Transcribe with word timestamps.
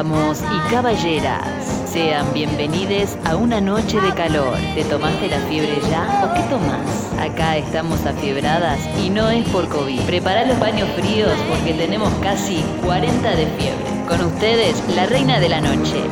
Damos 0.00 0.40
y 0.40 0.70
caballeras, 0.70 1.44
sean 1.84 2.32
bienvenidos 2.32 3.18
a 3.26 3.36
una 3.36 3.60
noche 3.60 4.00
de 4.00 4.14
calor. 4.14 4.56
¿Te 4.74 4.82
tomaste 4.84 5.28
la 5.28 5.36
fiebre 5.40 5.78
ya 5.90 6.24
o 6.24 6.32
qué 6.32 6.40
tomás? 6.48 7.12
Acá 7.20 7.58
estamos 7.58 8.06
afiebradas 8.06 8.80
y 8.98 9.10
no 9.10 9.28
es 9.28 9.46
por 9.50 9.68
COVID. 9.68 10.00
Prepara 10.06 10.46
los 10.46 10.58
baños 10.58 10.88
fríos 10.96 11.34
porque 11.50 11.74
tenemos 11.74 12.08
casi 12.22 12.64
40 12.82 13.28
de 13.28 13.46
fiebre. 13.58 14.06
Con 14.08 14.24
ustedes, 14.24 14.82
la 14.96 15.04
reina 15.04 15.38
de 15.38 15.50
la 15.50 15.60
noche, 15.60 16.02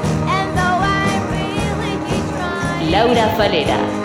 Laura 2.90 3.26
Falera. 3.38 3.97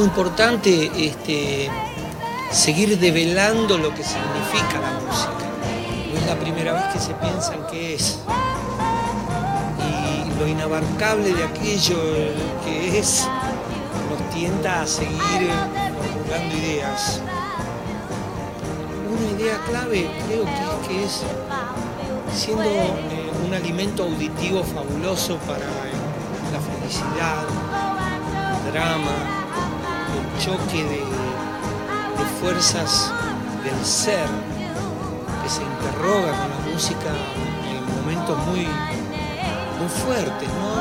Muy 0.00 0.06
importante 0.06 0.90
este, 0.96 1.68
seguir 2.50 2.98
develando 2.98 3.76
lo 3.76 3.90
que 3.94 4.02
significa 4.02 4.80
la 4.80 4.98
música. 5.06 5.44
No 6.10 6.18
es 6.18 6.26
la 6.26 6.36
primera 6.36 6.72
vez 6.72 6.84
que 6.94 6.98
se 6.98 7.12
piensa 7.12 7.52
en 7.52 7.66
qué 7.66 7.94
es. 7.96 8.18
Y 9.78 10.38
lo 10.38 10.48
inabarcable 10.48 11.34
de 11.34 11.44
aquello 11.44 11.98
que 12.64 12.98
es 12.98 13.28
nos 14.08 14.34
tienta 14.34 14.80
a 14.80 14.86
seguir 14.86 15.50
formulando 15.98 16.56
ideas. 16.56 17.20
Una 19.06 19.38
idea 19.38 19.58
clave 19.68 20.10
creo 20.26 20.44
que 20.46 20.50
es 20.54 20.88
que 20.88 21.04
es 21.04 21.22
siendo 22.40 22.64
eh, 22.64 23.30
un 23.46 23.52
alimento 23.52 24.04
auditivo 24.04 24.64
fabuloso 24.64 25.36
para 25.40 25.66
la 25.66 26.58
felicidad, 26.58 27.44
el 28.64 28.72
drama, 28.72 29.40
choque 30.40 30.84
de, 30.84 31.04
fuerzas 32.40 33.12
del 33.62 33.84
ser 33.84 34.26
que 35.42 35.48
se 35.50 35.60
interroga 35.62 36.32
con 36.32 36.48
la 36.48 36.72
música 36.72 37.10
en 37.68 38.00
momentos 38.00 38.38
muy, 38.46 38.60
muy 38.64 39.88
fuertes, 40.02 40.48
¿no? 40.48 40.80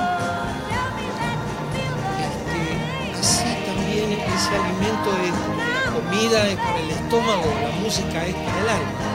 Este, 2.24 3.20
así 3.20 3.50
también 3.66 4.14
ese 4.14 4.56
alimento 4.56 5.12
de 5.20 5.30
la 5.76 5.84
comida 5.92 6.48
es 6.48 6.56
para 6.56 6.80
el 6.80 6.92
estómago, 6.92 7.44
la 7.62 7.84
música 7.84 8.26
es 8.26 8.36
para 8.36 8.62
el 8.62 8.70
alma. 8.70 9.10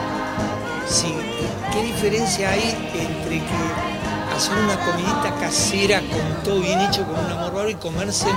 ¿Qué 1.73 1.83
diferencia 1.83 2.51
hay 2.51 2.69
entre 2.93 3.39
que 3.39 4.35
hacer 4.35 4.55
una 4.57 4.77
comidita 4.85 5.33
casera 5.39 6.01
con 6.01 6.43
todo 6.43 6.59
bien 6.59 6.79
hecho, 6.81 7.03
con 7.05 7.25
un 7.25 7.31
amor 7.31 7.69
y 7.69 7.75
comerse 7.75 8.27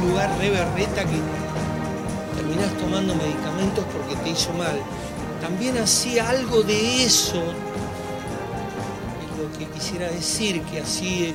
lugar 0.00 0.36
re 0.38 0.50
berreta 0.50 1.04
que 1.04 1.20
terminás 2.36 2.76
tomando 2.78 3.14
medicamentos 3.14 3.84
porque 3.92 4.16
te 4.16 4.30
hizo 4.30 4.52
mal. 4.54 4.80
También 5.40 5.78
hacía 5.78 6.28
algo 6.28 6.62
de 6.62 7.04
eso, 7.04 7.42
es 9.22 9.38
lo 9.38 9.58
que 9.58 9.66
quisiera 9.66 10.08
decir, 10.10 10.62
que 10.62 10.80
así 10.80 11.34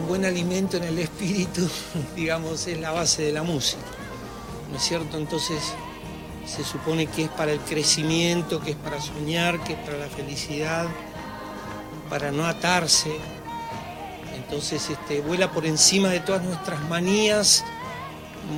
un 0.00 0.08
buen 0.08 0.24
alimento 0.24 0.76
en 0.76 0.84
el 0.84 0.98
espíritu, 0.98 1.68
digamos, 2.16 2.66
es 2.66 2.78
la 2.80 2.92
base 2.92 3.22
de 3.22 3.32
la 3.32 3.42
música. 3.42 3.82
¿No 4.70 4.76
es 4.76 4.82
cierto? 4.82 5.16
Entonces 5.16 5.58
se 6.46 6.64
supone 6.64 7.06
que 7.06 7.24
es 7.24 7.30
para 7.30 7.52
el 7.52 7.60
crecimiento, 7.60 8.60
que 8.60 8.70
es 8.70 8.76
para 8.76 9.00
soñar, 9.00 9.62
que 9.64 9.74
es 9.74 9.78
para 9.80 9.98
la 9.98 10.08
felicidad, 10.08 10.86
para 12.08 12.30
no 12.30 12.46
atarse, 12.46 13.10
entonces 14.48 14.88
este, 14.88 15.20
vuela 15.20 15.52
por 15.52 15.66
encima 15.66 16.08
de 16.08 16.20
todas 16.20 16.42
nuestras 16.42 16.80
manías, 16.88 17.64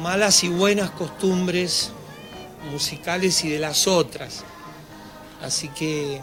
malas 0.00 0.44
y 0.44 0.48
buenas 0.48 0.92
costumbres 0.92 1.90
musicales 2.70 3.42
y 3.42 3.48
de 3.48 3.58
las 3.58 3.88
otras. 3.88 4.44
Así 5.42 5.68
que, 5.70 6.20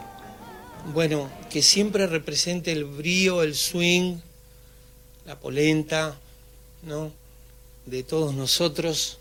bueno, 0.94 1.29
que 1.50 1.61
siempre 1.61 2.07
represente 2.07 2.72
el 2.72 2.85
brío, 2.85 3.44
el 3.44 3.55
swing, 3.55 4.19
la 5.25 5.38
polenta, 5.38 6.17
¿no? 6.84 7.11
De 7.85 8.03
todos 8.03 8.34
nosotros 8.34 9.17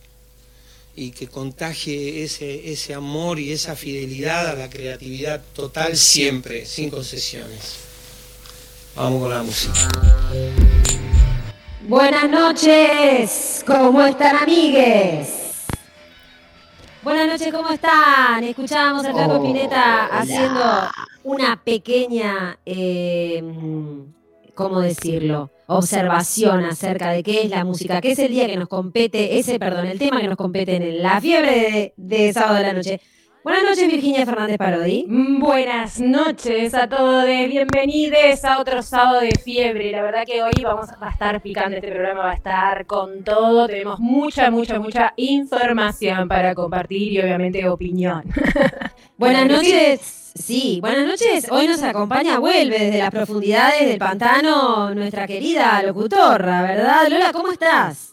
y 0.95 1.11
que 1.11 1.27
contagie 1.27 2.23
ese, 2.23 2.71
ese 2.71 2.95
amor 2.95 3.41
y 3.41 3.51
esa 3.51 3.75
fidelidad 3.75 4.47
a 4.47 4.55
la 4.55 4.71
creatividad 4.71 5.43
total 5.57 5.97
siempre, 5.97 6.67
sin 6.67 6.89
concesiones. 6.89 7.96
Vamos 8.97 9.21
con 9.21 9.31
la 9.31 9.43
música. 9.43 9.75
Buenas 11.87 12.31
noches, 12.31 13.63
¿cómo 13.67 14.03
están 14.07 14.37
amigues? 14.37 15.67
Buenas 17.03 17.29
noches, 17.29 17.53
¿cómo 17.53 17.69
están? 17.69 18.43
Escuchábamos 18.43 19.05
a 19.05 19.13
Flaco 19.13 19.43
Pineta 19.43 20.07
haciendo 20.07 20.65
una 21.25 21.63
pequeña, 21.63 22.59
eh, 22.65 23.45
¿cómo 24.55 24.81
decirlo? 24.81 25.51
Observación 25.67 26.65
acerca 26.65 27.11
de 27.11 27.23
qué 27.23 27.43
es 27.43 27.51
la 27.51 27.67
música, 27.67 28.01
qué 28.01 28.13
es 28.13 28.19
el 28.19 28.33
día 28.33 28.47
que 28.47 28.57
nos 28.57 28.69
compete, 28.69 29.39
ese, 29.39 29.59
perdón, 29.59 29.89
el 29.89 29.99
tema 29.99 30.23
que 30.23 30.29
nos 30.29 30.39
compete 30.39 30.77
en 30.77 31.03
la 31.03 31.21
fiebre 31.21 31.51
de, 31.51 31.95
de 31.97 32.33
sábado 32.33 32.55
de 32.55 32.63
la 32.63 32.73
noche. 32.73 33.01
Buenas 33.47 33.63
noches, 33.63 33.87
Virginia 33.87 34.27
Fernández 34.27 34.59
Parodi. 34.59 35.07
Mm, 35.07 35.39
buenas 35.39 36.01
noches 36.01 36.75
a 36.75 36.89
todos, 36.89 37.25
bienvenidos 37.25 38.45
a 38.45 38.59
otro 38.59 38.83
sábado 38.83 39.21
de 39.21 39.31
fiebre. 39.41 39.93
La 39.93 40.03
verdad 40.03 40.25
que 40.27 40.43
hoy 40.43 40.51
vamos 40.65 40.89
a 41.01 41.11
estar 41.11 41.41
picando, 41.41 41.77
este 41.77 41.87
programa 41.93 42.25
va 42.25 42.31
a 42.33 42.35
estar 42.35 42.87
con 42.87 43.23
todo. 43.23 43.69
Tenemos 43.69 44.01
mucha, 44.01 44.51
mucha, 44.51 44.81
mucha 44.81 45.15
información 45.17 46.27
para 46.27 46.57
compartir 46.57 47.13
y 47.13 47.21
obviamente 47.21 47.69
opinión. 47.69 48.25
buenas 49.17 49.47
noches. 49.47 50.33
Sí, 50.35 50.81
buenas 50.81 51.07
noches. 51.07 51.47
Hoy 51.49 51.69
nos 51.69 51.85
acompaña, 51.85 52.41
vuelve 52.41 52.81
desde 52.81 52.99
las 52.99 53.13
profundidades 53.13 53.87
del 53.87 53.99
pantano 53.99 54.93
nuestra 54.93 55.25
querida 55.29 55.81
locutora, 55.85 56.63
¿verdad? 56.63 57.07
Lola, 57.09 57.33
¿cómo 57.33 57.53
estás? 57.53 58.13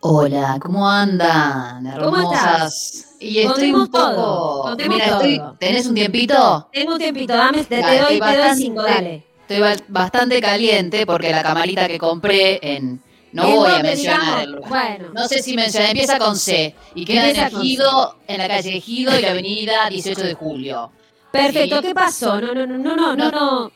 Hola, 0.00 0.58
¿cómo 0.60 0.86
andan? 0.86 1.86
Hermosas. 1.86 2.04
¿Cómo 2.04 2.34
estás? 2.34 3.09
Y 3.20 3.40
estoy 3.40 3.72
un 3.72 3.86
poco. 3.88 4.74
Mira, 4.88 5.04
estoy, 5.06 5.40
¿tenés 5.58 5.86
un 5.86 5.94
tiempito? 5.94 6.68
Tengo 6.72 6.94
un 6.94 6.98
tiempito, 6.98 7.34
dame, 7.36 7.62
te, 7.64 7.76
doy, 7.76 8.18
te 8.18 8.36
doy 8.36 8.56
cinco, 8.56 8.82
dale. 8.82 9.24
Estoy 9.46 9.82
bastante 9.88 10.40
caliente 10.40 11.04
porque 11.04 11.30
la 11.30 11.42
camarita 11.42 11.86
que 11.86 11.98
compré 11.98 12.58
en. 12.62 13.02
No 13.32 13.48
voy 13.48 13.70
a 13.70 13.82
mencionarlo. 13.82 14.62
Bueno. 14.62 15.10
No 15.14 15.28
sé 15.28 15.40
si 15.40 15.54
mencionar, 15.54 15.90
empieza 15.90 16.18
con 16.18 16.36
C 16.36 16.74
y 16.94 17.04
queda 17.04 17.30
en 17.30 17.36
Ejido, 17.36 18.16
en 18.26 18.38
la 18.38 18.48
calle 18.48 18.76
Ejido 18.76 19.16
y 19.16 19.22
la 19.22 19.30
avenida 19.30 19.88
18 19.88 20.20
de 20.22 20.34
Julio. 20.34 20.90
Perfecto, 21.30 21.80
¿qué 21.80 21.94
pasó? 21.94 22.40
No, 22.40 22.54
no, 22.54 22.66
no, 22.66 22.78
no, 22.78 22.96
no, 22.96 23.14
no. 23.16 23.30
no 23.30 23.72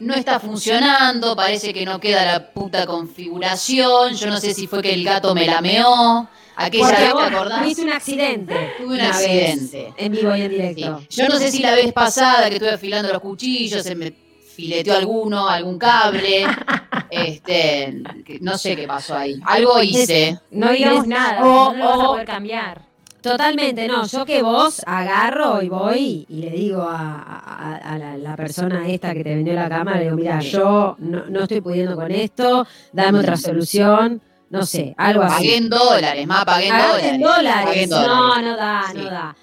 no 0.00 0.14
está 0.14 0.40
funcionando, 0.40 1.36
parece 1.36 1.74
que 1.74 1.84
no 1.84 2.00
queda 2.00 2.24
la 2.24 2.52
puta 2.52 2.86
configuración, 2.86 4.14
yo 4.14 4.28
no 4.28 4.38
sé 4.38 4.54
si 4.54 4.66
fue 4.66 4.80
que 4.80 4.94
el 4.94 5.04
gato 5.04 5.34
me 5.34 5.46
lameó. 5.46 6.26
Aquella 6.56 6.88
vez, 6.88 6.98
¿te 6.98 7.06
acordás? 7.06 7.66
Hice 7.66 7.82
un 7.82 7.92
accidente. 7.92 8.72
Tuve 8.78 8.94
un 8.94 9.00
accidente. 9.00 9.92
en 9.96 10.12
vivo 10.12 10.36
y 10.36 10.42
en 10.42 10.50
directo. 10.50 11.00
Yo 11.10 11.28
no 11.28 11.38
sé 11.38 11.50
si 11.50 11.62
la 11.62 11.74
vez 11.74 11.92
pasada 11.92 12.48
que 12.48 12.56
estuve 12.56 12.70
afilando 12.70 13.12
los 13.12 13.20
cuchillos, 13.22 13.82
se 13.82 13.94
me 13.94 14.12
fileteó 14.54 14.94
alguno, 14.94 15.48
algún 15.48 15.78
cable. 15.78 16.46
este, 17.10 18.02
no 18.40 18.58
sé 18.58 18.76
qué 18.76 18.86
pasó 18.86 19.16
ahí. 19.16 19.40
Algo 19.44 19.82
hice. 19.82 20.38
No 20.50 20.70
digamos 20.70 21.06
nada, 21.06 21.44
o, 21.44 21.72
no 21.72 21.84
vas 21.84 21.98
a 21.98 22.04
poder 22.04 22.26
cambiar. 22.26 22.90
Totalmente, 23.20 23.86
no. 23.86 24.06
Yo 24.06 24.24
que 24.24 24.42
vos 24.42 24.82
agarro 24.86 25.62
y 25.62 25.68
voy 25.68 26.26
y 26.28 26.36
le 26.36 26.50
digo 26.50 26.86
a, 26.88 28.16
la, 28.18 28.36
persona 28.36 28.88
esta 28.88 29.12
que 29.12 29.22
te 29.22 29.34
vendió 29.34 29.52
la 29.52 29.68
cámara, 29.68 29.98
le 29.98 30.04
digo, 30.04 30.16
mira, 30.16 30.40
yo 30.40 30.96
no, 30.98 31.40
estoy 31.40 31.60
pudiendo 31.60 31.96
con 31.96 32.10
esto, 32.10 32.66
dame 32.92 33.18
otra 33.18 33.36
solución. 33.36 34.22
No 34.50 34.66
sé, 34.66 34.94
algo 34.98 35.22
así. 35.22 35.34
Pagué 35.34 35.56
en 35.56 35.70
dólares, 35.70 36.26
más 36.26 36.44
pagué 36.44 36.66
en 36.66 36.76
dólares. 36.76 37.04
en 37.04 37.20
dólares. 37.20 37.88
No, 37.88 38.42
no 38.42 38.56
da, 38.56 38.92
no 38.92 39.04
da. 39.04 39.36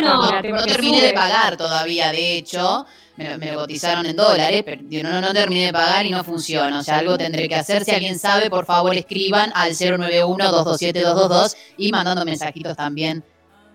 no, 0.00 0.64
terminé 0.64 1.00
de 1.00 1.12
pagar 1.12 1.56
todavía, 1.56 2.12
de 2.12 2.36
hecho. 2.36 2.86
Me, 3.16 3.36
me, 3.36 3.52
lo 3.52 3.58
cotizaron 3.58 4.06
en 4.06 4.16
dólares, 4.16 4.62
pero 4.64 4.80
no, 5.02 5.20
no 5.20 5.34
terminé 5.34 5.66
de 5.66 5.72
pagar 5.72 6.06
y 6.06 6.10
no 6.10 6.24
funciona. 6.24 6.78
O 6.78 6.82
sea, 6.82 6.98
algo 6.98 7.18
tendré 7.18 7.46
que 7.48 7.56
hacer. 7.56 7.84
Si 7.84 7.90
alguien 7.90 8.18
sabe, 8.18 8.48
por 8.48 8.64
favor 8.64 8.94
escriban 8.96 9.52
al 9.54 9.72
091-227-222 9.72 11.56
y 11.76 11.90
mandando 11.90 12.24
mensajitos 12.24 12.74
también 12.76 13.22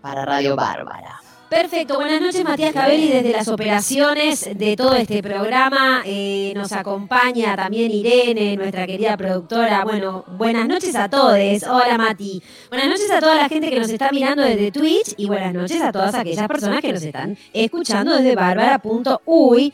para 0.01 0.25
Radio 0.25 0.55
Bárbara. 0.55 1.21
Perfecto, 1.49 1.95
buenas 1.95 2.19
noches 2.19 2.43
Matías 2.43 2.73
Cabelli 2.73 3.07
desde 3.07 3.31
las 3.31 3.47
operaciones 3.47 4.49
de 4.53 4.75
todo 4.75 4.95
este 4.95 5.23
programa. 5.23 6.01
Eh, 6.05 6.51
nos 6.55 6.73
acompaña 6.73 7.55
también 7.55 7.89
Irene, 7.89 8.57
nuestra 8.57 8.85
querida 8.85 9.15
productora. 9.15 9.85
Bueno, 9.85 10.25
buenas 10.37 10.67
noches 10.67 10.93
a 10.95 11.09
todos. 11.09 11.37
Hola 11.63 11.97
Mati. 11.97 12.43
Buenas 12.69 12.89
noches 12.89 13.09
a 13.11 13.21
toda 13.21 13.35
la 13.35 13.47
gente 13.47 13.69
que 13.69 13.79
nos 13.79 13.89
está 13.89 14.11
mirando 14.11 14.43
desde 14.43 14.71
Twitch 14.71 15.13
y 15.15 15.27
buenas 15.27 15.53
noches 15.53 15.81
a 15.81 15.93
todas 15.93 16.15
aquellas 16.15 16.47
personas 16.49 16.81
que 16.81 16.91
nos 16.91 17.01
están 17.01 17.37
escuchando 17.53 18.17
desde 18.17 18.35
bárbara.uy. 18.35 19.73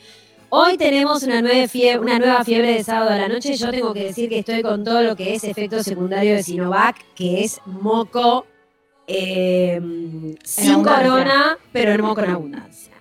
Hoy 0.50 0.76
tenemos 0.78 1.24
una 1.24 1.42
nueva, 1.42 1.66
fiebre, 1.66 1.98
una 1.98 2.20
nueva 2.20 2.44
fiebre 2.44 2.74
de 2.74 2.84
sábado 2.84 3.10
a 3.10 3.16
la 3.16 3.26
noche. 3.26 3.56
Yo 3.56 3.72
tengo 3.72 3.92
que 3.92 4.04
decir 4.04 4.28
que 4.28 4.38
estoy 4.38 4.62
con 4.62 4.84
todo 4.84 5.02
lo 5.02 5.16
que 5.16 5.34
es 5.34 5.42
efecto 5.42 5.82
secundario 5.82 6.34
de 6.34 6.44
Sinovac, 6.44 6.96
que 7.16 7.42
es 7.42 7.60
moco 7.66 8.46
eh, 9.06 9.80
sin 10.42 10.82
corona, 10.82 11.58
pero 11.72 11.96
no 11.98 12.14
con 12.14 12.28
abundancia. 12.28 12.94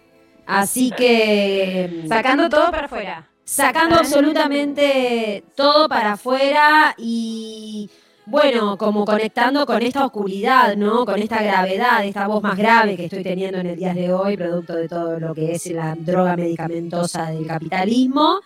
Así 0.45 0.91
que. 0.91 2.05
Sacando 2.07 2.49
todo 2.49 2.71
para 2.71 2.85
afuera. 2.85 3.29
Sacando 3.45 3.95
absolutamente 3.95 5.43
todo 5.55 5.87
para 5.87 6.13
afuera 6.13 6.95
y. 6.97 7.89
Bueno, 8.25 8.77
como 8.77 9.03
conectando 9.03 9.65
con 9.65 9.81
esta 9.81 10.05
oscuridad, 10.05 10.77
¿no? 10.77 11.05
Con 11.05 11.21
esta 11.21 11.43
gravedad, 11.43 12.05
esta 12.05 12.25
voz 12.25 12.41
más 12.41 12.57
grave 12.57 12.95
que 12.95 13.05
estoy 13.05 13.21
teniendo 13.21 13.57
en 13.57 13.67
el 13.67 13.75
día 13.75 13.93
de 13.93 14.13
hoy, 14.13 14.37
producto 14.37 14.75
de 14.75 14.87
todo 14.87 15.19
lo 15.19 15.35
que 15.35 15.51
es 15.51 15.65
la 15.71 15.93
droga 15.95 16.37
medicamentosa 16.37 17.31
del 17.31 17.45
capitalismo. 17.45 18.39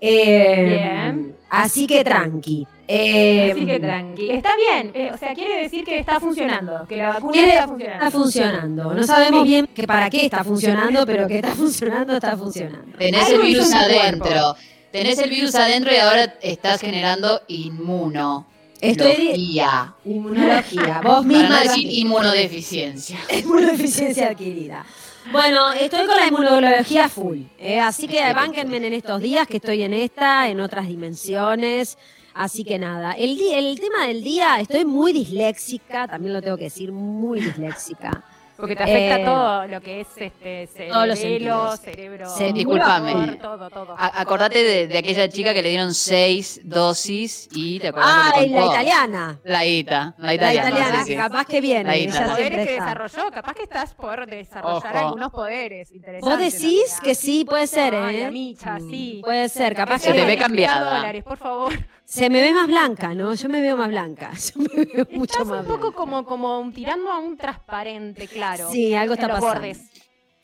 Eh, 0.00 1.32
así 1.50 1.88
que 1.88 2.04
tranqui. 2.04 2.68
Eh, 2.88 3.52
así 3.52 3.66
que 3.66 3.80
tranqui. 3.80 4.30
Está 4.30 4.50
bien, 4.56 4.92
eh, 4.94 5.10
o 5.12 5.18
sea, 5.18 5.34
quiere 5.34 5.62
decir 5.62 5.84
que 5.84 5.98
está 5.98 6.20
funcionando, 6.20 6.86
que 6.88 6.96
la 6.96 7.08
vacuna 7.08 7.40
está 7.40 7.66
funcionando. 7.66 8.04
Está 8.04 8.10
funcionando. 8.10 8.94
No 8.94 9.02
sabemos 9.02 9.44
bien 9.44 9.66
que 9.66 9.86
para 9.86 10.08
qué 10.08 10.26
está 10.26 10.44
funcionando, 10.44 11.04
pero 11.04 11.26
que 11.26 11.36
está 11.36 11.50
funcionando, 11.54 12.14
está 12.14 12.36
funcionando. 12.36 12.96
Tenés 12.96 13.28
el 13.30 13.42
virus 13.42 13.72
adentro. 13.72 14.56
Tenés 14.92 15.18
el 15.18 15.30
virus 15.30 15.54
adentro 15.54 15.92
y 15.92 15.96
ahora 15.96 16.34
estás 16.40 16.80
generando 16.80 17.42
inmuno. 17.48 18.46
Estoy 18.80 19.94
inmunología. 20.04 21.00
Vos 21.04 21.24
misma 21.24 21.62
decir 21.62 21.86
inmunodeficiencia. 21.90 23.18
Inmunodeficiencia 23.30 24.28
adquirida. 24.28 24.84
Bueno, 25.32 25.72
estoy 25.72 26.06
con 26.06 26.16
la 26.16 26.26
inmunología 26.28 27.08
full, 27.08 27.40
¿eh? 27.58 27.80
así 27.80 28.06
que 28.06 28.20
bánquenme 28.32 28.76
en 28.76 28.92
estos 28.92 29.20
días 29.20 29.48
que 29.48 29.56
estoy 29.56 29.82
en 29.82 29.92
esta, 29.92 30.48
en 30.48 30.60
otras 30.60 30.86
dimensiones. 30.86 31.98
Así 32.36 32.64
que 32.64 32.78
nada, 32.78 33.12
el, 33.12 33.40
el 33.40 33.80
tema 33.80 34.06
del 34.06 34.22
día, 34.22 34.60
estoy 34.60 34.84
muy 34.84 35.14
disléxica, 35.14 36.06
también 36.06 36.34
lo 36.34 36.42
tengo 36.42 36.58
que 36.58 36.64
decir, 36.64 36.92
muy 36.92 37.40
disléxica. 37.40 38.22
Porque 38.56 38.74
te 38.74 38.84
afecta 38.84 39.20
eh, 39.20 39.24
todo 39.24 39.66
lo 39.66 39.80
que 39.82 40.00
es 40.00 40.08
este 40.16 40.66
cerebro, 40.66 41.76
cerebro. 41.76 42.28
Sí, 42.30 42.52
disculpame. 42.52 43.36
Todo, 43.36 43.68
todo. 43.68 43.94
acordate 43.98 44.86
de, 44.86 44.98
aquella 44.98 45.28
chica 45.28 45.52
que 45.52 45.62
le 45.62 45.68
dieron 45.68 45.92
seis 45.92 46.60
dosis 46.64 47.48
y 47.52 47.78
te 47.80 47.88
acordás 47.88 48.32
Ah, 48.34 48.42
y 48.42 48.48
la 48.48 48.64
italiana. 48.64 49.40
La 49.44 49.66
Ita, 49.66 50.14
la 50.16 50.34
italiana. 50.34 50.70
La 50.70 50.76
italiana, 50.78 51.04
que 51.04 51.16
capaz 51.16 51.44
que 51.44 51.60
viene. 51.60 52.06
Los 52.06 52.16
poderes 52.16 52.66
que 52.66 52.72
desarrolló, 52.72 53.30
capaz 53.30 53.54
que 53.54 53.62
estás 53.64 53.94
por 53.94 54.26
desarrollar 54.26 54.96
algunos 54.96 55.30
poderes 55.32 55.92
interesantes. 55.92 56.52
Vos 56.52 56.60
decís 56.60 56.98
que 57.02 57.14
sí, 57.14 57.44
puede 57.44 57.66
ser, 57.66 57.92
¿eh? 57.92 58.22
la 58.22 58.30
micha, 58.30 58.78
sí. 58.78 59.20
Puede 59.22 59.50
ser, 59.50 59.74
capaz 59.74 60.00
que. 60.00 60.08
Se 60.08 60.14
te 60.14 60.24
ve 60.24 60.38
cambiada. 60.38 60.96
dólares, 60.96 61.24
por 61.24 61.36
favor. 61.36 61.72
Se 62.06 62.30
me 62.30 62.40
ve 62.40 62.54
más 62.54 62.68
blanca, 62.68 63.14
¿no? 63.14 63.34
Yo 63.34 63.48
me 63.48 63.60
veo 63.60 63.76
más 63.76 63.88
blanca. 63.88 64.32
Yo 64.54 64.60
me 64.60 64.84
veo 64.84 65.06
mucho 65.10 65.32
Estás 65.32 65.46
más 65.46 65.60
un 65.62 65.66
poco 65.66 65.92
como, 65.92 66.24
como 66.24 66.70
tirando 66.72 67.10
a 67.10 67.18
un 67.18 67.36
transparente, 67.36 68.28
claro. 68.28 68.70
Sí, 68.70 68.94
algo 68.94 69.14
está 69.14 69.28
pasando. 69.28 69.76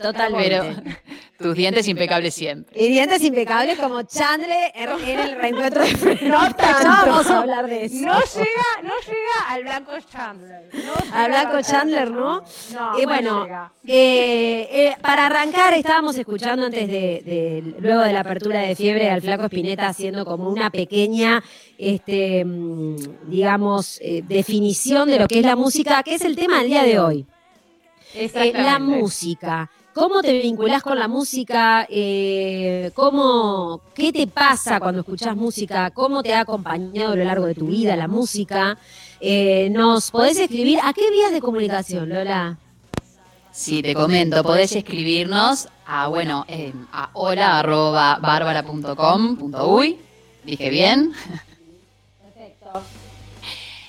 Totalmente. 0.03 0.49
Pero 0.49 0.97
tus 1.39 1.57
dientes 1.57 1.89
impecables 1.89 2.35
siempre. 2.35 2.81
Y 2.81 2.89
dientes 2.89 3.23
impecables 3.23 3.79
como 3.79 4.03
Chandler 4.03 4.73
en 4.75 5.19
el 5.19 5.37
reencuentro 5.37 5.83
de 5.83 6.19
No 6.23 6.55
tanto. 6.55 6.89
vamos 6.89 7.27
a 7.31 7.41
hablar 7.41 7.67
de 7.67 7.87
eso. 7.87 7.97
No 7.97 8.21
llega, 8.21 8.83
no 8.83 8.93
llega 9.07 9.49
al 9.49 9.63
blanco 9.63 9.93
Chandler. 10.11 10.71
al 11.13 11.31
blanco 11.31 11.63
Chandler, 11.63 12.11
¿no? 12.11 12.43
No, 12.73 12.99
y 13.01 13.05
bueno, 13.05 13.47
eh, 13.87 14.69
eh, 14.71 14.97
para 15.03 15.27
arrancar 15.27 15.75
estábamos 15.75 16.17
escuchando 16.17 16.67
antes 16.67 16.89
de, 16.89 17.75
luego 17.81 18.03
de 18.03 18.13
la 18.13 18.21
apertura 18.21 18.61
de 18.61 18.77
fiebre 18.77 19.11
al 19.11 19.21
flaco 19.23 19.45
Espineta 19.45 19.89
haciendo 19.89 20.25
como 20.25 20.49
una 20.49 20.71
pequeña, 20.71 21.43
este, 21.77 22.45
mm, 22.45 23.29
digamos, 23.29 23.99
eh, 24.01 24.23
definición 24.27 25.09
de 25.09 25.19
lo 25.19 25.27
que 25.29 25.41
es 25.41 25.45
la 25.45 25.57
música, 25.57 26.03
que 26.03 26.15
es 26.15 26.23
el 26.23 26.37
tema 26.37 26.61
del 26.61 26.69
día 26.69 26.83
de 26.85 26.99
hoy. 27.01 27.27
la 28.55 28.79
música. 28.79 29.71
¿Cómo 29.95 30.23
te 30.23 30.41
vinculás 30.41 30.83
con 30.83 30.99
la 30.99 31.07
música? 31.07 31.87
Eh, 31.91 32.91
¿cómo, 32.95 33.83
¿Qué 33.95 34.11
te 34.11 34.27
pasa 34.27 34.81
cuando 34.81 35.01
escuchás 35.01 35.37
música? 35.37 35.91
¿Cómo 35.91 36.23
te 36.23 36.33
ha 36.33 36.41
acompañado 36.41 37.13
a 37.13 37.17
lo 37.17 37.25
largo 37.25 37.45
de 37.45 37.55
tu 37.55 37.67
vida 37.67 37.95
la 37.95 38.09
música? 38.09 38.79
Eh, 39.21 39.69
¿Nos 39.71 40.11
podés 40.11 40.39
escribir 40.39 40.79
a 40.83 40.95
qué 40.95 41.11
vías 41.11 41.31
de 41.31 41.43
comunicación, 41.43 42.09
Lola? 42.09 42.57
Sí, 43.51 43.83
te 43.83 43.93
comento, 43.95 44.43
podés 44.43 44.75
escribirnos 44.75 45.69
a, 45.85 46.09
bueno, 46.09 46.47
eh, 46.49 46.73
a 46.91 47.11
hola.barbara.com.uy. 47.13 49.99
Dije 50.43 50.71
bien. 50.71 51.13
Perfecto. 52.23 52.81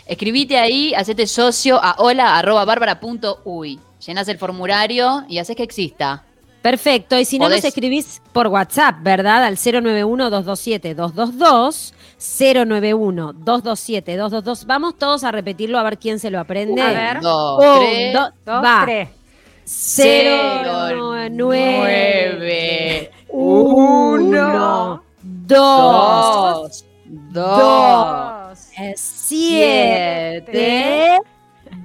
Escribite 0.06 0.58
ahí, 0.58 0.94
hacete 0.94 1.28
socio 1.28 1.82
a 1.82 1.96
hola.barbara.uy 1.98 3.80
llenas 4.06 4.28
el 4.28 4.38
formulario 4.38 5.24
y 5.28 5.40
haces 5.40 5.56
que 5.56 5.64
exista. 5.64 6.24
Perfecto, 6.62 7.18
y 7.20 7.26
si 7.26 7.40
no 7.40 7.50
nos 7.50 7.66
escribís 7.66 8.22
por 8.32 8.46
WhatsApp, 8.48 8.98
¿verdad? 9.02 9.44
Al 9.44 9.58
091-227-222, 9.58 11.94
091-227-222. 12.18 14.66
Vamos 14.66 14.98
todos 14.98 15.26
a 15.26 15.34
repetirlo 15.34 15.78
a 15.78 15.84
ver 15.84 15.98
quién 15.98 16.20
se 16.20 16.30
lo 16.30 16.40
aprende. 16.40 16.82
A 16.82 16.94
ver. 16.94 17.20
Dos, 17.20 17.82
tres, 17.82 18.14
dos, 18.14 18.32
va. 18.48 18.84
Tres. 18.86 19.10
0, 19.66 21.30
9, 21.32 23.12
1, 23.30 25.04
2, 25.22 26.86
2, 27.34 28.60
7, 28.96 31.20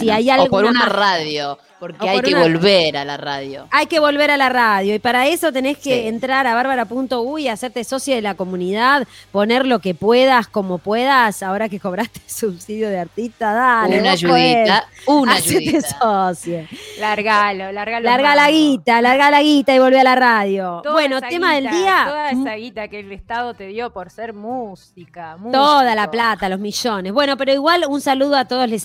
si 0.00 0.08
hay 0.08 0.30
algo. 0.30 0.48
por 0.48 0.64
una 0.64 0.86
radio. 0.86 1.58
Porque 1.84 2.08
hay 2.08 2.20
que 2.22 2.34
volver 2.34 2.96
a 2.96 3.04
la 3.04 3.18
radio. 3.18 3.68
Hay 3.70 3.86
que 3.86 4.00
volver 4.00 4.30
a 4.30 4.38
la 4.38 4.48
radio. 4.48 4.94
Y 4.94 4.98
para 4.98 5.26
eso 5.26 5.52
tenés 5.52 5.76
que 5.76 6.08
entrar 6.08 6.46
a 6.46 6.54
bárbara.uy 6.54 7.42
y 7.42 7.48
hacerte 7.48 7.84
socia 7.84 8.14
de 8.14 8.22
la 8.22 8.34
comunidad, 8.34 9.06
poner 9.32 9.66
lo 9.66 9.80
que 9.80 9.94
puedas, 9.94 10.48
como 10.48 10.78
puedas. 10.78 11.42
Ahora 11.42 11.68
que 11.68 11.78
cobraste 11.78 12.20
subsidio 12.26 12.88
de 12.88 13.00
artista, 13.00 13.52
dale. 13.52 14.00
Una 14.00 14.12
ayudita. 14.12 14.86
Una 15.06 15.34
ayudita. 15.34 15.88
socia. 16.00 16.68
Largalo, 16.98 17.70
largalo. 17.70 18.04
Larga 18.04 18.34
la 18.34 18.50
guita, 18.50 19.02
larga 19.02 19.30
la 19.30 19.42
guita 19.42 19.74
y 19.74 19.78
volvé 19.78 20.00
a 20.00 20.04
la 20.04 20.14
radio. 20.14 20.82
bueno, 20.90 21.20
tema 21.20 21.54
del 21.54 21.68
día. 21.68 22.04
Toda 22.06 22.30
esa 22.30 22.54
guita 22.54 22.88
que 22.88 23.00
el 23.00 23.12
Estado 23.12 23.52
te 23.52 23.66
dio 23.66 23.92
por 23.92 24.08
ser 24.08 24.32
música. 24.32 25.36
Toda 25.52 25.94
la 25.94 26.10
plata, 26.10 26.48
los 26.48 26.60
millones. 26.60 27.12
Bueno, 27.12 27.36
pero 27.36 27.52
igual 27.52 27.84
un 27.86 28.00
saludo 28.00 28.36
a 28.36 28.46
todos 28.46 28.70
los 28.70 28.82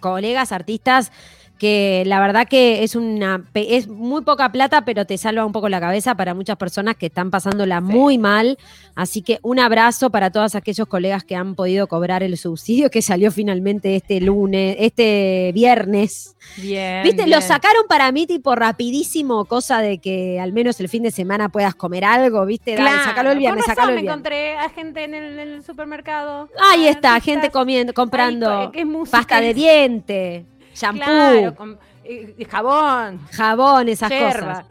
colegas 0.00 0.50
artistas 0.50 1.12
que 1.62 2.02
la 2.06 2.18
verdad 2.18 2.48
que 2.48 2.82
es 2.82 2.96
una 2.96 3.44
es 3.54 3.86
muy 3.86 4.22
poca 4.22 4.50
plata, 4.50 4.84
pero 4.84 5.06
te 5.06 5.16
salva 5.16 5.46
un 5.46 5.52
poco 5.52 5.68
la 5.68 5.78
cabeza 5.78 6.16
para 6.16 6.34
muchas 6.34 6.56
personas 6.56 6.96
que 6.96 7.06
están 7.06 7.30
pasándola 7.30 7.80
muy 7.80 8.18
mal. 8.18 8.58
Así 8.96 9.22
que 9.22 9.38
un 9.42 9.60
abrazo 9.60 10.10
para 10.10 10.30
todos 10.30 10.56
aquellos 10.56 10.88
colegas 10.88 11.22
que 11.22 11.36
han 11.36 11.54
podido 11.54 11.86
cobrar 11.86 12.24
el 12.24 12.36
subsidio 12.36 12.90
que 12.90 13.00
salió 13.00 13.30
finalmente 13.30 13.94
este 13.94 14.20
lunes, 14.20 14.74
este 14.80 15.52
viernes. 15.54 16.34
Bien. 16.56 17.04
¿Viste? 17.04 17.28
Lo 17.28 17.40
sacaron 17.40 17.84
para 17.88 18.10
mí 18.10 18.26
tipo 18.26 18.56
rapidísimo, 18.56 19.44
cosa 19.44 19.80
de 19.80 19.98
que 19.98 20.40
al 20.40 20.52
menos 20.52 20.80
el 20.80 20.88
fin 20.88 21.04
de 21.04 21.12
semana 21.12 21.48
puedas 21.48 21.76
comer 21.76 22.04
algo, 22.04 22.44
¿viste? 22.44 22.74
Dale, 22.74 23.04
sacalo 23.04 23.30
el 23.30 23.38
viernes, 23.38 23.64
sacalo 23.66 23.90
el 23.90 24.02
viernes. 24.02 24.04
me 24.04 24.10
encontré 24.10 24.56
a 24.56 24.68
gente 24.68 25.04
en 25.04 25.14
el, 25.14 25.62
supermercado. 25.62 26.48
Ahí 26.72 26.88
está, 26.88 27.20
gente 27.20 27.50
comiendo, 27.50 27.94
comprando 27.94 28.72
pasta 29.08 29.40
de 29.40 29.54
diente. 29.54 30.46
Shampoo. 30.74 31.04
Claro, 31.04 31.78
eh, 32.04 32.46
jabón. 32.50 33.20
Jabón, 33.32 33.88
esas 33.88 34.10
cosas. 34.10 34.64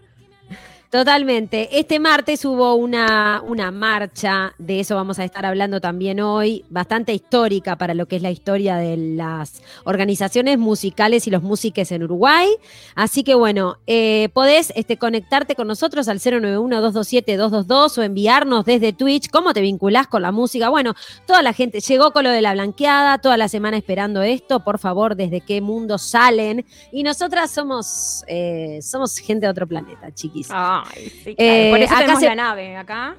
Totalmente. 0.92 1.80
Este 1.80 2.00
martes 2.02 2.44
hubo 2.44 2.76
una, 2.76 3.42
una 3.48 3.72
marcha, 3.72 4.54
de 4.58 4.82
eso 4.82 4.94
vamos 4.96 5.20
a 5.20 5.24
estar 5.24 5.46
hablando 5.46 5.80
también 5.80 6.20
hoy, 6.20 6.66
bastante 6.70 7.14
histórica 7.14 7.78
para 7.78 7.94
lo 7.94 8.08
que 8.08 8.18
es 8.18 8.22
la 8.22 8.30
historia 8.30 8.76
de 8.76 8.98
las 8.98 9.62
organizaciones 9.86 10.58
musicales 10.58 11.28
y 11.28 11.32
los 11.32 11.44
músiques 11.44 11.94
en 11.94 12.04
Uruguay. 12.04 12.50
Así 12.94 13.24
que 13.24 13.36
bueno, 13.36 13.78
eh, 13.88 14.28
podés 14.34 14.74
este, 14.76 14.98
conectarte 14.98 15.56
con 15.56 15.68
nosotros 15.68 16.10
al 16.10 16.20
091-227-222 16.20 17.98
o 17.98 18.04
enviarnos 18.04 18.66
desde 18.66 18.92
Twitch 18.92 19.30
cómo 19.30 19.54
te 19.54 19.62
vinculás 19.62 20.08
con 20.08 20.22
la 20.22 20.34
música. 20.34 20.68
Bueno, 20.68 20.94
toda 21.26 21.42
la 21.42 21.54
gente 21.54 21.80
llegó 21.80 22.12
con 22.12 22.26
lo 22.26 22.32
de 22.32 22.42
la 22.42 22.52
blanqueada, 22.52 23.18
toda 23.20 23.38
la 23.38 23.48
semana 23.48 23.78
esperando 23.78 24.24
esto. 24.24 24.60
Por 24.66 24.78
favor, 24.78 25.16
desde 25.16 25.40
qué 25.40 25.62
mundo 25.62 25.98
salen. 25.98 26.66
Y 26.92 27.04
nosotras 27.04 27.50
somos, 27.50 28.26
eh, 28.28 28.80
somos 28.82 29.18
gente 29.20 29.46
de 29.46 29.52
otro 29.52 29.66
planeta, 29.66 30.14
chiquis. 30.14 30.50
Ah. 30.52 30.81
Eh, 31.26 31.70
por 31.72 31.80
eso 31.80 31.94
acá 31.94 32.02
tenemos 32.02 32.24
la 32.24 32.36
nave, 32.36 32.76
acá. 32.78 33.16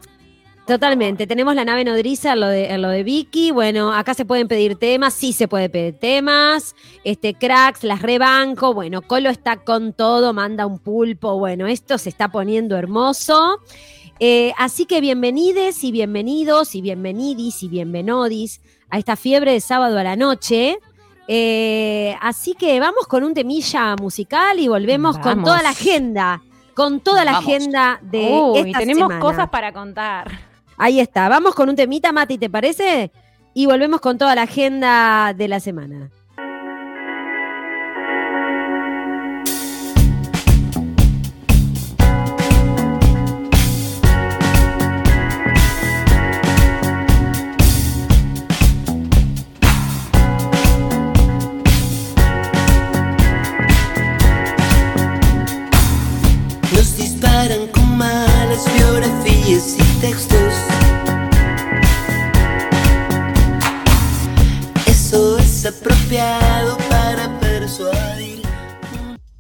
Totalmente, 0.67 1.27
tenemos 1.27 1.57
la 1.57 1.65
nave 1.65 1.85
nodriza, 1.85 2.37
lo 2.37 2.47
de, 2.47 2.79
lo 2.79 2.89
de 2.89 3.03
Vicky. 3.03 3.51
Bueno, 3.51 3.93
acá 3.93 4.15
se 4.15 4.25
pueden 4.25 4.47
pedir 4.47 4.77
temas, 4.77 5.13
sí 5.13 5.33
se 5.33 5.49
puede 5.49 5.69
pedir 5.69 5.99
temas. 5.99 6.77
Este, 7.03 7.35
cracks, 7.35 7.83
las 7.83 8.01
rebanco. 8.01 8.73
Bueno, 8.73 9.03
Colo 9.03 9.29
está 9.29 9.57
con 9.57 9.93
todo, 9.93 10.33
manda 10.33 10.65
un 10.65 10.79
pulpo. 10.79 11.37
Bueno, 11.37 11.67
esto 11.67 11.99
se 11.99 12.09
está 12.09 12.29
poniendo 12.29 12.77
hermoso. 12.77 13.59
Eh, 14.21 14.53
así 14.57 14.85
que 14.87 15.01
bienvenides 15.01 15.83
y 15.83 15.91
bienvenidos 15.91 16.77
y 16.77 16.81
bienvenidis 16.81 17.65
y 17.65 17.69
bienvenodis 17.69 18.61
a 18.89 18.99
esta 18.99 19.17
fiebre 19.17 19.53
de 19.53 19.61
sábado 19.61 19.99
a 19.99 20.05
la 20.05 20.15
noche. 20.15 20.79
Eh, 21.27 22.15
así 22.21 22.55
que 22.55 22.79
vamos 22.79 23.09
con 23.09 23.25
un 23.25 23.35
temilla 23.35 23.97
musical 23.97 24.61
y 24.61 24.69
volvemos 24.69 25.19
con 25.19 25.43
toda 25.43 25.61
la 25.61 25.71
agenda 25.71 26.41
con 26.75 27.01
toda 27.01 27.25
la 27.25 27.39
agenda 27.39 27.99
de 28.03 28.29
Uy, 28.31 28.61
esta 28.61 28.79
tenemos 28.79 29.13
cosas 29.15 29.49
para 29.49 29.73
contar. 29.73 30.31
Ahí 30.77 31.01
está, 31.01 31.29
vamos 31.29 31.55
con 31.55 31.69
un 31.69 31.77
temita, 31.77 32.13
Mati, 32.13 32.39
¿te 32.39 32.51
parece? 32.51 33.13
Y 33.55 33.67
volvemos 33.67 34.01
con 34.01 34.19
toda 34.19 34.35
la 34.35 34.43
agenda 34.43 35.35
de 35.35 35.49
la 35.49 35.61
semana. 35.61 36.11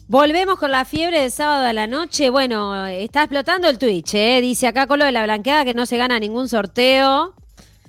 Volvemos 0.08 0.58
con 0.58 0.72
la 0.72 0.84
fiebre 0.84 1.20
del 1.20 1.30
sábado 1.30 1.64
a 1.64 1.72
la 1.72 1.86
noche. 1.86 2.28
Bueno, 2.30 2.86
está 2.86 3.22
explotando 3.22 3.68
el 3.68 3.78
Twitch, 3.78 4.14
¿eh? 4.14 4.40
Dice 4.40 4.66
acá 4.66 4.88
con 4.88 4.98
lo 4.98 5.04
de 5.04 5.12
la 5.12 5.22
blanqueada 5.22 5.64
que 5.64 5.72
no 5.72 5.86
se 5.86 5.96
gana 5.96 6.18
ningún 6.18 6.48
sorteo. 6.48 7.34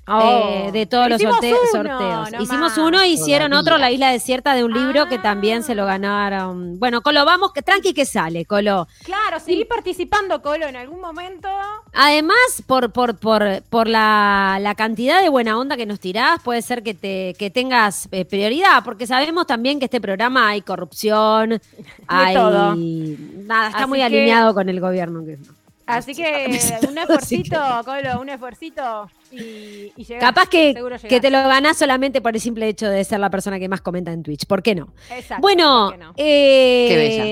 Eh, 0.06 0.66
oh. 0.68 0.72
de 0.74 0.86
todos 0.86 1.08
los 1.08 1.22
sorteos. 1.22 2.30
Hicimos 2.38 2.78
uno, 2.78 3.06
hicieron 3.06 3.54
otro, 3.54 3.78
La 3.78 3.90
Isla 3.90 4.10
Desierta, 4.12 4.54
de 4.54 4.66
un 4.66 4.74
libro 4.74 5.08
que 5.08 5.18
también 5.18 5.64
se 5.64 5.76
lo 5.76 5.84
ah. 5.84 5.86
ganaron. 5.86 6.78
Bueno, 6.78 7.02
Colo, 7.02 7.24
vamos, 7.24 7.54
que 7.54 7.62
tranqui 7.62 7.94
que 7.94 8.04
sale, 8.04 8.44
Colo. 8.44 8.88
Claro, 9.04 9.40
seguí 9.40 9.64
participando, 9.64 10.42
Colo, 10.42 10.68
en 10.68 10.76
algún 10.76 11.00
momento. 11.00 11.48
Además, 11.94 12.38
por, 12.68 12.92
por, 12.92 13.16
por, 13.16 13.64
por 13.70 13.88
la, 13.88 14.74
cantidad 14.76 15.22
de 15.22 15.30
buena 15.30 15.58
onda 15.58 15.78
que 15.78 15.86
nos 15.86 16.02
tirás, 16.02 16.42
puede 16.44 16.62
ser 16.62 16.84
que, 16.84 16.94
te, 16.94 17.34
que 17.40 17.50
tengas 17.50 18.10
eh, 18.12 18.26
prioridad, 18.26 18.84
porque 18.84 19.08
sabemos 19.08 19.48
también 19.48 19.80
que 19.80 19.86
este 19.86 20.02
programa 20.02 20.50
hay 20.50 20.62
corrupción, 20.62 21.62
hay... 22.08 22.36
Todo. 22.36 22.76
Nada, 22.76 23.70
está 23.70 23.88
muy 23.88 24.02
alineado 24.02 24.54
con 24.54 24.68
el 24.68 24.82
gobierno. 24.82 25.24
Que, 25.24 25.38
Así 25.86 26.16
que 26.16 26.60
un 26.88 26.98
esfuercito, 26.98 27.60
Colo, 27.84 28.22
un 28.22 28.30
esfuercito 28.30 29.10
y, 29.32 29.92
y 29.96 30.06
Capaz 30.20 30.48
que, 30.48 30.74
que 31.10 31.20
te 31.20 31.30
lo 31.30 31.40
ganás 31.40 31.78
solamente 31.78 32.22
por 32.22 32.36
el 32.36 32.42
simple 32.42 32.68
hecho 32.70 32.90
de 32.90 33.04
ser 33.04 33.20
la 33.20 33.30
persona 33.30 33.60
que 33.60 33.68
más 33.68 33.82
comenta 33.82 34.12
en 34.12 34.24
Twitch. 34.24 34.46
¿Por 34.46 34.64
qué 34.64 34.76
no? 34.76 34.94
Exacto. 35.10 35.42
Bueno, 35.42 35.94
eh, 36.16 36.86
qué 36.90 36.96
bella. 36.96 37.26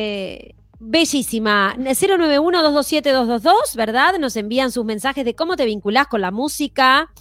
Bellísima. 0.84 1.76
091-227-222, 1.78 3.76
¿verdad? 3.76 4.18
Nos 4.20 4.36
envían 4.36 4.72
sus 4.72 4.84
mensajes 4.84 5.24
de 5.24 5.36
cómo 5.36 5.56
te 5.56 5.66
vinculás 5.66 6.08
con 6.08 6.22
la 6.22 6.32
música, 6.32 7.12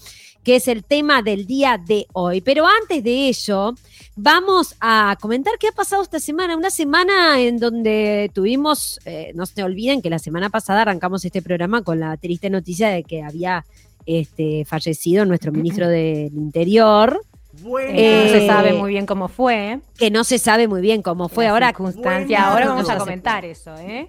que 0.43 0.57
es 0.57 0.67
el 0.67 0.83
tema 0.83 1.21
del 1.21 1.47
día 1.47 1.77
de 1.79 2.07
hoy. 2.15 2.41
Pero 2.41 2.67
antes 2.67 3.05
de 3.05 3.29
ello, 3.29 3.75
vamos 4.23 4.77
a 4.81 5.17
comentar 5.21 5.55
qué 5.59 5.69
ha 5.69 5.73
pasado 5.73 6.03
esta 6.03 6.21
semana. 6.21 6.57
Una 6.57 6.71
semana 6.71 7.41
en 7.41 7.59
donde 7.59 8.31
tuvimos, 8.35 9.01
eh, 9.05 9.33
no 9.35 9.47
se 9.47 9.63
olviden 9.63 10.03
que 10.03 10.11
la 10.11 10.19
semana 10.19 10.51
pasada 10.51 10.83
arrancamos 10.83 11.25
este 11.25 11.43
programa 11.43 11.83
con 11.83 12.01
la 12.01 12.17
triste 12.17 12.51
noticia 12.51 12.91
de 12.91 13.03
que 13.03 13.23
había 13.23 13.65
este, 14.07 14.65
fallecido 14.67 15.25
nuestro 15.25 15.53
ministro 15.53 15.89
del 15.89 16.35
Interior. 16.35 17.23
Bueno. 17.63 17.93
no 17.93 18.29
se 18.29 18.47
sabe 18.47 18.73
muy 18.75 18.91
bien 18.93 19.07
cómo 19.07 19.29
fue. 19.29 19.81
Que 19.99 20.11
no 20.11 20.23
se 20.25 20.39
sabe 20.39 20.69
muy 20.69 20.81
bien 20.81 21.03
cómo 21.03 21.29
fue. 21.29 21.49
ahora, 21.49 21.73
ahora 21.75 22.69
vamos 22.69 22.89
a 22.89 22.99
comentar 22.99 23.45
eso, 23.45 23.75
¿eh? 23.79 24.09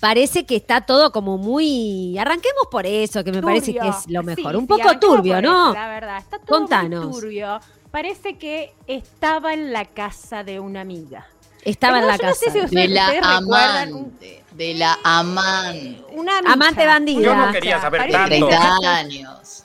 Parece 0.00 0.46
que 0.46 0.54
está 0.54 0.82
todo 0.82 1.10
como 1.10 1.38
muy. 1.38 2.16
Arranquemos 2.18 2.68
por 2.70 2.86
eso, 2.86 3.24
que 3.24 3.32
me 3.32 3.42
parece 3.42 3.72
que 3.72 3.88
es 3.88 4.08
lo 4.08 4.22
mejor. 4.22 4.54
Un 4.56 4.66
poco 4.66 4.96
turbio, 5.00 5.42
¿no? 5.42 5.72
la 5.72 5.88
verdad, 5.88 6.18
está 6.18 6.38
todo 6.38 6.58
Contanos. 6.58 7.06
muy 7.06 7.20
turbio. 7.20 7.60
Parece 7.90 8.36
que 8.36 8.74
estaba 8.86 9.54
en 9.54 9.72
la 9.72 9.84
casa 9.84 10.44
de 10.44 10.60
una 10.60 10.80
amiga. 10.82 11.26
Estaba 11.64 11.98
en 11.98 12.06
la 12.06 12.18
casa. 12.18 12.50
de 12.70 12.88
la 12.88 13.36
amante. 13.36 14.44
De 14.52 14.74
la 14.74 14.98
amante. 15.02 16.04
Una 16.12 16.38
amante 16.38 16.86
bandida. 16.86 17.20
Yo 17.20 17.34
no 17.34 17.52
quería 17.52 17.80
saber 17.80 18.10
tanto. 18.10 18.48
30 18.48 18.76
años. 18.96 19.64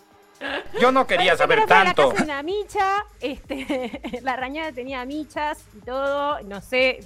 Yo 0.79 0.91
no 0.91 1.07
quería 1.07 1.37
saber 1.37 1.65
tanto. 1.65 2.13
La 2.17 2.23
una 2.23 2.43
micha, 2.43 3.05
este, 3.21 4.01
la 4.21 4.35
rañada 4.35 4.73
tenía 4.73 5.05
michas 5.05 5.59
y 5.77 5.79
todo, 5.85 6.41
no 6.41 6.59
sé 6.59 6.99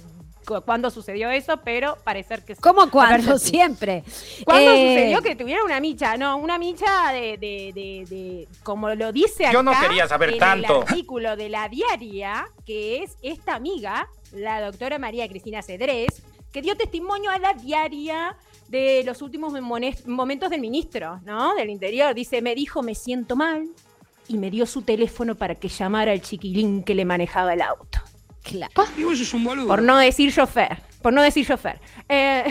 cuándo 0.64 0.90
sucedió 0.90 1.30
eso, 1.30 1.60
pero 1.64 1.96
parecer 2.04 2.44
que 2.44 2.56
¿Cómo 2.56 2.90
cuándo? 2.90 3.38
Siempre. 3.38 4.04
¿Cuándo 4.44 4.70
eh, 4.72 4.94
sucedió 4.94 5.22
que 5.22 5.36
tuviera 5.36 5.64
una 5.64 5.80
micha? 5.80 6.16
No, 6.16 6.36
una 6.36 6.58
micha 6.58 7.12
de, 7.12 7.36
de, 7.38 7.72
de, 8.08 8.48
como 8.62 8.94
lo 8.94 9.12
dice 9.12 9.44
acá 9.46 9.52
Yo 9.52 9.62
no 9.62 9.72
quería 9.80 10.08
saber 10.08 10.30
en 10.30 10.38
tanto. 10.38 10.82
el 10.82 10.88
artículo 10.88 11.36
de 11.36 11.48
la 11.48 11.68
diaria, 11.68 12.48
que 12.64 13.02
es 13.02 13.16
esta 13.22 13.54
amiga, 13.54 14.08
la 14.32 14.60
doctora 14.60 14.98
María 14.98 15.28
Cristina 15.28 15.62
Cedrés, 15.62 16.22
que 16.52 16.62
dio 16.62 16.76
testimonio 16.76 17.30
a 17.30 17.38
la 17.38 17.52
diaria 17.52 18.36
de 18.68 19.02
los 19.04 19.22
últimos 19.22 19.52
momentos 20.06 20.50
del 20.50 20.60
ministro, 20.60 21.20
¿no? 21.24 21.54
Del 21.54 21.70
Interior. 21.70 22.14
Dice, 22.14 22.42
me 22.42 22.54
dijo, 22.54 22.82
me 22.82 22.94
siento 22.94 23.36
mal, 23.36 23.68
y 24.28 24.36
me 24.36 24.50
dio 24.50 24.66
su 24.66 24.82
teléfono 24.82 25.34
para 25.34 25.54
que 25.54 25.68
llamara 25.68 26.12
al 26.12 26.20
chiquilín 26.20 26.84
que 26.84 26.94
le 26.94 27.04
manejaba 27.04 27.54
el 27.54 27.62
auto. 27.62 27.98
Claro. 28.42 28.72
Por 29.66 29.82
no 29.82 29.96
decir 29.98 30.32
chofer. 30.32 30.78
Por 31.02 31.12
no 31.12 31.22
decir 31.22 31.46
chofer. 31.46 31.78
Eh, 32.08 32.44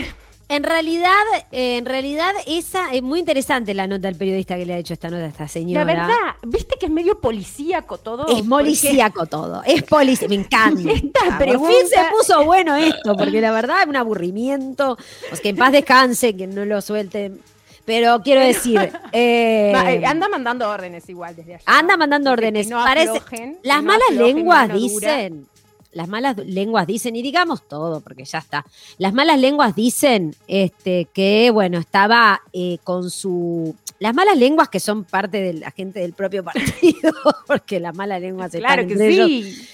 En 0.50 0.62
realidad, 0.62 1.12
eh, 1.52 1.76
en 1.76 1.84
realidad, 1.84 2.32
esa 2.46 2.90
es 2.94 3.02
muy 3.02 3.18
interesante 3.18 3.74
la 3.74 3.86
nota 3.86 4.08
del 4.08 4.16
periodista 4.16 4.56
que 4.56 4.64
le 4.64 4.72
ha 4.72 4.78
hecho 4.78 4.94
esta 4.94 5.10
nota 5.10 5.24
a 5.24 5.28
esta 5.28 5.46
señora. 5.46 5.84
la 5.84 5.92
verdad, 5.92 6.16
viste 6.46 6.76
que 6.80 6.86
es 6.86 6.92
medio 6.92 7.20
policíaco 7.20 7.98
todo. 7.98 8.26
Es 8.28 8.42
policíaco 8.48 9.26
todo. 9.26 9.62
Es 9.66 9.82
policía. 9.82 10.26
Me 10.26 10.36
encanta. 10.36 10.80
Esta 10.90 11.20
Por 11.20 11.30
fin 11.30 11.36
pregunta- 11.38 11.86
se 11.90 12.10
puso 12.16 12.44
bueno 12.46 12.76
esto, 12.76 13.14
porque 13.14 13.42
la 13.42 13.52
verdad 13.52 13.82
es 13.82 13.88
un 13.88 13.96
aburrimiento. 13.96 14.96
Pues 15.28 15.42
que 15.42 15.50
en 15.50 15.56
paz 15.56 15.70
descanse, 15.72 16.34
que 16.34 16.46
no 16.46 16.64
lo 16.64 16.80
suelten. 16.80 17.42
Pero 17.84 18.22
quiero 18.22 18.40
decir. 18.40 18.90
eh, 19.12 20.02
anda 20.06 20.30
mandando 20.30 20.66
órdenes 20.70 21.06
igual 21.10 21.36
desde 21.36 21.56
allá. 21.56 21.64
anda 21.66 21.98
mandando 21.98 22.32
órdenes. 22.32 22.68
no 22.68 22.80
aflojen, 22.80 23.58
las 23.62 23.82
no 23.82 23.82
malas 23.82 24.10
lenguas 24.12 24.72
dicen. 24.72 25.46
Las 25.92 26.06
malas 26.08 26.36
lenguas 26.36 26.86
dicen, 26.86 27.16
y 27.16 27.22
digamos 27.22 27.66
todo, 27.66 28.00
porque 28.00 28.24
ya 28.24 28.38
está. 28.38 28.64
Las 28.98 29.14
malas 29.14 29.38
lenguas 29.38 29.74
dicen 29.74 30.34
este, 30.46 31.06
que, 31.12 31.50
bueno, 31.50 31.78
estaba 31.78 32.42
eh, 32.52 32.78
con 32.84 33.10
su. 33.10 33.74
Las 33.98 34.14
malas 34.14 34.36
lenguas 34.36 34.68
que 34.68 34.80
son 34.80 35.04
parte 35.04 35.40
de 35.40 35.54
la 35.54 35.70
gente 35.72 36.00
del 36.00 36.12
propio 36.12 36.44
partido, 36.44 37.12
porque 37.46 37.80
las 37.80 37.94
malas 37.96 38.20
lenguas 38.20 38.52
Claro 38.52 38.82
están 38.82 38.96
que 38.96 39.10
sí. 39.10 39.68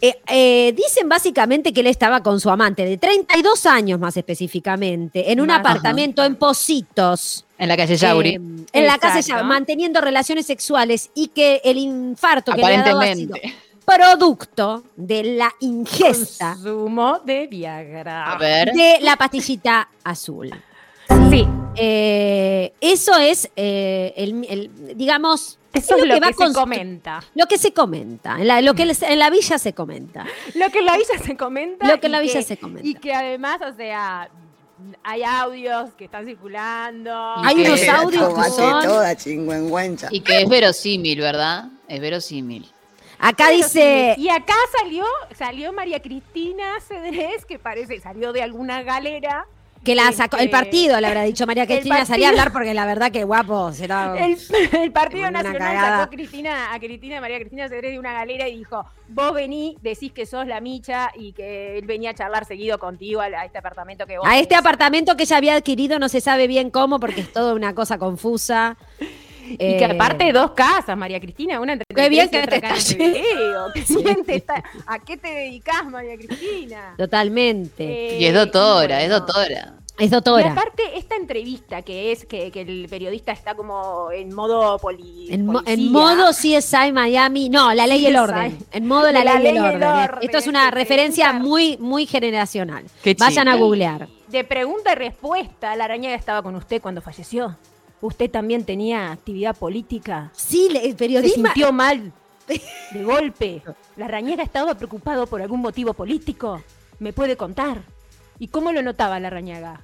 Eh, 0.00 0.14
eh, 0.28 0.74
dicen 0.76 1.08
básicamente 1.08 1.72
que 1.72 1.80
él 1.80 1.86
estaba 1.86 2.22
con 2.22 2.38
su 2.38 2.50
amante 2.50 2.84
de 2.84 2.98
32 2.98 3.66
años 3.66 3.98
más 3.98 4.16
específicamente, 4.16 5.32
en 5.32 5.40
un 5.40 5.50
apartamento 5.50 6.22
en 6.22 6.36
Positos. 6.36 7.44
En 7.58 7.68
la 7.68 7.76
calle 7.76 7.96
Yauri. 7.96 8.34
eh, 8.34 8.40
en 8.72 8.86
la 8.86 8.98
casa 8.98 9.20
Exacto. 9.20 9.40
Yauri, 9.40 9.48
manteniendo 9.48 10.00
relaciones 10.00 10.46
sexuales 10.46 11.10
y 11.14 11.28
que 11.28 11.62
el 11.64 11.78
infarto 11.78 12.52
que 12.52 12.60
le 12.60 12.76
ha 12.76 12.82
dado 12.82 13.00
ha 13.00 13.14
sido. 13.14 13.34
Producto 13.86 14.82
de 14.96 15.22
la 15.22 15.50
ingesta 15.60 16.54
Consumo 16.54 17.20
de 17.24 17.46
Viagra. 17.46 18.32
A 18.32 18.36
ver. 18.38 18.72
de 18.72 18.98
la 19.00 19.16
pastillita 19.16 19.88
azul. 20.04 20.50
Sí, 21.30 21.46
Eh, 21.78 22.72
eso 22.80 23.16
es, 23.18 23.50
eh, 23.54 24.12
el, 24.16 24.46
el- 24.48 24.96
digamos, 24.96 25.58
eso 25.74 25.94
es 25.94 26.00
lo 26.00 26.06
lo 26.06 26.14
que 26.14 26.20
que, 26.20 26.26
va 26.42 26.48
se 26.48 26.54
comenta. 26.54 27.22
lo 27.34 27.46
que 27.46 27.58
se 27.58 27.72
comenta, 27.74 28.36
en 28.40 28.46
la, 28.48 28.60
lo 28.62 28.72
que 28.74 28.82
en 28.82 29.18
la 29.18 29.28
villa 29.30 29.58
se 29.58 29.74
comenta. 29.74 30.24
Lo 30.54 30.70
que 30.70 30.78
en 30.78 30.86
la 30.86 30.96
villa 30.96 31.18
se 31.22 31.36
comenta. 31.36 31.86
Lo 31.86 32.00
que 32.00 32.06
en 32.06 32.12
la 32.12 32.20
villa 32.20 32.40
se 32.42 32.56
comenta. 32.56 32.88
Y 32.88 32.94
que 32.94 33.12
además, 33.14 33.58
o 33.70 33.76
sea, 33.76 34.30
hay 35.04 35.22
audios 35.22 35.90
que 35.98 36.06
están 36.06 36.24
circulando. 36.24 37.12
Hay 37.44 37.60
unos 37.60 37.86
audios 37.88 38.34
que 38.34 38.50
son... 38.50 38.82
toda. 38.82 39.14
Y 40.10 40.20
que 40.20 40.40
es 40.40 40.48
verosímil, 40.48 41.20
¿verdad? 41.20 41.66
Es 41.88 42.00
verosímil. 42.00 42.66
Acá 43.18 43.44
Pero 43.48 43.56
dice... 43.56 44.12
sí, 44.16 44.22
Y 44.22 44.28
acá 44.28 44.54
salió, 44.80 45.04
salió 45.34 45.72
María 45.72 46.00
Cristina 46.00 46.80
Cedrés, 46.86 47.44
que 47.46 47.58
parece, 47.58 47.98
salió 48.00 48.32
de 48.32 48.42
alguna 48.42 48.82
galera. 48.82 49.46
Que 49.84 49.94
la 49.94 50.10
sacó, 50.10 50.36
el 50.36 50.46
Este, 50.46 50.52
partido, 50.56 51.00
le 51.00 51.06
habrá 51.06 51.22
dicho 51.22 51.46
María 51.46 51.64
Cristina, 51.64 52.04
salía 52.04 52.26
a 52.26 52.30
partido- 52.30 52.40
hablar 52.40 52.52
porque 52.52 52.74
la 52.74 52.86
verdad 52.86 53.12
que 53.12 53.22
guapo 53.22 53.72
será. 53.72 54.16
El, 54.26 54.36
el 54.72 54.90
Partido 54.90 55.30
Nacional 55.30 55.58
cagada. 55.58 55.90
sacó 55.90 56.02
a 56.02 56.10
Cristina, 56.10 56.74
a 56.74 56.78
Cristina, 56.80 57.20
María 57.20 57.38
Cristina 57.38 57.68
Cedrés 57.68 57.92
de 57.92 57.98
una 58.00 58.12
galera 58.12 58.48
y 58.48 58.58
dijo, 58.58 58.84
vos 59.08 59.32
vení, 59.32 59.76
decís 59.82 60.10
que 60.10 60.26
sos 60.26 60.44
la 60.48 60.60
micha 60.60 61.12
y 61.14 61.32
que 61.32 61.78
él 61.78 61.86
venía 61.86 62.10
a 62.10 62.14
charlar 62.14 62.46
seguido 62.46 62.80
contigo 62.80 63.20
a, 63.20 63.26
a 63.26 63.44
este 63.44 63.58
apartamento 63.58 64.06
que 64.06 64.18
vos 64.18 64.26
A 64.28 64.34
este 64.34 64.48
tenés". 64.48 64.60
apartamento 64.60 65.16
que 65.16 65.22
ella 65.22 65.36
había 65.36 65.54
adquirido 65.54 66.00
no 66.00 66.08
se 66.08 66.20
sabe 66.20 66.48
bien 66.48 66.70
cómo 66.70 66.98
porque 66.98 67.20
es 67.20 67.32
toda 67.32 67.54
una 67.54 67.72
cosa 67.72 67.96
confusa. 67.96 68.76
Y 69.48 69.56
que 69.56 69.78
Eh, 69.78 69.84
aparte 69.84 70.32
dos 70.32 70.50
casas, 70.52 70.96
María 70.96 71.20
Cristina, 71.20 71.60
una 71.60 71.74
entre 71.74 71.86
Qué 71.94 72.08
bien 72.08 72.28
que 72.28 72.46
te 72.46 72.60
en. 72.60 72.96
Qué 72.96 73.96
bien 74.02 74.24
te 74.24 74.36
está- 74.36 74.62
¿A 74.86 74.98
qué 74.98 75.16
te 75.16 75.28
dedicás, 75.28 75.84
María 75.86 76.16
Cristina? 76.16 76.94
Totalmente. 76.96 78.16
Eh, 78.16 78.20
Y 78.20 78.24
es 78.26 78.34
doctora, 78.34 79.00
y 79.00 79.04
es 79.04 79.10
doctora. 79.10 79.74
es 79.98 80.06
Y 80.06 80.08
doctora. 80.08 80.52
aparte, 80.52 80.82
esta 80.96 81.16
entrevista 81.16 81.80
que 81.82 82.12
es 82.12 82.26
que, 82.26 82.50
que 82.50 82.60
el 82.62 82.86
periodista 82.90 83.32
está 83.32 83.54
como 83.54 84.10
en 84.12 84.34
modo 84.34 84.78
poli, 84.78 85.28
En, 85.32 85.46
mo- 85.46 85.62
en 85.66 85.90
modo 85.90 86.30
CSI 86.32 86.92
Miami, 86.92 87.48
no, 87.48 87.72
la 87.72 87.86
ley 87.86 88.00
y 88.02 88.06
el 88.06 88.16
orden. 88.16 88.58
En 88.72 88.86
modo 88.86 89.10
la, 89.10 89.24
ley, 89.24 89.32
y 89.32 89.36
el 89.36 89.42
ley 89.42 89.54
y 89.54 89.56
el 89.58 89.64
orden. 89.76 89.88
orden, 89.88 90.18
Esto 90.22 90.38
es 90.38 90.46
una 90.46 90.64
este, 90.64 90.74
referencia 90.74 91.24
pregunta- 91.30 91.48
muy, 91.48 91.76
muy 91.78 92.06
generacional. 92.06 92.84
Qué 93.02 93.14
Vayan 93.18 93.48
a 93.48 93.56
googlear. 93.56 94.08
De 94.28 94.44
pregunta 94.44 94.92
y 94.92 94.96
respuesta, 94.96 95.74
la 95.76 95.84
arañaga 95.84 96.14
estaba 96.16 96.42
con 96.42 96.56
usted 96.56 96.82
cuando 96.82 97.00
falleció. 97.00 97.56
¿Usted 98.00 98.30
también 98.30 98.64
tenía 98.64 99.10
actividad 99.12 99.56
política? 99.56 100.30
Sí, 100.34 100.68
le- 100.70 100.84
el 100.84 100.90
¿Se 100.92 100.96
periodismo. 100.96 101.46
sintió 101.46 101.72
mal? 101.72 102.12
De 102.92 103.02
golpe. 103.04 103.62
¿La 103.96 104.04
arañaga 104.06 104.42
estaba 104.42 104.74
preocupado 104.74 105.26
por 105.26 105.40
algún 105.42 105.60
motivo 105.60 105.94
político? 105.94 106.62
¿Me 106.98 107.12
puede 107.12 107.36
contar? 107.36 107.82
¿Y 108.38 108.48
cómo 108.48 108.72
lo 108.72 108.82
notaba 108.82 109.18
la 109.18 109.28
arañaga? 109.28 109.80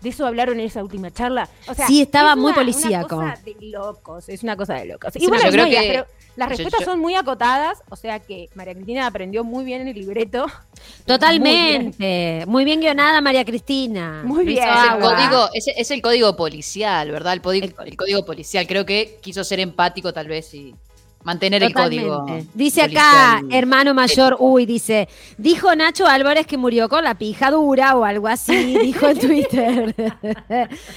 ¿De 0.00 0.10
eso 0.10 0.26
hablaron 0.26 0.60
en 0.60 0.66
esa 0.66 0.82
última 0.84 1.10
charla? 1.10 1.48
O 1.66 1.74
sea, 1.74 1.86
Sí, 1.88 2.02
estaba 2.02 2.30
es 2.32 2.36
muy 2.36 2.46
una- 2.48 2.54
policíaco. 2.54 3.16
Una 3.16 3.32
cosa 3.34 3.42
de 3.44 3.56
locos, 3.66 4.28
es 4.28 4.42
una 4.44 4.56
cosa 4.56 4.74
de 4.74 4.84
locos. 4.86 5.16
Y 5.16 5.26
bueno, 5.26 5.44
yo 5.44 5.50
creo 5.50 5.64
no, 5.64 5.70
que- 5.70 5.88
pre- 5.88 6.04
las 6.38 6.48
respuestas 6.48 6.80
yo- 6.80 6.86
son 6.86 7.00
muy 7.00 7.14
acotadas, 7.14 7.82
o 7.90 7.96
sea 7.96 8.20
que 8.20 8.48
María 8.54 8.72
Cristina 8.74 9.06
aprendió 9.06 9.44
muy 9.44 9.64
bien 9.64 9.82
en 9.82 9.88
el 9.88 9.94
libreto. 9.94 10.46
Totalmente. 11.06 12.44
Muy 12.46 12.64
bien. 12.64 12.80
guionada, 12.80 13.20
María 13.20 13.44
Cristina. 13.44 14.22
Muy 14.24 14.44
bien. 14.44 14.64
Es 14.68 14.92
el, 14.94 15.00
código, 15.00 15.48
es, 15.52 15.66
es 15.76 15.90
el 15.90 16.00
código 16.02 16.36
policial, 16.36 17.10
¿verdad? 17.10 17.32
El, 17.32 17.42
podi- 17.42 17.74
el 17.84 17.96
código 17.96 18.24
policial. 18.24 18.66
Creo 18.66 18.86
que 18.86 19.18
quiso 19.20 19.42
ser 19.44 19.60
empático 19.60 20.12
tal 20.12 20.28
vez 20.28 20.54
y 20.54 20.74
mantener 21.24 21.62
el 21.62 21.74
código. 21.74 22.24
Dice 22.54 22.82
acá, 22.82 23.36
policial. 23.38 23.58
hermano 23.58 23.92
mayor, 23.94 24.36
uy, 24.38 24.64
dice, 24.66 25.08
dijo 25.36 25.74
Nacho 25.74 26.06
Álvarez 26.06 26.46
que 26.46 26.56
murió 26.56 26.88
con 26.88 27.04
la 27.04 27.16
pija 27.16 27.50
dura 27.50 27.96
o 27.96 28.04
algo 28.04 28.28
así, 28.28 28.78
dijo 28.78 29.08
en 29.08 29.18
Twitter. 29.20 29.94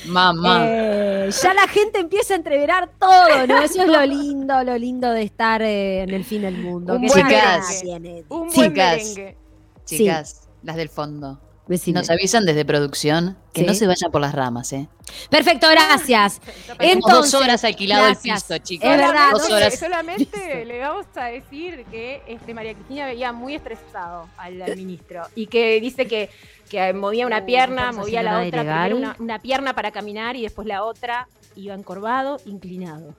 Mamá. 0.07 0.62
Eh, 0.65 1.29
ya 1.41 1.53
la 1.53 1.67
gente 1.67 1.99
empieza 1.99 2.34
a 2.34 2.38
entreverar 2.38 2.89
todo, 2.99 3.47
¿no? 3.47 3.57
Eso 3.60 3.81
es 3.81 3.88
lo 3.88 4.05
lindo, 4.05 4.63
lo 4.63 4.77
lindo 4.77 5.12
de 5.12 5.23
estar 5.23 5.62
eh, 5.62 6.03
en 6.03 6.12
el 6.12 6.23
fin 6.23 6.43
del 6.43 6.57
mundo. 6.57 6.93
Un 6.95 7.01
que 7.01 7.07
Un 7.07 7.13
Chicas. 7.13 8.55
buen 8.55 8.73
merengue. 8.73 9.38
Chicas, 9.86 10.47
las 10.63 10.75
del 10.75 10.89
fondo. 10.89 11.39
Decime. 11.67 12.00
Nos 12.00 12.10
avisan 12.10 12.45
desde 12.45 12.65
producción 12.65 13.38
que 13.54 13.62
Sí. 13.62 13.67
no 13.67 13.74
se 13.74 13.88
vayan 13.88 14.12
por 14.12 14.19
las 14.19 14.34
ramas, 14.36 14.74
¿eh? 14.74 14.89
Perfecto, 15.30 15.67
gracias. 15.69 16.39
Tenemos 16.78 17.06
Entonces, 17.06 17.32
dos 17.32 17.41
horas 17.41 17.63
alquilado 17.63 18.06
gracias. 18.06 18.50
el 18.52 18.58
piso, 18.58 18.63
chicos. 18.67 18.89
Es 18.89 18.97
verdad, 18.97 19.32
dos 19.32 19.43
Solamente- 19.43 19.54
horas. 19.67 19.80
Solamente 19.80 20.65
le 20.65 20.80
vamos 20.80 21.06
a 21.15 21.26
decir 21.26 21.86
que 21.91 22.24
este, 22.28 22.54
María 22.54 22.74
Cristina 22.74 23.06
veía 23.06 23.32
muy 23.32 23.56
estresado 23.56 24.28
al, 24.38 24.62
al 24.62 24.76
ministro 24.76 25.24
y 25.36 25.47
que 25.47 25.80
dice 25.80 26.08
que, 26.08 26.30
que 26.69 26.91
movía 26.93 27.26
una 27.28 27.39
Uh, 27.39 27.45
pierna, 27.45 27.91
movía 27.91 28.24
la 28.24 28.39
otra, 28.41 28.62
primero 28.63 28.97
una, 28.97 29.15
una 29.19 29.39
pierna 29.39 29.74
para 29.74 29.91
caminar 29.91 30.36
y 30.36 30.41
después 30.41 30.67
la 30.67 30.84
otra 30.84 31.28
iba 31.56 31.74
encorvado, 31.74 32.39
inclinado. 32.45 33.13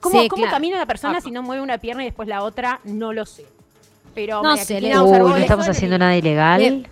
¿Cómo, 0.00 0.20
Sí, 0.20 0.28
cómo 0.28 0.42
claro. 0.42 0.56
camina 0.56 0.76
una 0.76 0.86
persona 0.86 1.18
Ah. 1.18 1.20
si 1.20 1.30
no 1.30 1.42
mueve 1.42 1.62
una 1.62 1.78
pierna 1.78 2.02
y 2.04 2.06
después 2.06 2.26
la 2.28 2.42
otra? 2.42 2.80
No 2.84 3.12
lo 3.12 3.26
sé. 3.26 3.44
Pero 4.14 4.36
No 4.42 4.50
María 4.50 4.64
sé, 4.64 4.76
Cristina 4.76 5.02
le- 5.02 5.22
Uy, 5.22 5.30
no 5.30 5.36
estamos 5.36 5.68
haciendo 5.68 5.98
nada 5.98 6.16
ilegal. 6.16 6.58
Bien. 6.60 6.88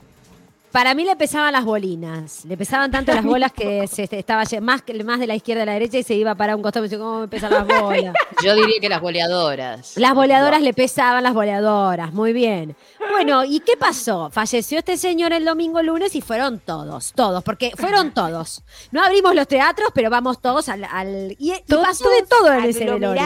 Para 0.72 0.94
mí 0.94 1.04
le 1.04 1.16
pesaban 1.16 1.52
las 1.52 1.64
bolinas. 1.64 2.44
Le 2.44 2.56
pesaban 2.56 2.90
tanto 2.90 3.12
las 3.12 3.24
bolas 3.24 3.52
que 3.52 3.86
se 3.92 4.08
estaba 4.10 4.44
más, 4.60 4.82
que- 4.82 5.02
más 5.04 5.18
de 5.18 5.26
la 5.26 5.34
izquierda 5.34 5.64
a 5.64 5.66
la 5.66 5.72
derecha 5.72 5.98
y 5.98 6.02
se 6.02 6.14
iba 6.14 6.34
para 6.34 6.54
un 6.54 6.62
costado. 6.62 6.82
Me 6.82 6.88
dice, 6.88 6.98
¿cómo 6.98 7.20
me 7.20 7.28
pesan 7.28 7.50
las 7.52 7.66
bolas? 7.66 8.14
Yo 8.44 8.54
diría 8.54 8.76
que 8.80 8.88
las 8.88 9.00
goleadoras. 9.00 9.96
Las 9.96 10.14
boleadoras 10.14 10.62
le 10.62 10.72
pesaban 10.72 11.22
las 11.24 11.34
boleadoras. 11.34 12.12
Muy 12.12 12.32
bien. 12.32 12.76
Bueno, 13.10 13.44
¿y 13.44 13.60
qué 13.60 13.76
pasó? 13.76 14.30
Falleció 14.30 14.78
este 14.78 14.96
señor 14.96 15.32
el 15.32 15.44
domingo 15.44 15.82
lunes 15.82 16.14
y 16.14 16.20
fueron 16.20 16.60
todos, 16.60 17.12
todos, 17.14 17.42
porque 17.42 17.72
fueron 17.76 18.10
todos. 18.14 18.62
No 18.92 19.02
abrimos 19.04 19.34
los 19.34 19.48
teatros, 19.48 19.90
pero 19.92 20.08
vamos 20.10 20.40
todos 20.40 20.68
al. 20.68 20.84
al- 20.84 21.34
y, 21.38 21.52
y 21.52 21.62
pasó 21.74 22.08
de 22.10 22.22
todo 22.28 22.52
en 22.52 22.64
ese 22.66 22.84
velorio. 22.84 23.20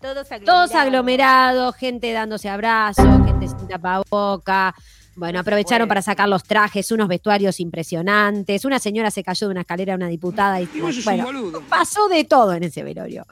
todos 0.00 0.30
aglomerados. 0.32 0.44
Todos 0.44 0.74
aglomerados, 0.74 1.76
gente 1.76 2.12
dándose 2.12 2.48
abrazos, 2.48 3.04
gente 3.24 3.46
sin 3.48 3.68
tapaboca. 3.68 4.74
Bueno, 5.20 5.38
aprovecharon 5.38 5.86
para 5.86 6.00
sacar 6.02 6.28
los 6.28 6.42
trajes, 6.44 6.90
unos 6.90 7.06
vestuarios 7.06 7.60
impresionantes. 7.60 8.64
Una 8.64 8.78
señora 8.78 9.10
se 9.10 9.22
cayó 9.22 9.46
de 9.48 9.52
una 9.52 9.60
escalera, 9.60 9.94
una 9.94 10.08
diputada. 10.08 10.60
Y, 10.60 10.66
bueno, 11.04 11.60
pasó 11.68 12.08
de 12.08 12.24
todo 12.24 12.54
en 12.54 12.64
ese 12.64 12.82
velorio. 12.82 13.26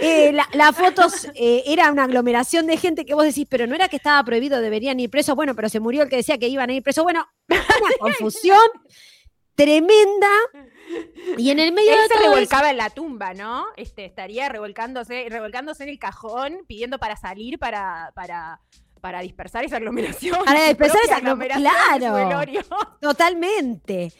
Eh, 0.00 0.32
la- 0.32 0.48
las 0.52 0.76
fotos 0.76 1.28
eh, 1.36 1.62
era 1.66 1.92
una 1.92 2.04
aglomeración 2.04 2.66
de 2.66 2.76
gente 2.76 3.06
que 3.06 3.14
vos 3.14 3.24
decís, 3.24 3.46
pero 3.48 3.68
no 3.68 3.76
era 3.76 3.88
que 3.88 3.96
estaba 3.96 4.22
prohibido, 4.24 4.60
deberían 4.60 4.98
ir 4.98 5.10
presos. 5.10 5.36
Bueno, 5.36 5.54
pero 5.54 5.68
se 5.68 5.78
murió 5.78 6.02
el 6.02 6.08
que 6.08 6.16
decía 6.16 6.38
que 6.38 6.48
iban 6.48 6.70
a 6.70 6.72
ir 6.72 6.82
presos. 6.82 7.04
Bueno, 7.04 7.24
una 7.48 7.62
confusión 8.00 8.58
tremenda. 9.54 10.28
Y 11.36 11.50
en 11.50 11.58
el 11.58 11.72
medio 11.72 11.92
Él 11.92 11.98
de 11.98 12.02
se 12.02 12.08
todo 12.14 12.22
eso- 12.22 12.32
revolcaba 12.34 12.70
en 12.70 12.76
la 12.78 12.90
tumba, 12.90 13.34
¿no? 13.34 13.66
Este, 13.76 14.04
estaría 14.06 14.48
revolcándose, 14.48 15.26
revolcándose 15.28 15.82
en 15.82 15.90
el 15.90 15.98
cajón, 15.98 16.58
pidiendo 16.66 16.98
para 16.98 17.16
salir, 17.16 17.58
para, 17.58 18.10
para, 18.14 18.60
para 19.00 19.20
dispersar 19.20 19.64
esa 19.64 19.76
aglomeración. 19.76 20.38
Para 20.44 20.64
dispersar 20.68 21.00
esa 21.04 21.16
aglomeración. 21.16 21.70
Claro. 21.98 22.40
Totalmente. 23.00 24.12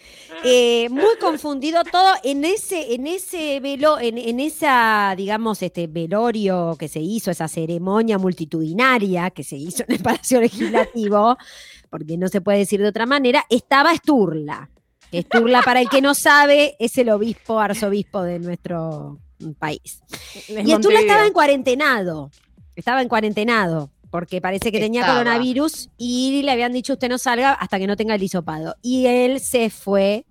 Eh, 0.45 0.89
muy 0.91 1.17
confundido 1.21 1.83
todo 1.85 2.15
en 2.23 2.45
ese, 2.45 2.95
en 2.95 3.07
ese 3.07 3.61
velo, 3.61 3.99
en, 3.99 4.19
en, 4.19 4.41
esa, 4.41 5.15
digamos, 5.17 5.63
este 5.63 5.87
velorio 5.87 6.77
que 6.79 6.89
se 6.89 7.01
hizo, 7.01 7.31
esa 7.31 7.49
ceremonia 7.49 8.19
multitudinaria 8.19 9.31
que 9.31 9.45
se 9.45 9.57
hizo 9.57 9.85
en 9.87 9.97
el 9.97 10.03
Palacio 10.03 10.41
Legislativo, 10.41 11.37
porque 11.91 12.17
no 12.17 12.29
se 12.29 12.41
puede 12.41 12.59
decir 12.59 12.81
de 12.81 12.89
otra 12.89 13.07
manera, 13.07 13.45
estaba 13.51 13.95
Sturla. 13.95 14.71
Sturla, 15.13 15.63
para 15.63 15.81
el 15.81 15.89
que 15.89 16.03
no 16.03 16.15
sabe, 16.15 16.77
es 16.79 16.99
el 16.99 17.09
obispo, 17.09 17.59
arzobispo 17.59 18.23
de 18.23 18.39
nuestro 18.39 19.19
país. 19.59 20.03
y 20.49 20.71
Sturla 20.75 21.01
estaba 21.01 21.27
en 21.27 21.33
cuarentenado. 21.33 22.31
Estaba 22.77 23.03
en 23.03 23.09
cuarentenado 23.09 23.91
porque 24.11 24.41
parece 24.41 24.73
que 24.73 24.81
tenía 24.81 25.07
coronavirus 25.07 25.91
y 25.97 26.43
le 26.43 26.53
habían 26.53 26.73
dicho 26.73 26.95
usted 26.95 27.09
no 27.09 27.19
salga 27.19 27.53
hasta 27.53 27.79
que 27.79 27.87
no 27.87 27.97
tenga 27.97 28.15
el 28.15 28.23
hisopado. 28.23 28.77
Y 28.83 29.07
él 29.07 29.41
se 29.41 29.71
fue 29.71 30.25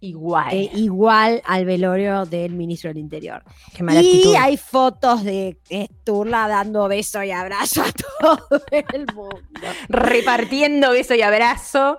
igual, 0.00 0.54
eh, 0.54 0.70
igual 0.74 1.42
al 1.44 1.64
velorio 1.64 2.26
del 2.26 2.52
ministro 2.52 2.88
del 2.88 2.98
Interior. 2.98 3.42
y 4.00 4.34
hay 4.36 4.56
fotos 4.56 5.24
de 5.24 5.58
Sturla 5.70 6.48
dando 6.48 6.86
beso 6.88 7.22
y 7.22 7.30
abrazo 7.30 7.82
a 7.82 7.92
todo 8.20 8.62
el 8.70 9.06
mundo. 9.14 9.40
Repartiendo 9.88 10.90
beso 10.90 11.14
y 11.14 11.22
abrazo 11.22 11.98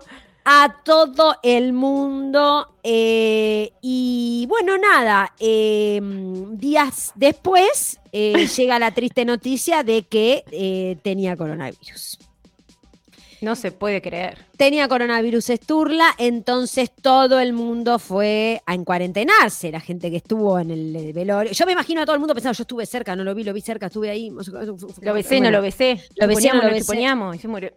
a 0.49 0.77
todo 0.85 1.35
el 1.43 1.73
mundo. 1.73 2.69
Eh, 2.81 3.73
y 3.81 4.45
bueno, 4.47 4.77
nada, 4.77 5.33
em, 5.39 6.57
días 6.57 7.11
después 7.15 7.99
eh, 8.13 8.47
llega 8.57 8.79
la 8.79 8.93
triste 8.93 9.25
noticia 9.25 9.83
de 9.83 10.03
que 10.03 10.45
eh, 10.51 10.97
tenía 11.03 11.35
coronavirus. 11.35 12.17
No 13.41 13.55
se 13.55 13.71
puede 13.71 14.01
creer. 14.01 14.37
Tenía 14.57 14.87
coronavirus 14.87 15.51
Esturla, 15.51 16.15
entonces 16.17 16.91
todo 16.91 17.39
el 17.39 17.53
mundo 17.53 17.99
fue 17.99 18.61
a 18.65 18.73
encuarentenarse, 18.73 19.71
la 19.71 19.79
gente 19.79 20.09
que 20.09 20.17
estuvo 20.17 20.57
en 20.59 20.71
el 20.71 21.13
velorio. 21.13 21.51
Yo 21.51 21.65
me 21.65 21.73
imagino 21.73 22.01
a 22.01 22.05
todo 22.05 22.15
el 22.15 22.19
mundo 22.19 22.33
pensando, 22.33 22.57
yo 22.57 22.63
estuve 22.63 22.85
cerca, 22.85 23.15
no 23.15 23.23
lo 23.23 23.35
vi, 23.35 23.43
lo 23.43 23.53
vi 23.53 23.61
cerca, 23.61 23.87
estuve 23.87 24.09
ahí. 24.09 24.31
Lo 25.01 25.13
besé, 25.13 25.39
no 25.39 25.51
lo 25.51 25.61
besé. 25.61 26.01
Lo 26.15 26.27
besé, 26.27 26.49
no 26.51 26.61
lo 26.63 26.69
besé. 26.69 27.05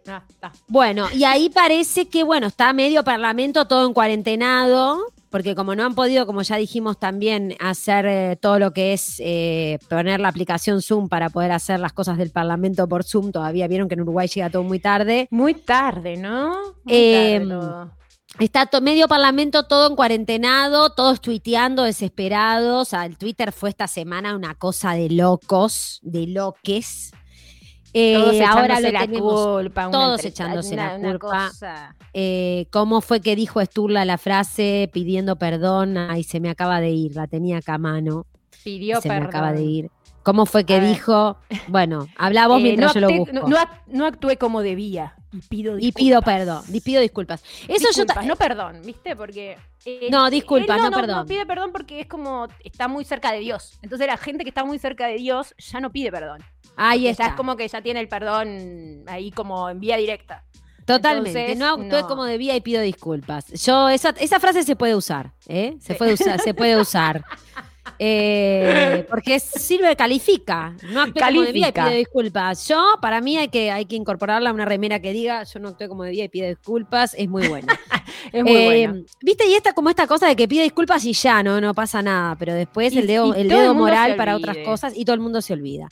Ah, 0.07 0.23
bueno, 0.67 1.07
y 1.13 1.23
ahí 1.23 1.49
parece 1.49 2.07
que, 2.07 2.23
bueno, 2.23 2.47
está 2.47 2.73
medio 2.73 3.03
parlamento 3.03 3.67
todo 3.67 3.85
en 3.85 3.93
cuarentenado 3.93 5.11
porque 5.31 5.55
como 5.55 5.75
no 5.75 5.85
han 5.85 5.95
podido, 5.95 6.25
como 6.25 6.41
ya 6.41 6.57
dijimos 6.57 6.99
también, 6.99 7.55
hacer 7.59 8.05
eh, 8.05 8.35
todo 8.39 8.59
lo 8.59 8.73
que 8.73 8.93
es 8.93 9.15
eh, 9.19 9.79
poner 9.89 10.19
la 10.19 10.27
aplicación 10.27 10.81
Zoom 10.81 11.07
para 11.07 11.29
poder 11.29 11.53
hacer 11.53 11.79
las 11.79 11.93
cosas 11.93 12.17
del 12.17 12.31
Parlamento 12.31 12.87
por 12.87 13.05
Zoom, 13.05 13.31
todavía 13.31 13.67
vieron 13.67 13.87
que 13.87 13.95
en 13.95 14.01
Uruguay 14.01 14.27
llega 14.27 14.49
todo 14.49 14.63
muy 14.63 14.79
tarde. 14.79 15.27
Muy 15.31 15.53
tarde, 15.53 16.17
¿no? 16.17 16.57
Em, 16.85 17.49
está 18.39 18.69
medio 18.81 19.07
parlamento 19.07 19.63
todo 19.63 19.89
en 19.89 19.95
cuarentenado, 19.95 20.91
todos 20.91 21.21
tuiteando 21.21 21.83
desesperados. 21.83 22.91
el 22.91 23.17
Twitter 23.17 23.53
fue 23.53 23.69
esta 23.69 23.87
semana 23.87 24.35
una 24.35 24.55
cosa 24.55 24.93
de 24.93 25.09
locos, 25.09 25.99
de 26.03 26.27
loques. 26.27 27.13
Eh, 27.93 28.43
ahora 28.43 28.79
lo 28.79 28.91
la 28.91 29.07
culpa, 29.07 29.89
todos 29.91 30.23
echándose 30.23 30.75
la 30.75 30.97
culpa. 30.97 31.51
Eh, 32.13 32.67
¿Cómo 32.71 33.01
fue 33.01 33.21
que 33.21 33.35
dijo 33.35 33.63
Sturla 33.63 34.05
la 34.05 34.17
frase 34.17 34.89
pidiendo 34.93 35.37
perdón? 35.37 35.97
Ay, 35.97 36.23
se 36.23 36.39
me 36.39 36.49
acaba 36.49 36.79
de 36.81 36.89
ir, 36.91 37.15
la 37.15 37.27
tenía 37.27 37.57
acá 37.57 37.75
a 37.75 37.77
mano. 37.77 38.25
Pidió 38.63 39.01
se 39.01 39.09
me 39.09 39.15
acaba 39.15 39.53
de 39.53 39.63
ir. 39.63 39.91
¿Cómo 40.23 40.45
fue 40.45 40.65
que 40.65 40.79
dijo? 40.79 41.37
Bueno, 41.67 42.07
habla 42.15 42.47
vos 42.47 42.59
eh, 42.59 42.63
mientras 42.63 42.93
yo 42.93 43.01
lo 43.01 43.09
busco. 43.11 43.49
No, 43.87 44.05
actué 44.05 44.37
como 44.37 44.61
debía. 44.61 45.15
Y 45.33 45.39
pido 45.39 45.75
disculpas. 45.75 46.01
Y 46.01 46.05
pido 46.05 46.21
perdón, 46.21 46.63
y 46.71 46.81
pido 46.81 47.01
disculpas. 47.01 47.43
Eso 47.67 47.87
yo 47.95 48.23
no 48.23 48.35
perdón, 48.35 48.81
¿viste? 48.83 49.15
Porque. 49.15 49.57
no, 50.09 50.29
disculpas, 50.29 50.81
no, 50.81 50.91
perdón. 50.91 51.17
No 51.17 51.25
pide 51.25 51.45
perdón 51.45 51.71
porque 51.71 52.01
es 52.01 52.07
como. 52.07 52.47
Está 52.63 52.87
muy 52.87 53.05
cerca 53.05 53.31
de 53.31 53.39
Dios. 53.39 53.79
Entonces 53.81 54.07
la 54.07 54.17
gente 54.17 54.43
que 54.43 54.49
está 54.49 54.65
muy 54.65 54.79
cerca 54.79 55.07
de 55.07 55.15
Dios 55.15 55.55
ya 55.57 55.79
no 55.79 55.91
pide 55.91 56.11
perdón. 56.11 56.43
Ahí 56.75 57.07
está. 57.07 57.27
es 57.27 57.33
como 57.33 57.55
que 57.55 57.67
ya 57.67 57.81
tiene 57.81 57.99
el 57.99 58.07
perdón 58.07 59.03
ahí 59.07 59.31
como 59.31 59.69
en 59.69 59.79
vía 59.79 59.97
directa. 59.97 60.43
Totalmente, 60.85 61.55
no 61.55 61.75
actué 61.75 62.01
como 62.03 62.25
debía 62.25 62.55
y 62.55 62.61
pido 62.61 62.81
disculpas. 62.81 63.47
Yo, 63.63 63.87
esa, 63.89 64.09
esa 64.19 64.39
frase 64.39 64.63
se 64.63 64.75
puede 64.75 64.95
usar, 64.95 65.31
¿eh? 65.47 65.77
Se 65.79 65.95
puede 65.95 66.13
usar, 66.13 66.39
se 66.41 66.53
puede 66.53 66.75
usar. 66.81 67.23
Eh, 67.97 69.05
porque 69.09 69.39
sirve, 69.39 69.95
califica. 69.95 70.75
No 70.89 71.01
actué 71.01 71.21
como 71.21 71.41
debía 71.41 71.69
y 71.69 71.71
pido 71.71 71.89
disculpas. 71.89 72.67
Yo, 72.67 72.83
para 73.01 73.21
mí, 73.21 73.37
hay 73.37 73.47
que, 73.49 73.71
hay 73.71 73.85
que 73.85 73.95
incorporarla 73.95 74.49
a 74.49 74.53
una 74.53 74.65
remera 74.65 74.99
que 74.99 75.13
diga 75.13 75.43
yo 75.43 75.59
no 75.59 75.69
actué 75.69 75.87
como 75.87 76.03
debía 76.03 76.25
y 76.25 76.29
pido 76.29 76.47
disculpas. 76.47 77.13
Es 77.17 77.29
muy 77.29 77.47
buena. 77.47 77.79
es 78.31 78.43
muy 78.43 78.51
buena. 78.51 78.99
Eh, 78.99 79.05
viste, 79.21 79.47
y 79.47 79.53
esta 79.53 79.73
como 79.73 79.89
esta 79.89 80.07
cosa 80.07 80.27
de 80.27 80.35
que 80.35 80.47
pide 80.47 80.63
disculpas 80.63 81.03
y 81.05 81.13
ya, 81.13 81.43
no, 81.43 81.61
no 81.61 81.73
pasa 81.73 82.01
nada. 82.01 82.35
Pero 82.37 82.53
después 82.53 82.95
el 82.95 83.07
dedo, 83.07 83.33
el 83.33 83.47
dedo 83.47 83.73
moral 83.73 84.15
para 84.15 84.35
otras 84.35 84.57
cosas 84.57 84.93
y 84.95 85.05
todo 85.05 85.13
el 85.13 85.21
mundo 85.21 85.41
se 85.41 85.53
olvida. 85.53 85.87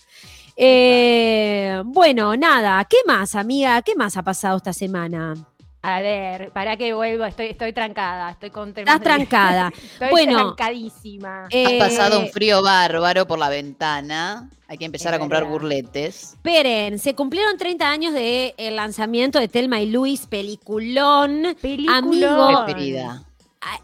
Eh, 0.62 1.82
bueno, 1.86 2.36
nada, 2.36 2.84
¿qué 2.86 2.98
más, 3.08 3.36
amiga? 3.36 3.82
¿Qué 3.82 3.96
más 3.96 4.18
ha 4.18 4.24
pasado 4.24 4.58
esta 4.58 4.74
semana? 4.74 5.36
A 5.82 6.02
ver, 6.02 6.52
para 6.52 6.76
que 6.76 6.94
vuelva, 6.94 7.30
estoy, 7.30 7.48
estoy 7.48 7.72
trancada, 7.72 8.32
estoy 8.32 8.50
con 8.50 8.70
Estás 8.76 9.02
trancada. 9.02 9.72
estoy 9.94 10.10
bueno, 10.10 10.56
trancadísima. 10.56 11.46
Ha 11.46 11.80
pasado 11.80 12.20
un 12.20 12.26
eh, 12.26 12.32
frío 12.32 12.62
bárbaro 12.62 13.26
por 13.26 13.40
la 13.40 13.48
ventana. 13.48 14.50
Hay 14.68 14.78
que 14.78 14.86
empezar 14.86 15.14
a 15.14 15.20
comprar 15.20 15.46
burletes. 15.46 16.34
Esperen, 16.34 17.00
se 17.00 17.16
cumplieron 17.16 17.58
30 17.58 17.90
años 17.90 18.14
del 18.14 18.54
el 18.58 18.76
lanzamiento 18.76 19.40
de 19.40 19.48
Telma 19.48 19.82
y 19.82 19.90
Luis, 19.90 20.28
peliculón. 20.28 21.56
Peliculón. 21.62 22.56
Amigo, 22.56 23.26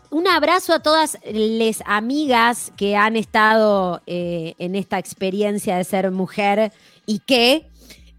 un 0.10 0.28
abrazo 0.28 0.74
a 0.74 0.80
todas 0.80 1.18
las 1.32 1.84
amigas 1.86 2.72
que 2.78 2.96
han 2.96 3.16
estado 3.16 4.02
eh, 4.06 4.54
en 4.60 4.76
esta 4.76 5.00
experiencia 5.00 5.78
de 5.78 5.84
ser 5.84 6.12
mujer 6.12 6.72
y 7.06 7.20
que 7.20 7.70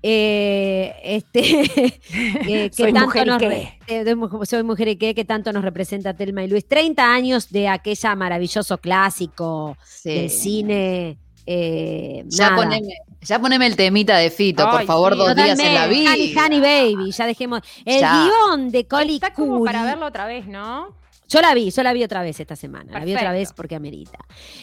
eh, 0.02 0.94
este, 1.02 1.40
que 2.44 2.70
soy 2.72 2.92
tanto 2.92 3.06
mujer 3.06 3.26
nos, 3.26 3.42
y 3.42 4.46
soy 4.46 4.62
mujer 4.62 4.88
y 4.88 4.96
qué, 4.96 5.14
que 5.14 5.24
tanto 5.24 5.52
nos 5.52 5.64
representa 5.64 6.14
Telma 6.14 6.44
y 6.44 6.48
Luis. 6.48 6.66
30 6.66 7.04
años 7.04 7.50
de 7.50 7.68
aquella 7.68 8.14
maravilloso 8.14 8.78
clásico 8.78 9.76
del 10.04 10.30
cine. 10.30 11.18
Eh, 11.48 12.24
ya, 12.26 12.56
poneme, 12.56 12.88
ya, 13.20 13.38
poneme, 13.40 13.66
el 13.66 13.76
temita 13.76 14.16
de 14.16 14.30
Fito, 14.30 14.68
por 14.68 14.84
favor, 14.84 15.16
dos 15.16 15.34
días 15.34 15.58
en 15.58 15.74
la 15.74 15.86
vida. 15.86 16.10
Honey, 16.12 16.60
Baby, 16.60 17.12
ya 17.12 17.26
dejemos. 17.26 17.60
El 17.84 18.00
guion 18.00 18.70
de 18.70 18.86
Coli 18.86 19.14
Está 19.14 19.32
como 19.32 19.64
para 19.64 19.84
verlo 19.84 20.06
otra 20.06 20.26
vez, 20.26 20.46
¿no? 20.46 20.94
Yo 21.28 21.40
la 21.40 21.54
vi, 21.54 21.70
yo 21.70 21.82
la 21.82 21.92
vi 21.92 22.04
otra 22.04 22.22
vez 22.22 22.38
esta 22.40 22.56
semana. 22.56 22.98
La 22.98 23.04
vi 23.04 23.14
otra 23.14 23.32
vez 23.32 23.52
porque 23.52 23.74
amerita. 23.74 24.18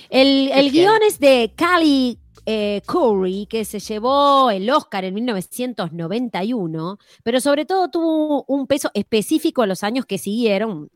El, 0.09 0.49
el 0.51 0.71
guion 0.71 1.01
es 1.07 1.19
de 1.19 1.53
Cali 1.55 2.19
eh, 2.45 2.81
Curry, 2.85 3.45
que 3.47 3.63
se 3.63 3.79
llevó 3.79 4.51
el 4.51 4.69
Oscar 4.69 5.05
en 5.05 5.13
1991, 5.13 6.97
pero 7.23 7.39
sobre 7.39 7.65
todo 7.65 7.89
tuvo 7.89 8.43
un 8.47 8.67
peso 8.67 8.91
específico 8.93 9.63
en 9.63 9.69
los 9.69 9.83
años 9.83 10.05
que 10.05 10.17
siguieron, 10.17 10.89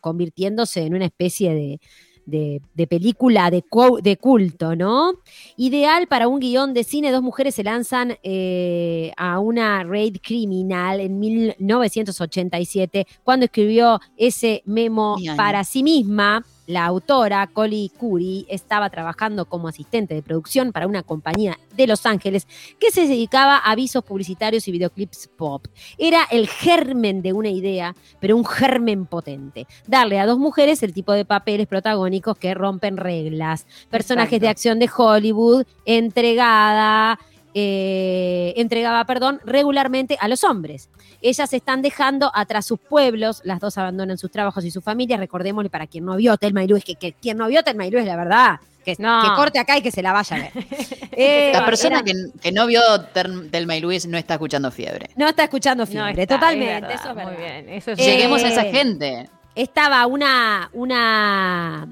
convirtiéndose 0.00 0.82
en 0.82 0.94
una 0.94 1.06
especie 1.06 1.54
de, 1.54 1.80
de, 2.26 2.60
película 2.88 3.50
de, 3.50 3.64
de, 4.02 4.16
culto, 4.16 4.76
¿no? 4.76 5.14
Ideal 5.56 6.06
para 6.06 6.28
un 6.28 6.40
guion 6.40 6.74
de 6.74 6.84
cine, 6.84 7.10
dos 7.10 7.22
mujeres 7.22 7.54
se 7.54 7.62
lanzan 7.62 8.18
eh, 8.22 9.12
a 9.16 9.38
una 9.38 9.84
raid 9.84 10.18
criminal 10.22 11.00
en 11.00 11.18
1987, 11.18 13.06
cuando 13.24 13.46
escribió 13.46 14.00
ese 14.16 14.62
memo 14.66 15.16
para 15.36 15.64
sí 15.64 15.82
misma 15.82 16.44
la 16.70 16.86
autora, 16.86 17.46
Colly 17.48 17.90
Curry, 17.98 18.46
estaba 18.48 18.90
trabajando 18.90 19.44
como 19.44 19.68
asistente 19.68 20.14
de 20.14 20.22
producción 20.22 20.72
para 20.72 20.86
una 20.86 21.02
compañía 21.02 21.58
de 21.76 21.86
Los 21.86 22.06
Ángeles 22.06 22.46
que 22.78 22.90
se 22.90 23.02
dedicaba 23.02 23.56
a 23.56 23.72
avisos 23.72 24.04
publicitarios 24.04 24.66
y 24.68 24.72
videoclips 24.72 25.28
pop. 25.36 25.66
Era 25.98 26.24
el 26.30 26.48
germen 26.48 27.22
de 27.22 27.32
una 27.32 27.48
idea, 27.48 27.94
pero 28.20 28.36
un 28.36 28.44
germen 28.44 29.06
potente. 29.06 29.66
Darle 29.86 30.20
a 30.20 30.26
dos 30.26 30.38
mujeres 30.38 30.82
el 30.82 30.92
tipo 30.92 31.12
de 31.12 31.24
papeles 31.24 31.66
protagónicos 31.66 32.38
que 32.38 32.54
rompen 32.54 32.96
reglas. 32.96 33.66
Personajes 33.90 34.40
de 34.40 34.48
acción 34.48 34.78
de 34.78 34.90
Hollywood, 34.94 35.64
entregada 35.84 37.18
eh, 37.54 38.54
entregaba, 38.56 39.04
perdón, 39.04 39.40
regularmente 39.44 40.16
a 40.20 40.28
los 40.28 40.44
hombres. 40.44 40.88
Ellas 41.22 41.52
están 41.52 41.82
dejando 41.82 42.30
atrás 42.34 42.66
sus 42.66 42.78
pueblos, 42.80 43.42
las 43.44 43.60
dos 43.60 43.76
abandonan 43.78 44.16
sus 44.16 44.30
trabajos 44.30 44.64
y 44.64 44.70
sus 44.70 44.82
familias. 44.82 45.20
Recordémosle 45.20 45.70
para 45.70 45.86
quien 45.86 46.04
no 46.04 46.16
vio 46.16 46.36
Telma 46.38 46.64
y 46.64 46.68
Luis, 46.68 46.84
que, 46.84 47.12
quien 47.12 47.36
no 47.36 47.48
vio 47.48 47.62
Telma 47.62 47.86
y 47.86 47.90
Luis, 47.90 48.06
la 48.06 48.16
verdad, 48.16 48.60
que, 48.84 48.96
corte 49.36 49.58
acá 49.58 49.76
y 49.76 49.82
que 49.82 49.90
se 49.90 50.02
la 50.02 50.12
vaya 50.12 50.36
a 50.36 50.40
ver. 50.40 50.52
Eh, 51.22 51.50
la 51.52 51.66
persona 51.66 52.02
que, 52.02 52.52
no 52.52 52.66
vio 52.66 52.80
Telma 53.12 53.76
y 53.76 53.80
Luis 53.80 54.06
no 54.06 54.16
está 54.16 54.34
escuchando 54.34 54.70
fiebre. 54.70 55.10
No 55.16 55.28
está 55.28 55.42
escuchando 55.44 55.84
fiebre, 55.84 56.26
totalmente. 56.26 56.94
eso 56.94 57.14
Muy 57.14 57.36
bien. 57.36 57.96
Lleguemos 57.96 58.42
a 58.42 58.48
esa 58.48 58.62
gente. 58.62 59.28
Estaba 59.54 60.06
una, 60.06 60.70
una, 60.72 61.88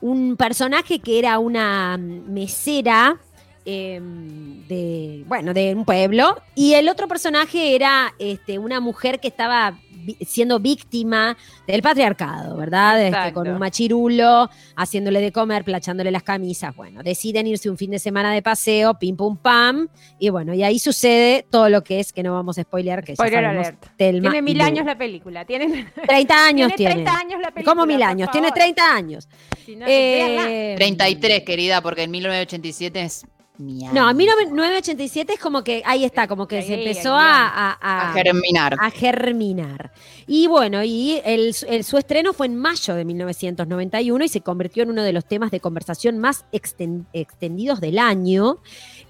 un 0.00 0.36
personaje 0.36 1.00
que 1.00 1.18
era 1.18 1.38
una 1.38 1.98
mesera 1.98 3.18
em, 3.64 4.66
de, 4.68 5.24
bueno, 5.26 5.54
de 5.54 5.74
un 5.74 5.84
pueblo. 5.84 6.36
Y 6.54 6.74
el 6.74 6.88
otro 6.88 7.08
personaje 7.08 7.74
era 7.74 8.12
este, 8.18 8.58
una 8.58 8.80
mujer 8.80 9.20
que 9.20 9.28
estaba 9.28 9.78
siendo 10.26 10.58
víctima 10.58 11.36
del 11.66 11.80
patriarcado, 11.80 12.56
¿verdad? 12.56 13.00
Este, 13.00 13.32
con 13.32 13.46
un 13.48 13.58
machirulo, 13.58 14.50
haciéndole 14.74 15.20
de 15.20 15.30
comer, 15.30 15.62
plachándole 15.62 16.10
las 16.10 16.24
camisas. 16.24 16.74
Bueno, 16.74 17.02
deciden 17.04 17.46
irse 17.46 17.70
un 17.70 17.78
fin 17.78 17.92
de 17.92 18.00
semana 18.00 18.32
de 18.32 18.42
paseo, 18.42 18.98
pim 18.98 19.16
pum 19.16 19.36
pam. 19.36 19.86
Y 20.18 20.30
bueno, 20.30 20.54
y 20.54 20.64
ahí 20.64 20.80
sucede 20.80 21.46
todo 21.48 21.68
lo 21.68 21.84
que 21.84 22.00
es, 22.00 22.12
que 22.12 22.24
no 22.24 22.32
vamos 22.34 22.58
a 22.58 22.62
spoilear, 22.62 23.04
que 23.04 23.14
Spoiler 23.14 23.44
alert. 23.44 23.86
tiene 23.96 24.42
mil 24.42 24.60
años 24.60 24.84
la 24.84 24.98
película. 24.98 25.44
Tiene 25.44 25.86
30 26.08 26.46
años 26.46 26.72
tiene. 26.74 26.94
30 26.94 27.16
años 27.18 27.40
la 27.40 27.50
película. 27.52 27.72
¿Cómo 27.72 27.86
mil 27.86 28.02
años? 28.02 28.28
Tiene 28.32 28.50
30 28.50 28.94
años. 28.94 29.28
eh, 29.68 30.74
33, 30.76 31.42
querida, 31.44 31.80
porque 31.80 32.02
en 32.02 32.10
1987 32.10 33.02
es 33.02 33.24
no, 33.58 34.10
en 34.10 34.16
1987 34.16 35.34
es 35.34 35.38
como 35.38 35.62
que 35.62 35.82
ahí 35.84 36.04
está, 36.04 36.26
como 36.26 36.48
que 36.48 36.62
se 36.62 36.74
empezó 36.74 37.14
a, 37.14 38.12
germinar. 38.14 38.76
A 38.80 38.90
germinar. 38.90 39.92
Y 40.26 40.46
bueno, 40.46 40.82
y 40.82 41.20
el, 41.24 41.52
su 41.52 41.98
estreno 41.98 42.32
fue 42.32 42.46
en 42.46 42.56
mayo 42.56 42.94
de 42.94 43.04
1991 43.04 44.24
y 44.24 44.28
se 44.28 44.40
convirtió 44.40 44.82
en 44.82 44.90
uno 44.90 45.02
de 45.02 45.12
los 45.12 45.26
temas 45.26 45.50
de 45.50 45.60
conversación 45.60 46.18
más 46.18 46.44
extendidos 46.50 47.80
del 47.80 47.98
año. 47.98 48.58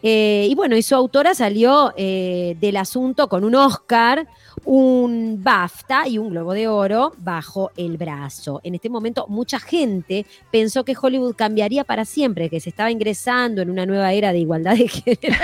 Eh, 0.02 0.48
y 0.50 0.54
bueno, 0.54 0.76
y 0.76 0.82
su 0.82 0.94
autora 0.94 1.34
salió 1.34 1.92
eh, 1.96 2.56
del 2.60 2.76
asunto 2.76 3.28
con 3.28 3.44
un 3.44 3.54
Oscar, 3.54 4.26
un 4.64 5.40
BAFTA 5.42 6.08
y 6.08 6.18
un 6.18 6.30
Globo 6.30 6.52
de 6.54 6.66
Oro 6.68 7.12
bajo 7.18 7.70
el 7.76 7.96
brazo. 7.96 8.60
En 8.64 8.74
este 8.74 8.90
momento, 8.90 9.26
mucha 9.28 9.60
gente 9.60 10.26
pensó 10.50 10.84
que 10.84 10.96
Hollywood 11.00 11.36
cambiaría 11.36 11.84
para 11.84 12.04
siempre, 12.04 12.50
que 12.50 12.60
se 12.60 12.70
estaba 12.70 12.90
ingresando 12.90 13.62
en 13.62 13.70
una 13.70 13.86
nueva 13.86 14.12
era 14.12 14.32
de 14.32 14.40
igualdad 14.40 14.76
de 14.76 14.88
género. 14.88 15.38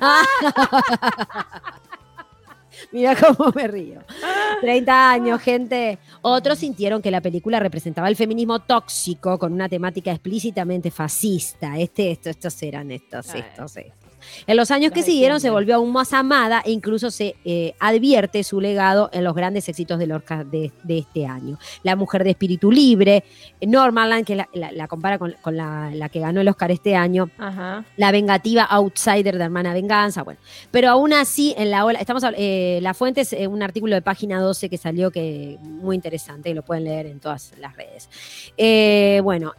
Mira 2.92 3.16
cómo 3.16 3.52
me 3.54 3.66
río. 3.68 4.00
30 4.60 5.10
años, 5.10 5.40
gente. 5.40 5.98
Otros 6.22 6.58
sintieron 6.58 7.02
que 7.02 7.10
la 7.10 7.20
película 7.20 7.60
representaba 7.60 8.08
el 8.08 8.16
feminismo 8.16 8.60
tóxico 8.60 9.38
con 9.38 9.52
una 9.52 9.68
temática 9.68 10.10
explícitamente 10.10 10.90
fascista. 10.90 11.78
Este, 11.78 12.10
esto, 12.10 12.30
estos 12.30 12.62
eran 12.62 12.90
estos, 12.90 13.34
estos, 13.34 13.76
estos. 13.76 13.99
En 14.46 14.56
los 14.56 14.70
años 14.70 14.92
que 14.92 15.02
siguieron 15.02 15.40
se 15.40 15.50
volvió 15.50 15.76
aún 15.76 15.92
más 15.92 16.12
amada 16.12 16.62
e 16.64 16.70
incluso 16.70 17.10
se 17.10 17.36
eh, 17.44 17.74
advierte 17.78 18.42
su 18.44 18.60
legado 18.60 19.10
en 19.12 19.24
los 19.24 19.34
grandes 19.34 19.68
éxitos 19.68 19.98
de 19.98 20.06
Lorca 20.06 20.44
de, 20.44 20.72
este 20.88 21.26
año. 21.26 21.58
La 21.82 21.96
mujer 21.96 22.24
de 22.24 22.30
espíritu 22.30 22.70
libre, 22.70 23.24
Normaland, 23.60 24.24
que 24.24 24.36
la, 24.36 24.88
compara 24.88 25.18
con, 25.18 25.34
la, 25.56 26.08
que 26.10 26.20
ganó 26.20 26.40
el 26.40 26.48
Oscar 26.48 26.70
este 26.70 26.96
año, 26.96 27.30
la 27.96 28.12
vengativa 28.12 28.64
outsider 28.64 29.38
de 29.38 29.44
Hermana 29.44 29.72
Venganza, 29.72 30.22
bueno. 30.22 30.40
Pero 30.70 30.90
aún 30.90 31.12
así, 31.12 31.54
en 31.56 31.70
la 31.70 31.84
ola, 31.84 31.98
estamos 31.98 32.24
eh, 32.36 32.78
la 32.82 32.94
fuente 32.94 33.22
es 33.22 33.32
eh, 33.32 33.46
un 33.46 33.62
artículo 33.62 33.94
de 33.94 34.02
página 34.02 34.40
12 34.40 34.68
que 34.68 34.78
salió 34.78 35.10
que 35.10 35.58
muy 35.62 35.96
interesante, 35.96 36.50
y 36.50 36.54
lo 36.54 36.62
pueden 36.62 36.84
leer 36.84 37.06
en 37.06 37.20
todas 37.20 37.52
las 37.58 37.74
redes. 37.76 38.08
bueno, 39.22 39.54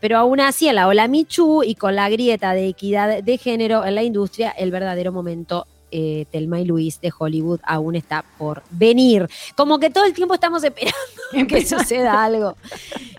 pero 0.00 0.18
aún 0.18 0.40
así, 0.40 0.68
en 0.68 0.76
la 0.76 0.88
ola 0.88 1.08
Michu 1.08 1.62
y 1.62 1.74
con 1.74 1.94
la 1.94 2.08
grieta 2.08 2.52
de 2.54 2.68
equidad 2.68 3.22
de 3.22 3.38
género 3.44 3.84
en 3.84 3.94
la 3.94 4.02
industria, 4.02 4.50
el 4.50 4.70
verdadero 4.70 5.12
momento 5.12 5.66
eh, 5.90 6.26
Telma 6.32 6.60
y 6.60 6.64
Luis 6.64 7.00
de 7.00 7.12
Hollywood 7.16 7.60
aún 7.62 7.94
está 7.94 8.24
por 8.38 8.62
venir. 8.70 9.28
Como 9.54 9.78
que 9.78 9.90
todo 9.90 10.04
el 10.04 10.14
tiempo 10.14 10.34
estamos 10.34 10.64
esperando 10.64 10.96
que 11.48 11.64
suceda 11.64 12.24
algo 12.24 12.56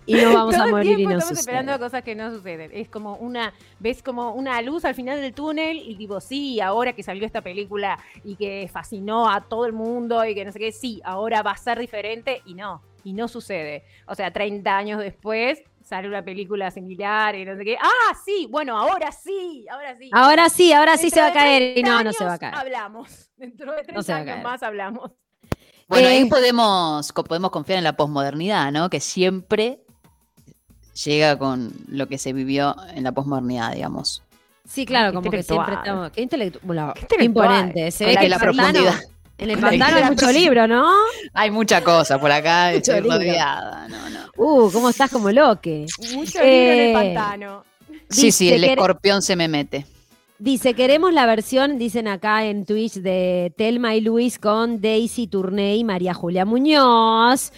y 0.06 0.16
no 0.16 0.34
vamos 0.34 0.56
a 0.56 0.68
morir 0.68 1.00
y 1.00 1.06
no 1.06 1.18
estamos 1.18 1.40
esperando 1.40 1.78
cosas 1.80 2.04
que 2.04 2.16
no 2.16 2.32
suceden. 2.32 2.72
Es 2.74 2.90
como 2.90 3.16
una, 3.16 3.54
ves 3.80 4.04
como 4.04 4.34
una 4.34 4.62
luz 4.62 4.84
al 4.84 4.96
final 4.96 5.22
del 5.22 5.34
túnel 5.34 5.78
y 5.78 5.96
digo, 5.96 6.20
sí, 6.20 6.60
ahora 6.60 6.94
que 6.94 7.04
salió 7.04 7.26
esta 7.26 7.42
película 7.42 8.00
y 8.24 8.36
que 8.36 8.70
fascinó 8.74 9.30
a 9.30 9.42
todo 9.42 9.66
el 9.66 9.74
mundo 9.74 10.26
y 10.26 10.36
que 10.36 10.44
no 10.44 10.52
sé 10.52 10.60
qué, 10.60 10.72
sí, 10.72 11.02
ahora 11.06 11.44
va 11.44 11.52
a 11.52 11.58
ser 11.58 11.80
diferente 11.80 12.42
y 12.46 12.56
no, 12.56 12.82
y 13.06 13.14
no 13.14 13.28
sucede. 13.28 13.84
O 14.08 14.16
sea, 14.16 14.34
30 14.34 14.76
años 14.76 15.00
después 15.00 15.64
sale 15.86 16.08
una 16.08 16.24
película 16.24 16.72
similar 16.72 17.36
y 17.36 17.46
no 17.46 17.56
sé 17.56 17.64
qué. 17.64 17.78
Ah, 17.80 18.18
sí, 18.26 18.48
bueno, 18.50 18.78
ahora 18.78 19.12
sí, 19.12 19.66
ahora 19.72 19.96
sí. 19.96 20.10
Ahora 20.12 20.50
sí, 20.50 20.74
ahora 20.74 20.98
sí 20.98 21.10
se 21.10 21.22
va 21.22 21.28
a 21.28 21.34
caer. 21.34 21.78
Y 21.78 21.84
no, 21.84 22.04
no 22.04 22.12
se 22.12 22.26
va 22.26 22.34
a 22.34 22.40
caer. 22.40 22.56
Hablamos. 22.56 23.30
Dentro 23.38 23.72
de 23.74 23.84
30 23.84 24.16
años 24.16 24.44
más 24.44 24.64
hablamos. 24.64 25.12
Bueno, 25.88 26.08
ahí 26.08 26.24
eh, 26.24 26.28
podemos, 26.28 27.12
podemos 27.14 27.52
confiar 27.52 27.78
en 27.78 27.84
la 27.84 27.96
posmodernidad, 27.96 28.72
¿no? 28.72 28.90
Que 28.90 29.00
siempre 29.00 29.84
llega 31.04 31.38
con 31.38 31.72
lo 31.88 32.08
que 32.08 32.18
se 32.18 32.34
vivió 32.34 32.76
en 32.96 33.04
la 33.04 33.12
posmodernidad, 33.12 33.74
digamos. 33.74 34.24
Sí, 34.68 34.88
claro, 34.88 35.14
como 35.14 35.30
que 35.30 35.44
siempre 35.44 35.76
estamos. 35.76 36.10
Qué, 36.10 36.24
intelectual, 36.24 36.94
qué 37.08 37.24
imponente. 37.24 37.92
Se 37.92 38.06
ve 38.06 38.18
que 38.18 38.30
la 38.30 38.40
profundidad. 38.40 38.96
En 39.38 39.50
el 39.50 39.60
pantano 39.60 39.98
hay 39.98 40.06
mucho 40.06 40.32
libro, 40.32 40.68
¿no? 40.68 40.90
Hay 41.34 41.52
mucha 41.52 41.84
cosa 41.84 42.20
por 42.20 42.32
acá, 42.32 42.72
estoy 42.74 43.02
rodeada. 43.02 43.88
No, 43.90 44.10
no. 44.10 44.20
Uh, 44.38 44.72
¿cómo 44.72 44.90
estás 44.90 45.12
como 45.12 45.30
loque? 45.32 45.86
Mucho 46.14 46.40
libro 46.40 46.44
en 46.44 46.80
el 46.80 46.90
eh, 46.90 46.94
pantano. 46.94 47.64
Sí, 48.10 48.32
sí, 48.32 48.52
el 48.52 48.64
escorpión 48.64 49.22
se 49.22 49.36
me 49.36 49.48
mete. 49.48 49.86
Dice, 50.38 50.74
queremos 50.74 51.14
la 51.14 51.26
versión, 51.26 51.78
dicen 51.78 52.10
acá 52.10 52.46
en 52.46 52.66
Twitch, 52.66 52.96
de 52.96 53.54
Telma 53.56 53.96
y 53.96 54.02
Luis 54.02 54.38
con 54.38 54.82
Daisy 54.82 55.28
Tourney 55.28 55.80
y 55.80 55.84
María 55.86 56.14
Julia 56.14 56.44
Muñoz. 56.44 57.54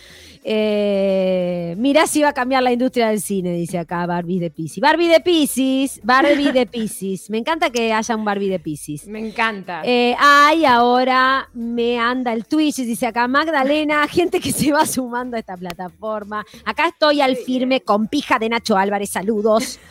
Eh, 0.49 1.75
mira 1.77 2.07
si 2.07 2.21
va 2.21 2.29
a 2.29 2.33
cambiar 2.33 2.63
la 2.63 2.71
industria 2.71 3.09
del 3.09 3.19
cine, 3.19 3.51
dice 3.51 3.77
acá 3.79 4.05
Barbie 4.05 4.39
de 4.39 4.49
Pisces. 4.49 4.79
Barbie 4.79 5.09
de 5.09 5.19
Pisces, 5.19 5.99
Barbie 6.03 6.53
de 6.53 6.65
Pisces. 6.65 7.29
Me 7.29 7.37
encanta 7.37 7.69
que 7.69 7.91
haya 7.91 8.15
un 8.15 8.23
Barbie 8.23 8.47
de 8.47 8.57
Pisces. 8.57 9.07
Me 9.07 9.19
encanta. 9.19 9.81
Eh, 9.83 10.15
ay, 10.17 10.63
ahora 10.63 11.49
me 11.53 11.99
anda 11.99 12.31
el 12.31 12.45
Twitch, 12.45 12.77
dice 12.77 13.07
acá 13.07 13.27
Magdalena, 13.27 14.07
gente 14.09 14.39
que 14.39 14.53
se 14.53 14.71
va 14.71 14.85
sumando 14.85 15.35
a 15.35 15.39
esta 15.41 15.57
plataforma. 15.57 16.45
Acá 16.63 16.87
estoy 16.87 17.19
al 17.19 17.35
firme 17.35 17.81
con 17.81 18.07
pija 18.07 18.39
de 18.39 18.47
Nacho 18.47 18.77
Álvarez, 18.77 19.09
saludos. 19.09 19.81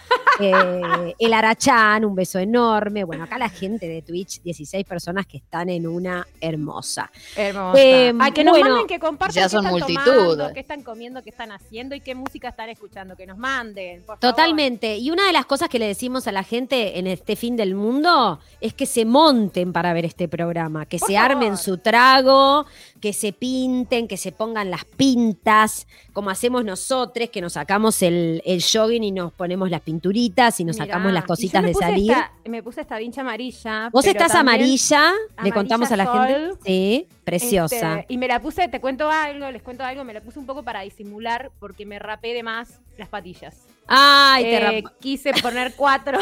Eh, 0.41 1.15
el 1.19 1.33
Arachán, 1.35 2.05
un 2.05 2.15
beso 2.15 2.39
enorme. 2.39 3.05
Bueno, 3.05 3.25
acá 3.25 3.37
la 3.37 3.51
gente 3.51 3.89
de 3.89 4.01
Twitch, 4.01 4.41
16 4.41 4.87
personas 4.87 5.27
que 5.27 5.37
están 5.37 5.69
en 5.69 5.87
una 5.87 6.27
hermosa. 6.41 7.11
Hermosa. 7.37 7.79
Eh, 7.79 8.15
que 8.35 8.45
nos 8.45 8.59
manden, 8.59 8.87
que 8.87 8.99
compartan. 8.99 9.35
Ya 9.35 9.49
son 9.51 9.67
multitud 9.67 10.46
qué 10.53 10.61
están 10.61 10.83
comiendo, 10.83 11.23
qué 11.23 11.31
están 11.31 11.53
haciendo 11.53 11.95
y 11.95 12.01
qué 12.01 12.15
música 12.15 12.49
están 12.49 12.69
escuchando, 12.69 13.17
que 13.17 13.27
nos 13.27 13.39
manden. 13.39 14.05
Totalmente. 14.21 14.97
Y 14.97 15.11
una 15.11 15.27
de 15.27 15.33
las 15.33 15.47
cosas 15.47 15.69
que 15.69 15.79
le 15.79 15.87
decimos 15.87 16.27
a 16.27 16.33
la 16.33 16.43
gente 16.43 16.99
en 16.99 17.07
este 17.07 17.37
fin 17.37 17.57
del 17.57 17.75
mundo 17.75 18.41
es 18.61 18.75
que 18.75 18.87
se 18.87 19.05
monten 19.05 19.73
para 19.73 19.93
ver 19.93 20.05
este 20.05 20.29
programa, 20.29 20.87
que 20.87 20.99
se 20.99 21.17
armen 21.17 21.57
su 21.57 21.79
trago, 21.79 22.67
que 23.07 23.13
se 23.13 23.33
pinten, 23.33 24.09
que 24.09 24.17
se 24.17 24.33
pongan 24.33 24.69
las 24.69 24.85
pintas, 24.85 25.87
como 26.13 26.29
hacemos 26.29 26.65
nosotros, 26.65 27.31
que 27.31 27.41
nos 27.41 27.53
sacamos 27.53 28.03
el, 28.03 28.43
jogging 28.45 29.05
y 29.05 29.13
nos 29.13 29.33
ponemos 29.33 29.71
las 29.71 29.83
pinturitas 29.83 30.59
y 30.59 30.65
nos 30.65 30.79
sacamos 30.79 31.13
las 31.13 31.23
cositas 31.23 31.63
de 31.63 31.73
salir. 31.73 32.17
me 32.47 32.65
puse 32.65 32.81
esta 32.81 32.99
vincha 32.99 33.21
amarilla. 33.21 33.91
Vos 33.93 34.05
estás 34.09 34.35
amarilla, 34.35 35.13
le 35.41 35.53
contamos 35.53 35.93
a 35.93 35.97
la 35.97 36.07
gente. 36.07 36.59
Sí, 36.65 37.07
preciosa. 37.23 38.01
Este, 38.01 38.13
y 38.13 38.19
me 38.19 38.27
la 38.27 38.43
puse, 38.43 38.67
te 38.67 38.81
cuento 38.81 39.09
algo, 39.09 39.53
les 39.53 39.63
cuento 39.63 39.85
algo, 39.85 40.03
me 40.03 40.13
la 40.13 40.21
puse 40.21 40.41
un 40.41 40.47
poco 40.47 40.65
para 40.65 40.81
disimular 40.81 41.53
porque 41.61 41.87
me 41.87 42.01
rapé 42.01 42.35
de 42.35 42.43
más 42.43 42.81
las 42.99 43.09
patillas. 43.09 43.69
Ay, 43.87 44.43
te 44.43 44.79
eh, 44.79 44.85
Quise 44.99 45.33
poner 45.41 45.75
cuatro. 45.77 46.19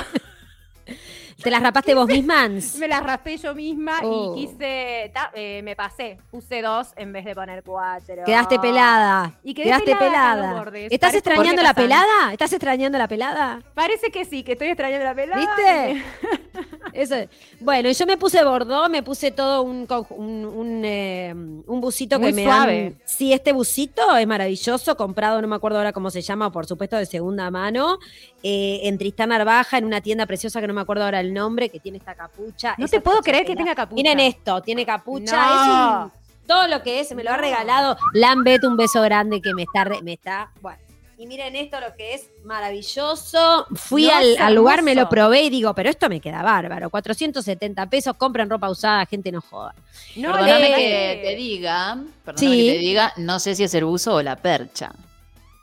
¿Te 1.43 1.51
las 1.51 1.63
rapaste 1.63 1.95
vos 1.95 2.07
misma? 2.07 2.49
me 2.79 2.89
las 2.89 3.03
raspé 3.03 3.37
yo 3.37 3.55
misma 3.55 3.99
y 4.03 4.07
oh. 4.07 4.35
quise. 4.35 5.13
Eh, 5.35 5.61
me 5.63 5.77
pasé. 5.77 6.19
Puse 6.31 6.63
dos 6.63 6.89
en 6.97 7.13
vez 7.13 7.25
de 7.25 7.35
poner 7.35 7.63
cuatro. 7.63 8.25
Quedaste 8.25 8.59
pelada. 8.59 9.39
Y 9.43 9.55
quedaste 9.55 9.97
pelada. 9.97 10.65
¿Estás 10.91 11.15
extrañando 11.15 11.63
la 11.63 11.75
pelada? 11.75 12.33
¿Estás 12.33 12.53
extrañando 12.53 12.99
la 12.99 13.09
pelada? 13.09 13.63
Parece 13.75 14.11
que 14.11 14.25
sí, 14.25 14.43
que 14.43 14.53
estoy 14.53 14.69
extrañando 14.69 15.05
la 15.05 15.15
pelada. 15.15 15.41
¿Viste? 15.41 16.05
Eso. 16.93 17.17
Bueno, 17.61 17.91
yo 17.91 18.07
me 18.07 18.17
puse 18.17 18.45
bordó, 18.45 18.89
me 18.89 19.03
puse 19.03 19.33
todo 19.33 19.63
un, 19.63 19.87
un, 20.11 20.83
eh, 20.85 21.33
busito 21.35 22.21
que 22.21 22.33
me 22.33 22.45
suave. 22.45 22.95
Sí, 23.05 23.33
este 23.33 23.53
busito 23.53 24.17
es 24.17 24.27
maravilloso, 24.27 24.97
comprado, 24.97 25.43
no 25.43 25.49
me 25.49 25.57
acuerdo 25.57 25.79
ahora 25.79 25.93
cómo 25.93 26.11
se 26.11 26.23
llama, 26.23 26.53
por 26.53 26.67
supuesto, 26.67 26.97
de 26.97 27.07
segunda 27.07 27.51
mano, 27.51 27.99
eh, 28.45 28.81
en 28.85 28.97
Tristán 28.99 29.33
Arbaja, 29.33 29.79
en 29.79 29.87
una 29.87 30.01
tienda 30.01 30.27
preciosa 30.27 30.61
que 30.61 30.69
no 30.69 30.75
me 30.75 30.83
acuerdo 30.83 31.05
ahora 31.05 31.24
el 31.25 31.35
nombre, 31.35 31.69
que 31.69 31.81
tiene 31.81 31.99
esta 31.99 32.15
capucha. 32.15 32.75
No 32.79 32.89
te 32.89 33.01
puedo 33.01 33.21
creer 33.21 33.45
que 33.45 33.57
tenga 33.57 33.75
capucha. 33.75 33.97
Miren 33.97 34.21
esto, 34.21 34.63
tiene 34.63 34.87
capucha. 34.87 36.11
todo 36.47 36.69
lo 36.69 36.83
que 36.83 37.01
es, 37.01 37.15
me 37.15 37.25
lo 37.25 37.31
ha 37.31 37.37
regalado 37.37 37.97
Lambet, 38.13 38.65
un 38.65 38.77
beso 38.77 39.01
grande 39.03 39.41
que 39.41 39.55
me 39.55 39.63
está, 39.63 39.85
me 40.03 40.13
está, 40.13 40.51
bueno. 40.61 40.79
Y 41.17 41.27
miren 41.27 41.55
esto 41.55 41.81
lo 41.81 41.95
que 41.95 42.15
es 42.15 42.29
maravilloso. 42.45 43.67
Fui 43.75 44.11
al, 44.11 44.55
lugar, 44.55 44.83
me 44.83 44.95
lo 44.95 45.09
probé 45.09 45.43
y 45.43 45.51
digo, 45.51 45.73
pero 45.73 45.89
esto 45.89 46.09
me 46.09 46.21
queda 46.21 46.43
bárbaro. 46.43 46.91
470 46.91 47.87
pesos, 47.87 48.17
compren 48.17 48.51
ropa 48.51 48.69
usada, 48.69 49.07
gente 49.07 49.31
no 49.31 49.41
joda. 49.41 49.75
No, 50.17 50.33
perdóname 50.33 50.75
que 50.75 51.21
te 51.25 51.37
diga, 51.37 51.99
perdóname 52.25 52.57
que 52.57 52.73
te 52.73 52.79
diga, 52.79 53.13
no 53.17 53.39
sé 53.39 53.55
si 53.55 53.63
es 53.63 53.73
el 53.75 53.85
buzo 53.85 54.17
o 54.17 54.23
la 54.23 54.37
percha. 54.37 54.93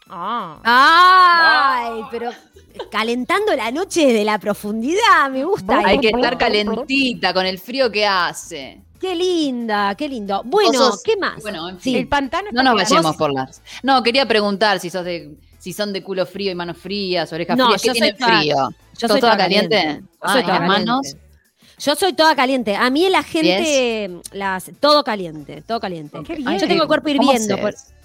Ah. 0.09 0.59
¡Ay! 0.63 2.01
Pero 2.11 2.31
calentando 2.89 3.55
la 3.55 3.71
noche 3.71 4.13
de 4.13 4.23
la 4.23 4.39
profundidad, 4.39 5.29
me 5.31 5.43
gusta. 5.43 5.79
Hay 5.85 5.99
que 5.99 6.09
estar 6.09 6.37
calentita 6.37 7.33
con 7.33 7.45
el 7.45 7.59
frío 7.59 7.91
que 7.91 8.05
hace. 8.05 8.81
Qué 8.99 9.15
linda, 9.15 9.95
qué 9.95 10.07
lindo. 10.07 10.43
Bueno, 10.45 10.91
¿qué 11.03 11.17
más? 11.17 11.41
Bueno, 11.41 11.69
en 11.69 11.79
fin. 11.79 11.97
El 11.97 12.07
pantano 12.07 12.49
no 12.51 12.61
nos 12.61 12.75
vayamos 12.75 13.15
por 13.15 13.33
las. 13.33 13.61
No, 13.81 14.03
quería 14.03 14.27
preguntar 14.27 14.79
si 14.79 14.89
sos 14.89 15.03
de 15.03 15.35
si 15.57 15.73
son 15.73 15.93
de 15.93 16.03
culo 16.03 16.25
frío 16.25 16.51
y 16.51 16.55
manos 16.55 16.77
frías, 16.77 17.31
orejas 17.33 17.55
frías. 17.55 17.81
¿Qué 17.81 17.91
tienen 17.91 18.15
frío? 18.17 18.69
Yo 18.97 19.07
soy 19.07 19.19
toda 19.19 19.37
caliente. 19.37 20.01
Yo 20.23 20.29
soy 20.29 20.43
toda 20.43 20.59
manos. 20.59 21.15
Yo 21.79 21.95
soy 21.95 22.13
toda 22.13 22.35
caliente. 22.35 22.75
A 22.75 22.89
mí 22.91 23.09
la 23.09 23.23
gente, 23.23 24.21
las, 24.33 24.71
todo 24.79 25.03
caliente, 25.03 25.63
todo 25.65 25.79
caliente. 25.79 26.19
Yo 26.27 26.67
tengo 26.67 26.83
el 26.83 26.87
cuerpo 26.87 27.09
hirviendo. 27.09 27.57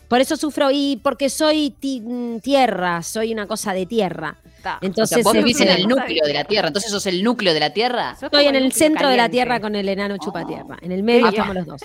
Por, 0.09 0.21
eso 0.21 0.37
sufro 0.37 0.71
y 0.73 1.01
porque 1.03 1.29
soy 1.31 1.75
mm, 1.83 2.39
tierra, 2.39 3.03
soy 3.03 3.33
una 3.33 3.47
cosa 3.47 3.73
de 3.73 3.87
tierra. 3.87 4.37
Entonces, 4.81 5.23
vos 5.23 5.33
vivís 5.33 5.61
en 5.61 5.69
el 5.69 5.87
núcleo 5.87 6.27
de 6.27 6.35
la 6.35 6.45
Tierra, 6.45 6.69
entonces 6.69 6.91
sos 6.91 7.07
el 7.07 7.23
núcleo 7.23 7.55
de 7.55 7.61
la 7.61 7.71
Tierra. 7.71 8.17
Estoy 8.21 8.47
en 8.47 8.57
el 8.57 8.73
centro 8.73 9.09
de 9.09 9.17
la 9.17 9.29
Tierra 9.29 9.61
con 9.61 9.75
el 9.75 9.89
enano 9.89 10.17
chupa 10.19 10.45
tierra. 10.45 10.77
En 10.83 10.93
el 10.93 11.03
medio 11.03 11.29
estamos 11.29 11.55
los 11.55 11.67
dos. 11.67 11.83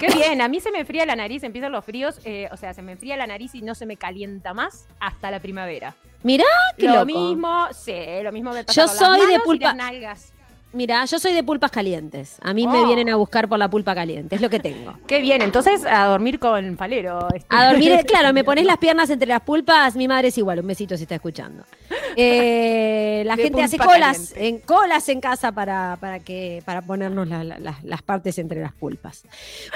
Qué 0.00 0.08
bien, 0.14 0.40
a 0.40 0.48
mí 0.48 0.60
se 0.60 0.70
me 0.70 0.78
enfría 0.78 1.04
la 1.04 1.16
nariz, 1.16 1.42
empiezan 1.42 1.72
los 1.72 1.84
fríos, 1.84 2.18
eh, 2.24 2.48
o 2.52 2.56
sea, 2.56 2.72
se 2.72 2.82
me 2.82 2.92
enfría 2.92 3.16
la 3.16 3.26
nariz 3.26 3.54
y 3.54 3.62
no 3.62 3.74
se 3.74 3.84
me 3.84 3.96
calienta 3.96 4.54
más 4.54 4.86
hasta 4.98 5.30
la 5.30 5.40
primavera. 5.40 5.94
Mirá, 6.22 6.44
qué 6.78 6.88
lo 6.88 7.04
mismo, 7.04 7.68
sí, 7.72 7.92
lo 8.22 8.32
mismo 8.32 8.52
me 8.52 8.64
pasa 8.64 8.80
Yo 8.80 8.88
soy 8.88 9.26
de 9.30 9.40
pulpa. 9.40 9.74
nalgas. 9.74 10.32
Mira, 10.74 11.04
yo 11.04 11.20
soy 11.20 11.32
de 11.32 11.44
pulpas 11.44 11.70
calientes. 11.70 12.36
A 12.42 12.52
mí 12.52 12.66
me 12.66 12.80
oh. 12.80 12.86
vienen 12.86 13.08
a 13.08 13.14
buscar 13.14 13.48
por 13.48 13.60
la 13.60 13.70
pulpa 13.70 13.94
caliente, 13.94 14.34
es 14.34 14.40
lo 14.40 14.50
que 14.50 14.58
tengo. 14.58 14.98
Qué 15.06 15.20
bien, 15.20 15.40
entonces 15.40 15.84
a 15.86 16.06
dormir 16.06 16.40
con 16.40 16.76
falero. 16.76 17.28
Este. 17.32 17.46
A 17.48 17.70
dormir, 17.70 18.04
claro, 18.08 18.32
me 18.32 18.42
pones 18.42 18.66
las 18.66 18.78
piernas 18.78 19.08
entre 19.08 19.28
las 19.28 19.40
pulpas, 19.42 19.94
mi 19.94 20.08
madre 20.08 20.28
es 20.28 20.38
igual, 20.38 20.58
un 20.58 20.66
besito 20.66 20.96
si 20.96 21.04
está 21.04 21.14
escuchando. 21.14 21.64
Eh, 22.16 23.24
la 23.26 23.34
gente 23.34 23.60
hace 23.60 23.76
colas 23.76 24.34
en, 24.36 24.60
colas 24.60 25.08
en 25.08 25.20
casa 25.20 25.50
para, 25.50 25.96
para, 26.00 26.20
que, 26.20 26.62
para 26.64 26.80
ponernos 26.80 27.26
las 27.26 28.02
partes 28.02 28.38
entre 28.38 28.60
las 28.60 28.72
pulpas. 28.72 29.24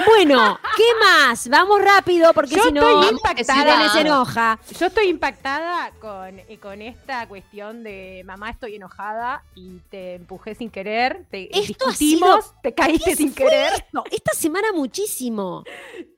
Bueno, 0.06 0.56
¿qué 0.76 0.84
más? 1.00 1.48
Vamos 1.48 1.82
rápido 1.82 2.32
porque 2.34 2.54
si 2.54 2.72
no, 2.72 3.02
se 3.02 4.00
enoja. 4.00 4.56
Yo 4.78 4.86
estoy 4.86 5.08
impactada 5.08 5.90
con, 6.00 6.38
eh, 6.38 6.58
con 6.62 6.80
esta 6.80 7.26
cuestión 7.26 7.82
de 7.82 8.22
mamá 8.24 8.50
estoy 8.50 8.76
enojada 8.76 9.42
y 9.56 9.80
te 9.90 10.14
empujé 10.14 10.54
sin 10.54 10.70
querer 10.70 10.87
te 11.30 11.48
discutimos, 11.52 12.54
te 12.62 12.74
caíste 12.74 13.16
sin 13.16 13.34
querer. 13.34 13.72
Esta 14.10 14.32
semana 14.32 14.72
muchísimo. 14.72 15.64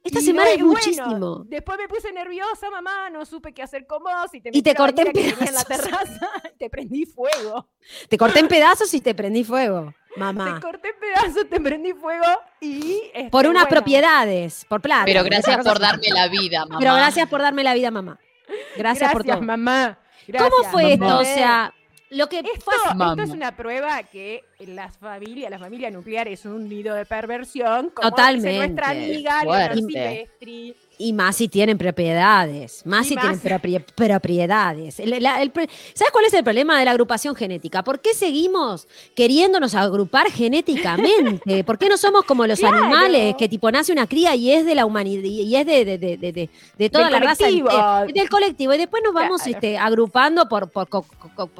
Esta 0.02 0.20
semana 0.20 0.50
es 0.50 0.61
muchísimo. 0.61 1.44
Después 1.46 1.78
me 1.78 1.88
puse 1.88 2.12
nerviosa, 2.12 2.70
mamá, 2.70 3.11
no 3.11 3.24
supe 3.26 3.52
qué 3.52 3.62
hacer 3.62 3.87
con 3.87 4.02
vos 4.02 4.33
y 4.33 4.40
te, 4.40 4.50
y 4.52 4.62
te 4.62 4.74
corté 4.74 5.02
en 5.02 5.12
pedazos. 5.12 5.48
En 5.48 5.54
la 5.54 5.64
terraza, 5.64 6.30
te 6.59 6.70
prendí 6.70 7.04
fuego. 7.06 7.68
Te 8.09 8.16
corté 8.16 8.40
en 8.40 8.48
pedazos 8.48 8.92
y 8.94 9.00
te 9.00 9.14
prendí 9.14 9.44
fuego. 9.44 9.94
Mamá. 10.16 10.54
Te 10.54 10.61
corté 10.61 10.88
en 10.88 11.00
pedazos, 11.00 11.48
te 11.48 11.61
prendí 11.61 11.92
fuego 11.92 12.26
y. 12.61 13.02
Este, 13.14 13.30
por 13.30 13.46
unas 13.46 13.66
propiedades, 13.66 14.64
por 14.68 14.80
plata. 14.80 15.04
Pero 15.04 15.22
gracias 15.24 15.64
por 15.64 15.78
darme 15.78 16.09
la 16.12 16.28
vida, 16.28 16.61
mamá. 16.66 16.78
Pero 16.78 16.94
gracias 16.94 17.28
por 17.28 17.42
darme 17.42 17.64
la 17.64 17.74
vida, 17.74 17.90
mamá. 17.90 18.18
Gracias, 18.76 19.12
por 19.12 19.24
todo. 19.24 19.40
mamá. 19.42 19.98
¿Cómo 20.37 20.70
fue 20.70 20.94
esto? 20.94 21.18
O 21.18 21.24
sea, 21.24 21.72
lo 22.10 22.28
que 22.28 22.40
esto, 22.40 22.70
esto 22.72 23.22
es 23.22 23.30
una 23.30 23.56
prueba 23.56 24.02
que 24.02 24.44
las 24.58 24.98
familias, 24.98 25.50
la 25.50 25.58
familia 25.58 25.90
nuclear 25.90 26.28
es 26.28 26.44
un 26.44 26.68
nido 26.68 26.94
de 26.94 27.06
perversión, 27.06 27.90
como 27.90 28.10
Totalmente. 28.10 28.58
nuestra 28.58 28.90
amiga 28.90 29.40
Silvestri. 29.74 30.76
Y 31.02 31.14
más 31.14 31.36
si 31.36 31.48
tienen 31.48 31.78
propiedades, 31.78 32.82
más 32.84 33.06
si 33.06 33.16
tienen 33.16 33.40
propiedades. 33.40 34.96
¿Sabes 34.96 36.12
cuál 36.12 36.26
es 36.26 36.34
el 36.34 36.44
problema 36.44 36.78
de 36.78 36.84
la 36.84 36.90
agrupación 36.90 37.34
genética? 37.34 37.82
¿Por 37.82 38.00
qué 38.00 38.12
seguimos 38.12 38.86
queriéndonos 39.14 39.74
agrupar 39.74 40.30
genéticamente? 40.30 41.64
¿Por 41.64 41.78
qué 41.78 41.88
no 41.88 41.96
somos 41.96 42.24
como 42.24 42.46
los 42.46 42.62
animales 42.62 43.34
que 43.38 43.48
tipo 43.48 43.70
nace 43.72 43.92
una 43.92 44.06
cría 44.06 44.34
y 44.34 44.52
es 44.52 44.66
de 44.66 44.74
la 44.74 44.84
humanidad 44.84 45.22
y 45.24 45.56
es 45.56 45.64
de, 45.64 46.48
de, 46.76 46.90
toda 46.90 47.08
la 47.08 47.18
raza 47.18 47.46
del 47.46 48.28
colectivo 48.28 48.74
y 48.74 48.76
después 48.76 49.02
nos 49.02 49.14
vamos 49.14 49.46
este, 49.46 49.78
agrupando 49.78 50.50
por, 50.50 50.68
por, 50.68 50.86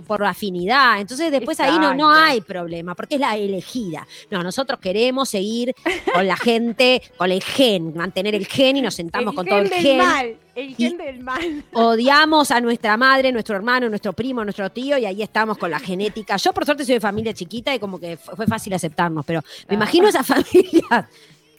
por, 0.07 0.23
afinidad? 0.23 1.01
Entonces 1.01 1.31
después 1.31 1.59
ahí 1.61 1.79
no, 1.79 1.95
no 1.95 2.11
hay 2.11 2.43
problema 2.43 2.95
porque 2.95 3.15
es 3.15 3.21
la 3.23 3.39
elegida. 3.39 4.07
No, 4.31 4.43
nosotros 4.43 4.79
queremos 4.81 5.31
seguir 5.31 5.75
con 6.13 6.27
la 6.27 6.37
gente, 6.37 7.01
con 7.17 7.33
el 7.33 7.43
gen, 7.43 7.95
mantener 7.97 8.35
el 8.35 8.47
gen 8.47 8.77
y 8.77 8.83
nos 8.83 8.97
sentamos 8.97 9.30
con 9.35 9.47
todo 9.47 9.59
el 9.59 9.71
gen. 9.71 9.99
Mal, 9.99 10.37
el 10.55 10.75
gen 10.75 10.97
del 10.97 11.21
mal. 11.21 11.65
Odiamos 11.73 12.51
a 12.51 12.61
nuestra 12.61 12.97
madre, 12.97 13.33
nuestro 13.33 13.57
hermano, 13.57 13.89
nuestro 13.89 14.13
primo, 14.13 14.45
nuestro 14.45 14.71
tío, 14.71 14.99
y 14.99 15.07
ahí 15.07 15.23
estamos 15.23 15.59
con 15.59 15.71
la 15.71 15.79
genética. 15.79 16.37
Yo, 16.37 16.53
por 16.53 16.65
suerte, 16.65 16.85
soy 16.85 16.95
de 16.95 17.01
familia 17.01 17.35
chiquita 17.35 17.75
y 17.75 17.79
como 17.79 17.99
que 17.99 18.17
fue 18.17 18.47
fácil 18.47 18.73
aceptarnos, 18.73 19.25
pero 19.25 19.43
me 19.69 19.75
imagino 19.75 20.09
esa 20.09 20.23
familia. 20.25 21.09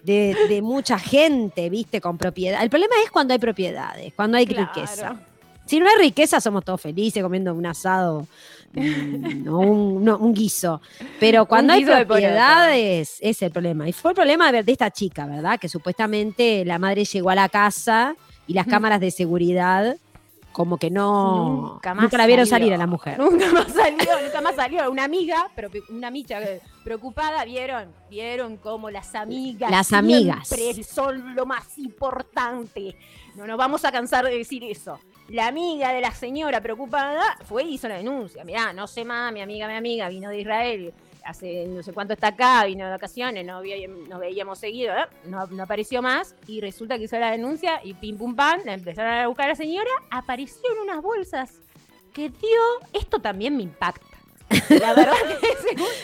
De, 0.04 0.60
mucha 0.64 0.98
gente, 0.98 1.70
viste, 1.70 2.02
con 2.02 2.18
propiedad. 2.18 2.64
El 2.64 2.72
problema 2.72 2.96
es 3.04 3.12
cuando 3.12 3.34
hay 3.34 3.40
propiedades, 3.40 4.14
cuando 4.16 4.38
hay 4.38 4.46
riqueza. 4.46 5.16
Si 5.66 5.80
no 5.80 5.88
hay 5.88 5.96
riqueza, 6.00 6.42
somos 6.42 6.66
todos 6.66 6.82
felices 6.82 7.22
comiendo 7.22 7.54
un 7.54 7.66
asado 7.66 8.28
mm, 8.74 9.48
o 9.48 9.60
un, 9.60 10.34
guiso. 10.34 10.82
Pero 11.20 11.46
cuando 11.46 11.74
hay 11.74 11.86
propiedades, 11.86 13.18
es 13.20 13.42
el 13.42 13.52
problema. 13.52 13.88
Y 13.88 13.94
fue 13.94 14.12
el 14.12 14.16
problema 14.16 14.52
de, 14.52 14.64
esta 14.72 14.92
chica, 14.92 15.26
¿verdad? 15.26 15.60
Que 15.60 15.70
supuestamente 15.70 16.64
la 16.66 16.80
madre 16.80 17.06
llegó 17.06 17.30
a 17.30 17.36
la 17.36 17.50
casa 17.50 18.16
y 18.48 18.54
las 18.54 18.68
cámaras 18.68 19.00
de 19.00 19.12
seguridad 19.12 19.98
como 20.52 20.78
que 20.78 20.92
no 20.92 21.72
nunca, 21.74 21.94
más 21.94 22.12
la 22.12 22.28
vieron 22.28 22.46
salir 22.46 22.74
a 22.74 22.78
la 22.78 22.88
mujer. 22.88 23.18
Nunca 23.18 23.50
más 23.54 23.72
salió, 23.72 24.22
nunca 24.22 24.42
más 24.42 24.56
salió. 24.56 24.92
Una 24.92 25.06
amiga, 25.06 25.50
pero 25.56 25.70
una 25.90 26.12
micha 26.12 26.40
preocupada, 26.84 27.46
vieron, 27.46 27.94
vieron 28.10 28.58
cómo 28.58 28.90
las 28.90 29.16
amigas 29.16 29.72
las 29.72 29.94
amigas 29.94 30.50
son 30.86 31.36
lo 31.36 31.46
más 31.46 31.78
importante. 31.78 32.98
No 33.36 33.48
nos 33.48 33.58
vamos 33.58 33.86
a 33.86 33.94
cansar 33.94 34.26
de 34.26 34.38
decir 34.38 34.64
eso 34.66 35.00
la 35.32 35.48
amiga 35.48 35.94
de 35.94 36.02
la 36.02 36.12
señora 36.12 36.62
preocupada 36.62 37.38
fue 37.46 37.63
y 37.63 37.76
hizo 37.76 37.88
la 37.88 37.96
denuncia. 37.96 38.44
Mirá, 38.44 38.74
no 38.74 38.86
sé 38.88 39.06
más, 39.06 39.32
mi 39.32 39.41
amiga, 39.41 39.67
mi 39.67 39.76
amiga, 39.76 40.10
vino 40.10 40.30
de 40.30 40.41
Israel, 40.41 40.94
hace 41.24 41.67
no 41.67 41.82
sé 41.84 41.94
cuánto 41.94 42.13
está 42.13 42.28
acá, 42.28 42.65
vino 42.65 42.84
de 42.84 42.91
vacaciones, 42.91 43.46
no 43.46 43.62
nos 44.10 44.20
veíamos 44.20 44.60
seguido, 44.60 44.94
¿eh? 44.94 45.06
no, 45.26 45.39
apareció 45.63 46.02
más, 46.02 46.36
y 46.48 46.60
resulta 46.60 46.98
que 46.98 47.06
hizo 47.06 47.17
la 47.17 47.32
denuncia 47.32 47.80
y 47.84 47.94
pim 47.94 48.17
pum 48.17 48.36
pam, 48.36 48.62
la 48.65 48.74
empezaron 48.74 49.13
a 49.13 49.28
buscar 49.28 49.46
a 49.46 49.50
la 49.50 49.56
señora, 49.56 49.91
apareció 50.10 50.70
en 50.74 50.80
unas 50.80 51.02
bolsas 51.02 51.60
que 52.13 52.30
tío, 52.30 52.60
esto 52.91 53.20
también 53.20 53.56
me 53.56 53.63
impacta. 53.63 54.11
La 54.70 54.94
verdad 54.94 55.14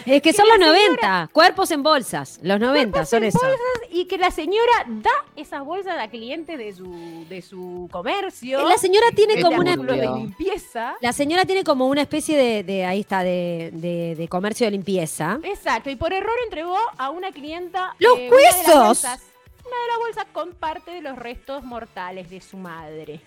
que 0.06 0.16
es 0.16 0.22
que 0.22 0.34
son 0.34 0.48
los 0.48 0.60
90, 0.60 1.30
cuerpos 1.32 1.72
en 1.72 1.84
bolsas, 1.84 2.40
los 2.42 2.60
90 2.60 3.06
son 3.06 3.24
eso. 3.24 3.40
y 3.92 4.06
que 4.06 4.18
la 4.18 4.32
señora 4.32 4.86
da 4.88 5.12
esas 5.36 5.64
bolsas 5.64 5.98
a 6.00 6.08
clientes 6.10 6.58
de 6.58 6.74
su, 6.74 7.26
de 7.30 7.42
su 7.42 7.90
comercio. 7.92 8.68
La 8.68 8.78
señora 8.78 9.08
tiene 9.16 9.42
como 9.42 9.58
una 9.58 9.76
de 9.76 10.08
limpieza. 10.08 10.96
La 11.02 11.14
señora 11.14 11.46
tiene 11.46 11.64
como 11.64 11.88
una 11.88 12.02
especie 12.02 12.64
de, 12.64 12.86
ahí 12.86 13.02
está, 13.02 13.24
de, 13.24 14.28
comercio 14.30 14.66
de 14.68 14.72
limpieza. 14.72 15.40
Exacto, 15.44 15.90
y 15.90 15.96
por 15.96 16.14
error 16.14 16.36
entregó 16.44 16.78
a 16.98 17.10
una 17.10 17.32
clienta 17.32 17.96
los 18.00 18.18
eh, 18.18 18.30
huesos. 18.32 19.04
una 19.04 19.14
de 19.14 19.88
las 19.88 19.98
bolsas 20.00 20.26
con 20.32 20.54
parte 20.54 20.92
de 20.92 21.02
los 21.02 21.18
restos 21.18 21.64
mortales 21.64 22.30
de 22.30 22.42
su 22.42 22.58
madre. 22.58 23.22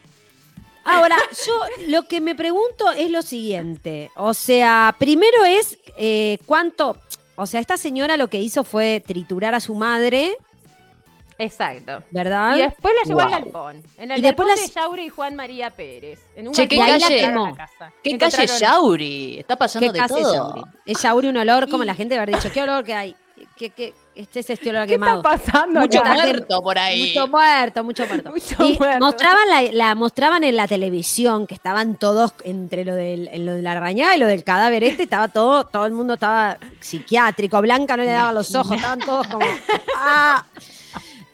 Ahora, 0.84 1.16
yo 1.46 1.52
lo 1.88 2.02
que 2.04 2.20
me 2.20 2.34
pregunto 2.34 2.90
es 2.92 3.10
lo 3.10 3.22
siguiente. 3.22 4.10
O 4.16 4.34
sea, 4.34 4.94
primero 4.98 5.44
es 5.44 5.78
eh, 5.96 6.38
cuánto. 6.46 6.96
O 7.36 7.46
sea, 7.46 7.60
esta 7.60 7.76
señora 7.76 8.16
lo 8.16 8.28
que 8.28 8.38
hizo 8.38 8.64
fue 8.64 9.02
triturar 9.06 9.54
a 9.54 9.60
su 9.60 9.74
madre. 9.74 10.36
Exacto. 11.38 12.02
¿Verdad? 12.10 12.56
Y 12.56 12.62
después 12.62 12.94
la 13.02 13.08
llevó 13.08 13.20
al 13.20 13.30
galpón. 13.30 13.82
En 13.96 14.10
el 14.10 14.18
y 14.18 14.22
después 14.22 14.60
de 14.60 14.68
Yauri 14.68 15.04
y 15.06 15.08
Juan 15.08 15.36
María 15.36 15.70
Pérez. 15.70 16.20
En 16.36 16.48
un 16.48 16.54
che, 16.54 16.68
¿qué 16.68 16.76
calle? 16.76 17.32
¿Qué 18.02 18.18
calle 18.18 18.46
Yauri? 18.46 19.38
Está 19.38 19.56
pasando 19.56 19.90
de 19.90 20.00
todo. 20.06 20.68
Es 20.84 21.02
Yauri 21.02 21.28
un 21.28 21.38
olor, 21.38 21.68
como 21.70 21.84
la 21.84 21.94
gente 21.94 22.16
haber 22.16 22.34
dicho, 22.34 22.52
¿qué 22.52 22.62
olor 22.62 22.84
que 22.84 22.94
hay? 22.94 23.16
¿Qué, 23.56 23.70
qué, 23.70 23.94
este 24.14 24.40
es 24.40 24.50
este 24.50 24.70
olor 24.70 24.86
¿Qué 24.86 24.94
está 24.94 25.22
pasando? 25.22 25.80
Mucho 25.80 26.04
muerto 26.04 26.62
por 26.62 26.78
ahí. 26.78 27.08
Mucho 27.08 27.28
muerto, 27.28 27.84
mucho 27.84 28.06
muerto. 28.06 28.32
y 28.64 28.78
Mostraban, 28.98 29.48
la, 29.72 29.94
mostraban 29.94 30.44
en 30.44 30.56
la 30.56 30.66
televisión 30.66 31.46
que 31.46 31.54
estaban 31.54 31.96
todos 31.96 32.34
entre 32.44 32.84
lo, 32.84 32.94
del, 32.94 33.30
lo 33.44 33.54
de 33.54 33.62
la 33.62 33.72
arañada 33.72 34.16
y 34.16 34.18
lo 34.18 34.26
del 34.26 34.44
cadáver 34.44 34.84
este, 34.84 35.04
estaba 35.04 35.28
todo, 35.28 35.64
todo 35.64 35.86
el 35.86 35.92
mundo 35.92 36.14
estaba 36.14 36.58
psiquiátrico, 36.80 37.60
Blanca 37.60 37.96
no 37.96 38.02
le 38.02 38.10
daba 38.10 38.32
los 38.32 38.54
ojos, 38.54 38.76
estaban 38.76 38.98
todos 39.00 39.26
como... 39.28 39.46
¡Ah! 39.96 40.44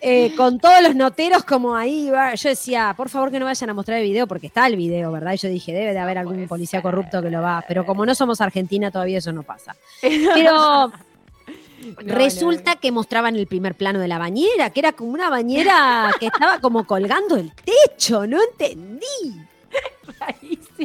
Eh, 0.08 0.34
con 0.36 0.60
todos 0.60 0.82
los 0.82 0.94
noteros 0.94 1.42
como 1.42 1.74
ahí, 1.74 2.12
yo 2.36 2.48
decía, 2.48 2.94
por 2.96 3.08
favor 3.08 3.30
que 3.30 3.40
no 3.40 3.46
vayan 3.46 3.70
a 3.70 3.74
mostrar 3.74 3.98
el 3.98 4.04
video, 4.04 4.28
porque 4.28 4.46
está 4.46 4.66
el 4.66 4.76
video, 4.76 5.10
¿verdad? 5.10 5.32
Y 5.32 5.38
yo 5.38 5.48
dije, 5.48 5.72
debe 5.72 5.94
de 5.94 5.98
haber 5.98 6.18
algún 6.18 6.46
policía 6.46 6.82
corrupto 6.82 7.22
que 7.22 7.30
lo 7.30 7.40
va, 7.42 7.64
pero 7.66 7.84
como 7.84 8.06
no 8.06 8.14
somos 8.14 8.40
Argentina, 8.40 8.90
todavía 8.90 9.18
eso 9.18 9.32
no 9.32 9.42
pasa. 9.42 9.74
Pero 10.00 10.92
Resulta 11.98 12.76
que 12.76 12.92
mostraban 12.92 13.36
el 13.36 13.46
primer 13.46 13.74
plano 13.74 13.98
de 13.98 14.08
la 14.08 14.18
bañera, 14.18 14.70
que 14.70 14.80
era 14.80 14.92
como 14.92 15.12
una 15.12 15.30
bañera 15.30 16.12
que 16.18 16.26
estaba 16.26 16.60
como 16.60 16.86
colgando 16.86 17.36
el 17.36 17.52
techo, 17.52 18.26
no 18.26 18.38
entendí. 18.42 19.46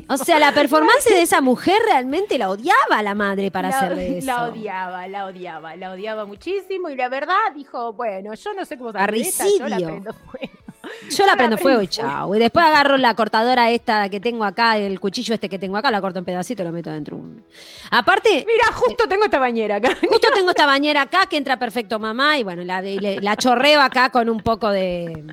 O 0.07 0.17
sea, 0.17 0.39
la 0.39 0.53
performance 0.53 1.05
de 1.05 1.21
esa 1.21 1.41
mujer 1.41 1.77
realmente 1.85 2.37
la 2.37 2.49
odiaba 2.49 2.97
a 2.97 3.03
la 3.03 3.15
madre 3.15 3.51
para 3.51 3.69
la, 3.69 3.77
hacerle 3.77 4.17
eso. 4.17 4.27
La 4.27 4.43
odiaba, 4.45 5.07
la 5.07 5.25
odiaba, 5.25 5.75
la 5.75 5.91
odiaba 5.91 6.25
muchísimo 6.25 6.89
y 6.89 6.95
la 6.95 7.09
verdad 7.09 7.35
dijo, 7.55 7.93
bueno, 7.93 8.33
yo 8.33 8.53
no 8.53 8.65
sé 8.65 8.77
cómo 8.77 8.91
se 8.91 8.97
Parricidio. 8.97 9.57
yo 9.57 9.67
la 9.67 9.77
prendo 9.77 10.13
fuego. 10.13 10.53
Yo 11.09 11.25
la 11.25 11.35
prendo 11.35 11.57
fuego 11.57 11.81
y 11.81 11.87
chao. 11.87 12.35
Y 12.35 12.39
después 12.39 12.65
agarro 12.65 12.97
la 12.97 13.15
cortadora 13.15 13.69
esta 13.71 14.09
que 14.09 14.19
tengo 14.19 14.43
acá, 14.43 14.77
el 14.77 14.99
cuchillo 14.99 15.33
este 15.33 15.49
que 15.49 15.59
tengo 15.59 15.77
acá, 15.77 15.91
la 15.91 16.01
corto 16.01 16.19
en 16.19 16.25
pedacitos 16.25 16.63
y 16.63 16.67
lo 16.67 16.71
meto 16.73 16.89
dentro. 16.91 17.19
Aparte, 17.89 18.45
Mira, 18.47 18.71
justo 18.73 19.07
tengo 19.07 19.25
esta 19.25 19.39
bañera 19.39 19.75
acá. 19.77 19.89
justo 20.07 20.27
tengo 20.33 20.49
esta 20.51 20.65
bañera 20.65 21.01
acá 21.03 21.25
que 21.29 21.37
entra 21.37 21.57
perfecto 21.57 21.99
mamá 21.99 22.37
y 22.37 22.43
bueno, 22.43 22.63
la, 22.63 22.81
le- 22.81 23.19
la 23.21 23.35
chorreo 23.35 23.81
acá 23.81 24.09
con 24.09 24.29
un 24.29 24.39
poco 24.41 24.69
de, 24.69 25.23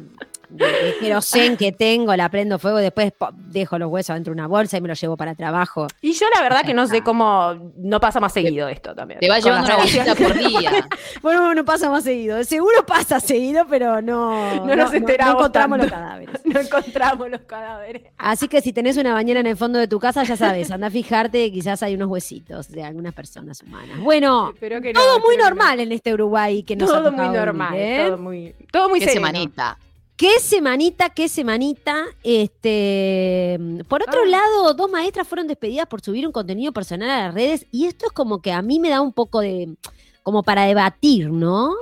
de, 0.51 0.94
querosén 1.01 1.57
que 1.57 1.72
tengo, 1.72 2.14
la 2.16 2.28
prendo 2.28 2.59
fuego 2.59 2.80
y 2.80 2.82
después 2.82 3.12
dejo 3.34 3.78
los 3.78 3.90
huesos 3.90 4.14
dentro 4.14 4.32
de 4.32 4.40
una 4.40 4.46
bolsa 4.46 4.76
y 4.78 4.80
me 4.80 4.88
los 4.88 5.01
llevo 5.01 5.16
para 5.16 5.34
trabajo. 5.34 5.86
Y 6.01 6.12
yo 6.12 6.26
la 6.34 6.42
verdad 6.42 6.62
que 6.64 6.74
no 6.74 6.86
sé 6.86 7.03
cómo 7.03 7.55
no 7.76 8.01
pasa 8.01 8.20
más 8.20 8.32
seguido 8.32 8.68
esto 8.68 8.94
también. 8.94 9.20
Te 9.20 9.28
va 9.28 9.38
llevando 9.38 9.66
una 9.66 9.76
bolsita 9.76 10.14
por 10.14 10.36
día. 10.36 10.88
Bueno, 11.22 11.55
no 11.55 11.64
pasa 11.64 11.90
más 11.90 12.05
seguido. 12.05 12.42
Seguro 12.44 12.84
pasa 12.86 13.18
seguido, 13.20 13.66
pero 13.68 14.01
no, 14.01 14.66
No 14.66 14.76
nos 14.76 14.92
enteramos 14.92 15.34
no 15.34 15.40
encontramos 15.40 15.78
los 15.78 15.90
cadáveres. 15.90 16.40
No 16.44 16.61
encontramos 16.61 17.30
los 17.30 17.40
cadáveres. 17.42 18.03
Así 18.16 18.49
que 18.49 18.61
si 18.61 18.72
tenés 18.72 18.96
una 18.96 19.12
bañera 19.12 19.40
en 19.40 19.46
el 19.46 19.57
fondo 19.57 19.78
de 19.78 19.88
tu 19.88 19.99
casa, 19.99 20.22
ya 20.24 20.36
sabes, 20.36 20.70
anda 20.70 20.86
a 20.86 20.90
fijarte, 20.90 21.51
quizás 21.51 21.82
hay 21.82 21.94
unos 21.94 22.09
huesitos 22.09 22.68
de 22.68 22.82
algunas 22.82 23.14
personas 23.14 23.62
humanas. 23.62 23.99
Bueno, 24.01 24.55
que 24.59 24.92
no, 24.92 25.01
todo 25.01 25.20
muy 25.20 25.36
no. 25.36 25.44
normal 25.44 25.80
en 25.80 25.92
este 25.92 26.12
Uruguay 26.12 26.62
que 26.62 26.76
nos 26.76 26.90
ha 26.90 26.99
Todo 26.99 27.12
muy 27.12 27.28
normal, 27.28 27.72
vivir, 27.72 27.86
¿eh? 27.86 28.07
todo 28.07 28.18
muy, 28.18 28.55
todo 28.70 28.88
muy 28.88 29.01
sereno. 29.01 29.14
semanita. 29.14 29.78
Qué 30.18 30.40
semanita, 30.40 31.10
qué 31.10 31.28
semanita. 31.28 32.04
Este, 32.24 33.56
por 33.88 34.02
otro 34.02 34.22
Ah. 34.24 34.28
lado, 34.28 34.74
dos 34.74 34.90
maestras 34.90 35.28
fueron 35.28 35.46
despedidas 35.46 35.86
por 35.86 36.00
subir 36.00 36.26
un 36.26 36.32
contenido 36.32 36.72
personal 36.72 37.08
a 37.08 37.24
las 37.26 37.34
redes 37.34 37.66
y 37.70 37.86
esto 37.86 38.06
es 38.06 38.12
como 38.12 38.42
que 38.42 38.50
a 38.50 38.60
mí 38.60 38.80
me 38.80 38.90
da 38.90 39.00
un 39.00 39.12
poco 39.12 39.40
de, 39.40 39.76
como 40.24 40.42
para 40.42 40.64
debatir, 40.64 41.30
¿no? 41.30 41.72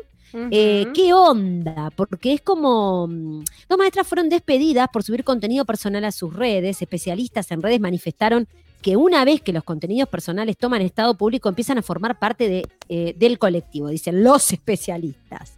Eh. 0.50 0.86
¿Qué 0.94 1.14
onda? 1.14 1.90
Porque 1.96 2.34
es 2.34 2.42
como. 2.42 3.06
mm, 3.08 3.44
Dos 3.70 3.78
maestras 3.78 4.06
fueron 4.06 4.28
despedidas 4.28 4.88
por 4.92 5.02
subir 5.02 5.24
contenido 5.24 5.64
personal 5.64 6.04
a 6.04 6.12
sus 6.12 6.34
redes. 6.34 6.82
Especialistas 6.82 7.50
en 7.52 7.62
redes 7.62 7.80
manifestaron 7.80 8.46
que 8.82 8.96
una 8.98 9.24
vez 9.24 9.40
que 9.40 9.54
los 9.54 9.64
contenidos 9.64 10.10
personales 10.10 10.58
toman 10.58 10.82
estado 10.82 11.16
público, 11.16 11.48
empiezan 11.48 11.78
a 11.78 11.82
formar 11.82 12.18
parte 12.18 12.50
de, 12.50 12.68
eh, 12.90 13.14
del 13.16 13.38
colectivo, 13.38 13.88
dicen 13.88 14.22
los 14.22 14.52
especialistas. 14.52 15.54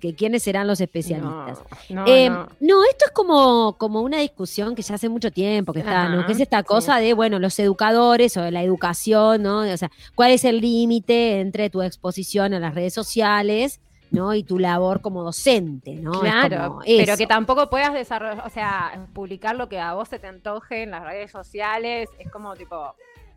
Que 0.00 0.14
quiénes 0.14 0.42
serán 0.42 0.66
los 0.66 0.80
especialistas. 0.80 1.58
No, 1.88 2.04
no, 2.04 2.06
Eh, 2.06 2.28
no. 2.28 2.48
no, 2.60 2.84
esto 2.84 3.06
es 3.06 3.12
como, 3.12 3.76
como 3.78 4.02
una 4.02 4.18
discusión 4.18 4.74
que 4.74 4.82
ya 4.82 4.96
hace 4.96 5.08
mucho 5.08 5.30
tiempo 5.30 5.72
que 5.72 5.78
está, 5.80 6.08
¿no? 6.08 6.26
Que 6.26 6.32
es 6.32 6.40
esta 6.40 6.58
sí. 6.58 6.64
cosa 6.64 6.98
de, 6.98 7.14
bueno, 7.14 7.38
los 7.38 7.58
educadores 7.58 8.36
o 8.36 8.50
la 8.50 8.62
educación, 8.62 9.42
¿no? 9.42 9.60
O 9.60 9.76
sea, 9.76 9.90
¿cuál 10.14 10.32
es 10.32 10.44
el 10.44 10.60
límite 10.60 11.40
entre 11.40 11.70
tu 11.70 11.80
exposición 11.82 12.52
a 12.52 12.58
las 12.60 12.74
redes 12.74 12.92
sociales, 12.92 13.80
¿no? 14.10 14.34
Y 14.34 14.44
tu 14.44 14.58
labor 14.58 15.00
como 15.00 15.22
docente, 15.22 15.94
¿no? 15.94 16.20
Claro, 16.20 16.80
pero 16.86 17.16
que 17.16 17.26
tampoco 17.26 17.68
puedas 17.70 17.92
desarrollar, 17.94 18.46
o 18.46 18.50
sea, 18.50 19.08
publicar 19.14 19.56
lo 19.56 19.68
que 19.68 19.80
a 19.80 19.94
vos 19.94 20.08
se 20.08 20.18
te 20.18 20.26
antoje 20.26 20.82
en 20.82 20.90
las 20.90 21.04
redes 21.04 21.30
sociales, 21.30 22.08
es 22.18 22.30
como 22.30 22.54
tipo, 22.54 22.94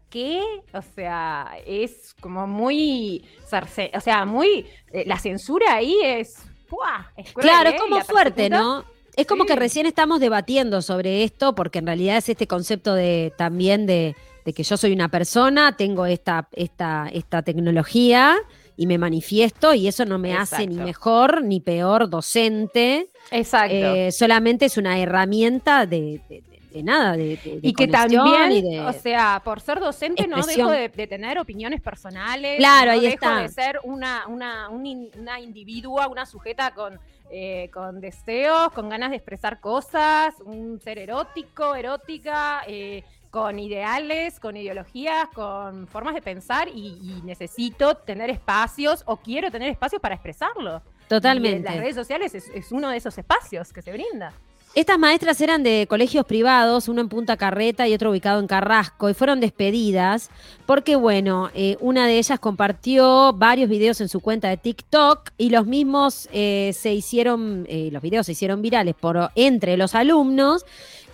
¿qué? 0.09 0.41
O 0.73 0.81
sea, 0.81 1.53
es 1.65 2.13
como 2.21 2.45
muy, 2.47 3.25
o 3.51 3.99
sea, 4.01 4.25
muy, 4.25 4.67
eh, 4.91 5.03
la 5.07 5.17
censura 5.17 5.73
ahí 5.75 5.95
es, 6.03 6.45
¡puah! 6.69 7.11
es 7.17 7.31
cruel, 7.33 7.47
Claro, 7.47 7.69
es 7.71 7.81
como 7.81 7.99
fuerte, 8.01 8.49
¿no? 8.49 8.85
Es 9.15 9.27
como 9.27 9.45
que 9.45 9.55
recién 9.55 9.85
estamos 9.85 10.19
debatiendo 10.21 10.81
sobre 10.81 11.23
esto, 11.23 11.53
porque 11.55 11.79
en 11.79 11.87
realidad 11.87 12.17
es 12.17 12.29
este 12.29 12.47
concepto 12.47 12.93
de 12.93 13.33
también 13.37 13.85
de, 13.85 14.15
de 14.45 14.53
que 14.53 14.63
yo 14.63 14.77
soy 14.77 14.93
una 14.93 15.09
persona, 15.09 15.75
tengo 15.75 16.05
esta, 16.05 16.47
esta, 16.53 17.09
esta 17.11 17.41
tecnología 17.41 18.37
y 18.77 18.87
me 18.87 18.97
manifiesto, 18.97 19.73
y 19.73 19.89
eso 19.89 20.05
no 20.05 20.17
me 20.19 20.37
hace 20.37 20.65
ni 20.65 20.77
mejor 20.77 21.43
ni 21.43 21.59
peor 21.59 22.09
docente. 22.09 23.09
Exacto. 23.29 23.75
Eh, 23.75 24.11
solamente 24.13 24.65
es 24.65 24.77
una 24.77 24.97
herramienta 24.99 25.85
de, 25.85 26.21
de- 26.29 26.43
de- 26.71 26.83
nada, 26.83 27.13
de, 27.17 27.37
de- 27.37 27.59
de 27.61 27.67
y 27.67 27.73
que 27.73 27.87
también, 27.87 28.51
y 28.51 28.61
de- 28.61 28.81
o 28.81 28.93
sea, 28.93 29.41
por 29.43 29.59
ser 29.61 29.79
docente 29.79 30.27
no 30.27 30.41
dejo 30.45 30.69
de, 30.69 30.89
tener 30.89 31.39
opiniones 31.39 31.81
personales. 31.81 32.57
Claro, 32.57 32.87
no 32.87 32.91
ahí 32.91 33.01
dejo 33.01 33.13
está. 33.13 33.39
de 33.41 33.49
ser 33.49 33.79
una, 33.83 34.27
una, 34.27 34.69
un 34.69 35.09
una 35.17 35.39
individua, 35.39 36.07
una 36.07 36.25
sujeta 36.25 36.73
con, 36.73 36.99
eh, 37.31 37.69
con 37.73 37.99
deseos, 38.01 38.71
con 38.73 38.89
ganas 38.89 39.09
de 39.11 39.17
expresar 39.17 39.59
cosas, 39.59 40.35
un 40.45 40.79
ser 40.81 40.97
erótico, 40.99 41.75
erótica, 41.75 42.63
eh, 42.67 43.03
con 43.29 43.59
ideales, 43.59 44.39
con 44.39 44.57
ideologías, 44.57 45.27
con 45.35 45.87
formas 45.87 46.15
de 46.15 46.21
pensar 46.21 46.67
y, 46.67 46.97
y 47.01 47.21
necesito 47.23 47.95
tener 47.95 48.29
espacios 48.31 49.03
o 49.05 49.17
quiero 49.17 49.51
tener 49.51 49.69
espacios 49.69 50.01
para 50.01 50.15
expresarlo. 50.15 50.77
Y, 50.77 51.03
eh, 51.03 51.07
totalmente. 51.07 51.69
las 51.69 51.77
redes 51.77 51.95
sociales 51.95 52.33
es, 52.35 52.49
es 52.49 52.71
uno 52.71 52.89
de 52.89 52.97
esos 52.97 53.17
espacios 53.17 53.71
que 53.73 53.81
se 53.81 53.91
brinda. 53.91 54.33
Estas 54.75 54.99
maestras 54.99 55.41
eran 55.41 55.63
de 55.63 55.87
colegios 55.89 56.27
privados, 56.27 56.87
uno 56.87 57.01
en 57.01 57.09
Punta 57.09 57.37
Carreta 57.37 57.87
y 57.87 57.93
otro 57.95 58.11
ubicado 58.11 58.39
en 58.39 58.45
Carrasco, 58.45 59.09
y 59.09 59.15
fueron 59.15 59.39
despedidas 59.39 60.29
porque, 60.67 60.95
bueno, 60.95 61.49
eh, 61.55 61.75
una 61.79 62.05
de 62.05 62.19
ellas 62.19 62.39
compartió 62.39 63.33
varios 63.33 63.67
videos 63.67 63.99
en 63.99 64.09
su 64.09 64.19
cuenta 64.19 64.47
de 64.47 64.57
TikTok 64.57 65.31
y 65.39 65.49
los 65.49 65.65
mismos 65.65 66.29
eh, 66.31 66.71
se 66.77 66.93
hicieron, 66.93 67.65
eh, 67.67 67.89
los 67.91 68.03
videos 68.03 68.27
se 68.27 68.33
hicieron 68.33 68.61
virales 68.61 68.93
por 68.93 69.31
entre 69.33 69.75
los 69.75 69.95
alumnos, 69.95 70.65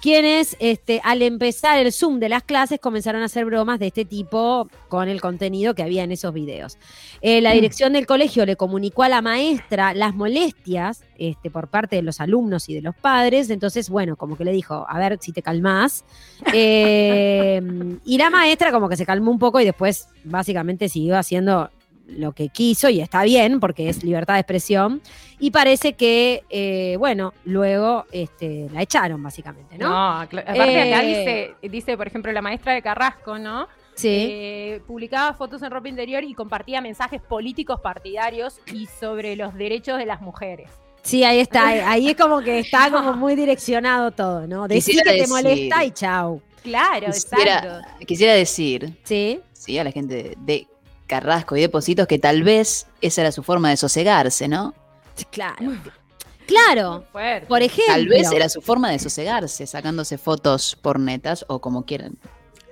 quienes 0.01 0.55
este, 0.59 1.01
al 1.03 1.21
empezar 1.21 1.79
el 1.79 1.91
Zoom 1.91 2.19
de 2.19 2.29
las 2.29 2.43
clases 2.43 2.79
comenzaron 2.79 3.21
a 3.21 3.25
hacer 3.25 3.45
bromas 3.45 3.79
de 3.79 3.87
este 3.87 4.05
tipo 4.05 4.67
con 4.87 5.09
el 5.09 5.21
contenido 5.21 5.73
que 5.75 5.83
había 5.83 6.03
en 6.03 6.11
esos 6.11 6.33
videos. 6.33 6.77
Eh, 7.21 7.41
la 7.41 7.51
dirección 7.51 7.93
del 7.93 8.05
colegio 8.05 8.45
le 8.45 8.55
comunicó 8.55 9.03
a 9.03 9.09
la 9.09 9.21
maestra 9.21 9.93
las 9.93 10.13
molestias 10.13 11.03
este, 11.17 11.49
por 11.49 11.67
parte 11.67 11.95
de 11.95 12.01
los 12.01 12.19
alumnos 12.21 12.69
y 12.69 12.75
de 12.75 12.81
los 12.81 12.95
padres, 12.95 13.49
entonces, 13.49 13.89
bueno, 13.89 14.15
como 14.15 14.37
que 14.37 14.45
le 14.45 14.51
dijo, 14.51 14.85
a 14.87 14.99
ver 14.99 15.17
si 15.21 15.31
te 15.31 15.41
calmás. 15.41 16.05
Eh, 16.57 17.61
y 18.05 18.17
la 18.17 18.29
maestra 18.29 18.71
como 18.71 18.87
que 18.87 18.95
se 18.95 19.05
calmó 19.05 19.29
un 19.29 19.39
poco 19.39 19.59
y 19.59 19.65
después 19.65 20.07
básicamente 20.23 20.87
siguió 20.87 21.17
haciendo 21.17 21.69
lo 22.07 22.33
que 22.33 22.49
quiso 22.49 22.87
y 22.89 23.01
está 23.01 23.23
bien 23.23 23.59
porque 23.59 23.89
es 23.89 24.03
libertad 24.03 24.35
de 24.35 24.41
expresión 24.41 25.01
y 25.39 25.51
parece 25.51 25.93
que 25.93 26.43
eh, 26.49 26.95
bueno 26.99 27.33
luego 27.45 28.05
este, 28.11 28.69
la 28.71 28.81
echaron 28.83 29.21
básicamente 29.23 29.77
no, 29.77 29.87
cla- 29.89 30.41
aparte 30.43 30.81
acá 30.93 31.03
Eh, 31.03 31.07
dice, 31.07 31.69
dice, 31.69 31.97
por 31.97 32.07
ejemplo, 32.07 32.31
la 32.31 32.41
maestra 32.41 32.73
de 32.73 32.81
Carrasco, 32.81 33.39
¿no? 33.39 33.67
sí. 33.95 34.27
Eh, 34.29 34.81
publicaba 34.85 35.33
fotos 35.33 35.61
en 35.63 35.71
ropa 35.71 35.87
interior 35.89 36.23
y 36.23 36.33
compartía 36.33 36.79
mensajes 36.81 37.21
políticos 37.21 37.79
partidarios 37.81 38.59
y 38.71 38.85
sobre 38.99 39.35
los 39.35 39.53
derechos 39.55 39.97
de 39.97 40.05
las 40.05 40.21
mujeres. 40.21 40.69
sí 41.01 41.23
ahí 41.23 41.39
está 41.39 41.67
ahí 41.91 42.09
es 42.09 42.15
como 42.15 42.41
que 42.41 42.59
está 42.59 42.91
como 42.91 43.13
muy 43.13 43.35
direccionado 43.35 44.11
todo 44.11 44.45
no 44.47 44.67
decir 44.67 45.01
que 45.01 45.09
te 45.09 45.15
decir- 45.21 45.29
molesta 45.29 45.83
y 45.83 45.91
chau. 45.91 46.41
Claro, 46.61 47.07
Quisiera, 47.11 47.57
exacto. 47.59 48.05
quisiera 48.07 48.33
decir, 48.33 48.97
sí. 49.03 49.39
sí, 49.53 49.77
a 49.77 49.83
la 49.83 49.91
gente 49.91 50.15
de, 50.15 50.35
de 50.39 50.67
Carrasco 51.07 51.55
y 51.55 51.61
de 51.61 51.69
Positos 51.69 52.07
que 52.07 52.19
tal 52.19 52.43
vez 52.43 52.87
esa 53.01 53.21
era 53.21 53.31
su 53.31 53.43
forma 53.43 53.69
de 53.69 53.77
sosegarse, 53.77 54.47
¿no? 54.47 54.73
claro 55.31 55.71
claro 56.45 57.05
por 57.47 57.61
ejemplo 57.61 57.93
Tal 57.93 58.07
vez 58.07 58.31
era 58.31 58.49
su 58.49 58.61
forma 58.61 58.91
de 58.91 58.99
sosegarse, 58.99 59.65
sacándose 59.65 60.17
fotos 60.17 60.77
por 60.81 60.99
netas 60.99 61.45
o 61.47 61.59
como 61.59 61.85
quieran. 61.85 62.17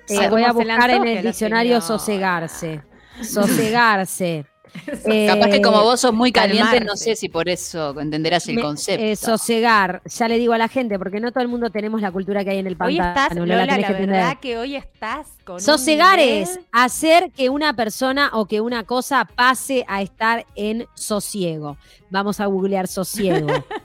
Eh, 0.09 0.29
voy 0.29 0.43
a 0.43 0.49
¿cómo 0.49 0.59
se 0.59 0.65
le 0.65 0.73
buscar 0.73 0.89
en 0.89 1.07
el 1.07 1.23
diccionario 1.23 1.81
señora? 1.81 1.99
sosegarse 1.99 2.81
sosegarse 3.21 4.45
Capaz 5.27 5.49
que 5.49 5.61
como 5.61 5.81
vos 5.83 5.99
sos 5.99 6.13
muy 6.13 6.31
caliente, 6.31 6.79
no 6.81 6.95
sé 6.95 7.15
si 7.15 7.29
por 7.29 7.47
eso 7.49 7.97
entenderás 7.99 8.47
el 8.47 8.55
Me- 8.55 8.61
concepto. 8.61 9.03
eh, 9.05 9.15
sosegar, 9.15 10.01
ya 10.05 10.27
le 10.27 10.37
digo 10.39 10.53
a 10.53 10.57
la 10.57 10.67
gente, 10.67 10.97
porque 10.97 11.19
no 11.19 11.31
todo 11.31 11.41
el 11.41 11.47
mundo 11.47 11.69
tenemos 11.69 12.01
la 12.01 12.11
cultura 12.11 12.43
que 12.43 12.51
hay 12.51 12.57
en 12.59 12.67
el 12.67 12.73
Hoy 12.79 12.97
pantano. 12.97 13.09
estás, 13.09 13.37
no 13.37 13.45
Lola, 13.45 13.65
tenés 13.67 13.81
la 13.81 13.87
que 13.87 14.05
verdad 14.05 14.37
que 14.41 14.57
hoy 14.57 14.75
estás 14.75 15.27
con 15.45 15.61
Sosegar 15.61 16.17
nivel- 16.19 16.43
es 16.43 16.59
hacer 16.71 17.31
que 17.31 17.49
una 17.49 17.75
persona 17.75 18.29
o 18.33 18.45
que 18.45 18.61
una 18.61 18.83
cosa 18.83 19.25
pase 19.25 19.85
a 19.87 20.01
estar 20.01 20.45
en 20.55 20.87
sosiego. 20.95 21.77
Vamos 22.09 22.39
a 22.39 22.45
googlear 22.47 22.87
sosiego. 22.87 23.47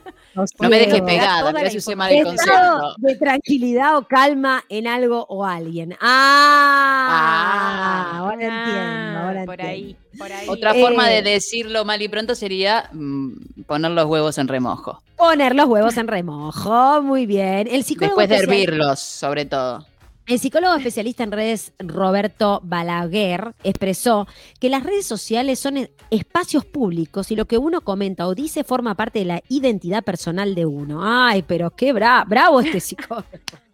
no 0.59 0.69
me 0.69 0.79
dejes 0.79 1.01
pegada, 1.01 1.39
toda 1.39 1.51
mirá 1.53 1.63
la 1.65 1.69
si 1.71 1.77
usé 1.77 1.95
mal 1.95 2.11
el 2.11 2.27
Estado 2.27 2.81
concepto. 2.81 2.95
de 2.97 3.15
tranquilidad 3.15 3.97
o 3.97 4.07
calma 4.07 4.63
en 4.69 4.87
algo 4.87 5.25
o 5.29 5.45
alguien. 5.45 5.95
Ah, 6.01 8.11
ahora 8.17 8.33
entiendo, 8.43 9.19
ahora 9.19 9.45
por 9.45 9.59
entiendo. 9.59 9.71
ahí, 9.71 9.97
por 10.17 10.31
ahí. 10.31 10.47
Otra 10.49 10.75
Eh, 10.75 10.81
forma 10.81 11.07
de 11.07 11.21
decirlo 11.21 11.85
mal 11.85 12.01
y 12.01 12.07
pronto 12.07 12.35
sería 12.35 12.89
mm, 12.93 13.63
poner 13.67 13.91
los 13.91 14.05
huevos 14.05 14.37
en 14.37 14.47
remojo. 14.47 15.01
Poner 15.15 15.55
los 15.55 15.67
huevos 15.67 15.97
en 15.97 16.07
remojo, 16.07 17.01
muy 17.01 17.25
bien. 17.25 17.67
El 17.69 17.83
psicólogo 17.83 18.21
Después 18.21 18.29
de 18.29 18.37
hervirlos, 18.37 18.99
sobre 18.99 19.45
todo. 19.45 19.85
El 20.29 20.37
psicólogo 20.37 20.75
especialista 20.75 21.23
en 21.23 21.31
redes 21.31 21.73
Roberto 21.79 22.61
Balaguer 22.63 23.55
expresó 23.63 24.27
que 24.59 24.69
las 24.69 24.83
redes 24.83 25.07
sociales 25.07 25.57
son 25.57 25.77
e- 25.77 25.91
espacios 26.11 26.65
públicos 26.65 27.31
y 27.31 27.35
lo 27.35 27.45
que 27.45 27.57
uno 27.57 27.81
comenta 27.81 28.27
o 28.27 28.35
dice 28.35 28.63
forma 28.63 28.93
parte 28.93 29.17
de 29.19 29.25
la 29.25 29.41
identidad 29.49 30.03
personal 30.03 30.53
de 30.53 30.67
uno. 30.67 30.99
Ay, 31.03 31.41
pero 31.41 31.71
qué 31.71 31.95
bra- 31.95 32.23
bravo 32.27 32.61
este 32.61 32.79
psicólogo. 32.79 33.25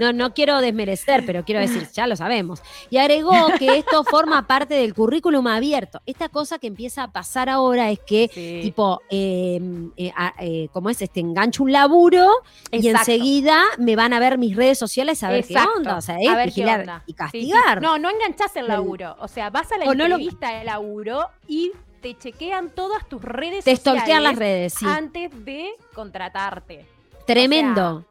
no, 0.00 0.12
no 0.12 0.34
quiero 0.34 0.60
desmerecer, 0.60 1.24
pero 1.26 1.44
quiero 1.44 1.60
decir, 1.60 1.88
ya 1.92 2.06
lo 2.06 2.16
sabemos. 2.16 2.62
Y 2.90 2.98
agregó 2.98 3.48
que 3.58 3.78
esto 3.78 4.04
forma 4.04 4.46
parte 4.46 4.74
del 4.74 4.94
currículum 4.94 5.46
abierto. 5.46 6.00
Esta 6.06 6.28
cosa 6.28 6.58
que 6.58 6.66
empieza 6.66 7.04
a 7.04 7.12
pasar 7.12 7.48
ahora 7.48 7.90
es 7.90 8.00
que, 8.00 8.28
tipo, 8.62 9.00
em, 9.10 9.90
eh, 9.96 10.12
eh, 10.40 10.68
como 10.72 10.90
es, 10.90 11.02
este, 11.02 11.20
engancho 11.20 11.64
un 11.64 11.72
laburo 11.72 12.28
y 12.70 12.88
enseguida 12.88 13.62
me 13.78 13.96
van 13.96 14.12
a 14.12 14.20
ver 14.20 14.38
mis 14.38 14.56
redes 14.56 14.78
sociales 14.78 15.22
a 15.22 15.30
ver 15.30 15.46
qué 15.46 15.56
onda. 15.76 15.96
O 15.96 16.00
sea, 16.00 16.16
es 16.20 16.44
vigilar 16.46 17.02
y 17.06 17.14
castigar. 17.14 17.82
No, 17.82 17.98
no 17.98 18.10
enganchás 18.10 18.56
el 18.56 18.68
laburo. 18.68 19.16
O 19.20 19.28
sea, 19.28 19.50
vas 19.50 19.70
a 19.72 19.78
la 19.78 19.84
entrevista 19.86 20.58
de 20.58 20.64
laburo 20.64 21.28
y 21.46 21.72
te 22.00 22.16
chequean 22.16 22.70
todas 22.70 23.08
tus 23.08 23.22
redes 23.22 23.64
te 23.64 23.76
sociales. 23.76 24.04
Te 24.04 24.20
las 24.20 24.36
redes, 24.36 24.74
sí. 24.74 24.86
Antes 24.86 25.44
de 25.44 25.70
contratarte. 25.94 26.86
Tremendo. 27.26 28.04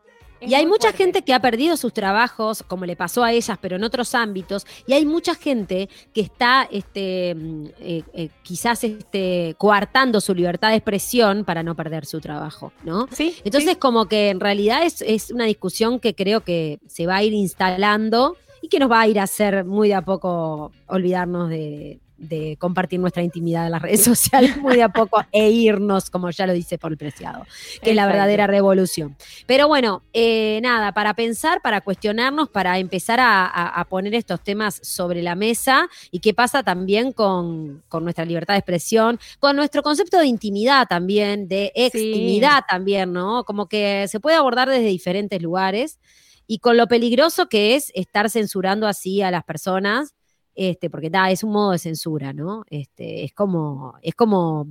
Y 0.48 0.54
hay 0.54 0.66
mucha 0.66 0.92
gente 0.92 1.22
que 1.24 1.34
ha 1.34 1.40
perdido 1.40 1.78
sus 1.78 1.94
trabajos, 1.94 2.64
como 2.68 2.86
le 2.86 2.96
pasó 2.96 3.24
a 3.24 3.32
ellas, 3.32 3.58
pero 3.62 3.76
en 3.76 3.84
otros 3.84 4.16
ámbitos. 4.16 4.66
Y 4.88 4.94
hay 4.94 5.06
mucha 5.06 5.36
gente 5.36 5.90
que 6.14 6.22
está 6.22 6.68
este, 6.72 7.36
mm, 7.36 7.66
eh, 7.80 8.04
eh, 8.14 8.30
quizás 8.44 8.84
este, 8.84 9.56
coartando 9.58 10.22
su 10.22 10.34
libertad 10.34 10.70
de 10.70 10.76
expresión 10.76 11.46
para 11.46 11.64
no 11.64 11.76
perder 11.76 12.06
su 12.06 12.20
trabajo, 12.20 12.72
¿no? 12.84 13.08
Sí. 13.12 13.36
Entonces, 13.44 13.78
como 13.78 14.08
que 14.08 14.30
en 14.30 14.40
realidad 14.40 14.84
es, 14.84 15.02
es, 15.02 15.32
una 15.32 15.46
discusión 15.46 16.00
que 16.00 16.16
creo 16.16 16.42
que 16.42 16.80
se 16.88 17.08
va 17.08 17.18
a 17.18 17.24
ir 17.24 17.34
instalando 17.34 18.38
y 18.62 18.68
que 18.70 18.80
nos 18.80 18.92
va 18.92 19.02
a 19.02 19.08
ir 19.08 19.20
a 19.20 19.24
hacer 19.24 19.66
muy 19.66 19.90
de 19.90 19.96
a 19.96 20.02
poco 20.02 20.72
olvidarnos 20.88 21.50
de, 21.50 22.00
de 22.18 22.58
compartir 22.60 23.00
nuestra 23.00 23.24
intimidad 23.24 23.66
en 23.66 23.72
las 23.72 23.82
redes 23.82 24.04
sociales 24.04 24.58
muy 24.58 24.76
de 24.76 24.84
a 24.84 24.90
poco 24.90 25.24
e 25.32 25.50
irnos, 25.50 26.10
como 26.10 26.30
ya 26.30 26.48
lo 26.48 26.54
dice 26.54 26.78
por 26.78 26.92
el 26.92 26.98
Preciado, 26.98 27.46
que 27.82 27.92
es 27.92 27.96
la 27.96 28.08
verdadera 28.08 28.48
revolución. 28.48 29.16
Pero 29.46 29.68
bueno, 29.68 30.04
eh, 30.14 30.60
nada, 30.62 30.92
para 30.94 31.14
pensar, 31.14 31.62
para 31.62 31.82
cuestionarnos, 31.82 32.50
para 32.50 32.80
empezar 32.80 33.20
a, 33.22 33.86
poner 33.90 34.16
estos 34.16 34.42
temas 34.42 34.80
sobre 34.82 35.22
la 35.22 35.36
mesa 35.36 35.88
y 36.10 36.20
qué 36.20 36.34
pasa 36.34 36.64
también 36.64 37.12
con, 37.12 37.84
nuestra 38.02 38.26
libertad 38.26 38.56
de 38.56 38.60
expresión, 38.60 39.20
con 39.40 39.56
nuestro 39.56 39.84
concepto 39.84 40.18
de 40.18 40.28
intimidad 40.28 40.88
también, 40.88 41.48
de 41.48 41.72
extimidad 41.76 42.64
también, 42.68 43.14
¿no? 43.14 43.44
Como 43.44 43.68
que 43.68 44.08
se 44.08 44.20
puede 44.20 44.36
abordar 44.36 44.70
desde 44.70 44.88
diferentes 44.88 45.42
lugares 45.42 46.00
y 46.48 46.60
con 46.60 46.78
lo 46.78 46.88
peligroso 46.88 47.48
que 47.48 47.76
es 47.76 47.92
estar 47.96 48.30
censurando 48.30 48.88
así 48.88 49.22
a 49.22 49.32
las 49.32 49.44
personas 49.44 50.15
este, 50.56 50.90
porque 50.90 51.10
da, 51.10 51.30
es 51.30 51.44
un 51.44 51.52
modo 51.52 51.72
de 51.72 51.80
censura, 51.80 52.34
¿no? 52.34 52.64
Este, 52.70 53.26
es 53.26 53.34
como, 53.34 53.96
es 54.02 54.16
como, 54.16 54.68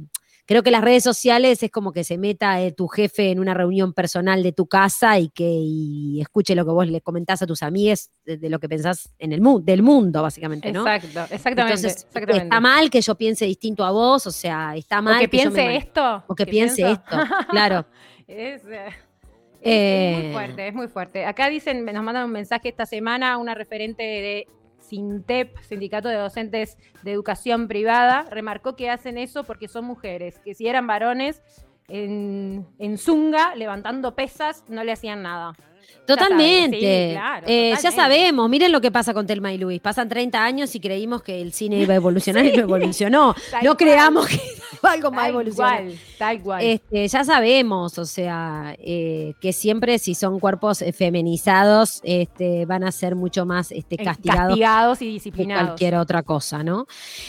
creo 0.46 0.62
que 0.62 0.70
las 0.70 0.82
redes 0.82 1.02
sociales 1.02 1.62
es 1.62 1.70
como 1.70 1.92
que 1.92 2.04
se 2.04 2.16
meta 2.16 2.60
eh, 2.62 2.72
tu 2.72 2.88
jefe 2.88 3.30
en 3.30 3.38
una 3.38 3.52
reunión 3.52 3.92
personal 3.92 4.42
de 4.42 4.52
tu 4.52 4.66
casa 4.66 5.18
y 5.18 5.28
que 5.28 6.20
escuche 6.20 6.54
lo 6.54 6.64
que 6.64 6.70
vos 6.70 6.88
le 6.88 7.02
comentás 7.02 7.42
a 7.42 7.46
tus 7.46 7.62
amigos 7.62 8.10
de, 8.24 8.48
lo 8.48 8.58
que 8.58 8.68
pensás 8.68 9.14
en 9.18 9.32
el 9.32 9.42
del 9.62 9.82
mundo, 9.82 10.22
básicamente, 10.22 10.72
¿no? 10.72 10.86
Exacto, 10.88 11.34
exactamente, 11.34 11.88
Está 11.88 12.60
mal 12.60 12.88
que 12.88 13.02
yo 13.02 13.14
piense 13.14 13.44
distinto 13.44 13.84
a 13.84 13.90
vos, 13.90 14.26
o 14.26 14.32
sea, 14.32 14.74
está 14.76 15.02
mal. 15.02 15.16
O 15.16 15.20
que, 15.20 15.28
piense 15.28 15.76
esto. 15.76 16.24
O 16.26 16.34
que, 16.34 16.46
piense 16.46 16.90
esto, 16.90 17.16
claro. 17.50 17.84
es, 18.26 18.62
es, 18.64 18.64
muy 18.64 18.80
eh, 19.60 20.30
fuerte, 20.32 20.68
es 20.68 20.74
muy 20.74 20.88
fuerte. 20.88 21.26
Acá 21.26 21.50
dicen, 21.50 21.84
nos 21.84 22.02
mandan 22.02 22.24
un 22.24 22.32
mensaje 22.32 22.70
esta 22.70 22.86
semana, 22.86 23.36
una 23.36 23.54
referente 23.54 24.02
de 24.02 24.48
SINTEP, 24.94 25.58
Sindicato 25.62 26.08
de 26.08 26.16
Docentes 26.16 26.78
de 27.02 27.12
Educación 27.12 27.66
Privada, 27.68 28.26
remarcó 28.30 28.76
que 28.76 28.90
hacen 28.90 29.18
eso 29.18 29.44
porque 29.44 29.68
son 29.68 29.84
mujeres, 29.84 30.38
que 30.38 30.54
si 30.54 30.68
eran 30.68 30.86
varones 30.86 31.42
en, 31.88 32.66
en 32.78 32.98
Zunga, 32.98 33.54
levantando 33.56 34.14
pesas, 34.14 34.64
no 34.68 34.84
le 34.84 34.92
hacían 34.92 35.22
nada. 35.22 35.54
Totalmente. 36.06 37.18
Eh, 37.46 37.74
ya 37.82 37.90
sabemos, 37.90 38.48
miren 38.48 38.72
lo 38.72 38.80
que 38.80 38.90
pasa 38.90 39.14
con 39.14 39.26
Telma 39.26 39.52
y 39.52 39.58
Luis. 39.58 39.80
Pasan 39.80 40.08
30 40.08 40.42
años 40.42 40.74
y 40.74 40.80
creímos 40.80 41.22
que 41.22 41.40
el 41.40 41.52
cine 41.52 41.80
iba 41.80 41.94
a 41.94 41.96
evolucionar 41.96 42.44
y 42.44 42.52
no 42.56 42.62
evolucionó. 42.62 43.34
no 43.62 43.76
creamos 43.76 44.26
que 44.26 44.40
algo 44.82 45.10
más 45.10 45.28
evolucionar. 45.28 45.84
Tal 46.18 46.42
cual. 46.42 46.62
Este, 46.62 47.08
ya 47.08 47.24
sabemos, 47.24 47.98
o 47.98 48.04
sea, 48.04 48.76
eh, 48.78 49.34
que 49.40 49.52
siempre 49.52 49.98
si 49.98 50.14
son 50.14 50.38
cuerpos 50.40 50.82
eh, 50.82 50.92
feminizados 50.92 52.00
este, 52.04 52.66
van 52.66 52.84
a 52.84 52.92
ser 52.92 53.14
mucho 53.14 53.46
más 53.46 53.72
este, 53.72 53.96
castigados. 53.96 54.48
Castigados 54.48 55.02
y 55.02 55.06
disciplinados. 55.06 55.62
Que 55.62 55.66
cualquier 55.68 55.96
otra 55.96 56.22
cosa, 56.22 56.62
¿no? 56.62 56.86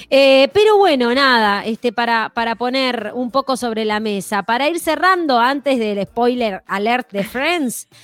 pero 0.09 0.77
bueno, 0.77 1.13
nada, 1.13 1.65
este, 1.65 1.91
para, 1.91 2.29
para 2.29 2.55
poner 2.55 3.11
un 3.13 3.31
poco 3.31 3.57
sobre 3.57 3.85
la 3.85 3.99
mesa, 3.99 4.43
para 4.43 4.69
ir 4.69 4.79
cerrando 4.79 5.39
antes 5.39 5.79
del 5.79 6.03
spoiler 6.05 6.63
alert 6.67 7.11
de 7.11 7.23
Friends. 7.23 7.87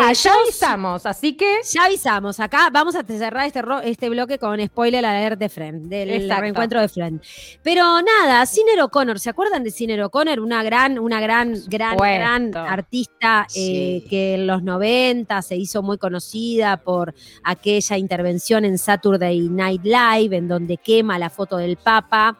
Ah, 0.00 0.12
ya 0.12 0.32
avisamos, 0.34 1.06
así 1.06 1.34
que. 1.34 1.60
Ya 1.70 1.84
avisamos. 1.84 2.40
Acá 2.40 2.68
vamos 2.72 2.94
a 2.94 3.04
cerrar 3.04 3.46
este, 3.46 3.62
este 3.84 4.08
bloque 4.08 4.38
con 4.38 4.64
spoiler 4.64 5.04
alert 5.04 5.38
de 5.38 5.48
Friend, 5.48 5.88
del 5.88 6.28
reencuentro 6.30 6.80
de 6.80 6.88
Friend. 6.88 7.20
Pero 7.62 8.00
nada, 8.02 8.44
Ciner 8.46 8.80
O'Connor, 8.82 9.18
¿se 9.18 9.30
acuerdan 9.30 9.64
de 9.64 9.70
Ciner 9.70 10.02
O'Connor? 10.02 10.40
Una 10.40 10.62
gran, 10.62 10.98
una 10.98 11.20
gran, 11.20 11.54
gran, 11.66 11.96
gran 11.96 12.56
artista 12.56 13.46
eh, 13.54 14.04
que 14.08 14.34
en 14.34 14.46
los 14.46 14.62
90 14.62 15.42
se 15.42 15.56
hizo 15.56 15.82
muy 15.82 15.98
conocida 15.98 16.78
por 16.78 17.14
aquella 17.44 17.96
intervención 17.96 18.64
en 18.64 18.78
Saturday 18.78 19.48
Night 19.48 19.82
Live, 19.84 20.36
en 20.36 20.48
donde 20.48 20.76
quema 20.76 21.18
la 21.18 21.30
foto 21.30 21.56
del 21.56 21.76
Papa 21.76 22.36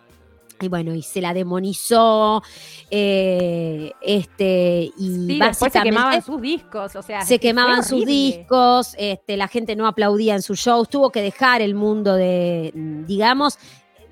y 0.60 0.68
bueno, 0.68 0.94
y 0.94 1.02
se 1.02 1.20
la 1.20 1.34
demonizó, 1.34 2.42
eh, 2.90 3.92
este, 4.00 4.90
y 4.96 5.38
después 5.38 5.72
se 5.72 5.80
quemaban 5.82 6.22
sus 6.22 6.40
discos, 6.40 6.96
o 6.96 7.02
sea. 7.02 7.22
Se 7.22 7.38
quemaban 7.38 7.84
sus 7.84 8.04
discos, 8.04 8.94
este, 8.98 9.36
la 9.36 9.48
gente 9.48 9.76
no 9.76 9.86
aplaudía 9.86 10.34
en 10.34 10.42
sus 10.42 10.58
shows, 10.58 10.88
tuvo 10.88 11.10
que 11.10 11.22
dejar 11.22 11.62
el 11.62 11.74
mundo 11.74 12.14
de, 12.14 12.72
digamos, 12.74 13.58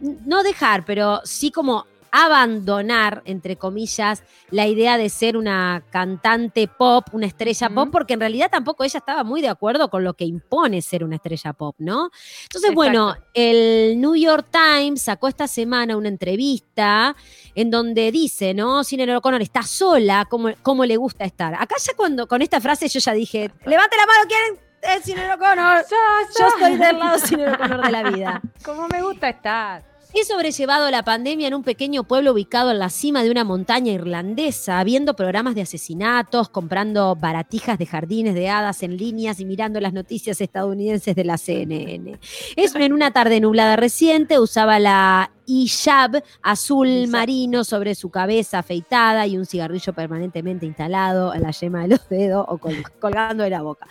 no 0.00 0.42
dejar, 0.42 0.84
pero 0.84 1.20
sí 1.24 1.50
como 1.50 1.86
abandonar, 2.24 3.22
entre 3.26 3.56
comillas, 3.56 4.22
la 4.50 4.66
idea 4.66 4.96
de 4.96 5.10
ser 5.10 5.36
una 5.36 5.84
cantante 5.90 6.66
pop, 6.66 7.04
una 7.12 7.26
estrella 7.26 7.68
pop, 7.68 7.90
porque 7.92 8.14
en 8.14 8.20
realidad 8.20 8.50
tampoco 8.50 8.84
ella 8.84 8.98
estaba 8.98 9.22
muy 9.22 9.42
de 9.42 9.48
acuerdo 9.48 9.90
con 9.90 10.02
lo 10.02 10.14
que 10.14 10.24
impone 10.24 10.80
ser 10.80 11.04
una 11.04 11.16
estrella 11.16 11.52
pop, 11.52 11.74
¿no? 11.78 12.10
Entonces, 12.44 12.74
bueno, 12.74 13.14
el 13.34 14.00
New 14.00 14.16
York 14.16 14.48
Times 14.50 15.02
sacó 15.02 15.28
esta 15.28 15.46
semana 15.46 15.96
una 15.96 16.08
entrevista 16.08 17.14
en 17.54 17.70
donde 17.70 18.10
dice, 18.10 18.54
¿no? 18.54 18.82
Cine 18.82 19.14
O'Connor 19.14 19.42
está 19.42 19.62
sola, 19.62 20.26
¿cómo, 20.30 20.50
¿cómo, 20.62 20.86
le 20.86 20.96
gusta 20.96 21.24
estar? 21.24 21.54
Acá 21.54 21.74
ya 21.78 21.92
cuando 21.96 22.26
con 22.26 22.40
esta 22.40 22.60
frase 22.60 22.88
yo 22.88 22.98
ya 22.98 23.12
dije, 23.12 23.50
levante 23.66 23.96
la 23.96 24.06
mano, 24.06 24.28
¿quieren? 24.28 24.66
Es 24.82 25.04
Cine 25.04 25.34
O'Connor. 25.34 25.84
Yo, 25.90 25.96
yo 26.38 26.46
estoy 26.46 26.76
del 26.76 26.98
lado 26.98 27.18
Cine 27.18 27.50
O'Connor 27.50 27.82
de 27.82 27.92
la 27.92 28.02
vida. 28.10 28.40
¿Cómo 28.64 28.88
me 28.88 29.02
gusta 29.02 29.28
estar? 29.28 29.95
He 30.18 30.24
sobrellevado 30.24 30.90
la 30.90 31.04
pandemia 31.04 31.48
en 31.48 31.52
un 31.52 31.62
pequeño 31.62 32.04
pueblo 32.04 32.32
ubicado 32.32 32.70
en 32.70 32.78
la 32.78 32.88
cima 32.88 33.22
de 33.22 33.30
una 33.30 33.44
montaña 33.44 33.92
irlandesa, 33.92 34.82
viendo 34.82 35.14
programas 35.14 35.54
de 35.54 35.60
asesinatos, 35.60 36.48
comprando 36.48 37.14
baratijas 37.16 37.78
de 37.78 37.84
jardines 37.84 38.34
de 38.34 38.48
hadas 38.48 38.82
en 38.82 38.96
líneas 38.96 39.40
y 39.40 39.44
mirando 39.44 39.78
las 39.78 39.92
noticias 39.92 40.40
estadounidenses 40.40 41.14
de 41.14 41.24
la 41.24 41.36
CNN. 41.36 42.18
Eso 42.56 42.78
en 42.78 42.94
una 42.94 43.10
tarde 43.10 43.40
nublada 43.40 43.76
reciente 43.76 44.40
usaba 44.40 44.78
la 44.78 45.32
hijab 45.46 46.22
azul 46.42 47.06
marino 47.08 47.64
sobre 47.64 47.94
su 47.94 48.10
cabeza 48.10 48.58
afeitada 48.58 49.26
y 49.26 49.38
un 49.38 49.46
cigarrillo 49.46 49.92
permanentemente 49.92 50.66
instalado 50.66 51.32
en 51.34 51.42
la 51.42 51.52
yema 51.52 51.82
de 51.82 51.88
los 51.88 52.08
dedos 52.08 52.44
o 52.48 52.58
colgando 53.00 53.44
de 53.44 53.50
la 53.50 53.62
boca. 53.62 53.86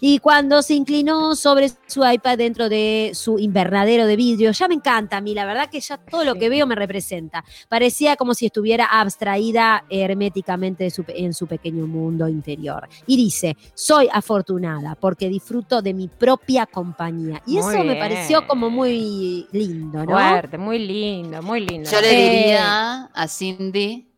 Y 0.00 0.18
cuando 0.18 0.62
se 0.62 0.74
inclinó 0.74 1.36
sobre 1.36 1.70
su 1.86 2.04
iPad 2.04 2.38
dentro 2.38 2.68
de 2.68 3.12
su 3.14 3.38
invernadero 3.38 4.06
de 4.06 4.16
vidrio, 4.16 4.50
ya 4.50 4.68
me 4.68 4.74
encanta 4.74 5.18
a 5.18 5.20
mí, 5.20 5.34
la 5.34 5.44
verdad 5.44 5.65
que 5.68 5.80
ya 5.80 5.96
todo 5.96 6.24
lo 6.24 6.34
que 6.34 6.48
veo 6.48 6.66
me 6.66 6.74
representa. 6.74 7.44
Parecía 7.68 8.16
como 8.16 8.34
si 8.34 8.46
estuviera 8.46 8.86
abstraída 8.86 9.84
herméticamente 9.88 10.88
en 11.08 11.32
su 11.34 11.46
pequeño 11.46 11.86
mundo 11.86 12.28
interior. 12.28 12.88
Y 13.06 13.16
dice, 13.16 13.56
soy 13.74 14.08
afortunada 14.12 14.94
porque 14.94 15.28
disfruto 15.28 15.82
de 15.82 15.94
mi 15.94 16.08
propia 16.08 16.66
compañía. 16.66 17.42
Y 17.46 17.58
eso 17.58 17.84
me 17.84 17.96
pareció 17.96 18.46
como 18.46 18.70
muy 18.70 19.46
lindo, 19.52 20.04
¿no? 20.04 20.12
Fuerte, 20.12 20.58
muy 20.58 20.78
lindo 20.78 21.06
muy 21.42 21.60
lindo. 21.60 21.90
Yo 21.90 22.00
le 22.00 22.08
diría 22.08 23.04
a 23.04 23.28
Cindy, 23.28 24.08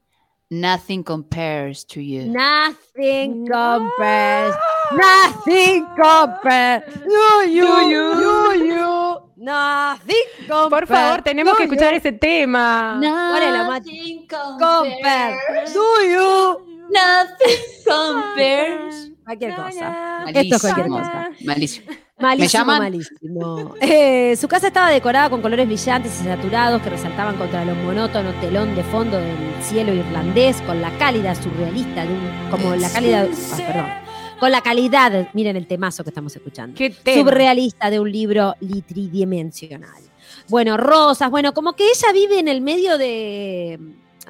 nothing 0.50 1.02
compares 1.02 1.86
to 1.86 2.00
you. 2.00 2.26
Nothing 2.26 3.46
compares. 3.46 4.54
Nothing 4.92 5.86
compares. 5.96 6.84
to 6.94 7.46
you, 7.46 7.90
you, 7.90 8.66
you. 8.66 9.27
Nothing 9.38 10.48
compares. 10.48 10.68
Por 10.68 10.86
favor, 10.88 11.22
tenemos 11.22 11.56
que 11.56 11.62
escuchar 11.62 11.94
ese 11.94 12.10
tema. 12.10 12.98
Nothing 13.00 14.26
compares. 14.26 15.72
To 15.72 16.02
you. 16.02 16.66
Nothing 16.90 17.84
compares. 17.86 19.12
Cualquier 19.24 19.54
cosa. 19.54 20.24
Esto 20.34 20.56
es 20.56 20.60
cualquier 20.62 20.88
cosa. 20.88 21.30
Malísimo. 21.44 21.86
Malísimo, 22.18 22.64
malísimo. 22.64 23.74
Eh, 23.80 24.34
su 24.36 24.48
casa 24.48 24.66
estaba 24.68 24.90
decorada 24.90 25.30
con 25.30 25.40
colores 25.40 25.66
brillantes 25.66 26.20
y 26.20 26.24
saturados 26.24 26.82
que 26.82 26.90
resaltaban 26.90 27.36
contra 27.36 27.64
lo 27.64 27.76
monótono 27.76 28.32
telón 28.40 28.74
de 28.74 28.82
fondo 28.82 29.18
del 29.18 29.36
cielo 29.62 29.92
irlandés, 29.94 30.60
con 30.62 30.80
la 30.80 30.90
cálida 30.98 31.36
surrealista 31.36 32.04
de 32.04 32.12
un, 32.12 32.50
como 32.50 32.74
la 32.74 32.90
cálida, 32.90 33.22
ah, 33.22 33.56
perdón, 33.56 34.07
con 34.38 34.50
la 34.52 34.60
calidad, 34.60 35.28
miren 35.34 35.56
el 35.56 35.66
temazo 35.66 36.02
que 36.04 36.10
estamos 36.10 36.34
escuchando, 36.34 36.76
¿Qué 36.76 36.90
tema? 36.90 37.22
surrealista 37.22 37.90
de 37.90 38.00
un 38.00 38.10
libro 38.10 38.54
tridimensional. 38.86 40.02
Bueno, 40.48 40.76
rosas, 40.76 41.30
bueno, 41.30 41.52
como 41.52 41.74
que 41.74 41.84
ella 41.84 42.12
vive 42.12 42.38
en 42.38 42.48
el 42.48 42.60
medio 42.60 42.96
de... 42.98 43.78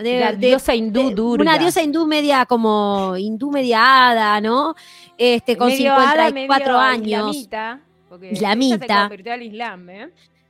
de- 0.01 0.21
La 0.21 0.33
diosa 0.33 0.75
hindú 0.75 1.11
Durga. 1.11 1.43
Una 1.43 1.59
diosa 1.59 1.83
hindú 1.83 2.07
media 2.07 2.45
como 2.47 3.17
hindú 3.17 3.51
media 3.51 4.09
hada, 4.11 4.41
¿no? 4.41 4.75
Este, 5.17 5.57
con 5.57 5.69
Medio 5.69 5.93
hada, 5.93 6.29
54 6.29 6.65
medio 6.67 6.79
años. 6.79 7.37
islamita, 7.37 7.81
porque 8.09 8.31
Islamita. 8.33 8.87
se 8.87 9.01
convirtió 9.03 9.33
al 9.33 9.43
islam, 9.43 9.91
¿eh? 9.91 10.09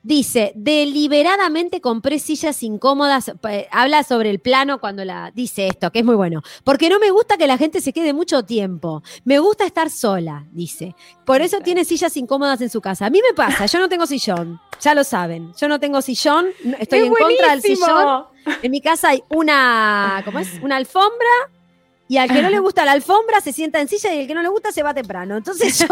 Dice, 0.08 0.52
deliberadamente 0.56 1.82
compré 1.82 2.18
sillas 2.18 2.62
incómodas. 2.62 3.30
pa- 3.42 3.50
Habla 3.70 4.02
sobre 4.04 4.30
el 4.30 4.38
plano 4.38 4.80
cuando 4.80 5.04
la 5.04 5.30
dice 5.34 5.66
esto, 5.68 5.92
que 5.92 5.98
es 5.98 6.04
muy 6.06 6.14
bueno. 6.14 6.40
Porque 6.64 6.88
no 6.88 6.98
me 6.98 7.10
gusta 7.10 7.36
que 7.36 7.46
la 7.46 7.58
gente 7.58 7.82
se 7.82 7.92
quede 7.92 8.14
mucho 8.14 8.42
tiempo. 8.42 9.02
Me 9.26 9.38
gusta 9.38 9.66
estar 9.66 9.90
sola, 9.90 10.46
dice. 10.50 10.94
Por 11.26 11.42
eso 11.42 11.58
tiene 11.60 11.84
sillas 11.84 12.16
incómodas 12.16 12.62
en 12.62 12.70
su 12.70 12.80
casa. 12.80 13.04
A 13.04 13.10
mí 13.10 13.20
me 13.28 13.34
pasa, 13.34 13.66
yo 13.66 13.78
no 13.80 13.90
tengo 13.90 14.06
sillón. 14.06 14.58
Ya 14.80 14.94
lo 14.94 15.04
saben. 15.04 15.52
Yo 15.60 15.68
no 15.68 15.78
tengo 15.78 16.00
sillón. 16.00 16.46
Estoy 16.78 17.00
¡Es 17.00 17.06
en 17.08 17.12
contra 17.14 17.50
del 17.50 17.60
sillón. 17.60 18.24
En 18.62 18.70
mi 18.70 18.80
casa 18.80 19.10
hay 19.10 19.22
una, 19.28 20.22
¿cómo 20.24 20.38
es? 20.38 20.48
Una 20.62 20.76
alfombra. 20.76 21.28
Y 22.08 22.16
al 22.16 22.30
que 22.30 22.42
no 22.42 22.48
le 22.48 22.58
gusta 22.60 22.84
la 22.84 22.92
alfombra 22.92 23.40
se 23.40 23.52
sienta 23.52 23.80
en 23.80 23.88
silla 23.88 24.14
y 24.14 24.20
el 24.20 24.26
que 24.26 24.34
no 24.34 24.42
le 24.42 24.48
gusta 24.48 24.72
se 24.72 24.82
va 24.82 24.94
temprano. 24.94 25.36
Entonces 25.36 25.78
yo, 25.78 25.86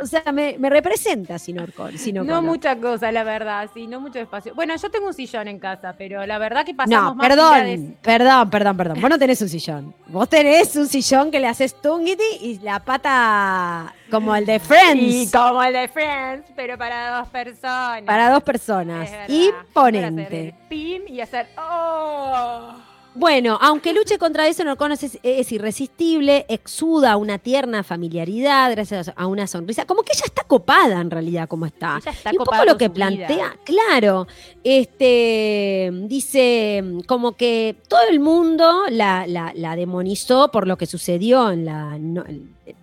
o 0.00 0.06
sea, 0.06 0.22
me, 0.32 0.56
me 0.58 0.70
representa 0.70 1.38
Sinor 1.38 1.72
Sino 1.96 2.22
No 2.22 2.40
mucha 2.40 2.76
cosa, 2.76 3.10
la 3.10 3.24
verdad, 3.24 3.68
sí, 3.74 3.86
no 3.86 4.00
mucho 4.00 4.20
espacio. 4.20 4.54
Bueno, 4.54 4.74
yo 4.76 4.90
tengo 4.90 5.08
un 5.08 5.14
sillón 5.14 5.48
en 5.48 5.58
casa, 5.58 5.94
pero 5.98 6.24
la 6.26 6.38
verdad 6.38 6.64
que 6.64 6.74
pasamos 6.74 7.10
No, 7.10 7.14
más 7.16 7.28
perdón, 7.28 7.96
perdón, 8.00 8.50
perdón, 8.50 8.76
perdón. 8.76 9.00
Vos 9.00 9.10
no 9.10 9.18
tenés 9.18 9.42
un 9.42 9.48
sillón. 9.48 9.94
Vos 10.06 10.28
tenés 10.28 10.76
un 10.76 10.86
sillón 10.86 11.30
que 11.30 11.40
le 11.40 11.48
haces 11.48 11.74
tungiti 11.80 12.22
y 12.40 12.58
la 12.60 12.78
pata 12.80 13.94
como 14.10 14.34
el 14.34 14.46
de 14.46 14.58
Friends 14.60 15.30
como 15.32 15.62
el 15.62 15.72
de 15.72 15.88
Friends, 15.88 16.50
pero 16.54 16.78
para 16.78 17.18
dos 17.18 17.28
personas. 17.28 18.02
para 18.02 18.30
dos 18.30 18.42
personas. 18.42 19.10
Verdad, 19.10 19.24
hacer 19.24 19.36
Imponente. 19.36 20.48
el 20.48 20.54
pim 20.68 21.02
y 21.08 21.20
hacer 21.20 21.48
¡Oh! 21.58 22.74
Bueno, 23.18 23.58
aunque 23.60 23.92
luche 23.92 24.16
contra 24.16 24.46
eso, 24.46 24.62
Norcon 24.64 24.92
es, 24.92 25.18
es 25.22 25.52
irresistible, 25.52 26.46
exuda 26.48 27.16
una 27.16 27.38
tierna 27.38 27.82
familiaridad 27.82 28.70
gracias 28.70 29.10
a 29.16 29.26
una 29.26 29.46
sonrisa. 29.48 29.84
Como 29.86 30.02
que 30.02 30.12
ella 30.14 30.24
está 30.24 30.44
copada 30.44 31.00
en 31.00 31.10
realidad, 31.10 31.48
como 31.48 31.66
está. 31.66 31.98
Ella 32.00 32.12
está 32.12 32.30
y 32.32 32.36
un 32.38 32.44
poco 32.44 32.64
lo 32.64 32.78
que 32.78 32.88
plantea, 32.90 33.26
vida. 33.28 33.56
claro, 33.64 34.26
este 34.62 35.90
dice 36.04 36.84
como 37.06 37.32
que 37.32 37.76
todo 37.88 38.00
el 38.08 38.20
mundo 38.20 38.82
la, 38.90 39.26
la- 39.26 39.52
la 39.54 39.74
demonizó 39.76 40.50
por 40.50 40.66
lo 40.66 40.76
que 40.78 40.86
sucedió 40.86 41.50
en, 41.50 41.64
la, 41.64 41.98
no- 41.98 42.24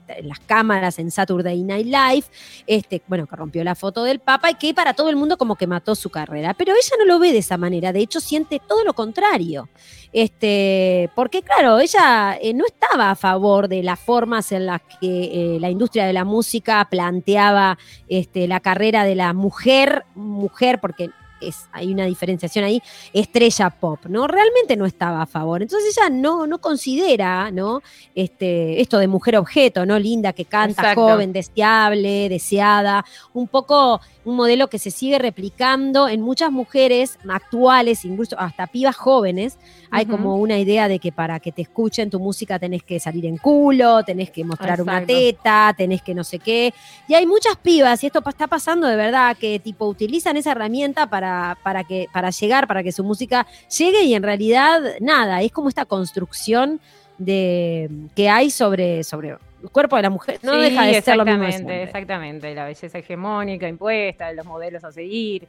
en- 0.08 0.30
las 0.30 0.40
cámaras 0.40 1.00
en 1.00 1.12
Saturday 1.12 1.62
Night 1.64 1.86
Live, 1.88 2.26
este, 2.68 3.02
bueno, 3.08 3.28
que 3.28 3.36
rompió 3.36 3.64
la 3.64 3.76
foto 3.76 4.04
del 4.04 4.20
Papa 4.20 4.52
y 4.52 4.56
que 4.56 4.74
para 4.74 4.94
todo 4.94 5.10
el 5.10 5.16
mundo 5.16 5.38
como 5.38 5.56
que 5.56 5.68
mató 5.68 5.96
su 5.96 6.10
carrera. 6.10 6.54
Pero 6.54 6.74
ella 6.74 6.96
no 7.00 7.06
lo 7.06 7.20
ve 7.20 7.32
de 7.32 7.40
esa 7.40 7.58
manera, 7.58 7.94
de 7.94 8.00
hecho 8.02 8.20
siente 8.20 8.60
todo 8.68 8.84
lo 8.84 8.94
contrario. 8.94 9.70
Este, 10.14 11.10
porque 11.14 11.42
claro, 11.42 11.80
ella 11.80 12.38
eh, 12.42 12.54
no 12.54 12.66
estaba 12.66 13.12
a 13.12 13.16
favor 13.16 13.68
de 13.68 13.84
las 13.84 14.00
formas 14.00 14.52
en 14.54 14.66
las 14.66 14.82
que 15.02 15.56
eh, 15.56 15.60
la 15.60 15.70
industria 15.70 16.06
de 16.06 16.14
la 16.14 16.24
música 16.24 16.88
planteaba 16.90 17.78
este, 18.08 18.48
la 18.48 18.62
carrera 18.62 19.04
de 19.04 19.16
la 19.16 19.34
mujer, 19.34 20.06
mujer, 20.16 20.80
porque 20.80 21.10
es, 21.42 21.68
hay 21.72 21.92
una 21.92 22.06
diferenciación 22.06 22.66
ahí, 22.66 22.82
estrella 23.14 23.70
pop, 23.70 24.00
¿no? 24.08 24.28
Realmente 24.28 24.76
no 24.76 24.86
estaba 24.86 25.22
a 25.22 25.26
favor. 25.26 25.62
Entonces 25.62 25.98
ella 25.98 26.10
no, 26.10 26.48
no 26.48 26.60
considera, 26.60 27.52
¿no? 27.52 27.82
Este, 28.14 28.82
esto 28.82 28.98
de 28.98 29.08
mujer 29.08 29.38
objeto, 29.38 29.86
¿no? 29.86 30.00
Linda, 30.00 30.34
que 30.34 30.46
canta, 30.46 30.82
Exacto. 30.82 31.02
joven, 31.02 31.34
deseable, 31.34 32.30
deseada, 32.30 33.06
un 33.34 33.48
poco 33.48 34.02
un 34.26 34.36
modelo 34.36 34.68
que 34.70 34.80
se 34.80 34.92
sigue 34.92 35.20
replicando 35.20 36.10
en 36.10 36.22
muchas 36.22 36.52
mujeres 36.52 37.20
actuales, 37.30 38.04
incluso 38.06 38.38
hasta 38.40 38.68
pibas 38.68 38.96
jóvenes. 38.96 39.58
Hay 39.92 40.08
como 40.08 40.38
una 40.38 40.58
idea 40.58 40.88
de 40.88 41.00
que 41.00 41.12
para 41.12 41.40
que 41.40 41.52
te 41.52 41.62
escuchen 41.62 42.10
tu 42.10 42.20
música 42.20 42.60
tenés 42.60 42.84
que 42.84 43.00
salir 43.00 43.26
en 43.26 43.38
culo, 43.38 44.04
tenés 44.04 44.32
que 44.32 44.44
mostrar 44.44 44.82
una 44.82 45.06
teta, 45.06 45.74
tenés 45.78 46.02
que 46.02 46.14
no 46.14 46.24
sé 46.24 46.40
qué. 46.40 46.74
Y 47.08 47.14
hay 47.14 47.26
muchas 47.26 47.56
pibas, 47.58 48.04
y 48.04 48.08
esto 48.08 48.22
está 48.28 48.48
pasando 48.48 48.88
de 48.88 48.96
verdad, 48.96 49.38
que 49.38 49.60
tipo 49.60 49.86
utilizan 49.86 50.38
esa 50.38 50.52
herramienta 50.52 51.08
para, 51.08 51.25
para, 51.64 51.84
que, 51.84 52.08
para 52.12 52.30
llegar, 52.30 52.68
para 52.68 52.84
que 52.84 52.92
su 52.92 53.04
música 53.04 53.46
llegue 53.78 54.04
y 54.04 54.14
en 54.16 54.24
realidad 54.24 54.80
nada, 55.00 55.42
es 55.42 55.52
como 55.52 55.70
esta 55.70 55.86
construcción 55.86 56.80
de, 57.18 57.90
que 58.16 58.30
hay 58.30 58.50
sobre, 58.52 59.04
sobre 59.04 59.30
el 59.64 59.70
cuerpo 59.72 59.96
de 59.96 60.02
la 60.04 60.10
mujer. 60.10 60.40
No 60.44 60.54
Sí, 60.56 60.60
deja 60.62 60.86
de 60.86 61.02
ser 61.02 61.18
lo 61.18 61.26
mismo 61.26 61.44
exactamente, 61.44 61.84
exactamente. 61.84 62.56
La 62.56 62.66
belleza 62.66 62.98
hegemónica 62.98 63.68
impuesta, 63.68 64.32
los 64.34 64.46
modelos 64.46 64.84
a 64.84 64.92
seguir. 64.92 65.48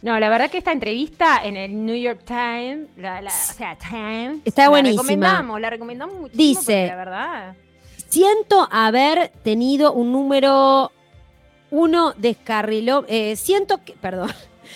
No, 0.00 0.20
la 0.20 0.28
verdad 0.28 0.48
que 0.50 0.58
esta 0.58 0.70
entrevista 0.70 1.40
en 1.42 1.56
el 1.56 1.84
New 1.84 1.96
York 1.96 2.20
Times, 2.24 2.86
la, 2.96 3.20
la- 3.20 3.30
o 3.30 3.52
sea, 3.54 3.76
Times, 3.76 4.40
Está 4.44 4.62
la 4.64 4.68
buenísima. 4.68 5.02
recomendamos, 5.02 5.60
la 5.60 5.70
recomendamos 5.70 6.14
muchísimo 6.16 6.60
Dice- 6.60 6.86
la 6.86 6.94
verdad. 6.96 7.54
Siento 8.08 8.68
haber 8.70 9.28
tenido 9.42 9.92
un 9.92 10.12
número 10.12 10.92
uno 11.70 12.14
descarriló, 12.16 13.04
eh, 13.08 13.36
siento 13.36 13.84
que, 13.84 13.92
perdón, 13.94 14.30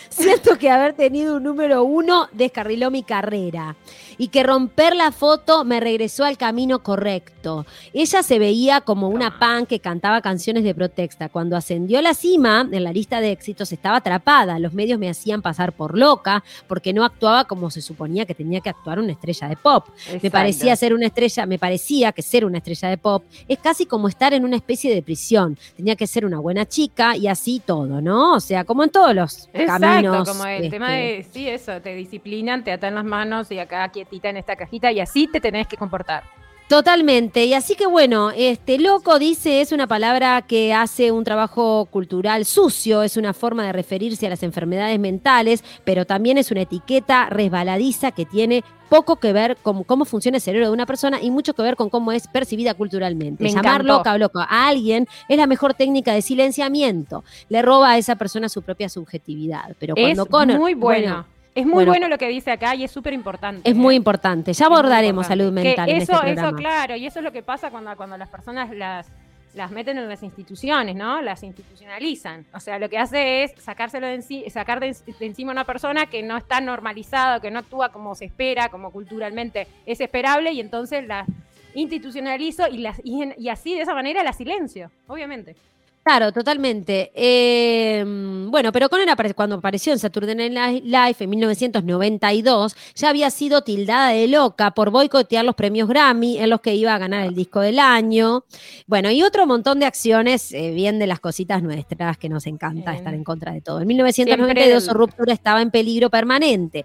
siento 0.09 0.59
que 0.59 0.71
haber 0.71 0.95
tenido 0.95 1.37
un 1.37 1.43
número 1.43 1.85
uno 1.85 2.29
descarriló 2.33 2.91
mi 2.91 3.03
carrera 3.03 3.77
y 4.23 4.29
que 4.29 4.45
romper 4.45 4.95
la 4.95 5.11
foto 5.11 5.65
me 5.65 5.81
regresó 5.81 6.23
al 6.23 6.39
camino 6.39 6.85
correcto. 6.85 7.67
Ella 7.93 8.23
se 8.23 8.39
veía 8.39 8.81
como 8.81 9.09
una 9.09 9.41
pan 9.41 9.67
que 9.67 9.81
cantaba 9.81 10.21
canciones 10.21 10.63
de 10.63 10.77
protesta. 10.77 11.29
Cuando 11.29 11.57
ascendió 11.57 11.99
a 11.99 12.03
la 12.03 12.15
cima 12.15 12.69
en 12.71 12.85
la 12.85 12.93
lista 12.93 13.21
de 13.21 13.33
éxitos 13.33 13.73
estaba 13.73 13.97
atrapada. 13.97 14.61
Los 14.61 14.75
medios 14.75 15.01
me 15.01 15.11
hacían 15.11 15.43
pasar 15.43 15.73
por 15.73 15.99
loca 15.99 16.45
porque 16.69 16.93
no 16.93 17.05
actuaba 17.05 17.47
como 17.47 17.69
se 17.73 17.83
suponía 17.83 18.25
que 18.25 18.37
tenía 18.37 18.61
que 18.61 18.69
actuar 18.69 19.01
una 19.01 19.11
estrella 19.11 19.49
de 19.49 19.57
pop. 19.57 19.89
Me 20.23 20.31
parecía 20.31 20.77
ser 20.77 20.95
una 20.95 21.07
estrella, 21.07 21.45
me 21.45 21.59
parecía 21.59 22.13
que 22.13 22.23
ser 22.23 22.45
una 22.45 22.59
estrella 22.59 22.91
de 22.91 22.99
pop 22.99 23.25
es 23.49 23.59
casi 23.59 23.87
como 23.87 24.07
estar 24.07 24.33
en 24.35 24.45
una 24.45 24.55
especie 24.55 24.95
de 24.95 25.03
prisión. 25.03 25.59
Tenía 25.77 25.97
que 25.97 26.07
ser 26.07 26.25
una 26.25 26.39
buena 26.39 26.65
chica 26.65 27.17
y 27.17 27.27
así 27.27 27.61
todo, 27.67 28.01
¿no? 28.01 28.35
O 28.35 28.41
sea, 28.41 28.63
como 28.63 28.85
en 28.85 28.91
todos 28.91 29.17
los 29.17 29.49
Exacto, 29.53 29.81
caminos. 29.81 30.29
como 30.29 30.47
el 30.47 30.63
este, 30.63 30.71
tema 30.71 30.93
de, 30.93 31.27
sí, 31.33 31.49
eso, 31.49 31.81
te 31.81 31.97
disciplinan, 31.97 32.63
te 32.63 32.71
atan 32.71 32.95
las 32.95 33.05
manos 33.05 33.51
y 33.51 33.59
acá 33.59 33.91
en 34.23 34.37
esta 34.37 34.57
cajita 34.57 34.93
y 34.93 35.01
así 35.01 35.27
te 35.27 35.41
tenés 35.41 35.67
que 35.67 35.77
comportar. 35.77 36.23
Totalmente. 36.69 37.45
Y 37.45 37.53
así 37.53 37.75
que 37.75 37.87
bueno, 37.87 38.31
este 38.35 38.79
loco 38.79 39.19
dice 39.19 39.61
es 39.61 39.73
una 39.73 39.87
palabra 39.87 40.41
que 40.41 40.73
hace 40.73 41.11
un 41.13 41.23
trabajo 41.23 41.85
cultural 41.87 42.47
sucio, 42.47 43.03
es 43.03 43.19
una 43.19 43.35
forma 43.35 43.67
de 43.67 43.73
referirse 43.73 44.27
a 44.27 44.31
las 44.31 44.43
enfermedades 44.43 44.99
mentales, 44.99 45.63
pero 45.85 46.07
también 46.07 46.39
es 46.39 46.51
una 46.51 46.63
etiqueta 46.63 47.27
resbaladiza 47.29 48.13
que 48.13 48.25
tiene 48.25 48.65
poco 48.89 49.17
que 49.17 49.35
ver 49.35 49.59
con 49.63 49.85
cómo 49.85 50.07
funciona 50.07 50.37
el 50.39 50.43
cerebro 50.43 50.69
de 50.69 50.73
una 50.73 50.87
persona 50.87 51.21
y 51.21 51.31
mucho 51.31 51.53
que 51.53 51.61
ver 51.63 51.77
con 51.77 51.91
cómo 51.91 52.11
es 52.11 52.27
percibida 52.29 52.73
culturalmente. 52.73 53.43
Me 53.43 53.51
Llamar 53.51 53.83
encantó. 53.83 53.99
loca 53.99 54.13
o 54.15 54.19
loco 54.19 54.39
a 54.41 54.69
alguien 54.69 55.07
es 55.29 55.37
la 55.37 55.47
mejor 55.47 55.75
técnica 55.75 56.15
de 56.15 56.23
silenciamiento. 56.23 57.23
Le 57.51 57.61
roba 57.61 57.91
a 57.91 57.99
esa 57.99 58.17
persona 58.17 58.49
su 58.49 58.63
propia 58.63 58.89
subjetividad. 58.89 59.77
Pero 59.79 59.95
cuando 59.95 60.23
es 60.23 60.29
Connor- 60.29 60.59
muy 60.59 60.73
bueno. 60.75 61.27
Es 61.55 61.65
muy 61.67 61.75
bueno, 61.85 61.91
bueno, 61.93 62.09
lo 62.09 62.19
que 62.19 62.29
dice 62.29 62.51
acá 62.51 62.75
y 62.75 62.85
es 62.85 62.91
súper 62.91 63.13
importante. 63.13 63.69
es 63.69 63.77
muy 63.77 63.95
importante. 63.95 64.53
Ya 64.53 64.67
abordaremos 64.67 65.27
importante. 65.27 65.45
salud 65.45 65.55
Que 65.61 65.65
mental 65.69 65.89
en 65.91 65.97
eso, 65.97 66.13
este 66.13 66.23
programa. 66.25 66.49
Eso, 66.49 66.57
claro, 66.57 66.97
y 66.97 67.07
eso 67.07 67.19
es 67.19 67.25
lo 67.25 67.33
que 67.33 67.43
pasa 67.43 67.71
cuando, 67.71 67.95
cuando 67.97 68.17
las 68.17 68.29
personas 68.31 68.71
las, 68.71 69.07
las 69.55 69.71
meten 69.71 69.99
en 69.99 70.09
las 70.09 70.23
instituciones, 70.23 70.97
¿no? 70.97 71.21
Las 71.21 71.43
institucionalizan. 71.43 72.47
O 72.55 72.61
sea, 72.61 72.79
lo 72.79 72.89
que 72.89 72.97
hace 72.99 73.45
es 73.45 73.53
sacárselo 73.59 74.07
de, 74.07 74.19
enci- 74.19 74.49
sacar 74.49 74.81
de, 74.81 74.87
en- 74.89 75.19
de 75.19 75.27
encima 75.27 75.51
a 75.51 75.53
una 75.53 75.65
persona 75.65 76.07
que 76.07 76.23
no 76.23 76.37
está 76.39 76.61
normalizada, 76.63 77.39
que 77.41 77.51
no 77.51 77.59
actúa 77.59 77.91
como 77.91 78.15
se 78.15 78.25
espera, 78.25 78.71
como 78.71 78.91
culturalmente 78.91 79.67
es 79.85 80.01
esperable, 80.01 80.53
y 80.53 80.61
entonces 80.61 81.07
la 81.07 81.27
institucionalizo 81.75 82.67
y, 82.69 82.79
las, 82.79 83.01
y, 83.05 83.23
en- 83.23 83.35
y 83.39 83.49
así, 83.49 83.75
de 83.75 83.83
esa 83.83 83.95
manera, 83.95 84.23
la 84.23 84.33
silencio, 84.33 84.91
obviamente. 85.07 85.57
Claro, 86.05 86.33
totalmente. 86.33 87.13
Eh, 87.15 88.03
bueno, 88.49 88.73
pero 88.73 88.89
Conan 88.89 89.09
apare- 89.09 89.35
cuando 89.35 89.55
apareció 89.55 89.93
en 89.93 90.01
Saturday 90.01 90.35
Night 90.35 90.83
Li- 90.83 90.91
Live 90.91 91.17
en 91.21 91.31
1992, 91.31 92.75
ya 92.97 93.09
había 93.09 93.31
sido 93.31 93.63
tildada 93.63 94.09
de 94.09 94.27
loca 94.27 94.73
por 94.73 94.91
boicotear 94.91 95.45
los 95.45 95.55
premios 95.55 95.89
Grammy 95.89 96.39
en 96.39 96.51
los 96.51 96.61
que 96.61 96.75
iba 96.75 96.93
a 96.93 96.99
ganar 96.99 97.25
el 97.25 97.37
disco 97.37 97.61
del 97.61 97.79
año. 97.79 98.45
Bueno, 98.89 99.13
y 99.13 99.23
otro 99.23 99.47
montón 99.47 99.79
de 99.79 99.87
acciones, 99.87 100.53
eh, 100.53 100.73
bien 100.73 100.99
de 100.99 101.07
las 101.07 101.21
cositas 101.21 101.63
nuestras 101.63 102.19
que 102.19 102.29
nos 102.29 102.49
encanta 102.49 102.95
estar 102.97 103.15
en 103.15 103.23
contra 103.23 103.53
de 103.53 103.61
todo. 103.61 103.81
En 103.81 103.87
1992 103.87 104.85
su 104.85 104.95
ruptura 104.95 105.33
estaba 105.33 105.63
en 105.63 105.71
peligro 105.71 106.11
permanente. 106.11 106.85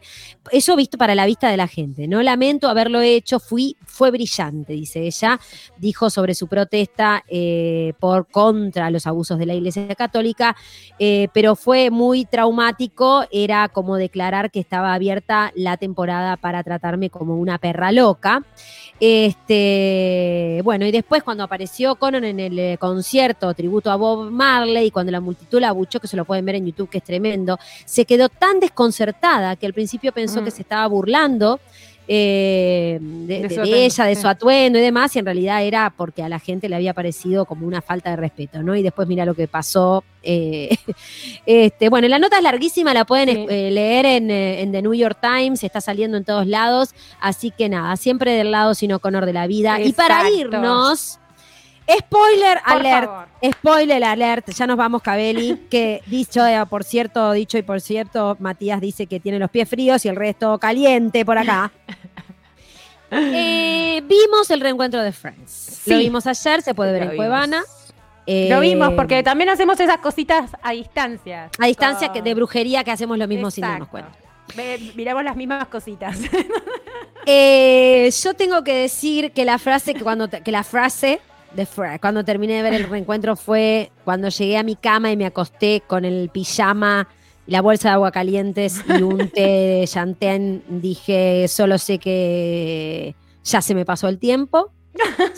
Eso 0.52 0.76
visto 0.76 1.00
para 1.00 1.16
la 1.16 1.26
vista 1.26 1.50
de 1.50 1.58
la 1.58 1.68
gente. 1.68 2.08
No 2.08 2.22
lamento 2.22 2.70
haberlo 2.70 3.02
hecho, 3.02 3.40
fui, 3.40 3.78
fue 3.84 4.12
brillante, 4.12 4.74
dice 4.74 5.08
ella. 5.08 5.40
Dijo 5.80 6.12
sobre 6.12 6.36
su 6.36 6.48
protesta 6.48 7.24
eh, 7.28 7.94
por 8.00 8.28
contra 8.28 8.92
los 8.92 9.07
los 9.08 9.12
abusos 9.12 9.40
de 9.40 9.46
la 9.46 9.54
Iglesia 9.54 9.96
Católica, 9.96 10.56
eh, 11.00 11.28
pero 11.34 11.56
fue 11.56 11.90
muy 11.90 12.26
traumático, 12.26 13.26
era 13.32 13.70
como 13.70 13.96
declarar 13.96 14.52
que 14.52 14.60
estaba 14.60 14.94
abierta 14.94 15.52
la 15.56 15.78
temporada 15.78 16.38
para 16.38 16.64
tratarme 16.64 17.10
como 17.10 17.38
una 17.38 17.58
perra 17.58 17.92
loca. 17.92 18.44
Este, 19.00 20.62
bueno, 20.64 20.86
y 20.86 20.92
después 20.92 21.24
cuando 21.24 21.44
apareció 21.44 21.96
Conan 21.96 22.24
en 22.24 22.40
el 22.40 22.58
eh, 22.58 22.78
concierto 22.80 23.54
tributo 23.54 23.92
a 23.92 23.96
Bob 23.96 24.32
Marley, 24.32 24.88
y 24.88 24.92
cuando 24.92 25.12
la 25.12 25.22
multitud 25.22 25.62
la 25.62 25.70
abuchó, 25.70 26.00
que 26.00 26.08
se 26.08 26.18
lo 26.18 26.26
pueden 26.26 26.46
ver 26.46 26.56
en 26.56 26.66
YouTube, 26.66 26.90
que 26.90 26.98
es 26.98 27.04
tremendo, 27.04 27.60
se 27.86 28.06
quedó 28.06 28.30
tan 28.30 28.60
desconcertada 28.60 29.56
que 29.56 29.66
al 29.66 29.74
principio 29.74 30.12
pensó 30.12 30.42
Mm. 30.42 30.46
que 30.46 30.52
se 30.52 30.62
estaba 30.64 30.88
burlando 30.88 31.60
eh, 32.08 33.00
de, 33.02 33.42
De 33.42 33.42
de- 33.44 33.50
su 33.50 33.56
de 33.56 33.62
atuendo, 33.62 33.78
ella, 33.78 34.06
de 34.06 34.16
su 34.16 34.28
atuendo 34.28 34.80
y 34.80 34.82
demás, 34.82 35.16
y 35.16 35.20
en 35.20 35.26
realidad 35.26 35.64
era 35.64 35.94
porque 35.96 36.24
a 36.24 36.30
la 36.30 36.40
gente 36.40 36.70
le 36.70 36.76
había 36.76 36.94
parecido 36.94 37.46
como 37.46 37.68
una 37.68 37.82
falta 37.82 38.10
de 38.12 38.16
respeto, 38.16 38.64
¿no? 38.64 38.76
Y 38.76 38.84
después 38.84 39.08
mira 39.08 39.26
lo 39.26 39.34
que 39.36 39.48
pasó. 39.48 40.04
eh, 40.24 40.76
este, 41.46 41.90
bueno, 41.90 42.08
la 42.08 42.20
nota 42.20 42.38
es 42.38 42.44
larguísima, 42.44 42.94
la 42.94 43.06
pueden 43.06 43.30
Sí. 43.30 43.46
eh, 43.50 43.72
leer 43.72 44.06
en, 44.06 44.32
en 44.32 44.72
The 44.72 44.82
New 44.82 44.94
York 44.94 45.18
Times, 45.22 45.64
está 45.64 45.82
saliendo 45.82 46.18
en 46.18 46.24
todos 46.26 46.48
lados, 46.48 46.94
así 47.20 47.52
que 47.52 47.70
nada, 47.70 47.96
siempre 47.98 48.32
del 48.34 48.52
lado 48.52 48.74
sin 48.74 48.92
honor 48.94 49.26
de 49.26 49.34
la 49.34 49.48
vida. 49.48 49.80
Y 49.82 49.94
para 49.94 50.30
irnos, 50.30 51.20
spoiler 51.90 52.60
Por 52.66 52.74
alert. 52.74 53.06
favor. 53.08 53.28
Spoiler 53.54 54.04
alert, 54.04 54.50
ya 54.52 54.68
nos 54.68 54.78
vamos, 54.78 55.02
Cabeli. 55.02 55.68
Que 55.70 56.02
dicho, 56.08 56.46
eh, 56.46 56.64
por 56.70 56.84
cierto, 56.84 57.32
dicho 57.32 57.58
y 57.58 57.62
por 57.64 57.80
cierto, 57.82 58.36
Matías 58.40 58.82
dice 58.82 59.08
que 59.08 59.20
tiene 59.20 59.40
los 59.40 59.50
pies 59.50 59.70
fríos 59.70 60.04
y 60.06 60.10
el 60.10 60.16
resto 60.16 60.58
caliente 60.60 61.24
por 61.26 61.38
acá. 61.38 61.72
Eh, 63.10 64.02
vimos 64.06 64.50
el 64.50 64.60
reencuentro 64.60 65.02
de 65.02 65.14
Friends. 65.14 65.84
Lo 65.86 65.98
vimos 65.98 66.28
ayer, 66.28 66.62
se 66.62 66.74
puede 66.76 66.92
ver 66.92 67.02
Lo 67.04 67.06
en 67.06 67.12
vimos. 67.12 67.26
Cuevana. 67.26 67.60
Lo 67.62 67.66
Eh, 68.26 68.60
vimos, 68.60 68.94
porque 68.96 69.24
también 69.24 69.50
hacemos 69.50 69.80
esas 69.80 70.00
cositas 70.00 70.52
a 70.62 70.72
distancia. 70.74 71.50
A 71.58 71.68
distancia 71.68 72.12
que 72.12 72.22
de 72.22 72.34
brujería 72.34 72.84
que 72.84 72.92
hacemos 72.92 73.18
lo 73.18 73.26
mismo 73.26 73.50
sin 73.50 73.62
darnos 73.62 73.88
cuenta. 73.88 74.12
Miramos 74.96 75.24
las 75.24 75.38
mismas 75.38 75.68
cositas. 75.70 76.18
Eh, 77.26 78.10
yo 78.24 78.34
tengo 78.34 78.64
que 78.64 78.74
decir 78.74 79.32
que 79.32 79.46
la 79.46 79.58
frase 79.58 79.94
que 79.94 80.02
cuando 80.02 80.28
te- 80.28 80.42
que 80.42 80.52
la 80.52 80.64
frase 80.64 81.20
cuando 82.02 82.24
terminé 82.24 82.56
de 82.56 82.62
ver 82.64 82.74
el 82.74 82.84
reencuentro 82.90 83.36
fue 83.36 83.92
cuando 84.06 84.30
llegué 84.30 84.58
a 84.58 84.64
mi 84.64 84.76
cama 84.76 85.12
y 85.12 85.18
me 85.18 85.26
acosté 85.26 85.82
con 85.88 86.06
el 86.06 86.30
pijama, 86.30 87.08
la 87.48 87.62
bolsa 87.62 87.90
de 87.90 87.94
agua 87.96 88.12
calientes 88.12 88.82
y 88.88 89.02
un 89.02 89.30
té 89.30 89.42
de 89.82 89.86
Chantén, 89.88 90.64
dije, 90.68 91.48
solo 91.48 91.78
sé 91.78 91.98
que 91.98 93.16
ya 93.44 93.62
se 93.62 93.74
me 93.74 93.86
pasó 93.86 94.08
el 94.10 94.20
tiempo, 94.20 94.72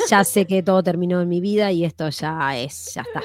ya 0.10 0.24
sé 0.24 0.45
que 0.45 0.64
todo 0.64 0.82
terminó 0.84 1.22
en 1.22 1.30
mi 1.30 1.39
vida 1.41 1.72
y 1.72 1.86
esto 1.86 2.10
ya 2.10 2.57
es, 2.57 2.93
ya 2.95 3.01
está. 3.01 3.22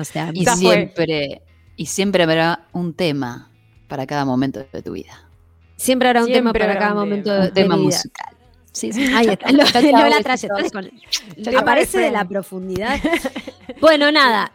O 0.00 0.04
sea, 0.04 0.30
Y 0.34 0.44
siempre, 0.46 1.42
y 1.76 1.86
siempre 1.86 2.22
habrá 2.24 2.66
un 2.72 2.92
tema 2.94 3.50
para 3.88 4.06
cada 4.06 4.24
momento 4.24 4.64
de 4.72 4.82
tu 4.82 4.92
vida. 4.92 5.24
siempre 5.76 6.08
habrá 6.08 6.22
un 6.24 6.32
tema 6.32 6.52
para 6.52 6.78
cada 6.78 6.94
momento 6.94 7.30
tema. 7.30 7.42
de, 7.42 7.48
Un 7.48 7.54
tema 7.54 7.76
mi 7.76 7.86
vida. 7.86 7.96
musical. 7.96 8.36
Sí, 8.78 8.92
sí. 8.92 9.12
Ahí 9.14 9.26
está, 9.28 9.50
lo, 9.50 9.58
lo 9.58 10.08
la 10.08 10.20
trayectoria 10.22 10.70
con- 10.70 10.90
aparece 11.56 11.98
de 11.98 12.10
la 12.10 12.24
profundidad. 12.24 12.96
Bueno, 13.80 14.10
nada. 14.10 14.50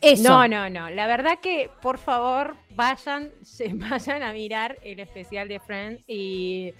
Eso. 0.00 0.22
No, 0.22 0.48
no, 0.48 0.70
no. 0.70 0.88
La 0.90 1.06
verdad 1.06 1.38
que, 1.42 1.70
por 1.82 1.98
favor, 1.98 2.56
vayan, 2.70 3.30
se 3.44 3.68
vayan 3.74 4.22
a 4.22 4.32
mirar 4.32 4.78
el 4.82 5.00
especial 5.00 5.48
de 5.48 5.60
Friends 5.60 6.02
y... 6.06 6.72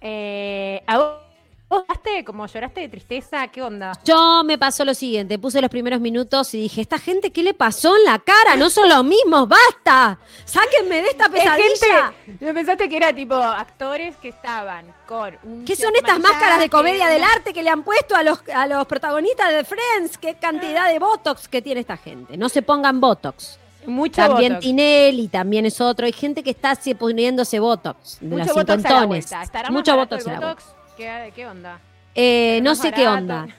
Eh, 0.00 0.82
¿a 0.86 1.20
vos, 1.68 1.78
vos 1.78 1.82
lloraste? 1.88 2.24
¿Como 2.24 2.46
lloraste 2.46 2.80
de 2.80 2.88
tristeza? 2.88 3.48
¿Qué 3.48 3.62
onda? 3.62 3.92
Yo 4.04 4.42
me 4.44 4.58
pasó 4.58 4.84
lo 4.84 4.94
siguiente, 4.94 5.38
puse 5.38 5.60
los 5.60 5.70
primeros 5.70 6.00
minutos 6.00 6.52
y 6.54 6.60
dije, 6.62 6.80
esta 6.80 6.98
gente, 6.98 7.30
¿qué 7.30 7.42
le 7.42 7.54
pasó 7.54 7.96
en 7.96 8.04
la 8.04 8.18
cara? 8.18 8.56
No 8.56 8.70
son 8.70 8.88
los 8.88 9.04
mismos, 9.04 9.48
basta. 9.48 10.18
Sáquenme 10.44 11.02
de 11.02 11.08
esta 11.08 11.26
Es 11.26 11.30
pesadilla. 11.30 12.12
gente, 12.24 12.44
¿no 12.44 12.54
pensaste 12.54 12.88
que 12.88 12.96
era 12.96 13.12
tipo 13.14 13.34
actores 13.34 14.16
que 14.16 14.28
estaban 14.30 14.86
con 15.06 15.36
un 15.42 15.64
¿Qué 15.64 15.76
son 15.76 15.94
estas 15.96 16.18
máscaras 16.18 16.58
de 16.58 16.68
comedia 16.68 17.08
del 17.08 17.22
arte 17.24 17.52
que 17.52 17.62
le 17.62 17.70
han 17.70 17.82
puesto 17.82 18.14
a 18.16 18.22
los, 18.22 18.40
a 18.54 18.66
los 18.66 18.86
protagonistas 18.86 19.52
de 19.52 19.64
Friends? 19.64 20.18
¿Qué 20.18 20.34
cantidad 20.34 20.88
de 20.88 20.98
Botox 20.98 21.48
que 21.48 21.62
tiene 21.62 21.80
esta 21.80 21.96
gente? 21.96 22.36
No 22.36 22.48
se 22.48 22.62
pongan 22.62 23.00
Botox. 23.00 23.58
Mucho 23.86 24.16
También 24.16 24.54
botox. 24.54 24.64
Tinelli, 24.66 25.28
también 25.28 25.64
es 25.64 25.80
otro. 25.80 26.04
Hay 26.04 26.12
gente 26.12 26.42
que 26.42 26.50
está 26.50 26.78
poniéndose 26.98 27.58
Botox. 27.58 28.18
De 28.20 28.26
Mucho 28.26 28.44
los 28.44 28.54
botox 28.54 28.84
a 28.84 28.92
la 28.92 29.06
vuelta. 29.06 29.42
¿Estará 29.42 29.70
más 29.70 29.72
Mucho 29.72 29.96
Botox 29.96 30.26
a 30.26 30.32
la 30.32 30.40
botox? 30.40 30.64
¿Qué, 30.98 31.32
qué 31.34 31.46
onda? 31.46 31.80
Eh, 32.14 32.56
¿Estará 32.58 32.64
no 32.70 32.74
sé 32.74 32.92
qué 32.92 33.08
onda. 33.08 33.46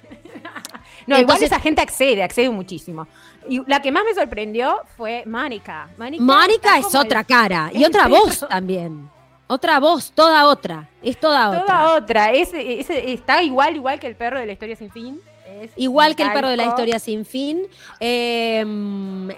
No, 1.08 1.16
igual 1.18 1.38
Entonces- 1.38 1.52
esa 1.52 1.60
gente 1.60 1.82
accede, 1.82 2.22
accede 2.22 2.50
muchísimo. 2.52 3.08
Y 3.48 3.62
la 3.66 3.82
que 3.82 3.92
más 3.92 4.04
me 4.04 4.14
sorprendió 4.14 4.82
fue 4.96 5.24
Mónica. 5.26 5.90
Mónica, 6.20 6.78
es 6.78 6.94
otra 6.94 7.22
el- 7.22 7.26
cara 7.26 7.72
y 7.74 7.84
otra 7.84 8.08
voz 8.08 8.46
también. 8.48 9.10
Otra 9.48 9.80
voz, 9.80 10.12
toda 10.12 10.46
otra. 10.46 10.88
Es 11.02 11.20
toda, 11.20 11.50
otra. 11.50 11.66
Toda 11.66 11.96
otra. 11.96 12.32
Ese- 12.32 13.12
está 13.12 13.42
igual, 13.42 13.76
igual 13.78 14.00
que 14.00 14.06
el 14.06 14.16
perro 14.16 14.38
de 14.40 14.46
la 14.46 14.52
historia 14.52 14.76
sin 14.76 14.92
fin. 14.92 15.20
Es 15.62 15.72
Igual 15.78 16.16
que 16.16 16.22
el 16.24 16.32
perro 16.32 16.50
de 16.50 16.58
la 16.58 16.66
historia 16.66 17.00
sin 17.00 17.26
fin. 17.26 17.64
Eh, 18.00 18.64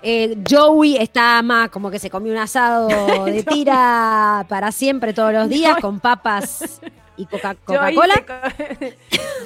eh, 0.01 0.37
Joey 0.49 0.97
está 0.97 1.41
más 1.41 1.69
como 1.69 1.89
que 1.89 1.99
se 1.99 2.09
comió 2.09 2.33
un 2.33 2.39
asado 2.39 2.87
de 3.25 3.43
tira 3.43 4.45
para 4.49 4.73
siempre 4.73 5.13
todos 5.13 5.31
los 5.31 5.47
días 5.47 5.77
con 5.79 6.01
papas 6.01 6.81
y 7.17 7.25
coca- 7.25 7.55
Coca-Cola. 7.65 8.13
se 8.15 8.25
co- 8.25 8.95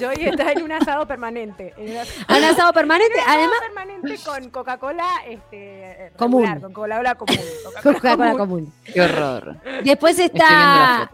Joey 0.00 0.26
está 0.28 0.52
en 0.52 0.62
un 0.62 0.72
asado 0.72 1.06
permanente. 1.06 1.74
En 1.76 1.90
un 1.92 1.96
asado- 1.98 2.38
Un 2.38 2.44
asado 2.44 2.72
permanente. 2.72 3.14
Un 3.16 3.20
asado 3.22 3.38
Además, 3.38 3.58
permanente 3.60 4.18
con 4.24 4.50
Coca-Cola 4.50 5.08
este, 5.28 6.12
Común. 6.16 6.42
regular, 6.44 6.60
con 6.60 6.72
Coca-Cola 6.72 7.14
común. 7.14 7.36
Coca-Cola 7.82 8.32
común. 8.34 8.72
Qué 8.84 9.00
horror. 9.00 9.56
Después 9.84 10.18
está. 10.18 11.10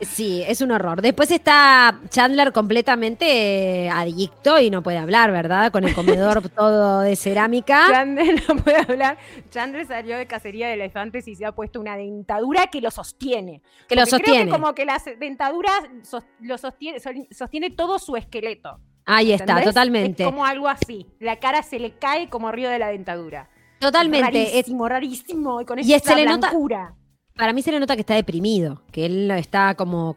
Sí, 0.00 0.42
es 0.46 0.60
un 0.60 0.70
horror. 0.72 1.00
Después 1.00 1.30
está 1.30 2.00
Chandler 2.10 2.52
completamente 2.52 3.84
eh, 3.86 3.88
adicto 3.90 4.58
y 4.60 4.68
no 4.70 4.82
puede 4.82 4.98
hablar, 4.98 5.32
¿verdad? 5.32 5.72
Con 5.72 5.84
el 5.84 5.94
comedor 5.94 6.48
todo 6.56 7.00
de 7.00 7.16
cerámica. 7.16 7.86
Chandler 7.90 8.42
no 8.48 8.56
puede 8.56 8.76
hablar. 8.78 9.18
Chandler 9.50 9.86
salió 9.86 10.16
de 10.18 10.26
cacería 10.26 10.68
de 10.68 10.74
elefantes 10.74 11.26
y 11.28 11.34
se 11.36 11.46
ha 11.46 11.52
puesto 11.52 11.80
una 11.80 11.96
dentadura 11.96 12.66
que 12.66 12.80
lo 12.80 12.90
sostiene. 12.90 13.62
Que 13.88 13.94
lo 13.96 14.02
Porque 14.02 14.16
Creo 14.22 14.34
sostiene. 14.34 14.44
que 14.44 14.50
como 14.50 14.74
que 14.74 14.84
las 14.84 15.04
dentaduras 15.18 15.72
sos- 16.02 16.24
lo 16.40 16.58
sostiene, 16.58 16.98
sostiene 17.30 17.70
todo 17.70 17.98
su 17.98 18.16
esqueleto. 18.16 18.78
Ahí 19.06 19.32
está, 19.32 19.44
¿entendés? 19.44 19.64
totalmente. 19.66 20.22
Es 20.24 20.28
como 20.28 20.44
algo 20.44 20.68
así. 20.68 21.06
La 21.20 21.36
cara 21.36 21.62
se 21.62 21.78
le 21.78 21.92
cae 21.92 22.28
como 22.28 22.50
río 22.50 22.68
de 22.68 22.78
la 22.78 22.88
dentadura. 22.88 23.48
Totalmente. 23.78 24.42
Es- 24.42 24.50
Rarísimo, 24.52 24.88
rarísimo. 24.88 25.60
Y 25.60 25.64
con 25.64 25.78
Y 25.78 25.92
esa 25.94 26.10
se 26.10 26.16
le 26.16 26.24
nota- 26.26 26.48
blancura. 26.48 26.94
Para 27.36 27.52
mí 27.52 27.62
se 27.62 27.70
le 27.70 27.80
nota 27.80 27.94
que 27.94 28.00
está 28.00 28.14
deprimido, 28.14 28.82
que 28.90 29.06
él 29.06 29.30
está 29.32 29.74
como 29.74 30.14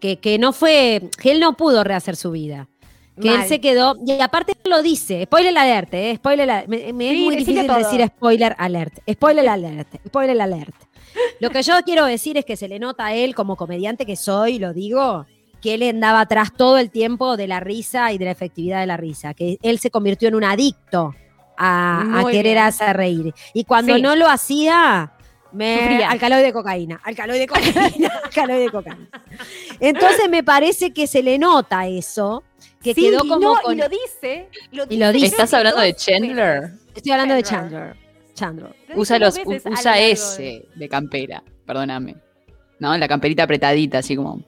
que, 0.00 0.18
que 0.18 0.38
no 0.38 0.52
fue, 0.52 1.02
que 1.20 1.30
él 1.32 1.40
no 1.40 1.56
pudo 1.56 1.84
rehacer 1.84 2.16
su 2.16 2.30
vida. 2.30 2.68
Que 3.20 3.28
él 3.28 3.44
se 3.44 3.60
quedó, 3.60 3.98
y 4.06 4.12
aparte 4.22 4.56
lo 4.64 4.80
dice, 4.82 5.24
spoiler 5.24 5.56
alert, 5.56 5.92
eh, 5.92 6.16
spoiler 6.16 6.50
alert. 6.50 6.68
Me, 6.68 6.92
me 6.94 7.12
es 7.12 7.18
muy 7.18 7.36
difícil 7.36 7.66
todo. 7.66 7.76
decir 7.76 8.04
spoiler 8.06 8.56
alert, 8.58 8.94
spoiler 9.08 9.48
alert, 9.48 9.88
spoiler 10.06 10.40
alert. 10.40 10.74
Lo 11.38 11.50
que 11.50 11.62
yo 11.62 11.74
quiero 11.84 12.06
decir 12.06 12.38
es 12.38 12.46
que 12.46 12.56
se 12.56 12.68
le 12.68 12.78
nota 12.78 13.06
a 13.06 13.14
él 13.14 13.34
como 13.34 13.56
comediante 13.56 14.06
que 14.06 14.16
soy, 14.16 14.58
lo 14.58 14.72
digo, 14.72 15.26
que 15.60 15.74
él 15.74 15.82
andaba 15.82 16.20
atrás 16.20 16.52
todo 16.56 16.78
el 16.78 16.90
tiempo 16.90 17.36
de 17.36 17.48
la 17.48 17.60
risa 17.60 18.12
y 18.12 18.18
de 18.18 18.24
la 18.24 18.30
efectividad 18.30 18.80
de 18.80 18.86
la 18.86 18.96
risa, 18.96 19.34
que 19.34 19.58
él 19.60 19.78
se 19.78 19.90
convirtió 19.90 20.28
en 20.28 20.34
un 20.34 20.44
adicto 20.44 21.14
a, 21.58 22.24
querer 22.30 22.58
hacer 22.58 22.96
reír. 22.96 23.34
Y 23.52 23.64
cuando 23.64 23.94
Sí. 23.94 24.02
no 24.02 24.16
lo 24.16 24.26
hacía, 24.28 25.12
me 25.52 25.78
Sufría. 25.78 26.10
alcaloide 26.10 26.44
de 26.44 26.52
cocaína, 26.52 27.00
alcaloide 27.04 27.40
de 27.40 27.46
cocaína, 27.46 28.08
alcaloide 28.24 28.60
de 28.62 28.70
cocaína. 28.70 29.08
Entonces 29.80 30.28
me 30.30 30.42
parece 30.42 30.92
que 30.92 31.06
se 31.06 31.22
le 31.22 31.38
nota 31.38 31.86
eso, 31.86 32.42
que 32.82 32.94
Sí, 32.94 33.02
quedó 33.02 33.24
y 33.24 33.28
como 33.28 33.54
no, 33.54 33.60
con- 33.62 33.74
y 33.74 33.80
lo 33.80 33.88
dice. 33.88 34.48
Lo 34.72 34.84
Y 34.88 34.96
lo 34.96 35.12
dice. 35.12 35.26
¿Estás 35.26 35.52
hablando 35.54 35.80
de 35.80 35.94
Chandler? 35.94 36.72
Estoy 36.94 37.12
hablando 37.12 37.34
de 37.34 37.42
Chandler. 37.42 37.96
Chandler. 38.34 38.74
Usa, 38.94 39.18
los, 39.18 39.38
usa 39.46 39.98
ese 40.00 40.66
de 40.74 40.88
campera, 40.88 41.42
perdóname. 41.66 42.16
¿No? 42.78 42.96
La 42.96 43.06
camperita 43.06 43.44
apretadita, 43.44 43.98
así 43.98 44.16
como 44.16 44.40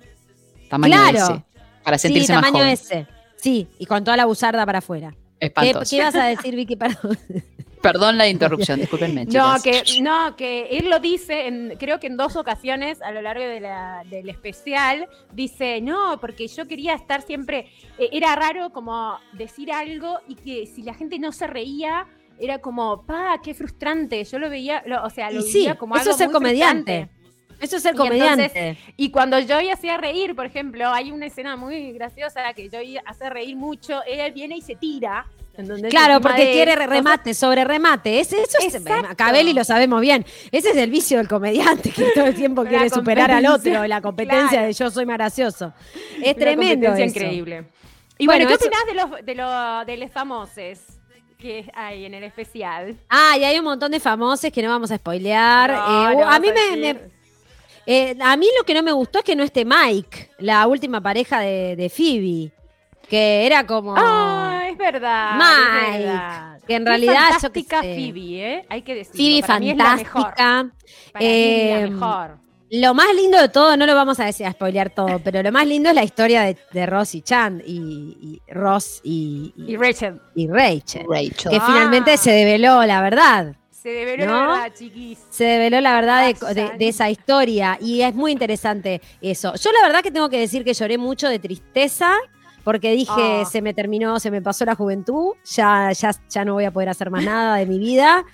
tamaño 0.68 0.96
Claro. 0.96 1.18
ese. 1.18 1.44
Para 1.84 1.98
Sí, 1.98 2.08
sentirse 2.08 2.32
más 2.32 2.42
tamaño 2.42 2.58
joven. 2.64 2.72
ese. 2.72 3.06
Sí, 3.36 3.68
y 3.78 3.86
con 3.86 4.02
toda 4.02 4.16
la 4.16 4.24
buzarda 4.24 4.64
para 4.66 4.78
afuera. 4.78 5.14
¿Qué, 5.38 5.46
Espantoso. 5.48 5.90
qué 5.90 5.96
ibas 5.96 6.14
a 6.14 6.24
decir, 6.24 6.56
Vicky? 6.56 6.76
Perdón. 6.76 7.18
Perdón 7.84 8.16
la 8.16 8.26
interrupción, 8.28 8.80
discúlpenme, 8.80 9.24
No 9.26 9.56
que, 9.62 9.82
no, 10.02 10.34
que 10.36 10.68
él 10.78 10.88
lo 10.88 10.98
dice, 11.00 11.46
en, 11.46 11.76
creo 11.78 12.00
que 12.00 12.06
en 12.06 12.16
dos 12.16 12.34
ocasiones 12.36 13.02
a 13.02 13.12
lo 13.12 13.20
largo 13.20 13.44
de 13.44 13.60
la- 13.60 14.02
del 14.08 14.28
especial, 14.30 15.06
dice, 15.32 15.80
no, 15.82 16.18
porque 16.18 16.48
yo 16.48 16.66
quería 16.66 16.94
estar 16.94 17.20
siempre, 17.20 17.68
eh, 17.98 18.08
era 18.12 18.34
raro 18.36 18.70
como 18.70 19.18
decir 19.34 19.70
algo 19.70 20.18
y 20.26 20.34
que 20.34 20.66
si 20.66 20.82
la 20.82 20.94
gente 20.94 21.18
no 21.18 21.30
se 21.30 21.46
reía, 21.46 22.06
era 22.40 22.58
como, 22.58 23.04
pa, 23.04 23.38
qué 23.44 23.52
frustrante, 23.52 24.24
yo 24.24 24.38
lo 24.38 24.48
veía, 24.48 24.82
lo- 24.86 25.04
o 25.04 25.10
sea, 25.10 25.30
lo 25.30 25.40
Y 25.40 25.42
sí, 25.42 25.58
veía 25.58 25.74
como 25.76 25.94
eso 25.94 26.02
algo 26.04 26.10
es 26.12 26.16
ser 26.16 26.26
muy 26.28 26.32
comediante. 26.34 26.92
frustrante. 27.06 27.24
Eso 27.60 27.76
es 27.76 27.82
ser 27.82 27.94
Y 27.94 27.98
comediante. 27.98 28.78
Y 28.96 29.10
cuando 29.10 29.36
Joey 29.46 29.70
hacía 29.70 29.96
reír, 29.98 30.34
por 30.34 30.46
ejemplo, 30.46 30.88
hay 30.88 31.12
una 31.12 31.26
escena 31.26 31.54
muy 31.56 31.92
graciosa 31.92 32.52
que 32.54 32.68
Joey 32.70 32.96
hace 33.06 33.30
reír 33.30 33.56
mucho, 33.56 34.02
él 34.04 34.32
viene 34.32 34.56
y 34.56 34.62
se 34.62 34.74
tira 34.74 35.26
claro, 35.90 36.20
porque 36.20 36.52
quiere 36.52 36.74
remate 36.74 37.34
sobre 37.34 37.64
remate. 37.64 38.20
eso 38.20 38.36
es, 38.60 38.82
Cabelli 39.16 39.52
lo 39.52 39.64
sabemos 39.64 40.00
bien. 40.00 40.24
Ese 40.50 40.70
es 40.70 40.76
el 40.76 40.90
vicio 40.90 41.18
del 41.18 41.28
comediante 41.28 41.90
que 41.90 42.10
todo 42.14 42.26
el 42.26 42.34
tiempo 42.34 42.64
quiere 42.68 42.90
superar 42.90 43.30
al 43.30 43.46
otro, 43.46 43.86
la 43.86 44.00
competencia 44.00 44.62
de 44.62 44.72
yo 44.72 44.90
soy 44.90 45.06
más 45.06 45.16
gracioso. 45.16 45.72
Es 46.22 46.36
tremendo. 46.36 46.92
Eso. 46.92 47.02
increíble. 47.02 47.64
Y 48.18 48.26
bueno, 48.26 48.46
¿qué 48.46 48.54
opinás 48.54 48.86
de 48.86 48.94
los, 48.94 49.26
de, 49.26 49.34
los, 49.34 49.86
de 49.86 49.96
los 49.96 50.10
famosos? 50.10 50.78
que 51.36 51.70
hay 51.74 52.06
en 52.06 52.14
el 52.14 52.24
especial. 52.24 52.96
Ah, 53.10 53.36
y 53.36 53.44
hay 53.44 53.58
un 53.58 53.64
montón 53.66 53.92
de 53.92 54.00
famosos 54.00 54.50
que 54.50 54.62
no 54.62 54.70
vamos 54.70 54.90
a 54.90 54.96
spoilear. 54.96 55.70
Eh, 55.70 56.22
a 56.24 56.38
mí 56.40 56.48
me, 56.50 56.98
eh, 57.86 58.16
a 58.18 58.36
mí 58.36 58.46
lo 58.56 58.64
que 58.64 58.72
no 58.72 58.82
me 58.82 58.92
gustó 58.92 59.18
es 59.18 59.24
que 59.24 59.36
no 59.36 59.42
esté 59.42 59.64
Mike, 59.64 60.30
la 60.38 60.66
última 60.66 61.00
pareja 61.02 61.40
de, 61.40 61.76
de 61.76 61.90
Phoebe. 61.90 62.52
Que 63.08 63.44
era 63.44 63.66
como. 63.66 63.94
Es 64.74 64.78
verdad. 64.78 65.36
Mike. 65.36 66.66
Que 66.66 66.74
en 66.74 66.86
realidad. 66.86 67.30
Fantástica 67.30 67.80
Phoebe, 67.80 68.54
¿eh? 68.54 68.66
Hay 68.68 68.82
que 68.82 68.94
decirlo. 68.94 69.16
Phoebe 69.16 69.42
fantástica. 69.42 70.70
Eh, 71.18 71.88
mejor. 71.90 72.44
Lo 72.70 72.92
más 72.92 73.14
lindo 73.14 73.40
de 73.40 73.48
todo, 73.48 73.76
no 73.76 73.86
lo 73.86 73.94
vamos 73.94 74.18
a 74.18 74.24
decir 74.24 74.46
a 74.46 74.52
spoilear 74.52 74.90
todo, 74.90 75.20
pero 75.20 75.42
lo 75.42 75.52
más 75.52 75.66
lindo 75.66 75.90
es 75.90 75.94
la 75.94 76.02
historia 76.02 76.42
de, 76.72 76.86
Ross 76.86 77.14
y 77.14 77.22
Chan 77.22 77.62
y, 77.64 78.40
Ross 78.48 79.00
y, 79.04 79.54
y, 79.56 79.76
Rachel. 79.76 80.20
Y 80.34 80.48
Rachel. 80.48 81.06
Que 81.08 81.60
finalmente 81.60 82.12
ah. 82.12 82.16
se 82.16 82.32
develó 82.32 82.84
la 82.84 83.00
verdad. 83.00 83.54
Se 83.70 83.90
develó 83.90 84.26
la 84.26 84.40
verdad, 84.40 84.72
chiquis. 84.74 85.18
Se 85.28 85.44
develó 85.44 85.80
la 85.82 85.94
verdad 85.94 86.34
de, 86.54 86.88
esa 86.88 87.10
historia 87.10 87.78
y 87.80 88.00
es 88.00 88.14
muy 88.14 88.32
interesante 88.32 89.02
eso. 89.20 89.54
Yo 89.54 89.70
la 89.72 89.86
verdad 89.86 90.02
que 90.02 90.10
tengo 90.10 90.30
que 90.30 90.40
decir 90.40 90.64
que 90.64 90.72
lloré 90.72 90.96
mucho 90.96 91.28
de 91.28 91.38
tristeza 91.38 92.16
porque 92.64 92.92
dije, 92.92 93.42
ah. 93.42 93.44
se 93.44 93.62
me 93.62 93.74
terminó, 93.74 94.18
se 94.18 94.30
me 94.30 94.40
pasó 94.42 94.64
la 94.64 94.74
juventud, 94.74 95.34
ya, 95.44 95.92
ya, 95.92 96.10
ya 96.28 96.44
no 96.44 96.54
voy 96.54 96.64
a 96.64 96.72
poder 96.72 96.88
hacer 96.88 97.10
más 97.10 97.22
nada 97.22 97.56
de 97.56 97.66
mi 97.66 97.78
vida. 97.78 98.24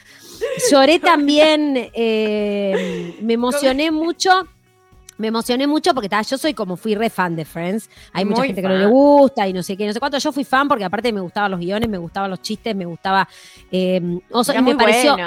Lloré 0.71 0.99
también, 1.01 1.91
eh, 1.93 3.17
me 3.21 3.35
emocioné 3.35 3.91
mucho. 3.91 4.47
Me 5.19 5.29
emocioné 5.29 5.67
mucho 5.67 5.93
porque 5.93 6.09
yo 6.27 6.39
soy 6.39 6.55
como 6.55 6.79
fui 6.79 6.95
re 6.95 7.11
fan 7.11 7.37
de 7.37 7.45
Friends. 7.45 7.91
Hay 8.15 8.25
mucha 8.25 8.45
gente 8.45 8.63
que 8.63 8.69
no 8.69 8.79
le 8.79 8.87
gusta 8.87 9.47
y 9.47 9.53
no 9.53 9.63
sé 9.63 9.77
qué, 9.77 9.87
no 9.87 9.93
sé 9.93 10.01
cuánto. 10.01 10.17
Yo 10.17 10.33
fui 10.33 10.45
fan 10.45 10.67
porque 10.67 10.83
aparte 10.83 11.13
me 11.13 11.21
gustaban 11.21 11.51
los 11.51 11.61
guiones, 11.61 11.91
me 11.91 11.99
gustaban 11.99 12.31
los 12.31 12.41
chistes, 12.41 12.75
me 12.75 12.87
gustaba. 12.87 13.29
Eh, 13.71 14.01
y, 14.01 14.63
me 14.63 14.75
pareció, 14.77 15.19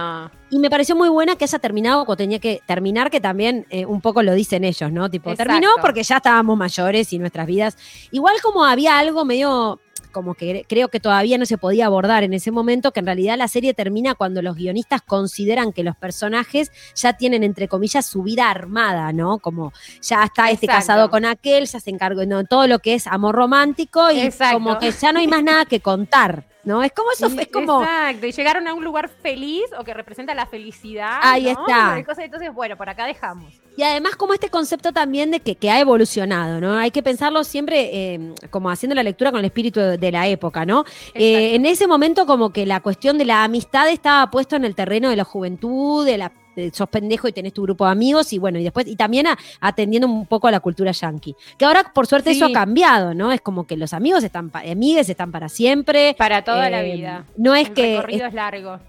y 0.53 0.59
me 0.59 0.69
pareció 0.69 0.95
muy 0.95 1.09
buena 1.09 1.35
que 1.35 1.45
haya 1.45 1.57
terminado 1.57 2.05
cuando 2.05 2.17
tenía 2.17 2.37
que 2.37 2.61
terminar, 2.67 3.09
que 3.09 3.19
también 3.19 3.65
eh, 3.71 3.87
un 3.87 4.01
poco 4.01 4.21
lo 4.21 4.35
dicen 4.35 4.63
ellos, 4.63 4.91
¿no? 4.91 5.09
Tipo, 5.09 5.35
terminó 5.35 5.69
porque 5.81 6.03
ya 6.03 6.17
estábamos 6.17 6.55
mayores 6.55 7.11
y 7.11 7.17
nuestras 7.17 7.47
vidas. 7.47 7.75
Igual 8.11 8.35
como 8.43 8.63
había 8.63 8.99
algo 8.99 9.25
medio 9.25 9.79
como 10.13 10.35
que 10.35 10.65
creo 10.69 10.87
que 10.87 11.01
todavía 11.01 11.37
no 11.37 11.45
se 11.45 11.57
podía 11.57 11.87
abordar 11.87 12.23
en 12.23 12.33
ese 12.33 12.51
momento, 12.51 12.93
que 12.93 13.01
en 13.01 13.07
realidad 13.07 13.37
la 13.37 13.49
serie 13.49 13.73
termina 13.73 14.15
cuando 14.15 14.41
los 14.41 14.55
guionistas 14.55 15.01
consideran 15.01 15.73
que 15.73 15.83
los 15.83 15.97
personajes 15.97 16.71
ya 16.95 17.13
tienen, 17.13 17.43
entre 17.43 17.67
comillas, 17.67 18.05
su 18.05 18.23
vida 18.23 18.49
armada, 18.49 19.11
¿no? 19.11 19.39
Como 19.39 19.73
ya 20.01 20.23
está 20.23 20.49
este 20.51 20.67
casado 20.67 21.09
con 21.09 21.25
aquel, 21.25 21.65
ya 21.65 21.81
se 21.81 21.89
encargó, 21.89 22.21
de 22.21 22.45
todo 22.45 22.67
lo 22.67 22.79
que 22.79 22.93
es 22.93 23.07
amor 23.07 23.35
romántico 23.35 24.09
y 24.11 24.29
como 24.53 24.77
que 24.79 24.91
ya 24.91 25.11
no 25.11 25.19
hay 25.19 25.27
más 25.27 25.43
nada 25.43 25.65
que 25.65 25.81
contar. 25.81 26.45
¿no? 26.63 26.81
Es 26.81 26.93
como 26.93 27.11
eso, 27.11 27.27
es 27.27 27.47
como... 27.49 27.83
Exacto, 27.83 28.25
y 28.25 28.31
llegaron 28.31 28.67
a 28.67 28.73
un 28.73 28.83
lugar 28.85 29.09
feliz 29.09 29.65
o 29.77 29.83
que 29.83 29.93
representa 29.93 30.33
la 30.33 30.45
felicidad. 30.45 31.19
Ahí 31.21 31.49
está. 31.49 31.97
Entonces, 31.97 32.53
bueno, 32.53 32.77
por 32.77 32.87
acá 32.89 33.05
dejamos. 33.05 33.62
Y 33.75 33.83
además 33.83 34.15
como 34.15 34.33
este 34.33 34.49
concepto 34.49 34.91
también 34.91 35.31
de 35.31 35.39
que, 35.39 35.55
que 35.55 35.71
ha 35.71 35.79
evolucionado, 35.79 36.61
¿no? 36.61 36.75
Hay 36.75 36.91
que 36.91 37.01
pensarlo 37.01 37.43
siempre 37.43 38.13
eh, 38.13 38.33
como 38.49 38.69
haciendo 38.69 38.95
la 38.95 39.03
lectura 39.03 39.31
con 39.31 39.39
el 39.39 39.45
espíritu 39.45 39.79
de, 39.79 40.11
la 40.11 40.27
época, 40.27 40.65
¿no? 40.65 40.85
Eh, 41.15 41.55
en 41.55 41.65
ese 41.65 41.87
momento 41.87 42.25
como 42.25 42.51
que 42.51 42.65
la 42.65 42.81
cuestión 42.81 43.17
de 43.17 43.25
la 43.25 43.43
amistad 43.43 43.89
estaba 43.89 44.29
puesto 44.29 44.55
en 44.55 44.65
el 44.65 44.75
terreno 44.75 45.09
de 45.09 45.15
la 45.15 45.23
juventud, 45.23 46.05
de 46.05 46.17
la 46.17 46.31
sos 46.71 46.87
pendejo 46.87 47.27
y 47.27 47.31
tenés 47.31 47.53
tu 47.53 47.63
grupo 47.63 47.85
de 47.85 47.91
amigos 47.91 48.31
y 48.31 48.37
bueno, 48.37 48.59
y 48.59 48.63
después, 48.63 48.87
y 48.87 48.95
también 48.95 49.25
atendiendo 49.59 50.07
un 50.07 50.27
poco 50.27 50.47
a 50.47 50.51
la 50.51 50.59
cultura 50.59 50.91
yankee. 50.91 51.35
Que 51.57 51.65
ahora, 51.65 51.91
por 51.93 52.05
suerte, 52.05 52.29
eso 52.29 52.45
ha 52.45 52.51
cambiado, 52.51 53.15
¿no? 53.15 53.31
Es 53.31 53.41
como 53.41 53.65
que 53.65 53.75
los 53.75 53.91
amigos 53.93 54.23
están, 54.23 54.51
amigues 54.53 55.09
están 55.09 55.31
para 55.31 55.49
siempre. 55.49 56.15
Para 56.15 56.43
toda 56.43 56.69
la 56.69 56.83
eh, 56.83 56.95
vida. 56.95 57.25
No 57.37 57.55
es 57.55 57.71
que. 57.71 57.95
El 57.95 58.01
recorrido 58.01 58.27
es 58.27 58.33
largo 58.35 58.79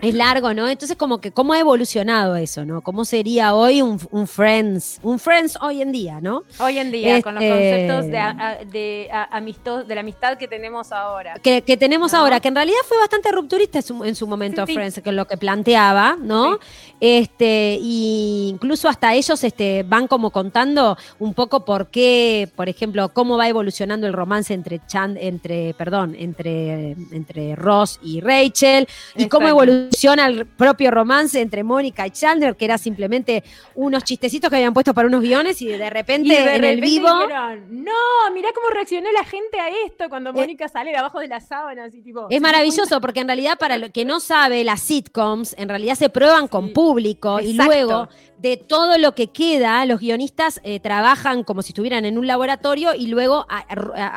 es 0.00 0.14
largo, 0.14 0.54
¿no? 0.54 0.68
Entonces, 0.68 0.96
como 0.96 1.20
que, 1.20 1.32
¿cómo 1.32 1.52
ha 1.52 1.58
evolucionado 1.58 2.36
eso, 2.36 2.64
¿no? 2.64 2.80
¿Cómo 2.80 3.04
sería 3.04 3.54
hoy 3.54 3.82
un, 3.82 3.98
Friends? 4.26 4.98
Un 5.02 5.18
Friends 5.18 5.58
hoy 5.60 5.82
en 5.82 5.92
día, 5.92 6.20
¿no? 6.20 6.44
Hoy 6.58 6.78
en 6.78 6.90
día, 6.90 7.20
con 7.22 7.34
los 7.34 7.44
este, 7.44 7.88
conceptos 7.88 8.06
de, 8.06 8.66
de, 8.66 9.84
de 9.86 9.94
la 9.94 10.00
amistad 10.00 10.38
que 10.38 10.48
tenemos 10.48 10.92
ahora. 10.92 11.34
Que, 11.42 11.60
tenemos 11.76 12.14
ahora, 12.14 12.40
que 12.40 12.48
en 12.48 12.54
realidad 12.54 12.78
fue 12.86 12.98
bastante 12.98 13.30
rupturista 13.32 13.78
en 13.78 14.14
su, 14.14 14.26
momento 14.26 14.66
Friends, 14.66 15.00
que 15.02 15.10
es 15.10 15.16
lo 15.16 15.26
que 15.26 15.36
planteaba, 15.36 16.16
¿no? 16.18 16.58
Este, 17.00 17.78
y 17.80 18.48
incluso 18.50 18.88
hasta 18.88 19.14
ellos 19.14 19.42
este, 19.44 19.82
van 19.82 20.06
como 20.06 20.30
contando 20.30 20.96
un 21.18 21.34
poco 21.34 21.64
por 21.64 21.88
qué, 21.88 22.48
por 22.56 22.68
ejemplo, 22.68 23.08
cómo 23.10 23.36
va 23.36 23.48
evolucionando 23.48 24.06
el 24.06 24.12
romance 24.12 24.54
entre 24.54 24.80
Chan, 24.86 25.16
entre, 25.20 25.74
perdón, 25.74 26.14
entre, 26.18 26.92
entre 27.10 27.56
Ross 27.56 27.98
y 28.02 28.20
Rachel, 28.20 28.88
y 29.16 29.28
cómo 29.28 29.48
evoluciona 29.48 29.81
al 30.18 30.46
propio 30.46 30.90
romance 30.90 31.40
entre 31.40 31.62
Mónica 31.62 32.06
y 32.06 32.10
Chandler, 32.10 32.56
que 32.56 32.64
era 32.64 32.78
simplemente 32.78 33.42
unos 33.74 34.04
chistecitos 34.04 34.50
que 34.50 34.56
habían 34.56 34.74
puesto 34.74 34.92
para 34.94 35.08
unos 35.08 35.22
guiones 35.22 35.60
y 35.62 35.66
de 35.66 35.90
repente 35.90 36.56
en 36.56 36.64
el 36.64 36.80
vivo. 36.80 37.08
no, 37.08 37.92
mirá 38.34 38.48
cómo 38.54 38.68
reaccionó 38.70 39.10
la 39.12 39.24
gente 39.24 39.58
a 39.58 39.68
esto 39.86 40.08
cuando 40.08 40.30
eh, 40.30 40.34
Mónica 40.34 40.68
sale 40.68 40.90
de 40.90 40.96
abajo 40.96 41.20
de 41.20 41.28
la 41.28 41.40
sábana. 41.40 41.84
Así, 41.84 42.02
tipo, 42.02 42.26
es 42.30 42.40
maravilloso 42.40 43.00
porque 43.00 43.20
en 43.20 43.28
realidad, 43.28 43.58
para 43.58 43.78
lo 43.78 43.90
que 43.90 44.04
no 44.04 44.20
sabe, 44.20 44.64
las 44.64 44.80
sitcoms 44.80 45.54
en 45.58 45.68
realidad 45.68 45.94
se 45.94 46.08
prueban 46.08 46.48
con 46.48 46.72
público 46.72 47.40
y 47.40 47.54
luego 47.54 48.08
de 48.42 48.56
todo 48.56 48.98
lo 48.98 49.14
que 49.14 49.28
queda, 49.28 49.86
los 49.86 50.00
guionistas 50.00 50.60
eh, 50.64 50.80
trabajan 50.80 51.44
como 51.44 51.62
si 51.62 51.68
estuvieran 51.68 52.04
en 52.04 52.18
un 52.18 52.26
laboratorio 52.26 52.92
y 52.92 53.06
luego 53.06 53.46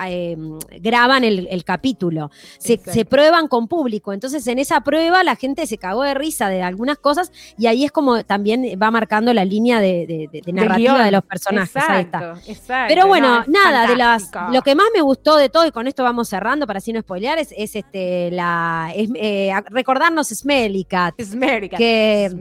em, 0.07 0.57
graban 0.81 1.23
el, 1.23 1.63
capítulo. 1.63 2.31
Se, 2.57 3.05
prueban 3.05 3.47
con 3.47 3.67
público. 3.67 4.13
Entonces, 4.13 4.47
en 4.47 4.57
esa 4.57 4.81
prueba 4.81 5.23
la 5.23 5.35
gente 5.35 5.67
se 5.67 5.77
cagó 5.77 6.01
de 6.01 6.15
risa 6.15 6.49
de 6.49 6.63
algunas 6.63 6.97
cosas 6.97 7.31
y 7.55 7.67
ahí 7.67 7.85
es 7.85 7.91
como 7.91 8.23
también 8.23 8.63
va 8.81 8.89
marcando 8.89 9.31
la 9.31 9.45
línea 9.45 9.79
de, 9.79 10.27
narrativa 10.47 11.03
de 11.03 11.11
los 11.11 11.23
personajes. 11.23 11.75
Exacto, 11.75 12.41
Pero 12.87 13.05
bueno, 13.05 13.43
nada, 13.47 13.87
de 13.87 13.95
las, 13.95 14.31
lo 14.51 14.63
que 14.63 14.73
más 14.73 14.87
me 14.95 15.01
gustó 15.01 15.37
de 15.37 15.49
todo, 15.49 15.67
y 15.67 15.71
con 15.71 15.87
esto 15.87 16.01
vamos 16.01 16.29
cerrando 16.29 16.65
para 16.65 16.77
así 16.77 16.91
no 16.91 17.01
spoilear, 17.01 17.37
es, 17.37 17.53
este 17.55 18.31
la 18.31 18.91
eh, 18.95 19.53
recordarnos 19.69 20.29
Smelly 20.29 20.85
Cat. 20.85 21.13
Smelly 21.21 21.69
Cat. 21.69 21.77
Que, 21.77 22.31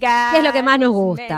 que 0.00 0.38
es 0.38 0.42
lo 0.42 0.52
que 0.52 0.62
más 0.62 0.78
nos 0.78 0.92
gusta. 0.92 1.33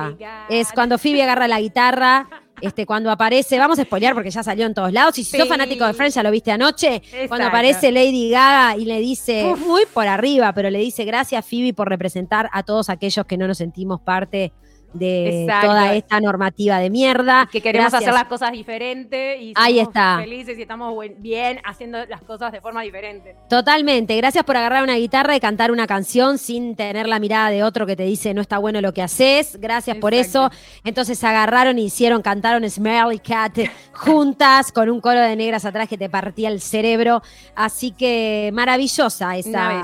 Es 0.49 0.73
cuando 0.73 0.99
Phoebe 0.99 1.23
agarra 1.23 1.49
la 1.49 1.61
guitarra, 1.61 2.29
este, 2.61 2.87
cuando 2.87 3.11
aparece, 3.11 3.59
vamos 3.59 3.79
a 3.79 3.85
spoilear 3.85 4.15
porque 4.15 4.31
ya 4.31 4.43
salió 4.43 4.67
en 4.67 4.75
todos 4.75 4.93
lados. 4.93 5.19
Y 5.19 5.25
si 5.25 5.37
sos 5.37 5.49
fanático 5.49 5.87
de 5.87 5.93
Friends, 5.93 6.15
ya 6.15 6.23
lo 6.23 6.31
viste 6.31 6.51
anoche. 6.51 7.03
Cuando 7.29 7.47
aparece 7.47 7.93
Lady 7.93 8.31
Gaga 8.31 8.77
y 8.77 8.85
le 8.85 8.99
dice, 8.99 9.55
muy 9.67 9.85
por 9.87 10.07
arriba, 10.09 10.53
pero 10.53 10.71
le 10.71 10.79
dice, 10.79 11.05
gracias 11.05 11.45
Phoebe 11.45 11.75
por 11.75 11.89
representar 11.89 12.49
a 12.53 12.63
todos 12.63 12.89
aquellos 12.89 13.27
que 13.27 13.37
no 13.37 13.47
nos 13.47 13.59
sentimos 13.59 14.01
parte 14.01 14.53
de 14.93 15.47
toda 15.63 15.95
esta 15.95 16.21
normativa 16.21 16.79
de 16.79 16.91
mierda. 16.91 17.49
Que 17.51 17.61
queremos 17.61 17.93
hacer 17.93 18.13
las 18.13 18.25
cosas 18.25 18.53
diferentes 18.53 19.41
y 19.41 19.53
Ahí 19.57 19.79
está. 19.79 20.19
felices 20.21 20.59
y 20.59 20.63
estamos 20.63 20.95
bien 21.19 21.61
haciendo 21.65 22.05
las 22.07 22.23
cosas 22.23 22.53
de 22.53 22.61
forma 22.61 22.83
diferente. 22.83 23.37
Totalmente. 23.49 24.17
Gracias 24.17 24.45
por 24.45 24.57
agarrar 24.57 24.83
una 24.83 24.97
guitarra 24.97 25.37
y 25.37 25.41
cantar 25.41 25.71
una 25.71 25.87
canción 25.87 26.39
sin 26.39 26.77
tener 26.77 27.09
la 27.09 27.19
mirada 27.19 27.51
de 27.51 27.63
otro 27.63 27.87
que 27.87 27.97
te 27.97 28.05
dice 28.05 28.35
no 28.35 28.41
está 28.41 28.59
bueno 28.59 28.81
lo 28.81 28.93
que 28.93 29.03
haces. 29.03 29.59
Gracias 29.61 29.97
por 29.99 30.15
eso. 30.15 30.51
Entonces 30.85 31.23
agarraron 31.25 31.79
y 31.79 31.87
hicieron, 31.87 32.23
cantaron 32.23 32.69
Smelly 32.69 33.19
Cat 33.19 33.59
juntas 33.93 34.73
con 34.73 34.91
un 34.91 35.01
coro 35.01 35.21
de 35.21 35.37
negras 35.37 35.65
atrás 35.65 35.89
que 35.89 35.99
te 35.99 36.09
partía 36.09 36.49
el 36.49 36.61
cerebro. 36.61 37.23
Así 37.55 37.93
que 37.93 38.51
maravillosa 38.53 39.37
esa, 39.37 39.83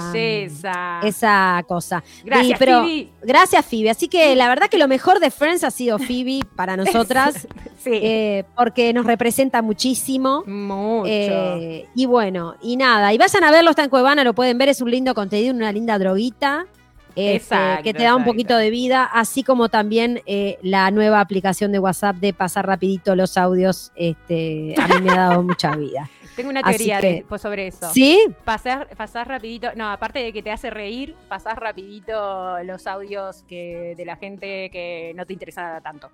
esa 1.02 1.64
cosa. 1.66 2.02
Gracias, 2.24 2.58
Phoebe. 2.58 3.08
Gracias, 3.22 3.64
Phoebe. 3.66 3.90
Así 3.90 4.08
que 4.08 4.34
la 4.36 4.48
verdad 4.48 4.68
que 4.68 4.78
lo 4.78 4.88
mejor 4.92 5.20
de 5.20 5.30
Friends 5.30 5.64
ha 5.64 5.70
sido 5.70 5.98
Phoebe 5.98 6.40
para 6.54 6.76
nosotras, 6.76 7.48
eh, 7.86 8.44
porque 8.54 8.92
nos 8.92 9.06
representa 9.06 9.62
muchísimo. 9.62 10.44
Mucho. 10.46 11.06
Eh, 11.08 11.86
y 11.94 12.04
bueno, 12.04 12.56
y 12.60 12.76
nada, 12.76 13.10
y 13.14 13.16
vayan 13.16 13.42
a 13.42 13.50
verlo, 13.50 13.70
está 13.70 13.84
en 13.84 13.88
Cuevana, 13.88 14.22
lo 14.22 14.34
pueden 14.34 14.58
ver, 14.58 14.68
es 14.68 14.82
un 14.82 14.90
lindo 14.90 15.14
contenido, 15.14 15.54
una 15.54 15.72
linda 15.72 15.98
droguita. 15.98 16.66
Este, 17.14 17.56
que 17.82 17.92
te 17.92 18.04
da 18.04 18.16
un 18.16 18.24
poquito 18.24 18.56
de 18.56 18.70
vida, 18.70 19.04
así 19.04 19.42
como 19.42 19.68
también 19.68 20.22
eh, 20.24 20.58
la 20.62 20.90
nueva 20.90 21.20
aplicación 21.20 21.70
de 21.70 21.78
WhatsApp 21.78 22.16
de 22.16 22.32
pasar 22.32 22.66
rapidito 22.66 23.14
los 23.16 23.36
audios, 23.36 23.92
este, 23.96 24.74
a 24.78 24.88
mí 24.88 24.94
me 25.02 25.10
ha 25.10 25.28
dado 25.28 25.42
mucha 25.42 25.74
vida. 25.76 26.08
Tengo 26.36 26.50
una 26.50 26.62
teoría 26.62 27.00
pues, 27.28 27.42
sobre 27.42 27.66
eso. 27.66 27.90
¿Sí? 27.92 28.18
Pasar, 28.44 28.88
pasar 28.96 29.28
rapidito, 29.28 29.68
no, 29.76 29.90
aparte 29.90 30.20
de 30.20 30.32
que 30.32 30.42
te 30.42 30.50
hace 30.50 30.70
reír, 30.70 31.14
pasar 31.28 31.60
rapidito 31.60 32.62
los 32.64 32.86
audios 32.86 33.44
que, 33.48 33.94
de 33.96 34.04
la 34.04 34.16
gente 34.16 34.70
que 34.70 35.12
no 35.14 35.26
te 35.26 35.32
interesa 35.34 35.80
tanto. 35.82 36.10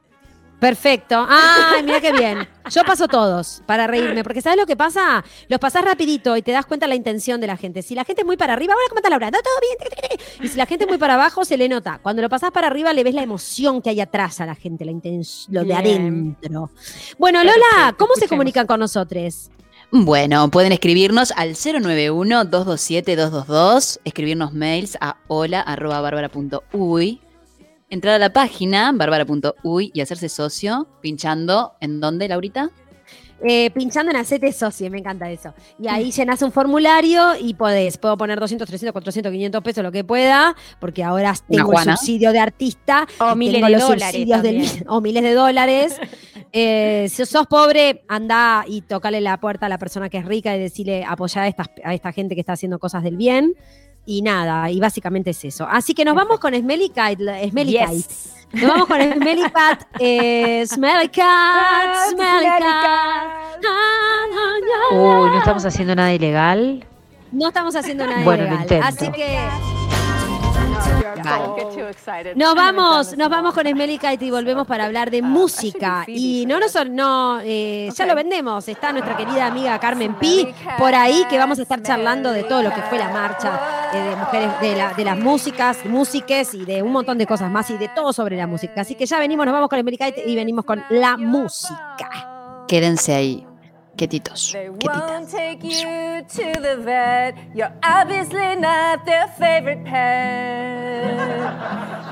Perfecto. 0.58 1.24
Ay, 1.28 1.84
mira 1.84 2.00
qué 2.00 2.12
bien. 2.12 2.48
Yo 2.70 2.82
paso 2.84 3.06
todos 3.06 3.62
para 3.64 3.86
reírme, 3.86 4.24
porque 4.24 4.40
¿sabes 4.40 4.58
lo 4.58 4.66
que 4.66 4.76
pasa? 4.76 5.24
Los 5.48 5.60
pasás 5.60 5.84
rapidito 5.84 6.36
y 6.36 6.42
te 6.42 6.50
das 6.50 6.66
cuenta 6.66 6.88
la 6.88 6.96
intención 6.96 7.40
de 7.40 7.46
la 7.46 7.56
gente. 7.56 7.82
Si 7.82 7.94
la 7.94 8.04
gente 8.04 8.22
es 8.22 8.26
muy 8.26 8.36
para 8.36 8.54
arriba, 8.54 8.74
hola, 8.74 8.88
¿cómo 8.88 8.98
está 8.98 9.08
Laura? 9.08 9.30
¿Todo 9.30 9.40
bien? 9.60 10.18
Y 10.42 10.48
si 10.48 10.56
la 10.56 10.66
gente 10.66 10.84
es 10.84 10.88
muy 10.88 10.98
para 10.98 11.14
abajo, 11.14 11.44
se 11.44 11.56
le 11.56 11.68
nota. 11.68 12.00
Cuando 12.02 12.22
lo 12.22 12.28
pasás 12.28 12.50
para 12.50 12.66
arriba, 12.66 12.92
le 12.92 13.04
ves 13.04 13.14
la 13.14 13.22
emoción 13.22 13.80
que 13.80 13.90
hay 13.90 14.00
atrás 14.00 14.40
a 14.40 14.46
la 14.46 14.56
gente, 14.56 14.84
la 14.84 14.92
lo 15.48 15.64
de 15.64 15.74
adentro. 15.74 16.70
Bueno, 17.18 17.44
Lola, 17.44 17.94
¿cómo 17.96 18.14
se 18.14 18.26
comunican 18.26 18.66
con 18.66 18.80
nosotros? 18.80 19.50
Bueno, 19.90 20.50
pueden 20.50 20.72
escribirnos 20.72 21.32
al 21.32 21.54
091-227-222, 21.54 24.00
escribirnos 24.04 24.52
mails 24.52 24.98
a 25.00 25.16
hola.barbara.uy 25.28 27.22
entrar 27.90 28.14
a 28.14 28.18
la 28.18 28.32
página 28.32 28.92
barbara.uy 28.92 29.90
y 29.94 30.00
hacerse 30.00 30.28
socio 30.28 30.88
pinchando 31.00 31.74
en 31.80 32.00
dónde, 32.00 32.28
Laurita? 32.28 32.70
Eh, 33.42 33.70
pinchando 33.70 34.10
en 34.10 34.16
Hacete 34.16 34.52
Socio, 34.52 34.90
me 34.90 34.98
encanta 34.98 35.30
eso. 35.30 35.54
Y 35.78 35.88
ahí 35.88 36.10
llenas 36.10 36.42
un 36.42 36.50
formulario 36.50 37.36
y 37.40 37.54
podés, 37.54 37.96
puedo 37.96 38.16
poner 38.16 38.40
200, 38.40 38.66
300, 38.66 38.92
400, 38.92 39.32
500 39.32 39.62
pesos, 39.62 39.84
lo 39.84 39.92
que 39.92 40.04
pueda, 40.04 40.56
porque 40.80 41.04
ahora 41.04 41.34
tengo 41.48 41.72
el 41.72 41.84
subsidio 41.84 42.32
de 42.32 42.40
artista. 42.40 43.06
O 43.20 43.34
miles 43.34 43.64
de 43.64 43.76
dólares. 43.76 44.84
o 44.88 45.00
miles 45.00 45.22
de 45.22 45.34
dólares. 45.34 46.00
Eh, 46.50 47.08
si 47.10 47.26
sos 47.26 47.46
pobre, 47.46 48.04
anda 48.08 48.64
y 48.66 48.80
tocale 48.80 49.20
la 49.20 49.38
puerta 49.38 49.66
a 49.66 49.68
la 49.68 49.76
persona 49.76 50.08
que 50.08 50.16
es 50.16 50.24
rica 50.24 50.56
y 50.56 50.58
decirle 50.58 51.04
apoyar 51.04 51.44
a, 51.44 51.64
a 51.84 51.94
esta 51.94 52.10
gente 52.10 52.34
que 52.34 52.40
está 52.40 52.54
haciendo 52.54 52.78
cosas 52.78 53.02
del 53.02 53.18
bien. 53.18 53.54
Y 54.10 54.22
nada, 54.22 54.70
y 54.70 54.80
básicamente 54.80 55.30
es 55.30 55.44
eso. 55.44 55.68
Así 55.70 55.92
que 55.92 56.02
nos 56.02 56.14
vamos 56.14 56.40
con 56.40 56.54
Smelly 56.54 56.88
Kite. 56.88 57.50
Smelly 57.50 57.72
Kite. 57.72 58.08
Nos 58.52 58.66
vamos 58.66 58.86
con 58.86 58.98
Smelly 59.02 59.50
Cat. 59.50 59.82
Eh, 60.00 60.64
smelly 60.66 61.10
Cat, 61.10 62.08
Smelly 62.12 62.46
Cat. 62.46 63.64
Uy, 64.92 64.98
no 65.28 65.38
estamos 65.38 65.62
haciendo 65.66 65.94
nada 65.94 66.14
ilegal. 66.14 66.86
No 67.32 67.48
estamos 67.48 67.76
haciendo 67.76 68.06
nada 68.06 68.22
ilegal. 68.22 68.82
Así 68.82 69.12
que. 69.12 69.38
Nos 72.34 72.54
vamos, 72.54 73.14
nos 73.14 73.28
vamos 73.28 73.52
con 73.52 73.66
Smelly 73.66 74.00
y 74.20 74.30
volvemos 74.30 74.66
para 74.66 74.86
hablar 74.86 75.10
de 75.10 75.20
música. 75.20 76.04
Y 76.06 76.46
no, 76.46 76.58
no, 76.58 76.66
no 76.88 77.40
eh, 77.44 77.90
ya 77.94 78.06
lo 78.06 78.14
vendemos. 78.14 78.68
Está 78.68 78.90
nuestra 78.90 79.18
querida 79.18 79.48
amiga 79.48 79.78
Carmen 79.78 80.14
Pi 80.14 80.48
por 80.78 80.94
ahí 80.94 81.26
que 81.28 81.36
vamos 81.36 81.58
a 81.58 81.62
estar 81.62 81.82
charlando 81.82 82.30
de 82.30 82.44
todo 82.44 82.62
lo 82.62 82.72
que 82.72 82.80
fue 82.82 82.96
la 82.96 83.10
marcha 83.10 83.77
eh, 83.92 84.02
de 84.02 84.16
mujeres, 84.16 84.60
de, 84.60 84.94
de, 84.96 85.04
las 85.04 85.18
músicas, 85.18 85.84
músiques 85.84 86.54
y 86.54 86.64
de 86.64 86.82
un 86.82 86.92
montón 86.92 87.18
de 87.18 87.26
cosas 87.26 87.50
más 87.50 87.70
y 87.70 87.78
de 87.78 87.88
todo 87.88 88.12
sobre 88.12 88.36
la 88.36 88.46
música. 88.46 88.80
Así 88.80 88.94
que 88.94 89.06
ya 89.06 89.18
venimos, 89.18 89.46
nos 89.46 89.52
vamos 89.52 89.68
con 89.68 89.80
Smelly 89.80 89.98
y 90.26 90.36
venimos 90.36 90.64
con 90.64 90.82
la 90.90 91.16
música. 91.16 92.64
Quédense 92.66 93.14
ahí. 93.14 93.46
quietitos, 93.98 94.52
they 94.52 94.70
won't 94.70 95.28
take 95.28 95.62
you 95.64 96.22
to 96.22 96.60
the 96.60 96.76
vet. 96.82 97.34
You're 97.54 97.72
obviously 97.82 98.54
not 98.56 99.04
their 99.04 99.26
favorite 99.26 99.84
pet. 99.84 101.18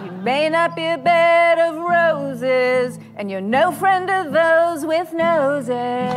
you 0.04 0.10
may 0.22 0.50
not 0.50 0.74
be 0.74 0.86
a 0.86 0.98
bed 0.98 1.58
of 1.58 1.76
roses, 1.76 2.98
and 3.16 3.30
you're 3.30 3.40
no 3.40 3.70
friend 3.70 4.10
of 4.10 4.32
those 4.32 4.84
with 4.84 5.14
noses. 5.14 6.12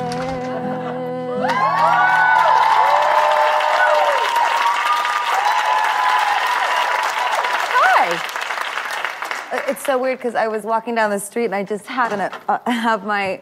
It's 9.52 9.84
so 9.84 9.98
weird 9.98 10.20
because 10.20 10.36
I 10.36 10.48
was 10.48 10.64
walking 10.64 10.96
down 10.96 11.10
the 11.10 11.20
street 11.20 11.46
and 11.46 11.56
I 11.56 11.64
just 11.64 11.86
happened 11.88 12.22
to 12.22 12.52
uh, 12.52 12.72
have 12.72 13.06
my 13.06 13.42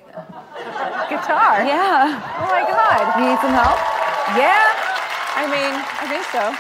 guitar. 1.10 1.64
Yeah. 1.64 2.22
Oh 2.40 2.48
my 2.48 2.64
God. 2.64 3.20
You 3.20 3.30
need 3.30 3.40
some 3.40 3.54
help? 3.54 3.78
Yeah. 4.38 4.74
I 5.36 5.46
mean, 5.46 5.74
I 6.02 6.08
think 6.08 6.24
so. 6.26 6.56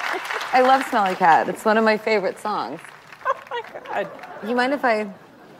I 0.54 0.62
love 0.62 0.84
Smelly 0.89 1.16
Cat. 1.16 1.50
It's 1.50 1.66
one 1.66 1.78
of 1.78 1.84
my 1.84 1.98
favorite 1.98 2.39
songs. 2.39 2.80
Oh 3.26 3.36
my 3.50 3.62
God. 4.04 4.12
You 4.48 4.56
mind 4.56 4.74
if 4.74 4.86
I 4.86 5.12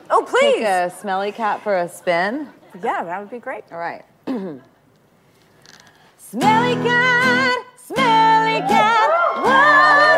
Oh 0.10 0.24
please 0.28 0.56
take 0.56 0.64
a 0.64 0.90
Smelly 0.90 1.32
Cat 1.32 1.62
for 1.62 1.78
a 1.78 1.90
spin? 1.90 2.48
Yeah, 2.84 3.04
that 3.04 3.20
would 3.20 3.30
be 3.30 3.40
great. 3.40 3.64
All 3.72 3.78
right. 3.78 4.06
smelly 6.18 6.76
cat, 6.84 7.66
smelly 7.78 8.60
cat, 8.68 9.10
what 9.44 10.17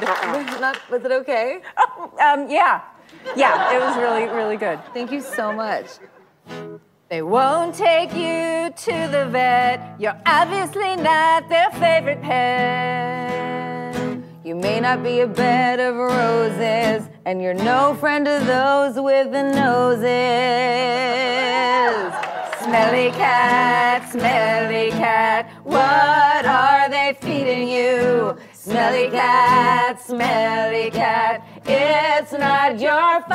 Barbara. 0.00 0.74
was 0.90 1.04
it 1.04 1.12
okay? 1.12 1.60
Oh, 1.78 2.10
um, 2.20 2.50
yeah. 2.50 2.82
Yeah, 3.36 3.74
it 3.74 3.80
was 3.80 3.96
really, 3.96 4.26
really 4.26 4.56
good. 4.56 4.80
Thank 4.92 5.12
you 5.12 5.20
so 5.20 5.52
much. 5.52 5.86
They 7.08 7.22
won't 7.22 7.74
take 7.74 8.12
you 8.12 8.70
to 8.70 9.08
the 9.10 9.28
vet. 9.30 9.94
You're 10.00 10.20
obviously 10.26 10.96
not 10.96 11.48
their 11.48 11.70
favorite 11.70 12.20
pet. 12.20 13.46
You 14.44 14.54
may 14.54 14.80
not 14.80 15.02
be 15.02 15.20
a 15.20 15.26
bed 15.26 15.80
of 15.80 15.96
roses, 15.96 17.08
and 17.24 17.42
you're 17.42 17.54
no 17.54 17.94
friend 17.94 18.26
of 18.26 18.46
those 18.46 18.94
with 18.94 19.32
the 19.32 19.42
noses. 19.42 20.06
Smelly 22.62 23.10
cat, 23.10 24.10
smelly 24.10 24.90
cat, 24.90 25.48
what 25.62 26.44
are 26.44 26.88
they 26.88 27.16
feeding 27.20 27.68
you? 27.68 28.36
Smelly 28.66 29.06
cat, 29.10 30.00
smelly 30.00 30.90
cat, 30.90 31.40
it's 31.64 32.32
not 32.32 32.80
your 32.80 33.22
fault. 33.22 33.30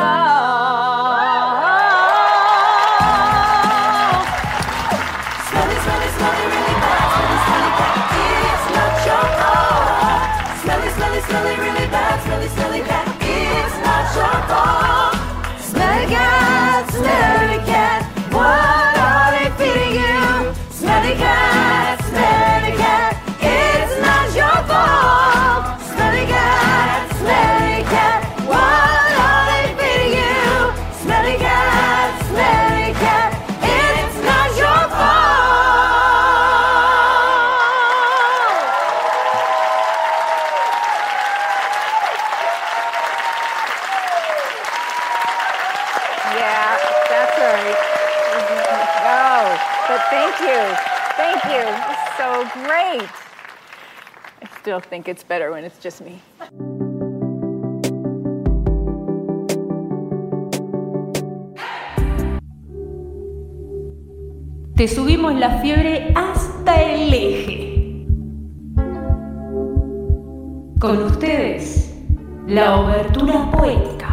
Smelly, 5.47 5.77
smelly, 5.79 6.09
smelly, 6.19 6.43
really 6.51 6.75
bad, 6.83 7.07
smelly, 7.15 7.39
smelly 7.47 7.71
cat, 7.79 7.95
it's 8.11 8.67
not 8.75 8.91
your 9.07 9.23
fault. 9.39 10.27
Smelly, 10.59 10.89
smelly, 10.99 11.21
smelly, 11.21 11.55
really 11.63 11.87
bad, 11.87 12.19
smelly, 12.25 12.49
smelly 12.49 12.81
cat, 12.81 13.07
it's 13.23 13.75
not 13.87 14.03
your 14.19 14.35
fault. 14.51 15.15
Smelly 15.61 16.07
cat, 16.11 16.91
smelly 16.91 17.60
still 54.61 54.79
think 54.79 55.07
it's 55.07 55.23
better 55.23 55.51
when 55.51 55.63
it's 55.65 55.79
just 55.79 56.01
me. 56.01 56.19
Te 64.75 64.87
subimos 64.87 65.33
la 65.35 65.61
fiebre 65.61 66.13
hasta 66.15 66.81
el 66.81 67.13
eje. 67.13 68.05
Con 70.79 71.03
ustedes, 71.03 71.93
la 72.47 72.79
obertura 72.79 73.49
poética. 73.51 74.10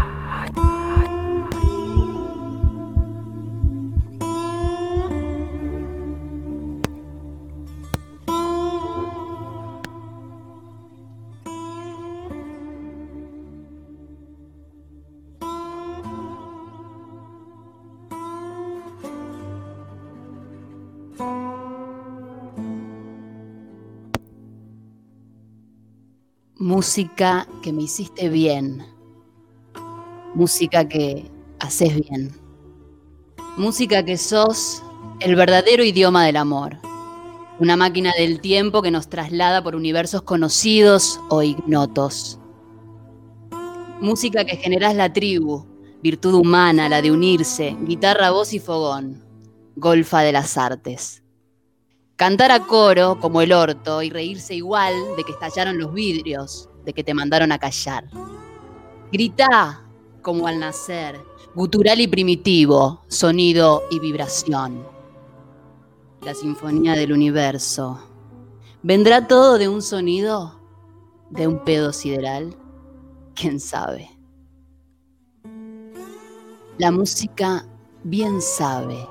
Música 26.78 27.44
que 27.60 27.72
me 27.72 27.82
hiciste 27.82 28.28
bien. 28.28 28.86
Música 30.32 30.88
que 30.88 31.28
haces 31.58 31.92
bien. 31.92 32.30
Música 33.56 34.04
que 34.04 34.16
sos 34.16 34.80
el 35.18 35.34
verdadero 35.34 35.82
idioma 35.82 36.24
del 36.24 36.36
amor. 36.36 36.76
Una 37.58 37.76
máquina 37.76 38.12
del 38.16 38.40
tiempo 38.40 38.80
que 38.80 38.92
nos 38.92 39.08
traslada 39.08 39.60
por 39.60 39.74
universos 39.74 40.22
conocidos 40.22 41.18
o 41.30 41.42
ignotos. 41.42 42.38
Música 44.00 44.44
que 44.44 44.56
generas 44.56 44.94
la 44.94 45.12
tribu, 45.12 45.66
virtud 46.00 46.34
humana, 46.34 46.88
la 46.88 47.02
de 47.02 47.10
unirse, 47.10 47.76
guitarra, 47.86 48.30
voz 48.30 48.52
y 48.52 48.60
fogón, 48.60 49.24
golfa 49.74 50.20
de 50.20 50.30
las 50.30 50.56
artes. 50.56 51.24
Cantar 52.18 52.50
a 52.50 52.66
coro 52.66 53.20
como 53.20 53.42
el 53.42 53.52
orto 53.52 54.02
y 54.02 54.10
reírse 54.10 54.52
igual 54.52 54.92
de 55.16 55.22
que 55.22 55.30
estallaron 55.30 55.78
los 55.78 55.94
vidrios, 55.94 56.68
de 56.84 56.92
que 56.92 57.04
te 57.04 57.14
mandaron 57.14 57.52
a 57.52 57.60
callar. 57.60 58.10
Grita 59.12 59.84
como 60.20 60.48
al 60.48 60.58
nacer, 60.58 61.20
gutural 61.54 62.00
y 62.00 62.08
primitivo, 62.08 63.04
sonido 63.06 63.84
y 63.92 64.00
vibración. 64.00 64.84
La 66.22 66.34
sinfonía 66.34 66.94
del 66.94 67.12
universo. 67.12 68.00
¿Vendrá 68.82 69.28
todo 69.28 69.56
de 69.56 69.68
un 69.68 69.80
sonido? 69.80 70.60
¿De 71.30 71.46
un 71.46 71.62
pedo 71.62 71.92
sideral? 71.92 72.52
¿Quién 73.36 73.60
sabe? 73.60 74.10
La 76.78 76.90
música 76.90 77.64
bien 78.02 78.42
sabe 78.42 79.06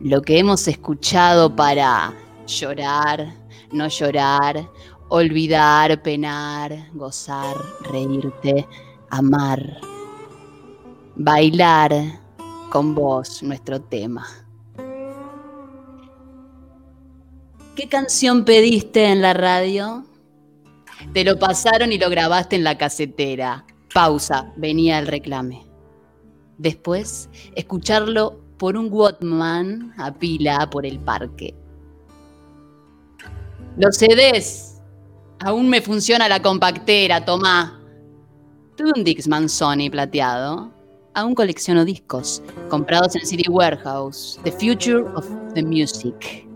lo 0.00 0.22
que 0.22 0.38
hemos 0.38 0.66
escuchado 0.66 1.54
para 1.54 2.14
llorar, 2.46 3.34
no 3.70 3.86
llorar, 3.88 4.68
olvidar, 5.08 6.02
penar, 6.02 6.88
gozar, 6.94 7.54
reírte, 7.82 8.66
amar, 9.10 9.80
bailar 11.16 11.92
con 12.70 12.94
vos 12.94 13.42
nuestro 13.42 13.80
tema. 13.80 14.26
¿Qué 17.76 17.88
canción 17.88 18.44
pediste 18.44 19.06
en 19.06 19.20
la 19.22 19.34
radio? 19.34 20.04
Te 21.12 21.24
lo 21.24 21.38
pasaron 21.38 21.92
y 21.92 21.98
lo 21.98 22.08
grabaste 22.10 22.56
en 22.56 22.64
la 22.64 22.78
casetera. 22.78 23.64
Pausa, 23.92 24.52
venía 24.56 24.98
el 24.98 25.06
reclame. 25.06 25.66
Después, 26.58 27.28
escucharlo 27.54 28.49
por 28.60 28.76
un 28.76 28.92
Walkman 28.92 29.94
a 29.96 30.12
pila 30.12 30.68
por 30.68 30.84
el 30.84 31.00
parque. 31.00 31.54
Los 33.78 33.96
CDs. 33.96 34.82
Aún 35.42 35.70
me 35.70 35.80
funciona 35.80 36.28
la 36.28 36.42
compactera, 36.42 37.24
tomá. 37.24 37.80
Tuve 38.76 38.92
un 38.94 39.02
Dixman 39.02 39.48
Sony 39.48 39.88
plateado. 39.90 40.70
Aún 41.14 41.34
colecciono 41.34 41.86
discos, 41.86 42.42
comprados 42.68 43.16
en 43.16 43.24
CD 43.24 43.44
Warehouse. 43.48 44.38
The 44.44 44.52
Future 44.52 45.04
of 45.14 45.26
the 45.54 45.62
Music. 45.62 46.46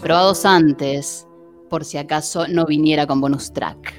Probados 0.00 0.46
antes, 0.46 1.26
por 1.68 1.84
si 1.84 1.98
acaso 1.98 2.48
no 2.48 2.64
viniera 2.64 3.06
con 3.06 3.20
bonus 3.20 3.52
track. 3.52 3.94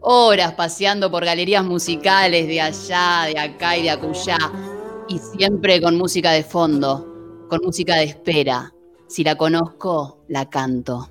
Horas 0.00 0.54
paseando 0.54 1.10
por 1.10 1.26
galerías 1.26 1.64
musicales 1.64 2.46
de 2.46 2.62
allá, 2.62 3.24
de 3.26 3.38
acá 3.38 3.76
y 3.76 3.82
de 3.82 3.90
acullá, 3.90 4.38
y 5.08 5.18
siempre 5.18 5.80
con 5.80 5.96
música 5.96 6.32
de 6.32 6.42
fondo, 6.42 7.46
con 7.48 7.60
música 7.62 7.96
de 7.96 8.04
espera. 8.04 8.72
Si 9.06 9.22
la 9.22 9.36
conozco, 9.36 10.24
la 10.28 10.48
canto. 10.48 11.10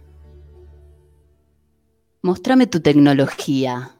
Mostrame 2.21 2.67
tu 2.67 2.79
tecnología. 2.79 3.99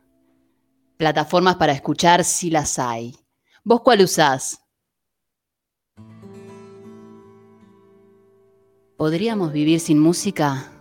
Plataformas 0.98 1.58
para 1.58 1.74
escuchar 1.74 2.24
si 2.24 2.50
las 2.50 2.80
hay. 2.80 3.16
¿Vos 3.64 3.82
cuál 3.82 4.02
usás? 4.02 4.62
¿Podríamos 8.98 9.52
vivir 9.52 9.80
sin 9.80 10.00
música? 10.00 10.72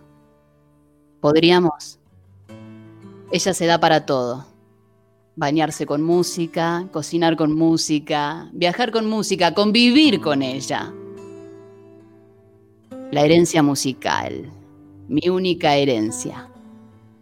¿Podríamos? 1.19 1.99
Ella 3.31 3.53
se 3.53 3.65
da 3.65 3.79
para 3.79 4.05
todo. 4.05 4.52
Bañarse 5.35 5.87
con 5.87 6.03
música, 6.03 6.87
cocinar 6.91 7.35
con 7.35 7.53
música, 7.55 8.49
viajar 8.53 8.91
con 8.91 9.07
música, 9.07 9.55
convivir 9.55 10.21
con 10.21 10.43
ella. 10.43 10.93
La 13.11 13.21
herencia 13.21 13.63
musical, 13.63 14.51
mi 15.07 15.29
única 15.29 15.75
herencia. 15.75 16.49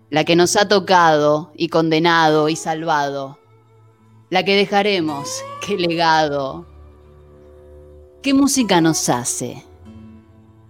La 0.09 0.25
que 0.25 0.35
nos 0.35 0.57
ha 0.57 0.67
tocado 0.67 1.53
y 1.55 1.69
condenado 1.69 2.49
y 2.49 2.57
salvado. 2.57 3.39
La 4.29 4.43
que 4.43 4.57
dejaremos, 4.57 5.41
qué 5.65 5.77
legado. 5.77 6.65
¿Qué 8.21 8.33
música 8.33 8.81
nos 8.81 9.07
hace? 9.07 9.63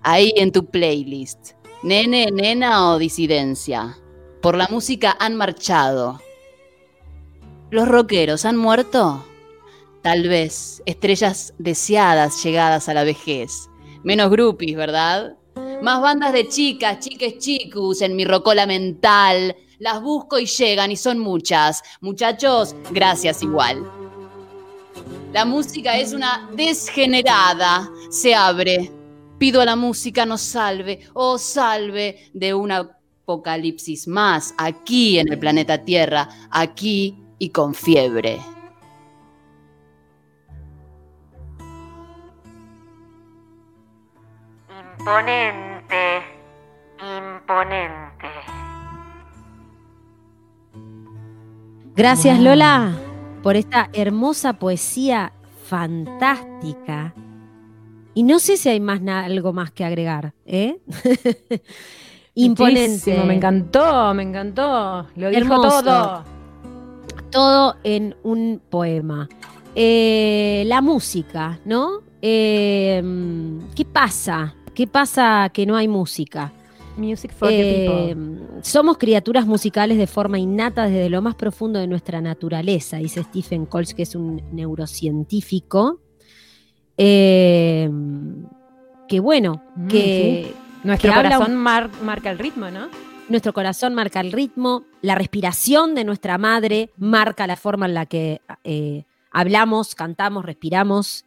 Ahí 0.03 0.31
en 0.35 0.51
tu 0.51 0.65
playlist. 0.65 1.53
Nene, 1.81 2.27
nena 2.31 2.91
o 2.91 2.99
disidencia. 2.99 3.97
Por 4.43 4.55
la 4.55 4.67
música 4.69 5.17
han 5.19 5.35
marchado. 5.35 6.19
¿Los 7.71 7.87
rockeros 7.87 8.43
han 8.43 8.57
muerto? 8.57 9.25
Tal 10.01 10.27
vez 10.27 10.83
estrellas 10.85 11.53
deseadas 11.57 12.43
llegadas 12.43 12.89
a 12.89 12.93
la 12.93 13.05
vejez. 13.05 13.69
Menos 14.03 14.29
groupies, 14.29 14.75
¿verdad? 14.75 15.37
Más 15.81 16.01
bandas 16.01 16.33
de 16.33 16.49
chicas, 16.49 16.99
chiques 16.99 17.37
chicus 17.37 18.01
en 18.01 18.17
mi 18.17 18.25
rocola 18.25 18.65
mental. 18.65 19.55
Las 19.79 20.01
busco 20.01 20.37
y 20.37 20.47
llegan 20.47 20.91
y 20.91 20.97
son 20.97 21.17
muchas. 21.19 21.81
Muchachos, 22.01 22.75
gracias 22.91 23.41
igual. 23.41 23.89
La 25.31 25.45
música 25.45 25.97
es 25.97 26.11
una 26.11 26.49
desgenerada. 26.53 27.89
Se 28.09 28.35
abre. 28.35 28.91
Pido 29.37 29.61
a 29.61 29.65
la 29.65 29.77
música 29.77 30.25
nos 30.25 30.41
salve, 30.41 31.07
oh 31.13 31.37
salve 31.37 32.29
de 32.33 32.53
un 32.53 32.69
apocalipsis 32.73 34.09
más 34.09 34.53
aquí 34.57 35.17
en 35.17 35.31
el 35.31 35.39
planeta 35.39 35.83
Tierra, 35.83 36.29
aquí 36.51 37.20
y 37.41 37.49
con 37.49 37.73
fiebre. 37.73 38.39
Imponente, 44.97 46.21
imponente. 46.99 48.27
Gracias 51.95 52.39
Lola 52.39 52.93
por 53.43 53.55
esta 53.55 53.89
hermosa 53.93 54.53
poesía 54.53 55.33
fantástica. 55.67 57.13
Y 58.13 58.23
no 58.23 58.39
sé 58.39 58.57
si 58.57 58.69
hay 58.69 58.79
más 58.79 59.01
na- 59.01 59.25
algo 59.25 59.53
más 59.53 59.71
que 59.71 59.85
agregar, 59.85 60.33
¿eh? 60.45 60.79
Imponente. 62.35 62.89
Muchísimo, 62.89 63.25
Me 63.25 63.35
encantó, 63.35 64.13
me 64.13 64.23
encantó. 64.23 65.07
Lo 65.15 65.29
dijo 65.29 65.41
Hermoso. 65.41 65.83
todo. 65.83 66.23
Todo 67.31 67.75
en 67.83 68.15
un 68.23 68.61
poema. 68.69 69.27
Eh, 69.75 70.63
la 70.67 70.81
música, 70.81 71.59
¿no? 71.65 72.01
Eh, 72.21 73.01
¿Qué 73.75 73.85
pasa? 73.85 74.53
¿Qué 74.73 74.85
pasa 74.87 75.49
que 75.53 75.65
no 75.65 75.75
hay 75.75 75.87
música? 75.87 76.51
Music 76.97 77.31
for 77.33 77.47
the 77.47 78.09
Eh, 78.11 78.13
people. 78.15 78.61
somos 78.63 78.97
criaturas 78.97 79.45
musicales 79.47 79.97
de 79.97 80.07
forma 80.07 80.37
innata 80.39 80.85
desde 80.85 81.09
lo 81.09 81.21
más 81.21 81.35
profundo 81.35 81.79
de 81.79 81.87
nuestra 81.87 82.19
naturaleza, 82.21 82.97
dice 82.97 83.23
Stephen 83.23 83.65
Colch, 83.65 83.93
que 83.93 84.03
es 84.03 84.13
un 84.13 84.41
neurocientífico. 84.51 85.99
Eh, 86.97 87.89
que 89.07 89.19
bueno, 89.19 89.63
Mm, 89.75 89.87
que 89.87 90.53
Nuestro 90.83 91.11
que 91.11 91.15
habla 91.17 91.35
corazón 91.37 91.55
mar- 91.57 91.89
marca 92.03 92.29
el 92.31 92.37
ritmo, 92.39 92.69
¿no? 92.69 92.87
Nuestro 93.31 93.53
corazón 93.53 93.93
marca 93.93 94.19
el 94.19 94.31
ritmo, 94.31 94.85
la 95.01 95.15
respiración 95.15 95.95
de 95.95 96.03
nuestra 96.03 96.37
madre 96.37 96.91
marca 96.97 97.47
la 97.47 97.55
forma 97.55 97.85
en 97.85 97.93
la 97.93 98.05
que 98.05 98.41
eh, 98.63 99.05
hablamos, 99.31 99.95
cantamos, 99.95 100.45
respiramos. 100.45 101.25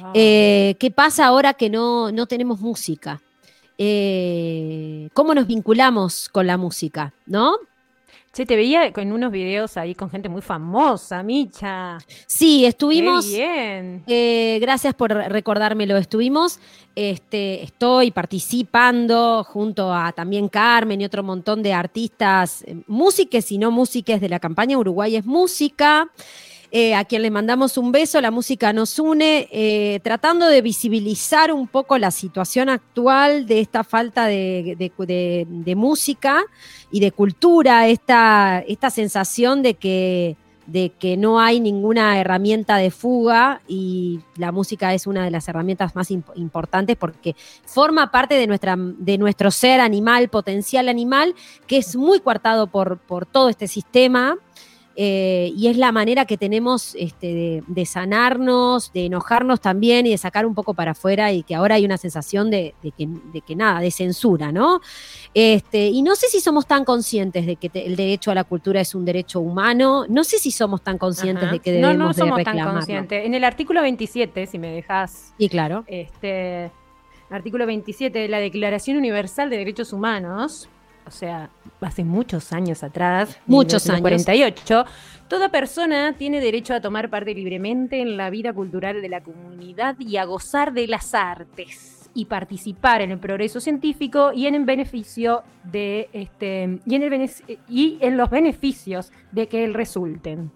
Wow. 0.00 0.12
Eh, 0.14 0.76
¿Qué 0.78 0.90
pasa 0.90 1.26
ahora 1.26 1.54
que 1.54 1.68
no, 1.68 2.10
no 2.12 2.26
tenemos 2.26 2.60
música? 2.60 3.20
Eh, 3.76 5.08
¿Cómo 5.14 5.34
nos 5.34 5.46
vinculamos 5.46 6.28
con 6.28 6.46
la 6.46 6.56
música? 6.56 7.12
¿No? 7.26 7.56
Che, 8.32 8.46
te 8.46 8.54
veía 8.54 8.86
en 8.94 9.12
unos 9.12 9.32
videos 9.32 9.76
ahí 9.76 9.96
con 9.96 10.08
gente 10.08 10.28
muy 10.28 10.40
famosa, 10.40 11.20
Micha. 11.24 11.98
Sí, 12.28 12.60
Qué 12.60 12.68
estuvimos. 12.68 13.26
bien. 13.26 14.04
Eh, 14.06 14.58
gracias 14.60 14.94
por 14.94 15.10
recordármelo. 15.10 15.96
Estuvimos, 15.96 16.60
este, 16.94 17.64
estoy 17.64 18.12
participando 18.12 19.42
junto 19.42 19.92
a 19.92 20.12
también 20.12 20.48
Carmen 20.48 21.00
y 21.00 21.04
otro 21.04 21.24
montón 21.24 21.60
de 21.64 21.72
artistas, 21.72 22.62
eh, 22.68 22.76
músiques 22.86 23.50
y 23.50 23.58
no 23.58 23.72
músiques 23.72 24.20
de 24.20 24.28
la 24.28 24.38
campaña 24.38 24.78
Uruguay 24.78 25.16
es 25.16 25.26
Música. 25.26 26.08
Eh, 26.70 26.94
a 26.94 27.04
quien 27.04 27.22
le 27.22 27.30
mandamos 27.30 27.76
un 27.78 27.90
beso, 27.90 28.20
la 28.20 28.30
música 28.30 28.72
nos 28.72 28.98
une, 28.98 29.48
eh, 29.50 30.00
tratando 30.02 30.46
de 30.46 30.62
visibilizar 30.62 31.52
un 31.52 31.66
poco 31.66 31.98
la 31.98 32.10
situación 32.10 32.68
actual 32.68 33.46
de 33.46 33.60
esta 33.60 33.82
falta 33.82 34.26
de, 34.26 35.74
música 35.76 36.42
y 36.92 37.00
de 37.00 37.10
cultura, 37.10 37.88
esta, 37.88 38.64
esta 38.66 38.90
sensación 38.90 39.62
de 39.62 39.74
que 39.74 40.36
de 40.66 40.90
que 40.90 41.16
no 41.16 41.40
hay 41.40 41.58
ninguna 41.58 42.20
herramienta 42.20 42.76
de 42.76 42.92
fuga 42.92 43.60
y 43.66 44.20
la 44.36 44.52
música 44.52 44.94
es 44.94 45.08
una 45.08 45.24
de 45.24 45.32
las 45.32 45.48
herramientas 45.48 45.96
más 45.96 46.12
imp- 46.12 46.30
importantes 46.36 46.96
porque 46.96 47.34
forma 47.64 48.12
parte 48.12 48.36
de, 48.36 48.46
nuestra, 48.46 48.76
de 48.78 49.18
nuestro 49.18 49.50
ser 49.50 49.80
animal, 49.80 50.28
potencial 50.28 50.88
animal, 50.88 51.34
que 51.66 51.78
es 51.78 51.96
muy 51.96 52.20
coartado 52.20 52.68
por, 52.68 52.98
por 52.98 53.26
todo 53.26 53.48
este 53.48 53.66
sistema. 53.66 54.36
Eh, 55.02 55.50
y 55.56 55.68
es 55.68 55.78
la 55.78 55.92
manera 55.92 56.26
que 56.26 56.36
tenemos 56.36 56.94
este, 56.98 57.28
de, 57.28 57.62
de 57.66 57.86
sanarnos, 57.86 58.92
de 58.92 59.06
enojarnos 59.06 59.58
también 59.62 60.04
y 60.04 60.10
de 60.10 60.18
sacar 60.18 60.44
un 60.44 60.54
poco 60.54 60.74
para 60.74 60.90
afuera 60.90 61.32
y 61.32 61.42
que 61.42 61.54
ahora 61.54 61.76
hay 61.76 61.86
una 61.86 61.96
sensación 61.96 62.50
de, 62.50 62.74
de 62.82 62.90
que, 62.90 63.08
de 63.32 63.40
que 63.40 63.56
nada, 63.56 63.80
de 63.80 63.90
censura, 63.90 64.52
¿no? 64.52 64.80
Este, 65.32 65.86
y 65.86 66.02
no 66.02 66.14
sé 66.16 66.26
si 66.28 66.40
somos 66.40 66.66
tan 66.66 66.84
conscientes 66.84 67.46
de 67.46 67.56
que 67.56 67.70
te- 67.70 67.86
el 67.86 67.96
derecho 67.96 68.30
a 68.30 68.34
la 68.34 68.44
cultura 68.44 68.82
es 68.82 68.94
un 68.94 69.06
derecho 69.06 69.40
humano, 69.40 70.04
no 70.06 70.22
sé 70.22 70.38
si 70.38 70.50
somos 70.50 70.82
tan 70.82 70.98
conscientes 70.98 71.44
Ajá. 71.44 71.52
de 71.52 71.58
que 71.60 71.80
no, 71.80 71.88
debemos 71.88 72.08
no 72.08 72.12
somos 72.24 72.36
de 72.36 72.44
tan 72.44 72.58
conscientes. 72.62 73.24
En 73.24 73.32
el 73.32 73.44
artículo 73.44 73.80
27, 73.80 74.46
si 74.48 74.58
me 74.58 74.70
dejas, 74.70 75.32
Y 75.38 75.48
claro, 75.48 75.84
este, 75.86 76.70
artículo 77.30 77.64
27 77.64 78.18
de 78.18 78.28
la 78.28 78.38
Declaración 78.38 78.98
Universal 78.98 79.48
de 79.48 79.56
Derechos 79.56 79.94
Humanos, 79.94 80.68
o 81.10 81.12
sea, 81.12 81.50
hace 81.80 82.04
muchos 82.04 82.52
años 82.52 82.84
atrás, 82.84 83.36
Muchos 83.46 83.88
años. 83.90 84.00
48, 84.02 84.84
toda 85.26 85.48
persona 85.48 86.14
tiene 86.16 86.40
derecho 86.40 86.72
a 86.72 86.80
tomar 86.80 87.10
parte 87.10 87.34
libremente 87.34 88.00
en 88.00 88.16
la 88.16 88.30
vida 88.30 88.52
cultural 88.52 89.02
de 89.02 89.08
la 89.08 89.20
comunidad 89.20 89.96
y 89.98 90.16
a 90.18 90.24
gozar 90.24 90.72
de 90.72 90.86
las 90.86 91.12
artes 91.14 92.08
y 92.14 92.26
participar 92.26 93.02
en 93.02 93.10
el 93.10 93.18
progreso 93.18 93.60
científico 93.60 94.32
y 94.32 94.46
en 94.46 94.54
el 94.54 94.64
beneficio 94.64 95.42
de 95.64 96.08
este 96.12 96.78
y 96.86 96.94
en 96.94 97.02
el 97.02 97.10
bene- 97.10 97.30
y 97.68 97.98
en 98.00 98.16
los 98.16 98.30
beneficios 98.30 99.12
de 99.32 99.48
que 99.48 99.64
él 99.64 99.74
resulten. 99.74 100.52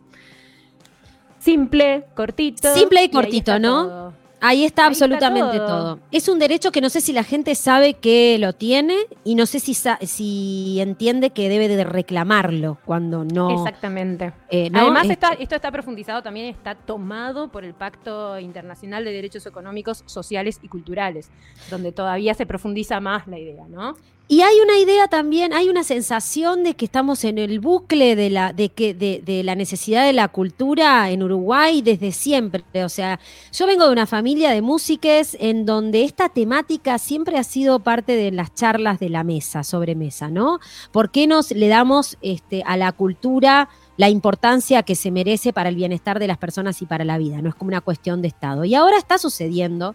Simple, 1.38 2.04
cortito. 2.14 2.72
Simple 2.74 3.04
y 3.04 3.10
cortito, 3.10 3.58
¿no? 3.58 3.84
todo. 3.84 4.14
Ahí 4.48 4.64
está 4.64 4.74
Ahí 4.84 4.86
está 4.86 4.86
absolutamente 4.86 5.58
todo. 5.58 5.66
todo. 5.66 5.98
Es 6.10 6.28
un 6.28 6.38
derecho 6.38 6.72
que 6.72 6.80
no 6.80 6.90
sé 6.90 7.00
si 7.00 7.12
la 7.12 7.24
gente 7.24 7.54
sabe 7.54 7.94
que 7.94 8.38
lo 8.38 8.52
tiene 8.52 8.96
y 9.24 9.34
no 9.34 9.46
sé 9.46 9.60
si, 9.60 9.74
si 9.74 10.80
entiende 10.80 11.30
que 11.30 11.48
debe 11.48 11.68
de 11.68 11.84
reclamarlo 11.84 12.78
cuando 12.84 13.24
no. 13.24 13.50
Exactamente. 13.50 14.32
eh, 14.50 14.70
¿no? 14.70 14.80
Además, 14.80 15.08
está, 15.08 15.32
esto 15.32 15.54
está 15.54 15.70
profundizado 15.70 16.22
también, 16.22 16.46
está 16.46 16.74
tomado 16.74 17.48
por 17.48 17.64
el 17.64 17.74
Pacto 17.74 18.38
Internacional 18.38 19.04
de 19.04 19.12
Derechos 19.12 19.46
Económicos, 19.46 20.02
Sociales 20.06 20.58
y 20.62 20.68
Culturales, 20.68 21.30
donde 21.70 21.92
todavía 21.92 22.34
se 22.34 22.46
profundiza 22.46 23.00
más 23.00 23.26
la 23.26 23.38
idea, 23.38 23.64
¿no? 23.68 23.96
Y 24.26 24.40
hay 24.40 24.58
una 24.64 24.78
idea 24.78 25.06
también, 25.06 25.52
hay 25.52 25.68
una 25.68 25.84
sensación 25.84 26.64
de 26.64 26.74
que 26.74 26.86
estamos 26.86 27.24
en 27.24 27.36
el 27.36 27.60
bucle 27.60 28.16
de 28.16 28.30
la, 28.30 28.54
de 28.54 28.70
que, 28.70 28.94
de, 28.94 29.20
de 29.22 29.42
la 29.44 29.54
necesidad 29.54 30.06
de 30.06 30.14
la 30.14 30.28
cultura 30.28 31.10
en 31.10 31.22
Uruguay 31.22 31.82
desde 31.82 32.10
siempre. 32.10 32.84
O 32.84 32.88
sea, 32.88 33.20
yo 33.52 33.66
vengo 33.66 33.84
de 33.84 33.92
una 33.92 34.06
familia 34.06 34.50
de 34.50 34.62
músiques 34.62 35.36
en 35.40 35.66
donde 35.66 36.04
esta 36.04 36.30
temática 36.30 36.98
siempre 36.98 37.36
ha 37.36 37.44
sido 37.44 37.80
parte 37.80 38.16
de 38.16 38.30
las 38.30 38.54
charlas 38.54 38.98
de 38.98 39.10
la 39.10 39.24
mesa, 39.24 39.62
sobre 39.62 39.94
mesa, 39.94 40.30
¿no? 40.30 40.58
¿Por 40.90 41.10
qué 41.10 41.26
nos 41.26 41.50
le 41.50 41.68
damos 41.68 42.16
este, 42.22 42.62
a 42.64 42.78
la 42.78 42.92
cultura 42.92 43.68
la 43.98 44.08
importancia 44.08 44.82
que 44.84 44.94
se 44.94 45.10
merece 45.10 45.52
para 45.52 45.68
el 45.68 45.76
bienestar 45.76 46.18
de 46.18 46.28
las 46.28 46.38
personas 46.38 46.80
y 46.80 46.86
para 46.86 47.04
la 47.04 47.18
vida? 47.18 47.42
No 47.42 47.50
es 47.50 47.54
como 47.54 47.68
una 47.68 47.82
cuestión 47.82 48.22
de 48.22 48.28
Estado. 48.28 48.64
Y 48.64 48.74
ahora 48.74 48.96
está 48.96 49.18
sucediendo 49.18 49.94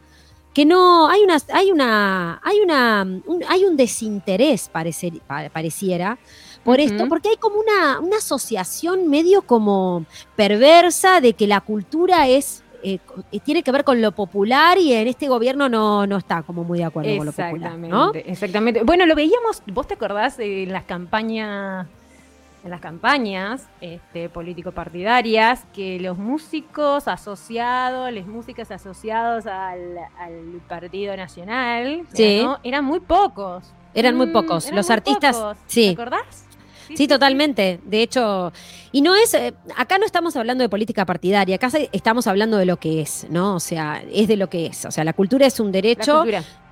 que 0.60 0.66
no 0.66 1.08
hay 1.08 1.24
una 1.24 1.38
hay 1.54 1.72
una 1.72 2.42
hay 2.44 2.60
una 2.60 3.08
un, 3.28 3.46
hay 3.48 3.64
un 3.64 3.78
desinterés 3.78 4.70
pareciera 4.70 6.18
por 6.66 6.82
esto 6.82 7.08
porque 7.08 7.30
hay 7.30 7.38
como 7.38 7.62
una, 7.62 8.02
una 8.02 8.18
asociación 8.18 9.08
medio 9.08 9.44
como 9.44 10.04
perversa 10.36 11.22
de 11.22 11.32
que 11.32 11.48
la 11.48 11.62
cultura 11.62 12.28
es 12.28 12.62
eh, 12.84 13.00
eh, 13.32 13.40
tiene 13.40 13.64
que 13.64 13.72
ver 13.72 13.86
con 13.86 14.02
lo 14.02 14.12
popular 14.12 14.78
y 14.78 14.92
en 14.92 15.08
este 15.08 15.30
gobierno 15.30 15.70
no, 15.70 16.06
no 16.06 16.18
está 16.18 16.44
como 16.44 16.66
muy 16.66 16.80
de 16.80 16.86
acuerdo 16.86 17.16
con 17.16 17.28
lo 17.28 17.32
popular, 17.32 17.56
Exactamente, 17.56 17.88
¿no? 17.96 18.12
exactamente. 18.14 18.84
Bueno, 18.84 19.06
lo 19.06 19.16
veíamos, 19.16 19.64
vos 19.68 19.88
te 19.88 19.94
acordás 19.94 20.40
en 20.40 20.74
las 20.74 20.84
campañas, 20.84 21.88
en 22.64 22.72
las 22.72 22.82
campañas 22.82 23.68
este, 23.82 24.28
político-partidarias, 24.30 25.66
que 25.74 26.00
los 26.00 26.18
músicos 26.18 27.08
asociados, 27.08 28.12
las 28.12 28.26
músicas 28.28 28.70
asociados 28.72 29.46
al, 29.48 29.98
al 30.18 30.62
Partido 30.68 31.16
Nacional, 31.16 32.06
Sí. 32.14 32.42
¿no? 32.44 32.60
eran 32.64 32.84
muy 32.86 33.00
pocos. 33.00 33.74
Eran 33.94 34.16
muy 34.16 34.28
Mm, 34.28 34.34
pocos. 34.34 34.66
eran 34.66 34.76
Los 34.76 34.88
muy 34.88 34.94
artistas, 34.94 35.36
pocos. 35.38 35.58
sí. 35.68 35.96
¿Te 35.96 36.02
acordás? 36.02 36.46
Sí, 36.96 37.08
totalmente. 37.08 37.80
De 37.86 38.02
hecho, 38.02 38.52
y 38.92 39.02
no 39.02 39.16
es, 39.16 39.34
eh, 39.34 39.54
acá 39.78 39.98
no 39.98 40.06
estamos 40.06 40.36
hablando 40.36 40.62
de 40.64 40.70
política 40.70 41.06
partidaria, 41.06 41.56
acá 41.56 41.70
estamos 41.92 42.28
hablando 42.28 42.58
de 42.58 42.66
lo 42.66 42.78
que 42.78 43.02
es, 43.02 43.28
¿no? 43.30 43.56
O 43.56 43.60
sea, 43.60 44.04
es 44.12 44.28
de 44.28 44.38
lo 44.38 44.50
que 44.50 44.68
es. 44.68 44.86
O 44.86 44.92
sea, 44.92 45.04
la 45.04 45.14
cultura 45.14 45.46
es 45.46 45.60
un 45.60 45.72
derecho, 45.72 46.24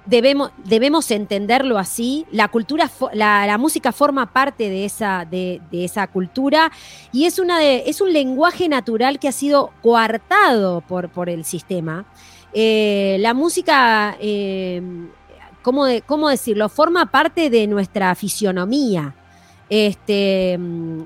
debemos, 0.05 0.51
debemos 0.63 1.11
entenderlo 1.11 1.77
así. 1.77 2.25
La 2.31 2.47
cultura, 2.47 2.89
la, 3.13 3.45
la 3.45 3.57
música 3.57 3.91
forma 3.91 4.31
parte 4.33 4.69
de 4.69 4.85
esa, 4.85 5.25
de, 5.29 5.61
de 5.71 5.83
esa 5.85 6.07
cultura 6.07 6.71
y 7.11 7.25
es 7.25 7.39
una 7.39 7.59
de, 7.59 7.83
es 7.87 7.99
un 8.01 8.13
lenguaje 8.13 8.69
natural 8.69 9.19
que 9.19 9.27
ha 9.27 9.31
sido 9.33 9.71
coartado 9.83 10.81
por, 10.81 11.09
por 11.09 11.29
el 11.29 11.43
sistema. 11.45 12.05
Eh, 12.53 13.17
la 13.19 13.33
música, 13.33 14.15
eh, 14.21 14.81
¿cómo, 15.61 15.85
de- 15.85 16.01
¿cómo 16.01 16.29
decirlo? 16.29 16.69
Forma 16.69 17.05
parte 17.11 17.49
de 17.49 17.67
nuestra 17.67 18.15
fisionomía. 18.15 19.13
Este, 19.69 20.57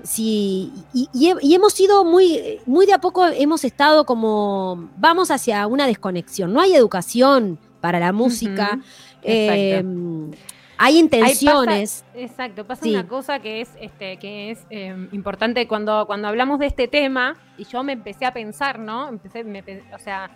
sí, 0.04 0.72
y, 0.94 1.10
y 1.14 1.30
he- 1.30 1.36
y 1.42 1.56
hemos 1.56 1.74
sido 1.74 2.04
muy, 2.06 2.60
muy 2.66 2.86
de 2.86 2.94
a 2.94 3.00
poco, 3.02 3.26
hemos 3.28 3.64
estado 3.64 4.06
como, 4.06 4.90
vamos 4.98 5.32
hacia 5.32 5.66
una 5.68 5.88
desconexión. 5.88 6.54
No 6.54 6.62
hay 6.62 6.74
educación 6.76 7.58
para 7.80 8.00
la 8.00 8.12
música. 8.14 8.80
Eh, 9.24 9.78
exacto. 9.80 10.38
hay 10.78 10.98
intenciones. 11.00 12.04
pasa- 12.08 12.20
exacto, 12.24 12.66
pasa 12.66 12.84
Sí. 12.84 12.90
una 12.92 13.08
cosa 13.08 13.40
que 13.40 13.62
es, 13.62 13.70
este, 13.80 14.18
que 14.18 14.52
es 14.52 14.60
eh, 14.70 14.96
importante 15.12 15.68
cuando, 15.68 16.06
cuando 16.08 16.28
hablamos 16.28 16.60
de 16.60 16.68
este 16.68 16.88
tema, 16.88 17.36
y 17.58 17.66
yo 17.66 17.84
me 17.84 17.94
empecé 17.94 18.26
a 18.26 18.34
pensar, 18.34 18.80
¿no? 18.80 19.10
Empecé, 19.10 19.44
me 19.44 19.64
o 19.94 20.00
sea, 20.00 20.30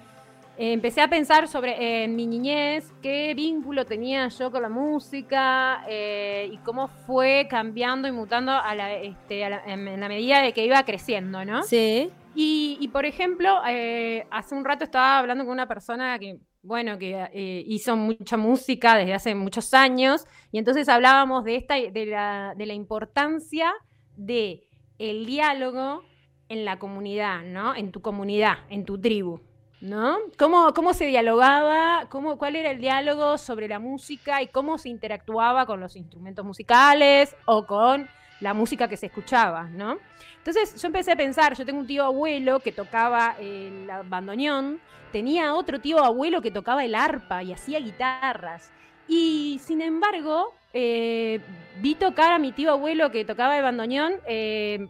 empecé 0.57 1.01
a 1.01 1.07
pensar 1.09 1.47
sobre 1.47 2.03
eh, 2.03 2.07
mi 2.07 2.25
niñez, 2.27 2.93
qué 3.01 3.33
vínculo 3.35 3.85
tenía 3.85 4.27
yo 4.29 4.51
con 4.51 4.61
la 4.61 4.69
música 4.69 5.83
eh, 5.87 6.49
y 6.51 6.57
cómo 6.59 6.87
fue 6.87 7.47
cambiando 7.49 8.07
y 8.07 8.11
mutando 8.11 8.51
a 8.51 8.73
la, 8.75 8.93
este, 8.93 9.43
a 9.45 9.49
la- 9.49 9.63
en, 9.65 9.99
la 9.99 10.07
medida 10.07 10.41
de 10.41 10.53
que 10.53 10.65
iba 10.65 10.83
creciendo, 10.83 11.43
¿no? 11.45 11.63
Sí. 11.63 12.09
Y, 12.35 12.77
y, 12.81 12.87
por 12.89 13.05
ejemplo, 13.05 13.61
eh, 13.67 14.25
hace 14.31 14.55
un 14.55 14.65
rato 14.65 14.83
estaba 14.83 15.19
hablando 15.19 15.45
con 15.45 15.53
una 15.53 15.67
persona 15.67 16.19
que, 16.19 16.37
bueno, 16.61 16.97
que 16.97 17.27
eh, 17.33 17.63
hizo 17.67 17.95
mucha 17.95 18.35
música 18.37 18.97
desde 18.97 19.13
hace 19.13 19.35
muchos 19.35 19.73
años, 19.73 20.25
y 20.51 20.57
entonces 20.57 20.89
hablábamos 20.89 21.43
de 21.45 21.55
esta, 21.55 21.75
de 21.75 22.05
la, 22.05 22.53
de 22.57 22.65
la 22.65 22.73
importancia 22.73 23.73
de 24.17 24.67
el 24.99 25.25
diálogo 25.25 26.03
en 26.49 26.65
la 26.65 26.77
comunidad, 26.77 27.41
¿no? 27.43 27.73
En 27.75 27.91
tu 27.91 28.01
comunidad, 28.01 28.57
en 28.69 28.85
tu 28.85 28.99
tribu. 28.99 29.39
¿No? 29.85 30.17
¿Cómo, 30.39 30.73
¿Cómo 30.73 30.95
se 30.95 31.05
dialogaba? 31.05 32.07
Cómo, 32.09 32.39
¿Cuál 32.39 32.55
era 32.55 32.71
el 32.71 32.79
diálogo 32.79 33.37
sobre 33.37 33.67
la 33.67 33.77
música 33.77 34.41
y 34.41 34.47
cómo 34.47 34.79
se 34.79 34.89
interactuaba 34.89 35.67
con 35.67 35.79
los 35.79 35.95
instrumentos 35.95 36.43
musicales 36.43 37.35
o 37.45 37.67
con 37.67 38.09
la 38.39 38.55
música 38.55 38.87
que 38.87 38.97
se 38.97 39.05
escuchaba, 39.05 39.65
¿no? 39.65 39.99
Entonces 40.37 40.81
yo 40.81 40.87
empecé 40.87 41.11
a 41.11 41.15
pensar, 41.15 41.55
yo 41.55 41.67
tengo 41.67 41.79
un 41.79 41.85
tío 41.85 42.03
abuelo 42.03 42.61
que 42.61 42.71
tocaba 42.71 43.35
el 43.39 43.87
bandoneón, 44.05 44.81
tenía 45.11 45.53
otro 45.53 45.79
tío 45.79 46.03
abuelo 46.03 46.41
que 46.41 46.49
tocaba 46.49 46.83
el 46.83 46.95
arpa 46.95 47.43
y 47.43 47.53
hacía 47.53 47.79
guitarras. 47.79 48.71
Y 49.07 49.61
sin 49.63 49.81
embargo, 49.81 50.55
eh, 50.73 51.41
vi 51.79 51.93
tocar 51.93 52.31
a 52.31 52.39
mi 52.39 52.53
tío 52.53 52.71
abuelo 52.71 53.11
que 53.11 53.23
tocaba 53.23 53.55
el 53.55 53.61
bandoneón 53.61 54.15
eh, 54.25 54.87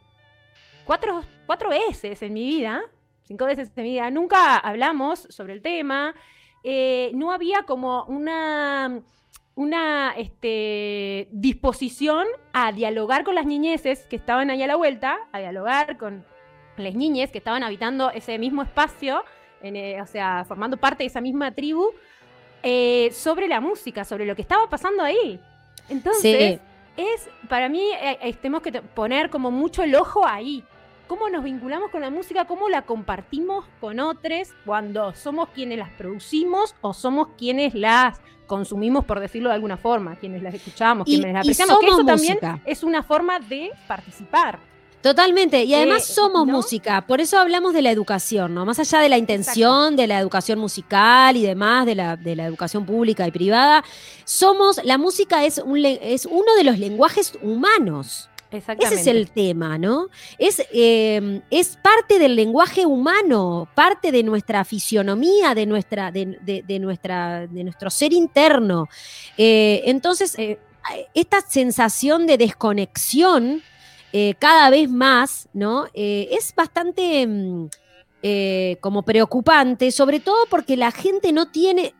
cuatro, 0.86 1.26
cuatro 1.46 1.70
veces 1.70 2.22
en 2.22 2.34
mi 2.34 2.46
vida, 2.46 2.82
cinco 3.26 3.46
veces 3.46 3.72
en 3.76 3.84
mi 3.84 3.92
vida. 3.92 4.10
Nunca 4.10 4.58
hablamos 4.58 5.28
sobre 5.30 5.54
el 5.54 5.62
tema. 5.62 6.16
eh, 6.64 7.12
no 7.14 7.32
había 7.32 7.64
como 7.64 8.06
una 8.06 9.04
una 9.56 10.14
este, 10.18 11.30
disposición 11.32 12.28
a 12.52 12.74
dialogar 12.74 13.24
con 13.24 13.36
las 13.36 13.46
niñeces 13.46 14.06
que 14.10 14.18
estaban 14.18 14.50
ahí 14.50 14.62
a 14.62 14.68
la 14.68 14.76
vuelta, 14.76 15.18
a 15.32 15.40
dialogar 15.40 15.98
con 15.98 16.26
las 16.78 16.94
niñes 16.94 17.32
que 17.32 17.38
estaban 17.38 17.64
habitando 17.64 18.12
ese 18.12 18.38
mismo 18.38 18.62
espacio, 18.62 19.24
en, 19.62 19.78
eh, 19.78 20.02
o 20.02 20.06
sea, 20.06 20.44
formando 20.46 20.76
parte 20.76 21.04
de 21.04 21.08
esa 21.08 21.22
misma 21.22 21.54
tribu, 21.54 21.92
eh, 22.64 23.10
sobre 23.14 23.48
la 23.48 23.62
música, 23.62 24.04
sobre 24.04 24.26
lo 24.26 24.36
que 24.36 24.42
estaba 24.42 24.70
pasando 24.70 25.04
ahí. 25.04 25.40
Entonces, 25.88 26.60
es, 26.98 27.30
para 27.48 27.70
mí, 27.70 27.92
tenemos 28.42 28.62
que 28.62 28.74
poner 28.82 29.30
como 29.30 29.52
mucho 29.52 29.84
el 29.84 29.96
ojo 29.96 30.26
ahí. 30.26 30.64
Cómo 31.08 31.30
nos 31.30 31.44
vinculamos 31.44 31.92
con 31.92 32.02
la 32.02 32.10
música, 32.10 32.46
cómo 32.46 32.68
la 32.68 32.82
compartimos 32.82 33.66
con 33.80 34.00
otros 34.00 34.50
cuando 34.66 35.14
somos 35.14 35.50
quienes 35.50 35.78
las 35.78 35.90
producimos 35.92 36.76
o 36.82 36.94
somos 36.94 37.28
quienes 37.38 37.76
las 37.76 38.20
consumimos, 38.48 39.06
por 39.06 39.20
decirlo 39.20 39.50
de 39.50 39.56
alguna 39.56 39.78
forma, 39.78 40.16
quienes 40.16 40.42
las 40.42 40.54
escuchamos, 40.56 41.08
Y- 41.08 41.16
quienes 41.18 41.34
las 41.34 41.46
y 41.46 41.50
apreciamos. 41.50 41.80
Que 41.80 41.88
eso 41.88 42.04
también 42.06 42.34
música. 42.42 42.60
es 42.66 42.84
una 42.84 43.04
forma 43.04 43.40
de 43.40 43.72
participar. 43.88 44.60
Totalmente, 45.02 45.64
y 45.64 45.76
además 45.76 46.10
Eh, 46.10 46.14
somos 46.14 46.48
¿no? 46.48 46.54
música, 46.54 47.02
por 47.06 47.22
eso 47.22 47.38
hablamos 47.38 47.74
de 47.76 47.84
la 47.84 47.92
educación, 47.92 48.56
¿no? 48.56 48.66
Más 48.66 48.80
allá 48.80 49.00
de 49.02 49.10
la 49.10 49.20
intención 49.20 49.96
de 49.96 50.08
la 50.08 50.20
educación 50.20 50.58
musical 50.58 51.38
y 51.38 51.44
demás, 51.44 51.86
de 51.86 51.94
la, 51.94 52.16
de 52.16 52.36
la 52.36 52.46
educación 52.46 52.88
pública 52.88 53.28
y 53.28 53.32
privada, 53.32 53.84
somos, 54.24 54.84
la 54.84 54.98
música 54.98 55.46
es, 55.46 55.60
un, 55.60 55.86
es 55.86 56.26
uno 56.26 56.56
de 56.58 56.64
los 56.64 56.80
lenguajes 56.80 57.38
humanos. 57.44 58.30
Exactamente. 58.52 59.02
Ese 59.02 59.10
es 59.12 59.16
el 59.16 59.32
tema, 59.32 59.78
¿no? 59.78 60.08
Es, 60.38 60.62
eh, 60.72 61.42
es 61.50 61.78
parte 61.78 62.20
del 62.20 62.36
lenguaje 62.36 62.86
humano, 62.86 63.68
parte 63.76 64.12
de 64.12 64.24
nuestra 64.24 64.64
fisionomía, 64.64 65.54
de, 65.56 65.66
nuestra, 65.66 66.12
de, 66.12 66.38
de- 66.42 66.64
de 66.66 66.80
nuestra, 66.80 67.48
de 67.48 67.64
nuestro 67.64 67.90
ser 67.90 68.14
interno. 68.14 68.88
Eh, 69.38 69.82
entonces, 69.86 70.38
eh, 70.38 70.60
esta 71.14 71.42
sensación 71.42 72.28
de 72.28 72.38
desconexión 72.38 73.62
eh, 74.14 74.36
cada 74.40 74.70
vez 74.70 74.90
más, 74.90 75.50
¿no? 75.52 75.88
Es 75.94 76.54
bastante 76.56 77.28
eh, 78.24 78.78
como 78.80 79.04
preocupante, 79.04 79.92
sobre 79.92 80.20
todo 80.20 80.46
porque 80.50 80.78
la 80.78 80.92
gente 80.92 81.34
no 81.34 81.48
tiene, 81.48 81.94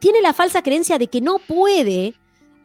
tiene 0.00 0.20
la 0.22 0.32
falsa 0.32 0.62
creencia 0.62 0.98
de 0.98 1.06
que 1.06 1.20
no 1.20 1.38
puede 1.38 2.14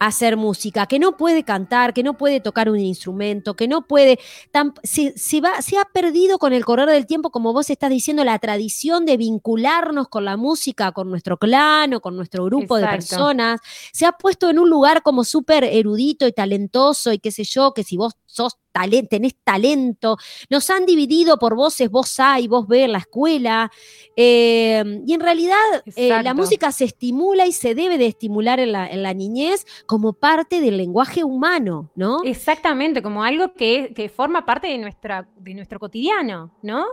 hacer 0.07 0.37
música, 0.37 0.85
que 0.85 0.99
no 0.99 1.17
puede 1.17 1.43
cantar, 1.43 1.93
que 1.93 2.03
no 2.03 2.17
puede 2.17 2.39
tocar 2.39 2.69
un 2.69 2.79
instrumento, 2.79 3.55
que 3.55 3.67
no 3.67 3.87
puede, 3.87 4.19
tam- 4.51 4.73
se, 4.83 5.17
se 5.17 5.41
va, 5.41 5.61
se 5.61 5.77
ha 5.77 5.85
perdido 5.85 6.37
con 6.39 6.53
el 6.53 6.65
correr 6.65 6.89
del 6.89 7.05
tiempo, 7.05 7.29
como 7.29 7.53
vos 7.53 7.69
estás 7.69 7.89
diciendo, 7.89 8.23
la 8.23 8.39
tradición 8.39 9.05
de 9.05 9.17
vincularnos 9.17 10.07
con 10.07 10.25
la 10.25 10.37
música, 10.37 10.91
con 10.91 11.09
nuestro 11.09 11.37
clan 11.37 11.93
o 11.93 11.99
con 12.01 12.15
nuestro 12.15 12.45
grupo 12.45 12.75
de 12.77 12.83
personas, 13.17 13.59
se 13.91 14.05
ha 14.05 14.11
puesto 14.13 14.49
en 14.49 14.59
un 14.59 14.69
lugar 14.69 15.01
como 15.03 15.23
súper 15.23 15.63
erudito 15.63 16.27
y 16.27 16.31
talentoso 16.31 17.11
y 17.13 17.19
qué 17.19 17.31
sé 17.31 17.43
yo, 17.43 17.73
que 17.73 17.83
si 17.83 17.97
vos 17.97 18.13
sos 18.33 18.57
talento, 18.71 19.09
tenés 19.09 19.35
talento, 19.43 20.17
nos 20.49 20.69
han 20.69 20.85
dividido 20.85 21.37
por 21.37 21.55
voces, 21.55 21.89
voz 21.89 22.19
A 22.19 22.39
y 22.39 22.47
voz 22.47 22.67
B 22.67 22.83
en 22.83 22.91
la 22.91 22.97
escuela, 22.97 23.71
eh, 24.15 24.83
y 25.05 25.13
en 25.13 25.19
realidad 25.19 25.57
eh, 25.95 26.09
la 26.23 26.33
música 26.33 26.71
se 26.71 26.85
estimula 26.85 27.45
y 27.45 27.51
se 27.51 27.75
debe 27.75 27.97
de 27.97 28.07
estimular 28.07 28.59
en 28.59 28.71
la, 28.71 28.87
en 28.87 29.03
la 29.03 29.13
niñez 29.13 29.65
como 29.85 30.13
parte 30.13 30.61
del 30.61 30.77
lenguaje 30.77 31.23
humano, 31.23 31.91
¿no? 31.95 32.23
Exactamente, 32.23 33.01
como 33.03 33.23
algo 33.23 33.53
que, 33.53 33.93
que 33.95 34.09
forma 34.09 34.45
parte 34.45 34.67
de, 34.67 34.79
nuestra, 34.79 35.27
de 35.37 35.53
nuestro 35.53 35.79
cotidiano, 35.79 36.51
¿no? 36.63 36.87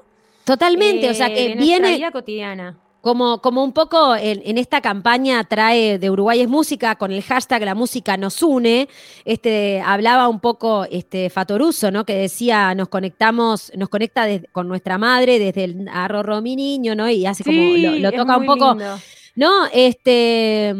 Totalmente, 0.45 1.09
o 1.09 1.15
sea 1.15 1.29
Eh, 1.29 1.35
que 1.35 1.41
de 1.41 1.55
nuestra 1.55 1.65
viene 1.65 1.97
vida 1.97 2.11
cotidiana. 2.11 2.79
Como, 3.01 3.41
como 3.41 3.65
un 3.65 3.73
poco 3.73 4.15
en, 4.17 4.43
en 4.45 4.59
esta 4.59 4.81
campaña 4.81 5.43
trae 5.45 5.99
de 5.99 6.11
Uruguay 6.11 6.41
es 6.41 6.49
música 6.49 6.97
con 6.97 7.13
el 7.13 7.23
hashtag 7.23 7.63
la 7.65 7.75
música 7.75 8.17
nos 8.17 8.43
une, 8.43 8.89
este, 9.25 9.81
hablaba 9.81 10.29
un 10.29 10.41
poco 10.41 10.85
este, 10.91 11.31
Fatoruso, 11.31 11.91
¿no? 11.91 12.05
Que 12.05 12.15
decía 12.15 12.75
nos 12.75 12.89
conectamos, 12.89 13.73
nos 13.77 13.89
conecta 13.89 14.27
con 14.53 14.69
nuestra 14.69 14.99
madre 14.99 15.39
desde 15.39 15.65
el 15.65 15.89
arroz 15.89 16.43
mi 16.43 16.57
niño, 16.57 16.95
¿no? 16.95 17.09
Y 17.11 17.27
hace 17.27 17.43
como 17.45 17.59
lo, 17.59 18.11
toca 18.13 18.37
un 18.37 18.47
poco 18.47 18.75
lindo. 18.75 18.99
¿no? 19.37 19.67
Este, 19.73 20.75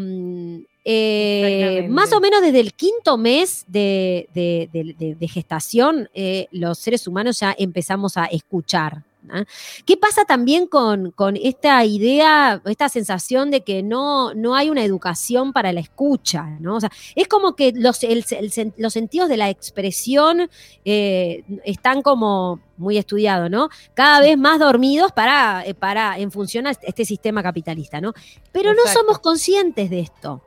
eh, 0.83 1.87
más 1.89 2.11
o 2.13 2.19
menos 2.19 2.41
desde 2.41 2.59
el 2.59 2.73
quinto 2.73 3.17
mes 3.17 3.65
de, 3.67 4.27
de- 4.33 4.69
de- 4.73 4.95
de- 4.97 5.15
de 5.15 5.27
gestación, 5.27 6.09
eh, 6.13 6.47
los 6.51 6.77
seres 6.79 7.07
humanos 7.07 7.39
ya 7.39 7.55
empezamos 7.57 8.17
a 8.17 8.25
escuchar. 8.25 9.03
¿Ah? 9.29 9.43
¿Qué 9.85 9.97
pasa 9.97 10.25
también 10.25 10.67
con, 10.67 11.11
con 11.11 11.35
esta 11.37 11.83
idea, 11.85 12.61
esta 12.65 12.89
sensación 12.89 13.51
de 13.51 13.61
que 13.61 13.83
no, 13.83 14.33
no 14.33 14.55
hay 14.55 14.69
una 14.69 14.83
educación 14.83 15.53
para 15.53 15.71
la 15.73 15.79
escucha? 15.79 16.43
¿no? 16.59 16.75
O 16.75 16.79
sea, 16.79 16.91
es 17.15 17.27
como 17.27 17.55
que 17.55 17.71
los, 17.75 18.03
el- 18.03 18.25
el 18.31 18.51
sen- 18.51 18.73
los 18.77 18.93
sentidos 18.93 19.29
de 19.29 19.37
la 19.37 19.49
expresión 19.49 20.49
eh, 20.85 21.43
están 21.65 22.01
como 22.01 22.59
muy 22.77 22.97
estudiado, 22.97 23.47
¿no? 23.47 23.69
Cada 23.93 24.19
vez 24.21 24.37
más 24.37 24.59
dormidos 24.59 25.11
para, 25.11 25.63
eh, 25.65 25.73
para 25.75 26.17
en 26.17 26.31
función 26.31 26.65
a 26.67 26.71
este 26.71 27.05
sistema 27.05 27.43
capitalista, 27.43 28.01
¿no? 28.01 28.13
Pero 28.51 28.73
no 28.73 28.81
somos 28.93 29.19
conscientes 29.19 29.89
de 29.89 29.99
esto. 29.99 30.41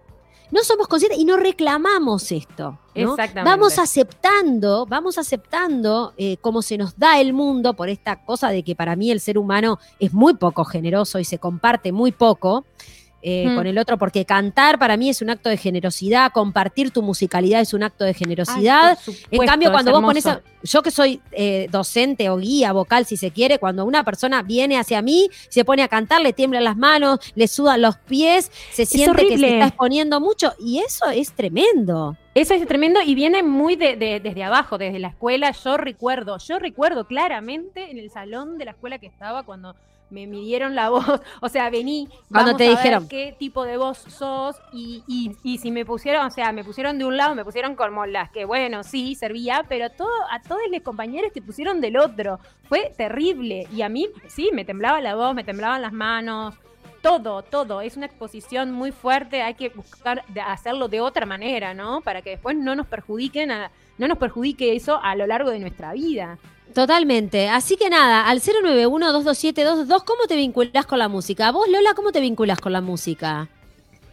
No 0.55 0.63
somos 0.63 0.87
conscientes 0.87 1.19
y 1.19 1.25
no 1.25 1.37
reclamamos 1.37 2.31
esto. 2.31 2.79
¿no? 2.95 3.11
Exactamente. 3.11 3.43
Vamos 3.43 3.77
aceptando, 3.81 4.87
vamos 4.87 5.19
aceptando 5.19 6.15
eh, 6.17 6.37
cómo 6.37 6.63
se 6.63 6.79
nos 6.79 6.97
da 6.97 7.19
el 7.19 7.33
mundo 7.33 7.75
por 7.75 7.89
esta 7.89 8.25
cosa 8.25 8.51
de 8.51 8.63
que 8.63 8.77
para 8.77 8.95
mí 8.95 9.11
el 9.11 9.19
ser 9.19 9.37
humano 9.37 9.81
es 9.99 10.13
muy 10.13 10.35
poco 10.35 10.65
generoso 10.65 11.19
y 11.19 11.25
se 11.25 11.39
comparte 11.39 11.91
muy 11.91 12.13
poco. 12.13 12.65
Eh, 13.27 13.47
Hmm. 13.49 13.57
con 13.57 13.67
el 13.67 13.79
otro, 13.79 13.97
porque 13.97 14.27
cantar 14.27 14.79
para 14.79 14.99
mí 14.99 15.09
es 15.09 15.23
un 15.23 15.31
acto 15.31 15.49
de 15.49 15.57
generosidad, 15.57 16.31
compartir 16.31 16.91
tu 16.91 17.01
musicalidad 17.01 17.63
es 17.63 17.73
un 17.73 17.83
acto 17.83 18.05
de 18.05 18.13
generosidad. 18.13 18.99
Ay, 19.07 19.15
En 19.31 19.47
cambio, 19.47 19.73
cuando 19.73 19.93
vos 19.93 20.03
pones, 20.03 20.27
a- 20.27 20.43
yo 20.63 20.83
que 20.83 20.91
soy 20.91 21.23
eh, 21.33 21.67
docente 21.71 22.29
o 22.29 22.37
guía 22.37 22.73
vocal, 22.73 23.07
si 23.07 23.17
se 23.17 23.31
quiere, 23.31 23.59
cuando 23.59 23.87
una 23.87 24.05
persona 24.05 24.43
viene 24.43 24.79
hacia 24.79 25.01
mí, 25.01 25.31
se 25.49 25.65
pone 25.65 25.83
a 25.83 25.89
cantar, 25.89 26.21
le 26.21 26.35
tiemblan 26.35 26.65
las 26.65 26.77
manos, 26.77 27.19
le 27.35 27.49
sudan 27.49 27.81
los 27.81 27.97
pies, 27.97 28.51
se 28.73 28.85
siente 28.85 29.27
que 29.27 29.39
se 29.39 29.55
está 29.55 29.69
exponiendo 29.69 30.21
mucho 30.21 30.53
y 30.61 30.81
eso 30.81 31.07
es 31.09 31.33
tremendo. 31.33 32.17
Eso 32.35 32.53
es 32.53 32.67
tremendo 32.67 33.01
y 33.01 33.15
viene 33.15 33.43
muy 33.43 33.77
de- 33.77 33.97
de- 33.97 34.21
desde 34.21 34.43
abajo, 34.45 34.77
desde 34.77 34.99
la 34.99 35.09
escuela. 35.09 35.53
Yo 35.53 35.77
recuerdo, 35.79 36.37
yo 36.39 36.59
recuerdo 36.59 37.07
claramente 37.07 37.91
en 37.91 37.99
el 37.99 38.11
salón 38.11 38.59
de 38.59 38.65
la 38.67 38.73
escuela 38.73 38.99
que 38.99 39.07
estaba 39.07 39.45
cuando 39.45 39.75
me 40.11 40.27
midieron 40.27 40.75
la 40.75 40.89
voz. 40.91 41.05
O 41.41 41.49
sea, 41.49 41.71
vení, 41.71 42.09
Cuando 42.31 42.53
vamos 42.53 42.57
te 42.59 42.65
a 42.67 42.69
ver 42.69 42.77
dijeron. 42.79 43.09
qué 43.09 43.35
tipo 43.39 43.65
de 43.65 43.77
voz 43.77 43.99
sos. 43.99 44.57
Y, 44.73 45.03
y- 45.07 45.37
y 45.43 45.59
si 45.59 45.71
me 45.71 45.85
pusieron, 45.85 46.27
o 46.27 46.31
sea, 46.31 46.53
me 46.53 46.63
pusieron 46.65 46.99
de 46.99 47.05
un 47.05 47.17
lado, 47.17 47.35
me 47.35 47.45
pusieron 47.45 47.75
como 47.75 48.07
las 48.07 48.31
que, 48.31 48.45
bueno, 48.45 48.83
sí, 48.85 49.15
servía, 49.15 49.65
pero 49.69 49.91
todo, 49.91 50.11
a 50.31 50.41
todos 50.43 50.61
los 50.71 50.83
compañeros 50.83 51.33
te 51.33 51.43
pusieron 51.43 51.81
del 51.81 51.97
otro. 51.97 52.39
Fue 52.69 52.93
terrible. 52.97 53.67
Y 53.75 53.83
a 53.83 53.89
mí, 53.89 54.09
sí, 54.29 54.51
me 54.53 54.65
temblaba 54.65 55.01
la 55.01 55.15
voz, 55.17 55.35
me 55.35 55.45
temblaban 55.45 55.83
las 55.83 55.93
manos. 55.93 56.55
Todo, 57.03 57.43
todo. 57.43 57.83
Es 57.83 57.97
una 57.99 58.07
exposición 58.07 58.71
muy 58.73 58.91
fuerte. 58.91 59.43
Hay 59.43 59.55
que 59.55 59.69
buscar 59.69 60.25
de 60.29 60.41
hacerlo 60.41 60.89
de 60.89 61.01
otra 61.03 61.27
manera, 61.27 61.75
¿no? 61.75 62.01
Para 62.01 62.23
que 62.23 62.31
después 62.31 62.57
no 62.57 62.75
nos 62.75 62.87
perjudiquen, 62.87 63.51
a- 63.51 63.71
no 63.99 64.09
nos 64.09 64.17
perjudique 64.17 64.75
eso 64.75 64.99
a 65.03 65.15
lo 65.15 65.27
largo 65.27 65.51
de 65.51 65.59
nuestra 65.59 65.93
vida. 65.93 66.39
Totalmente. 66.75 67.49
Así 67.49 67.77
que 67.77 67.89
nada, 67.89 68.29
al 68.29 68.41
091-227-222, 68.41 70.05
¿cómo 70.05 70.27
te 70.27 70.35
vinculás 70.35 70.87
con 70.87 70.99
la 70.99 71.09
música? 71.09 71.53
Vos, 71.53 71.69
Lola, 71.69 71.95
¿cómo 71.95 72.11
te 72.11 72.21
vinculás 72.21 72.59
con 72.59 72.73
la 72.73 72.81
música? 72.81 73.49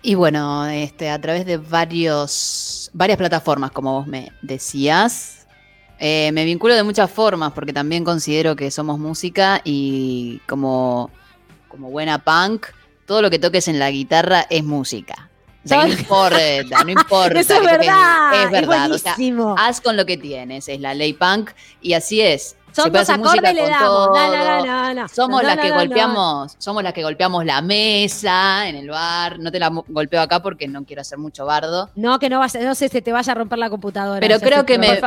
Y 0.04 0.14
bueno, 0.14 0.68
este, 0.68 1.10
a 1.10 1.20
través 1.20 1.48
de 1.48 1.58
varios, 1.58 2.92
varias 2.94 3.18
plataformas, 3.18 3.72
como 3.72 3.94
vos 3.94 4.08
me 4.08 4.32
decías, 4.44 5.48
eh, 6.00 6.32
me 6.34 6.46
vinculo 6.46 6.76
de 6.76 6.84
muchas 6.84 7.10
formas, 7.10 7.52
porque 7.54 7.74
también 7.74 8.04
considero 8.04 8.56
que 8.56 8.70
somos 8.70 9.00
música 9.00 9.62
y 9.64 10.40
como, 10.48 11.10
como 11.68 11.90
buena 11.90 12.20
punk, 12.20 12.68
todo 13.08 13.24
lo 13.24 13.32
que 13.32 13.40
toques 13.40 13.68
en 13.70 13.80
la 13.80 13.90
guitarra 13.90 14.46
es 14.52 14.64
música. 14.64 15.31
No 15.64 15.88
importa, 15.88 16.84
no 16.84 16.90
importa. 17.02 17.40
Eso 17.40 17.54
es 17.56 17.62
verdad. 17.64 18.44
Es 18.44 18.52
verdad. 18.52 18.92
o 18.92 18.98
sea, 18.98 19.14
buenísimo. 19.16 19.56
haz 19.58 19.82
con 19.82 19.96
lo 19.96 20.06
que 20.06 20.18
tienes, 20.18 20.68
es 20.68 20.80
la 20.80 20.94
ley 20.94 21.14
punk 21.14 21.52
y 21.82 21.94
así 21.94 22.22
es. 22.22 22.56
Son 22.74 22.92
dos 22.92 23.10
acordes 23.10 23.54
le 23.54 23.68
damos. 23.70 24.10
No, 24.16 24.66
no, 24.66 24.94
no. 24.94 25.08
Somos 25.10 25.44
las 25.44 25.58
que 25.58 25.72
golpeamos, 25.72 26.56
somos 26.58 26.84
las 26.84 26.94
que 26.94 27.04
golpeamos 27.04 27.46
la 27.46 27.62
mesa 27.62 28.68
en 28.68 28.76
el 28.76 28.90
bar. 28.90 29.40
No 29.40 29.52
te 29.52 29.60
la 29.60 29.70
golpeo 29.88 30.22
acá 30.22 30.42
porque 30.42 30.68
no 30.68 30.86
quiero 30.86 31.02
hacer 31.02 31.18
mucho 31.18 31.46
bardo. 31.46 31.90
No, 31.96 32.18
que 32.18 32.30
no 32.30 32.40
vaya, 32.40 32.62
no 32.62 32.74
sé, 32.76 32.88
se 32.88 33.02
te 33.02 33.12
vaya 33.12 33.32
a 33.32 33.36
romper 33.36 33.60
la 33.60 33.70
computadora. 33.70 34.20
Pero 34.22 34.40
creo 34.40 34.66
que 34.66 34.78
me, 34.78 35.00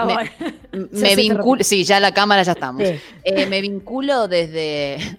me, 0.90 1.16
vinculo. 1.16 1.64
Sí, 1.64 1.84
ya 1.84 2.00
la 2.00 2.12
cámara 2.12 2.42
ya 2.42 2.52
estamos. 2.52 2.86
Sí. 2.86 3.00
Eh, 3.24 3.46
me 3.46 3.60
vinculo 3.60 4.28
desde. 4.28 5.18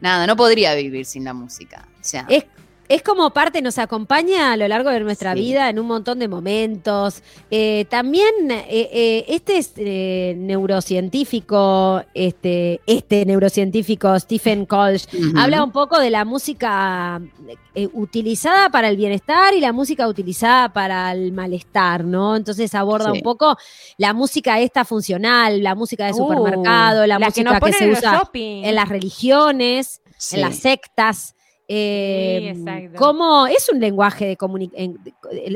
Nada, 0.00 0.26
no 0.26 0.36
podría 0.36 0.74
vivir 0.74 1.04
sin 1.04 1.24
la 1.24 1.32
música. 1.32 1.84
O 2.00 2.04
sea, 2.04 2.26
Es, 2.28 2.44
es 2.94 3.02
como 3.02 3.30
parte, 3.30 3.62
nos 3.62 3.78
acompaña 3.78 4.52
a 4.52 4.56
lo 4.56 4.68
largo 4.68 4.90
de 4.90 5.00
nuestra 5.00 5.32
Sí. 5.34 5.40
vida 5.40 5.68
en 5.70 5.78
un 5.78 5.86
montón 5.86 6.18
de 6.18 6.28
momentos. 6.28 7.22
Eh, 7.50 7.86
también 7.88 8.50
eh, 8.50 8.64
eh, 8.92 9.24
este 9.28 9.58
es, 9.58 9.72
eh, 9.76 10.34
neurocientífico, 10.36 12.02
este, 12.14 12.80
este 12.86 13.24
neurocientífico 13.26 14.18
Stephen 14.18 14.66
Kolsch, 14.66 15.06
ujú. 15.14 15.38
habla 15.38 15.62
un 15.64 15.72
poco 15.72 15.98
de 15.98 16.10
la 16.10 16.24
música 16.24 17.20
eh, 17.74 17.88
utilizada 17.92 18.68
para 18.70 18.88
el 18.88 18.96
bienestar 18.96 19.54
y 19.54 19.60
la 19.60 19.72
música 19.72 20.06
utilizada 20.08 20.72
para 20.72 21.12
el 21.12 21.32
malestar, 21.32 22.04
¿no? 22.04 22.36
Entonces 22.36 22.74
aborda 22.74 23.10
Sí. 23.12 23.18
un 23.18 23.22
poco 23.22 23.56
la 23.98 24.12
música 24.12 24.60
esta 24.60 24.84
funcional, 24.84 25.62
la 25.62 25.74
música 25.74 26.06
de 26.06 26.12
Uh, 26.12 26.16
supermercado, 26.16 27.06
la, 27.06 27.18
que 27.18 27.24
música 27.26 27.54
que, 27.54 27.60
ponen 27.60 27.74
se 27.78 27.90
usa 27.90 28.18
shopping. 28.18 28.64
en 28.64 28.74
las 28.74 28.88
religiones, 28.88 30.00
Sí. 30.18 30.36
en 30.36 30.42
las 30.42 30.56
sectas. 30.56 31.34
Eh, 31.74 32.50
exacto. 32.50 32.98
como 32.98 33.46
es 33.46 33.70
un 33.72 33.80
lenguaje 33.80 34.26
de 34.26 34.36
comunicación, 34.36 34.98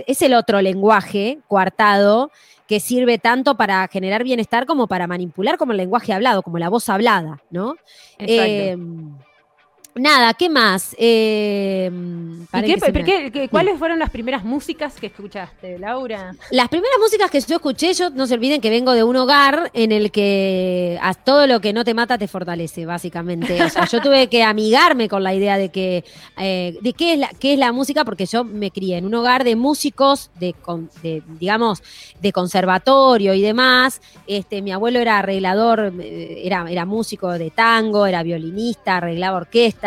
es 0.06 0.22
el 0.22 0.32
otro 0.32 0.62
lenguaje 0.62 1.40
coartado 1.46 2.30
que 2.66 2.80
sirve 2.80 3.18
tanto 3.18 3.56
para 3.56 3.86
generar 3.88 4.24
bienestar 4.24 4.64
como 4.64 4.86
para 4.86 5.06
manipular 5.06 5.58
como 5.58 5.72
el 5.72 5.78
lenguaje 5.78 6.14
hablado, 6.14 6.42
como 6.42 6.58
la 6.58 6.70
voz 6.70 6.88
hablada, 6.88 7.42
¿no? 7.50 7.76
Exacto. 8.18 8.26
Eh, 8.28 8.76
Nada, 9.98 10.34
¿qué 10.34 10.50
más? 10.50 10.94
Eh, 10.98 11.90
¿Y 11.90 12.44
paren 12.50 12.68
qué- 12.68 12.74
que 12.74 12.80
se 12.80 12.92
pero 12.92 13.06
me- 13.06 13.10
qué- 13.10 13.30
qué- 13.32 13.48
¿Cuáles 13.48 13.78
fueron 13.78 13.98
las 13.98 14.10
primeras 14.10 14.44
músicas 14.44 14.94
que 15.00 15.06
escuchaste, 15.06 15.78
Laura? 15.78 16.34
Las 16.50 16.68
primeras 16.68 16.98
músicas 17.00 17.30
que 17.30 17.40
yo 17.40 17.56
escuché, 17.56 17.94
yo 17.94 18.10
no 18.10 18.26
se 18.26 18.34
olviden 18.34 18.60
que 18.60 18.68
vengo 18.68 18.92
de 18.92 19.04
un 19.04 19.16
hogar 19.16 19.70
en 19.72 19.92
el 19.92 20.10
que 20.10 20.98
a 21.00 21.14
todo 21.14 21.46
lo 21.46 21.60
que 21.60 21.72
no 21.72 21.82
te 21.82 21.94
mata 21.94 22.18
te 22.18 22.28
fortalece, 22.28 22.84
básicamente. 22.84 23.62
O 23.64 23.70
sea, 23.70 23.86
yo 23.86 24.02
tuve 24.02 24.26
que 24.28 24.42
amigarme 24.42 25.08
con 25.08 25.22
la 25.22 25.32
idea 25.34 25.56
de 25.56 25.70
que 25.70 26.04
eh, 26.38 26.76
de 26.82 26.92
qué 26.92 27.14
es 27.14 27.18
la 27.18 27.30
qué 27.40 27.54
es 27.54 27.58
la 27.58 27.72
música, 27.72 28.04
porque 28.04 28.26
yo 28.26 28.44
me 28.44 28.70
crié 28.70 28.98
en 28.98 29.06
un 29.06 29.14
hogar 29.14 29.44
de 29.44 29.56
músicos, 29.56 30.30
de, 30.38 30.52
con- 30.52 30.90
de, 31.02 31.22
digamos, 31.40 31.82
de 32.20 32.32
conservatorio 32.32 33.32
y 33.32 33.40
demás. 33.40 34.02
Este, 34.26 34.60
mi 34.60 34.72
abuelo 34.72 34.98
era 34.98 35.18
arreglador, 35.20 35.90
eh, 36.00 36.42
era, 36.44 36.70
era 36.70 36.84
músico 36.84 37.30
de 37.32 37.50
tango, 37.50 38.04
era 38.06 38.22
violinista, 38.22 38.98
arreglaba 38.98 39.38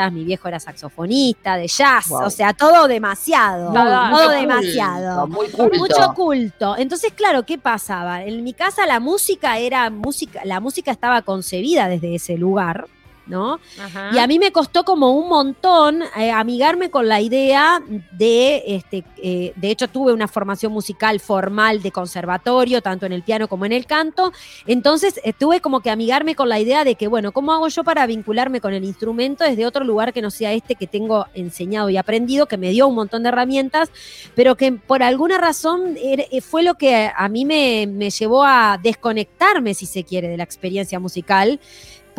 mi 0.10 0.24
viejo 0.24 0.48
era 0.48 0.60
saxofonista, 0.60 1.56
de 1.58 1.68
jazz, 1.68 2.08
Wow. 2.10 2.26
o 2.26 2.30
sea, 2.30 2.54
todo 2.54 2.88
demasiado, 2.88 3.74
Todo 3.74 3.84
todo 3.84 4.30
Muy 4.30 4.36
demasiado. 4.42 5.28
culto, 5.28 5.36
Muy 5.38 5.50
culto. 5.50 5.78
Mucho 5.78 6.14
culto. 6.14 6.78
Entonces, 6.78 7.12
claro, 7.14 7.44
¿qué 7.44 7.58
pasaba? 7.58 8.24
En 8.24 8.44
mi 8.44 8.54
casa 8.54 8.86
la 8.86 9.00
música 9.00 9.58
era 9.58 9.90
música, 9.90 10.42
la 10.46 10.60
música 10.60 10.92
estaba 10.92 11.22
concebida 11.24 11.88
desde 11.88 12.16
ese 12.16 12.38
lugar, 12.38 12.88
¿no? 13.30 13.60
Ajá. 13.80 14.10
Y 14.14 14.18
a 14.18 14.28
mí 14.28 14.40
me 14.40 14.52
costó 14.52 14.84
como 14.84 15.12
un 15.14 15.30
montón 15.30 16.02
eh, 16.18 16.32
amigarme 16.32 16.90
con 16.90 17.08
la 17.08 17.22
idea 17.22 17.82
de, 18.12 18.64
este, 18.68 19.06
eh, 19.24 19.54
de 19.56 19.72
hecho 19.72 19.88
tuve 19.88 20.12
una 20.12 20.28
formación 20.28 20.74
musical 20.74 21.20
formal 21.22 21.82
de 21.82 21.92
conservatorio, 21.92 22.82
tanto 22.82 23.06
en 23.06 23.14
el 23.14 23.24
piano 23.24 23.48
como 23.48 23.66
en 23.66 23.72
el 23.72 23.86
canto, 23.86 24.34
entonces 24.68 25.20
eh, 25.24 25.32
tuve 25.32 25.62
como 25.62 25.80
que 25.80 25.90
amigarme 25.92 26.36
con 26.36 26.50
la 26.50 26.60
idea 26.60 26.84
de 26.84 26.96
que, 26.96 27.08
bueno, 27.08 27.32
¿cómo 27.32 27.54
hago 27.54 27.68
yo 27.70 27.84
para 27.84 28.06
vincularme 28.06 28.60
con 28.60 28.74
el 28.74 28.84
instrumento 28.84 29.44
desde 29.44 29.66
otro 29.66 29.84
lugar 29.86 30.12
que 30.12 30.22
no 30.22 30.32
sea 30.32 30.52
este 30.54 30.76
que 30.76 30.88
tengo 30.88 31.28
enseñado 31.34 31.90
y 31.90 31.98
aprendido, 31.98 32.48
que 32.48 32.58
me 32.58 32.72
dio 32.72 32.88
un 32.88 32.96
montón 32.96 33.24
de 33.24 33.30
herramientas, 33.30 33.92
pero 34.36 34.56
que 34.56 34.72
por 34.74 35.04
alguna 35.04 35.38
razón 35.38 35.96
er- 35.96 36.42
fue 36.42 36.64
lo 36.64 36.74
que 36.76 37.12
a 37.16 37.30
mí 37.30 37.46
me, 37.46 37.86
me 37.88 38.10
llevó 38.10 38.44
a 38.44 38.80
desconectarme, 38.82 39.74
si 39.74 39.86
se 39.86 40.04
quiere, 40.04 40.28
de 40.28 40.38
la 40.38 40.44
experiencia 40.44 41.00
musical, 41.00 41.60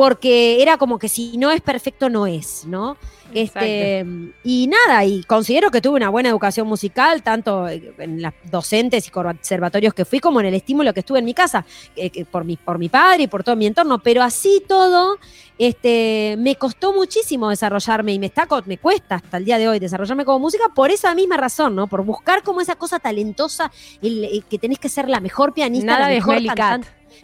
porque 0.00 0.62
era 0.62 0.78
como 0.78 0.98
que 0.98 1.10
si 1.10 1.36
no 1.36 1.50
es 1.50 1.60
perfecto, 1.60 2.08
no 2.08 2.26
es, 2.26 2.64
¿no? 2.64 2.96
Este, 3.34 4.06
y 4.42 4.66
nada, 4.66 5.04
y 5.04 5.24
considero 5.24 5.70
que 5.70 5.82
tuve 5.82 5.96
una 5.96 6.08
buena 6.08 6.30
educación 6.30 6.66
musical, 6.66 7.22
tanto 7.22 7.68
en 7.68 8.22
las 8.22 8.32
docentes 8.50 9.06
y 9.06 9.10
conservatorios 9.10 9.92
que 9.92 10.06
fui, 10.06 10.18
como 10.18 10.40
en 10.40 10.46
el 10.46 10.54
estímulo 10.54 10.94
que 10.94 11.00
estuve 11.00 11.18
en 11.18 11.26
mi 11.26 11.34
casa, 11.34 11.66
eh, 11.96 12.08
que 12.08 12.24
por, 12.24 12.46
mi, 12.46 12.56
por 12.56 12.78
mi 12.78 12.88
padre 12.88 13.24
y 13.24 13.26
por 13.26 13.44
todo 13.44 13.56
mi 13.56 13.66
entorno, 13.66 13.98
pero 13.98 14.22
así 14.22 14.64
todo, 14.66 15.18
este, 15.58 16.34
me 16.38 16.56
costó 16.56 16.94
muchísimo 16.94 17.50
desarrollarme 17.50 18.14
y 18.14 18.18
me, 18.18 18.26
está, 18.26 18.48
me 18.64 18.78
cuesta 18.78 19.16
hasta 19.16 19.36
el 19.36 19.44
día 19.44 19.58
de 19.58 19.68
hoy 19.68 19.80
desarrollarme 19.80 20.24
como 20.24 20.38
música 20.38 20.70
por 20.74 20.90
esa 20.90 21.14
misma 21.14 21.36
razón, 21.36 21.76
¿no? 21.76 21.88
Por 21.88 22.06
buscar 22.06 22.42
como 22.42 22.62
esa 22.62 22.76
cosa 22.76 23.00
talentosa, 23.00 23.70
el, 24.00 24.24
el 24.24 24.44
que 24.46 24.58
tenés 24.58 24.78
que 24.78 24.88
ser 24.88 25.10
la 25.10 25.20
mejor 25.20 25.52
pianista, 25.52 25.84
Nada 25.84 26.00
la 26.00 26.08
de 26.08 26.14
mejor. 26.14 26.38
Se 26.38 26.46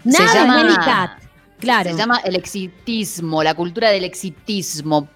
Nada 0.05 0.33
de 0.35 0.39
llama-. 0.41 1.21
Claro. 1.59 1.91
Se 1.91 1.97
llama 1.97 2.21
el 2.25 2.37
exitismo, 2.37 3.43
la 3.43 3.55
cultura 3.55 3.91
del 3.91 4.05
exitismo. 4.05 5.09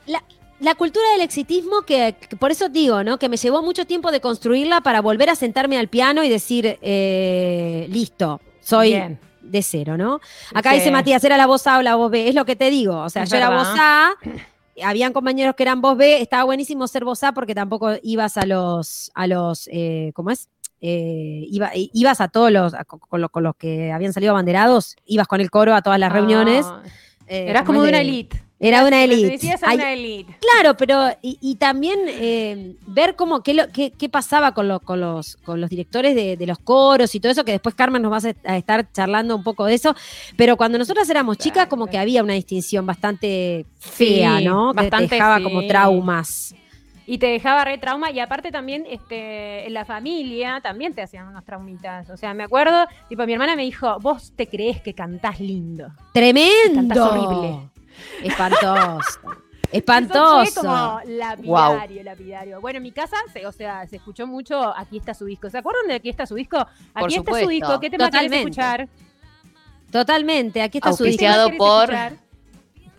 La 0.61 0.75
cultura 0.75 1.05
del 1.13 1.23
exitismo 1.23 1.83
que, 1.83 2.17
que 2.29 2.37
por 2.37 2.51
eso 2.51 2.69
digo, 2.69 3.03
¿no? 3.03 3.19
Que 3.19 3.29
me 3.31 3.37
llevó 3.39 3.63
mucho 3.63 3.87
tiempo 3.87 4.11
de 4.11 4.21
construirla 4.21 4.83
para 4.83 5.01
volver 5.01 5.31
a 5.31 5.35
sentarme 5.35 5.79
al 5.79 5.89
piano 5.89 6.23
y 6.23 6.29
decir, 6.29 6.79
eh, 6.83 7.87
listo, 7.91 8.41
soy 8.61 8.91
Bien. 8.91 9.19
de 9.41 9.63
cero, 9.63 9.97
¿no? 9.97 10.21
Acá 10.55 10.73
Sí. 10.73 10.79
dice 10.79 10.91
Matías, 10.91 11.25
era 11.25 11.39
la 11.39 11.47
voz 11.47 11.67
A 11.67 11.79
o 11.79 11.83
la 11.83 11.95
voz 11.97 12.11
B, 12.11 12.29
es 12.29 12.35
lo 12.35 12.45
que 12.45 12.57
te 12.57 12.69
digo. 12.69 12.97
O 13.01 13.09
sea, 13.09 13.23
Es 13.23 13.31
yo 13.31 13.37
era 13.39 13.49
voz 13.49 13.69
A, 13.79 14.13
habían 14.85 15.15
compañeros 15.15 15.55
que 15.57 15.63
eran 15.63 15.81
voz 15.81 15.97
B, 15.97 16.21
estaba 16.21 16.45
buenísimo 16.45 16.87
ser 16.89 17.05
voz 17.05 17.23
A 17.25 17.33
porque 17.33 17.55
tampoco 17.55 17.93
ibas 18.03 18.37
a 18.37 18.45
los, 18.45 19.11
a 19.15 19.27
los, 19.27 19.67
eh, 19.73 20.13
¿cómo 20.15 20.31
es? 20.31 20.49
Eh, 20.81 21.45
iba- 21.51 21.71
ibas 21.75 22.21
a 22.21 22.29
todos 22.29 22.51
los, 22.51 22.73
a- 22.75 22.85
con, 22.85 23.21
los, 23.21 23.31
con 23.31 23.43
los 23.43 23.55
que 23.57 23.93
habían 23.93 24.13
salido 24.13 24.33
abanderados, 24.33 24.97
ibas 25.07 25.27
con 25.29 25.41
el 25.41 25.51
coro 25.51 25.75
a 25.75 25.83
todas 25.83 25.99
las 25.99 26.11
reuniones. 26.13 26.65
Ah, 26.67 26.83
eh, 27.27 27.47
Eras 27.51 27.65
como 27.65 27.83
de 27.83 27.91
una 27.91 28.01
elite. 28.01 28.43
Era 28.63 28.85
una 28.87 29.03
elite. 29.03 29.39
Ay, 29.63 29.77
una 29.77 29.93
elite. 29.93 30.37
Claro, 30.39 30.77
pero 30.77 31.09
y, 31.23 31.39
y 31.41 31.55
también 31.55 31.99
eh, 32.09 32.75
ver 32.87 33.17
cómo 33.17 33.43
qué, 33.43 33.55
lo- 33.55 33.69
qué, 33.69 33.91
qué 33.93 34.09
pasaba 34.11 34.53
con, 34.53 34.69
los 34.69 34.83
con, 34.83 35.01
los, 35.01 35.37
con 35.37 35.63
los 35.63 35.71
directores 35.71 36.15
de, 36.15 36.37
de 36.37 36.47
los 36.47 36.59
coros 36.59 37.15
y 37.15 37.21
todo 37.21 37.33
eso, 37.33 37.45
que 37.45 37.53
después 37.53 37.75
Carmen 37.75 38.03
nos 38.03 38.13
va 38.13 38.31
a 38.45 38.57
estar 38.59 38.93
charlando 38.93 39.35
un 39.35 39.43
poco 39.43 39.65
de 39.65 39.75
eso, 39.75 39.95
pero 40.37 40.59
cuando 40.59 40.77
nosotras 40.77 41.09
éramos 41.09 41.39
chicas 41.39 41.69
como 41.69 41.87
que 41.87 41.97
había 41.97 42.23
una 42.23 42.35
distinción 42.35 42.85
bastante 42.85 43.65
fea, 43.79 44.39
Sí, 44.41 44.45
¿no? 44.45 44.73
Que 44.73 44.77
te 44.81 44.83
bastante 44.91 45.15
dejaba 45.15 45.43
como 45.43 45.67
traumas. 45.67 46.55
Y 47.13 47.19
te 47.19 47.27
dejaba 47.27 47.65
re 47.65 47.77
trauma. 47.77 48.13
Y 48.13 48.21
aparte 48.21 48.53
también, 48.53 48.87
este, 48.89 49.67
en 49.67 49.75
la 49.75 49.85
familia 49.85 50.61
también 50.63 50.95
te 50.95 51.03
hacían 51.03 51.27
unos 51.27 51.45
traumitas. 51.45 52.09
O 52.09 52.17
sea, 52.17 52.35
me 52.35 52.45
acuerdo, 52.45 52.87
tipo, 53.09 53.27
mi 53.27 53.33
hermana 53.33 53.57
me 53.57 53.63
dijo, 53.63 53.99
vos 53.99 54.33
te 54.37 54.47
crees 54.49 54.81
que 54.81 54.95
cantás 54.95 55.41
lindo. 55.41 55.89
¡Tremendo! 56.15 56.75
Cantás 56.77 56.99
horrible. 56.99 57.69
Espantoso. 58.23 59.01
Eso 59.03 59.41
Espantoso. 59.73 60.45
fue 60.45 60.55
como 60.63 61.01
lapidario, 61.05 62.05
lapidario. 62.05 62.61
Bueno, 62.61 62.77
en 62.77 62.85
mi 62.85 62.93
casa, 62.93 63.17
se, 63.33 63.45
o 63.45 63.51
sea, 63.51 63.89
se 63.89 63.97
escuchó 63.97 64.29
mucho 64.29 64.73
Aquí 64.77 64.97
está 64.99 65.13
su 65.13 65.25
disco. 65.25 65.51
¿Se 65.51 65.59
acuerdan 65.59 65.89
de 65.89 65.95
Aquí 65.95 66.11
está 66.11 66.27
su 66.27 66.37
disco? 66.37 66.59
Aquí 66.59 66.69
Por 66.95 67.13
está 67.13 67.41
su 67.41 67.49
disco. 67.49 67.81
¿Qué 67.81 67.91
tema 67.91 68.09
querés 68.09 68.31
escuchar? 68.33 68.89
Totalmente, 69.91 70.63
aquí 70.63 70.79
está 70.79 70.93
su 70.93 71.03
disco. 71.05 71.25
Auspiciado 71.27 71.51
¿Qué 71.51 71.57
por- 71.57 71.93
escuchar? 71.93 72.13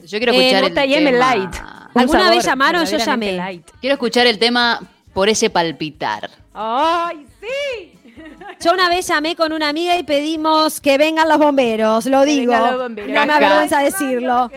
Yo 0.05 0.17
quiero 0.17 0.33
Eh, 0.33 0.49
escuchar 0.49 0.63
el 0.65 0.73
tema. 0.73 1.11
Light. 1.11 1.55
¿Alguna 1.95 2.19
sabor 2.19 2.35
vez 2.35 2.45
llamaron? 2.45 2.85
Yo 2.85 2.97
llamé. 2.97 3.33
light. 3.33 3.69
Quiero 3.79 3.93
escuchar 3.93 4.27
el 4.27 4.39
tema 4.39 4.81
por 5.13 5.29
ese 5.29 5.49
palpitar. 5.49 6.29
¡Ay, 6.53 7.25
sí! 7.39 7.93
Yo 8.63 8.73
una 8.73 8.89
vez 8.89 9.07
llamé 9.07 9.35
con 9.35 9.51
una 9.53 9.69
amiga 9.69 9.97
y 9.97 10.03
pedimos 10.03 10.79
que 10.81 10.97
vengan 10.97 11.27
los 11.27 11.37
bomberos, 11.39 12.05
lo 12.05 12.19
Que 12.21 12.25
digo. 12.27 12.51
vengan 12.53 12.71
los 12.73 12.81
bomberos. 12.83 13.11
No 13.13 13.25
me 13.25 13.33
avergüenza 13.33 13.79
decirlo. 13.79 14.51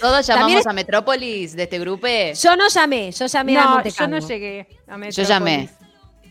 Todos 0.00 0.26
llamamos 0.26 0.60
es- 0.60 0.66
a 0.66 0.72
Metrópolis 0.72 1.56
de 1.56 1.64
este 1.64 1.78
grupo. 1.78 2.06
Yo 2.40 2.56
no 2.56 2.68
llamé, 2.68 3.10
yo 3.12 3.26
llamé 3.26 3.58
a 3.58 3.64
No, 3.64 3.70
Monte 3.72 3.90
yo 3.90 3.96
Carlo. 3.96 4.20
no 4.20 4.26
llegué 4.28 4.60
a 4.86 4.92
Yo 4.92 4.98
Metrópolis. 4.98 5.28
llamé. 5.28 5.68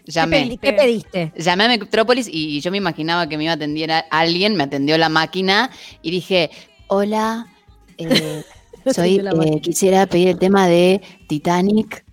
¿Qué, 0.05 0.11
Llamé. 0.13 0.37
pedí- 0.45 0.59
qué 0.59 0.73
pediste? 0.73 1.33
Llamé 1.35 1.65
a 1.65 1.67
Metrópolis 1.67 2.29
y 2.31 2.61
yo 2.61 2.71
me 2.71 2.77
imaginaba 2.77 3.27
que 3.27 3.37
me 3.37 3.43
iba 3.43 3.51
a 3.51 3.55
atender 3.55 3.91
a 3.91 3.99
alguien, 4.09 4.55
me 4.55 4.63
atendió 4.63 4.97
la 4.97 5.09
máquina 5.09 5.69
y 6.01 6.11
dije, 6.11 6.49
hola, 6.87 7.47
eh, 7.97 8.43
soy, 8.93 9.17
eh, 9.19 9.61
quisiera 9.61 10.05
pedir 10.05 10.29
el 10.29 10.39
tema 10.39 10.67
de 10.67 11.01
Titanic. 11.27 12.03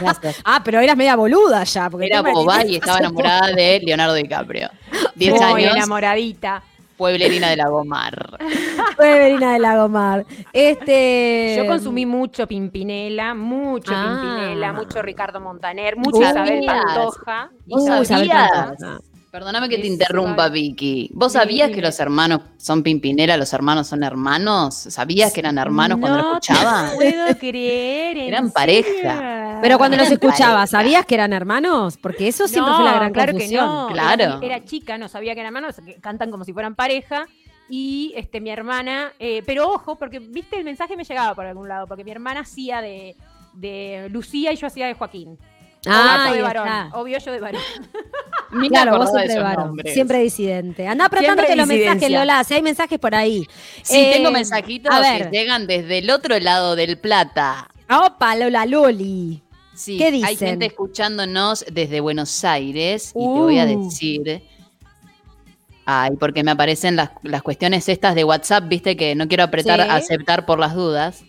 Gracias. 0.00 0.36
Ah, 0.44 0.60
pero 0.64 0.78
eras 0.80 0.96
media 0.96 1.16
boluda 1.16 1.64
ya. 1.64 1.90
Porque 1.90 2.06
Era 2.06 2.22
boba 2.22 2.64
y 2.64 2.76
estaba 2.76 2.98
enamorada 2.98 3.52
de 3.52 3.80
Leonardo 3.84 4.14
DiCaprio. 4.14 4.70
10 5.16 5.32
Muy 5.34 5.42
años, 5.64 5.76
enamoradita. 5.76 6.62
pueblerina 6.96 7.50
de 7.50 7.56
la 7.56 7.68
Gomar. 7.68 8.14
poco. 8.30 8.44
Fue 8.96 9.18
Verina 9.18 9.52
de 9.54 9.58
Lagomar. 9.58 10.24
Este. 10.52 11.54
Yo 11.58 11.66
consumí 11.66 12.06
mucho 12.06 12.46
Pimpinela, 12.46 13.34
mucho 13.34 13.92
Ah. 13.94 14.20
Pimpinela, 14.22 14.72
mucho 14.72 15.02
Ricardo 15.02 15.40
Montaner, 15.40 15.96
mucho 15.96 16.22
Isabel. 16.22 16.64
Pantoja. 16.64 17.50
Uy, 17.66 17.88
¿Vos 17.90 18.02
Isabel? 18.02 18.28
Pantoja. 18.28 19.00
Perdóname 19.36 19.68
que 19.68 19.76
te 19.76 19.86
interrumpa. 19.86 20.48
Vicky. 20.48 21.10
¿Vos 21.12 21.32
Sí, 21.32 21.38
sabías 21.38 21.70
que 21.70 21.82
los 21.82 22.00
hermanos 22.00 22.40
son 22.56 22.82
Pimpinela, 22.82 23.36
los 23.36 23.52
hermanos 23.52 23.86
son 23.86 24.02
hermanos? 24.02 24.74
¿Sabías 24.74 25.30
que 25.30 25.40
eran 25.40 25.58
hermanos 25.58 25.98
cuando 26.00 26.16
lo 26.16 26.24
No 26.24 26.32
escuchaba? 26.38 26.88
te 26.88 26.96
puedo 26.96 27.38
creer. 27.38 28.16
¿en 28.16 28.28
Eran 28.28 28.50
pareja. 28.50 29.58
Pero 29.60 29.76
cuando 29.76 29.98
los 29.98 30.10
escuchabas. 30.10 30.70
¿sabías 30.70 31.04
que 31.04 31.16
eran 31.16 31.34
hermanos? 31.34 31.98
Porque 31.98 32.28
eso 32.28 32.48
siempre 32.48 32.70
no, 32.70 32.76
fue 32.76 32.86
la 32.86 32.94
gran 32.94 33.12
claro 33.12 33.32
confusión. 33.32 33.60
que 33.66 33.66
no. 33.66 33.88
Claro. 33.92 34.24
Era, 34.24 34.56
era 34.56 34.64
chica, 34.64 34.96
no 34.96 35.06
sabía 35.08 35.34
que 35.34 35.40
eran 35.40 35.54
hermanos, 35.54 35.76
que 35.84 35.96
cantan 35.96 36.30
como 36.30 36.44
si 36.44 36.54
fueran 36.54 36.74
pareja. 36.74 37.26
Y 37.68 38.14
este, 38.16 38.40
mi 38.40 38.48
hermana, 38.48 39.12
eh, 39.18 39.42
pero 39.44 39.70
ojo, 39.70 39.96
porque 39.96 40.18
viste 40.18 40.56
el 40.56 40.64
mensaje 40.64 40.96
me 40.96 41.04
llegaba 41.04 41.34
por 41.34 41.44
algún 41.44 41.68
lado, 41.68 41.86
porque 41.86 42.04
mi 42.04 42.10
hermana 42.10 42.40
hacía 42.40 42.80
de, 42.80 43.14
de 43.52 44.08
Lucía 44.10 44.52
y 44.54 44.56
yo 44.56 44.66
hacía 44.66 44.86
de 44.86 44.94
Joaquín. 44.94 45.36
Ah, 45.88 46.30
de 46.32 46.42
varón, 46.42 46.66
está. 46.66 46.90
obvio 46.98 47.18
yo 47.18 47.32
de 47.32 47.40
varón. 47.40 47.62
Ni 48.52 48.68
Claro, 48.68 48.96
vos 48.96 49.12
de 49.12 49.18
siempre 49.20 49.32
esos 49.34 49.42
varón, 49.42 49.66
nombres. 49.66 49.94
siempre 49.94 50.18
disidente. 50.20 50.86
Anda 50.86 51.04
Siempre 51.04 51.18
apretándote 51.18 51.56
los 51.56 51.66
mensajes. 51.66 52.10
Lola, 52.10 52.44
si 52.44 52.54
hay 52.54 52.62
mensajes 52.62 52.98
por 52.98 53.14
ahí. 53.14 53.46
Sí, 53.82 53.96
Eh, 53.98 54.10
tengo 54.14 54.30
mensajitos 54.30 54.92
a 54.94 55.00
ver. 55.00 55.30
que 55.30 55.36
llegan 55.38 55.66
desde 55.66 55.98
el 55.98 56.10
otro 56.10 56.38
lado 56.38 56.76
del 56.76 56.98
Plata. 56.98 57.68
Opa, 57.90 58.34
Lola 58.36 58.66
Loli. 58.66 59.42
Sí, 59.74 59.98
¿Qué 59.98 60.06
hay 60.06 60.12
dicen? 60.12 60.48
gente 60.48 60.66
escuchándonos 60.66 61.64
desde 61.70 62.00
Buenos 62.00 62.44
Aires 62.44 63.10
y 63.10 63.12
te 63.20 63.26
voy 63.26 63.58
a 63.58 63.64
Uh. 63.64 63.84
decir. 63.84 64.42
Ay, 65.84 66.10
porque 66.18 66.42
me 66.42 66.50
aparecen 66.50 66.96
las, 66.96 67.10
las 67.22 67.42
cuestiones 67.42 67.88
estas 67.88 68.14
de 68.14 68.24
WhatsApp, 68.24 68.64
viste 68.68 68.96
que 68.96 69.14
no 69.14 69.28
quiero 69.28 69.44
apretar 69.44 69.80
Sí. 69.82 69.86
aceptar 69.88 70.44
por 70.46 70.58
las 70.58 70.74
dudas. 70.74 71.24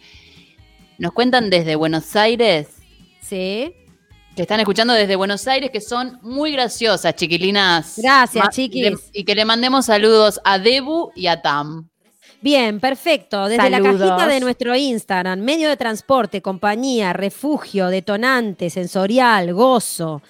Nos 0.97 1.11
cuentan 1.11 1.49
desde 1.51 1.75
Buenos 1.75 2.15
Aires, 2.15 2.69
Sí. 3.21 3.73
Que 4.37 4.43
están 4.43 4.59
escuchando 4.59 4.93
desde 4.93 5.15
Buenos 5.15 5.47
Aires, 5.47 5.71
que 5.71 5.81
son 5.81 6.19
muy 6.21 6.51
graciosas, 6.51 7.15
chiquilinas. 7.15 7.95
Gracias, 7.97 8.49
chiquis. 8.51 9.09
y 9.11 9.23
que 9.23 9.33
le 9.33 9.45
mandemos 9.45 9.87
saludos 9.87 10.39
a 10.43 10.59
Debu 10.59 11.11
y 11.15 11.25
a 11.25 11.41
Tam. 11.41 11.89
Bien, 12.39 12.79
perfecto. 12.79 13.47
Desde 13.49 13.67
la 13.71 13.81
cajita 13.81 14.27
de 14.27 14.39
nuestro 14.39 14.75
Instagram, 14.75 15.39
medio 15.39 15.69
de 15.69 15.75
transporte, 15.75 16.43
compañía, 16.43 17.13
refugio, 17.13 17.87
detonante, 17.87 18.69
sensorial, 18.69 19.55
gozo. 19.55 20.21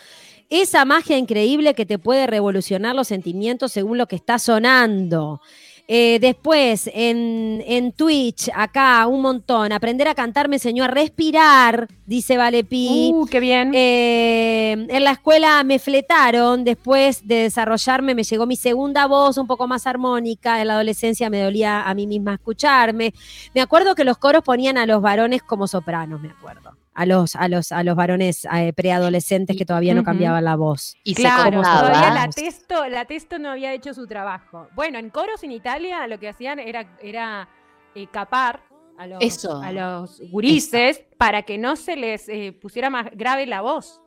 Esa 0.49 0.85
magia 0.85 1.17
increíble 1.17 1.73
que 1.73 1.85
te 1.85 1.99
puede 1.99 2.27
revolucionar 2.27 2.95
los 2.95 3.09
sentimientos 3.09 3.73
según 3.73 3.97
lo 3.97 4.07
que 4.07 4.15
está 4.15 4.39
sonando. 4.39 5.41
Eh, 5.89 6.19
después, 6.19 6.89
en, 6.93 7.63
en 7.65 7.93
Twitch, 7.93 8.49
acá, 8.53 9.07
un 9.07 9.21
montón. 9.21 9.71
Aprender 9.71 10.09
a 10.09 10.15
cantar 10.15 10.49
me 10.49 10.57
enseñó 10.57 10.83
a 10.83 10.87
respirar, 10.87 11.87
dice 12.05 12.35
Valepi. 12.35 13.11
Uh, 13.13 13.25
qué 13.25 13.39
bien. 13.39 13.71
Eh, 13.73 14.71
en 14.89 15.03
la 15.05 15.11
escuela 15.11 15.63
me 15.63 15.79
fletaron, 15.79 16.65
después 16.65 17.25
de 17.25 17.43
desarrollarme 17.43 18.15
me 18.15 18.23
llegó 18.23 18.45
mi 18.45 18.57
segunda 18.57 19.07
voz 19.07 19.37
un 19.37 19.47
poco 19.47 19.65
más 19.65 19.87
armónica, 19.87 20.59
en 20.59 20.67
la 20.67 20.73
adolescencia 20.73 21.29
me 21.29 21.41
dolía 21.41 21.83
a 21.83 21.93
mí 21.93 22.05
misma 22.05 22.33
escucharme. 22.33 23.13
Me 23.55 23.61
acuerdo 23.61 23.95
que 23.95 24.03
los 24.03 24.17
coros 24.17 24.43
ponían 24.43 24.77
a 24.77 24.85
los 24.85 25.01
varones 25.01 25.41
como 25.41 25.67
sopranos, 25.67 26.19
me 26.19 26.29
acuerdo. 26.29 26.75
A 26.99 27.05
los, 27.05 27.35
a 27.35 27.47
los, 27.47 27.71
a 27.71 27.83
los 27.83 27.95
varones 27.95 28.47
eh, 28.51 28.73
preadolescentes 28.73 29.55
que 29.55 29.65
todavía 29.65 29.93
no 29.93 30.03
cambiaban 30.03 30.43
la 30.43 30.55
voz. 30.55 30.95
Y 31.03 31.13
Claro, 31.13 31.63
se 31.63 31.69
todavía 31.69 32.09
la 32.11 32.27
testo, 32.27 32.87
la 32.87 33.05
testo 33.05 33.37
no 33.37 33.51
había 33.51 33.71
hecho 33.71 33.93
su 33.93 34.07
trabajo. 34.07 34.67
Bueno, 34.73 34.97
en 34.97 35.11
coros 35.11 35.43
en 35.43 35.51
Italia 35.51 36.07
lo 36.07 36.17
que 36.19 36.27
hacían 36.29 36.57
era, 36.57 36.97
era 36.99 37.49
eh, 37.93 38.07
capar 38.11 38.61
a 38.97 39.05
los, 39.05 39.19
Eso. 39.23 39.61
a 39.61 39.71
los 39.71 40.19
gurises 40.31 41.03
para 41.19 41.43
que 41.43 41.59
no 41.59 41.75
se 41.75 41.95
les 41.97 42.27
eh, 42.29 42.51
pusiera 42.59 42.89
más 42.89 43.11
grave 43.13 43.45
la 43.45 43.61
voz. 43.61 44.01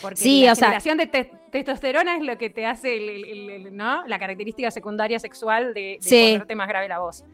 Porque 0.00 0.16
Sí, 0.16 0.44
la 0.46 0.52
o 0.52 0.54
sea- 0.54 0.78
de 0.80 1.06
te- 1.08 1.32
testosterona 1.50 2.16
es 2.16 2.22
lo 2.22 2.38
que 2.38 2.48
te 2.48 2.64
hace 2.64 2.96
el- 2.96 3.08
el- 3.10 3.24
el- 3.24 3.50
el- 3.66 3.76
¿no? 3.76 4.06
la 4.06 4.18
característica 4.18 4.70
secundaria 4.70 5.18
sexual 5.18 5.74
de, 5.74 5.80
de 5.80 5.98
Sí. 6.00 6.30
ponerte 6.32 6.54
más 6.54 6.68
grave 6.68 6.88
la 6.88 7.00
voz. 7.00 7.24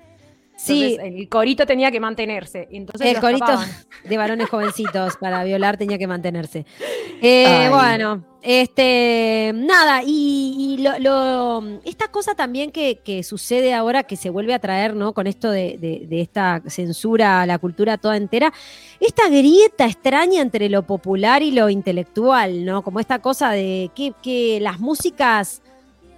Sí, 0.61 0.95
Entonces, 0.95 1.15
el 1.21 1.29
corito 1.29 1.67
tenía 1.67 1.93
que 1.93 2.01
mantenerse. 2.01 2.67
Entonces 2.73 3.07
el 3.15 3.21
corito 3.21 3.47
tapaban. 3.47 3.69
de 4.05 4.17
varones 4.19 4.49
jovencitos 4.49 5.17
para 5.21 5.45
violar 5.45 5.77
tenía 5.77 5.99
que 5.99 6.09
mantenerse. 6.09 6.67
Eh, 7.23 7.69
bueno, 7.71 8.25
este, 8.43 9.53
nada, 9.55 10.03
y, 10.05 10.57
y 10.59 10.83
lo, 10.83 10.99
lo- 10.99 11.81
esta 11.85 12.09
cosa 12.09 12.35
también 12.35 12.73
que, 12.73 12.99
que 13.05 13.23
sucede 13.23 13.73
ahora, 13.73 14.03
que 14.03 14.17
se 14.17 14.31
vuelve 14.31 14.53
a 14.53 14.59
traer, 14.59 14.97
¿no? 14.97 15.15
Con 15.15 15.29
esto 15.29 15.49
de, 15.51 15.79
de- 15.79 16.07
de 16.09 16.21
esta 16.21 16.61
censura 16.67 17.41
a 17.43 17.47
la 17.47 17.59
cultura 17.59 17.97
toda 17.97 18.17
entera, 18.17 18.53
esta 18.99 19.29
grieta 19.29 19.87
extraña 19.87 20.43
entre 20.43 20.69
lo 20.69 20.83
popular 20.83 21.43
y 21.43 21.53
lo 21.53 21.71
intelectual, 21.71 22.65
¿no? 22.65 22.83
Como 22.83 22.99
esta 22.99 23.21
cosa 23.21 23.51
de 23.53 23.91
que, 23.95 24.13
que 24.23 24.59
las 24.61 24.81
músicas 24.81 25.63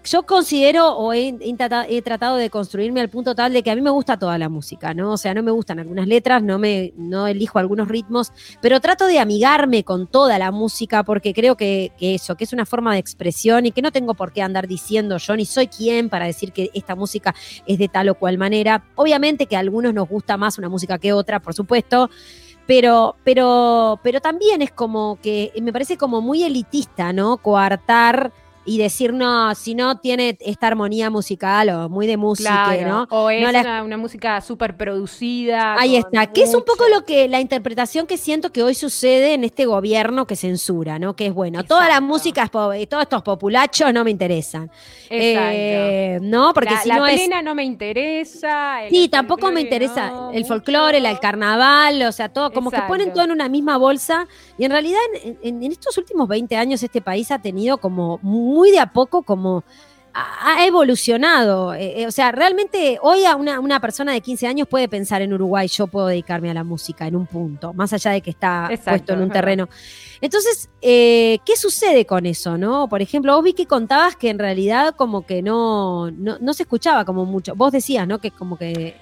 yo 0.03 0.23
considero 0.25 0.97
o 0.97 1.13
he, 1.13 1.29
he 1.41 1.55
trata- 1.57 1.87
he 1.89 2.01
tratado 2.01 2.37
de 2.37 2.49
construirme 2.49 3.01
al 3.01 3.11
punto 3.11 3.35
tal 3.35 3.53
de 3.53 3.63
que 3.63 3.71
a 3.71 3.75
mí 3.75 3.83
me 3.83 3.91
gusta 3.91 4.19
toda 4.19 4.39
la 4.39 4.49
música, 4.49 4.95
¿no? 4.95 5.13
O 5.13 5.17
sea, 5.17 5.35
no 5.35 5.43
me 5.43 5.51
gustan 5.51 5.79
algunas 5.79 6.07
letras, 6.07 6.43
no 6.43 6.59
me 6.59 6.93
elijo 7.29 7.59
algunos 7.59 7.89
ritmos, 7.89 8.33
pero 8.63 8.81
trato 8.81 9.07
de 9.07 9.19
amigarme 9.19 9.85
con 9.85 10.07
toda 10.07 10.39
la 10.39 10.51
música 10.51 11.03
porque 11.03 11.35
creo 11.35 11.57
que, 11.57 11.93
que 11.99 12.15
eso, 12.15 12.35
que 12.37 12.45
es 12.45 12.53
una 12.53 12.65
forma 12.65 12.95
de 12.95 12.99
expresión 13.01 13.67
y 13.67 13.73
que 13.73 13.83
no 13.83 13.93
tengo 13.93 14.15
por 14.15 14.33
qué 14.33 14.43
andar 14.43 14.67
diciendo 14.67 15.19
yo 15.19 15.37
ni 15.37 15.45
soy 15.45 15.67
quien 15.67 16.09
para 16.09 16.25
decir 16.25 16.53
que 16.53 16.71
esta 16.73 16.97
música 16.97 17.35
es 17.67 17.79
de 17.79 17.89
tal 17.89 18.09
o 18.09 18.15
cual 18.15 18.39
manera. 18.39 18.85
Obviamente 18.97 19.47
que 19.47 19.57
a 19.57 19.61
algunos 19.61 19.93
nos 19.93 20.09
gusta 20.09 20.37
más 20.37 20.57
una 20.59 20.69
música 20.69 20.99
que 20.99 21.13
otra, 21.13 21.41
por 21.41 21.55
supuesto. 21.55 22.09
Pero, 22.67 23.17
pero, 23.25 23.99
pero 24.03 24.21
también 24.21 24.63
es 24.63 24.71
como 24.71 25.19
que 25.21 25.53
me 25.61 25.73
parece 25.73 25.97
como 25.97 26.21
muy 26.21 26.45
elitista, 26.45 27.13
¿no? 27.13 27.39
Coartar 27.39 28.33
y 28.65 28.79
decir, 28.79 29.13
no, 29.13 29.55
si 29.55 29.75
no 29.75 29.99
tiene 29.99 30.37
esta 30.41 30.67
armonía 30.67 31.09
musical 31.11 31.69
o 31.71 31.89
muy 31.89 32.07
de 32.07 32.17
música, 32.17 32.67
Claro, 32.75 32.89
¿no? 32.89 33.07
O 33.11 33.31
es 33.31 33.43
No 33.43 33.51
la- 33.53 33.61
una, 33.63 33.83
una 33.85 33.97
música 33.97 34.41
súper 34.43 34.77
producida. 34.77 35.75
Ahí 35.81 35.97
está, 35.97 36.27
que 36.27 36.43
es 36.43 36.55
un 36.55 36.63
poco 36.65 36.85
lo 36.89 37.05
que 37.07 37.27
la 37.29 37.41
interpretación 37.41 38.07
que 38.07 38.19
siento 38.19 38.53
que 38.53 38.63
hoy 38.63 38.75
sucede 38.75 39.33
en 39.35 39.45
este 39.45 39.65
gobierno 39.67 40.27
que 40.27 40.37
censura, 40.37 40.99
¿no? 40.99 41.17
Que 41.17 41.27
es 41.27 41.35
bueno, 41.35 41.65
toda 41.65 41.83
la 41.83 41.87
Exacto. 41.97 42.07
música 42.07 42.43
es 42.45 42.83
y 42.83 42.87
todos 42.87 43.03
estos 43.05 43.23
populachos 43.23 43.93
no 43.95 44.05
me 44.05 44.11
interesan. 44.11 44.71
Exacto. 45.09 45.51
Eh, 45.53 46.19
no, 46.23 46.53
porque 46.55 46.75
la, 46.75 46.81
si 46.83 46.89
la 46.89 46.97
no 46.97 47.07
es 47.07 47.21
no 47.43 47.55
me 47.55 47.65
interesa. 47.65 48.81
Sí, 48.91 49.09
tampoco 49.09 49.51
me 49.51 49.63
interesa 49.63 50.11
no, 50.11 50.31
el 50.33 50.45
folclore, 50.45 50.99
el 50.99 51.19
carnaval, 51.21 52.03
o 52.03 52.13
sea, 52.13 52.29
todo, 52.29 52.53
como 52.53 52.71
que 52.71 52.77
ponen 52.83 53.09
Exacto. 53.09 53.15
todo 53.15 53.25
en 53.25 53.31
una 53.33 53.49
misma 53.49 53.77
bolsa. 53.79 54.27
Y 54.59 54.65
en 54.65 54.71
realidad, 54.71 55.01
en, 55.25 55.39
en- 55.43 55.63
en 55.63 55.73
estos 55.73 55.97
últimos 55.99 56.29
20 56.29 56.57
años, 56.57 56.83
este 56.83 57.01
país 57.01 57.31
ha 57.31 57.39
tenido 57.41 57.79
como 57.79 58.19
muy 58.23 58.50
de 58.71 58.79
a 58.79 58.93
poco, 58.93 59.23
como 59.23 59.65
ha, 60.15 60.67
evolucionado. 60.67 61.75
Eh, 61.75 62.03
eh, 62.03 62.07
o 62.07 62.11
sea, 62.11 62.33
realmente 62.33 62.99
hoy 63.03 63.25
a 63.25 63.37
una, 63.37 63.61
una 63.61 63.81
persona 63.81 64.13
de 64.13 64.21
15 64.21 64.47
años 64.47 64.69
puede 64.69 64.89
pensar 64.89 65.23
en 65.23 65.33
Uruguay, 65.33 65.69
yo 65.69 65.87
puedo 65.87 66.09
dedicarme 66.09 66.51
a 66.51 66.55
la 66.55 66.65
música 66.65 67.07
en 67.07 67.17
un 67.17 67.27
punto, 67.27 67.73
más 67.73 67.93
allá 67.93 68.13
de 68.13 68.21
que 68.21 68.31
está 68.31 68.69
Exacto, 68.71 68.91
puesto 68.91 69.13
en 69.15 69.23
un 69.23 69.31
terreno. 69.31 69.69
Entonces, 70.21 70.69
eh, 70.83 71.39
¿qué 71.45 71.57
sucede 71.57 72.05
con 72.07 72.27
eso, 72.27 72.59
no? 72.59 72.89
Por 72.89 73.03
ejemplo, 73.03 73.35
vos 73.35 73.45
vi 73.45 73.53
que 73.53 73.67
contabas 73.67 74.17
que 74.17 74.31
en 74.31 74.39
realidad 74.39 74.95
como 74.97 75.25
que 75.25 75.43
no, 75.43 76.11
no, 76.11 76.39
no 76.41 76.55
se 76.55 76.65
escuchaba 76.65 77.05
como 77.05 77.25
mucho. 77.25 77.55
Vos 77.55 77.73
decías, 77.73 78.07
¿no? 78.07 78.19
Que 78.19 78.31
como 78.31 78.59
que 78.59 78.97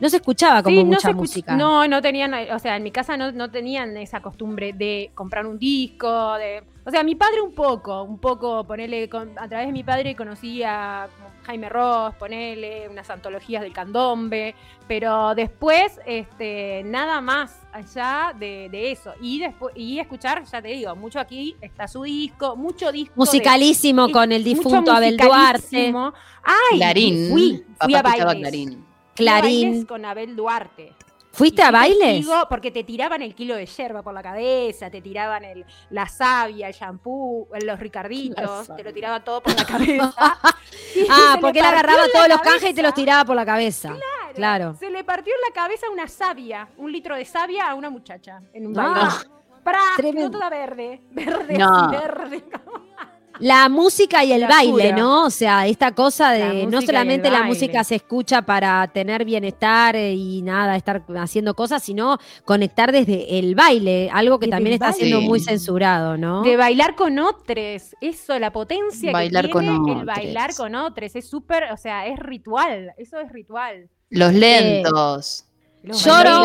no 0.00 0.08
se 0.08 0.16
escuchaba 0.16 0.62
como 0.62 0.76
Sí, 0.76 0.84
no 0.84 0.90
mucha 0.90 1.12
música. 1.12 1.56
No, 1.56 1.86
no 1.86 2.02
tenían, 2.02 2.34
o 2.52 2.58
sea, 2.58 2.76
en 2.76 2.82
mi 2.82 2.90
casa 2.90 3.16
no, 3.16 3.32
no 3.32 3.50
tenían 3.50 3.96
esa 3.96 4.20
costumbre 4.20 4.72
de 4.72 5.10
comprar 5.14 5.46
un 5.46 5.58
disco, 5.58 6.34
de, 6.34 6.62
o 6.86 6.90
sea, 6.90 7.02
mi 7.02 7.14
padre 7.14 7.40
un 7.40 7.54
poco, 7.54 8.02
un 8.02 8.18
poco, 8.18 8.64
ponerle, 8.64 9.08
a 9.36 9.48
través 9.48 9.66
de 9.66 9.72
mi 9.72 9.82
padre 9.82 10.14
conocí 10.14 10.62
a 10.62 11.08
Jaime 11.44 11.68
Ross, 11.70 12.14
ponerle 12.16 12.88
unas 12.90 13.08
antologías 13.08 13.62
del 13.62 13.72
candombe, 13.72 14.54
pero 14.86 15.34
después, 15.34 15.98
este, 16.04 16.82
nada 16.84 17.20
más 17.22 17.58
allá 17.72 18.34
de, 18.38 18.68
de 18.70 18.92
eso, 18.92 19.14
y 19.20 19.38
después, 19.40 19.74
y 19.76 19.98
escuchar, 19.98 20.44
ya 20.44 20.60
te 20.60 20.68
digo, 20.68 20.94
mucho 20.94 21.18
aquí 21.20 21.56
está 21.62 21.88
su 21.88 22.02
disco, 22.02 22.54
mucho 22.54 22.92
disco 22.92 23.14
Musicalísimo 23.16 24.10
con 24.10 24.30
el 24.32 24.44
difunto 24.44 24.92
Abel 24.92 25.16
Duarte. 25.16 25.60
musicalísimo. 25.62 26.12
Ay, 26.42 26.78
Clarín. 26.78 27.30
fui, 27.30 27.64
fui 27.80 27.94
a 27.94 28.02
bailes. 28.02 28.34
Clarín. 28.36 28.70
Fui 29.14 29.28
a 29.28 29.40
Clarín. 29.40 29.70
bailes 29.70 29.84
con 29.86 30.04
Abel 30.04 30.36
Duarte. 30.36 30.92
¿Fuiste 31.34 31.62
a 31.62 31.70
bailes? 31.70 31.98
testigo 31.98 32.46
porque 32.48 32.70
te 32.70 32.84
tiraban 32.84 33.20
el 33.22 33.34
kilo 33.34 33.56
de 33.56 33.66
yerba 33.66 34.02
por 34.02 34.14
la 34.14 34.22
cabeza, 34.22 34.88
te 34.90 35.00
tiraban 35.02 35.44
el, 35.44 35.64
la 35.90 36.06
savia, 36.08 36.68
el 36.68 36.74
shampoo, 36.74 37.48
los 37.64 37.78
ricarditos, 37.80 38.68
te 38.76 38.82
lo 38.84 38.92
tiraba 38.92 39.22
todo 39.22 39.42
por 39.42 39.54
la 39.54 39.64
cabeza. 39.64 40.14
Ah, 41.10 41.36
porque 41.40 41.58
él 41.58 41.64
agarraba 41.64 42.04
todos 42.12 42.28
los 42.28 42.40
canjes 42.40 42.70
y 42.70 42.74
te 42.74 42.82
los 42.82 42.94
tiraba 42.94 43.24
por 43.24 43.34
la 43.36 43.44
cabeza. 43.44 43.94
Claro. 44.34 44.74
Se 44.78 44.90
le 44.90 45.02
partió 45.04 45.32
en 45.34 45.40
la 45.48 45.52
cabeza 45.54 45.86
una 45.90 46.06
savia, 46.08 46.68
un 46.76 46.90
litro 46.92 47.16
de 47.16 47.24
savia 47.24 47.68
a 47.70 47.74
una 47.74 47.90
muchacha 47.90 48.40
en 48.52 48.66
un 48.68 48.78
Ah, 48.78 48.82
baile. 48.82 49.34
¡Pra! 49.64 49.80
tremendo. 49.96 50.20
Quedó 50.20 50.30
toda 50.38 50.50
verde, 50.50 51.00
verde, 51.10 51.58
No. 51.58 51.74
así, 51.76 51.96
verde. 51.96 52.44
La 53.40 53.68
música 53.68 54.24
y 54.24 54.32
el 54.32 54.42
La 54.42 54.48
baile. 54.48 54.92
¿no? 54.92 55.24
O 55.24 55.30
sea, 55.30 55.66
esta 55.66 55.92
cosa 55.92 56.32
de 56.32 56.66
no 56.66 56.80
solamente 56.82 57.30
la 57.30 57.42
música 57.42 57.84
se 57.84 57.96
escucha 57.96 58.42
para 58.42 58.86
tener 58.88 59.24
bienestar 59.24 59.96
eh, 59.96 60.14
y 60.14 60.42
nada, 60.42 60.76
estar 60.76 61.04
haciendo 61.16 61.54
cosas, 61.54 61.82
sino 61.82 62.18
conectar 62.44 62.92
desde 62.92 63.38
el 63.38 63.54
baile, 63.54 64.10
algo 64.12 64.38
que 64.38 64.46
Desde 64.46 64.56
también 64.56 64.74
está 64.74 64.92
siendo 64.92 65.20
muy 65.20 65.40
censurado, 65.40 66.16
¿no? 66.16 66.42
De 66.42 66.56
bailar 66.56 66.94
con 66.94 67.18
otros, 67.18 67.94
eso, 68.00 68.38
la 68.38 68.52
potencia 68.52 69.12
Bailar 69.12 69.46
que 69.46 69.52
con 69.52 69.64
tiene 69.64 70.00
el 70.00 70.06
bailar 70.06 70.54
con 70.54 70.74
otros, 70.74 71.14
es 71.14 71.28
súper, 71.28 71.72
o 71.72 71.76
sea, 71.76 72.06
es 72.06 72.18
ritual, 72.18 72.92
eso 72.98 73.18
es 73.18 73.30
ritual. 73.30 73.88
Los 74.10 74.32
lentos. 74.32 75.43
Lloro. 75.84 76.42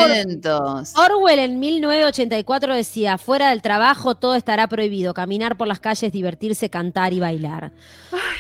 Orwell 0.96 1.40
en 1.40 1.60
1984 1.60 2.76
decía, 2.76 3.18
fuera 3.18 3.50
del 3.52 3.62
trabajo 3.62 4.16
todo 4.16 4.36
estará 4.36 4.68
prohibido, 4.68 5.14
caminar 5.14 5.56
por 5.56 5.68
las 5.68 5.80
calles, 5.80 6.12
divertirse, 6.12 6.70
cantar 6.70 7.14
y 7.14 7.22
bailar. 7.22 7.72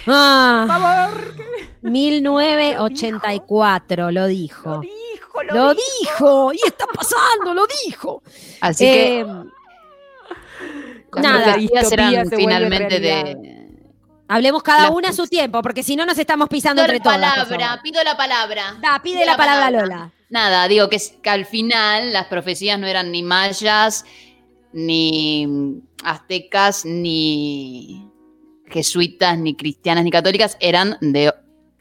Ah, 0.08 0.66
Por 0.68 0.78
favor, 0.78 1.36
1984 1.82 4.12
lo 4.12 4.28
dijo. 4.28 4.70
lo 4.76 4.82
dijo, 4.82 5.44
lo, 5.44 5.54
Lo 5.56 5.74
dijo. 5.74 5.84
dijo, 6.02 6.54
y 6.54 6.60
está 6.68 6.86
pasando, 6.88 7.54
lo 7.54 7.66
dijo. 7.86 8.22
Así 8.62 8.86
Eh, 8.86 9.26
que 11.14 11.22
nada, 11.22 11.40
las 11.40 11.44
profecías 11.56 11.82
distopía 11.84 12.10
eran 12.12 12.30
se 12.30 12.36
vuelve 12.36 12.38
finalmente 12.38 13.00
de. 13.00 13.68
hablemos 14.28 14.64
cada 14.64 14.84
Las 14.84 14.92
una 14.92 15.10
a 15.10 15.14
su 15.14 15.28
tiempo, 15.28 15.62
porque 15.62 15.84
si 15.84 15.96
no 15.96 16.06
nos 16.06 16.18
estamos 16.18 16.50
pisando 16.50 16.84
Pido 16.84 16.94
entre 16.96 17.12
la 17.12 17.18
todas. 17.18 17.48
palabra, 17.48 17.80
pido 17.82 18.04
la 18.04 18.18
palabra. 18.18 18.76
Da, 18.82 19.00
pide 19.02 19.26
la 19.26 19.38
palabra 19.38 19.72
Lola. 19.72 20.12
Nada, 20.30 20.68
digo 20.68 20.90
que, 20.90 20.98
es- 20.98 21.18
que 21.24 21.30
al 21.30 21.46
final 21.46 22.14
las 22.14 22.28
profecías 22.28 22.80
no 22.80 22.88
eran 22.88 23.12
ni 23.12 23.24
mayas, 23.24 24.06
ni 24.74 25.82
aztecas, 26.04 26.86
ni 26.86 28.08
jesuitas, 28.68 29.38
ni 29.40 29.56
cristianas, 29.56 30.04
ni 30.04 30.12
católicas, 30.12 30.58
eran 30.60 30.98
de 31.02 31.34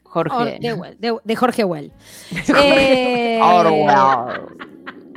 Jorge. 0.03 0.35
Or- 0.35 0.59
de, 0.59 0.73
Well- 0.73 0.97
de- 0.99 1.17
de 1.23 1.35
Jorge 1.35 1.63
Well. 1.63 1.91
Eh, 2.63 3.39
Orwell. 3.41 4.68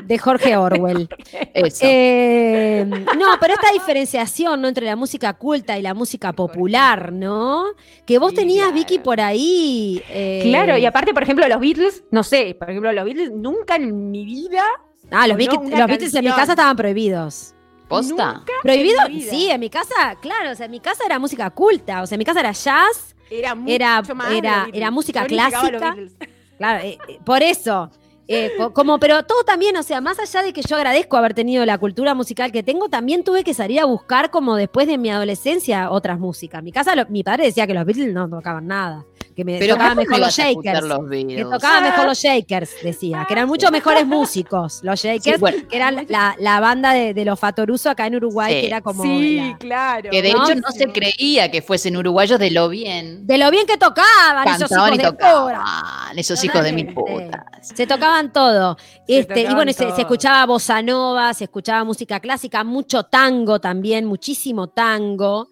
De 0.05 0.19
Jorge 0.19 0.57
Orwell. 0.57 1.09
Eso. 1.55 1.85
Eh, 1.87 2.85
no, 2.87 3.27
pero 3.41 3.55
esta 3.55 3.73
diferenciación 3.73 4.61
¿no? 4.61 4.69
entre 4.69 4.87
la 4.87 4.97
música 4.97 5.33
culta 5.35 5.79
y 5.79 5.83
la 5.83 5.95
música 5.95 6.33
popular, 6.33 7.13
¿no? 7.13 7.65
Que 8.07 8.19
vos 8.19 8.31
Sí, 8.31 8.37
tenías, 8.37 8.67
claro. 8.67 8.75
Vicky, 8.79 8.99
por 8.99 9.21
ahí. 9.21 10.03
eh, 10.09 10.41
Claro, 10.45 10.77
y 10.79 10.87
aparte, 10.87 11.13
por 11.15 11.23
ejemplo, 11.23 11.47
los 11.49 11.61
Beatles, 11.61 12.05
no 12.11 12.23
sé, 12.23 12.55
por 12.59 12.69
ejemplo, 12.71 12.93
los 12.93 13.05
Beatles 13.05 13.31
nunca 13.33 13.77
en 13.77 14.11
mi 14.11 14.25
vida. 14.25 14.63
Ah, 15.11 15.27
los, 15.27 15.37
no, 15.37 15.45
Beatles- 15.45 15.79
los 15.79 15.87
Beatles 15.89 16.15
en 16.15 16.25
mi 16.25 16.31
casa 16.31 16.53
estaban 16.53 16.77
prohibidos. 16.77 17.55
¿Posta? 17.89 18.33
Nunca 18.35 18.53
¿Prohibido? 18.63 18.99
en. 19.07 19.21
Sí, 19.21 19.51
en 19.51 19.61
mi 19.61 19.69
casa, 19.69 20.17
claro, 20.23 20.53
o 20.53 20.55
sea, 20.55 20.65
en 20.65 20.71
mi 20.73 20.81
casa 20.81 21.05
era 21.05 21.19
música 21.19 21.51
culta, 21.51 22.01
o 22.03 22.07
sea, 22.07 22.15
en 22.17 22.21
mi 22.21 22.25
casa 22.25 22.41
era 22.41 22.53
jazz, 22.53 23.15
Era, 23.31 23.55
Era- 23.67 24.01
mucho 24.01 24.15
más 24.15 24.31
era- 24.33 24.51
los 24.51 24.57
Beatles. 24.65 24.77
era 24.77 24.91
música 24.91 25.21
Yo 25.23 25.27
clásica. 25.29 25.79
Beatles. 25.95 26.13
claro, 26.57 26.85
eh, 26.85 26.99
eh, 27.09 27.19
por 27.25 27.43
eso. 27.43 27.91
Eh, 28.29 28.53
co- 28.57 28.73
como, 28.73 28.99
pero 28.99 29.23
todo 29.25 29.43
también, 29.45 29.77
o 29.77 29.83
sea, 29.83 30.01
más 30.01 30.19
allá 30.19 30.43
de 30.43 30.53
que 30.53 30.63
yo 30.63 30.77
agradezco 30.77 31.17
haber 31.17 31.35
tenido 31.35 31.65
la 31.67 31.79
cultura 31.79 32.15
musical 32.15 32.53
que 32.53 32.63
tengo, 32.63 32.89
también 32.89 33.25
tuve 33.25 33.45
que 33.45 33.53
salir 33.55 33.81
a 33.81 33.85
buscar 33.85 34.31
como 34.31 34.57
después 34.57 34.87
de 34.87 34.97
mi 34.99 35.11
adolescencia 35.11 35.91
otras 35.91 36.19
músicas. 36.19 36.63
Mi 36.63 36.73
casa, 36.73 36.95
lo- 36.95 37.07
mi 37.09 37.23
padre 37.25 37.45
decía 37.45 37.67
que 37.67 37.75
los 37.75 37.85
Beatles 37.85 38.15
no 38.15 38.29
tocaban 38.29 38.67
nada, 38.67 39.05
que 39.35 39.45
me 39.45 39.59
Pero 39.59 39.75
tocaban 39.75 39.97
¿cómo 39.97 40.07
mejor 40.09 40.21
los 40.27 40.35
Shakers. 40.37 40.83
los 40.83 41.11
Que 41.11 41.45
tocaban 41.51 41.83
mejor 41.85 42.07
los 42.07 42.19
Shakers, 42.19 42.71
decía, 42.83 43.25
que 43.27 43.35
eran 43.35 43.49
mucho 43.49 43.71
mejores 43.71 44.07
músicos, 44.07 44.81
los 44.83 45.01
Shakers, 45.01 45.37
Sí, 45.37 45.41
bueno. 45.41 45.67
que 45.69 45.77
eran 45.77 46.07
la, 46.09 46.35
la 46.39 46.61
banda 46.61 46.93
de, 46.93 47.15
de 47.15 47.25
los 47.25 47.39
Fatoruso 47.39 47.91
acá 47.91 48.07
en 48.07 48.17
Uruguay, 48.17 48.55
Sí. 48.55 48.61
que 48.61 48.67
era 48.67 48.81
como 48.81 49.03
Sí, 49.03 49.37
la- 49.37 49.57
claro. 49.59 50.11
Que 50.11 50.23
de 50.23 50.33
¿no? 50.33 50.45
hecho 50.45 50.55
no 50.57 50.71
se 50.71 50.87
creía 50.93 51.51
que 51.51 51.63
fuesen 51.63 51.97
uruguayos 51.97 52.39
de 52.39 52.51
lo 52.51 52.69
bien. 52.69 53.27
de 53.27 53.39
lo 53.39 53.51
bien 53.51 53.67
que 53.67 53.77
tocaban 53.79 54.47
esos 54.49 54.71
hijos 54.71 54.91
y 54.95 54.99
de 54.99 55.05
tocaban. 55.05 56.19
Esos 56.19 56.45
hijos 56.45 56.63
de 56.63 56.73
mil 56.73 56.93
putas. 56.93 57.45
Se 57.63 57.87
tocaban 57.87 58.33
todo. 58.33 58.77
Este, 59.07 59.43
y 59.43 59.55
bueno, 59.55 59.73
se, 59.73 59.91
se 59.93 60.01
escuchaba 60.03 60.45
bossa 60.47 60.83
nova, 60.83 61.33
se 61.35 61.45
escuchaba 61.45 61.85
música 61.85 62.21
clásica, 62.21 62.65
mucho 62.65 63.05
tango 63.05 63.61
también, 63.61 64.05
muchísimo 64.05 64.69
tango. 64.69 65.49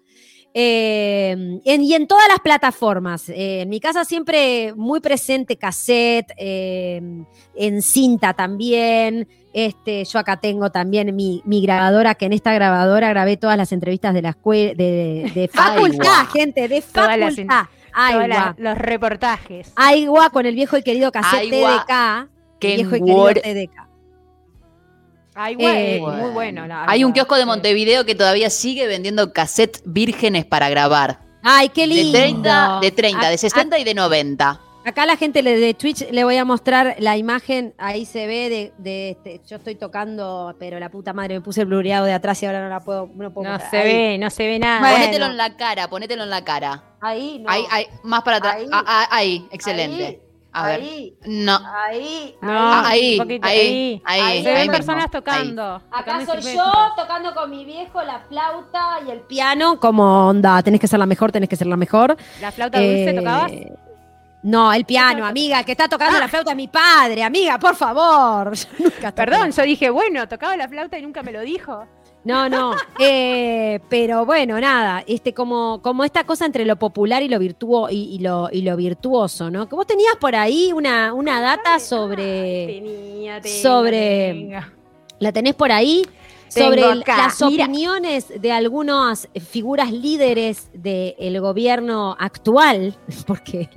Eh, 0.53 1.59
en- 1.65 1.81
y 1.83 1.93
en 1.93 2.07
todas 2.07 2.27
las 2.27 2.39
plataformas. 2.39 3.29
Eh, 3.29 3.61
en 3.61 3.69
mi 3.69 3.79
casa 3.79 4.03
siempre 4.05 4.73
muy 4.75 4.99
presente 4.99 5.55
cassette, 5.57 6.31
eh, 6.37 7.01
en 7.55 7.81
cinta 7.81 8.33
también. 8.33 9.27
Este, 9.53 10.05
yo 10.05 10.19
acá 10.19 10.37
tengo 10.39 10.69
también 10.71 11.13
mi, 11.15 11.41
mi 11.45 11.61
grabadora, 11.61 12.15
que 12.15 12.25
en 12.25 12.33
esta 12.33 12.53
grabadora 12.53 13.09
grabé 13.09 13.37
todas 13.37 13.57
las 13.57 13.71
entrevistas 13.71 14.13
de 14.13 14.21
la 14.21 14.29
escuela, 14.29 14.73
de, 14.75 15.31
de 15.35 15.47
facultad, 15.53 16.25
gente, 16.33 16.67
de 16.67 16.81
facultad. 16.81 17.65
Ay, 17.93 18.13
los 18.57 18.77
reportajes. 18.77 19.71
Ay, 19.75 20.05
guau, 20.07 20.31
con 20.31 20.45
el 20.45 20.55
viejo 20.55 20.77
y 20.77 20.83
querido 20.83 21.11
cassette 21.11 21.41
Ay. 21.41 21.49
TDK. 21.51 22.29
Qué 22.59 22.75
El 22.75 22.87
viejo 22.87 22.95
y 22.95 22.99
querido. 22.99 23.15
TDK. 23.69 23.90
Ay, 25.33 25.55
güey, 25.55 25.95
Eh, 25.95 25.99
muy 26.01 26.29
bueno. 26.31 26.67
la 26.67 26.85
Hay 26.87 27.03
un 27.03 27.13
kiosco 27.13 27.35
de 27.35 27.41
sí. 27.41 27.47
Montevideo 27.47 28.05
que 28.05 28.15
todavía 28.15 28.49
sigue 28.49 28.87
vendiendo 28.87 29.31
cassettes 29.33 29.81
vírgenes 29.85 30.45
para 30.45 30.69
grabar. 30.69 31.19
Ay, 31.43 31.69
qué 31.69 31.81
De 31.81 31.87
lindo. 31.87 32.11
30, 32.17 32.79
de, 32.81 32.91
30, 32.91 33.27
A- 33.27 33.29
de 33.29 33.37
60 33.37 33.79
y 33.79 33.83
de 33.83 33.93
90. 33.93 34.49
a- 34.49 34.89
acá 34.89 35.05
la 35.05 35.15
gente 35.15 35.41
le- 35.41 35.57
de 35.57 35.73
Twitch 35.73 36.09
le 36.11 36.23
voy 36.23 36.35
a 36.37 36.43
mostrar 36.45 36.95
la 36.99 37.15
imagen. 37.17 37.73
Ahí 37.77 38.05
se 38.05 38.27
ve 38.27 38.49
de, 38.49 38.73
de 38.77 39.09
este, 39.11 39.41
yo 39.47 39.55
estoy 39.55 39.75
tocando, 39.75 40.53
pero 40.59 40.79
la 40.79 40.89
puta 40.89 41.13
madre 41.13 41.35
me 41.35 41.41
puse 41.41 41.61
el 41.61 41.67
blureado 41.67 42.05
de 42.05 42.13
atrás 42.13 42.41
y 42.43 42.45
ahora 42.45 42.61
no 42.61 42.69
la 42.69 42.79
puedo. 42.81 43.07
No, 43.15 43.31
puedo 43.33 43.47
No 43.47 43.53
mostrar. 43.53 43.71
se 43.71 43.77
Ahí. 43.77 43.93
ve, 44.11 44.17
no 44.17 44.29
se 44.29 44.45
ve 44.47 44.59
nada. 44.59 44.79
Bueno. 44.81 44.97
Ponételo 44.97 45.25
en 45.27 45.37
la 45.37 45.55
cara, 45.55 45.87
ponételo 45.89 46.23
en 46.23 46.29
la 46.29 46.43
cara. 46.43 46.83
Ahí, 46.99 47.39
no. 47.39 47.49
Ahí, 47.49 47.63
ahí, 47.71 47.85
más 48.03 48.21
para 48.21 48.37
atrás. 48.37 48.55
Ahí. 48.57 48.67
Ah, 48.71 48.83
ah, 48.85 49.07
ahí, 49.11 49.47
excelente. 49.51 50.21
Ahí, 50.53 50.71
ver. 50.71 50.81
ahí, 50.81 51.13
No. 51.25 51.59
ahí. 51.85 52.35
No, 52.41 52.51
Ah, 52.51 52.83
ahí, 52.87 53.17
poquito, 53.17 53.47
ahí, 53.47 54.01
ahí, 54.05 54.21
ahí 54.21 54.43
Se 54.43 54.49
ven 54.49 54.57
mismo, 54.61 54.73
personas 54.73 55.05
ahí. 55.05 55.09
tocando. 55.11 55.81
Acá 55.91 56.25
soy 56.25 56.41
yo 56.55 56.71
tocando 56.97 57.33
con 57.33 57.49
mi 57.49 57.63
viejo 57.65 58.01
la 58.03 58.19
flauta 58.27 58.99
y 59.07 59.11
el 59.11 59.19
piano. 59.21 59.79
Como 59.79 60.27
onda, 60.27 60.61
tenés 60.61 60.79
que 60.81 60.87
ser 60.87 60.99
la 60.99 61.05
mejor, 61.05 61.31
tenés 61.31 61.47
que 61.49 61.55
ser 61.55 61.67
la 61.67 61.77
mejor. 61.77 62.17
¿La 62.41 62.51
flauta 62.51 62.79
dulce 62.79 63.09
Eh, 63.09 63.13
tocabas? 63.13 63.51
No, 64.43 64.73
el 64.73 64.85
piano, 64.85 65.23
amiga, 65.25 65.63
que 65.63 65.71
está 65.73 65.87
tocando 65.87 66.17
la 66.19 66.27
flauta 66.27 66.55
mi 66.55 66.67
padre, 66.67 67.23
amiga, 67.23 67.59
por 67.59 67.75
favor. 67.75 68.53
Yo 68.55 68.67
nunca. 68.79 69.11
Perdón, 69.13 69.51
yo 69.51 69.61
dije, 69.63 69.89
bueno, 69.91 70.27
tocaba 70.27 70.57
la 70.57 70.67
flauta 70.67 70.97
y 70.97 71.03
nunca 71.03 71.21
me 71.21 71.31
lo 71.31 71.41
dijo. 71.41 71.85
No, 72.23 72.47
no. 72.49 72.75
eh, 72.99 73.79
pero 73.89 74.25
bueno, 74.25 74.59
nada, 74.59 75.03
este, 75.07 75.33
como, 75.33 75.81
como 75.81 76.03
esta 76.03 76.23
cosa 76.23 76.45
entre 76.45 76.65
lo 76.65 76.75
popular 76.75 77.23
y 77.23 77.27
lo 77.27 77.39
virtuo 77.39 77.89
y, 77.89 78.15
y 78.15 78.19
lo, 78.19 78.49
y 78.51 78.61
lo 78.61 78.75
virtuoso, 78.75 79.49
¿no? 79.49 79.67
Que 79.67 79.75
vos 79.75 79.87
tenías 79.87 80.15
por 80.19 80.35
ahí 80.35 80.71
una, 80.73 81.13
una 81.13 81.41
data 81.41 81.79
sobre. 81.79 82.67
Tenía, 82.67 83.41
tengo, 83.41 83.55
sobre-. 83.61 84.61
¿La 85.19 85.31
tenés 85.31 85.55
por 85.55 85.71
ahí? 85.71 86.05
Sobre 86.51 86.83
acá, 86.83 87.17
las 87.17 87.41
mira. 87.41 87.65
opiniones 87.65 88.41
de 88.41 88.51
algunas 88.51 89.29
figuras 89.39 89.91
líderes 89.91 90.69
del 90.73 91.39
gobierno 91.39 92.15
actual, 92.19 92.97
porque 93.27 93.69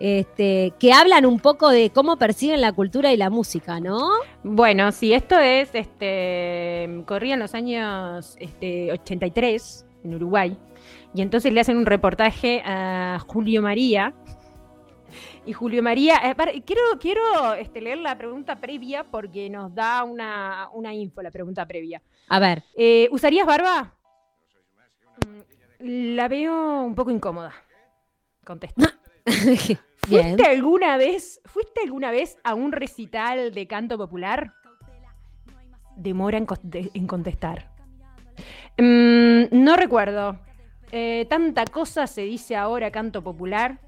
este, 0.00 0.72
que 0.78 0.92
hablan 0.92 1.26
un 1.26 1.38
poco 1.38 1.68
de 1.68 1.90
cómo 1.90 2.16
perciben 2.16 2.60
la 2.60 2.72
cultura 2.72 3.12
y 3.12 3.16
la 3.16 3.28
música, 3.28 3.78
¿no? 3.78 4.08
Bueno, 4.42 4.90
sí, 4.92 5.12
esto 5.12 5.38
es, 5.38 5.70
este, 5.74 7.02
corría 7.06 7.34
en 7.34 7.40
los 7.40 7.54
años 7.54 8.36
este, 8.38 8.90
83 8.92 9.84
en 10.04 10.14
Uruguay, 10.14 10.56
y 11.14 11.22
entonces 11.22 11.52
le 11.52 11.60
hacen 11.60 11.76
un 11.76 11.86
reportaje 11.86 12.62
a 12.64 13.18
Julio 13.26 13.62
María. 13.62 14.14
Y 15.48 15.54
Julio 15.54 15.82
María, 15.82 16.16
eh, 16.24 16.34
para- 16.34 16.52
quiero, 16.60 16.82
quiero 17.00 17.54
este, 17.54 17.80
leer 17.80 17.96
la 17.96 18.18
pregunta 18.18 18.56
previa 18.56 19.02
porque 19.04 19.48
nos 19.48 19.74
da 19.74 20.04
una, 20.04 20.68
una 20.74 20.92
info 20.92 21.22
la 21.22 21.30
pregunta 21.30 21.64
previa. 21.66 22.02
A 22.28 22.38
ver. 22.38 22.64
Eh, 22.76 23.08
¿Usarías 23.10 23.46
barba? 23.46 23.94
Mm, 25.80 26.16
La 26.16 26.28
veo 26.28 26.82
un 26.82 26.94
poco 26.94 27.10
incómoda. 27.10 27.54
Contesta. 28.44 28.92
Bien. 30.06 30.36
¿Fuiste 30.36 30.46
alguna 30.46 30.98
vez, 30.98 31.40
¿Fuiste 31.46 31.80
alguna 31.82 32.10
vez 32.10 32.36
a 32.44 32.52
un 32.52 32.70
recital 32.70 33.50
de 33.50 33.66
canto 33.66 33.96
popular? 33.96 34.52
Demora 35.96 36.36
en 36.36 37.06
contestar. 37.06 37.70
Mm, 38.76 39.44
no 39.50 39.76
recuerdo. 39.76 40.38
Eh, 40.92 41.24
tanta 41.30 41.64
cosa 41.64 42.06
se 42.06 42.20
dice 42.20 42.54
ahora 42.54 42.90
canto 42.90 43.22
popular. 43.22 43.78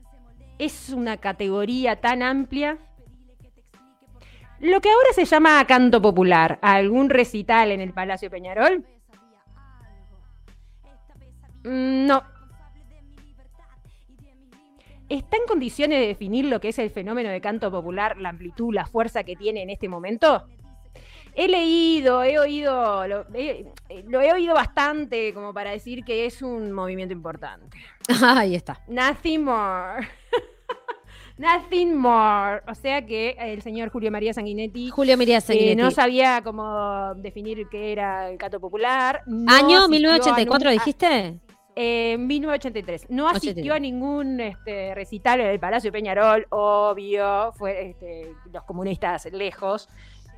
Es 0.61 0.91
una 0.91 1.17
categoría 1.17 2.03
tan 2.03 2.23
amplia. 2.23 2.77
Lo 4.59 4.83
que 4.83 4.91
ahora 4.91 5.09
se 5.15 5.25
llama 5.25 5.67
canto 5.67 6.03
popular, 6.03 6.59
¿algún 6.61 7.09
recital 7.09 7.71
en 7.73 7.81
el 7.81 7.95
Palacio 7.95 8.29
Peñarol? 8.29 8.85
Mm, 11.65 12.07
No. 12.07 12.23
¿Está 15.09 15.39
en 15.39 15.47
condiciones 15.49 15.99
de 15.99 16.09
definir 16.09 16.45
lo 16.45 16.61
que 16.61 16.69
es 16.69 16.79
el 16.79 16.91
fenómeno 16.91 17.31
de 17.31 17.41
canto 17.41 17.71
popular, 17.71 18.19
la 18.19 18.29
amplitud, 18.29 18.75
la 18.75 18.85
fuerza 18.85 19.25
que 19.25 19.37
tiene 19.37 19.63
en 19.63 19.71
este 19.71 19.89
momento? 19.89 20.47
He 21.35 21.49
leído, 21.49 22.23
he 22.23 22.39
oído, 22.39 23.07
lo 23.09 23.27
he, 23.33 23.65
lo 24.09 24.21
he 24.21 24.31
oído 24.31 24.53
bastante 24.53 25.33
como 25.33 25.55
para 25.55 25.71
decir 25.71 26.05
que 26.05 26.27
es 26.27 26.43
un 26.43 26.71
movimiento 26.71 27.15
importante. 27.15 27.79
Ahí 28.23 28.55
está. 28.55 28.79
Nothing 28.89 29.45
more. 29.45 30.07
Nothing 31.41 31.95
more. 31.97 32.61
O 32.69 32.75
sea 32.75 33.05
que 33.07 33.35
el 33.39 33.63
señor 33.63 33.89
Julio 33.89 34.11
María 34.11 34.35
Sanguinetti 34.35 34.91
Julio 34.91 35.17
María 35.17 35.39
eh, 35.39 35.41
Sanguinetti. 35.41 35.77
no 35.77 35.91
sabía 35.91 36.43
cómo 36.43 37.15
definir 37.17 37.67
qué 37.71 37.93
era 37.93 38.31
el 38.31 38.37
canto 38.37 38.61
popular. 38.61 39.23
no 39.27 39.51
¿Año 39.51 39.79
asistió 39.79 39.85
a 39.85 39.89
1984 39.89 40.71
nun- 40.71 40.73
dijiste? 40.75 41.39
eh, 41.77 42.19
1983. 42.19 43.07
No 43.09 43.27
asistió 43.29 43.73
83. 43.73 43.77
a 43.77 43.79
ningún 43.81 44.41
este, 44.41 44.95
recital 44.95 45.41
en 45.41 45.47
el 45.47 45.59
Palacio 45.59 45.91
Peñarol, 45.91 46.47
obvio. 46.51 47.53
Fue 47.55 47.89
este, 47.91 48.33
los 48.53 48.65
comunistas 48.65 49.27
lejos. 49.33 49.89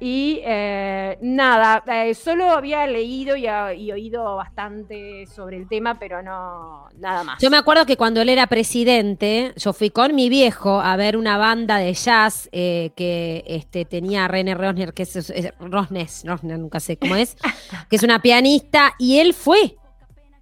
Y 0.04 0.40
eh, 0.44 1.16
nada, 1.20 1.84
eh, 1.86 2.12
solo 2.14 2.50
había 2.50 2.84
leído 2.88 3.36
y, 3.36 3.46
a- 3.46 3.72
y 3.72 3.92
oído 3.92 4.34
bastante 4.34 5.26
sobre 5.32 5.56
el 5.58 5.68
tema, 5.68 5.94
pero 5.96 6.20
no 6.24 6.88
nada 6.98 7.22
más. 7.22 7.40
Yo 7.40 7.50
me 7.50 7.56
acuerdo 7.56 7.86
que 7.86 7.96
cuando 7.96 8.20
él 8.20 8.28
era 8.28 8.48
presidente, 8.48 9.52
yo 9.56 9.72
fui 9.72 9.90
con 9.90 10.12
mi 10.16 10.28
viejo 10.28 10.80
a 10.80 10.96
ver 10.96 11.16
una 11.16 11.38
banda 11.38 11.76
de 11.76 11.94
jazz 11.94 12.48
eh, 12.50 12.90
que 12.96 13.44
este, 13.46 13.84
tenía 13.84 14.24
a 14.24 14.28
René 14.28 14.54
Rosner, 14.56 14.92
que 14.92 15.04
es, 15.04 15.14
es- 15.14 15.52
Rosnes, 15.60 16.24
Rosner, 16.26 16.58
nunca 16.58 16.80
sé 16.80 16.96
cómo 16.96 17.14
es, 17.14 17.36
que 17.88 17.94
es 17.94 18.02
una 18.02 18.20
pianista, 18.20 18.94
y 18.98 19.20
él 19.20 19.32
fue. 19.34 19.76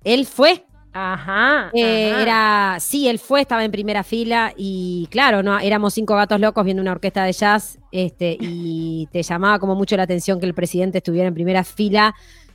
Él 0.04 0.24
fue. 0.24 0.64
Ajá. 0.92 1.70
Eh, 1.72 2.10
ajá. 2.10 2.22
era, 2.22 2.76
sí, 2.80 3.08
él 3.08 3.18
fue, 3.18 3.42
estaba 3.42 3.64
en 3.64 3.70
primera 3.70 4.02
fila 4.02 4.52
y 4.56 5.06
claro, 5.10 5.42
no, 5.42 5.58
éramos 5.60 5.94
cinco 5.94 6.16
gatos 6.16 6.40
locos 6.40 6.64
viendo 6.64 6.80
una 6.82 6.92
orquesta 6.92 7.24
de 7.24 7.32
jazz, 7.32 7.78
este, 7.92 8.36
y 8.40 9.08
te 9.12 9.22
llamaba 9.22 9.58
como 9.60 9.74
mucho 9.76 9.96
la 9.96 10.02
atención 10.02 10.40
que 10.40 10.46
el 10.46 10.54
presidente 10.54 10.98
estuviera 10.98 11.28
en 11.28 11.34
primera 11.34 11.62
fila 11.64 12.14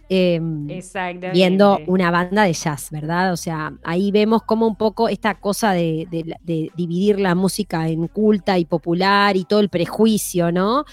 eh, 0.10 0.40
Exactamente. 0.68 1.32
viendo 1.32 1.80
una 1.88 2.12
banda 2.12 2.44
de 2.44 2.54
jazz, 2.54 2.92
¿verdad? 2.92 3.34
O 3.34 3.38
sea, 3.38 3.74
ahí 3.84 4.12
vemos 4.12 4.44
como 4.44 4.68
un 4.68 4.76
poco 4.76 5.10
esta 5.10 5.36
cosa 5.40 5.72
de, 5.72 6.08
de- 6.12 6.36
de 6.44 6.70
dividir 6.76 7.20
la 7.20 7.34
música 7.36 7.88
en 7.90 8.08
culta 8.08 8.60
y 8.60 8.66
popular 8.66 9.36
y 9.36 9.46
todo 9.46 9.62
el 9.62 9.70
prejuicio, 9.70 10.52
¿no? 10.52 10.86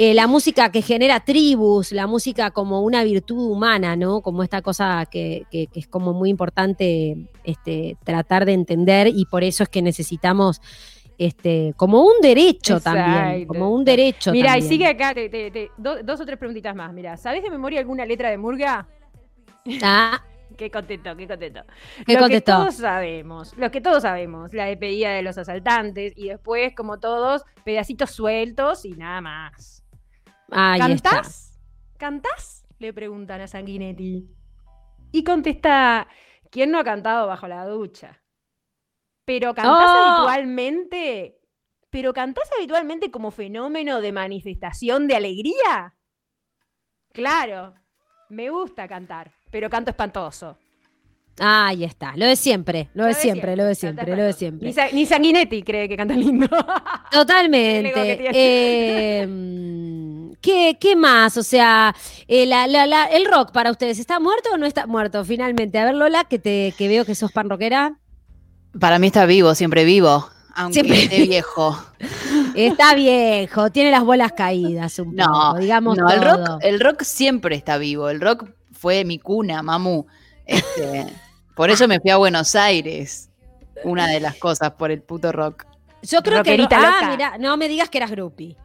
Eh, 0.00 0.14
la 0.14 0.26
música 0.28 0.70
que 0.70 0.80
genera 0.80 1.20
tribus, 1.20 1.90
la 1.92 2.06
música 2.06 2.52
como 2.52 2.82
una 2.82 3.02
virtud 3.02 3.50
humana, 3.50 3.96
¿no? 3.96 4.20
Como 4.22 4.42
esta 4.44 4.62
cosa 4.62 5.04
que, 5.10 5.44
que- 5.50 5.66
que 5.66 5.80
es 5.80 5.88
como 5.88 6.12
muy 6.14 6.30
importante 6.30 7.28
este, 7.44 7.96
tratar 8.04 8.46
de 8.46 8.52
entender 8.52 9.08
y 9.08 9.24
por 9.26 9.42
eso 9.42 9.64
es 9.64 9.68
que 9.68 9.82
necesitamos 9.82 10.60
este, 11.18 11.74
como 11.76 12.02
un 12.04 12.20
derecho 12.22 12.78
también, 12.78 13.44
como 13.48 13.74
un 13.74 13.84
derecho 13.84 14.30
Mira, 14.30 14.56
y 14.56 14.62
sigue 14.62 14.86
acá, 14.86 15.12
te- 15.14 15.28
te- 15.28 15.50
te- 15.50 15.70
do- 15.76 16.00
dos 16.04 16.20
o 16.20 16.24
tres 16.24 16.38
preguntitas 16.38 16.76
más. 16.76 16.92
Mira, 16.92 17.16
¿sabés 17.16 17.42
de 17.42 17.50
memoria 17.50 17.80
alguna 17.80 18.06
letra 18.06 18.30
de 18.30 18.38
Murga? 18.38 18.86
Ah, 19.82 20.22
Qué 20.56 20.70
contento, 20.70 21.14
qué 21.16 21.28
contento. 21.28 21.60
¿Qué 22.06 22.14
lo 22.14 22.20
contestó? 22.20 22.52
que 22.52 22.58
todos 22.58 22.74
sabemos, 22.76 23.52
lo 23.56 23.70
que 23.70 23.80
todos 23.80 24.02
sabemos, 24.02 24.52
la 24.54 24.64
despedida 24.66 25.10
de 25.12 25.22
los 25.22 25.38
asaltantes 25.38 26.12
y 26.16 26.28
después, 26.28 26.72
como 26.74 26.98
todos, 26.98 27.42
pedacitos 27.64 28.10
sueltos 28.10 28.84
y 28.84 28.90
nada 28.92 29.20
más. 29.20 29.77
Ahí 30.50 30.92
está. 30.92 31.10
¿Cantás? 31.10 31.58
¿Cantás? 31.96 32.64
Le 32.78 32.92
preguntan 32.92 33.40
a 33.40 33.48
Sanguinetti. 33.48 34.28
Y 35.12 35.24
contesta, 35.24 36.06
¿quién 36.50 36.70
no 36.70 36.78
ha 36.78 36.84
cantado 36.84 37.26
bajo 37.26 37.48
la 37.48 37.64
ducha? 37.66 38.22
Pero 39.24 39.54
cantás 39.54 39.88
Oh. 39.88 40.16
habitualmente, 40.28 41.38
pero 41.90 42.12
cantás 42.12 42.48
habitualmente 42.56 43.10
como 43.10 43.30
fenómeno 43.30 44.00
de 44.00 44.12
manifestación 44.12 45.06
de 45.08 45.16
alegría. 45.16 45.94
Claro, 47.12 47.74
me 48.30 48.50
gusta 48.50 48.86
cantar, 48.86 49.32
pero 49.50 49.68
canto 49.68 49.90
espantoso. 49.90 50.56
Ahí 51.40 51.84
está, 51.84 52.16
lo 52.16 52.26
de 52.26 52.36
siempre, 52.36 52.88
lo 52.94 53.04
de 53.04 53.10
de 53.10 53.14
siempre, 53.14 53.54
lo 53.56 53.64
de 53.64 53.74
siempre, 53.74 54.16
lo 54.16 54.22
de 54.24 54.32
siempre. 54.32 54.66
Ni, 54.68 54.72
Sa- 54.72 54.90
ni 54.92 55.06
Sanguinetti 55.06 55.62
cree 55.62 55.88
que 55.88 55.96
canta 55.96 56.14
lindo. 56.14 56.46
Totalmente. 57.12 58.30
Eh, 58.34 59.26
mm, 59.26 60.17
¿qué, 60.40 60.76
qué 60.80 60.96
más? 60.96 61.36
O 61.36 61.42
sea, 61.42 61.94
eh, 62.26 62.46
la- 62.46 62.66
la- 62.66 62.86
la- 62.86 63.06
el 63.06 63.24
rock 63.26 63.52
para 63.52 63.70
ustedes, 63.70 63.98
¿está 63.98 64.20
muerto 64.20 64.50
o 64.52 64.56
no 64.58 64.66
está 64.66 64.86
muerto? 64.86 65.24
Finalmente, 65.24 65.78
a 65.78 65.84
ver, 65.84 65.94
Lola, 65.94 66.24
que, 66.24 66.38
te, 66.38 66.74
que 66.76 66.88
veo 66.88 67.04
que 67.04 67.14
sos 67.14 67.32
pan 67.32 67.48
rockera. 67.50 67.98
Para 68.78 68.98
mí 68.98 69.06
está 69.08 69.26
vivo, 69.26 69.54
siempre 69.54 69.84
vivo. 69.84 70.28
Aunque 70.54 70.80
Siempre. 70.80 71.02
esté 71.04 71.22
viejo. 71.22 71.78
Está 72.56 72.94
viejo, 72.94 73.70
tiene 73.70 73.92
las 73.92 74.02
bolas 74.02 74.32
caídas 74.32 74.98
un 74.98 75.14
No, 75.14 75.24
poco, 75.26 75.58
digamos 75.60 75.96
no, 75.96 76.10
el 76.10 76.20
rock, 76.20 76.58
el 76.62 76.80
rock 76.80 77.02
siempre 77.02 77.54
está 77.54 77.78
vivo. 77.78 78.08
El 78.08 78.20
rock 78.20 78.44
fue 78.72 79.04
mi 79.04 79.20
cuna, 79.20 79.62
mamu. 79.62 80.04
Este, 80.44 81.06
por 81.54 81.70
eso 81.70 81.86
me 81.86 82.00
fui 82.00 82.10
a 82.10 82.16
Buenos 82.16 82.56
Aires. 82.56 83.30
Una 83.84 84.08
de 84.08 84.18
las 84.18 84.34
cosas 84.34 84.72
por 84.72 84.90
el 84.90 85.00
puto 85.00 85.30
rock. 85.30 85.64
Yo 86.02 86.22
creo 86.22 86.42
que... 86.42 86.66
Ah, 86.72 87.08
mira, 87.10 87.38
no 87.38 87.56
me 87.56 87.68
digas 87.68 87.88
que 87.88 87.98
eras 87.98 88.10
groupie. 88.10 88.56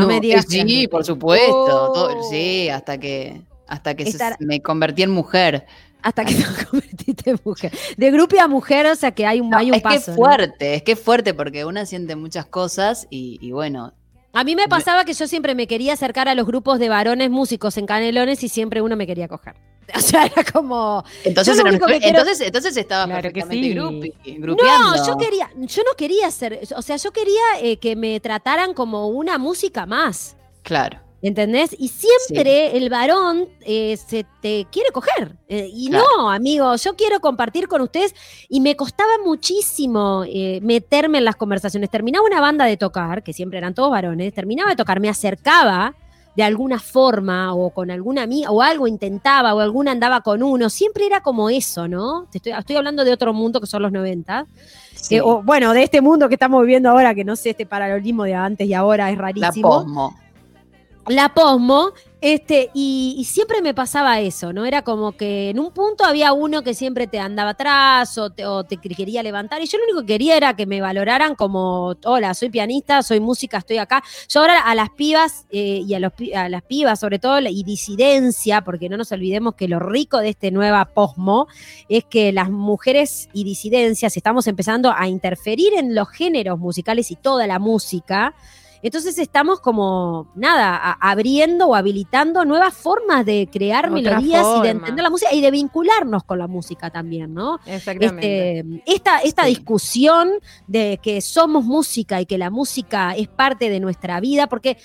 No, 0.00 0.06
me 0.06 0.20
digas 0.20 0.46
que 0.46 0.56
eras 0.60 0.68
Sí, 0.70 0.88
por 0.88 1.04
supuesto. 1.04 1.54
Oh. 1.90 1.92
todo- 1.92 2.30
sí, 2.30 2.68
hasta 2.68 2.98
que, 2.98 3.40
hasta 3.66 3.94
que 3.94 4.10
se- 4.10 4.18
me 4.40 4.60
convertí 4.60 5.02
en 5.02 5.10
mujer. 5.10 5.66
Hasta 6.02 6.24
que 6.24 6.34
te 6.34 6.44
convertiste 6.70 7.30
en 7.30 7.38
mujer. 7.44 7.72
De 7.96 8.10
groupie 8.10 8.38
a 8.40 8.46
mujer, 8.48 8.86
o 8.86 8.94
sea 8.94 9.12
que 9.12 9.24
hay 9.26 9.40
un, 9.40 9.54
hay 9.54 9.68
un 9.70 9.76
es 9.76 9.82
que 9.82 9.88
paso. 9.88 9.98
es 9.98 10.08
¿no? 10.08 10.14
fuerte, 10.14 10.74
es 10.74 10.82
que 10.82 10.92
es 10.92 11.00
fuerte 11.00 11.32
porque 11.32 11.64
una 11.64 11.86
siente 11.86 12.14
muchas 12.14 12.44
cosas 12.46 13.06
y, 13.10 13.38
y 13.40 13.52
bueno, 13.52 13.94
A 14.34 14.44
mí 14.44 14.56
me 14.56 14.68
pasaba 14.68 15.04
que 15.04 15.14
yo 15.14 15.26
siempre 15.28 15.54
me 15.54 15.66
quería 15.66 15.92
acercar 15.94 16.28
a 16.28 16.34
los 16.34 16.46
grupos 16.46 16.78
de 16.78 16.88
varones 16.88 17.30
músicos 17.30 17.76
en 17.78 17.86
Canelones 17.86 18.42
y 18.42 18.48
siempre 18.48 18.82
uno 18.82 18.96
me 18.96 19.06
quería 19.06 19.28
coger. 19.28 19.54
O 19.96 20.00
sea, 20.00 20.24
era 20.26 20.42
como. 20.50 21.04
entonces, 21.24 21.56
Yo 21.56 21.62
lo 21.62 21.68
era 21.68 21.76
un- 21.76 21.82
único 21.82 21.86
que 21.86 22.00
quiero- 22.00 22.18
entonces, 22.20 22.46
entonces 22.46 22.76
estaba 22.76 23.04
Claro 23.04 23.28
que 23.32 23.40
perfectamente 23.42 23.68
sí. 23.68 23.74
grupi- 24.34 24.40
grupeando. 24.40 24.96
No, 24.96 25.06
yo 25.06 25.16
quería, 25.18 25.50
yo 25.56 25.82
no 25.82 25.94
quería 25.96 26.30
ser, 26.30 26.60
o 26.74 26.80
sea, 26.82 26.96
yo 26.96 27.12
quería 27.12 27.42
eh, 27.60 27.76
que 27.78 27.94
me 27.94 28.18
trataran 28.18 28.72
como 28.74 29.08
una 29.08 29.36
música 29.38 29.84
más. 29.86 30.36
Claro. 30.62 31.00
¿Entendés? 31.26 31.74
Y 31.78 31.88
siempre 31.88 32.76
el 32.76 32.90
varón 32.90 33.48
eh, 33.62 33.96
se 33.96 34.26
te 34.42 34.66
quiere 34.70 34.90
coger. 34.92 35.36
Eh, 35.48 35.70
y 35.72 35.88
Claro. 35.88 36.04
no, 36.18 36.30
amigo, 36.30 36.76
yo 36.76 36.94
quiero 36.96 37.18
compartir 37.20 37.66
con 37.66 37.80
ustedes. 37.80 38.14
Y 38.50 38.60
me 38.60 38.76
costaba 38.76 39.10
muchísimo 39.24 40.24
eh, 40.26 40.60
meterme 40.62 41.16
en 41.18 41.24
las 41.24 41.36
conversaciones. 41.36 41.88
Terminaba 41.88 42.26
una 42.26 42.42
banda 42.42 42.66
de 42.66 42.76
tocar, 42.76 43.22
que 43.22 43.32
siempre 43.32 43.56
eran 43.58 43.72
todos 43.74 43.90
varones, 43.90 44.34
terminaba 44.34 44.68
de 44.70 44.76
tocar, 44.76 45.00
me 45.00 45.08
acercaba 45.08 45.94
de 46.36 46.42
alguna 46.42 46.78
forma 46.80 47.54
o 47.54 47.70
con 47.70 47.90
alguna 47.90 48.22
amiga 48.24 48.50
o 48.50 48.60
algo 48.60 48.86
intentaba 48.86 49.54
o 49.54 49.60
alguna 49.60 49.92
andaba 49.92 50.20
con 50.20 50.42
uno. 50.42 50.68
Siempre 50.68 51.06
era 51.06 51.22
como 51.22 51.48
eso, 51.48 51.88
¿no? 51.88 52.26
Te 52.30 52.38
estoy, 52.38 52.52
estoy 52.52 52.76
hablando 52.76 53.02
de 53.04 53.12
otro 53.12 53.32
mundo 53.32 53.60
que 53.62 53.66
son 53.66 53.80
los 53.82 53.92
90. 53.92 54.46
Sí. 54.94 55.16
que- 55.16 55.20
o, 55.22 55.42
bueno, 55.42 55.72
de 55.72 55.84
este 55.84 56.00
mundo 56.00 56.28
que 56.28 56.34
estamos 56.34 56.60
viviendo 56.62 56.90
ahora, 56.90 57.14
que 57.14 57.24
no 57.24 57.34
sé, 57.36 57.50
este 57.50 57.64
paralelismo 57.66 58.24
de 58.24 58.34
antes 58.34 58.66
y 58.66 58.74
ahora 58.74 59.10
es 59.10 59.16
la 59.16 59.22
rarísimo 59.22 59.68
posmo. 59.68 60.16
La 61.08 61.34
posmo, 61.34 61.92
este, 62.20 62.70
y, 62.72 63.22
siempre 63.28 63.60
me 63.60 63.74
pasaba 63.74 64.18
eso, 64.20 64.54
¿no? 64.54 64.64
Era 64.64 64.80
como 64.80 65.12
que 65.12 65.50
en 65.50 65.58
un 65.58 65.72
punto 65.72 66.04
había 66.06 66.32
uno 66.32 66.62
que 66.62 66.72
siempre 66.72 67.06
te 67.06 67.18
andaba 67.18 67.50
atrás 67.50 68.16
o 68.16 68.30
te, 68.30 68.46
o 68.46 68.64
te 68.64 68.78
quería 68.78 69.22
levantar, 69.22 69.60
y 69.60 69.66
yo 69.66 69.76
lo 69.76 69.84
único 69.84 70.00
que 70.00 70.14
quería 70.14 70.36
era 70.38 70.56
que 70.56 70.64
me 70.64 70.80
valoraran 70.80 71.34
como, 71.34 71.94
hola, 72.04 72.32
soy 72.32 72.48
pianista, 72.48 73.02
soy 73.02 73.20
música, 73.20 73.58
estoy 73.58 73.76
acá. 73.76 74.02
Yo 74.28 74.40
ahora 74.40 74.60
a 74.60 74.74
las 74.74 74.88
pibas 74.88 75.46
eh, 75.50 75.82
y 75.86 75.92
a, 75.92 76.10
a 76.36 76.48
las 76.48 76.62
pibas, 76.62 77.00
sobre 77.00 77.18
todo, 77.18 77.38
y 77.40 77.62
disidencia, 77.62 78.62
porque 78.62 78.88
no 78.88 78.96
nos 78.96 79.12
olvidemos 79.12 79.54
que 79.54 79.68
lo 79.68 79.78
rico 79.78 80.18
de 80.18 80.30
este 80.30 80.50
nueva 80.50 80.86
posmo 80.86 81.46
es 81.90 82.04
que 82.04 82.32
las 82.32 82.48
mujeres 82.48 83.28
y 83.34 83.44
disidencias 83.44 84.16
estamos 84.16 84.46
empezando 84.46 84.94
a 84.96 85.08
interferir 85.08 85.74
en 85.74 85.94
los 85.94 86.08
géneros 86.08 86.58
musicales 86.58 87.10
y 87.10 87.16
toda 87.16 87.46
la 87.46 87.58
música. 87.58 88.34
Entonces 88.84 89.18
estamos 89.18 89.60
como, 89.60 90.30
nada, 90.34 90.76
a- 90.76 91.10
abriendo 91.10 91.68
o 91.68 91.74
habilitando 91.74 92.44
nuevas 92.44 92.74
formas 92.74 93.24
de 93.24 93.48
crear 93.50 93.86
Otra 93.86 93.94
melodías 93.94 94.46
y 94.58 94.62
de 94.62 94.68
entender 94.68 95.02
la 95.02 95.08
música 95.08 95.32
y 95.32 95.40
de 95.40 95.50
vincularnos 95.50 96.22
con 96.24 96.38
la 96.38 96.46
música 96.46 96.90
también, 96.90 97.32
¿no? 97.32 97.58
Exactamente. 97.64 98.58
Este, 98.60 98.82
esta 98.86 99.18
esta 99.20 99.42
Sí. 99.44 99.48
discusión 99.48 100.32
de 100.66 101.00
que 101.02 101.22
somos 101.22 101.64
música 101.64 102.20
y 102.20 102.26
que 102.26 102.36
la 102.36 102.50
música 102.50 103.14
es 103.16 103.26
parte 103.26 103.70
de 103.70 103.80
nuestra 103.80 104.20
vida, 104.20 104.48
porque 104.48 104.76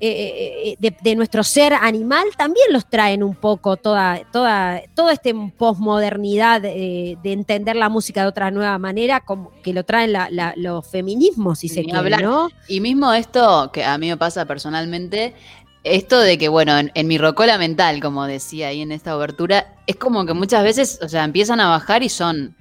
eh, 0.00 0.08
eh, 0.10 0.62
eh, 0.72 0.76
de, 0.78 0.96
de 1.02 1.16
nuestro 1.16 1.42
ser 1.44 1.72
animal 1.74 2.24
también 2.36 2.66
los 2.70 2.86
traen 2.88 3.22
un 3.22 3.34
poco 3.34 3.76
toda, 3.76 4.20
toda, 4.32 4.82
toda 4.94 5.12
esta 5.12 5.30
posmodernidad 5.56 6.60
de 6.60 7.16
entender 7.24 7.76
la 7.76 7.88
música 7.88 8.22
de 8.22 8.28
otra 8.28 8.50
nueva 8.50 8.78
manera, 8.78 9.20
como 9.20 9.50
que 9.62 9.72
lo 9.72 9.84
traen 9.84 10.12
la- 10.12 10.28
la- 10.30 10.54
los 10.56 10.86
feminismos, 10.86 11.58
si 11.60 11.68
se 11.68 11.80
Ni 11.80 11.86
quiere. 11.86 12.00
Y 12.68 12.80
mismo 12.80 13.12
esto, 13.12 13.70
que 13.72 13.84
a 13.84 13.96
mí 13.98 14.08
me 14.08 14.16
pasa 14.16 14.44
personalmente, 14.44 15.34
esto 15.84 16.18
de 16.20 16.38
que, 16.38 16.48
bueno, 16.48 16.76
en, 16.78 16.90
en 16.94 17.06
mi 17.06 17.18
rocola 17.18 17.58
mental, 17.58 18.00
como 18.00 18.24
decía 18.26 18.68
ahí 18.68 18.80
en 18.82 18.92
esta 18.92 19.16
obertura, 19.16 19.74
es 19.86 19.96
como 19.96 20.24
que 20.24 20.32
muchas 20.34 20.62
veces, 20.64 20.98
o 21.02 21.08
sea, 21.08 21.24
empiezan 21.24 21.60
a 21.60 21.68
bajar 21.68 22.02
y 22.02 22.08
son 22.08 22.54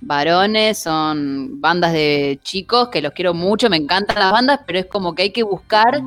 varones, 0.00 0.78
son 0.78 1.60
bandas 1.60 1.92
de 1.92 2.38
chicos 2.42 2.88
que 2.88 3.02
los 3.02 3.12
quiero 3.12 3.34
mucho, 3.34 3.68
me 3.68 3.76
encantan 3.76 4.18
las 4.18 4.32
bandas, 4.32 4.60
pero 4.66 4.78
es 4.78 4.86
como 4.86 5.14
que 5.14 5.22
hay 5.24 5.30
que 5.30 5.42
buscar 5.42 6.00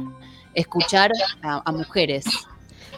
escuchar 0.54 1.12
a, 1.42 1.62
a 1.66 1.72
mujeres. 1.72 2.26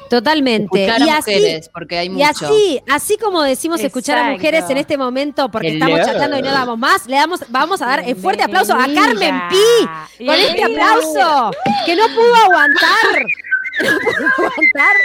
Totalmente. 0.10 0.86
Escuchar 0.86 1.08
Y 1.08 1.10
a 1.10 1.18
así, 1.18 1.32
mujeres, 1.36 1.70
porque 1.70 1.98
hay 1.98 2.06
Y 2.08 2.10
mucho. 2.12 2.46
así, 2.46 2.82
así 2.88 3.18
como 3.18 3.42
decimos 3.42 3.80
escuchar 3.82 4.18
a 4.20 4.32
mujeres 4.32 4.70
en 4.70 4.78
este 4.78 4.98
momento, 4.98 5.50
porque 5.50 5.70
Hello. 5.70 5.86
estamos 5.88 6.06
chatando 6.06 6.38
y 6.38 6.42
no 6.44 6.52
damos 6.52 6.78
más, 6.78 7.08
le 7.08 7.16
damos, 7.16 7.40
vamos 7.50 7.82
a 7.82 7.88
dar 7.88 8.00
el 8.08 8.16
fuerte 8.16 8.44
aplauso 8.44 8.74
a. 8.76 8.86
Carmen 8.86 9.42
Pi 9.50 10.24
con 10.26 10.36
este 10.36 10.64
aplauso 10.64 11.52
que 11.86 11.96
no 11.96 12.08
pudo 12.10 12.36
aguantar. 12.36 13.26
No 13.78 13.90
pudo 14.00 14.28
aguantar. 14.38 14.96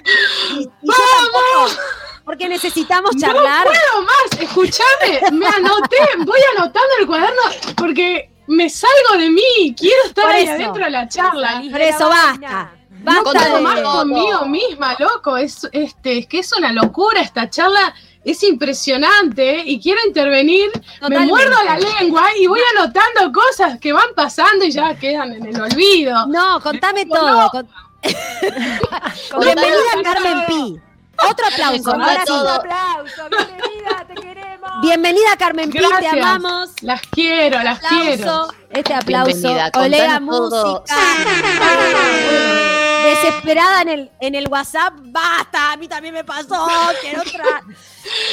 Y, 0.54 0.60
y 0.60 0.86
yo 0.86 0.94
tampoco, 1.18 1.80
porque 2.24 2.48
necesitamos 2.48 3.16
charlar. 3.16 3.66
No 3.66 3.72
puedo 3.72 4.02
más, 4.06 4.40
escuchame, 4.42 5.20
me 5.32 5.46
anoté, 5.48 5.96
voy 6.18 6.38
anotando 6.56 6.88
el 7.00 7.06
cuaderno 7.08 7.42
porque 7.76 8.30
me 8.50 8.68
salgo 8.68 9.18
de 9.18 9.30
mí, 9.30 9.74
quiero 9.78 10.04
estar 10.06 10.24
Por 10.24 10.32
ahí 10.34 10.42
eso. 10.44 10.52
adentro 10.52 10.84
de 10.84 10.90
la 10.90 11.08
charla. 11.08 11.62
Por 11.70 11.80
eso 11.80 12.08
basta. 12.08 12.72
No 12.90 13.04
Basta 13.04 13.22
puedo 13.22 13.56
de- 13.56 13.62
más 13.62 13.82
todo. 13.82 13.92
conmigo 14.00 14.44
misma, 14.46 14.94
loco. 14.98 15.36
Es, 15.38 15.66
este, 15.72 16.18
es 16.18 16.26
que 16.26 16.40
es 16.40 16.52
una 16.52 16.70
locura 16.72 17.20
esta 17.22 17.48
charla. 17.48 17.94
Es 18.24 18.42
impresionante 18.42 19.62
y 19.64 19.80
quiero 19.80 20.00
intervenir. 20.06 20.70
Me 21.08 21.20
muerdo 21.20 21.56
la 21.64 21.78
lengua 21.78 22.24
y 22.38 22.46
voy 22.46 22.60
anotando 22.76 23.32
cosas 23.32 23.78
que 23.78 23.94
van 23.94 24.12
pasando 24.14 24.64
y 24.66 24.70
ya 24.70 24.94
quedan 24.98 25.32
en 25.32 25.46
el 25.46 25.58
olvido. 25.60 26.26
No, 26.26 26.60
contame 26.60 27.06
No. 27.06 27.14
todo. 27.14 27.50
con- 27.50 27.68
Con- 29.30 29.40
Bienvenida 29.40 29.76
todo. 29.94 30.02
Carmen 30.02 30.46
Pi. 30.46 30.80
Otro 31.30 31.46
aplauso. 31.46 31.90
Ahora 31.92 32.20
sí. 32.20 32.26
todo. 32.26 32.48
aplauso, 32.50 33.22
bienvenida, 33.30 34.06
te. 34.06 34.29
Bienvenida 34.78 35.36
Carmen 35.38 35.70
Pi, 35.70 35.78
te 36.00 36.06
amamos. 36.08 36.70
Las 36.82 37.02
quiero, 37.02 37.62
las 37.62 37.80
quiero. 37.80 38.30
aplauso, 38.30 38.54
este 38.70 38.94
aplauso, 38.94 39.48
todo. 40.20 40.20
música. 40.20 40.96
Desesperada 43.04 43.82
en 43.82 43.88
el, 43.88 44.10
en 44.20 44.34
el 44.36 44.48
WhatsApp, 44.48 44.94
basta, 45.02 45.72
a 45.72 45.76
mí 45.76 45.88
también 45.88 46.14
me 46.14 46.22
pasó, 46.24 46.66
quiero 47.02 47.22
entrar. 47.22 47.62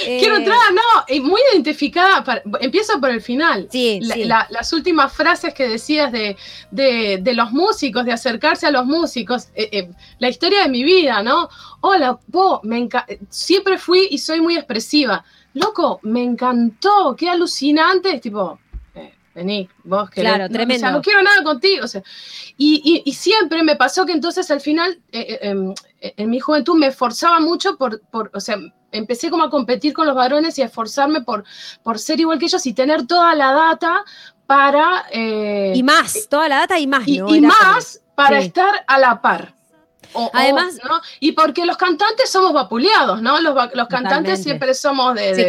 Quiero 0.05 0.35
Eh, 0.35 0.37
entrar, 0.37 0.57
no, 0.73 0.81
y 1.09 1.19
muy 1.19 1.41
identificada. 1.53 2.23
para- 2.23 2.41
empiezo 2.61 3.01
por 3.01 3.09
el 3.09 3.21
final. 3.21 3.67
Sí, 3.69 3.99
La- 4.01 4.15
sí. 4.15 4.23
la- 4.23 4.47
las 4.49 4.71
últimas 4.71 5.11
frases 5.11 5.53
que 5.53 5.67
decías 5.67 6.09
de, 6.13 6.37
de- 6.71 7.19
de 7.21 7.33
los 7.33 7.51
músicos, 7.51 8.05
de 8.05 8.13
acercarse 8.13 8.65
a 8.65 8.71
los 8.71 8.85
músicos, 8.85 9.49
eh, 9.55 9.67
eh, 9.73 9.89
la 10.19 10.29
historia 10.29 10.63
de 10.63 10.69
mi 10.69 10.85
vida, 10.85 11.21
¿no? 11.21 11.49
Hola, 11.81 12.17
vos, 12.27 12.61
me 12.63 12.77
enca- 12.79 13.05
siempre 13.29 13.77
fui 13.77 14.07
y 14.09 14.19
soy 14.19 14.39
muy 14.39 14.55
expresiva. 14.55 15.25
Loco, 15.53 15.99
me 16.03 16.23
encantó, 16.23 17.15
qué 17.17 17.29
alucinante. 17.29 18.15
Es 18.15 18.21
tipo, 18.21 18.59
eh, 18.95 19.13
vení, 19.33 19.67
vos 19.83 20.09
querés. 20.09 20.31
Claro, 20.31 20.43
no, 20.43 20.49
o 20.49 20.53
tremendo. 20.53 20.79
sea, 20.79 20.91
no 20.91 21.01
quiero 21.01 21.21
nada 21.21 21.43
contigo. 21.43 21.85
o 21.85 21.87
sea, 21.87 22.03
y, 22.57 22.81
y- 22.83 23.09
y 23.09 23.13
siempre 23.13 23.63
me 23.63 23.75
pasó 23.75 24.05
que 24.05 24.11
entonces 24.13 24.49
al 24.51 24.61
final, 24.61 24.99
eh, 25.11 25.25
eh, 25.29 25.49
em, 25.49 25.73
en 25.99 26.29
mi 26.29 26.39
juventud, 26.39 26.75
me 26.77 26.87
esforzaba 26.87 27.39
mucho 27.39 27.77
por, 27.77 28.01
por, 28.11 28.29
o 28.33 28.39
sea, 28.39 28.57
empecé 28.91 29.29
como 29.29 29.43
a 29.43 29.49
competir 29.49 29.93
con 29.93 30.05
los 30.07 30.15
varones 30.15 30.57
y 30.57 30.61
a 30.61 30.65
esforzarme 30.65 31.21
por, 31.21 31.43
por 31.83 31.97
ser 31.99 32.19
igual 32.19 32.39
que 32.39 32.45
ellos 32.45 32.65
y 32.65 32.73
tener 32.73 33.05
toda 33.07 33.33
la 33.35 33.51
data 33.51 34.05
para... 34.45 35.03
Y 35.11 35.83
más, 35.83 36.27
toda 36.29 36.47
la 36.47 36.57
data 36.59 36.79
y 36.79 36.87
más, 36.87 37.05
y, 37.07 37.19
más 37.41 38.01
para 38.15 38.39
sí. 38.39 38.47
estar 38.47 38.85
a 38.87 38.97
la 38.97 39.21
par. 39.21 39.53
O- 40.17 40.25
o, 40.25 40.31
Además- 40.33 40.79
¿no? 40.83 40.99
Y 41.19 41.31
porque 41.33 41.65
los 41.65 41.77
cantantes 41.77 42.29
somos 42.29 42.53
vapuleados, 42.53 43.21
¿no? 43.21 43.39
Los, 43.39 43.55
los 43.73 43.87
cantantes 43.87 44.43
siempre 44.43 44.73
somos 44.73 45.15
de... 45.15 45.21
de- 45.21 45.35
de 45.35 45.43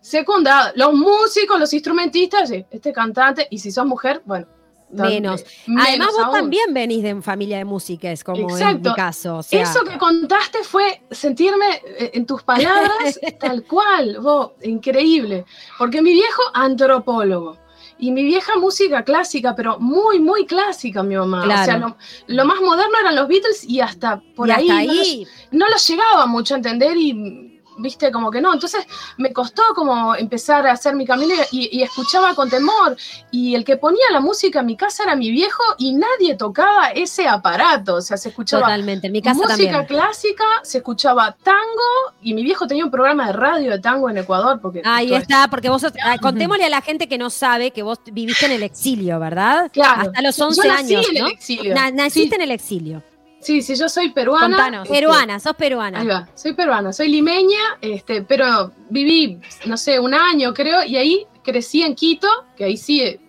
Secundados. 0.00 0.72
Los 0.76 0.92
músicos, 0.94 1.58
los 1.58 1.72
instrumentistas, 1.72 2.50
este 2.50 2.92
cantante, 2.92 3.46
y 3.50 3.58
si 3.58 3.70
sos 3.70 3.86
mujer, 3.86 4.22
bueno. 4.24 4.46
Menos. 4.94 5.42
menos 5.66 5.86
Además, 5.88 6.08
vos 6.12 6.24
aún. 6.24 6.34
también 6.34 6.74
venís 6.74 7.02
de 7.02 7.22
familia 7.22 7.56
de 7.56 7.64
músicos, 7.64 8.22
como 8.22 8.58
en 8.58 8.82
mi 8.82 8.92
caso. 8.94 9.38
o 9.38 9.42
sea, 9.42 9.62
Eso 9.62 9.84
que 9.84 9.96
contaste 9.96 10.62
fue 10.64 11.00
sentirme 11.10 11.80
eh, 11.98 12.10
en 12.12 12.26
tus 12.26 12.42
palabras 12.42 13.18
tal 13.40 13.64
cual, 13.64 14.18
vos, 14.20 14.50
increíble. 14.62 15.46
Porque 15.78 16.02
mi 16.02 16.12
viejo 16.12 16.42
antropólogo 16.52 17.56
y 17.98 18.10
mi 18.10 18.22
vieja 18.24 18.56
música 18.58 19.04
clásica, 19.04 19.54
pero 19.54 19.78
muy, 19.78 20.18
muy 20.20 20.44
clásica 20.46 21.02
mi 21.02 21.16
mamá. 21.16 21.42
O 21.44 21.46
sea, 21.46 21.64
Claro. 21.64 21.96
lo, 22.26 22.34
lo 22.36 22.44
más 22.44 22.60
moderno 22.60 22.94
eran 23.00 23.16
los 23.16 23.28
Beatles 23.28 23.64
y 23.64 23.80
hasta 23.80 24.20
por 24.34 24.48
y 24.48 24.52
ahí, 24.52 24.68
hasta 24.70 24.82
no 24.84 24.92
los- 24.94 25.06
ahí, 25.08 25.26
no 25.52 25.68
los 25.68 25.88
llegaba 25.88 26.26
mucho 26.26 26.54
a 26.54 26.56
entender 26.58 26.96
y 26.96 27.51
viste 27.78 28.10
como 28.12 28.30
que 28.30 28.40
no. 28.40 28.52
Entonces 28.52 28.86
me 29.18 29.32
costó 29.32 29.62
como 29.74 30.14
empezar 30.14 30.66
a 30.66 30.72
hacer 30.72 30.94
mi 30.94 31.06
camino 31.06 31.34
y, 31.50 31.76
y 31.78 31.82
escuchaba 31.82 32.34
con 32.34 32.48
temor. 32.50 32.96
Y 33.30 33.54
el 33.54 33.64
que 33.64 33.76
ponía 33.76 34.04
la 34.10 34.20
música 34.20 34.60
en 34.60 34.66
mi 34.66 34.76
casa 34.76 35.02
era 35.04 35.16
mi 35.16 35.30
viejo 35.30 35.62
y 35.78 35.92
nadie 35.94 36.34
tocaba 36.36 36.88
ese 36.88 37.26
aparato. 37.28 37.96
O 37.96 38.00
sea, 38.00 38.16
se 38.16 38.28
escuchaba 38.30 38.62
totalmente. 38.62 39.06
En 39.08 39.12
mi 39.12 39.22
casa 39.22 39.34
música 39.40 39.54
también. 39.72 39.86
clásica, 39.86 40.44
se 40.62 40.78
escuchaba 40.78 41.36
tango 41.42 42.14
y 42.22 42.34
mi 42.34 42.42
viejo 42.42 42.66
tenía 42.66 42.84
un 42.84 42.90
programa 42.90 43.26
de 43.26 43.32
radio 43.32 43.70
de 43.70 43.78
tango 43.78 44.08
en 44.10 44.18
Ecuador. 44.18 44.60
Porque 44.60 44.82
Ahí 44.84 45.14
está, 45.14 45.48
porque 45.48 45.68
vos, 45.68 45.84
ah, 46.04 46.18
contémosle 46.20 46.64
a 46.64 46.68
la 46.70 46.80
gente 46.80 47.08
que 47.08 47.18
no 47.18 47.30
sabe 47.30 47.70
que 47.70 47.82
vos 47.82 47.98
viviste 48.12 48.46
en 48.46 48.52
el 48.52 48.62
exilio, 48.62 49.18
¿verdad? 49.18 49.70
Claro. 49.72 50.02
Hasta 50.02 50.22
los 50.22 50.36
Yo 50.36 50.46
11 50.46 50.68
nací 50.68 50.94
años, 50.94 51.08
en 51.10 51.16
el 51.16 51.22
¿no? 51.22 51.28
exilio. 51.28 51.74
Na- 51.74 51.90
naciste 51.90 52.28
Sí. 52.30 52.34
en 52.36 52.40
el 52.42 52.50
exilio. 52.50 53.02
Sí, 53.42 53.60
sí, 53.60 53.74
yo 53.74 53.88
soy 53.88 54.10
peruana. 54.10 54.46
Contanos. 54.46 54.84
este, 54.86 54.94
Peruana, 54.94 55.40
sos 55.40 55.56
peruana. 55.56 56.00
Ahí 56.00 56.06
va, 56.06 56.28
soy 56.34 56.52
peruana, 56.54 56.92
soy 56.92 57.08
limeña, 57.08 57.58
este, 57.80 58.22
pero 58.22 58.72
viví, 58.88 59.38
no 59.66 59.76
sé, 59.76 59.98
un 59.98 60.14
año 60.14 60.54
creo, 60.54 60.84
y 60.84 60.96
ahí 60.96 61.26
crecí 61.42 61.82
en 61.82 61.94
Quito, 61.96 62.28
que 62.56 62.64
ahí 62.64 62.76
sí 62.76 63.00
eh, 63.02 63.20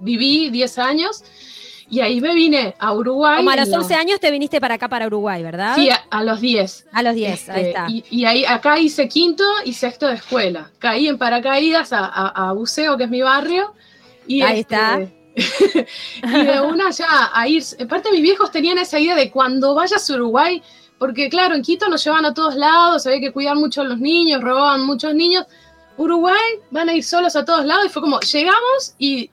viví 0.00 0.50
10 0.50 0.78
años, 0.78 1.24
y 1.88 2.00
ahí 2.00 2.20
me 2.20 2.34
vine 2.34 2.74
a 2.78 2.92
Uruguay. 2.94 3.38
Como 3.38 3.50
a 3.50 3.56
los 3.56 3.68
en 3.68 3.74
11 3.74 3.94
años 3.94 4.20
te 4.20 4.30
viniste 4.30 4.60
para 4.60 4.74
acá, 4.74 4.88
para 4.88 5.06
Uruguay, 5.06 5.42
¿verdad? 5.42 5.74
Sí, 5.74 5.88
a, 5.90 6.02
a 6.10 6.22
los 6.22 6.40
10. 6.40 6.86
a 6.92 7.02
los 7.02 7.14
10, 7.14 7.48
ahí 7.48 7.56
Este, 7.60 7.68
está. 7.68 7.86
Y, 7.88 8.04
y 8.10 8.24
ahí 8.26 8.44
acá 8.44 8.78
hice 8.78 9.08
quinto 9.08 9.44
y 9.64 9.72
sexto 9.72 10.06
de 10.06 10.14
escuela. 10.14 10.70
Caí 10.78 11.08
en 11.08 11.16
paracaídas 11.18 11.92
a, 11.92 12.06
a, 12.06 12.48
a 12.48 12.52
Buceo, 12.52 12.96
que 12.96 13.04
es 13.04 13.10
mi 13.10 13.22
barrio. 13.22 13.74
Y 14.26 14.42
Ahí 14.42 14.60
este, 14.60 14.74
está. 14.74 15.00
y 15.36 16.44
de 16.44 16.60
una 16.60 16.90
ya 16.90 17.30
a 17.32 17.48
ir. 17.48 17.62
Aparte, 17.82 18.10
mis 18.12 18.22
viejos 18.22 18.50
tenían 18.50 18.78
esa 18.78 18.98
idea 18.98 19.14
de 19.16 19.30
cuando 19.30 19.74
vayas 19.74 20.08
a 20.08 20.14
Uruguay, 20.14 20.62
porque 20.98 21.28
claro, 21.28 21.54
en 21.54 21.62
Quito 21.62 21.88
nos 21.88 22.04
llevan 22.04 22.24
a 22.24 22.34
todos 22.34 22.54
lados, 22.54 23.06
había 23.06 23.20
que 23.20 23.32
cuidar 23.32 23.56
mucho 23.56 23.80
a 23.80 23.84
los 23.84 23.98
niños, 23.98 24.40
robaban 24.40 24.82
muchos 24.84 25.14
niños. 25.14 25.46
Uruguay 25.96 26.40
van 26.70 26.88
a 26.88 26.94
ir 26.94 27.04
solos 27.04 27.36
a 27.36 27.44
todos 27.44 27.64
lados 27.66 27.86
y 27.86 27.88
fue 27.88 28.02
como, 28.02 28.20
llegamos 28.20 28.94
y 28.98 29.30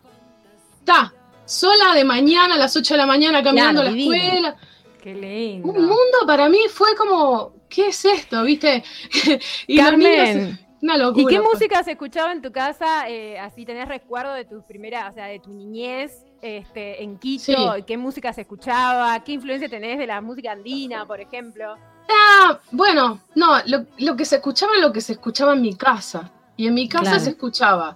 ta, 0.84 1.14
sola 1.46 1.94
de 1.96 2.04
mañana 2.04 2.56
a 2.56 2.58
las 2.58 2.76
8 2.76 2.94
de 2.94 2.98
la 2.98 3.06
mañana 3.06 3.44
caminando 3.44 3.82
Claro, 3.82 3.90
a 3.90 3.92
la 3.92 3.98
divino. 3.98 4.16
escuela. 4.16 4.56
Qué 5.02 5.14
lindo. 5.16 5.68
Un 5.70 5.82
mundo 5.82 6.18
para 6.28 6.50
mí 6.50 6.60
fue 6.70 6.96
como, 6.96 7.54
¿qué 7.70 7.88
es 7.88 8.04
esto? 8.06 8.44
¿Viste? 8.44 8.84
y 9.68 9.78
Carmen, 9.78 10.60
una 10.82 10.98
locura. 10.98 11.24
¿y 11.24 11.26
qué 11.36 11.42
música 11.42 11.84
se 11.84 11.92
escuchaba 11.92 12.32
en 12.32 12.42
tu 12.42 12.52
casa? 12.52 13.10
eh, 13.10 13.38
así 13.40 13.66
tenés 13.66 13.88
recuerdo 13.88 14.34
de 14.34 14.46
tu 14.46 14.62
primera, 14.66 15.10
o 15.10 15.14
sea, 15.14 15.26
de 15.26 15.40
tu 15.40 15.52
niñez 15.52 16.26
este, 16.42 17.04
en 17.04 17.18
Quito. 17.18 17.44
Sí. 17.76 17.84
¿Qué 17.86 17.98
música 17.98 18.32
se 18.34 18.42
escuchaba? 18.42 19.22
¿Qué 19.24 19.34
influencia 19.34 19.68
tenés 19.70 19.98
de 19.98 20.08
la 20.08 20.22
música 20.22 20.52
andina, 20.54 21.06
por 21.06 21.20
ejemplo? 21.20 21.76
Ah, 22.10 22.60
bueno, 22.72 23.20
no, 23.36 23.58
lo, 23.66 23.86
lo 24.00 24.16
que 24.16 24.26
se 24.26 24.38
escuchaba 24.38 24.74
es 24.76 24.82
lo 24.82 24.92
que 24.94 25.02
se 25.02 25.14
escuchaba 25.14 25.54
en 25.54 25.62
mi 25.62 25.76
casa. 25.76 26.32
Y 26.58 26.68
en 26.68 26.74
mi 26.74 26.90
casa 26.90 27.04
Claro. 27.12 27.20
se 27.20 27.30
escuchaba 27.32 27.96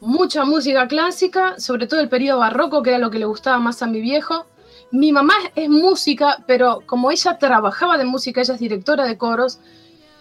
mucha 0.00 0.44
música 0.44 0.86
clásica, 0.86 1.58
sobre 1.58 1.86
todo 1.86 2.00
el 2.00 2.08
periodo 2.08 2.38
barroco, 2.40 2.82
que 2.82 2.90
era 2.90 2.98
lo 2.98 3.10
que 3.10 3.18
le 3.18 3.24
gustaba 3.24 3.58
más 3.58 3.82
a 3.82 3.86
mi 3.86 4.00
viejo. 4.00 4.46
Mi 4.92 5.10
mamá 5.10 5.34
es 5.56 5.68
música, 5.68 6.44
pero 6.46 6.82
como 6.86 7.10
ella 7.10 7.38
trabajaba 7.38 7.98
de 7.98 8.04
música, 8.04 8.40
ella 8.40 8.54
es 8.54 8.60
directora 8.60 9.04
de 9.04 9.18
coros, 9.18 9.58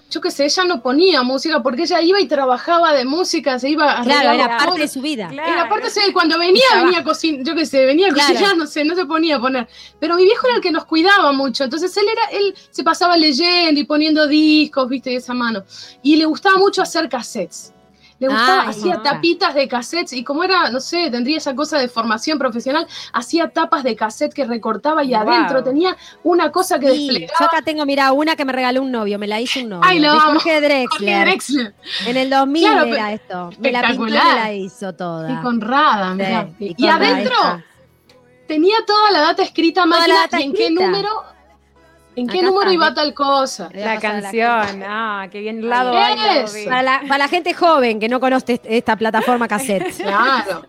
yo 0.09 0.21
qué 0.21 0.31
sé, 0.31 0.45
ella 0.45 0.63
no 0.65 0.81
ponía 0.81 1.23
música 1.23 1.61
porque 1.61 1.83
ella 1.83 1.99
iba 2.01 2.19
y 2.21 2.27
trabajaba 2.27 2.93
de 2.93 3.05
música, 3.05 3.59
se 3.59 3.69
iba 3.69 3.99
a 3.99 4.03
Claro, 4.03 4.31
era 4.31 4.57
parte 4.57 4.81
de 4.81 4.87
su 4.87 5.01
vida. 5.01 5.29
Era 5.31 5.67
parte, 5.67 5.89
sí, 5.89 5.99
cuando 6.13 6.37
venía, 6.39 6.63
venía 6.83 6.99
a 6.99 7.03
cocinar, 7.03 7.43
yo 7.43 7.55
qué 7.55 7.65
sé, 7.65 7.85
venía 7.85 8.07
a 8.09 8.13
Claro. 8.13 8.33
cocinar, 8.33 8.57
no 8.57 8.67
sé, 8.67 8.85
no 8.85 8.95
se 8.95 9.05
ponía 9.05 9.37
a 9.37 9.39
poner. 9.39 9.67
Pero 9.99 10.15
mi 10.15 10.23
viejo 10.23 10.47
era 10.47 10.57
el 10.57 10.61
que 10.61 10.71
nos 10.71 10.85
cuidaba 10.85 11.31
mucho, 11.33 11.63
entonces 11.63 11.95
él 11.97 12.05
era, 12.11 12.25
él 12.39 12.55
se 12.69 12.83
pasaba 12.83 13.17
leyendo 13.17 13.79
y 13.79 13.83
poniendo 13.83 14.27
discos, 14.27 14.87
viste, 14.89 15.09
de 15.09 15.15
esa 15.17 15.33
mano. 15.33 15.63
Y 16.03 16.15
le 16.15 16.25
gustaba 16.25 16.57
mucho 16.57 16.81
hacer 16.81 17.09
cassettes. 17.09 17.73
Le 18.17 18.29
gustaba, 18.29 18.61
Ah, 18.61 18.69
hacía 18.69 19.01
tapitas 19.01 19.53
de 19.53 19.67
cassettes 19.67 20.13
y 20.13 20.23
como 20.23 20.43
era, 20.45 20.69
no 20.69 20.79
sé, 20.79 21.09
tendría 21.11 21.37
esa 21.37 21.53
cosa 21.53 21.77
de 21.77 21.89
formación 21.89 22.39
profesional, 22.39 22.87
hacía 23.11 23.49
tapas 23.49 23.83
de 23.83 23.93
cassette 23.97 24.33
que 24.33 24.45
recortaba 24.45 25.03
y 25.03 25.09
Wow. 25.13 25.19
adentro 25.27 25.63
tenía 25.63 25.97
una 26.23 26.49
cosa 26.49 26.79
que 26.79 26.91
Sí, 26.91 27.07
desplegaba. 27.09 27.37
yo 27.39 27.45
acá 27.47 27.61
tengo, 27.61 27.85
mira, 27.85 28.13
una 28.13 28.37
que 28.37 28.45
me 28.45 28.53
regaló 28.53 28.81
un 28.83 28.91
novio, 28.91 29.19
me 29.19 29.27
la 29.27 29.41
hizo 29.41 29.59
un 29.59 29.67
novio. 29.69 29.83
Ay, 29.85 29.99
lo 29.99 30.13
de. 30.13 30.19
Jorge 30.21 30.61
Drexler. 30.61 30.87
Jorge 30.89 31.19
Drexler. 31.19 31.73
En 32.07 32.17
el 32.17 32.29
2000 32.29 32.63
Claro, 32.63 32.85
era 32.85 33.13
esto. 33.13 33.49
Me 33.59 33.71
la 33.73 33.81
pintó 33.81 34.07
y 34.07 34.11
me 34.11 34.11
la 34.11 34.53
hizo 34.53 34.93
toda. 34.93 35.31
Y 35.33 35.35
con 35.41 35.59
Rada, 35.59 36.15
Sí, 36.15 36.55
y 36.59 36.65
Y, 36.71 36.75
con 36.75 36.87
Rada, 36.87 36.95
adentro 36.95 37.63
tenía 38.47 38.77
toda 38.87 39.11
la 39.11 39.19
data 39.21 39.43
escrita 39.43 39.83
data 39.85 40.39
y 40.39 40.43
en 40.43 40.53
qué 40.53 40.69
número, 40.71 41.09
en 42.15 42.27
qué 42.27 42.39
Acá 42.39 42.47
número 42.47 42.61
está, 42.71 42.73
iba 42.73 42.87
¿eh? 42.89 42.93
tal 42.95 43.13
cosa. 43.13 43.69
La 43.73 43.99
canción, 43.99 44.63
gente. 44.67 44.85
ah, 44.87 45.27
qué 45.31 45.39
bien 45.41 45.67
lado 45.67 45.91
B. 45.91 46.65
Para 46.65 46.83
la, 46.83 47.01
para 47.01 47.17
la 47.17 47.27
gente 47.27 47.53
joven 47.53 47.99
que 47.99 48.07
no 48.09 48.19
conoce 48.19 48.53
est- 48.53 48.65
esta 48.67 48.95
plataforma 48.95 49.47
cassette. 49.47 49.93
Claro. 49.97 50.65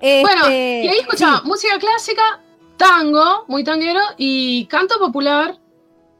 Este, 0.00 0.20
Bueno, 0.22 0.48
y 0.50 0.88
ahí 0.88 0.98
escuchaba 1.00 1.40
sí, 1.40 1.46
música 1.46 1.78
clásica, 1.78 2.40
tango, 2.76 3.44
muy 3.48 3.64
tanguero, 3.64 4.00
y 4.16 4.66
canto 4.66 4.98
popular 4.98 5.56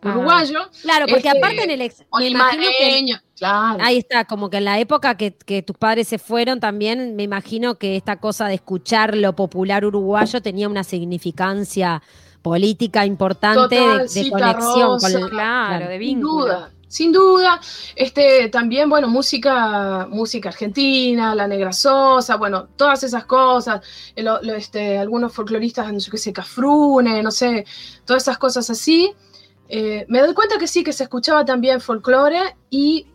Ah. 0.02 0.10
uruguayo, 0.10 0.60
claro, 0.82 1.06
porque 1.08 1.26
este, 1.28 1.38
aparte 1.38 1.64
en 1.64 1.70
el 1.70 1.80
ex, 1.80 2.04
me 2.18 2.28
imagino 2.28 2.62
que. 2.78 3.06
Claro. 3.36 3.78
ahí 3.82 3.98
está, 3.98 4.24
como 4.24 4.48
que 4.50 4.58
en 4.58 4.64
la 4.66 4.78
época 4.78 5.16
que, 5.16 5.34
que 5.34 5.62
tus 5.62 5.76
padres 5.76 6.06
se 6.08 6.18
fueron 6.18 6.60
también, 6.60 7.16
me 7.16 7.22
imagino 7.24 7.76
que 7.76 7.96
esta 7.96 8.16
cosa 8.18 8.46
de 8.46 8.54
escuchar 8.54 9.16
lo 9.16 9.34
popular 9.34 9.84
uruguayo 9.84 10.40
tenía 10.42 10.68
una 10.68 10.84
significancia 10.84 12.02
política 12.50 13.04
importante 13.04 13.74
de- 13.76 13.80
Total, 13.82 14.08
de, 14.08 14.30
conexión 14.30 14.88
Rosa. 15.00 15.20
con 15.20 15.28
Claro, 15.30 15.88
de 15.88 15.98
Sin 15.98 15.98
vínculo. 15.98 16.44
duda, 16.44 16.70
sin 16.88 17.12
duda. 17.12 17.60
Este, 17.96 18.48
también, 18.48 18.88
bueno, 18.88 19.08
música, 19.08 20.06
música 20.08 20.50
argentina, 20.50 21.34
la 21.34 21.48
negra 21.48 21.72
sosa, 21.72 22.36
bueno, 22.36 22.68
todas 22.76 23.02
esas 23.02 23.24
cosas. 23.24 23.80
eh, 24.14 24.22
lo- 24.22 24.40
lo, 24.42 24.54
este, 24.54 24.96
algunos 24.98 25.32
folcloristas, 25.32 25.90
yo 26.04 26.10
qué 26.12 26.18
sé, 26.18 26.32
Cafrune, 26.32 27.22
no 27.22 27.30
sé, 27.32 27.64
todas 28.04 28.22
esas 28.22 28.38
cosas 28.38 28.70
así. 28.70 29.12
Eh, 29.68 30.06
me 30.08 30.20
doy 30.20 30.32
cuenta 30.32 30.58
que 30.58 30.68
sí, 30.68 30.84
que 30.84 30.92
se 30.92 31.02
escuchaba 31.02 31.44
también 31.44 31.80
folclore 31.80 32.56
y 32.70 33.06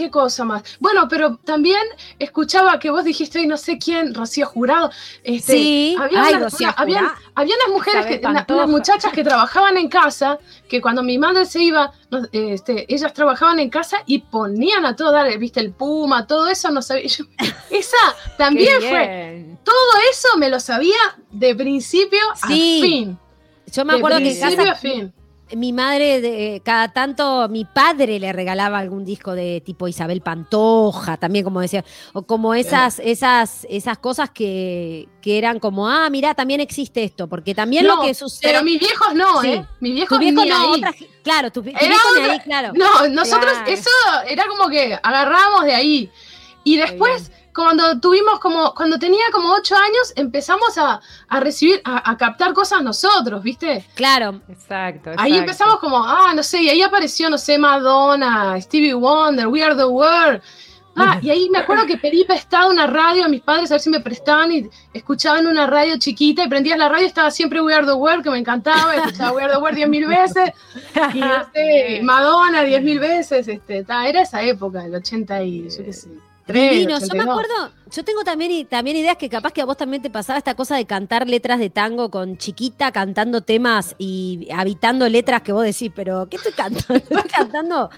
qué 0.00 0.10
cosa 0.10 0.44
más. 0.44 0.62
Bueno, 0.80 1.06
pero 1.08 1.36
también 1.44 1.82
escuchaba 2.18 2.78
que 2.78 2.90
vos 2.90 3.04
dijiste, 3.04 3.38
"Ay, 3.40 3.46
no 3.46 3.56
sé 3.58 3.78
quién, 3.78 4.14
Rocío 4.14 4.46
Jurado. 4.46 4.90
Este, 5.22 5.52
Sí, 5.52 5.96
había 6.00 6.22
ay, 6.24 6.34
Rocío 6.34 6.68
una- 6.68 6.84
Jurado. 6.84 7.14
había 7.34 7.54
unas 7.56 7.68
mujeres, 7.76 8.06
que, 8.06 8.26
una- 8.26 8.46
unas 8.48 8.68
muchachas 8.68 9.12
que 9.12 9.22
trabajaban 9.22 9.76
en 9.76 9.88
casa, 9.88 10.38
que 10.68 10.80
cuando 10.80 11.02
mi 11.02 11.18
madre 11.18 11.44
se 11.44 11.62
iba, 11.62 11.92
este, 12.32 12.86
ellas 12.92 13.12
trabajaban 13.12 13.58
en 13.60 13.68
casa 13.68 13.98
y 14.06 14.20
ponían 14.20 14.86
a 14.86 14.96
todo 14.96 15.12
dar, 15.12 15.36
viste, 15.38 15.60
el 15.60 15.72
puma, 15.72 16.26
todo 16.26 16.48
eso, 16.48 16.70
no 16.70 16.80
sabía. 16.80 17.06
yo- 17.06 17.24
esa 17.70 17.96
también 18.38 18.80
fue, 18.80 19.46
todo 19.64 19.92
eso 20.10 20.38
me 20.38 20.48
lo 20.48 20.60
sabía 20.60 20.96
de 21.30 21.54
principio 21.54 22.20
Sí. 22.48 22.80
a 22.80 22.84
fin. 22.86 23.18
Yo 23.72 23.84
me 23.84 23.92
De 23.92 23.98
acuerdo 23.98 24.18
que 24.18 24.32
en 24.32 24.40
casa 24.40 24.74
fin. 24.76 25.12
Mi 25.56 25.72
madre, 25.72 26.20
de- 26.20 26.62
cada 26.64 26.92
tanto, 26.92 27.48
mi 27.48 27.64
padre 27.64 28.18
le 28.20 28.32
regalaba 28.32 28.78
algún 28.78 29.04
disco 29.04 29.32
de 29.34 29.60
tipo 29.64 29.88
Isabel 29.88 30.20
Pantoja, 30.20 31.16
también 31.16 31.44
como 31.44 31.60
decía, 31.60 31.84
o 32.12 32.22
como 32.22 32.54
esas, 32.54 32.98
esas, 33.00 33.66
esas 33.68 33.98
cosas 33.98 34.30
que, 34.30 35.08
que 35.20 35.38
eran 35.38 35.58
como, 35.58 35.88
ah, 35.88 36.08
mira, 36.10 36.34
también 36.34 36.60
existe 36.60 37.02
esto, 37.04 37.26
porque 37.28 37.54
también 37.54 37.86
No, 37.86 37.96
lo 37.96 38.02
que 38.02 38.14
sucede. 38.14 38.52
Pero 38.52 38.62
mis 38.64 38.78
viejos 38.80 39.14
no, 39.14 39.40
Sí. 39.42 39.48
¿eh? 39.48 39.66
Mis 39.80 39.94
viejos 39.94 40.18
Tu 40.18 40.24
viejo 40.24 40.42
ni 40.44 40.48
no, 40.50 40.56
ahí. 40.60 40.78
otra 40.78 40.94
claro, 41.22 41.50
tu, 41.50 41.60
tu 41.62 41.64
viejo 41.70 41.80
ni 42.16 42.20
otra- 42.22 42.32
ahí, 42.32 42.40
claro. 42.40 42.72
No, 42.74 43.08
nosotros 43.08 43.52
Claro. 43.52 43.70
eso 43.70 43.90
era 44.28 44.44
como 44.46 44.68
que 44.68 44.98
agarrábamos 45.02 45.64
de 45.64 45.74
ahí. 45.74 46.10
Y 46.62 46.76
después, 46.76 47.32
cuando 47.54 48.00
tuvimos 48.00 48.38
como, 48.40 48.74
cuando 48.74 48.98
tenía 48.98 49.24
como 49.32 49.52
ocho 49.52 49.74
años, 49.76 50.12
empezamos 50.16 50.76
a, 50.78 51.00
a 51.28 51.40
recibir, 51.40 51.80
a, 51.84 52.10
a 52.10 52.16
captar 52.16 52.52
cosas 52.52 52.82
nosotros, 52.82 53.42
¿viste? 53.42 53.84
Claro. 53.94 54.40
Exacto. 54.48 55.10
Ahí 55.16 55.36
empezamos 55.36 55.78
como, 55.78 56.04
ah, 56.04 56.32
no 56.34 56.42
sé, 56.42 56.62
y 56.62 56.68
ahí 56.68 56.82
apareció, 56.82 57.28
no 57.30 57.38
sé, 57.38 57.58
Madonna, 57.58 58.60
Stevie 58.60 58.94
Wonder, 58.94 59.48
We 59.48 59.62
Are 59.62 59.74
the 59.74 59.84
World. 59.84 60.40
Ah, 60.96 61.18
y 61.22 61.30
ahí 61.30 61.48
me 61.50 61.58
acuerdo 61.58 61.86
que 61.86 61.96
pedí 61.96 62.24
prestado 62.24 62.70
una 62.70 62.86
radio 62.86 63.24
a 63.24 63.28
mis 63.28 63.40
padres 63.40 63.70
a 63.70 63.74
ver 63.74 63.80
si 63.80 63.90
me 63.90 64.00
prestaban 64.00 64.52
y 64.52 64.68
escuchaban 64.92 65.46
una 65.46 65.66
radio 65.66 65.96
chiquita 65.98 66.44
y 66.44 66.48
prendías 66.48 66.78
la 66.78 66.88
radio 66.88 67.04
y 67.04 67.08
estaba 67.08 67.30
siempre 67.30 67.62
We 67.62 67.72
Are 67.72 67.86
the 67.86 67.92
World, 67.92 68.24
que 68.24 68.30
me 68.30 68.38
encantaba, 68.38 68.94
y 68.94 68.98
escuchaba 68.98 69.32
We 69.32 69.42
Are 69.42 69.52
the 69.52 69.58
World 69.58 69.76
diez 69.76 69.88
mil 69.88 70.06
veces, 70.06 70.52
y 71.14 71.20
no 71.20 71.46
sé, 71.54 72.00
Madonna 72.02 72.62
diez 72.64 72.82
mil 72.82 72.98
veces, 72.98 73.46
este, 73.48 73.84
ta, 73.84 74.08
era 74.08 74.22
esa 74.22 74.42
época, 74.42 74.84
el 74.84 74.94
80 74.94 75.42
y, 75.44 75.70
yo 75.70 75.84
qué 75.84 75.92
sé, 75.92 76.10
Divino, 76.52 76.98
yo 76.98 77.06
me 77.14 77.20
82. 77.22 77.28
acuerdo, 77.28 77.74
yo 77.90 78.04
tengo 78.04 78.22
también, 78.24 78.66
también 78.66 78.96
ideas 78.96 79.16
que 79.16 79.28
capaz 79.28 79.52
que 79.52 79.60
a 79.62 79.64
vos 79.64 79.76
también 79.76 80.02
te 80.02 80.10
pasaba 80.10 80.38
esta 80.38 80.54
cosa 80.54 80.76
de 80.76 80.84
cantar 80.86 81.28
letras 81.28 81.58
de 81.58 81.70
tango 81.70 82.10
con 82.10 82.36
chiquita, 82.38 82.92
cantando 82.92 83.40
temas 83.40 83.94
y 83.98 84.48
habitando 84.54 85.08
letras 85.08 85.42
que 85.42 85.52
vos 85.52 85.64
decís, 85.64 85.90
pero 85.94 86.28
¿qué 86.28 86.36
estoy 86.36 86.52
cantando? 86.52 86.94
Estoy 87.10 87.22
cantando, 87.30 87.90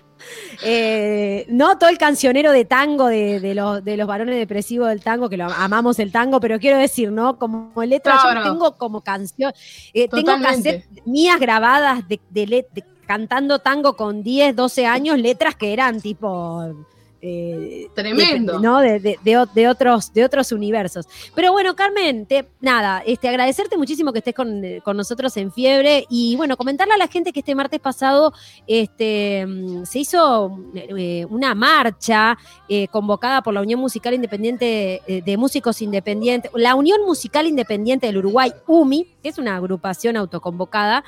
eh, 0.62 1.46
no 1.48 1.78
todo 1.78 1.90
el 1.90 1.98
cancionero 1.98 2.52
de 2.52 2.64
tango 2.64 3.06
de, 3.08 3.40
de 3.40 3.54
los, 3.54 3.84
de 3.84 3.96
los 3.96 4.06
varones 4.06 4.36
depresivos 4.36 4.88
del 4.88 5.02
tango, 5.02 5.28
que 5.28 5.36
lo 5.36 5.44
amamos 5.46 5.98
el 5.98 6.12
tango, 6.12 6.40
pero 6.40 6.58
quiero 6.58 6.78
decir, 6.78 7.10
¿no? 7.10 7.38
Como 7.38 7.72
letras, 7.84 8.20
yo 8.22 8.28
tengo 8.52 8.74
como 8.76 9.00
canción, 9.02 9.52
eh, 9.92 10.08
tengo 10.08 10.32
cassettes 10.64 11.06
mías 11.06 11.40
grabadas 11.40 12.06
de, 12.08 12.20
de 12.30 12.46
let- 12.46 12.68
de- 12.72 12.84
cantando 13.06 13.58
tango 13.58 13.96
con 13.96 14.22
10, 14.22 14.54
12 14.54 14.86
años, 14.86 15.18
letras 15.18 15.54
que 15.56 15.72
eran 15.72 16.00
tipo... 16.00 16.86
eh, 17.24 17.86
Tremendo. 17.94 18.54
de- 18.54 18.60
¿no? 18.60 18.80
De, 18.80 18.98
de- 19.22 19.68
otros, 19.68 20.12
de 20.12 20.24
otros 20.24 20.50
universos. 20.50 21.06
Pero 21.36 21.52
bueno, 21.52 21.76
Carmen, 21.76 22.26
te, 22.26 22.48
nada, 22.60 23.00
este, 23.06 23.28
agradecerte 23.28 23.76
muchísimo 23.78 24.12
que 24.12 24.18
estés 24.18 24.34
con, 24.34 24.60
con 24.84 24.96
nosotros 24.96 25.36
en 25.36 25.52
Fiebre 25.52 26.04
y 26.10 26.34
bueno, 26.34 26.56
comentarle 26.56 26.94
a 26.94 26.96
la 26.96 27.06
gente 27.06 27.32
que 27.32 27.38
este 27.40 27.54
martes 27.54 27.78
pasado 27.78 28.32
este, 28.66 29.46
mm, 29.46 29.84
se 29.84 30.00
hizo 30.00 30.58
eh, 30.74 31.24
una 31.30 31.54
marcha 31.54 32.36
eh, 32.68 32.88
convocada 32.88 33.40
por 33.42 33.54
la 33.54 33.60
Unión 33.60 33.78
Musical 33.78 34.14
Independiente 34.14 35.00
de 35.24 35.36
Músicos 35.36 35.80
Independientes, 35.80 36.50
la 36.54 36.74
Unión 36.74 37.02
Musical 37.06 37.46
Independiente 37.46 38.06
del 38.08 38.18
Uruguay, 38.18 38.52
UMI, 38.66 39.06
que 39.22 39.28
es 39.28 39.38
una 39.38 39.56
agrupación 39.56 40.16
autoconvocada, 40.16 41.04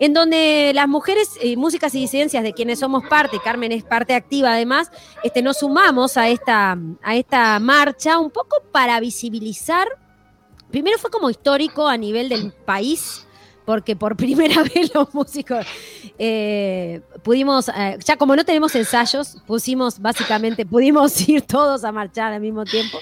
en 0.00 0.14
donde 0.14 0.72
las 0.74 0.88
mujeres, 0.88 1.38
músicas 1.56 1.94
y 1.94 2.00
disidencias 2.00 2.42
de 2.42 2.54
quienes 2.54 2.78
somos 2.78 3.04
parte, 3.06 3.38
Carmen 3.44 3.72
es 3.72 3.84
parte 3.84 4.14
activa 4.14 4.52
además, 4.54 4.90
este, 5.22 5.42
nos 5.42 5.57
sumamos 5.58 6.16
a 6.16 6.28
esta, 6.28 6.76
a 7.02 7.16
esta 7.16 7.58
marcha 7.58 8.18
un 8.18 8.30
poco 8.30 8.62
para 8.72 9.00
visibilizar, 9.00 9.88
primero 10.70 10.98
fue 10.98 11.10
como 11.10 11.30
histórico 11.30 11.86
a 11.86 11.96
nivel 11.96 12.28
del 12.28 12.52
país, 12.52 13.26
porque 13.64 13.96
por 13.96 14.16
primera 14.16 14.62
vez 14.62 14.94
los 14.94 15.12
músicos 15.14 15.66
eh, 16.18 17.02
pudimos, 17.22 17.68
eh, 17.68 17.98
ya 18.04 18.16
como 18.16 18.34
no 18.34 18.44
tenemos 18.44 18.74
ensayos, 18.74 19.38
pusimos 19.46 19.98
básicamente, 19.98 20.64
pudimos 20.64 21.20
ir 21.28 21.42
todos 21.42 21.84
a 21.84 21.92
marchar 21.92 22.32
al 22.32 22.40
mismo 22.40 22.64
tiempo. 22.64 22.98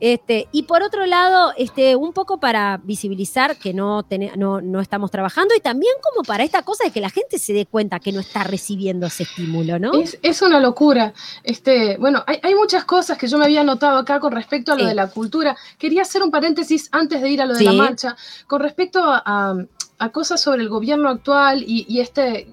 Este, 0.00 0.48
y 0.52 0.64
por 0.64 0.82
otro 0.82 1.06
lado, 1.06 1.52
este, 1.56 1.96
un 1.96 2.12
poco 2.12 2.38
para 2.38 2.78
visibilizar 2.82 3.56
que 3.56 3.72
no, 3.72 4.02
tene- 4.02 4.32
no, 4.36 4.60
no 4.60 4.80
estamos 4.80 5.10
trabajando 5.10 5.54
y 5.56 5.60
también 5.60 5.92
como 6.02 6.22
para 6.22 6.44
esta 6.44 6.62
cosa 6.62 6.84
de 6.84 6.90
que 6.90 7.00
la 7.00 7.10
gente 7.10 7.38
se 7.38 7.52
dé 7.52 7.66
cuenta 7.66 7.98
que 8.00 8.12
no 8.12 8.20
está 8.20 8.44
recibiendo 8.44 9.06
ese 9.06 9.22
estímulo, 9.22 9.78
¿no? 9.78 9.92
Es, 9.94 10.18
es 10.22 10.42
una 10.42 10.60
locura. 10.60 11.14
Este, 11.44 11.96
bueno, 11.98 12.22
hay, 12.26 12.38
hay 12.42 12.54
muchas 12.54 12.84
cosas 12.84 13.16
que 13.18 13.26
yo 13.26 13.38
me 13.38 13.44
había 13.46 13.64
notado 13.64 13.98
acá 13.98 14.20
con 14.20 14.32
respecto 14.32 14.72
a 14.72 14.76
lo 14.76 14.82
Sí. 14.82 14.88
de 14.88 14.94
la 14.94 15.08
cultura. 15.08 15.56
Quería 15.78 16.02
hacer 16.02 16.22
un 16.22 16.30
paréntesis 16.30 16.88
antes 16.92 17.22
de 17.22 17.30
ir 17.30 17.40
a 17.42 17.46
lo 17.46 17.54
de 17.54 17.64
la 17.64 17.72
marcha, 17.72 18.16
con 18.46 18.60
respecto 18.60 19.02
a, 19.02 19.22
a- 19.24 19.56
a 19.98 20.10
cosas 20.10 20.42
sobre 20.42 20.60
el 20.62 20.68
gobierno 20.68 21.08
actual 21.08 21.62
y, 21.66 21.86
y 21.88 22.00
este 22.00 22.46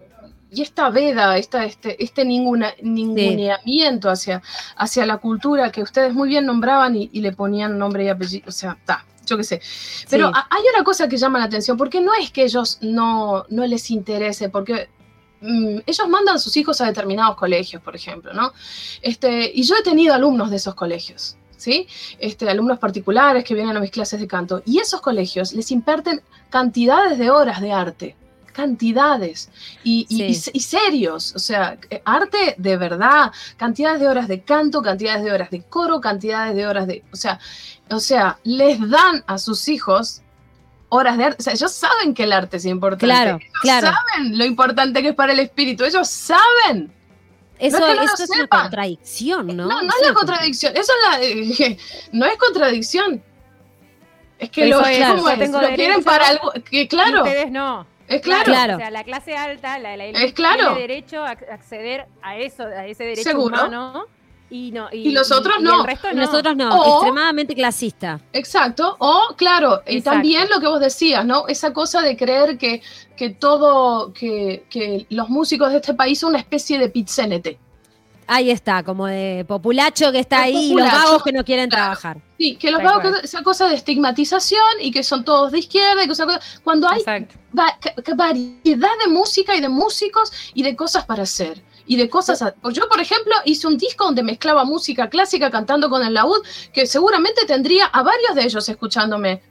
y 0.54 0.62
esta 0.62 0.90
veda, 0.90 1.38
esta, 1.38 1.66
este, 1.66 2.02
este 2.04 2.26
ninguna, 2.26 2.74
ninguneamiento 2.82 4.10
hacia, 4.10 4.42
hacia 4.78 5.06
la 5.06 5.18
cultura 5.18 5.72
que 5.72 5.82
ustedes 5.82 6.14
muy 6.14 6.30
bien 6.30 6.46
nombraban 6.46 6.96
y, 6.96 7.10
y 7.12 7.22
le 7.22 7.32
ponían 7.32 7.78
nombre 7.78 8.06
y 8.06 8.10
apellido, 8.10 8.46
o 8.48 8.52
sea, 8.52 8.74
está, 8.80 9.06
yo 9.26 9.38
qué 9.38 9.44
sé. 9.44 9.62
Pero 10.10 10.28
Sí. 10.28 10.34
a- 10.36 10.48
hay 10.50 10.64
una 10.74 10.84
cosa 10.84 11.08
que 11.08 11.18
llama 11.18 11.40
la 11.40 11.46
atención, 11.46 11.78
porque 11.78 12.02
no 12.02 12.14
es 12.14 12.32
que 12.32 12.44
ellos 12.44 12.78
no, 12.82 13.46
no 13.50 13.66
les 13.66 13.90
interese, 13.92 14.50
porque 14.50 14.90
mm, 15.42 15.80
ellos 15.86 16.08
mandan 16.08 16.36
a 16.36 16.40
sus 16.40 16.56
hijos 16.58 16.80
a 16.82 16.86
determinados 16.86 17.36
colegios, 17.36 17.82
por 17.82 17.96
ejemplo, 17.96 18.34
¿no? 18.34 18.54
Este, 19.02 19.52
y 19.54 19.64
yo 19.64 19.76
he 19.76 19.84
tenido 19.84 20.14
alumnos 20.14 20.50
de 20.50 20.56
esos 20.58 20.74
colegios, 20.76 21.36
¿sí? 21.58 21.88
Este, 22.20 22.50
alumnos 22.50 22.80
particulares 22.80 23.44
que 23.44 23.54
vienen 23.54 23.76
a 23.76 23.80
mis 23.82 23.92
clases 23.92 24.20
de 24.22 24.28
canto, 24.28 24.62
y 24.66 24.80
esos 24.80 25.02
colegios 25.02 25.52
les 25.54 25.70
imparten 25.72 26.22
cantidades 26.50 27.18
de 27.18 27.30
horas 27.30 27.60
de 27.60 27.72
arte, 27.74 28.16
cantidades, 28.54 29.50
y, 29.84 30.06
y- 30.10 30.34
Sí. 30.36 30.52
y- 30.54 30.58
y 30.58 30.62
serios, 30.62 31.34
o 31.36 31.40
sea, 31.40 31.78
eh, 31.90 32.02
arte 32.06 32.56
de 32.58 32.78
verdad, 32.78 33.32
cantidades 33.58 34.00
de 34.00 34.08
horas 34.08 34.28
de 34.28 34.42
canto, 34.44 34.82
cantidades 34.82 35.24
de 35.24 35.32
horas 35.32 35.50
de 35.52 35.62
coro, 35.64 36.00
cantidades 36.00 36.56
de 36.56 36.66
horas 36.66 36.88
de, 36.88 37.04
o 37.12 37.16
sea, 37.18 37.40
o 37.90 38.00
sea, 38.00 38.38
les 38.44 38.80
dan 38.90 39.24
a 39.28 39.38
sus 39.38 39.68
hijos 39.68 40.22
horas 40.90 41.18
de 41.18 41.24
arte. 41.26 41.38
O 41.40 41.44
sea, 41.44 41.54
ellos 41.54 41.72
saben 41.72 42.14
que 42.14 42.24
el 42.24 42.32
arte 42.34 42.58
es 42.58 42.66
importante. 42.66 43.06
Claro, 43.06 43.38
ellos 43.38 43.52
claro. 43.62 43.88
saben 43.88 44.38
lo 44.38 44.46
importante 44.46 45.02
que 45.02 45.10
es 45.10 45.16
para 45.16 45.34
el 45.34 45.40
espíritu. 45.40 45.84
Ellos 45.84 46.08
saben. 46.08 46.94
Eso, 47.60 47.80
no 47.80 47.88
es 47.88 47.94
que 47.94 47.98
no 47.98 48.04
eso 48.06 48.16
lo 48.18 48.24
es 48.24 48.30
una 48.40 48.48
contradicción, 48.48 49.48
¿no? 49.48 49.66
No, 49.68 49.82
no, 49.82 49.90
Eso 49.90 50.02
es 50.02 50.08
la 50.08 50.14
contradicción. 50.14 50.74
Eso 50.76 50.92
es 50.94 51.20
la. 51.60 51.66
eh, 51.66 51.78
no 52.12 52.26
es 52.26 52.38
contradicción. 52.38 53.24
Es 54.40 54.50
que 54.50 54.68
Eso 54.70 54.80
lo, 54.82 54.86
es, 54.86 55.50
lo 55.52 55.60
quieren 55.76 56.04
para 56.04 56.28
algo. 56.28 56.52
Que 56.70 56.88
claro. 56.88 57.24
ustedes 57.24 57.52
no. 57.52 57.88
Es 58.08 58.22
claro. 58.22 58.44
Claro. 58.46 58.76
O 58.76 58.78
sea, 58.80 58.92
la 58.92 59.04
clase 59.04 59.36
alta, 59.36 59.80
la, 59.80 59.96
la 59.98 60.06
élite, 60.06 60.34
claro. 60.34 60.74
tiene 60.76 60.80
derecho 60.82 61.24
a 61.24 61.32
ac- 61.36 61.50
acceder 61.52 62.06
a 62.22 62.38
eso, 62.38 62.64
a 62.64 62.86
ese 62.86 63.04
derecho 63.04 63.24
Seguro. 63.30 63.56
humano. 63.66 64.06
Y, 64.50 64.72
no, 64.72 64.88
y, 64.92 65.08
Y 65.08 65.12
los 65.14 65.32
otros 65.32 65.56
y 65.60 65.64
no. 65.64 65.82
el 65.82 65.88
resto 65.88 66.12
Y 66.12 66.16
no. 66.16 66.22
nosotros 66.26 66.56
no, 66.56 66.70
O- 66.70 66.96
extremadamente 66.98 67.56
clasista. 67.56 68.20
Exacto. 68.34 68.96
O, 69.00 69.34
claro, 69.36 69.82
y 69.88 70.02
también 70.02 70.48
lo 70.54 70.60
que 70.60 70.68
vos 70.68 70.80
decías, 70.80 71.26
¿no? 71.26 71.48
Esa 71.48 71.74
cosa 71.74 72.02
de 72.02 72.16
creer 72.16 72.58
que, 72.60 72.82
que 73.18 73.32
todo, 73.32 74.14
que, 74.14 74.66
que 74.70 75.08
los 75.10 75.30
músicos 75.30 75.72
de 75.72 75.78
este 75.78 75.96
país 75.96 76.20
son 76.20 76.30
una 76.32 76.40
especie 76.40 76.78
de 76.78 76.90
pizzenete. 76.90 77.58
Ahí 78.28 78.50
está, 78.52 78.84
como 78.84 79.08
de 79.08 79.46
populacho 79.48 80.12
que 80.12 80.20
está 80.20 80.48
El 80.48 80.56
ahí 80.56 80.72
y 80.72 80.76
los 80.76 80.92
vagos 80.92 81.24
que 81.24 81.32
no 81.32 81.44
quieren 81.44 81.70
claro. 81.70 81.84
trabajar. 81.84 82.18
Sí, 82.38 82.56
que 82.56 82.72
los 82.72 82.82
Tal 82.82 83.00
vagos, 83.02 83.20
que- 83.20 83.26
esa 83.26 83.42
cosa 83.44 83.68
de 83.68 83.76
estigmatización 83.76 84.64
y 84.82 84.92
que 84.92 85.04
son 85.04 85.24
todos 85.24 85.52
de 85.52 85.60
izquierda 85.60 86.04
y 86.04 86.08
que 86.08 86.14
cuando 86.64 86.90
hay 86.90 87.02
va- 87.58 87.78
variedad 88.16 88.90
de 89.06 89.12
música 89.12 89.56
y 89.56 89.62
de 89.62 89.70
músicos 89.70 90.32
y 90.54 90.64
de 90.64 90.76
cosas 90.76 91.06
para 91.06 91.24
hacer. 91.24 91.62
Y 91.86 91.98
de 91.98 92.10
cosas. 92.10 92.42
a- 92.42 92.56
yo, 92.72 92.88
por 92.88 93.02
ejemplo, 93.02 93.34
hice 93.44 93.68
un 93.68 93.78
disco 93.78 94.06
donde 94.06 94.24
mezclaba 94.24 94.64
música 94.64 95.10
clásica 95.10 95.52
cantando 95.52 95.90
con 95.90 96.02
el 96.06 96.14
laúd, 96.14 96.42
que 96.72 96.86
seguramente 96.88 97.46
tendría 97.46 97.86
a 97.88 98.04
varios 98.04 98.36
de 98.36 98.44
ellos 98.44 98.70
escuchándome. 98.70 99.42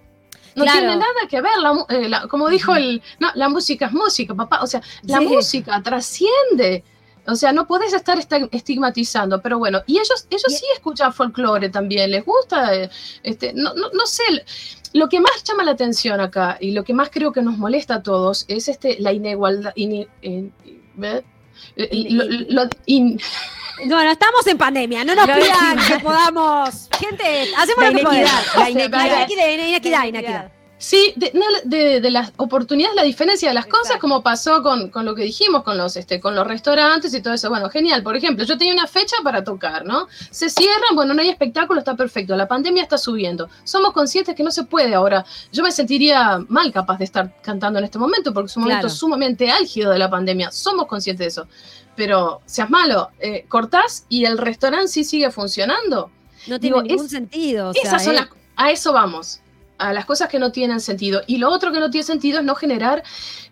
No 0.55 0.65
Claro. 0.65 0.79
tiene 0.81 0.97
nada 0.97 1.29
que 1.29 1.41
ver, 1.43 1.53
la 1.59 1.85
eh, 1.91 2.09
la- 2.09 2.27
como 2.29 2.49
dijo 2.49 2.75
el. 2.75 3.03
No, 3.21 3.31
la 3.35 3.49
música 3.51 3.87
es 3.87 3.93
música, 3.93 4.35
papá. 4.35 4.61
O 4.63 4.67
sea, 4.67 4.81
la 5.03 5.19
Sí. 5.19 5.27
música 5.27 5.83
trasciende. 5.83 6.85
O 7.27 7.37
sea, 7.37 7.53
no 7.53 7.67
puedes 7.67 7.93
estar 7.93 8.19
esta- 8.19 8.49
estigmatizando, 8.51 9.41
pero 9.41 9.59
bueno, 9.59 9.83
y 9.87 9.95
ellos, 9.95 10.27
ellos 10.29 10.45
sí 10.49 10.65
escuchan 10.75 11.13
folclore 11.13 11.69
también, 11.69 12.11
les 12.11 12.25
gusta, 12.25 12.75
eh, 12.75 12.91
este, 13.23 13.53
no, 13.55 13.75
no, 13.75 13.91
no 13.93 14.07
sé, 14.07 14.23
lo 14.93 15.09
que 15.09 15.21
más 15.21 15.43
llama 15.45 15.63
la 15.65 15.73
atención 15.73 16.21
acá 16.21 16.59
y 16.61 16.73
lo 16.73 16.85
que 16.85 16.95
más 16.95 17.11
creo 17.11 17.33
que 17.33 17.43
nos 17.43 17.57
molesta 17.59 17.97
a 17.97 18.03
todos 18.03 18.45
es 18.49 18.69
este, 18.69 18.97
la 19.01 19.13
inigualdad. 19.13 19.73
Eh, 19.77 20.09
In- 21.93 22.19
lo- 22.19 22.25
lo- 22.65 22.71
in- 22.87 23.21
Bueno, 23.87 24.11
estamos 24.11 24.47
en 24.47 24.59
pandemia, 24.59 25.05
no 25.05 25.15
nos 25.15 25.27
pidan 25.27 25.79
que 25.89 25.99
podamos. 26.03 26.89
Gente, 26.99 27.47
hacemos 27.57 27.85
La 27.85 27.91
lo 27.91 27.99
que 27.99 28.05
podemos. 28.05 28.31
la 28.55 28.61
La 28.61 28.71
inequidad. 28.71 29.07
inequidad, 29.07 29.49
inequidad, 29.49 29.99
La 30.01 30.07
inequidad. 30.09 30.53
Sí, 30.85 31.13
de, 31.15 31.31
no, 31.33 31.45
de- 31.63 32.01
de 32.01 32.11
las 32.11 32.33
oportunidades, 32.39 32.97
la 32.97 33.05
diferencia 33.05 33.49
de 33.49 33.55
las 33.55 33.67
cosas, 33.67 33.99
como 34.01 34.21
pasó 34.25 34.65
con, 34.65 34.89
con 34.91 35.05
lo 35.05 35.15
que 35.15 35.23
dijimos, 35.23 35.63
con 35.63 35.79
los, 35.79 35.97
este, 35.97 36.19
con 36.19 36.35
los 36.35 36.45
restaurantes 36.45 37.15
y 37.15 37.23
todo 37.23 37.35
eso. 37.35 37.49
Bueno, 37.51 37.71
genial. 37.71 38.03
Por 38.03 38.17
ejemplo, 38.17 38.45
yo 38.45 38.59
tenía 38.59 38.73
una 38.75 38.89
fecha 38.89 39.15
para 39.23 39.45
tocar, 39.45 39.85
¿no? 39.85 40.09
Se 40.33 40.51
cierran, 40.51 40.97
bueno, 40.97 41.15
no 41.15 41.23
hay 41.23 41.29
espectáculo, 41.29 41.79
está 41.79 41.95
perfecto. 41.95 42.35
La 42.35 42.49
pandemia 42.49 42.83
está 42.83 42.99
subiendo. 42.99 43.49
Somos 43.63 43.93
conscientes 43.93 44.35
que 44.35 44.43
no 44.43 44.51
se 44.51 44.65
puede 44.65 44.93
ahora. 44.93 45.25
Yo 45.53 45.63
me 45.63 45.71
sentiría 45.71 46.41
mal 46.49 46.73
capaz 46.73 46.99
de 46.99 47.05
estar 47.05 47.33
cantando 47.43 47.79
en 47.79 47.85
este 47.85 47.99
momento, 48.01 48.35
porque 48.35 48.47
es 48.51 48.57
un 48.57 48.65
momento 48.65 48.81
Claro. 48.89 48.95
sumamente 48.97 49.53
álgido 49.53 49.93
de 49.93 50.01
la 50.01 50.11
pandemia. 50.11 50.51
Somos 50.51 50.87
conscientes 50.87 51.25
de 51.25 51.29
eso. 51.29 51.47
Pero, 51.95 52.41
seas 52.45 52.71
malo, 52.71 53.11
eh, 53.21 53.45
cortás 53.49 54.05
y 54.09 54.25
el 54.25 54.37
restaurante 54.37 54.89
sí 54.89 55.05
sigue 55.05 55.31
funcionando. 55.31 56.11
No 56.49 56.59
tiene 56.59 56.75
Digo, 56.75 56.83
ningún 56.83 57.05
es- 57.07 57.13
sentido. 57.13 57.69
o 57.69 57.73
sea, 57.73 57.83
Esas 57.85 58.03
son 58.05 58.17
las, 58.17 58.29
a 58.57 58.73
eso 58.73 58.93
vamos, 58.93 59.39
a 59.89 59.93
las 59.93 60.05
cosas 60.05 60.29
que 60.29 60.39
no 60.39 60.53
tienen 60.53 60.81
sentido. 60.81 61.23
Y 61.27 61.39
lo 61.39 61.51
otro 61.51 61.73
que 61.73 61.81
no 61.81 61.91
tiene 61.91 62.05
sentido 62.05 62.39
es 62.41 62.45
no 62.45 62.55
generar 62.55 63.03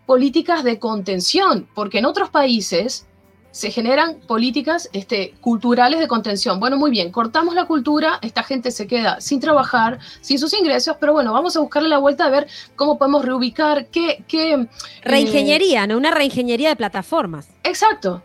políticas 0.06 0.64
de 0.64 0.78
contención, 0.78 1.68
porque 1.74 1.98
en 1.98 2.06
otros 2.06 2.30
países 2.30 3.06
se 3.52 3.72
generan 3.72 4.20
políticas 4.28 4.88
este, 4.92 5.34
culturales 5.40 5.98
de 5.98 6.06
contención. 6.06 6.60
Bueno, 6.60 6.76
muy 6.76 6.90
bien, 6.92 7.10
cortamos 7.10 7.52
la 7.54 7.64
cultura, 7.66 8.18
esta 8.22 8.44
gente 8.44 8.70
se 8.70 8.86
queda 8.86 9.20
sin 9.20 9.40
trabajar, 9.40 9.98
sin 10.20 10.38
sus 10.38 10.54
ingresos, 10.54 10.96
pero 11.00 11.12
bueno, 11.12 11.32
vamos 11.32 11.56
a 11.56 11.60
buscarle 11.60 11.88
la 11.88 11.98
vuelta 11.98 12.26
a 12.26 12.30
ver 12.30 12.46
cómo 12.76 12.96
podemos 12.96 13.24
reubicar, 13.24 13.86
qué... 13.86 14.24
qué 14.28 14.52
eh, 14.54 14.68
Reingeniería, 15.02 15.86
¿no? 15.88 15.96
Una 15.96 16.12
reingeniería 16.12 16.68
de 16.68 16.76
plataformas. 16.76 17.48
exacto. 17.64 18.22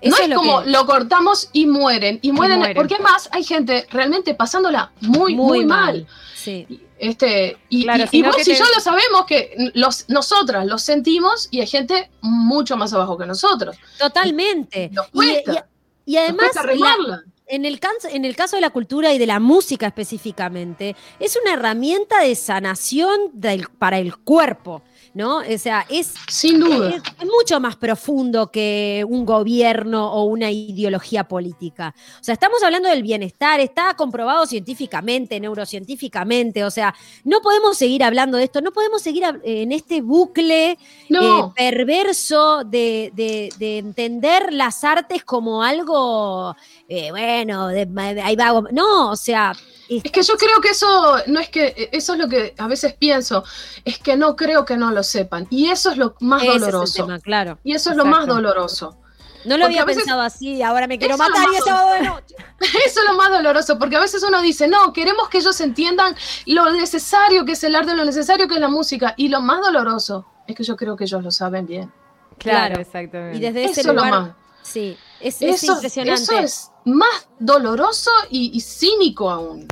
Eso 0.00 0.10
no 0.10 0.16
es 0.16 0.22
es, 0.24 0.28
lo 0.28 0.36
como 0.36 0.62
que- 0.62 0.70
lo 0.70 0.86
cortamos 0.86 1.48
y 1.52 1.66
mueren, 1.66 2.18
y 2.20 2.30
mueren, 2.30 2.58
mueren. 2.58 2.76
porque 2.76 2.98
más 2.98 3.28
hay 3.32 3.42
gente 3.44 3.86
realmente 3.90 4.34
pasándola 4.34 4.92
muy, 5.00 5.34
muy, 5.34 5.64
mal. 5.64 6.06
Sí. 6.46 6.80
Este, 6.98 7.58
y, 7.68 7.82
Claro, 7.82 8.04
y- 8.12 8.22
vos 8.22 8.36
que 8.36 8.42
y 8.42 8.44
te- 8.44 8.54
yo 8.54 8.64
lo 8.74 8.80
sabemos 8.80 9.26
que 9.26 9.72
los, 9.74 10.08
nosotras 10.08 10.64
lo 10.64 10.78
sentimos 10.78 11.48
y 11.50 11.60
hay 11.60 11.66
gente 11.66 12.08
mucho 12.22 12.76
más 12.76 12.92
abajo 12.92 13.18
que 13.18 13.26
nosotros. 13.26 13.76
Totalmente. 13.98 14.90
Nos 14.92 15.08
Y- 15.08 15.10
cuesta. 15.10 15.66
Y, 16.04 16.12
y 16.12 16.14
Nos 16.14 16.22
además, 16.22 16.38
cuesta 16.52 16.62
la- 16.62 16.72
remarla. 16.72 17.22
en, 17.48 17.64
el 17.64 17.80
caso, 17.80 18.08
en 18.10 18.24
el 18.24 18.36
caso 18.36 18.54
de 18.56 18.62
la 18.62 18.70
cultura 18.70 19.12
y 19.12 19.18
de 19.18 19.26
la 19.26 19.40
música 19.40 19.88
específicamente, 19.88 20.94
es 21.18 21.36
una 21.42 21.54
herramienta 21.54 22.20
de 22.20 22.34
sanación 22.36 23.18
del- 23.32 23.66
para 23.78 23.98
el 23.98 24.16
cuerpo. 24.16 24.82
¿No? 25.16 25.38
O 25.38 25.58
sea, 25.58 25.86
es, 25.88 26.12
Sin 26.28 26.60
duda. 26.60 26.90
es, 26.90 26.96
es 27.22 27.26
mucho 27.26 27.58
más 27.58 27.74
profundo 27.76 28.50
que 28.50 29.02
un 29.08 29.24
gobierno 29.24 30.12
o 30.12 30.24
una 30.24 30.50
ideología 30.50 31.24
política. 31.26 31.94
O 32.20 32.22
sea, 32.22 32.34
estamos 32.34 32.62
hablando 32.62 32.90
del 32.90 33.02
bienestar, 33.02 33.58
está 33.60 33.94
comprobado 33.96 34.44
científicamente, 34.44 35.40
neurocientíficamente. 35.40 36.64
O 36.64 36.70
sea, 36.70 36.94
no 37.24 37.40
podemos 37.40 37.78
seguir 37.78 38.04
hablando 38.04 38.36
de 38.36 38.44
esto, 38.44 38.60
no 38.60 38.72
podemos 38.72 39.00
seguir 39.00 39.22
hab- 39.22 39.40
en 39.42 39.72
este 39.72 40.02
bucle 40.02 40.76
No. 41.08 41.46
eh, 41.46 41.52
perverso 41.56 42.64
de, 42.64 43.10
de- 43.14 43.50
de 43.58 43.78
entender 43.78 44.52
las 44.52 44.84
artes 44.84 45.24
como 45.24 45.62
algo, 45.62 46.54
eh, 46.90 47.10
bueno, 47.10 47.68
de- 47.68 47.88
ahí 48.22 48.36
va. 48.36 48.60
No, 48.70 49.12
o 49.12 49.16
sea. 49.16 49.54
Es- 49.88 50.02
que 50.12 50.22
yo 50.22 50.36
creo 50.36 50.60
que 50.60 50.70
eso 50.70 51.16
no 51.26 51.38
es 51.40 51.48
que 51.48 51.88
eso 51.92 52.12
es 52.14 52.18
lo 52.18 52.28
que 52.28 52.54
a 52.58 52.66
veces 52.66 52.94
pienso, 52.94 53.44
es 53.84 53.98
que 53.98 54.16
no 54.16 54.34
creo 54.36 54.64
que 54.64 54.76
no 54.76 54.90
lo 54.90 55.02
sepan 55.02 55.46
y 55.50 55.68
eso 55.68 55.90
es 55.90 55.96
lo 55.96 56.14
más 56.20 56.42
ese 56.42 56.50
es 56.50 56.54
el 56.56 56.60
doloroso. 56.62 57.06
tema, 57.06 57.18
claro. 57.20 57.58
y 57.64 57.74
eso 57.74 57.90
es 57.90 57.96
lo 57.96 58.04
más 58.04 58.26
doloroso. 58.26 58.96
No 59.44 59.56
lo 59.56 59.66
Porque 59.66 59.78
había 59.78 59.94
pensado 59.94 60.22
así, 60.22 60.60
ahora 60.60 60.88
me 60.88 60.98
quiero 60.98 61.16
matar 61.16 61.46
y 61.52 61.56
es 61.56 61.64
sábado 61.64 61.92
de 61.94 62.02
noche. 62.02 62.34
Eso 62.84 63.00
es 63.00 63.06
lo 63.08 63.14
más 63.14 63.30
doloroso, 63.30 63.78
porque 63.78 63.94
a 63.94 64.00
veces 64.00 64.20
uno 64.24 64.42
dice, 64.42 64.66
no, 64.66 64.92
queremos 64.92 65.28
que 65.28 65.38
ellos 65.38 65.60
entiendan 65.60 66.16
lo 66.46 66.72
necesario 66.72 67.44
que 67.44 67.52
es 67.52 67.62
el 67.62 67.76
arte, 67.76 67.94
lo 67.94 68.04
necesario 68.04 68.48
que 68.48 68.54
es 68.54 68.60
la 68.60 68.66
música, 68.66 69.14
y 69.16 69.28
lo 69.28 69.40
más 69.42 69.60
doloroso 69.60 70.26
es 70.48 70.56
que 70.56 70.64
yo 70.64 70.74
creo 70.74 70.96
que 70.96 71.04
ellos 71.04 71.22
lo 71.22 71.30
saben 71.30 71.64
bien. 71.64 71.92
Claro, 72.38 72.74
Claro. 72.74 72.80
exactamente. 72.80 73.38
Y 73.38 73.40
desde 73.40 73.64
ese 73.66 73.80
Eso 73.82 73.92
lo 73.92 74.02
lugar, 74.02 74.10
más. 74.20 74.30
sí, 74.62 74.96
es, 75.20 75.40
es 75.40 75.62
Eso, 75.62 75.74
impresionante. 75.74 76.22
eso 76.22 76.38
es 76.40 76.70
más 76.84 77.28
doloroso 77.38 78.10
y, 78.30 78.50
y 78.52 78.60
cínico 78.60 79.30
aún. 79.30 79.68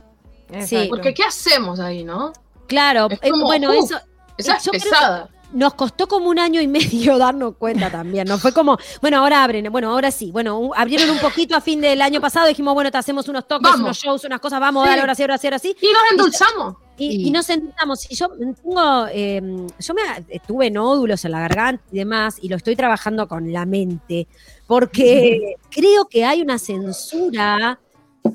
Exacto. 0.61 0.89
Porque 0.91 1.15
¿qué 1.15 1.25
hacemos 1.25 1.81
ahí, 1.81 2.05
no? 2.05 2.33
Claro, 2.67 3.09
Es 3.11 3.19
eh, 3.23 3.31
como, 3.31 3.47
bueno, 3.47 3.71
uh, 3.71 3.73
eso 3.85 3.99
Esa 4.37 4.57
es 4.57 4.69
pesada. 4.71 5.29
nos 5.53 5.75
costó 5.75 6.09
como 6.09 6.29
un 6.31 6.39
año 6.39 6.61
y 6.61 6.67
medio 6.67 7.19
darnos 7.19 7.55
cuenta 7.57 7.91
también, 7.91 8.27
¿no? 8.27 8.39
Fue 8.39 8.53
como, 8.53 8.77
bueno, 9.01 9.19
ahora 9.19 9.45
abren, 9.45 9.71
bueno, 9.71 9.91
ahora 9.91 10.11
sí, 10.11 10.31
bueno, 10.33 10.71
abrieron 10.75 11.11
un 11.11 11.19
poquito 11.19 11.55
a 11.55 11.61
fin 11.61 11.81
del 11.81 12.01
año 12.03 12.21
pasado, 12.21 12.47
dijimos, 12.49 12.75
bueno, 12.75 12.91
te 12.91 12.99
hacemos 12.99 13.29
unos 13.29 13.47
toques, 13.47 13.71
Vamos. 13.71 13.81
unos 13.85 13.99
shows, 13.99 14.25
unas 14.25 14.41
cosas, 14.41 14.59
vamos, 14.61 14.85
Sí. 14.85 14.89
dale, 14.91 15.01
ahora 15.03 15.15
sí, 15.15 15.23
ahora 15.23 15.39
sí, 15.39 15.47
ahora 15.47 15.59
sí. 15.59 15.77
Y 15.81 15.87
nos 15.93 16.03
endulzamos. 16.11 16.75
Y, 16.97 17.27
y 17.27 17.31
nos 17.33 17.47
sentamos, 17.47 18.09
y 18.11 18.15
yo 18.15 18.29
tengo, 18.29 19.07
eh, 19.13 19.43
yo 19.81 19.95
me 19.95 20.39
tuve 20.47 20.71
nódulos 20.71 21.25
en 21.25 21.33
la 21.33 21.41
garganta 21.41 21.83
y 21.93 21.99
demás, 21.99 22.37
y 22.41 22.49
lo 22.49 22.57
estoy 22.57 22.77
trabajando 22.77 23.27
con 23.29 23.53
la 23.53 23.67
mente, 23.67 24.29
porque 24.67 25.57
creo 25.71 26.07
que 26.07 26.25
hay 26.25 26.41
una 26.41 26.59
censura. 26.59 27.79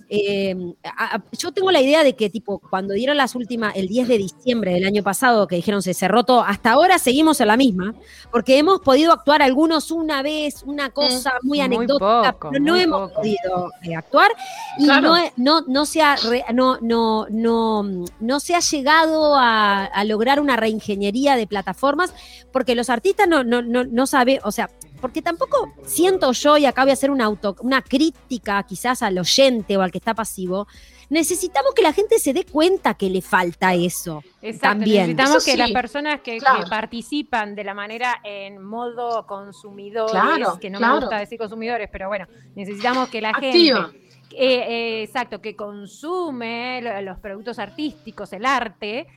Eh, 0.10 0.56
a- 0.84 1.16
a- 1.16 1.24
yo 1.38 1.52
tengo 1.52 1.72
la 1.72 1.82
idea 1.82 2.04
de 2.04 2.16
que, 2.16 2.30
tipo, 2.30 2.60
cuando 2.60 2.94
dieron 2.94 3.18
las 3.18 3.36
últimas, 3.36 3.76
el 3.76 3.88
10 3.88 4.08
de 4.08 4.18
diciembre 4.18 4.74
del 4.74 4.86
año 4.86 5.04
pasado, 5.04 5.48
que 5.48 5.56
dijeron 5.56 5.82
se 5.82 5.94
cerró 5.94 6.24
todo, 6.24 6.42
hasta 6.42 6.72
ahora 6.72 6.98
seguimos 7.00 7.40
en 7.42 7.48
la 7.48 7.58
misma, 7.58 7.94
porque 8.32 8.58
hemos 8.58 8.80
podido 8.82 9.12
actuar 9.14 9.42
algunos 9.42 9.92
una 9.92 10.22
vez, 10.22 10.64
una 10.64 10.90
cosa 10.90 11.34
muy 11.44 11.60
Muy 11.60 11.62
anecdótica, 11.62 12.34
poco, 12.34 12.50
pero 12.52 12.64
no 12.64 12.76
hemos 12.76 13.10
poco. 13.10 13.22
podido 13.22 13.72
eh, 13.84 13.96
actuar 13.96 14.32
y 14.78 14.86
Claro. 14.86 15.10
no, 15.16 15.18
no, 15.38 15.62
no, 15.68 15.86
se 15.86 16.02
ha 16.02 16.16
re- 16.16 16.46
no, 16.54 16.78
no, 16.82 17.28
no, 17.30 17.84
no 18.20 18.40
se 18.40 18.56
ha 18.56 18.60
llegado 18.60 19.36
a, 19.36 19.86
a 19.86 20.04
lograr 20.06 20.40
una 20.40 20.56
reingeniería 20.56 21.36
de 21.36 21.48
plataformas 21.48 22.14
porque 22.52 22.76
los 22.76 22.90
artistas 22.90 23.28
no, 23.28 23.44
no, 23.44 23.62
no, 23.62 23.84
no 23.84 24.08
saben, 24.08 24.40
o 24.44 24.52
sea, 24.52 24.70
porque 25.00 25.22
tampoco 25.22 25.74
siento 25.86 26.32
yo, 26.32 26.58
y 26.58 26.66
acá 26.66 26.82
voy 26.84 26.92
a 26.92 26.94
hacer 26.94 27.12
una, 27.12 27.26
auto, 27.26 27.56
una 27.62 27.82
crítica 27.82 28.62
quizás 28.64 29.02
al 29.02 29.18
oyente 29.18 29.78
o 29.78 29.82
al 29.82 29.92
que 29.92 29.98
está 29.98 30.14
pasivo, 30.14 30.68
necesitamos 31.10 31.74
que 31.74 31.82
la 31.82 31.92
gente 31.94 32.20
se 32.20 32.34
dé 32.34 32.46
cuenta 32.46 32.94
que 32.94 33.10
le 33.10 33.22
falta 33.22 33.74
eso. 33.74 34.24
Exacto, 34.42 34.68
También. 34.80 35.02
necesitamos 35.08 35.38
Eso 35.38 35.46
que 35.46 35.52
sí, 35.54 35.58
las 35.58 35.72
personas 35.72 36.22
que, 36.22 36.38
participan 36.70 37.56
de 37.56 37.64
la 37.64 37.74
manera 37.74 38.20
en 38.24 38.62
modo 38.64 39.26
consumidores, 39.26 40.12
Claro, 40.12 40.60
que 40.60 40.70
no 40.70 40.78
claro. 40.78 40.94
me 40.96 41.00
gusta 41.02 41.18
decir 41.20 41.38
consumidores, 41.40 41.90
pero 41.92 42.08
bueno, 42.10 42.28
necesitamos 42.56 43.10
que 43.10 43.22
la 43.22 43.30
Activa. 43.30 43.90
gente, 43.92 44.10
eh, 44.32 44.66
eh, 45.00 45.04
exacto, 45.04 45.42
que 45.42 45.56
consume 45.56 46.82
lo- 46.82 47.02
los 47.02 47.18
productos 47.20 47.58
artísticos, 47.60 48.32
el 48.34 48.46
arte, 48.46 49.08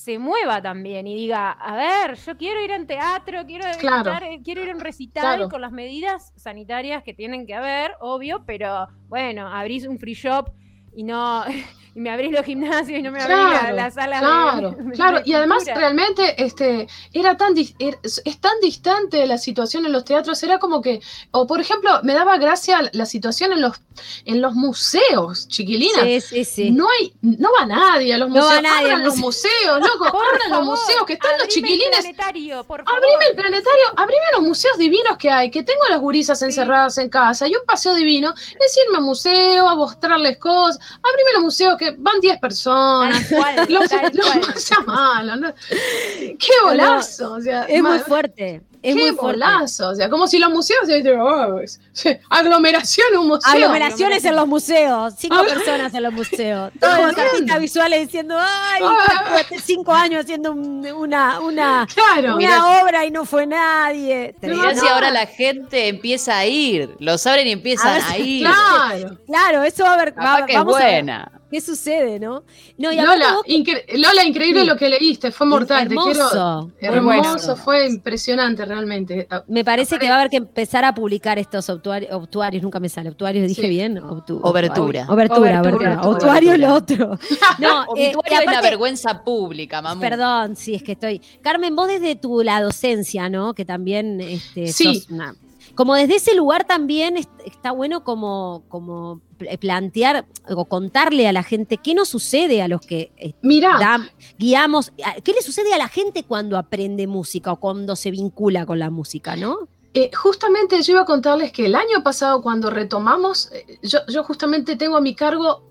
se 0.00 0.18
mueva 0.18 0.62
también 0.62 1.06
y 1.06 1.14
diga, 1.14 1.50
a 1.50 1.76
ver, 1.76 2.16
yo 2.16 2.34
quiero 2.38 2.64
ir 2.64 2.72
a 2.72 2.76
un 2.76 2.86
teatro, 2.86 3.44
quiero, 3.46 3.66
Claro. 3.78 4.12
quiero 4.42 4.62
ir 4.62 4.70
a 4.70 4.74
un 4.74 4.80
recital 4.80 5.36
Claro. 5.36 5.48
con 5.50 5.60
las 5.60 5.72
medidas 5.72 6.32
sanitarias 6.36 7.02
que 7.02 7.12
tienen 7.12 7.46
que 7.46 7.52
haber, 7.52 7.92
obvio, 8.00 8.42
pero 8.46 8.88
bueno, 9.08 9.46
abrís 9.46 9.86
un 9.86 9.98
free 9.98 10.14
shop 10.14 10.48
y 10.94 11.02
no 11.04 11.44
y 11.92 11.98
me 12.00 12.10
abrís 12.10 12.30
los 12.30 12.44
gimnasios 12.46 13.00
y 13.00 13.02
no 13.02 13.10
me 13.10 13.20
abrís 13.20 13.36
la, 13.36 13.58
Claro, 13.60 13.76
la 13.76 13.90
sala 13.90 14.18
Claro, 14.20 14.70
de, 14.70 14.82
de 14.84 14.90
claro. 14.92 15.20
Y 15.24 15.32
además 15.34 15.64
realmente 15.66 16.40
este, 16.42 16.86
era 17.12 17.36
tan 17.36 17.52
dis- 17.52 17.74
er- 17.80 17.98
es 18.02 18.38
tan 18.40 18.52
distante 18.62 19.26
la 19.26 19.38
situación 19.38 19.86
en 19.86 19.92
los 19.92 20.04
teatros, 20.04 20.40
era 20.44 20.58
como 20.60 20.80
que, 20.82 21.00
o 21.32 21.48
por 21.48 21.60
ejemplo, 21.60 21.90
me 22.04 22.14
daba 22.14 22.38
gracia 22.38 22.78
la 22.92 23.06
situación 23.06 23.52
en 23.54 23.60
los, 23.62 23.80
en 24.24 24.40
los 24.40 24.54
museos, 24.54 25.48
chiquilinas. 25.48 26.04
Sí, 26.04 26.20
sí, 26.20 26.44
sí. 26.44 26.70
No 26.70 26.86
hay, 26.88 27.12
no 27.22 27.48
va 27.58 27.66
nadie 27.66 28.14
a 28.14 28.18
los 28.18 28.28
No 28.30 28.36
va 28.36 28.42
museos, 28.42 28.62
nadie 28.62 28.84
abran 28.92 29.04
los 29.04 29.16
museo. 29.16 29.50
museos, 29.50 29.80
loco, 29.92 30.04
abran 30.16 30.50
los 30.50 30.64
museos, 30.64 31.04
que 31.06 31.14
están 31.14 31.32
los 31.38 31.42
el 31.42 31.48
chiquilines. 31.48 31.90
planetario, 31.98 32.62
por 32.64 32.84
favor. 32.84 32.98
Abrime 33.02 33.24
el 33.30 33.34
planetario, 33.34 33.84
abrime 33.96 34.22
los 34.34 34.42
museos 34.42 34.78
divinos 34.78 35.18
que 35.18 35.28
hay, 35.28 35.50
que 35.50 35.64
tengo 35.64 35.82
a 35.88 35.90
las 35.90 36.00
gurisas 36.00 36.40
encerradas 36.42 36.98
en 36.98 37.08
casa 37.10 37.48
y 37.48 37.56
un 37.56 37.64
paseo 37.66 37.94
divino, 37.96 38.32
es 38.32 38.78
irme 38.86 38.98
a 38.98 39.00
museo, 39.00 39.68
a 39.68 39.74
mostrarles 39.74 40.38
cosas, 40.38 40.78
abrime 40.80 41.30
los 41.34 41.42
museos 41.42 41.76
que 41.78 41.94
van 41.98 42.20
10 42.20 42.38
personas. 42.38 43.28
Tal 43.28 43.38
cual, 43.38 43.66
Los, 43.68 43.88
tal 43.88 44.10
los- 44.14 44.26
cual. 44.26 44.54
sea 44.58 44.80
malo, 44.80 45.36
¿no? 45.36 45.54
Qué 45.68 46.52
bolazo, 46.64 47.32
o 47.34 47.40
sea, 47.40 47.64
Es 47.64 47.80
muy 47.82 47.98
ma- 47.98 47.98
fuerte. 48.00 48.62
Es 48.82 48.94
qué 48.94 49.00
muy 49.00 49.10
fuerte. 49.10 49.40
bolazo, 49.40 49.88
o 49.90 49.94
sea, 49.94 50.08
como 50.08 50.26
si 50.26 50.38
los 50.38 50.50
museos, 50.50 50.88
oh, 51.20 51.60
aglomeración 52.30 53.06
en 53.12 53.18
un 53.18 53.28
museo. 53.28 53.52
Aglomeraciones 53.52 54.24
en 54.24 54.36
los 54.36 54.46
museos, 54.46 55.14
cinco 55.18 55.36
Ah. 55.38 55.44
personas 55.46 55.92
en 55.94 56.02
los 56.02 56.12
museos. 56.12 56.72
Todos 56.80 56.98
los 57.46 57.60
visuales 57.60 58.00
diciendo, 58.06 58.36
ay, 58.38 58.82
Ah. 58.84 59.42
cinco 59.62 59.92
años 59.92 60.24
haciendo 60.24 60.52
un- 60.52 60.86
una, 60.92 61.40
una, 61.40 61.86
Claro, 61.92 62.36
una 62.36 62.80
obra 62.82 63.04
y 63.04 63.10
no 63.10 63.24
fue 63.24 63.46
nadie. 63.46 64.34
Mirá 64.40 64.74
si 64.74 64.86
ahora 64.86 65.10
la 65.10 65.26
gente 65.26 65.88
empieza 65.88 66.38
a 66.38 66.46
ir. 66.46 66.96
Los 67.00 67.26
abren 67.26 67.48
y 67.48 67.52
empiezan 67.52 68.00
A 68.02 68.12
ver 68.12 68.20
ir. 68.26 68.46
claro. 68.46 69.18
Claro, 69.26 69.62
eso 69.62 69.84
va 69.84 69.90
a 69.90 69.94
haber. 69.94 70.14
Capaz 70.14 70.40
va- 70.40 70.46
vamos 70.54 70.76
a 70.76 70.84
ver. 70.84 71.04
¿Qué 71.50 71.60
sucede, 71.60 72.20
no? 72.20 72.44
no 72.78 72.92
y 72.92 72.96
Lola, 72.96 73.34
vos- 73.34 73.44
incre- 73.46 73.84
Lola, 73.96 74.24
increíble 74.24 74.60
Sí. 74.62 74.66
lo 74.68 74.76
que 74.76 74.88
leíste, 74.88 75.32
fue 75.32 75.46
mortal. 75.48 75.88
te 75.88 75.94
quiero- 75.96 76.10
hermoso. 76.10 76.70
hermoso, 76.80 77.56
fue 77.56 77.88
impresionante 77.88 78.64
realmente. 78.64 79.26
Ah, 79.30 79.42
Me 79.48 79.64
parece 79.64 79.98
que 79.98 80.08
va 80.08 80.14
a 80.14 80.18
haber 80.20 80.30
que 80.30 80.36
empezar 80.36 80.84
a 80.84 80.94
publicar 80.94 81.38
estos 81.38 81.68
obtuari- 81.68 82.08
obtuarios, 82.12 82.62
nunca 82.62 82.78
me 82.78 82.88
sale, 82.88 83.08
obtuarios, 83.10 83.48
dije 83.48 83.62
Sí. 83.62 83.68
bien. 83.68 83.96
Obtu- 84.00 84.38
Obertura. 84.42 85.06
Obertura, 85.08 85.60
Obertura. 85.60 86.00
Obtuario 86.02 86.52
es 86.52 86.60
lo 86.60 86.74
otro. 86.74 87.18
No, 87.58 87.84
eh, 87.96 88.12
es 88.24 88.46
la 88.46 88.60
vergüenza 88.60 89.24
pública, 89.24 89.82
mamá. 89.82 90.00
Perdón, 90.00 90.54
sí, 90.56 90.74
es 90.74 90.82
que 90.82 90.92
estoy. 90.92 91.20
Carmen, 91.42 91.74
vos 91.74 91.88
desde 91.88 92.14
tu 92.16 92.42
la 92.42 92.62
docencia, 92.62 93.28
¿no? 93.28 93.54
Que 93.54 93.64
también 93.64 94.20
este, 94.20 94.68
Sí. 94.68 94.94
sos 95.00 95.10
una- 95.10 95.34
Como 95.74 95.94
desde 95.94 96.16
ese 96.16 96.34
lugar 96.34 96.64
también 96.64 97.16
es- 97.16 97.28
está 97.46 97.70
bueno 97.72 98.02
como, 98.04 98.64
como 98.68 99.20
plantear 99.60 100.26
o 100.48 100.64
contarle 100.64 101.28
a 101.28 101.32
la 101.32 101.42
gente 101.42 101.76
qué 101.78 101.94
nos 101.94 102.08
sucede 102.08 102.62
a 102.62 102.68
los 102.68 102.80
que 102.80 103.12
eh, 103.16 103.34
Mirá, 103.42 103.78
da- 103.78 104.10
guiamos, 104.38 104.92
qué 105.24 105.32
le 105.32 105.42
sucede 105.42 105.72
a 105.74 105.78
la 105.78 105.88
gente 105.88 106.24
cuando 106.24 106.56
aprende 106.58 107.06
música 107.06 107.52
o 107.52 107.56
cuando 107.60 107.96
se 107.96 108.10
vincula 108.10 108.66
con 108.66 108.78
la 108.78 108.90
música, 108.90 109.36
¿no? 109.36 109.68
Eh, 109.92 110.10
justamente 110.14 110.80
yo 110.82 110.92
iba 110.92 111.02
a 111.02 111.04
contarles 111.04 111.50
que 111.52 111.66
el 111.66 111.74
año 111.74 112.02
pasado 112.04 112.42
cuando 112.42 112.70
retomamos, 112.70 113.50
eh, 113.52 113.78
yo, 113.82 113.98
yo 114.08 114.22
justamente 114.22 114.76
tengo 114.76 114.96
a 114.96 115.00
mi 115.00 115.14
cargo 115.16 115.64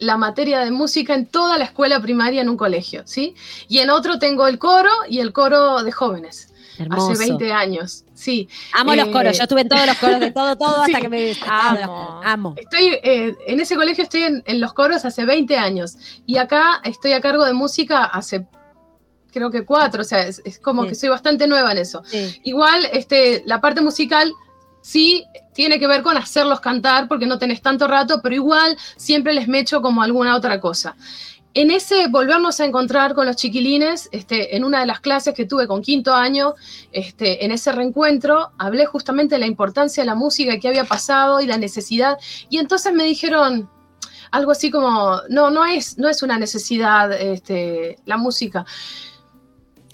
la 0.00 0.16
materia 0.16 0.60
de 0.60 0.70
música 0.70 1.14
en 1.14 1.26
toda 1.26 1.56
la 1.56 1.64
escuela 1.64 2.00
primaria 2.00 2.42
en 2.42 2.48
un 2.48 2.56
colegio, 2.56 3.02
¿sí? 3.06 3.34
Y 3.68 3.78
en 3.78 3.90
otro 3.90 4.18
tengo 4.18 4.46
el 4.48 4.58
coro 4.58 4.90
y 5.08 5.20
el 5.20 5.32
coro 5.32 5.82
de 5.82 5.92
jóvenes, 5.92 6.52
Hermoso. 6.78 7.12
hace 7.12 7.26
20 7.26 7.52
años, 7.52 8.04
sí. 8.14 8.48
Amo 8.72 8.94
los 8.94 9.08
Eh, 9.08 9.12
coros, 9.12 9.36
yo 9.36 9.42
estuve 9.44 9.60
en 9.62 9.68
todos 9.68 9.86
los 9.86 9.96
coros 9.98 10.20
de 10.20 10.30
todo, 10.32 10.56
todo, 10.58 10.82
hasta 10.82 11.00
que 11.00 11.08
me 11.08 11.36
Amo. 11.48 12.20
Amo. 12.24 12.54
Estoy 12.56 12.98
eh, 13.02 13.34
en 13.46 13.60
ese 13.60 13.76
colegio, 13.76 14.02
estoy 14.04 14.22
en, 14.22 14.42
en 14.46 14.60
los 14.60 14.72
coros 14.72 15.04
hace 15.04 15.24
20 15.24 15.56
años 15.56 15.96
y 16.26 16.36
acá 16.38 16.80
estoy 16.84 17.12
a 17.12 17.20
cargo 17.20 17.44
de 17.44 17.52
música 17.52 18.04
hace 18.04 18.46
creo 19.32 19.50
que 19.50 19.64
cuatro, 19.64 20.02
o 20.02 20.04
sea, 20.04 20.20
es, 20.28 20.40
es 20.44 20.60
como 20.60 20.82
Sí. 20.84 20.90
que 20.90 20.94
soy 20.94 21.08
bastante 21.08 21.48
nueva 21.48 21.72
en 21.72 21.78
eso. 21.78 22.02
Sí. 22.06 22.40
Igual, 22.44 22.86
este, 22.92 23.42
la 23.46 23.60
parte 23.60 23.80
musical 23.80 24.32
sí 24.80 25.24
tiene 25.54 25.80
que 25.80 25.88
ver 25.88 26.02
con 26.02 26.16
hacerlos 26.16 26.60
cantar 26.60 27.08
porque 27.08 27.26
no 27.26 27.36
tenés 27.38 27.60
tanto 27.60 27.88
rato, 27.88 28.20
pero 28.22 28.34
igual 28.34 28.76
siempre 28.96 29.32
les 29.32 29.48
mecho 29.48 29.82
como 29.82 30.02
alguna 30.02 30.36
otra 30.36 30.60
cosa. 30.60 30.94
En 31.56 31.70
ese 31.70 32.08
volvernos 32.08 32.58
a 32.58 32.64
encontrar 32.64 33.14
con 33.14 33.26
los 33.26 33.36
chiquilines, 33.36 34.08
este, 34.10 34.56
en 34.56 34.64
una 34.64 34.80
de 34.80 34.86
las 34.86 34.98
clases 34.98 35.34
que 35.34 35.46
tuve 35.46 35.68
con 35.68 35.82
quinto 35.82 36.12
año, 36.12 36.54
este, 36.90 37.44
en 37.44 37.52
ese 37.52 37.70
reencuentro, 37.70 38.50
hablé 38.58 38.86
justamente 38.86 39.36
de 39.36 39.38
la 39.38 39.46
importancia 39.46 40.02
de 40.02 40.06
la 40.08 40.16
música 40.16 40.58
que 40.58 40.66
había 40.66 40.84
pasado 40.84 41.40
y 41.40 41.46
la 41.46 41.56
necesidad. 41.56 42.18
Y 42.50 42.58
entonces 42.58 42.92
me 42.92 43.04
dijeron 43.04 43.70
algo 44.32 44.50
así 44.50 44.68
como, 44.72 45.20
no, 45.28 45.50
no 45.50 45.64
es, 45.64 45.96
no 45.96 46.08
es 46.08 46.24
una 46.24 46.38
necesidad 46.40 47.12
este, 47.12 48.00
la 48.04 48.16
música. 48.16 48.66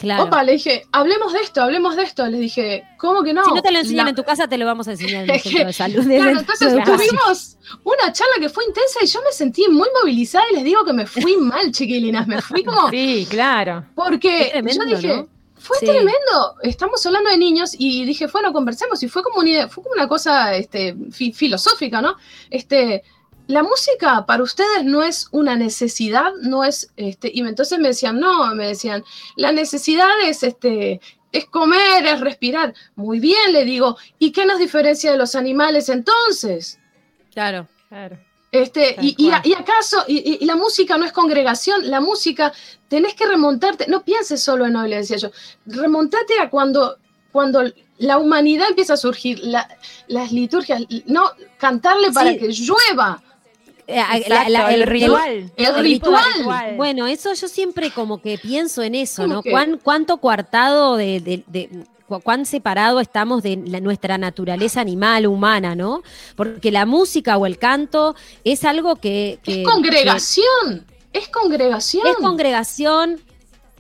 Claro. 0.01 0.25
Opa, 0.25 0.43
le 0.45 0.53
dije, 0.53 0.87
hablemos 0.93 1.33
de 1.35 1.41
esto, 1.41 1.63
hablemos 1.63 1.95
de 1.95 2.05
esto. 2.05 2.27
Les 2.27 2.41
dije, 2.41 2.85
¿cómo 2.99 3.23
que 3.23 3.35
no? 3.35 3.45
si 3.45 3.53
no 3.53 3.61
te 3.61 3.71
lo 3.71 3.79
enseñan 3.81 4.07
La- 4.07 4.11
en 4.11 4.17
tu 4.17 4.25
casa, 4.25 4.49
te 4.49 4.57
lo 4.57 4.65
vamos 4.65 4.89
a 4.89 4.93
enseñar 4.93 5.25
en 5.25 5.31
el 5.35 5.41
centro 5.41 5.67
de 5.67 5.73
salud. 5.75 6.05
Claro, 6.07 6.39
entonces 6.41 6.73
tuvimos 6.85 7.59
una 7.85 8.11
charla 8.11 8.35
que 8.41 8.49
fue 8.49 8.65
intensa 8.65 9.01
y 9.03 9.07
yo 9.07 9.21
me 9.23 9.31
sentí 9.33 9.69
muy 9.69 9.89
movilizada 10.01 10.45
y 10.51 10.55
les 10.55 10.65
digo 10.65 10.85
que 10.87 10.95
me 10.95 11.07
fui 11.07 11.37
mal, 11.39 11.71
chiquilinas, 11.71 12.27
me 12.27 12.41
fui 12.41 12.65
como... 12.65 12.89
Sí, 12.89 13.27
claro. 13.29 13.85
Porque 13.95 14.49
tremendo, 14.53 14.87
yo 14.87 14.97
dije, 14.97 15.17
¿no? 15.19 15.29
fue 15.59 15.77
Sí. 15.79 15.85
tremendo, 15.85 16.55
estamos 16.63 17.05
hablando 17.05 17.29
de 17.29 17.37
niños 17.37 17.75
y 17.79 18.07
dije, 18.07 18.27
bueno, 18.29 18.55
conversemos 18.55 19.03
y 19.03 19.09
fue 19.09 19.23
como 19.23 19.41
una, 19.41 19.51
idea- 19.51 19.69
fue 19.69 19.83
como 19.83 19.95
una 19.95 20.09
cosa 20.09 20.55
este, 20.57 20.97
fi- 21.13 21.33
filosófica, 21.35 22.01
¿no? 22.01 22.17
Este, 22.49 23.03
la 23.51 23.63
música 23.63 24.25
para 24.27 24.43
ustedes 24.43 24.85
no 24.85 25.03
es 25.03 25.29
una 25.33 25.57
necesidad, 25.57 26.33
no 26.41 26.65
es, 26.65 26.91
este, 26.97 27.31
y 27.35 27.41
entonces 27.41 27.79
me 27.79 27.89
decían, 27.89 28.19
no, 28.21 28.55
me 28.55 28.69
decían, 28.69 29.05
la 29.37 29.53
necesidad 29.53 30.09
es, 30.25 30.43
este, 30.43 31.01
es 31.33 31.45
comer, 31.47 32.07
es 32.07 32.21
respirar. 32.21 32.75
Muy 32.97 33.21
bien, 33.21 33.53
le 33.53 33.65
digo, 33.65 33.97
¿y 34.19 34.33
qué 34.33 34.47
nos 34.47 34.59
diferencia 34.59 35.13
de 35.13 35.19
los 35.19 35.35
animales 35.35 35.89
entonces? 35.89 36.79
Claro. 37.33 37.69
Claro. 37.89 38.19
Este, 38.53 38.97
y, 39.01 39.15
y- 39.17 39.53
acaso, 39.55 40.05
y, 40.09 40.19
y- 40.19 40.39
y 40.41 40.45
la 40.45 40.57
música 40.57 40.99
no 40.99 41.05
es 41.05 41.13
congregación, 41.13 41.89
la 41.89 42.01
música 42.01 42.53
tenés 42.89 43.15
que 43.15 43.27
remontarte, 43.27 43.87
no 43.89 44.03
pienses 44.05 44.43
solo 44.43 44.67
en 44.67 44.75
hoy, 44.75 44.89
le 44.91 44.97
decía 44.97 45.19
yo, 45.19 45.31
remontate 45.67 46.41
a 46.41 46.51
cuando, 46.51 46.99
cuando 47.31 47.63
la 47.99 48.19
humanidad 48.19 48.69
empieza 48.69 48.95
a 48.95 48.97
surgir, 48.97 49.39
la- 49.45 49.69
las 50.09 50.33
liturgias, 50.33 50.83
no, 51.07 51.31
cantarle 51.59 52.11
para 52.11 52.31
Sí. 52.31 52.39
que 52.39 52.49
llueva, 52.49 53.23
Eh, 53.91 53.97
la- 53.97 54.17
Exacto, 54.19 54.51
la- 54.53 54.75
el 54.75 54.83
ritual. 54.87 55.51
el 55.57 55.67
el 55.67 55.83
ritual. 55.83 56.77
Bueno, 56.77 57.07
eso 57.07 57.33
yo 57.35 57.49
siempre 57.49 57.91
como 57.91 58.21
que 58.23 58.39
pienso 58.39 58.83
en 58.83 58.95
eso, 58.95 59.23
¿Cómo 59.23 59.35
¿no? 59.35 59.43
¿Cuán, 59.43 59.79
¿Cuánto 59.83 60.19
coartado 60.19 60.97
de, 60.97 61.21
de- 61.21 61.45
de- 61.47 61.69
cu- 62.07 62.21
cuán 62.21 62.47
separado 62.47 63.01
estamos 63.01 63.43
de 63.43 63.61
la- 63.67 63.81
nuestra 63.81 64.19
naturaleza 64.19 64.81
animal, 64.81 65.27
humana, 65.27 65.75
¿no? 65.75 66.03
Porque 66.37 66.71
la 66.71 66.87
música 66.87 67.37
o 67.37 67.47
el 67.47 67.59
canto 67.59 68.15
es 68.45 68.65
algo 68.65 68.97
que... 68.97 69.39
que- 69.43 69.63
es 69.63 69.69
congregación, 69.69 70.87
es 71.13 71.29
congregación. 71.29 72.07
es 72.07 72.17
congregación, 72.17 73.21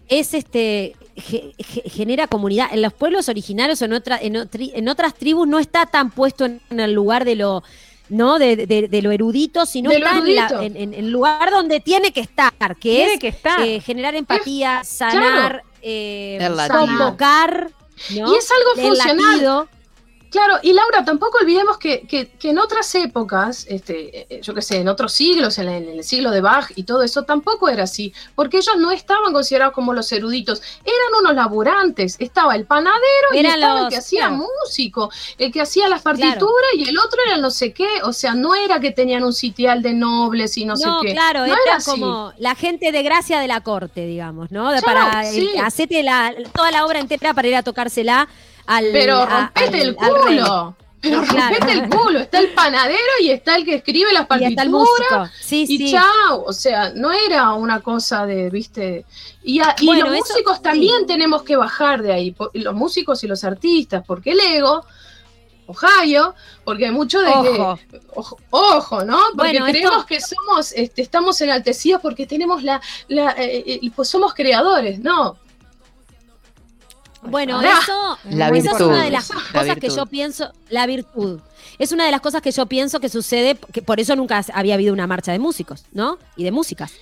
es 0.09 0.35
este... 0.35 0.97
ge- 1.17 1.53
ge- 1.59 1.83
genera 1.91 2.27
comunidad. 2.27 2.69
En 2.73 2.83
los 2.83 2.93
pueblos 2.93 3.29
originarios 3.29 3.81
o 3.83 3.85
en, 3.85 3.93
otra, 3.93 4.19
en, 4.21 4.35
otri- 4.35 4.73
en 4.75 4.89
otras 4.89 5.15
tribus 5.15 5.47
no 5.47 5.59
está 5.59 5.87
tan 5.87 6.11
puesto 6.11 6.45
en, 6.47 6.61
en 6.71 6.81
el 6.81 6.93
lugar 6.93 7.25
de 7.25 7.37
lo... 7.37 7.63
¿no? 8.11 8.39
De, 8.39 8.57
de- 8.67 8.89
de 8.89 9.03
lo 9.03 9.11
erudito, 9.11 9.65
sino 9.67 9.91
está 9.97 10.11
en, 10.19 10.25
la- 10.37 10.49
en- 10.67 10.77
en 10.77 10.95
el 10.95 11.11
lugar 11.11 11.51
donde 11.51 11.81
tiene 11.81 12.13
que 12.13 12.21
estar, 12.21 12.53
que 12.77 12.91
Tiene 12.91 13.15
es 13.15 13.19
que 13.21 13.29
estar. 13.29 13.61
eh, 13.63 13.81
generar 13.81 14.15
empatía, 14.15 14.83
sanar, 14.85 15.63
eh, 15.83 16.37
convocar, 16.89 17.71
¿no? 18.11 18.33
Y 18.33 18.37
es 18.37 18.49
algo 18.51 18.71
funcional. 19.05 19.41
Claro, 20.31 20.59
y 20.63 20.73
Laura, 20.73 21.05
tampoco 21.05 21.39
olvidemos 21.41 21.77
que, 21.79 22.03
que- 22.03 22.29
que 22.29 22.51
en 22.51 22.59
otras 22.59 22.95
épocas, 22.95 23.67
este, 23.69 24.27
eh, 24.37 24.41
yo 24.43 24.55
qué 24.55 24.63
sé, 24.63 24.77
en 24.79 24.89
otros 24.89 25.13
siglos, 25.13 25.59
en, 25.59 25.69
el 25.69 26.05
siglo 26.05 26.31
de 26.31 26.41
Bach 26.41 26.71
y 26.77 26.85
todo 26.85 27.03
eso, 27.03 27.25
tampoco 27.25 27.69
era 27.69 27.83
así, 27.83 28.13
porque 28.37 28.59
ellos 28.59 28.77
no 28.79 28.93
estaban 28.93 29.33
considerados 29.33 29.75
como 29.75 29.93
los 29.93 30.11
eruditos, 30.13 30.63
eran 30.85 31.21
unos 31.21 31.35
laburantes, 31.35 32.17
estaba 32.21 32.55
el 32.55 32.65
panadero 32.65 33.01
y 33.35 33.39
Eran 33.39 33.55
estaba 33.55 33.77
el 33.79 33.85
los- 33.85 33.93
que 33.93 33.99
hacía 33.99 34.29
claro. 34.29 34.45
músico, 34.65 35.11
el 35.39 35.51
que 35.53 35.61
hacía 35.63 35.89
las 35.89 36.03
partituras 36.03 36.71
y 36.77 36.89
el 36.89 36.99
otro 36.99 37.19
era 37.27 37.35
el 37.35 37.43
no 37.43 37.51
sé 37.51 37.73
qué, 37.73 37.89
o 38.05 38.13
sea, 38.13 38.35
no 38.35 38.55
era 38.55 38.79
que 38.81 38.93
tenían 38.93 39.25
un 39.25 39.33
sitial 39.33 39.83
de 39.83 39.95
nobles 39.95 40.57
y 40.57 40.65
no, 40.65 40.77
sé 40.77 40.87
qué. 41.03 41.13
claro, 41.13 41.41
no 41.41 41.47
era, 41.47 41.57
era 41.67 41.77
así. 41.77 41.91
como 41.91 42.33
la 42.39 42.55
gente 42.55 42.93
de 42.93 43.03
gracia 43.03 43.41
de 43.41 43.49
la 43.49 43.63
corte, 43.63 44.07
digamos, 44.07 44.51
¿no? 44.53 44.69
Claro, 44.69 44.85
para 44.87 45.25
sí. 45.25 45.51
hacete 45.61 46.03
la, 46.05 46.33
toda 46.55 46.71
la 46.71 46.87
obra 46.87 47.01
entera 47.01 47.35
para 47.35 47.49
ir 47.49 47.57
a 47.57 47.63
tocársela 47.65 48.29
al. 48.77 48.87
Pero 48.93 49.27
rompete 49.27 49.83
el 49.83 49.97
al 49.99 50.11
culo. 50.11 50.77
Pero 51.03 51.23
Claro. 51.23 51.55
rompete 51.57 51.73
el 51.73 51.89
culo. 51.89 52.19
Está 52.21 52.39
el 52.41 52.49
panadero 52.51 52.99
y 53.23 53.31
está 53.31 53.57
el 53.57 53.65
que 53.65 53.75
escribe 53.77 54.13
las 54.13 54.25
Y 54.25 54.27
partituras. 54.27 54.69
músico. 54.69 55.29
Sí, 55.41 55.65
y 55.67 55.79
sí. 55.79 55.93
chao, 55.93 56.45
o 56.45 56.53
sea, 56.53 56.93
no 56.95 57.11
era 57.11 57.55
una 57.55 57.81
cosa 57.81 58.27
de, 58.27 58.51
viste, 58.51 59.07
y, 59.43 59.61
a- 59.61 59.75
y 59.81 59.87
Bueno, 59.87 60.07
los 60.09 60.15
eso- 60.17 60.25
músicos 60.35 60.57
sí. 60.59 60.63
también 60.63 61.07
tenemos 61.07 61.43
que 61.43 61.57
bajar 61.57 62.03
de 62.03 62.13
ahí, 62.13 62.35
y 62.53 62.59
los 62.61 62.75
músicos 62.75 63.25
y 63.25 63.29
los 63.29 63.45
artistas, 63.45 64.05
porque 64.07 64.33
el 64.33 64.41
ego, 64.41 64.85
Ohio, 65.67 66.35
porque 66.65 66.87
hay 66.87 66.91
mucho 66.91 67.21
de 67.21 67.29
Ojo. 67.31 67.79
que, 67.91 68.01
ojo, 68.15 68.37
ojo, 68.51 69.05
¿no? 69.05 69.19
Porque 69.37 69.53
Bueno, 69.61 69.67
esto- 69.69 69.79
creemos 69.79 70.05
que 70.05 70.21
somos, 70.21 70.73
este, 70.73 71.01
estamos 71.01 71.41
enaltecidos 71.41 72.03
porque 72.03 72.27
tenemos 72.27 72.63
la, 72.65 72.81
la 73.09 73.31
eh, 73.39 73.79
eh, 73.83 73.91
pues 73.95 74.09
somos 74.09 74.35
creadores, 74.35 74.99
no, 74.99 75.39
Bueno, 77.23 77.57
Pará. 77.59 77.79
eso, 77.83 78.19
La 78.31 78.49
esa 78.49 78.57
es 78.57 78.63
virtud. 78.65 78.87
una 78.87 79.05
de 79.05 79.11
las 79.11 79.29
La 79.29 79.35
cosas 79.37 79.65
que 79.75 79.81
virtud. 79.81 79.97
yo 79.97 80.07
pienso, 80.07 80.53
la 80.71 80.87
virtud. 80.87 81.41
Es 81.79 81.93
una 81.93 82.05
de 82.05 82.11
las 82.11 82.21
cosas 82.21 82.43
que 82.43 82.51
yo 82.51 82.67
pienso 82.67 83.01
que 83.01 83.09
sucede, 83.09 83.57
que 83.73 83.83
por 83.83 84.01
eso 84.01 84.17
nunca 84.17 84.45
había 84.55 84.75
habido 84.75 84.93
una 84.93 85.07
marcha 85.07 85.33
de 85.33 85.39
músicos, 85.39 85.85
¿no? 85.93 86.19
Y 86.37 86.45
de 86.45 86.51
músicas. 86.53 86.93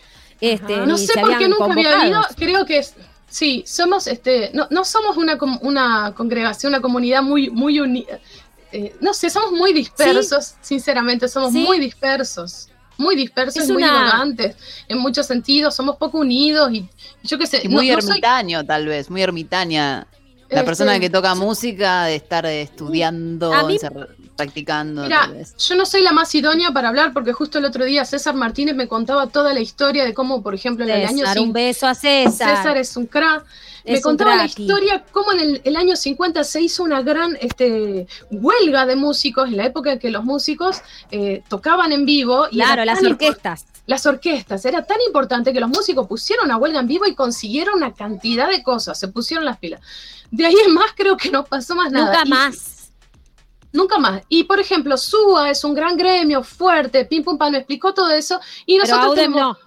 Este. 0.41 0.77
No 0.79 0.97
sé 0.97 1.13
por 1.21 1.37
qué 1.39 1.49
nunca 1.49 1.65
había 1.73 2.01
habido, 2.01 2.21
creo 2.37 2.65
que 2.67 2.79
es- 2.79 2.95
sí, 3.29 3.65
somos 3.67 4.07
este, 4.07 4.51
no, 4.55 4.67
no 4.71 4.85
somos 4.85 5.17
una, 5.17 5.37
com- 5.39 5.59
una 5.63 6.15
congregación, 6.17 6.73
una 6.73 6.81
comunidad 6.81 7.23
muy, 7.23 7.51
muy 7.51 7.81
unida. 7.81 8.19
no 9.01 9.15
sé, 9.15 9.31
somos 9.31 9.53
muy 9.53 9.73
dispersos, 9.73 10.55
sinceramente, 10.61 11.27
somos 11.29 11.53
Sí. 11.53 11.59
muy 11.65 11.79
dispersos. 11.81 12.69
Muy 12.99 13.17
dispersos 13.17 13.63
Es 13.63 13.71
muy 13.71 13.83
una- 13.83 13.93
divagantes 13.93 14.57
en 14.89 14.99
muchos 14.99 15.27
sentidos, 15.27 15.75
somos 15.75 15.97
poco 15.97 16.19
unidos 16.19 16.71
y 16.73 16.87
yo 17.23 17.39
qué 17.39 17.47
sé. 17.47 17.61
Y 17.65 17.69
no- 17.69 17.77
muy 17.77 17.89
no 17.89 18.01
soy- 18.03 18.11
ermitaño, 18.11 18.67
tal 18.67 18.87
vez, 18.87 19.09
muy 19.09 19.23
ermitaña. 19.23 20.07
La 20.51 20.61
Este, 20.61 20.65
persona 20.67 20.99
que 20.99 21.09
toca 21.11 21.35
música, 21.35 22.05
de 22.05 22.17
estar 22.17 22.45
estudiando, 22.47 23.53
mí- 23.67 23.79
practicando, 24.37 25.03
Mira, 25.03 25.23
tal 25.27 25.35
vez. 25.35 25.55
yo 25.59 25.75
no 25.77 25.85
soy 25.85 26.01
la 26.03 26.13
más 26.13 26.35
idónea 26.35 26.71
para 26.71 26.89
hablar 26.89 27.13
porque 27.13 27.33
justo 27.33 27.59
el 27.59 27.65
otro 27.67 27.85
día 27.85 28.05
César 28.05 28.35
Martínez 28.35 28.75
me 28.75 28.89
contaba 28.89 29.27
toda 29.27 29.53
la 29.53 29.61
historia 29.61 30.05
de 30.05 30.15
cómo, 30.15 30.43
por 30.43 30.55
ejemplo, 30.55 30.85
en 30.85 30.91
el 30.91 31.07
año 31.07 31.19
César, 31.27 31.39
un 31.41 31.53
beso 31.53 31.87
a 31.87 31.95
César. 31.95 32.57
César 32.57 32.77
es 32.79 32.97
un 32.97 33.07
crack. 33.07 33.45
Me 33.93 34.01
contaba 34.01 34.37
la 34.37 34.45
historia 34.47 35.05
cómo 35.13 35.33
en 35.33 35.41
el, 35.41 35.61
el 35.65 35.77
año 35.77 35.97
50 35.97 36.45
se 36.45 36.61
hizo 36.61 36.83
una 36.83 37.03
gran 37.03 37.37
este, 37.41 38.07
huelga 38.31 38.87
de 38.87 38.97
músicos, 38.97 39.49
en 39.49 39.57
la 39.57 39.67
época 39.67 39.93
en 39.93 39.99
que 39.99 40.11
los 40.11 40.25
músicos 40.25 40.83
eh, 41.11 41.43
tocaban 41.49 41.93
en 41.93 42.05
vivo. 42.07 42.47
Y 42.51 42.57
Claro, 42.57 42.85
las 42.85 43.03
orquestas. 43.03 43.67
las 43.87 44.07
orquestas. 44.07 44.65
Era 44.65 44.85
tan 44.85 44.99
importante 45.07 45.53
que 45.53 45.61
los 45.61 45.69
músicos 45.71 46.07
pusieron 46.07 46.47
una 46.47 46.57
huelga 46.57 46.81
en 46.81 46.87
vivo 46.89 47.07
y 47.07 47.15
consiguieron 47.15 47.77
una 47.77 47.95
cantidad 47.95 48.49
de 48.49 48.63
cosas, 48.63 48.99
se 48.99 49.09
pusieron 49.09 49.45
las 49.45 49.59
pilas. 49.59 49.81
De 50.31 50.45
ahí 50.47 50.55
en 50.67 50.75
más 50.75 50.93
creo 50.95 51.17
que 51.17 51.31
no 51.31 51.45
pasó 51.45 51.75
más 51.75 51.91
nada. 51.91 52.07
Nunca 52.07 52.23
Y- 52.27 52.29
más. 52.31 52.78
Nunca 53.73 53.99
más. 53.99 54.23
Y 54.29 54.45
por 54.45 54.59
ejemplo, 54.61 54.97
SUA 54.97 55.51
es 55.51 55.63
un 55.63 55.75
gran 55.75 55.97
gremio 55.97 56.43
fuerte, 56.43 57.05
Pim 57.05 57.23
Pum 57.23 57.37
Pam 57.37 57.53
me 57.53 57.59
explicó 57.59 57.93
todo 57.93 58.11
eso. 58.11 58.41
Y 58.65 58.79
nosotros 58.79 59.15
tenemos, 59.15 59.59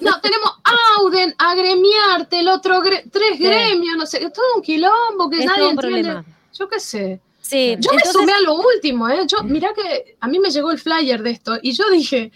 no. 0.00 0.20
tenemos 0.20 0.50
Auden, 0.98 1.34
Agremiarte, 1.38 2.40
el 2.40 2.48
otro, 2.48 2.80
gre- 2.82 3.04
tres 3.12 3.36
Sí. 3.36 3.44
gremios, 3.44 3.96
no 3.96 4.06
sé, 4.06 4.28
todo 4.30 4.44
un 4.56 4.62
quilombo 4.62 5.30
que 5.30 5.38
Es 5.40 5.46
nadie 5.46 5.68
entiende. 5.70 5.80
problema. 6.02 6.24
Yo 6.52 6.68
qué 6.68 6.80
sé. 6.80 7.20
Sí, 7.40 7.76
Yo 7.78 7.90
entonces- 7.92 8.06
me 8.06 8.12
sumé 8.20 8.32
a 8.32 8.40
lo 8.40 8.54
último, 8.54 9.08
¿eh? 9.08 9.24
Yo, 9.28 9.42
mirá 9.44 9.72
que 9.74 10.16
a 10.20 10.26
mí 10.28 10.38
me 10.38 10.50
llegó 10.50 10.70
el 10.70 10.78
flyer 10.78 11.22
de 11.22 11.30
esto 11.30 11.56
y 11.62 11.72
yo 11.72 11.88
dije, 11.90 12.32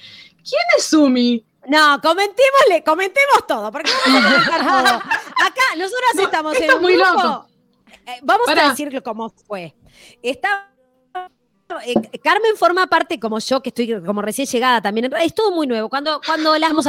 ¿quién 0.49 0.63
es 0.77 0.85
Sumi? 0.85 1.45
No, 1.67 2.01
comentémosle, 2.01 2.83
comentemos 2.85 3.47
todo, 3.47 3.71
porque 3.73 3.91
vamos 4.07 4.23
a 4.25 4.29
comentar 4.35 4.61
todo. 4.61 4.97
Acá, 4.97 5.63
nosotras 5.77 6.11
estamos 6.19 6.53
esto 6.55 6.65
en 6.65 6.71
es 6.77 6.81
muy 6.81 6.95
grupo. 6.95 7.11
loco. 7.23 7.47
Eh, 8.07 8.19
vamos 8.23 8.49
a 8.49 8.69
decir 8.71 9.03
cómo 9.03 9.31
fue. 9.31 9.75
Está. 10.23 10.71
Eh, 11.85 12.19
Carmen 12.23 12.57
forma 12.57 12.87
parte, 12.87 13.21
como 13.21 13.39
yo, 13.39 13.61
que 13.63 13.69
estoy 13.71 14.01
como 14.03 14.23
recién 14.23 14.47
llegada 14.47 14.81
también. 14.81 15.13
Es 15.21 15.35
todo 15.35 15.51
muy 15.53 15.67
nuevo. 15.67 15.89
Cuando, 15.89 16.21
cuando 16.25 16.57
las 16.59 16.73
nos, 16.73 16.87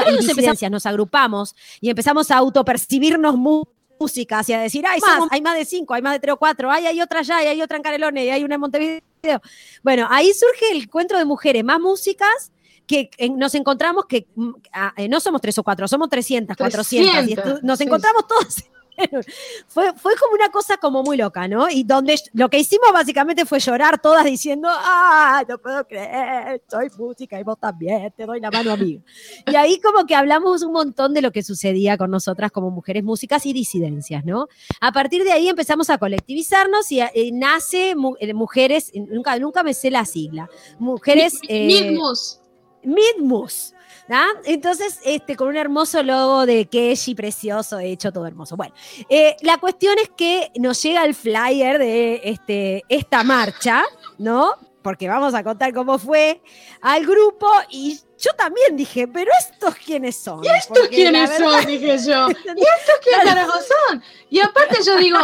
nos 0.72 0.85
agrupamos 0.85 1.56
y 1.81 1.89
empezamos 1.89 2.31
a 2.31 2.38
autopercibirnos 2.38 3.35
mu- 3.35 3.64
músicas 3.99 4.47
y 4.49 4.53
a 4.53 4.60
decir, 4.61 4.85
ay, 4.88 4.99
Más. 5.01 5.11
somos- 5.15 5.30
hay 5.31 5.41
más 5.41 5.56
de 5.57 5.65
cinco, 5.65 5.93
hay 5.93 6.01
más 6.01 6.14
de 6.14 6.19
tres 6.19 6.34
o 6.34 6.38
cuatro, 6.38 6.72
ay, 6.72 6.85
hay 6.88 7.01
otra 7.01 7.19
allá, 7.19 7.43
y 7.43 7.47
hay 7.47 7.61
otra 7.61 7.76
en 7.77 7.84
Canelones, 7.84 8.23
y 8.23 8.30
hay 8.30 8.43
una 8.43 8.56
en 8.56 8.61
Montevideo. 8.61 9.41
Bueno, 9.84 10.07
ahí 10.10 10.31
surge 10.34 10.72
el 10.72 10.84
encuentro 10.84 11.18
de 11.18 11.26
mujeres, 11.26 11.64
más 11.65 11.80
músicas, 11.81 12.51
que 12.88 13.10
nos 13.35 13.53
encontramos 13.56 14.06
que 14.07 14.27
mm, 14.35 14.49
ah, 14.73 14.93
eh, 14.97 15.07
no 15.10 15.19
somos 15.19 15.41
tres 15.41 15.57
o 15.60 15.64
cuatro, 15.64 15.88
somos 15.88 16.10
300, 16.10 16.56
400, 16.57 17.10
y 17.30 17.35
300, 17.35 17.45
estu- 17.45 17.61
nos 17.61 17.77
sí. 17.77 17.84
encontramos 17.84 18.26
todos. 18.27 18.64
fue, 19.67 19.93
fue 19.93 20.15
como 20.15 20.34
una 20.34 20.49
cosa 20.49 20.77
como 20.77 21.03
muy 21.03 21.17
loca, 21.17 21.47
¿no? 21.47 21.69
Y 21.69 21.84
donde 21.84 22.15
lo 22.34 22.49
que 22.49 22.59
hicimos 22.59 22.91
básicamente 22.93 23.45
fue 23.45 23.59
llorar 23.59 23.99
todas 24.01 24.26
diciendo, 24.26 24.67
ah, 24.71 25.43
no 25.47 25.57
puedo 25.57 25.85
creer, 25.88 26.61
soy 26.69 26.89
música 26.97 27.39
y 27.39 27.43
vos 27.43 27.57
también, 27.59 28.11
te 28.15 28.26
doy 28.26 28.39
la 28.39 28.51
mano 28.51 28.71
amiga. 28.73 29.01
Y 29.45 29.55
ahí 29.55 29.80
como 29.80 30.05
que 30.05 30.15
hablamos 30.15 30.63
un 30.63 30.73
montón 30.73 31.13
de 31.13 31.21
lo 31.21 31.31
que 31.31 31.43
sucedía 31.43 31.97
con 31.97 32.11
nosotras 32.11 32.51
como 32.51 32.71
mujeres 32.71 33.03
músicas 33.03 33.45
y 33.45 33.53
disidencias, 33.53 34.26
¿no? 34.26 34.47
A 34.81 34.91
partir 34.91 35.23
de 35.23 35.31
ahí 35.31 35.47
empezamos 35.49 35.89
a 35.89 35.97
colectivizarnos 35.97 36.91
y, 36.91 37.01
eh, 37.01 37.30
nace 37.34 37.95
mu- 37.95 38.15
eh, 38.19 38.34
mujeres, 38.34 38.91
nunca, 38.93 39.38
nunca 39.39 39.63
me 39.63 39.73
sé 39.73 39.91
la 39.91 40.05
sigla, 40.05 40.49
mujeres... 40.80 41.39
Eh, 41.47 41.67
Midmus. 41.67 42.39
Midmus. 42.84 43.73
¿Ah? 44.10 44.27
Entonces, 44.45 44.99
este, 45.03 45.36
con 45.36 45.49
un 45.49 45.57
hermoso 45.57 46.03
logo 46.03 46.45
de 46.45 46.65
Keshi 46.65 47.15
precioso, 47.15 47.80
hecho 47.80 48.11
todo 48.11 48.26
hermoso. 48.26 48.56
Bueno, 48.56 48.73
eh, 49.10 49.36
la 49.41 49.57
cuestión 49.57 49.98
es 49.99 50.10
que 50.10 50.52
nos 50.60 50.81
llega 50.81 51.06
el 51.06 51.15
flyer 51.15 51.80
de 51.80 52.22
este, 52.23 52.84
esta 52.90 53.23
marcha, 53.23 53.84
¿no? 54.18 54.56
Porque 54.90 55.07
vamos 55.07 55.36
a 55.36 55.44
contar 55.44 55.72
cómo 55.72 55.99
fue 55.99 56.41
al 56.82 57.06
grupo 57.06 57.48
y 57.70 57.99
yo 58.18 58.32
también 58.36 58.76
dije, 58.76 59.07
pero 59.07 59.30
estos 59.40 59.76
quiénes 59.76 60.18
son. 60.18 60.44
¿Y 60.44 60.48
estos 60.48 60.80
Porque 60.80 60.95
quiénes 60.95 61.30
verdad- 61.30 61.52
son? 61.60 61.66
Dije 61.68 61.98
yo. 62.07 62.28
¿Y 62.57 62.64
estos 62.80 62.95
quiénes 63.03 63.45
son? 63.45 64.03
Y 64.32 64.40
aparte 64.40 64.80
yo 64.84 64.98
digo, 64.98 65.20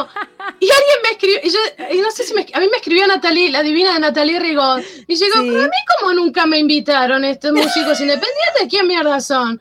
y 0.59 0.69
alguien 0.69 0.97
me 1.03 1.09
escribió, 1.13 1.39
y 1.41 1.49
yo, 1.49 1.59
y 1.95 1.97
no 1.99 2.11
sé 2.11 2.25
si 2.25 2.35
me, 2.35 2.45
a 2.53 2.59
mí 2.59 2.67
me 2.69 2.77
escribió 2.77 3.07
Natalie, 3.07 3.49
la 3.49 3.63
divina 3.63 3.95
de 3.95 4.01
Natalie 4.01 4.39
Rigón, 4.39 4.83
y 5.07 5.15
digo, 5.15 5.33
Sí. 5.33 5.47
pero 5.49 5.61
a 5.63 5.65
mí 5.65 5.77
como 5.99 6.13
nunca 6.13 6.45
me 6.45 6.59
invitaron 6.59 7.25
estos 7.25 7.51
músicos 7.51 7.99
independientes, 7.99 8.67
¿quién 8.69 8.85
mierda 8.85 9.19
son? 9.19 9.59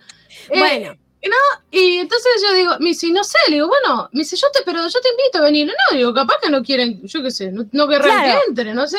Eh, 0.50 0.58
Bueno. 0.58 0.94
no, 1.24 1.64
y 1.70 1.96
entonces 1.96 2.30
yo 2.46 2.52
digo, 2.52 2.72
me 2.78 2.90
dice, 2.90 3.08
no 3.08 3.24
sé, 3.24 3.38
le 3.48 3.54
digo, 3.54 3.68
bueno, 3.68 4.10
me 4.12 4.18
dice, 4.20 4.36
yo 4.36 4.48
te, 4.52 4.60
pero 4.66 4.86
yo 4.86 5.00
te 5.00 5.08
invito 5.08 5.38
a 5.38 5.40
venir. 5.40 5.66
No, 5.68 5.96
digo, 5.96 6.12
capaz 6.12 6.34
que 6.42 6.50
no 6.50 6.62
quieren, 6.62 7.00
yo 7.06 7.22
qué 7.22 7.30
sé, 7.30 7.50
no, 7.50 7.64
no 7.72 7.88
querrán 7.88 8.22
Claro. 8.22 8.40
que 8.44 8.50
entre, 8.50 8.74
no 8.74 8.86
sé. 8.86 8.98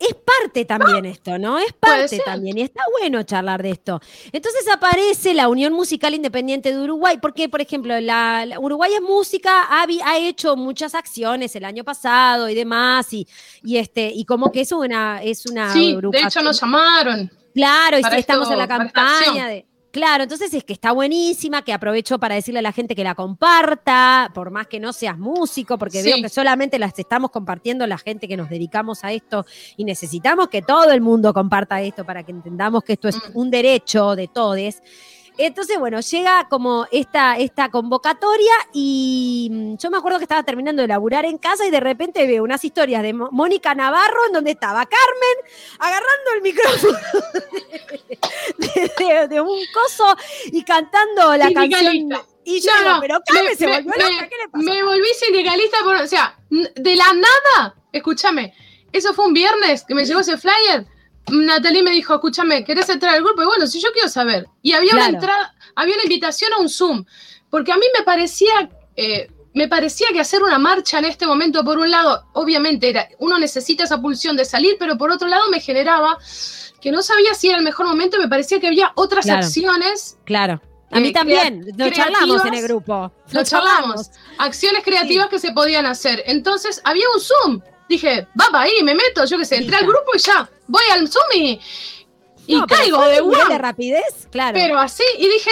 Es 0.00 0.14
parte 0.14 0.64
también 0.64 1.04
esto, 1.04 1.38
¿no? 1.38 1.58
Es 1.58 1.72
parte 1.74 2.18
también 2.24 2.56
y 2.58 2.62
está 2.62 2.82
bueno 2.98 3.22
charlar 3.22 3.62
de 3.62 3.70
esto. 3.70 4.00
Entonces 4.32 4.66
aparece 4.68 5.34
la 5.34 5.48
Unión 5.48 5.72
Musical 5.74 6.14
Independiente 6.14 6.72
de 6.72 6.80
Uruguay, 6.80 7.18
porque, 7.20 7.48
por 7.48 7.60
ejemplo, 7.60 8.00
la, 8.00 8.46
la 8.46 8.58
Uruguay 8.58 8.92
es 8.94 9.02
música, 9.02 9.62
ha, 9.68 9.86
ha 10.04 10.18
hecho 10.18 10.56
muchas 10.56 10.94
acciones 10.94 11.54
el 11.54 11.64
año 11.64 11.84
pasado 11.84 12.48
y 12.48 12.54
demás, 12.54 13.12
y, 13.12 13.28
y 13.62 13.76
este, 13.76 14.10
y 14.12 14.24
como 14.24 14.50
que 14.50 14.62
es 14.62 14.72
una, 14.72 15.22
es 15.22 15.44
una 15.46 15.72
Sí, 15.72 15.96
de 16.10 16.20
hecho 16.20 16.42
nos 16.42 16.60
llamaron. 16.60 17.30
Claro, 17.54 17.98
y 17.98 18.00
estamos 18.00 18.42
esto- 18.48 18.52
en 18.52 18.58
la 18.58 18.68
campaña 18.68 19.48
de. 19.48 19.66
Claro, 19.92 20.22
entonces 20.22 20.54
es 20.54 20.62
que 20.62 20.72
está 20.72 20.92
buenísima, 20.92 21.62
que 21.62 21.72
aprovecho 21.72 22.18
para 22.20 22.36
decirle 22.36 22.60
a 22.60 22.62
la 22.62 22.70
gente 22.70 22.94
que 22.94 23.02
la 23.02 23.16
comparta, 23.16 24.30
por 24.34 24.52
más 24.52 24.68
que 24.68 24.78
no 24.78 24.92
seas 24.92 25.18
músico, 25.18 25.78
porque 25.78 26.00
Sí. 26.02 26.08
veo 26.12 26.22
que 26.22 26.28
solamente 26.28 26.78
las 26.78 26.96
estamos 26.96 27.30
compartiendo 27.32 27.84
la 27.88 27.98
gente 27.98 28.28
que 28.28 28.36
nos 28.36 28.48
dedicamos 28.48 29.02
a 29.02 29.12
esto 29.12 29.44
y 29.76 29.82
necesitamos 29.84 30.48
que 30.48 30.62
todo 30.62 30.92
el 30.92 31.00
mundo 31.00 31.34
comparta 31.34 31.80
esto 31.82 32.04
para 32.04 32.22
que 32.22 32.30
entendamos 32.30 32.84
que 32.84 32.92
esto 32.92 33.08
es 33.08 33.16
Mm. 33.16 33.20
un 33.38 33.50
derecho 33.50 34.14
de 34.14 34.28
todos. 34.28 34.74
Entonces, 35.38 35.78
bueno, 35.78 36.00
llega 36.00 36.46
como 36.50 36.86
esta, 36.92 37.36
esta 37.38 37.70
convocatoria 37.70 38.52
y 38.72 39.48
mm, 39.50 39.76
yo 39.78 39.90
me 39.90 39.96
acuerdo 39.98 40.18
que 40.18 40.24
estaba 40.24 40.42
terminando 40.42 40.82
de 40.82 40.88
laburar 40.88 41.24
en 41.24 41.38
casa 41.38 41.64
y 41.66 41.70
de 41.70 41.80
repente 41.80 42.26
veo 42.26 42.44
unas 42.44 42.64
historias 42.64 43.02
de 43.02 43.12
Mónica 43.14 43.74
Navarro 43.74 44.26
en 44.26 44.32
donde 44.34 44.50
estaba 44.50 44.84
Carmen 44.86 45.54
agarrando 45.78 46.30
el 46.36 46.42
micrófono 46.42 46.98
de, 48.58 48.92
de- 49.04 49.28
de 49.28 49.40
un 49.40 49.58
coso 49.72 50.16
y 50.46 50.62
cantando 50.64 51.36
la 51.36 51.46
canción. 51.54 52.20
Y 52.44 52.60
yo 52.60 52.70
No, 52.82 52.94
no, 52.94 53.00
pero 53.00 53.20
Carmen 53.26 53.44
me- 53.50 53.54
se 53.56 53.66
volvió 53.66 53.92
me- 53.96 54.12
loca, 54.14 54.28
¿qué 54.28 54.36
le 54.36 54.48
pasó? 54.50 54.64
Me 54.64 54.82
volví 54.82 55.08
sindicalista 55.18 55.78
por, 55.84 55.96
o 55.96 56.06
sea, 56.06 56.38
de 56.50 56.96
la 56.96 57.12
nada, 57.12 57.74
escúchame, 57.92 58.54
eso 58.92 59.14
fue 59.14 59.26
un 59.26 59.34
viernes 59.34 59.84
que 59.86 59.94
me 59.94 60.04
llegó 60.04 60.20
ese 60.20 60.36
flyer. 60.36 60.86
Natalie 61.28 61.82
me 61.82 61.90
dijo, 61.92 62.14
escúchame, 62.14 62.64
¿querés 62.64 62.88
entrar 62.88 63.14
al 63.14 63.22
grupo? 63.22 63.42
Y 63.42 63.46
bueno, 63.46 63.66
si 63.66 63.80
yo 63.80 63.90
quiero 63.92 64.08
saber. 64.08 64.46
Y 64.62 64.72
había 64.72 64.92
una 64.94 65.06
entrada, 65.08 65.54
había 65.76 65.94
una 65.94 66.02
invitación 66.04 66.52
a 66.52 66.58
un 66.58 66.68
Zoom, 66.68 67.04
porque 67.50 67.72
a 67.72 67.76
mí 67.76 67.86
me 67.96 68.04
parecía, 68.04 68.68
eh, 68.96 69.30
me 69.54 69.68
parecía 69.68 70.08
que 70.12 70.20
hacer 70.20 70.42
una 70.42 70.58
marcha 70.58 70.98
en 70.98 71.04
este 71.04 71.26
momento, 71.26 71.64
por 71.64 71.78
un 71.78 71.90
lado, 71.90 72.24
obviamente 72.32 72.88
era, 72.88 73.08
uno 73.18 73.38
necesita 73.38 73.84
esa 73.84 74.00
pulsión 74.00 74.36
de 74.36 74.44
salir, 74.44 74.76
pero 74.78 74.96
por 74.98 75.10
otro 75.10 75.28
lado 75.28 75.48
me 75.50 75.60
generaba 75.60 76.18
que 76.80 76.90
no 76.90 77.02
sabía 77.02 77.34
si 77.34 77.48
era 77.48 77.58
el 77.58 77.64
mejor 77.64 77.86
momento, 77.86 78.18
me 78.18 78.28
parecía 78.28 78.58
que 78.58 78.66
había 78.68 78.92
otras 78.96 79.24
Claro. 79.26 79.44
acciones 79.46 80.16
Claro. 80.24 80.60
A 80.92 80.98
mí 80.98 81.08
eh, 81.08 81.12
también, 81.12 81.60
crea- 81.62 81.86
nos 81.86 81.96
charlamos 81.96 82.44
en 82.46 82.54
el 82.54 82.62
grupo. 82.64 83.12
Lo 83.30 83.44
charlamos. 83.44 84.10
Acciones 84.38 84.82
creativas 84.82 85.28
que 85.28 85.38
se 85.38 85.52
podían 85.52 85.86
hacer. 85.86 86.20
Entonces 86.26 86.80
había 86.82 87.04
un 87.14 87.20
Zoom. 87.20 87.60
Dije, 87.90 88.28
va 88.40 88.46
para 88.52 88.64
ahí, 88.64 88.82
me 88.84 88.94
meto, 88.94 89.24
yo 89.24 89.36
qué 89.36 89.44
sé, 89.44 89.56
entré 89.56 89.76
al 89.76 89.84
grupo 89.86 90.12
y 90.14 90.18
ya, 90.18 90.48
voy 90.68 90.84
al 90.92 91.08
Zoom 91.08 91.24
y, 91.34 91.60
y 92.46 92.54
No, 92.56 92.66
caigo 92.66 93.02
de 93.04 93.20
un 93.20 93.30
nivel 93.30 93.38
guau. 93.44 93.48
de 93.52 93.58
rapidez, 93.58 94.28
claro. 94.30 94.54
Pero 94.54 94.78
así, 94.78 95.02
y 95.18 95.26
dije, 95.28 95.50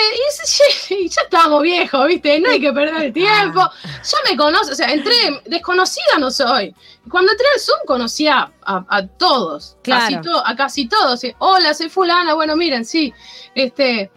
y 0.90 1.08
ya 1.08 1.22
estamos 1.22 1.62
viejos, 1.62 2.06
¿viste? 2.06 2.38
No 2.40 2.48
hay 2.50 2.60
que 2.60 2.72
perder 2.72 3.02
el 3.06 3.12
tiempo. 3.12 3.60
Ah. 3.60 3.72
Ya 3.84 4.30
me 4.30 4.36
conoce, 4.36 4.70
o 4.70 4.74
sea, 4.76 4.92
entré, 4.92 5.14
desconocida 5.46 6.18
no 6.20 6.30
soy. 6.30 6.72
Cuando 7.10 7.32
entré 7.32 7.46
al 7.54 7.60
Zoom 7.60 7.78
conocía 7.86 8.52
a, 8.64 8.84
a 8.88 9.06
todos, 9.08 9.76
Claro. 9.82 10.00
casi 10.02 10.20
to- 10.22 10.46
a 10.46 10.54
casi 10.56 10.88
todos. 10.88 11.20
Hola, 11.38 11.74
soy 11.74 11.88
fulana, 11.88 12.34
bueno, 12.34 12.54
miren, 12.54 12.84
sí, 12.84 13.12
este, 13.56 14.10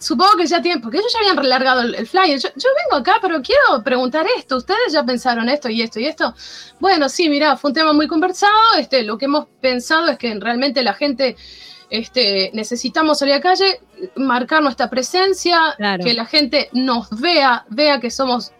supongo 0.00 0.36
que 0.36 0.46
ya 0.46 0.60
tienen, 0.62 0.80
porque 0.80 0.98
ellos 0.98 1.12
ya 1.12 1.18
habían 1.20 1.36
relargado 1.36 1.82
el, 1.82 1.94
el 1.94 2.06
flyer. 2.06 2.38
Yo, 2.38 2.48
yo 2.56 2.68
vengo 2.84 3.00
acá, 3.00 3.18
pero 3.20 3.40
quiero 3.42 3.82
preguntar 3.84 4.26
esto. 4.36 4.56
¿Ustedes 4.56 4.92
ya 4.92 5.04
pensaron 5.04 5.48
esto 5.48 5.68
y 5.68 5.82
esto 5.82 6.00
y 6.00 6.06
esto? 6.06 6.34
Bueno, 6.80 7.08
sí, 7.08 7.28
mira, 7.28 7.56
fue 7.56 7.70
un 7.70 7.74
tema 7.74 7.92
muy 7.92 8.06
conversado. 8.06 8.52
Este, 8.78 9.02
lo 9.02 9.18
que 9.18 9.24
hemos 9.26 9.46
pensado 9.60 10.08
es 10.08 10.18
que 10.18 10.34
realmente 10.40 10.82
la 10.82 10.94
gente 10.94 11.36
este, 11.90 12.50
necesitamos 12.52 13.18
salir 13.18 13.34
a 13.34 13.40
calle, 13.40 13.80
marcar 14.16 14.62
nuestra 14.62 14.90
presencia, 14.90 15.74
Claro. 15.76 16.04
que 16.04 16.14
la 16.14 16.26
gente 16.26 16.68
nos 16.72 17.08
vea, 17.10 17.64
vea 17.68 18.00
que 18.00 18.10
somos 18.10 18.52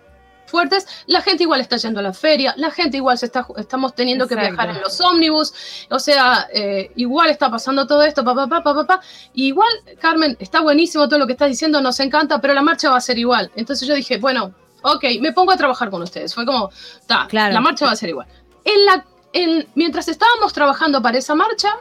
fuertes. 0.46 0.86
La 1.06 1.20
gente 1.22 1.42
igual 1.42 1.60
está 1.60 1.76
yendo 1.76 2.00
a 2.00 2.02
la 2.02 2.12
feria, 2.12 2.54
la 2.56 2.70
gente 2.70 2.96
igual 2.96 3.18
se 3.18 3.26
está, 3.26 3.46
estamos 3.56 3.94
teniendo 3.94 4.26
que 4.26 4.34
Exacto. 4.34 4.52
viajar 4.56 4.76
en 4.76 4.82
los 4.82 5.00
ómnibus, 5.00 5.52
o 5.90 5.98
sea, 5.98 6.48
eh, 6.52 6.90
igual 6.96 7.30
está 7.30 7.50
pasando 7.50 7.86
todo 7.86 8.02
esto, 8.02 8.24
papá, 8.24 8.46
papá, 8.48 8.74
papá, 8.74 9.00
y 9.34 9.46
igual, 9.48 9.68
Carmen, 10.00 10.36
está 10.40 10.60
buenísimo 10.60 11.08
todo 11.08 11.18
lo 11.18 11.26
que 11.26 11.32
estás 11.32 11.48
diciendo, 11.48 11.80
nos 11.80 11.98
encanta, 12.00 12.40
pero 12.40 12.54
la 12.54 12.62
marcha 12.62 12.90
va 12.90 12.96
a 12.96 13.00
ser 13.00 13.18
igual. 13.18 13.50
Entonces 13.56 13.86
yo 13.88 13.94
dije, 13.94 14.18
bueno, 14.18 14.54
ok, 14.82 15.04
me 15.20 15.32
pongo 15.32 15.52
a 15.52 15.56
trabajar 15.56 15.90
con 15.90 16.02
ustedes. 16.02 16.34
Fue 16.34 16.46
como, 16.46 16.70
ta, 17.06 17.26
Claro. 17.28 17.52
la 17.54 17.60
marcha 17.60 17.86
va 17.86 17.92
a 17.92 17.96
ser 17.96 18.10
igual. 18.10 18.26
En 18.64 18.84
la, 18.84 19.04
en, 19.32 19.66
mientras 19.74 20.08
estábamos 20.08 20.52
trabajando 20.52 21.02
para 21.02 21.18
esa 21.18 21.34
marcha, 21.34 21.74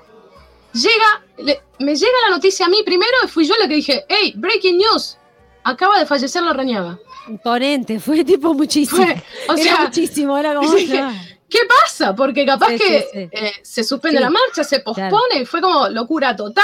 llega, 0.73 1.23
le- 1.37 1.61
me 1.79 1.95
llega 1.95 2.11
la 2.27 2.35
noticia 2.35 2.65
a 2.65 2.69
mí 2.69 2.81
primero 2.85 3.11
y 3.23 3.27
fui 3.27 3.45
yo 3.45 3.53
la 3.59 3.67
que 3.67 3.75
dije, 3.75 4.05
hey, 4.09 4.33
breaking 4.35 4.77
news, 4.77 5.17
acaba 5.63 5.97
de 5.99 6.05
fallecer 6.05 6.43
la 6.43 6.53
reñaga. 6.53 6.97
Imponente, 7.27 7.99
fue 8.01 8.23
tipo 8.23 8.53
muchísimo. 8.53 9.03
Fue, 9.03 9.23
o 9.49 9.53
era 9.53 9.63
sea, 9.63 9.81
muchísimo, 9.85 10.37
era 10.37 10.53
como. 10.53 11.13
¿qué 11.49 11.59
pasa? 11.83 12.15
Porque 12.15 12.45
capaz 12.45 12.69
Sí, 12.69 12.77
que 12.77 13.01
sí, 13.11 13.29
eh, 13.31 13.51
se 13.61 13.83
suspende 13.83 14.19
la 14.19 14.29
marcha, 14.29 14.63
se 14.63 14.79
pospone, 14.79 15.09
claro. 15.29 15.45
fue 15.45 15.61
como 15.61 15.87
locura 15.89 16.35
total. 16.35 16.63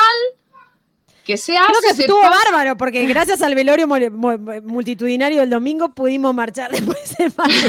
Que 1.25 1.37
se 1.37 1.57
hace. 1.57 1.67
Creo 1.67 1.81
que 1.95 2.01
estuvo 2.01 2.21
bárbaro, 2.21 2.75
porque 2.77 3.05
gracias 3.05 3.41
al 3.41 3.53
velorio 3.55 3.87
multitudinario 3.87 5.41
del 5.41 5.49
domingo 5.49 5.89
pudimos 5.93 6.33
marchar 6.33 6.71
después 6.71 7.15
del 7.17 7.31
marzo. 7.37 7.67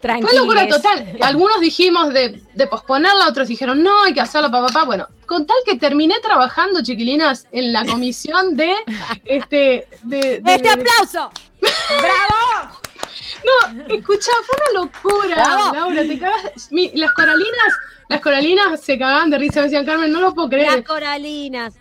Fue 0.00 0.34
locura 0.34 0.66
total. 0.68 1.16
Algunos 1.20 1.60
dijimos 1.60 2.12
de, 2.12 2.40
de 2.54 2.66
posponerla, 2.66 3.28
otros 3.28 3.48
dijeron 3.48 3.82
no, 3.82 4.04
hay 4.04 4.14
que 4.14 4.20
hacerlo, 4.20 4.50
papá, 4.50 4.68
papá. 4.68 4.84
Bueno, 4.84 5.08
con 5.26 5.46
tal 5.46 5.56
que 5.64 5.76
terminé 5.76 6.14
trabajando, 6.22 6.82
chiquilinas, 6.82 7.46
en 7.52 7.72
la 7.72 7.84
comisión 7.84 8.56
de 8.56 8.72
este. 9.24 9.86
De, 10.02 10.40
de- 10.40 10.54
¡Este 10.54 10.70
aplauso! 10.70 11.30
¡Bravo! 11.60 12.80
No, 13.44 13.94
escuchá, 13.94 14.32
fue 14.46 14.56
una 14.72 14.80
locura, 14.84 15.34
Bravo. 15.36 15.74
Laura, 15.74 16.02
te 16.02 16.18
cagas. 16.18 16.72
Mi- 16.72 16.90
las 16.94 17.12
coralinas, 17.12 17.74
las 18.08 18.20
coralinas 18.20 18.80
se 18.80 18.98
cagaban 18.98 19.28
de 19.30 19.38
risa, 19.38 19.60
me 19.60 19.64
decían, 19.64 19.84
Carmen, 19.84 20.10
no 20.10 20.20
lo 20.20 20.34
puedo 20.34 20.48
creer. 20.48 20.72
Las 20.72 20.82
coralinas. 20.82 21.74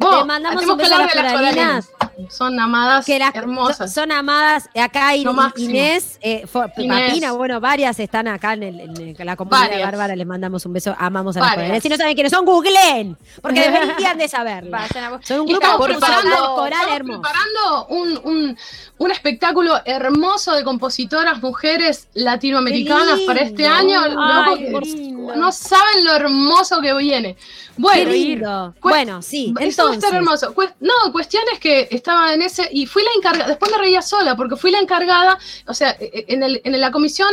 Vos, 0.00 0.20
Le 0.20 0.24
mandamos 0.24 0.60
tenemos 0.60 0.72
un 0.72 0.78
beso 0.78 0.94
a 0.94 0.98
las 0.98 1.14
las 1.14 1.32
coralinas. 1.32 1.90
Son 2.28 2.58
amadas 2.60 3.06
Que 3.06 3.18
las- 3.18 3.34
hermosas. 3.34 3.92
Son, 3.92 4.02
son 4.04 4.12
amadas. 4.12 4.68
Acá 4.74 5.14
In-. 5.16 5.28
Inés, 5.56 6.18
eh, 6.20 6.46
fue- 6.46 6.66
Inés. 6.78 7.08
Papina, 7.08 7.32
bueno, 7.32 7.60
varias 7.60 7.98
están 8.00 8.28
acá 8.28 8.54
en, 8.54 8.62
el- 8.64 8.80
en 8.80 8.96
el- 9.18 9.26
la 9.26 9.36
comunidad 9.36 9.70
de. 9.70 9.82
Bárbara. 9.84 10.16
Les 10.16 10.26
mandamos 10.26 10.66
un 10.66 10.72
beso. 10.72 10.94
Amamos 10.98 11.36
a 11.36 11.40
las 11.40 11.48
Varias. 11.50 11.56
coralinas. 11.56 11.82
Si 11.82 11.88
no 11.88 11.96
saben 11.96 12.14
quiénes 12.14 12.32
son, 12.32 12.44
googleen. 12.44 13.16
Porque 13.40 13.60
deberían 13.60 14.18
de 14.18 14.28
saberlo. 14.28 14.76
Son 15.22 15.40
un 15.40 15.46
grupo 15.46 15.60
estamos 15.62 15.78
coral, 15.78 15.98
preparando, 15.98 16.54
coral 16.56 16.72
estamos 16.72 16.96
hermoso. 16.96 17.22
preparando 17.22 17.86
un, 17.88 18.20
un- 18.24 18.58
un 18.98 19.10
espectáculo 19.10 19.80
hermoso 19.84 20.52
de 20.54 20.62
compositoras 20.64 21.40
mujeres 21.42 22.08
latinoamericanas 22.14 23.20
para 23.26 23.40
este 23.40 23.66
año. 23.66 24.00
Ay, 24.02 24.10
loco, 24.14 24.58
qué 24.58 24.70
por- 24.72 24.86
lindo. 24.86 25.36
no 25.36 25.52
saben 25.52 26.04
lo 26.04 26.14
hermoso 26.14 26.80
que 26.80 26.94
viene. 26.94 27.36
Bueno, 27.76 28.10
Qué 28.10 28.16
lindo. 28.16 28.74
Bueno, 28.82 29.22
sí, 29.22 29.54
Eso 29.58 29.84
va 29.84 29.90
a 29.92 29.94
estar 29.94 30.12
entonces. 30.12 30.12
hermoso. 30.12 30.54
Cues- 30.54 30.74
no, 30.80 30.92
cuestión 31.12 31.42
es 31.52 31.58
que 31.60 31.88
estaba 32.10 32.34
en 32.34 32.42
ese, 32.42 32.68
y 32.72 32.86
fui 32.86 33.02
la 33.04 33.10
encargada, 33.16 33.48
después 33.48 33.70
me 33.70 33.78
reía 33.78 34.02
sola, 34.02 34.34
porque 34.36 34.56
fui 34.56 34.70
la 34.70 34.78
encargada, 34.80 35.38
o 35.66 35.74
sea, 35.74 35.96
e- 36.00 36.24
en, 36.28 36.42
el- 36.42 36.60
en 36.64 36.80
la 36.80 36.90
comisión 36.90 37.28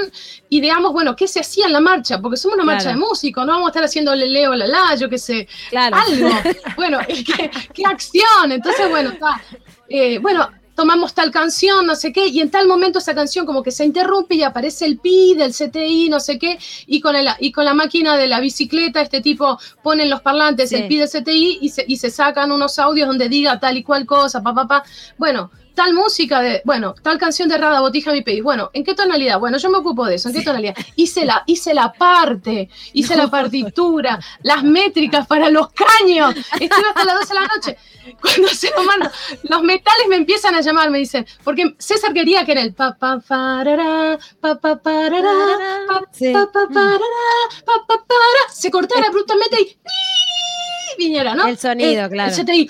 ideamos, 0.49 0.93
bueno, 0.93 1.15
qué 1.15 1.27
se 1.27 1.39
hacía 1.39 1.65
en 1.65 1.73
la 1.73 1.79
marcha, 1.81 2.19
porque 2.21 2.37
somos 2.37 2.55
una 2.55 2.63
Claro. 2.63 2.75
marcha 2.77 2.89
de 2.89 2.95
músicos, 2.97 3.45
no 3.45 3.53
vamos 3.53 3.67
a 3.67 3.69
estar 3.71 3.83
haciendo 3.83 4.13
leo, 4.15 4.53
la 4.55 4.67
la, 4.67 4.95
yo 4.95 5.09
qué 5.09 5.17
sé, 5.17 5.47
Claro. 5.69 5.95
algo. 5.97 6.29
bueno, 6.75 6.99
qué, 7.07 7.49
qué 7.73 7.83
acción. 7.85 8.51
Entonces, 8.51 8.89
bueno, 8.89 9.09
está. 9.11 9.41
eh, 9.89 10.19
bueno, 10.19 10.49
tomamos 10.77 11.15
tal 11.15 11.31
canción, 11.31 11.87
no 11.87 11.95
sé 11.95 12.13
qué, 12.13 12.27
y 12.27 12.39
en 12.39 12.51
tal 12.51 12.67
momento 12.67 12.99
esa 12.99 13.15
canción 13.15 13.47
como 13.47 13.63
que 13.63 13.71
se 13.71 13.83
interrumpe 13.83 14.35
y 14.35 14.43
aparece 14.43 14.85
el 14.85 14.99
pi 14.99 15.33
del 15.33 15.51
CTI, 15.51 16.07
no 16.09 16.19
sé 16.19 16.37
qué, 16.37 16.59
y 16.85 17.01
con, 17.01 17.15
el, 17.15 17.27
y 17.39 17.51
con 17.51 17.65
la 17.65 17.73
máquina 17.73 18.15
de 18.15 18.27
la 18.27 18.39
bicicleta, 18.39 19.01
este 19.01 19.19
tipo 19.19 19.57
pone 19.81 20.03
en 20.03 20.11
los 20.11 20.21
parlantes 20.21 20.69
Sí. 20.69 20.75
el 20.75 20.87
pi 20.87 20.97
del 20.97 21.09
CTI 21.09 21.57
y 21.61 21.69
se, 21.69 21.83
y 21.87 21.97
se 21.97 22.11
sacan 22.11 22.51
unos 22.51 22.77
audios 22.77 23.07
donde 23.07 23.27
diga 23.27 23.59
tal 23.59 23.75
y 23.75 23.83
cual 23.83 24.05
cosa, 24.05 24.43
pa, 24.43 24.53
pa, 24.53 24.67
pa. 24.67 24.83
Bueno, 25.17 25.49
tal 25.77 25.93
música 25.93 26.41
de, 26.41 26.61
bueno, 26.65 26.95
tal 27.03 27.17
canción 27.19 27.47
de 27.47 27.57
Rada 27.57 27.79
Botija 27.81 28.11
mi 28.11 28.23
país. 28.23 28.41
Bueno, 28.43 28.71
¿en 28.73 28.83
qué 28.83 28.95
tonalidad? 28.95 29.39
Bueno, 29.39 29.57
yo 29.59 29.69
me 29.69 29.77
ocupo 29.77 30.05
de 30.05 30.15
eso, 30.15 30.27
¿en 30.27 30.35
qué 30.35 30.41
tonalidad? 30.41 30.75
Hice 30.95 31.23
la, 31.23 31.43
hice 31.45 31.73
la 31.75 31.93
parte, 31.93 32.69
hice 32.93 33.15
la 33.15 33.27
partitura, 33.31 34.19
las 34.41 34.63
métricas 34.63 35.27
para 35.27 35.49
los 35.51 35.67
caños. 35.71 36.33
Estuve 36.59 36.87
hasta 36.89 37.05
las 37.05 37.19
12 37.19 37.33
de 37.33 37.39
la 37.39 37.47
noche. 37.55 37.77
Cuando 38.21 38.47
se 38.47 38.71
lo 38.71 38.83
mando, 38.83 39.09
los 39.43 39.61
metales 39.63 40.07
me 40.09 40.15
empiezan 40.15 40.55
a 40.55 40.61
llamar, 40.61 40.89
me 40.89 40.97
dicen, 40.97 41.25
porque 41.43 41.75
César 41.77 42.11
quería 42.13 42.43
que 42.45 42.53
en 42.53 42.57
el 42.59 42.73
pa 42.73 42.95
pa 42.97 43.19
parará, 43.19 44.17
pa 44.41 44.55
pa 44.55 44.77
parará, 44.77 45.31
pa 45.87 46.01
pa 46.33 46.45
pa 46.51 46.67
parará, 46.73 46.99
pa 47.65 47.73
pa 47.87 47.95
para, 48.07 48.53
se 48.53 48.71
cortara 48.71 49.07
abruptamente 49.09 49.57
y 49.61 49.77
viniera, 50.97 51.35
¿no? 51.35 51.47
El 51.47 51.57
sonido, 51.59 52.05
El- 52.05 52.09
claro. 52.11 52.33
El 52.33 52.45
CTI. 52.45 52.67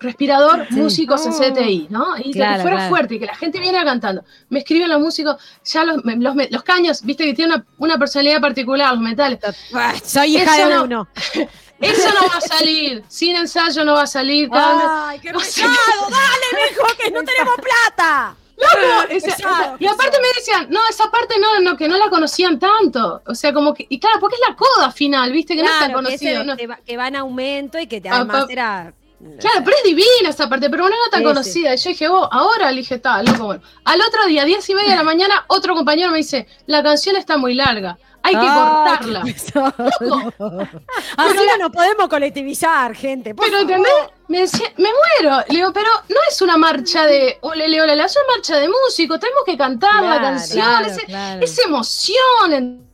Respirador, 0.00 0.66
Sí. 0.68 0.74
músicos 0.74 1.24
en 1.26 1.32
CTI, 1.32 1.86
¿no? 1.90 2.16
Y 2.18 2.32
Claro, 2.32 2.56
que 2.56 2.62
fuera 2.62 2.76
claro. 2.76 2.90
fuerte, 2.90 3.14
y 3.14 3.18
que 3.20 3.26
la 3.26 3.34
gente 3.34 3.58
viene 3.60 3.82
cantando. 3.84 4.22
Me 4.48 4.58
escriben 4.60 4.88
los 4.88 5.00
músicos, 5.00 5.36
ya 5.64 5.84
los, 5.84 5.98
los, 6.04 6.34
los 6.50 6.62
caños, 6.62 7.02
viste 7.02 7.24
que 7.24 7.34
tienen 7.34 7.54
una, 7.54 7.66
una 7.78 7.98
personalidad 7.98 8.40
particular, 8.40 8.92
los 8.92 9.00
metales. 9.02 9.38
Ah, 9.74 9.94
Soy 10.04 10.36
hija 10.36 10.56
Eso 10.58 10.68
de 10.68 10.74
no- 10.74 10.82
uno. 10.84 11.08
Eso 11.80 12.08
no 12.12 12.28
va 12.28 12.38
a 12.38 12.40
salir, 12.58 13.04
sin 13.08 13.36
ensayo 13.36 13.84
no 13.84 13.94
va 13.94 14.02
a 14.02 14.06
salir. 14.06 14.48
Ay, 14.52 15.20
qué 15.20 15.32
pesado. 15.32 15.70
Dale, 16.10 16.68
mijo, 16.70 16.84
que 17.02 17.10
no 17.12 17.22
tenemos 17.22 17.54
plata. 17.56 18.34
Loco, 18.56 19.08
Pesado, 19.08 19.76
y 19.78 19.86
aparte 19.86 20.18
me 20.20 20.26
decían, 20.34 20.66
no, 20.68 20.80
esa 20.90 21.08
parte 21.12 21.36
no, 21.40 21.60
no, 21.60 21.76
que 21.76 21.86
no 21.86 21.96
la 21.96 22.10
conocían 22.10 22.58
tanto. 22.58 23.22
O 23.24 23.32
sea, 23.36 23.52
como 23.54 23.72
que, 23.72 23.86
y 23.88 24.00
claro, 24.00 24.18
porque 24.18 24.34
es 24.34 24.42
la 24.48 24.56
coda 24.56 24.90
final, 24.90 25.30
viste, 25.30 25.54
que 25.54 25.62
no 25.62 25.68
es 25.68 25.78
tan 25.78 25.92
Claro, 25.92 26.08
que, 26.18 26.44
no. 26.44 26.56
que 26.84 26.96
va, 26.96 27.06
en 27.06 27.14
aumento 27.14 27.78
y 27.78 27.86
que 27.86 28.00
te- 28.00 28.08
Ah, 28.08 28.16
además 28.16 28.46
pa- 28.46 28.52
era. 28.52 28.92
Claro, 29.40 29.62
pero 29.64 29.76
es 29.76 29.82
divina 29.82 30.28
esa 30.28 30.48
parte, 30.48 30.70
pero 30.70 30.84
no 30.84 30.90
era 30.90 31.10
tan 31.10 31.20
Sí, 31.20 31.24
conocida. 31.24 31.74
Y 31.74 31.76
yo 31.76 31.90
dije, 31.90 32.08
oh, 32.08 32.28
ahora 32.30 32.70
le 32.70 32.78
dije, 32.78 32.94
está, 32.96 33.22
loco, 33.22 33.46
bueno. 33.46 33.62
Al 33.84 34.00
otro 34.00 34.26
día, 34.26 34.44
diez 34.44 34.68
y 34.68 34.74
media 34.74 34.90
de 34.90 34.96
la 34.96 35.02
mañana, 35.12 35.44
otro 35.48 35.74
compañero 35.74 36.12
me 36.12 36.18
dice, 36.18 36.46
la 36.66 36.82
canción 36.82 37.16
está 37.16 37.36
muy 37.36 37.54
larga, 37.54 37.98
hay 38.22 38.34
que 38.34 38.40
Ay, 38.40 38.48
cortarla. 38.48 39.20
Así 41.16 41.36
no 41.36 41.58
nos 41.58 41.70
podemos 41.72 42.08
colectivizar, 42.08 42.94
gente. 42.94 43.34
Pero. 43.34 43.58
¿entendés? 43.58 43.92
Me 44.28 44.40
decía, 44.40 44.72
me 44.76 44.88
muero. 45.22 45.38
Le 45.48 45.56
digo, 45.56 45.72
pero 45.72 45.88
no 46.08 46.16
es 46.28 46.40
una 46.42 46.56
marcha 46.56 47.06
de 47.06 47.38
ole, 47.40 47.64
ole, 47.64 47.82
ole, 47.82 48.04
es 48.04 48.16
una 48.16 48.36
marcha 48.36 48.58
de 48.58 48.68
músicos, 48.68 49.18
tenemos 49.18 49.42
que 49.44 49.56
cantar 49.56 50.02
la 50.02 50.20
canción, 50.20 50.64
claro, 50.64 50.86
es, 50.86 50.98
claro. 51.04 51.40
es 51.42 51.58
emoción. 51.58 52.87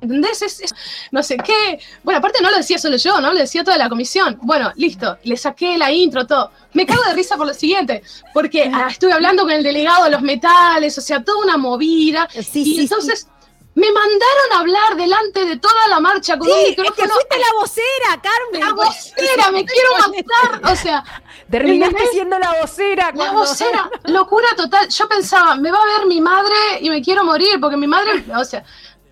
¿Entendés? 0.00 0.42
Es, 0.42 0.60
es- 0.60 0.74
no 1.10 1.22
sé 1.22 1.36
qué. 1.36 1.78
Bueno, 2.02 2.18
aparte 2.18 2.40
no 2.42 2.50
lo 2.50 2.56
decía 2.56 2.78
solo 2.78 2.96
yo, 2.96 3.20
¿no? 3.20 3.32
Lo 3.32 3.38
decía 3.38 3.62
toda 3.64 3.76
la 3.76 3.88
comisión. 3.88 4.38
Bueno, 4.42 4.72
listo, 4.76 5.18
le 5.24 5.36
saqué 5.36 5.76
la 5.76 5.90
intro, 5.92 6.26
todo. 6.26 6.50
Me 6.72 6.86
cago 6.86 7.02
de 7.04 7.14
risa 7.14 7.36
por 7.36 7.46
lo 7.46 7.54
siguiente, 7.54 8.02
porque 8.32 8.70
ah, 8.72 8.88
estuve 8.90 9.12
hablando 9.12 9.42
con 9.42 9.52
el 9.52 9.62
delegado 9.62 10.04
de 10.04 10.10
los 10.10 10.22
metales, 10.22 10.96
o 10.96 11.00
sea, 11.00 11.22
toda 11.22 11.44
una 11.44 11.56
movida. 11.56 12.28
Sí, 12.32 12.62
y 12.62 12.64
sí, 12.64 12.80
entonces 12.82 13.26
me 13.74 13.86
mandaron 13.92 14.52
a 14.54 14.58
hablar 14.60 14.96
delante 14.96 15.44
de 15.44 15.56
toda 15.58 15.86
la 15.88 16.00
marcha 16.00 16.36
con 16.38 16.48
un 16.48 16.54
Sí, 16.54 16.60
es 16.70 16.76
que 16.76 16.82
micrófono. 16.82 17.14
fuiste 17.14 17.38
la 17.38 17.60
vocera, 17.60 18.22
Carmen. 18.22 18.60
La 18.68 18.72
vocera, 18.74 19.50
me 19.52 19.64
quiero 19.64 19.88
matar. 19.98 20.72
O 20.72 20.76
sea, 20.76 21.04
Terminaste 21.50 21.92
¿entendés? 21.94 22.10
siendo 22.12 22.38
la 22.38 22.60
vocera. 22.60 23.06
La 23.06 23.12
cuando- 23.12 23.40
vocera, 23.40 23.90
locura 24.04 24.48
total. 24.56 24.88
Yo 24.88 25.08
pensaba, 25.08 25.54
me 25.56 25.70
va 25.70 25.78
a 25.82 25.98
ver 25.98 26.06
mi 26.06 26.20
madre 26.20 26.54
y 26.80 26.90
me 26.90 27.00
quiero 27.02 27.24
morir, 27.24 27.58
porque 27.60 27.76
mi 27.76 27.86
madre, 27.86 28.24
o 28.36 28.44
sea, 28.44 28.64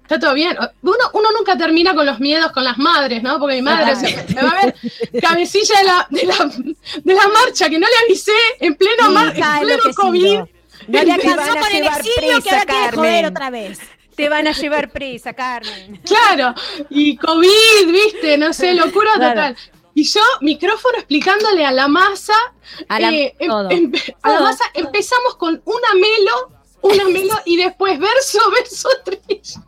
está 0.09 0.19
todo 0.19 0.35
bien. 0.35 0.57
Uno, 0.83 0.97
uno 1.13 1.29
nunca 1.37 1.57
termina 1.57 1.95
con 1.95 2.07
los 2.07 2.19
miedos 2.19 2.51
con 2.53 2.65
las 2.65 2.79
madres, 2.79 3.23
¿no? 3.23 3.39
Porque 3.39 3.57
mi 3.57 3.63
madre 3.63 3.93
o 3.93 3.97
sea, 3.97 4.25
me 4.35 4.43
va 4.43 4.51
a 4.51 4.65
ver 4.65 4.75
cabecilla 5.21 5.79
de 5.79 5.85
la, 5.85 6.07
de 6.11 6.25
la, 6.25 6.51
de 7.05 7.15
la 7.15 7.29
marcha, 7.29 7.69
que 7.69 7.79
no 7.79 7.87
le 7.87 7.95
avisé 8.07 8.33
en 8.61 8.75
pleno, 8.75 9.11
mar, 9.11 9.35
en 9.37 9.61
pleno. 9.67 9.83
COVID. 9.95 10.39
No 10.89 11.03
le 11.03 11.13
alcanzó 11.13 11.37
van 11.37 11.59
a 11.59 11.61
con 11.61 11.71
el 11.71 11.83
llevar 11.83 12.01
exilio 12.01 12.37
que 12.37 12.41
presa, 12.41 12.57
ahora 12.59 12.65
quiere 12.67 12.97
joder 12.97 13.13
Carmen. 13.13 13.27
otra 13.27 13.51
vez. 13.51 13.79
Te 14.17 14.29
van 14.29 14.47
a 14.49 14.53
llevar 14.53 14.91
presa, 14.91 15.33
Carmen. 15.35 16.01
Claro, 16.05 16.55
y 16.91 17.17
COVID, 17.17 17.87
viste, 17.93 18.39
no 18.39 18.53
sé, 18.53 18.73
locura 18.75 19.11
Claro. 19.15 19.35
total. 19.35 19.57
Y 19.95 20.05
yo, 20.05 20.21
micrófono 20.41 20.97
explicándole 20.99 21.65
a 21.67 21.73
la 21.73 21.89
masa, 21.89 22.35
A 22.89 22.99
la- 23.01 23.13
eh, 23.13 23.35
em- 23.39 23.51
em- 23.71 23.93
a 24.23 24.29
la 24.31 24.37
Todo. 24.39 24.47
masa 24.49 24.65
empezamos 24.75 25.35
con 25.37 25.61
una 25.65 25.95
melo, 25.95 26.53
una 26.83 27.05
melo 27.05 27.35
y 27.45 27.57
después 27.57 27.99
verso, 27.99 28.39
verso, 28.53 28.89
trillo. 29.05 29.61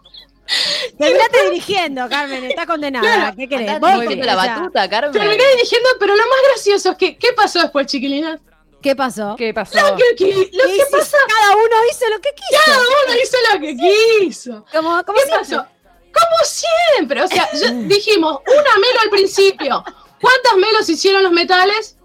Terminaste 0.99 1.45
dirigiendo, 1.51 2.09
Carmen, 2.09 2.45
está 2.45 2.67
condenada. 2.67 3.03
Claro. 3.07 3.37
¿Qué 3.37 3.49
querés? 3.49 3.67
Estás 3.67 3.81
Vos 3.81 3.91
moviendo 3.93 4.11
querés, 4.17 4.27
la 4.27 4.37
o 4.39 4.43
sea, 4.43 4.57
batuta, 4.59 4.89
Carmen. 4.91 5.13
Terminé 5.13 5.45
dirigiendo, 5.57 5.89
pero 5.99 6.15
lo 6.17 6.23
más 6.23 6.39
gracioso 6.49 6.91
es 6.91 6.97
que, 6.97 7.17
¿qué 7.17 7.33
pasó 7.35 7.61
después, 7.61 7.87
chiquilinas? 7.87 8.41
¿Qué 8.83 8.97
pasó? 8.97 9.35
¿Qué 9.37 9.53
pasó? 9.53 9.79
Lo 9.79 9.97
que, 9.97 10.05
que- 10.17 10.35
lo 10.35 10.41
¿Qué 10.41 10.49
que 10.51 10.77
hizo? 10.77 10.87
pasa, 10.91 11.17
Cada 11.29 11.53
uno 11.55 11.77
hizo 11.91 12.09
lo 12.09 12.21
que 12.21 12.31
quiso. 12.35 12.63
cada 12.65 12.79
uno 12.79 13.23
hizo 13.23 13.37
lo 13.53 13.61
que 13.61 13.77
quiso. 13.77 14.65
Como, 14.73 15.05
como 15.05 15.19
¿Qué 15.19 15.27
siempre. 15.27 15.39
pasó? 15.39 15.67
Como 16.13 16.37
siempre, 16.45 17.23
o 17.23 17.29
sea, 17.29 17.49
yo- 17.53 17.73
dijimos 17.89 18.39
una 18.47 18.77
melo 18.77 19.01
al 19.03 19.11
principio. 19.11 19.85
¿Cuántas 20.21 20.57
melos 20.57 20.89
hicieron 20.89 21.23
los 21.23 21.33
metales? 21.33 21.97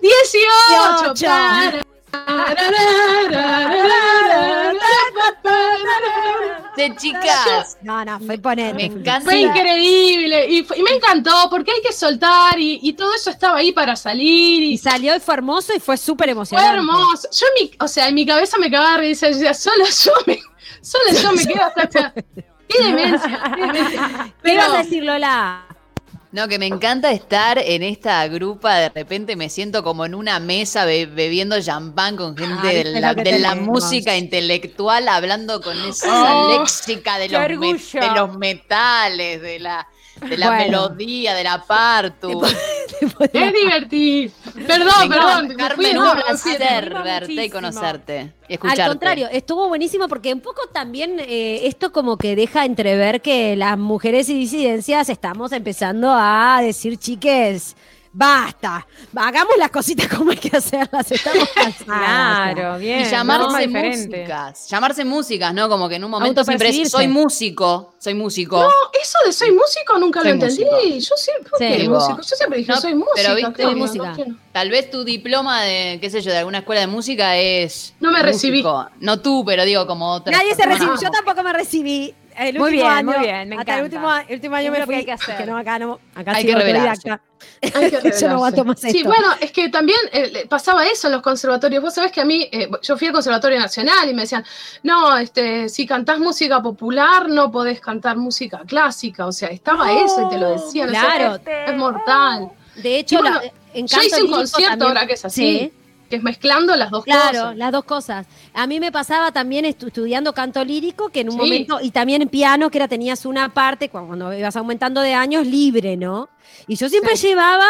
18. 0.00 1.12
Dieciocho. 1.14 1.81
De 6.76 6.96
chicas. 6.96 7.76
No, 7.82 8.04
no, 8.04 8.18
fue 8.20 8.38
poner. 8.38 8.74
Me 8.74 8.84
encanta. 8.86 9.20
Fue 9.20 9.40
increíble 9.40 10.46
y, 10.50 10.64
fue- 10.64 10.78
y 10.78 10.82
me 10.82 10.92
encantó 10.92 11.30
porque 11.50 11.70
hay 11.70 11.82
que 11.82 11.92
soltar 11.92 12.58
y, 12.58 12.80
y 12.82 12.92
todo 12.94 13.14
eso 13.14 13.30
estaba 13.30 13.58
ahí 13.58 13.72
para 13.72 13.94
salir 13.94 14.62
Y 14.62 14.72
y 14.72 14.78
salió 14.78 15.14
y 15.14 15.20
fue 15.20 15.34
hermoso 15.34 15.72
y 15.76 15.80
fue 15.80 15.96
súper 15.98 16.26
fue 16.28 16.32
emocionante. 16.32 16.76
hermoso. 16.78 17.28
Yo 17.30 17.46
en 17.46 17.64
mi, 17.64 17.70
o 17.78 17.88
sea, 17.88 18.08
en 18.08 18.14
mi 18.14 18.24
cabeza 18.26 18.56
me 18.58 18.70
cagaba 18.70 18.92
de 18.96 19.08
risa, 19.08 19.28
yo 19.28 19.34
decía, 19.36 19.54
solo 19.54 19.84
yo 19.84 20.12
me, 20.26 20.40
solo 20.80 21.04
yo 21.22 21.32
me 21.32 21.46
quedo 21.52 21.62
hasta 21.64 21.82
acá. 21.82 22.14
Qué 22.68 22.82
demencia, 22.84 23.52
qué 23.54 23.60
demencia. 23.60 24.34
¿Qué 24.42 24.52
ibas 24.54 24.68
a 24.68 24.70
Pero, 24.72 24.82
decir, 24.84 25.04
Lola? 25.04 25.66
No, 26.32 26.48
que 26.48 26.58
me 26.58 26.66
encanta 26.66 27.10
estar 27.12 27.58
en 27.58 27.82
esta 27.82 28.26
grupa, 28.26 28.76
de 28.76 28.88
repente 28.88 29.36
me 29.36 29.50
siento 29.50 29.82
como 29.84 30.06
en 30.06 30.14
una 30.14 30.40
mesa 30.40 30.86
be- 30.86 31.04
bebiendo 31.04 31.60
champán 31.60 32.16
con 32.16 32.34
gente 32.34 32.56
Ah, 32.62 32.72
de 32.72 32.84
la, 32.84 33.12
de 33.14 33.38
música 33.66 34.16
intelectual, 34.16 35.08
hablando 35.08 35.60
con 35.60 35.78
esa 35.84 36.46
Oh, 36.46 36.58
léxica 36.58 37.18
de 37.18 37.28
los, 37.28 37.40
me- 37.58 37.66
de 38.00 38.14
los 38.16 38.38
metales, 38.38 39.42
de 39.42 39.58
la, 39.58 39.86
de 40.20 40.36
la 40.36 40.46
Bueno. 40.48 40.64
melodía, 40.88 41.34
de 41.34 41.44
la 41.44 41.62
partu. 41.64 42.42
Es 43.32 43.52
divertido. 43.52 44.32
Perdón, 44.66 45.08
Me 45.08 45.16
perdón. 45.16 45.54
Carmen, 45.56 45.98
un 45.98 46.10
placer 46.12 46.94
verte 47.02 47.44
y 47.46 47.50
conocerte 47.50 48.32
y 48.48 48.52
escucharte. 48.54 48.82
Al 48.82 48.88
contrario, 48.90 49.28
estuvo 49.32 49.66
buenísimo 49.68 50.06
porque 50.06 50.32
un 50.32 50.40
poco 50.40 50.60
también 50.72 51.18
eh, 51.18 51.66
esto 51.66 51.90
como 51.90 52.16
que 52.16 52.36
deja 52.36 52.64
entrever 52.64 53.20
que 53.20 53.56
las 53.56 53.76
mujeres 53.76 54.28
y 54.28 54.34
disidencias 54.34 55.08
estamos 55.08 55.50
empezando 55.52 56.12
a 56.16 56.60
decir, 56.62 56.96
chiques, 56.96 57.74
basta, 58.12 58.86
hagamos 59.16 59.54
las 59.58 59.70
cositas 59.70 60.06
como 60.08 60.30
hay 60.32 60.36
que 60.36 60.56
hacerlas, 60.56 61.10
estamos 61.10 61.48
cansadas. 61.54 61.84
Claro, 62.54 62.78
bien. 62.78 63.00
Y 63.00 63.04
llamarse 63.04 63.68
músicas, 63.68 64.68
llamarse 64.68 65.04
músicas, 65.04 65.54
¿no? 65.54 65.68
Como 65.68 65.88
que 65.88 65.96
en 65.96 66.04
un 66.04 66.10
momento 66.10 66.44
siempre 66.44 66.72
soy 66.86 67.08
músico, 67.08 67.94
soy 67.98 68.14
músico. 68.14 68.60
No, 68.62 68.68
eso 69.00 69.18
de 69.24 69.32
soy 69.32 69.52
músico 69.52 69.98
nunca 69.98 70.20
Soy 70.20 70.28
lo 70.28 70.34
entendí. 70.34 70.64
músico. 70.64 70.78
Yo 70.98 71.16
siempre, 71.16 71.50
¿por 71.50 71.58
Sí. 71.58 71.66
qué 71.68 71.76
Digo, 71.78 71.94
músico? 71.94 72.16
Yo 72.22 72.36
siempre 72.36 72.58
dije, 72.58 72.72
no, 72.72 72.80
soy 72.80 72.94
música. 72.94 73.12
pero 73.14 73.34
viste, 73.34 73.52
claro, 73.54 73.76
música. 73.76 74.04
¿por 74.04 74.16
qué 74.16 74.26
no? 74.30 74.38
Tal 74.52 74.68
vez 74.70 74.90
tu 74.90 75.04
diploma 75.04 75.62
de, 75.62 75.98
qué 76.00 76.10
sé 76.10 76.20
yo, 76.20 76.30
de 76.30 76.38
alguna 76.38 76.58
escuela 76.58 76.82
de 76.82 76.86
música 76.88 77.36
es. 77.38 77.94
No 78.00 78.10
me 78.12 78.22
recibí. 78.22 78.62
músico. 78.62 78.88
No 79.00 79.20
tú, 79.20 79.44
pero 79.46 79.64
digo 79.64 79.86
como 79.86 80.12
otra. 80.12 80.36
Nadie 80.36 80.54
se 80.54 80.66
recibió, 80.66 80.94
yo 81.00 81.10
tampoco 81.10 81.42
me 81.42 81.52
recibí. 81.52 82.14
El 82.36 82.58
Muy 82.58 82.72
bien, 82.72 82.86
año, 82.86 83.10
muy 83.10 83.18
bien, 83.20 83.48
me 83.48 83.56
hasta 83.56 83.74
el 83.78 83.84
encanta. 83.86 84.06
último, 84.08 84.14
el 84.28 84.34
último 84.36 84.56
año 84.56 84.66
Es 84.66 84.72
me 84.72 84.78
lo 84.78 84.82
que 84.84 84.86
fui. 84.86 84.94
hay 84.96 85.04
que 85.04 85.12
hacer. 85.12 85.36
que 85.36 85.46
no, 85.46 85.56
acá 85.56 85.78
no, 85.78 86.00
acá 86.14 86.32
Hay 86.32 86.42
sigo 86.46 86.58
que 86.58 86.64
autodidacta. 86.64 87.20
Hay 87.74 87.90
que 87.90 88.12
Yo 88.20 88.28
no 88.28 88.34
aguanto 88.34 88.64
más 88.64 88.80
Sí, 88.80 88.88
esto. 88.88 89.04
bueno, 89.08 89.26
es 89.40 89.50
que 89.52 89.68
también 89.68 89.98
eh, 90.12 90.46
pasaba 90.48 90.86
eso 90.86 91.08
en 91.08 91.14
los 91.14 91.22
conservatorios. 91.22 91.82
Vos 91.82 91.92
sabés 91.94 92.12
que 92.12 92.20
a 92.20 92.24
mí, 92.24 92.48
eh, 92.52 92.70
yo 92.82 92.96
fui 92.96 93.08
al 93.08 93.12
Conservatorio 93.12 93.58
Nacional 93.58 94.08
y 94.08 94.14
me 94.14 94.22
decían, 94.22 94.44
no, 94.82 95.16
este, 95.18 95.68
si 95.68 95.86
cantás 95.86 96.18
música 96.20 96.62
popular 96.62 97.28
no 97.28 97.50
podés 97.50 97.80
cantar 97.80 98.16
música 98.16 98.62
clásica. 98.66 99.26
O 99.26 99.32
sea, 99.32 99.48
estaba 99.48 99.92
eso 99.92 100.26
y 100.26 100.34
te 100.34 100.38
lo 100.38 100.50
decían. 100.50 100.88
o 100.88 100.92
sea, 100.92 101.00
claro. 101.16 101.34
es, 101.44 101.70
es 101.70 101.76
mortal. 101.76 102.50
De 102.76 102.98
hecho, 103.00 103.18
bueno, 103.20 103.40
la- 103.42 103.52
en 103.74 103.86
Yo 103.86 104.02
hice 104.02 104.22
un 104.22 104.30
concierto 104.30 104.68
también- 104.70 104.88
ahora 104.88 105.06
que 105.06 105.12
es 105.14 105.24
así, 105.24 105.58
Sí. 105.58 105.72
Que 106.12 106.16
es 106.16 106.22
mezclando 106.22 106.76
las 106.76 106.90
dos 106.90 107.04
Claro, 107.04 107.38
cosas. 107.38 107.56
las 107.56 107.72
dos 107.72 107.84
cosas. 107.84 108.26
A 108.52 108.66
mí 108.66 108.78
me 108.80 108.92
pasaba 108.92 109.32
también 109.32 109.64
estu- 109.64 109.86
estudiando 109.86 110.34
canto 110.34 110.62
lírico, 110.62 111.08
que 111.08 111.20
en 111.20 111.28
un 111.28 111.32
Sí. 111.32 111.38
momento, 111.38 111.78
y 111.80 111.90
también 111.90 112.20
en 112.20 112.28
piano, 112.28 112.68
que 112.68 112.76
era 112.76 112.86
tenías 112.86 113.24
una 113.24 113.48
parte, 113.54 113.88
cu- 113.88 114.06
cuando 114.06 114.30
ibas 114.34 114.54
aumentando 114.56 115.00
de 115.00 115.14
años, 115.14 115.46
libre, 115.46 115.96
¿no? 115.96 116.28
Y 116.66 116.76
yo 116.76 116.90
siempre 116.90 117.16
Sí. 117.16 117.28
llevaba 117.28 117.64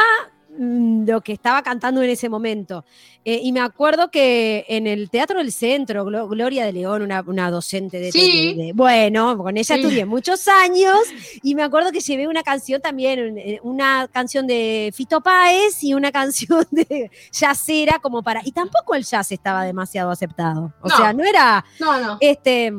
lo 0.59 1.21
que 1.23 1.33
estaba 1.33 1.63
cantando 1.63 2.03
en 2.03 2.11
ese 2.11 2.29
momento. 2.29 2.85
Eh, 3.25 3.41
y 3.43 3.53
me 3.53 3.61
acuerdo 3.61 4.11
que 4.11 4.65
en 4.69 4.87
el 4.87 5.09
Teatro 5.09 5.39
del 5.39 5.51
Centro, 5.53 6.05
Glo- 6.05 6.29
Gloria 6.29 6.67
de 6.67 6.73
León, 6.73 7.03
una, 7.03 7.23
una 7.27 7.51
docente 7.51 7.99
de, 8.01 8.13
Sí. 8.13 8.55
de- 8.57 8.63
de- 8.65 8.73
Bueno, 8.75 9.39
con 9.39 9.57
ella 9.57 9.75
Sí. 9.77 9.81
estudié 9.81 10.05
muchos 10.05 10.47
años, 10.49 10.99
y 11.43 11.55
me 11.55 11.63
acuerdo 11.63 11.91
que 11.93 12.01
llevé 12.01 12.29
una 12.29 12.43
canción 12.43 12.81
también, 12.83 13.39
eh, 13.39 13.61
una 13.63 14.09
canción 14.13 14.47
de 14.47 14.93
Fito 14.95 15.21
Páez 15.23 15.83
y 15.85 15.95
una 15.95 16.13
canción 16.13 16.67
de 16.71 17.11
jazzera 17.33 17.99
como 18.01 18.23
para... 18.23 18.41
Y 18.45 18.53
tampoco 18.53 18.95
el 18.95 19.05
jazz 19.05 19.33
estaba 19.33 19.65
demasiado 19.65 20.11
aceptado. 20.11 20.73
O 20.83 20.89
No. 20.89 20.97
sea, 20.97 21.13
no 21.13 21.25
era... 21.25 21.65
No, 21.81 21.99
no. 22.01 22.17
Este, 22.21 22.73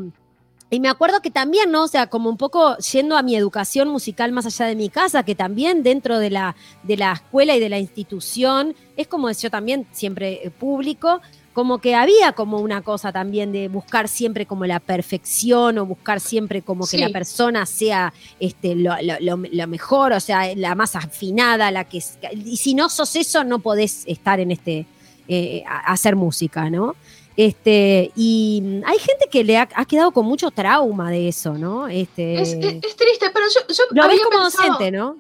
y 0.73 0.79
me 0.79 0.89
acuerdo 0.89 1.21
que 1.21 1.31
también, 1.31 1.71
¿no? 1.71 1.83
O 1.83 1.87
sea, 1.87 2.07
como 2.07 2.29
un 2.29 2.37
poco 2.37 2.77
yendo 2.77 3.15
a 3.17 3.21
mi 3.23 3.35
educación 3.35 3.87
musical 3.89 4.31
más 4.31 4.45
allá 4.45 4.65
de 4.65 4.75
mi 4.75 4.89
casa, 4.89 5.23
que 5.23 5.35
también 5.35 5.83
dentro 5.83 6.19
de 6.19 6.29
la, 6.29 6.55
de 6.83 6.97
la 6.97 7.13
escuela 7.13 7.55
y 7.55 7.59
de 7.59 7.69
la 7.69 7.79
institución, 7.79 8.75
es 8.97 9.07
como 9.07 9.31
yo 9.31 9.49
también 9.49 9.85
siempre 9.91 10.41
eh, 10.43 10.49
público, 10.49 11.21
como 11.53 11.77
que 11.77 11.93
había 11.93 12.31
como 12.31 12.57
una 12.59 12.81
cosa 12.81 13.11
también 13.11 13.51
de 13.51 13.67
buscar 13.67 14.07
siempre 14.07 14.47
como 14.47 14.65
la 14.65 14.79
perfección 14.79 15.77
o 15.77 15.85
buscar 15.85 16.19
siempre 16.19 16.63
como 16.63 16.87
que 16.87 16.97
la 16.97 17.09
persona 17.13 17.65
sea 17.67 18.11
este, 18.39 18.73
lo, 18.75 18.95
lo- 19.03 19.19
lo- 19.37 19.47
lo 19.51 19.67
mejor, 19.67 20.13
o 20.13 20.19
sea, 20.19 20.55
la 20.55 20.73
más 20.73 20.95
afinada, 20.95 21.69
la 21.69 21.83
que... 21.83 22.01
Y 22.43 22.57
si 22.57 22.73
no 22.73 22.89
sos 22.89 23.15
eso, 23.15 23.43
no 23.43 23.59
podés 23.59 24.03
estar 24.07 24.39
en 24.39 24.49
este... 24.49 24.87
eh, 25.27 25.63
hacer 25.85 26.15
música, 26.15 26.69
¿no? 26.69 26.95
Este, 27.35 28.11
y 28.15 28.81
hay 28.85 28.99
gente 28.99 29.27
que 29.31 29.43
le 29.43 29.57
ha, 29.57 29.68
ha 29.76 29.85
quedado 29.85 30.11
con 30.11 30.26
mucho 30.26 30.51
trauma 30.51 31.10
de 31.10 31.27
eso, 31.27 31.53
¿no? 31.53 31.88
Este, 31.88 32.41
Es, 32.41 32.53
es- 32.53 32.76
es 32.84 32.95
triste, 32.95 33.30
pero 33.34 33.45
yo, 33.53 33.61
yo 33.73 33.84
lo 33.91 34.07
ves 34.07 34.22
como 34.22 34.43
pensado- 34.45 34.68
docente, 34.69 34.91
¿no? 34.91 35.18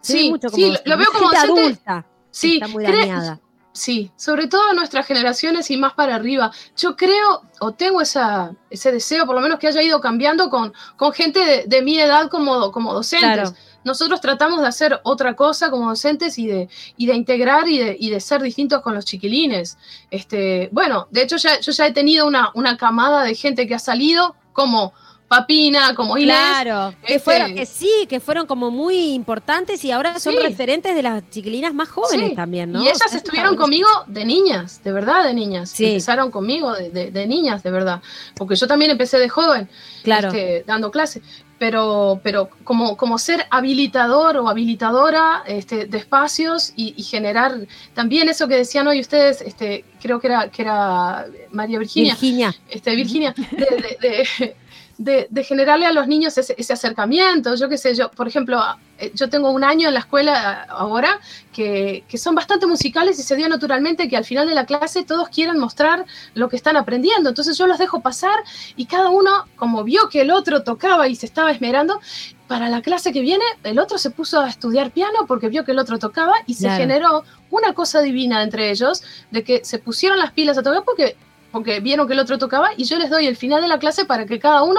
Sí, 0.00 0.30
mucho 0.30 0.48
sí, 0.50 0.70
lo- 0.70 0.78
lo 0.84 0.96
veo 0.98 1.06
como 1.12 1.28
gente 1.28 1.46
docente. 1.48 1.60
adulta. 1.62 2.06
Sí, 2.30 2.54
está 2.54 2.68
muy 2.68 2.84
dañada. 2.84 3.40
Sí, 3.72 4.10
sobre 4.16 4.46
todo 4.46 4.72
nuestras 4.72 5.04
generaciones 5.06 5.70
y 5.70 5.76
más 5.76 5.92
para 5.92 6.14
arriba. 6.14 6.50
Yo 6.78 6.96
creo, 6.96 7.42
o 7.60 7.72
tengo 7.72 8.00
esa, 8.00 8.52
ese 8.70 8.90
deseo, 8.90 9.26
por 9.26 9.34
lo 9.34 9.42
menos 9.42 9.58
que 9.58 9.66
haya 9.68 9.82
ido 9.82 10.00
cambiando 10.00 10.48
con, 10.48 10.72
con 10.96 11.12
gente 11.12 11.40
de, 11.44 11.64
de 11.66 11.82
mi 11.82 11.98
edad 11.98 12.30
como, 12.30 12.70
como 12.72 12.94
docentes. 12.94 13.32
Claro. 13.50 13.52
Nosotros 13.86 14.20
tratamos 14.20 14.60
de 14.60 14.66
hacer 14.66 15.00
otra 15.04 15.34
cosa 15.34 15.70
como 15.70 15.88
docentes 15.88 16.38
y 16.38 16.46
de, 16.46 16.68
y 16.98 17.06
de 17.06 17.14
integrar 17.14 17.66
y 17.68 17.78
de, 17.78 17.96
y 17.98 18.10
de 18.10 18.20
ser 18.20 18.42
distintos 18.42 18.82
con 18.82 18.94
los 18.94 19.04
chiquilines. 19.04 19.78
Este, 20.10 20.68
bueno, 20.72 21.06
de 21.10 21.22
hecho 21.22 21.36
ya, 21.36 21.58
yo 21.60 21.72
ya 21.72 21.86
he 21.86 21.92
tenido 21.92 22.26
una, 22.26 22.50
una 22.54 22.76
camada 22.76 23.22
de 23.22 23.34
gente 23.34 23.66
que 23.66 23.74
ha 23.74 23.78
salido 23.78 24.34
como 24.52 24.92
Papina, 25.28 25.92
como 25.96 26.16
Inés. 26.18 26.36
Claro, 26.36 26.94
que, 27.04 27.14
este- 27.14 27.18
fueron, 27.24 27.54
que 27.56 27.66
sí, 27.66 27.90
que 28.08 28.20
furon 28.20 28.46
como 28.46 28.70
muy 28.70 29.12
importantes 29.12 29.84
y 29.84 29.90
ahora 29.90 30.20
son 30.20 30.34
Sí. 30.34 30.38
referentes 30.40 30.94
de 30.94 31.02
las 31.02 31.28
chiquilinas 31.30 31.74
más 31.74 31.88
jóvenes 31.88 32.30
Sí, 32.30 32.36
también, 32.36 32.70
¿no? 32.70 32.80
Y 32.80 32.86
ellas 32.86 33.02
O 33.04 33.08
sea, 33.08 33.18
estuvieron 33.18 33.56
conmigo 33.56 33.88
de 34.06 34.24
niñas, 34.24 34.82
de 34.84 34.92
verdad 34.92 35.24
de 35.24 35.34
niñas. 35.34 35.70
Sí. 35.70 35.84
Empezaron 35.86 36.30
conmigo 36.30 36.72
de, 36.74 36.90
de- 36.90 37.10
de 37.10 37.26
niñas, 37.26 37.64
de 37.64 37.70
verdad. 37.72 38.00
Porque 38.36 38.54
yo 38.54 38.68
también 38.68 38.92
empecé 38.92 39.18
de 39.18 39.28
joven, 39.28 39.68
Claro. 40.04 40.28
este, 40.28 40.62
dando 40.64 40.92
clase. 40.92 41.22
Pero, 41.58 42.20
pero 42.22 42.50
como, 42.64 42.96
como 42.98 43.16
ser 43.18 43.46
habilitador 43.50 44.36
o 44.36 44.48
habilitadora 44.48 45.42
este, 45.46 45.86
de 45.86 45.96
espacios 45.98 46.72
y, 46.76 46.92
y 46.98 47.02
generar 47.02 47.66
también 47.94 48.28
eso 48.28 48.46
que 48.46 48.56
decían 48.56 48.86
hoy 48.86 49.00
ustedes, 49.00 49.40
este, 49.40 49.84
creo 50.02 50.20
que 50.20 50.26
era, 50.26 50.50
que 50.50 50.60
era 50.62 51.26
María 51.52 51.78
Virginia, 51.78 52.12
Virginia. 52.12 52.54
este, 52.68 52.94
Virginia, 52.94 53.34
de, 53.52 53.56
de- 53.56 53.98
de- 54.38 54.56
de- 54.98 55.26
de 55.30 55.44
generarle 55.44 55.84
a 55.86 55.92
los 55.92 56.06
niños 56.08 56.36
ese, 56.38 56.54
ese 56.56 56.72
acercamiento. 56.72 57.54
Yo 57.54 57.68
qué 57.68 57.76
sé, 57.76 57.94
yo, 57.94 58.10
por 58.10 58.26
ejemplo, 58.28 58.62
eh, 58.98 59.12
yo 59.14 59.28
tengo 59.28 59.50
un 59.50 59.62
año 59.62 59.88
en 59.88 59.94
la 59.94 60.00
escuela 60.00 60.64
eh, 60.64 60.66
ahora 60.70 61.20
que, 61.52 62.04
que 62.08 62.16
son 62.18 62.34
bastante 62.34 62.66
musicales 62.66 63.18
y 63.18 63.22
se 63.22 63.36
dio 63.36 63.48
naturalmente 63.48 64.08
que 64.08 64.16
al 64.16 64.24
final 64.24 64.48
de 64.48 64.54
la 64.54 64.64
clase 64.64 65.04
todos 65.04 65.28
quieren 65.28 65.58
mostrar 65.58 66.06
lo 66.34 66.48
que 66.48 66.56
están 66.56 66.76
aprendiendo. 66.78 67.28
Entonces 67.28 67.58
yo 67.58 67.66
los 67.66 67.78
dejo 67.78 68.00
pasar 68.00 68.38
y 68.74 68.86
cada 68.86 69.10
uno, 69.10 69.46
como 69.56 69.84
vio 69.84 70.08
que 70.08 70.22
el 70.22 70.30
otro 70.30 70.62
tocaba 70.62 71.08
y 71.08 71.14
se 71.16 71.26
estaba 71.26 71.50
esmerando, 71.50 72.00
para 72.48 72.68
la 72.68 72.80
clase 72.80 73.12
que 73.12 73.20
viene, 73.20 73.44
el 73.64 73.78
otro 73.78 73.98
se 73.98 74.10
puso 74.10 74.40
a 74.40 74.48
estudiar 74.48 74.92
piano 74.92 75.26
porque 75.26 75.48
vio 75.48 75.64
que 75.64 75.72
el 75.72 75.78
otro 75.80 75.98
tocaba 75.98 76.32
y 76.46 76.54
se 76.54 76.66
Claro. 76.66 76.76
generó 76.78 77.24
una 77.50 77.72
cosa 77.74 78.00
divina 78.02 78.42
entre 78.42 78.70
ellos, 78.70 79.02
de 79.30 79.42
que 79.44 79.64
se 79.64 79.78
pusieron 79.78 80.18
las 80.18 80.32
pilas 80.32 80.56
a 80.56 80.62
tocar 80.62 80.84
porque, 80.84 81.16
porque 81.56 81.80
vieron 81.80 82.06
que 82.06 82.12
el 82.12 82.20
otro 82.20 82.36
tocaba 82.36 82.68
y 82.76 82.84
yo 82.84 82.98
les 82.98 83.08
doy 83.08 83.26
el 83.26 83.36
final 83.36 83.62
de 83.62 83.68
la 83.68 83.78
clase 83.78 84.04
para 84.04 84.26
que 84.26 84.38
cada 84.38 84.62
uno 84.62 84.78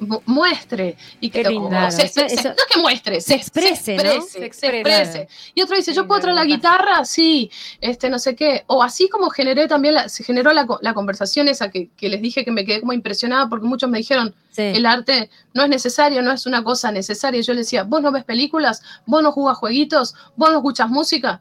mu- 0.00 0.20
muestre 0.26 0.96
y 1.20 1.30
que 1.30 1.42
Claro, 1.42 1.92
se- 1.92 2.08
se- 2.08 2.22
eso- 2.24 2.28
se- 2.28 2.34
eso- 2.34 2.48
no 2.48 2.54
es 2.56 2.74
que 2.74 2.80
muestre, 2.80 3.20
se, 3.20 3.34
exprese, 3.36 3.96
Se 3.96 4.20
se 4.20 4.44
exprese. 4.44 4.78
exprese. 4.80 5.28
Y 5.54 5.62
otro 5.62 5.76
dice, 5.76 5.94
yo 5.94 6.08
puedo 6.08 6.20
traer 6.20 6.34
la 6.34 6.44
guitarra, 6.44 7.04
sí, 7.04 7.52
este, 7.80 8.10
no 8.10 8.18
sé 8.18 8.34
qué. 8.34 8.64
O 8.66 8.82
así 8.82 9.08
como 9.08 9.30
generé 9.30 9.68
también, 9.68 9.94
la- 9.94 10.08
se 10.08 10.24
generó 10.24 10.52
la, 10.52 10.66
co- 10.66 10.80
la 10.82 10.92
conversación 10.92 11.46
esa 11.46 11.70
que, 11.70 11.88
que 11.96 12.08
les 12.08 12.20
dije 12.20 12.44
que 12.44 12.50
me 12.50 12.64
quedé 12.64 12.80
como 12.80 12.94
impresionada 12.94 13.48
porque 13.48 13.64
muchos 13.68 13.88
me 13.88 13.98
dijeron, 13.98 14.34
Sí. 14.50 14.62
el 14.62 14.86
arte 14.86 15.30
no 15.54 15.62
es 15.62 15.68
necesario, 15.68 16.20
no 16.20 16.32
es 16.32 16.46
una 16.46 16.64
cosa 16.64 16.90
necesaria. 16.90 17.40
Yo 17.40 17.54
les 17.54 17.66
decía, 17.66 17.84
vos 17.84 18.02
no 18.02 18.10
ves 18.10 18.24
películas, 18.24 18.82
vos 19.06 19.22
no 19.22 19.30
jugás 19.30 19.56
jueguitos, 19.56 20.14
vos 20.34 20.50
no 20.50 20.56
escuchas 20.56 20.88
música. 20.90 21.40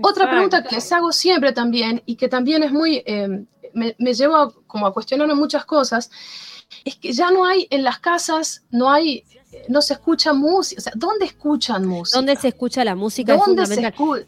Otra 0.00 0.30
pregunta 0.30 0.62
que 0.62 0.76
les 0.76 0.90
hago 0.92 1.10
siempre 1.12 1.52
también 1.52 2.02
y 2.06 2.14
que 2.16 2.28
también 2.28 2.62
es 2.62 2.70
muy, 2.72 3.02
eh, 3.04 3.44
me, 3.78 3.94
me 3.98 4.12
lleva 4.14 4.42
a- 4.42 4.50
como 4.66 4.86
a 4.86 4.92
cuestionarme 4.92 5.34
muchas 5.34 5.64
cosas, 5.64 6.10
es 6.84 6.96
que 6.96 7.12
ya 7.12 7.30
no 7.30 7.46
hay 7.46 7.66
en 7.70 7.82
las 7.82 7.98
casas, 7.98 8.62
no 8.70 8.90
hay, 8.90 9.24
eh, 9.52 9.64
no 9.68 9.80
se 9.80 9.94
escucha 9.94 10.34
música, 10.34 10.78
o 10.80 10.82
sea, 10.82 10.92
¿dónde 10.94 11.24
escuchan 11.24 11.86
música? 11.86 12.18
¿Dónde 12.18 12.36
se 12.36 12.48
escucha 12.48 12.84
la 12.84 12.94
música? 12.94 13.34
Es 13.34 13.40
¿Dónde 13.40 13.64
se 13.66 13.74
fundamental. 13.74 14.26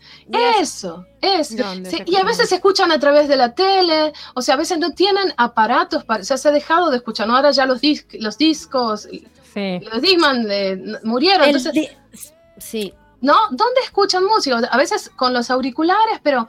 Eso, 0.58 1.04
eso. 1.20 1.56
¿Dónde 1.62 1.90
Sí, 1.90 1.96
se 1.98 2.04
y 2.06 2.16
a 2.16 2.24
veces 2.24 2.48
se 2.48 2.54
escuchan 2.54 2.90
a 2.92 2.98
través 2.98 3.28
de 3.28 3.36
la 3.36 3.54
tele, 3.54 4.12
o 4.34 4.40
sea, 4.40 4.54
a 4.54 4.58
veces 4.58 4.78
no 4.78 4.92
tienen 4.92 5.34
aparatos, 5.36 6.04
para, 6.04 6.22
o 6.22 6.24
sea, 6.24 6.38
se 6.38 6.48
ha 6.48 6.52
dejado 6.52 6.90
de 6.90 6.96
escuchar, 6.96 7.28
¿no? 7.28 7.36
Ahora 7.36 7.50
ya 7.50 7.66
los, 7.66 7.80
dis- 7.82 8.06
los 8.18 8.38
discos, 8.38 9.06
Sí. 9.52 9.80
los 9.92 10.00
Disman 10.00 10.46
eh, 10.50 10.80
murieron, 11.02 11.42
El 11.48 11.56
entonces, 11.56 11.72
di- 11.74 11.88
sí, 12.58 12.94
¿no? 13.20 13.34
¿Dónde 13.50 13.80
escuchan 13.84 14.24
música? 14.24 14.56
A 14.70 14.76
veces 14.78 15.10
con 15.10 15.34
los 15.34 15.50
auriculares, 15.50 16.20
pero 16.22 16.48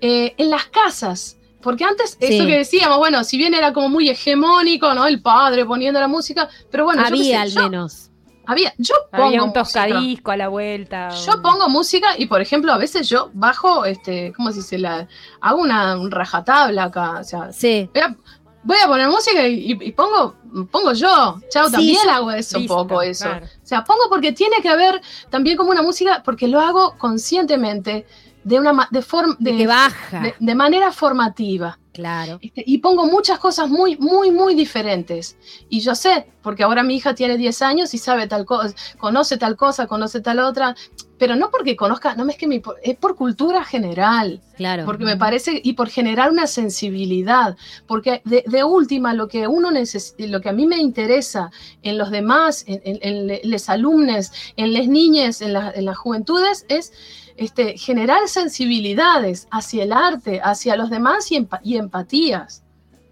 eh, 0.00 0.34
en 0.38 0.50
las 0.50 0.66
casas. 0.66 1.36
Porque 1.62 1.84
antes, 1.84 2.18
Sí. 2.20 2.34
eso 2.36 2.46
que 2.46 2.58
decíamos, 2.58 2.98
bueno, 2.98 3.24
si 3.24 3.38
bien 3.38 3.54
era 3.54 3.72
como 3.72 3.88
muy 3.88 4.08
hegemónico, 4.10 4.92
¿no? 4.94 5.06
El 5.06 5.22
padre 5.22 5.64
poniendo 5.64 6.00
la 6.00 6.08
música, 6.08 6.48
pero 6.70 6.84
bueno, 6.84 7.02
yo 7.04 7.10
qué 7.10 7.16
sé, 7.16 7.22
había 7.36 7.42
al 7.42 7.50
yo- 7.50 7.62
menos. 7.62 8.08
Había, 8.44 8.74
yo 8.76 8.94
pongo 9.12 9.24
Había 9.26 9.42
un 9.44 9.50
música. 9.50 9.62
toscadisco 9.62 10.30
a 10.32 10.36
la 10.36 10.48
vuelta. 10.48 11.10
Yo 11.10 11.40
pongo 11.40 11.68
música 11.68 12.08
y, 12.18 12.26
por 12.26 12.40
ejemplo, 12.40 12.72
a 12.72 12.76
veces 12.76 13.08
yo 13.08 13.30
bajo, 13.32 13.84
este, 13.84 14.32
¿cómo 14.36 14.50
se 14.50 14.56
dice? 14.58 14.78
La, 14.78 15.06
hago 15.40 15.60
una 15.62 15.96
un 15.96 16.10
rajatabla 16.10 16.84
acá. 16.84 17.20
O 17.20 17.24
sea, 17.24 17.52
Sí. 17.52 17.88
voy 17.94 18.02
a- 18.02 18.16
voy 18.64 18.76
a 18.82 18.88
poner 18.88 19.08
música 19.08 19.46
y, 19.46 19.78
y 19.80 19.92
pongo, 19.92 20.34
pongo 20.72 20.92
yo. 20.92 21.40
Chao, 21.50 21.66
Sí, 21.66 21.72
también 21.72 21.98
yo- 22.04 22.10
hago 22.10 22.30
eso 22.32 22.58
Listo, 22.58 22.80
un 22.80 22.88
poco, 22.88 23.00
eso. 23.02 23.26
claro. 23.26 23.46
O 23.46 23.66
sea, 23.66 23.84
pongo 23.84 24.02
porque 24.08 24.32
tiene 24.32 24.56
que 24.60 24.68
haber 24.68 25.00
también 25.30 25.56
como 25.56 25.70
una 25.70 25.82
música, 25.82 26.20
porque 26.24 26.48
lo 26.48 26.60
hago 26.60 26.96
conscientemente, 26.98 28.06
de 28.44 28.58
una 28.58 28.88
de 28.90 29.02
forma 29.02 29.36
De 29.38 29.56
que 29.56 29.66
baja. 29.66 30.20
de, 30.20 30.34
de 30.38 30.54
manera 30.54 30.92
formativa. 30.92 31.78
Claro. 31.92 32.38
Este, 32.40 32.64
Y 32.66 32.78
pongo 32.78 33.04
muchas 33.06 33.38
cosas 33.38 33.68
muy, 33.68 33.98
muy, 33.98 34.30
muy 34.30 34.54
diferentes. 34.54 35.36
Y 35.68 35.80
yo 35.80 35.94
sé, 35.94 36.26
porque 36.42 36.62
ahora 36.62 36.82
mi 36.82 36.96
hija 36.96 37.14
tiene 37.14 37.36
10 37.36 37.60
años 37.60 37.92
y 37.92 37.98
sabe 37.98 38.26
tal 38.26 38.46
cosa, 38.46 38.74
conoce 38.98 39.36
tal 39.36 39.56
cosa, 39.56 39.86
conoce 39.86 40.22
tal 40.22 40.38
otra, 40.38 40.74
pero 41.18 41.36
no 41.36 41.50
porque 41.50 41.76
conozca, 41.76 42.14
no 42.16 42.26
es 42.30 42.36
que 42.36 42.46
me, 42.46 42.62
es 42.82 42.96
por 42.96 43.14
cultura 43.14 43.62
general. 43.62 44.40
Claro. 44.56 44.86
Porque 44.86 45.04
me 45.04 45.18
parece, 45.18 45.60
y 45.62 45.74
por 45.74 45.90
generar 45.90 46.30
una 46.30 46.46
sensibilidad, 46.46 47.56
porque 47.86 48.22
de, 48.24 48.42
de 48.46 48.64
última 48.64 49.12
lo 49.12 49.28
que 49.28 49.46
uno 49.46 49.70
necesita, 49.70 50.24
lo 50.26 50.40
que 50.40 50.48
a 50.48 50.52
mí 50.52 50.66
me 50.66 50.78
interesa 50.78 51.50
en 51.82 51.98
los 51.98 52.10
demás, 52.10 52.64
en, 52.66 52.80
en- 52.84 53.40
les 53.50 53.68
alumnos, 53.68 54.32
en 54.56 54.72
las 54.72 54.88
niñas, 54.88 55.42
en, 55.42 55.52
la- 55.52 55.70
en 55.74 55.84
las 55.84 55.98
juventudes, 55.98 56.64
es 56.68 56.92
este, 57.36 57.76
generar 57.78 58.28
sensibilidades 58.28 59.48
hacia 59.50 59.84
el 59.84 59.92
arte, 59.92 60.40
hacia 60.42 60.76
los 60.76 60.90
demás 60.90 61.30
y, 61.32 61.36
empa- 61.36 61.60
y 61.62 61.76
empatías, 61.76 62.62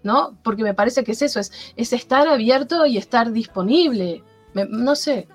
¿no? 0.03 0.37
Porque 0.43 0.63
me 0.63 0.73
parece 0.73 1.03
que 1.03 1.11
es 1.13 1.21
eso, 1.21 1.39
es, 1.39 1.51
es 1.75 1.93
estar 1.93 2.27
abierto 2.27 2.85
y 2.85 2.97
estar 2.97 3.31
disponible. 3.31 4.23
No 4.53 4.95
sé. 4.95 5.27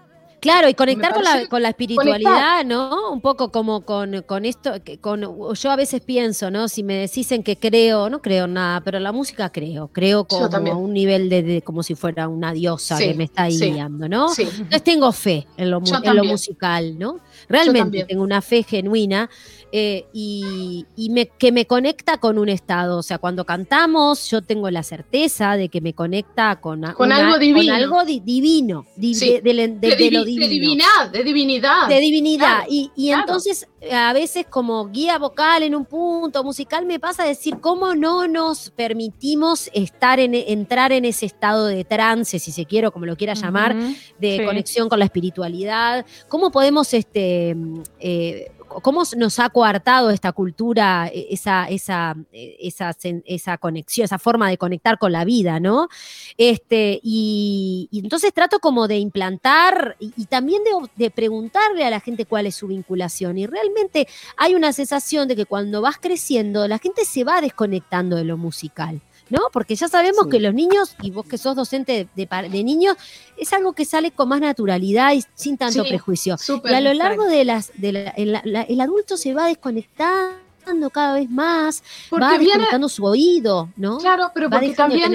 Claro, 0.47 0.69
y 0.69 0.75
conectar 0.75 1.13
con 1.13 1.25
la, 1.25 1.47
con 1.49 1.63
la 1.63 1.69
espiritualidad, 1.71 2.65
¿no? 2.65 3.13
Un 3.13 3.21
poco 3.21 3.51
como 3.51 3.83
con, 3.85 4.23
con 4.23 4.45
esto, 4.45 4.73
que 4.85 4.99
con, 4.99 5.21
yo 5.55 5.71
a 5.71 5.77
veces 5.77 6.01
pienso, 6.01 6.51
¿no? 6.51 6.69
Si 6.69 6.83
me 6.83 7.07
dicen 7.09 7.43
que 7.43 7.57
creo, 7.57 8.09
no 8.09 8.23
creo 8.23 8.45
en 8.45 8.55
nada, 8.55 8.81
pero 8.81 9.01
la 9.01 9.13
música 9.13 9.51
creo, 9.51 9.89
creo 9.89 10.25
como 10.25 10.47
a 10.47 10.77
un 10.77 10.93
nivel 10.93 11.29
de, 11.29 11.43
de- 11.43 11.63
como 11.63 11.83
si 11.83 11.95
fuera 11.95 12.29
una 12.29 12.53
diosa 12.53 12.97
Sí, 12.97 13.09
que 13.09 13.15
me 13.15 13.25
está 13.25 13.45
ahí 13.45 13.59
sí, 13.59 13.73
guiando, 13.73 14.09
¿no? 14.09 14.29
Sí. 14.29 14.43
Entonces 14.43 14.83
tengo 14.85 15.11
fe 15.13 15.47
en 15.57 15.71
lo, 15.71 15.83
en 16.03 16.17
lo 16.17 16.25
musical, 16.25 16.99
¿no? 16.99 17.19
Realmente 17.49 18.05
tengo 18.05 18.23
una 18.23 18.41
fe 18.41 18.63
genuina 18.63 19.29
eh, 19.73 20.07
y, 20.13 20.87
y 20.97 21.11
me, 21.11 21.27
que 21.27 21.53
me 21.53 21.67
conecta 21.67 22.19
con 22.19 22.39
un 22.39 22.49
estado. 22.49 22.99
O 22.99 23.03
sea, 23.03 23.19
cuando 23.19 23.45
cantamos, 23.45 24.31
yo 24.31 24.43
tengo 24.43 24.71
la 24.71 24.83
certeza 24.83 25.57
de 25.57 25.69
que 25.69 25.81
me 25.81 25.93
conecta 25.93 26.61
con, 26.61 26.85
algo 26.85 27.39
divino. 27.39 27.67
Con 27.67 27.71
algo 27.75 28.05
di- 28.05 28.21
divino, 28.21 28.87
di- 28.97 29.15
Sí. 29.15 29.41
de, 29.41 29.41
de- 29.43 29.55
de- 29.55 29.69
De, 29.69 29.97
de 29.97 30.11
lo 30.11 30.25
divi- 30.25 30.39
de 30.41 30.49
divino 30.49 30.49
divinidad, 30.49 31.11
de 31.13 31.25
divinidad. 31.25 31.89
de 31.89 32.01
divinidad. 32.01 32.47
Claro, 32.47 32.67
y 32.71 32.91
y 32.97 33.09
claro. 33.09 33.23
entonces 33.23 33.67
a 33.93 34.13
veces 34.13 34.47
como 34.49 34.89
guía 34.89 35.19
vocal 35.19 35.63
en 35.63 35.75
un 35.75 35.85
punto 35.85 36.43
musical 36.43 36.87
me 36.87 36.99
pasa 36.99 37.23
a 37.23 37.27
decir 37.27 37.59
cómo 37.61 37.95
no 37.95 38.27
nos 38.27 38.71
permitimos 38.71 39.71
estar 39.75 40.19
en, 40.21 40.35
entrar 40.35 40.93
en 40.93 41.05
ese 41.05 41.27
estado 41.27 41.67
de 41.67 41.85
trance, 41.85 42.39
si 42.39 42.51
se 42.53 42.65
quiere, 42.67 42.89
o 42.89 42.93
como 42.93 43.07
lo 43.07 43.17
quiera 43.17 43.35
llamar, 43.35 43.77
de 44.19 44.39
Sí. 44.39 44.45
conexión 44.45 44.89
con 44.89 44.99
la 44.99 45.05
espiritualidad. 45.05 46.05
¿Cómo 46.29 46.51
podemos, 46.51 46.93
este, 46.95 47.57
eh, 48.01 48.51
cómo 48.83 49.03
nos 49.17 49.39
ha 49.39 49.49
coartado 49.51 50.11
esta 50.11 50.33
cultura, 50.33 51.09
eh, 51.13 51.29
esa, 51.31 51.67
esa, 51.69 52.17
eh, 52.33 52.57
esa, 52.61 53.59
conexión, 53.59 54.05
esa 54.05 54.19
forma 54.19 54.49
de 54.49 54.59
conectar 54.59 54.99
con 54.99 55.13
la 55.13 55.25
vida, 55.25 55.61
¿no? 55.61 55.89
Este, 56.37 57.01
y, 57.03 57.89
entonces 57.93 58.33
trato 58.33 58.59
como 58.59 58.89
de 58.89 58.99
implantar 58.99 59.97
y, 59.99 60.13
y 60.17 60.27
también 60.27 60.63
de, 60.65 60.71
de 60.97 61.11
preguntarle 61.11 61.85
a 61.85 61.91
la 61.91 62.01
gente 62.01 62.25
cuál 62.27 62.47
es 62.47 62.55
su 62.55 62.67
vinculación. 62.67 63.39
Y 63.39 63.47
realmente 63.47 64.09
hay 64.37 64.55
una 64.55 64.73
sensación 64.73 65.29
de 65.29 65.37
que 65.37 65.47
cuando 65.47 65.81
vas 65.83 65.97
creciendo, 65.99 66.67
la 66.69 66.79
gente 66.79 67.05
se 67.05 67.25
va 67.25 67.41
desconectando 67.41 68.17
de 68.17 68.25
lo 68.25 68.37
musical. 68.37 69.01
¿No? 69.29 69.41
Porque 69.53 69.75
ya 69.75 69.89
sabemos 69.89 70.25
Sí. 70.27 70.31
que 70.31 70.41
los 70.41 70.55
niños, 70.55 70.95
y 71.03 71.11
vos 71.11 71.27
que 71.27 71.37
sos 71.37 71.57
docente 71.57 72.07
de, 72.15 72.27
pa- 72.29 72.43
de 72.43 72.63
niños, 72.63 72.97
es 73.37 73.53
algo 73.53 73.73
que 73.73 73.85
sale 73.85 74.13
con 74.13 74.29
más 74.29 74.41
naturalidad 74.41 75.15
y 75.15 75.25
sin 75.35 75.57
tanto 75.57 75.83
Sí, 75.83 75.89
prejuicio. 75.89 76.37
Y 76.65 76.73
a 76.73 76.81
lo 76.81 76.95
largo 76.95 77.25
de 77.27 77.45
las, 77.45 77.73
de 77.77 77.93
la- 77.93 78.15
en 78.17 78.31
la- 78.33 78.43
la- 78.45 78.63
el 78.63 78.81
adulto 78.81 79.17
se 79.17 79.35
va 79.35 79.47
desconectando 79.49 80.46
cada 80.93 81.15
vez 81.15 81.31
más, 81.31 81.83
va 81.83 82.11
Porque 82.11 82.27
viene, 82.39 82.45
desconectando 82.45 82.89
su 82.89 83.05
oído, 83.05 83.69
¿no? 83.77 83.99
Claro, 83.99 84.31
pero 84.35 84.49
Va 84.51 84.59
porque 84.59 84.75
también 84.75 85.13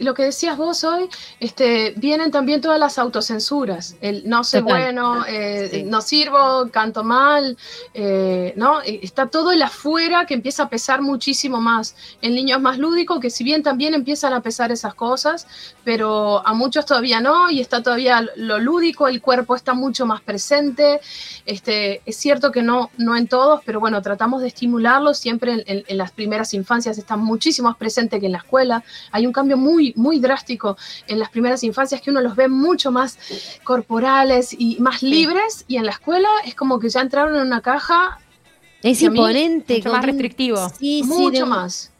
lo, 0.00 0.14
que 0.14 0.22
decías 0.24 0.56
vos 0.56 0.82
hoy, 0.84 1.08
este, 1.40 1.94
vienen 1.96 2.30
también 2.30 2.60
todas 2.60 2.78
las 2.78 2.98
autocensuras. 2.98 3.96
El 4.00 4.28
no 4.28 4.42
Total. 4.42 4.62
bueno, 4.62 5.24
eh, 5.26 5.68
Sí. 5.70 5.82
no 5.84 6.00
sirvo, 6.00 6.68
canto 6.70 7.04
mal, 7.04 7.56
eh, 7.94 8.52
¿no? 8.56 8.80
Eh, 8.82 9.00
Está 9.02 9.28
todo 9.28 9.52
el 9.52 9.62
afuera 9.62 10.26
que 10.26 10.34
empieza 10.34 10.64
a 10.64 10.68
pesar 10.68 11.00
muchísimo 11.00 11.60
más. 11.60 11.94
El 12.20 12.34
niño 12.34 12.56
es 12.56 12.62
más 12.62 12.78
lúdico, 12.78 13.20
que 13.20 13.30
si 13.30 13.44
bien 13.44 13.62
también 13.62 13.94
empiezan 13.94 14.32
a 14.32 14.40
pesar 14.42 14.72
esas 14.72 14.94
cosas, 14.94 15.46
pero 15.84 16.46
a 16.46 16.52
muchos 16.54 16.86
todavía 16.86 17.20
no, 17.20 17.50
y 17.50 17.60
está 17.60 17.82
todavía 17.82 18.26
lo 18.36 18.58
lúdico, 18.58 19.08
el 19.08 19.20
cuerpo 19.20 19.54
está 19.54 19.74
mucho 19.74 20.06
más 20.06 20.20
presente. 20.22 21.00
Este, 21.44 22.02
es 22.04 22.16
cierto 22.16 22.50
que 22.50 22.62
no, 22.62 22.90
no 22.96 23.16
en 23.16 23.28
todos, 23.28 23.60
pero 23.64 23.80
bueno, 23.80 24.02
tratamos 24.02 24.42
de 24.42 24.50
estimularlos 24.60 25.18
siempre 25.18 25.52
en, 25.52 25.62
en- 25.66 25.84
en 25.86 25.98
las 25.98 26.10
primeras 26.12 26.54
infancias, 26.54 26.96
está 26.96 27.16
muchísimo 27.16 27.68
más 27.68 27.76
presente 27.76 28.18
que 28.18 28.26
en 28.26 28.32
la 28.32 28.38
escuela. 28.38 28.82
Hay 29.12 29.26
un 29.26 29.32
cambio 29.32 29.58
muy, 29.58 29.92
muy 29.96 30.18
drástico 30.18 30.78
en 31.06 31.18
las 31.18 31.28
primeras 31.28 31.62
infancias 31.62 32.00
que 32.00 32.10
uno 32.10 32.22
los 32.22 32.34
ve 32.34 32.48
mucho 32.48 32.90
más 32.90 33.18
corporales 33.64 34.54
y 34.58 34.78
más 34.80 35.02
libres, 35.02 35.64
y 35.68 35.76
en 35.76 35.84
la 35.84 35.92
escuela 35.92 36.28
es 36.46 36.54
como 36.54 36.78
que 36.78 36.88
ya 36.88 37.02
entraron 37.02 37.36
en 37.36 37.42
una 37.42 37.60
caja 37.60 38.18
Es 38.82 39.02
imponente. 39.02 39.76
mucho 39.76 39.92
más 39.92 40.04
restrictivo. 40.04 40.68
Sí, 40.70 41.02
sí, 41.02 41.04
mucho 41.04 41.44
de- 41.44 41.44
más. 41.44 41.92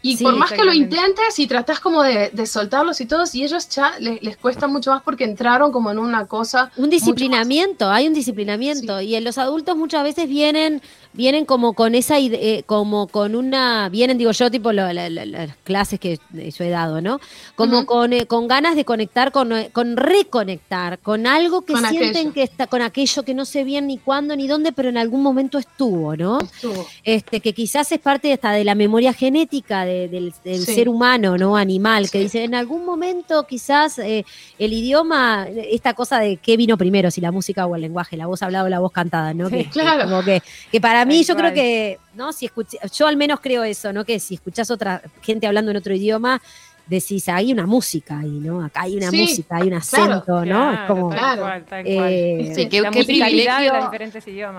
Y 0.00 0.16
Sí, 0.16 0.22
por 0.24 0.36
más 0.36 0.52
que 0.52 0.64
lo 0.64 0.72
intentes 0.72 1.38
y 1.38 1.46
tratás 1.48 1.80
como 1.80 2.02
de, 2.04 2.30
de 2.32 2.46
soltarlos 2.46 3.00
y 3.00 3.06
todos, 3.06 3.34
y 3.34 3.42
ellos 3.42 3.68
ya 3.68 3.98
les, 3.98 4.22
les 4.22 4.36
cuesta 4.36 4.68
mucho 4.68 4.92
más 4.92 5.02
porque 5.02 5.24
entraron 5.24 5.72
como 5.72 5.90
en 5.90 5.98
una 5.98 6.26
cosa. 6.26 6.70
Un 6.76 6.88
disciplinamiento, 6.88 7.90
hay 7.90 8.06
un 8.06 8.14
disciplinamiento. 8.14 9.00
Y 9.00 9.16
en 9.16 9.24
los 9.24 9.38
adultos 9.38 9.76
muchas 9.76 10.04
veces 10.04 10.28
vienen, 10.28 10.80
vienen 11.12 11.44
como 11.44 11.72
con 11.72 11.96
esa 11.96 12.16
eh, 12.20 12.62
como 12.64 13.08
con 13.08 13.34
una, 13.34 13.88
vienen, 13.88 14.18
digo 14.18 14.30
yo, 14.30 14.50
tipo 14.50 14.72
lo- 14.72 14.92
la- 14.92 15.10
la- 15.10 15.26
las 15.26 15.56
clases 15.64 15.98
que 15.98 16.18
yo 16.32 16.64
he 16.64 16.70
dado, 16.70 17.00
¿no? 17.00 17.18
Como 17.56 17.84
con, 17.84 18.12
eh, 18.12 18.26
con 18.26 18.46
ganas 18.46 18.76
de 18.76 18.84
conectar, 18.84 19.32
con, 19.32 19.52
eh, 19.52 19.70
con 19.72 19.96
reconectar, 19.96 21.00
con 21.00 21.26
algo 21.26 21.62
que 21.62 21.72
Con 21.72 21.84
sienten 21.86 22.10
aquello. 22.10 22.32
que 22.34 22.42
está, 22.44 22.66
con 22.68 22.82
aquello 22.82 23.24
que 23.24 23.34
no 23.34 23.44
sé 23.44 23.64
bien 23.64 23.88
ni 23.88 23.98
cuándo 23.98 24.36
ni 24.36 24.46
dónde, 24.46 24.70
pero 24.70 24.88
en 24.90 24.96
algún 24.98 25.22
momento 25.22 25.58
estuvo, 25.58 26.14
¿no? 26.16 26.38
Estuvo. 26.40 26.86
este, 27.02 27.40
que 27.40 27.52
quizás 27.52 27.90
es 27.90 27.98
parte 27.98 28.32
hasta 28.32 28.52
de 28.52 28.62
la 28.64 28.74
memoria 28.76 29.12
genética 29.12 29.84
de- 29.84 29.97
del, 30.06 30.32
del 30.44 30.64
Sí. 30.64 30.74
ser 30.74 30.88
humano, 30.88 31.36
¿no? 31.36 31.56
Animal, 31.56 32.04
que 32.10 32.18
Sí. 32.18 32.24
dice, 32.24 32.44
en 32.44 32.54
algún 32.54 32.84
momento 32.84 33.44
quizás 33.48 33.98
eh, 33.98 34.24
el 34.58 34.72
idioma, 34.72 35.48
esta 35.48 35.94
cosa 35.94 36.20
de 36.20 36.36
qué 36.36 36.56
vino 36.56 36.78
primero, 36.78 37.10
si 37.10 37.20
la 37.20 37.32
música 37.32 37.66
o 37.66 37.74
el 37.74 37.80
lenguaje, 37.80 38.16
la 38.16 38.26
voz 38.26 38.42
hablada 38.42 38.66
o 38.66 38.68
la 38.68 38.78
voz 38.78 38.92
cantada, 38.92 39.34
¿no? 39.34 39.48
Sí, 39.48 39.56
que, 39.64 39.70
claro. 39.70 40.04
como 40.04 40.22
que, 40.22 40.40
que 40.70 40.80
para 40.80 41.04
mí 41.04 41.24
yo 41.24 41.34
creo 41.34 41.52
que, 41.52 41.98
¿no? 42.14 42.32
Si 42.32 42.46
escuché- 42.46 42.78
yo 42.96 43.06
al 43.08 43.16
menos 43.16 43.40
creo 43.40 43.64
eso, 43.64 43.92
¿no? 43.92 44.04
Que 44.04 44.20
si 44.20 44.34
escuchás 44.34 44.70
otra 44.70 45.02
gente 45.22 45.46
hablando 45.48 45.72
en 45.72 45.78
otro 45.78 45.94
idioma, 45.94 46.40
decís, 46.86 47.28
hay 47.28 47.52
una 47.52 47.66
música 47.66 48.20
ahí, 48.20 48.30
¿no? 48.30 48.64
Acá 48.64 48.82
hay 48.82 48.96
una 48.96 49.10
Sí, 49.10 49.20
música, 49.20 49.56
hay 49.56 49.64
un 49.70 49.78
claro, 49.80 50.14
acento, 50.14 50.44
¿no? 50.46 50.72
Es 50.72 50.80
como... 50.86 51.10
tal 51.10 51.18
Claro. 51.18 51.42
cual, 51.42 51.64
tal 51.66 51.86
eh, 51.86 51.94
cual. 51.94 52.54
Sí, 52.54 52.68
qué, 52.70 52.82
privilegio, 53.04 53.90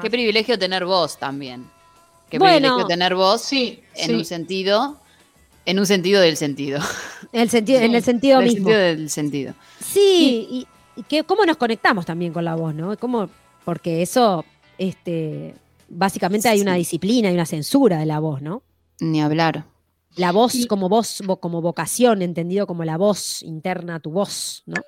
qué 0.02 0.10
privilegio 0.12 0.60
tener 0.60 0.86
voz 0.86 1.18
también. 1.18 1.66
Qué 2.30 2.38
Bueno. 2.38 2.58
privilegio 2.60 2.86
tener 2.86 3.16
voz 3.16 3.42
Sí, 3.42 3.82
en 3.96 4.06
sí. 4.10 4.14
un 4.14 4.26
sentido, 4.26 5.00
en 5.66 5.80
un 5.80 5.86
sentido 5.86 6.22
del 6.22 6.38
sentido. 6.38 6.80
el 7.32 7.50
sentido, 7.50 7.80
en 7.82 7.96
el 7.96 8.04
sentido 8.04 8.40
Del 8.40 8.50
mismo. 8.50 8.66
sentido 8.70 8.80
del 8.80 9.10
sentido. 9.10 9.54
Sí, 9.80 10.48
y, 10.50 10.68
y 10.96 11.04
que 11.04 11.24
cómo 11.24 11.46
nos 11.46 11.58
conectamos 11.58 12.06
también 12.06 12.34
con 12.34 12.46
la 12.46 12.56
voz, 12.56 12.74
¿no? 12.76 12.98
Cómo, 12.98 13.30
porque 13.66 14.02
eso, 14.02 14.44
este, 14.78 15.56
básicamente 15.90 16.48
hay 16.50 16.62
una 16.62 16.74
Sí. 16.74 16.80
disciplina 16.80 17.30
y 17.32 17.34
una 17.34 17.46
censura 17.46 17.98
de 18.00 18.06
la 18.06 18.20
voz, 18.20 18.42
¿no? 18.42 18.64
Ni 19.00 19.22
hablar. 19.22 19.66
La 20.16 20.32
voz 20.32 20.56
Y- 20.56 20.68
como 20.68 20.90
voz, 20.90 21.22
vo- 21.22 21.40
como 21.40 21.62
vocación, 21.62 22.22
entendido 22.22 22.66
como 22.68 22.84
la 22.84 22.98
voz 22.98 23.44
interna, 23.44 24.00
tu 24.00 24.12
voz, 24.12 24.64
¿no? 24.66 24.82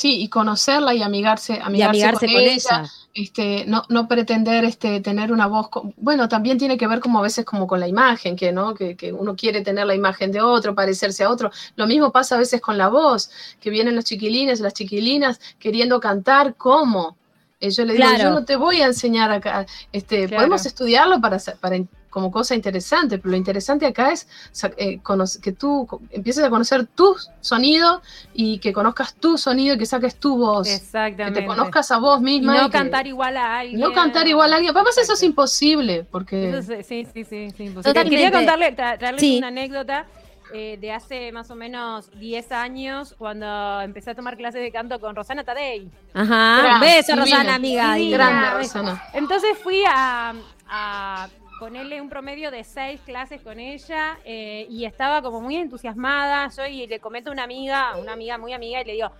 Sí, 0.00 0.22
y 0.22 0.28
conocerla 0.30 0.94
y 0.94 1.02
amigarse, 1.02 1.56
Y 1.58 1.60
amigarse, 1.60 2.26
con, 2.26 2.28
ella, 2.30 2.52
ella. 2.54 2.84
este, 3.12 3.64
no, 3.66 3.82
no 3.90 4.08
pretender 4.08 4.64
este, 4.64 5.00
tener 5.00 5.30
una 5.30 5.46
voz, 5.46 5.68
bueno, 5.98 6.26
también 6.26 6.56
tiene 6.56 6.78
que 6.78 6.86
ver 6.86 7.00
como 7.00 7.18
a 7.18 7.22
veces 7.22 7.44
como 7.44 7.66
con 7.66 7.80
la 7.80 7.86
imagen, 7.86 8.34
que, 8.34 8.50
¿no? 8.50 8.72
que, 8.72 8.96
que 8.96 9.12
uno 9.12 9.36
quiere 9.36 9.60
tener 9.60 9.86
la 9.86 9.94
imagen 9.94 10.32
de 10.32 10.40
otro, 10.40 10.74
parecerse 10.74 11.22
a 11.24 11.28
otro. 11.28 11.50
Lo 11.76 11.86
mismo 11.86 12.12
pasa 12.12 12.36
a 12.36 12.38
veces 12.38 12.62
con 12.62 12.78
la 12.78 12.88
voz, 12.88 13.30
que 13.60 13.68
vienen 13.68 13.94
los 13.94 14.06
chiquilines, 14.06 14.60
las 14.60 14.72
chiquilinas 14.72 15.38
queriendo 15.58 16.00
cantar 16.00 16.54
como. 16.54 17.18
Eh, 17.60 17.70
yo 17.70 17.84
le 17.84 17.92
digo, 17.92 18.06
Claro. 18.06 18.22
yo 18.24 18.30
no 18.30 18.44
te 18.46 18.56
voy 18.56 18.80
a 18.80 18.86
enseñar 18.86 19.30
acá, 19.30 19.66
este, 19.92 20.28
Claro. 20.28 20.36
podemos 20.36 20.64
estudiarlo 20.64 21.20
para, 21.20 21.36
para 21.60 21.76
como 22.10 22.30
cosa 22.30 22.54
interesante, 22.54 23.18
pero 23.18 23.30
lo 23.30 23.36
interesante 23.36 23.86
acá 23.86 24.10
es 24.12 24.28
eh, 24.76 25.00
que 25.40 25.52
tú 25.52 25.86
empieces 26.10 26.44
a 26.44 26.50
conocer 26.50 26.86
tu 26.86 27.16
sonido 27.40 28.02
y 28.34 28.58
que 28.58 28.72
conozcas 28.72 29.14
tu 29.14 29.38
sonido 29.38 29.76
y 29.76 29.78
que 29.78 29.86
saques 29.86 30.16
tu 30.16 30.36
voz. 30.36 30.66
Que 30.66 30.74
Exactamente. 30.74 31.40
te 31.40 31.46
conozcas 31.46 31.90
a 31.92 31.98
vos 31.98 32.20
Y 32.20 32.24
misma. 32.24 32.54
no 32.54 32.62
y 32.62 32.70
que- 32.70 32.78
cantar 32.78 33.06
igual 33.06 33.36
a 33.36 33.58
alguien. 33.60 33.80
no 33.80 33.92
cantar 33.92 34.26
igual 34.28 34.52
a 34.52 34.56
alguien. 34.56 34.74
Además, 34.76 34.98
eso 34.98 35.12
es 35.14 35.22
imposible, 35.22 36.04
porque. 36.10 36.50
Eso 36.50 36.62
sí, 36.62 36.82
sí, 36.82 37.06
sí, 37.14 37.24
sí, 37.24 37.48
sí, 37.56 37.64
imposible. 37.64 38.04
Quería 38.04 38.32
contarle, 38.32 38.76
tra- 38.76 38.98
traerles 38.98 39.20
Sí. 39.20 39.38
una 39.38 39.48
anécdota 39.48 40.06
eh, 40.52 40.78
de 40.80 40.90
hace 40.90 41.30
más 41.30 41.48
o 41.52 41.54
menos 41.54 42.10
10 42.18 42.50
años, 42.50 43.14
cuando 43.16 43.80
empecé 43.82 44.10
a 44.10 44.14
tomar 44.16 44.36
clases 44.36 44.60
de 44.60 44.72
canto 44.72 44.98
con 44.98 45.14
Rosana 45.14 45.44
Tadei. 45.44 45.88
Ajá. 46.12 46.58
Gran, 46.60 46.80
beso, 46.80 47.12
divina. 47.12 47.36
Rosana, 47.36 47.54
amiga. 47.54 47.94
Divina. 47.94 48.16
Grande, 48.16 48.50
Rosana. 48.58 49.02
Entonces 49.14 49.56
fui 49.62 49.80
a, 49.88 50.34
a 50.68 51.28
ponerle 51.60 52.00
un 52.00 52.08
promedio 52.08 52.50
de 52.50 52.64
seis 52.64 53.00
clases 53.04 53.40
con 53.42 53.60
ella 53.60 54.18
eh, 54.24 54.66
y 54.68 54.84
estaba 54.86 55.22
como 55.22 55.40
muy 55.40 55.54
entusiasmada. 55.56 56.48
Yo 56.56 56.66
y 56.66 56.86
le 56.88 56.98
comento 56.98 57.30
a 57.30 57.32
una 57.34 57.44
amiga, 57.44 57.96
una 57.96 58.14
amiga 58.14 58.38
muy 58.38 58.52
amiga, 58.52 58.80
y 58.80 58.84
le 58.86 58.92
digo, 58.94 59.10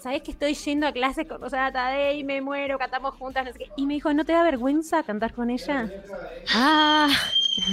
¿sabes 0.00 0.22
que 0.22 0.32
estoy 0.32 0.54
yendo 0.54 0.86
a 0.88 0.92
clases 0.92 1.28
con 1.28 1.40
Rosana 1.40 1.70
Tadei? 1.70 2.24
Me 2.24 2.40
muero, 2.40 2.78
cantamos 2.78 3.14
juntas, 3.14 3.44
no 3.44 3.52
sé 3.52 3.58
qué. 3.60 3.68
Y 3.76 3.86
me 3.86 3.94
dijo, 3.94 4.12
¿no 4.14 4.24
te 4.24 4.32
da 4.32 4.42
vergüenza 4.42 5.02
cantar 5.04 5.32
con 5.34 5.50
ella? 5.50 5.88
Ah, 6.54 7.08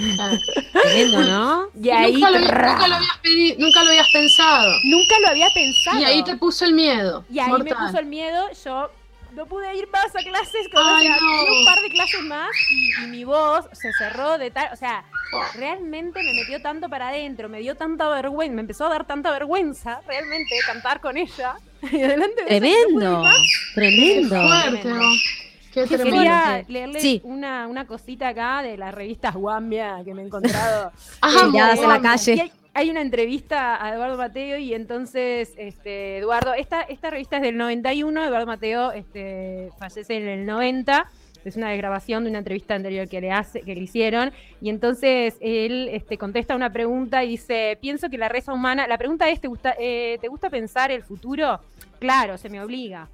tremendo, 0.73 1.21
¿no? 1.23 1.67
Y 1.81 1.89
ahí, 1.89 2.13
nunca, 2.13 2.29
lo, 2.31 2.37
había- 2.37 2.49
trrr, 2.49 2.67
nunca 2.67 2.87
lo 2.87 2.95
habías 2.95 3.19
pedi- 3.23 3.55
nunca 3.57 3.83
lo 3.83 3.89
habías 3.89 4.07
pensado. 4.11 4.73
nunca 4.83 5.19
lo 5.21 5.27
había 5.29 5.47
pensado. 5.53 5.99
Y 5.99 6.03
ahí 6.03 6.23
te 6.23 6.35
puso 6.35 6.65
el 6.65 6.73
miedo. 6.73 7.23
Y 7.31 7.39
ahí 7.39 7.51
me 7.51 7.73
puso 7.73 7.97
el 7.97 8.05
miedo, 8.05 8.45
yo 8.65 8.91
no 9.33 9.45
pude 9.45 9.75
ir 9.75 9.87
más 9.89 10.07
a 10.15 10.19
clases 10.19 10.67
con 10.73 10.81
Ay, 10.83 11.07
o 11.07 11.09
sea, 11.09 11.17
no. 11.21 11.45
fui 11.45 11.57
un 11.59 11.65
par 11.65 11.81
de 11.81 11.89
clases 11.89 12.21
más 12.23 12.49
y, 12.71 13.03
y 13.03 13.07
mi 13.07 13.23
voz 13.23 13.65
se 13.73 13.91
cerró 13.93 14.37
de 14.37 14.51
tal, 14.51 14.69
o 14.73 14.75
sea, 14.75 15.03
realmente 15.55 16.21
me 16.23 16.33
metió 16.33 16.61
tanto 16.61 16.89
para 16.89 17.09
adentro, 17.09 17.49
me 17.49 17.59
dio 17.59 17.75
tanta 17.75 18.09
vergüenza, 18.09 18.55
me 18.55 18.61
empezó 18.61 18.85
a 18.85 18.89
dar 18.89 19.05
tanta 19.05 19.31
vergüenza 19.31 20.01
realmente 20.07 20.55
cantar 20.65 21.01
con 21.01 21.17
ella. 21.17 21.55
Y 21.81 22.03
adelante 22.03 22.41
no 22.41 22.47
Tremendo. 22.47 23.23
Tremendo. 23.73 24.39
Qué. 25.73 25.85
Quería 25.85 26.65
leerles 26.67 27.01
Sí. 27.01 27.21
una, 27.23 27.67
una 27.67 27.85
cosita 27.87 28.27
acá 28.29 28.61
de 28.63 28.75
las 28.75 28.93
revistas 28.93 29.33
Guambia 29.35 30.01
que 30.03 30.13
me 30.13 30.23
he 30.23 30.25
encontrado. 30.25 30.91
Amo, 31.21 31.51
Miradas 31.51 31.79
a 31.79 31.87
la 31.87 32.01
calle. 32.01 32.51
Hay 32.73 32.89
una 32.89 33.01
entrevista 33.01 33.83
a 33.83 33.93
Eduardo 33.93 34.17
Mateo 34.17 34.57
y 34.57 34.73
entonces, 34.73 35.53
este, 35.57 36.19
Eduardo, 36.19 36.53
esta, 36.53 36.81
esta 36.81 37.09
revista 37.09 37.37
es 37.37 37.41
del 37.41 37.57
91, 37.57 38.25
Eduardo 38.25 38.45
Mateo 38.45 38.91
este, 38.91 39.71
fallece 39.79 40.15
en 40.15 40.27
el 40.27 40.45
90, 40.45 41.09
es 41.45 41.55
una 41.55 41.69
desgrabación 41.69 42.23
de 42.23 42.29
una 42.29 42.39
entrevista 42.39 42.75
anterior 42.75 43.07
que 43.07 43.21
le, 43.21 43.31
hace, 43.31 43.61
que 43.61 43.73
le 43.73 43.81
hicieron, 43.81 44.31
y 44.61 44.69
entonces 44.69 45.35
él 45.41 45.89
este, 45.91 46.17
contesta 46.17 46.55
una 46.55 46.71
pregunta 46.71 47.23
y 47.23 47.29
dice, 47.29 47.77
pienso 47.81 48.09
que 48.09 48.17
la 48.17 48.29
raza 48.29 48.53
humana, 48.53 48.87
la 48.87 48.97
pregunta 48.97 49.27
es, 49.29 49.41
¿te 49.41 49.47
gusta, 49.47 49.75
eh, 49.79 50.17
¿te 50.21 50.27
gusta 50.27 50.49
pensar 50.49 50.91
el 50.91 51.03
futuro? 51.03 51.59
Claro, 51.99 52.37
se 52.37 52.49
me 52.49 52.61
obliga. 52.61 53.09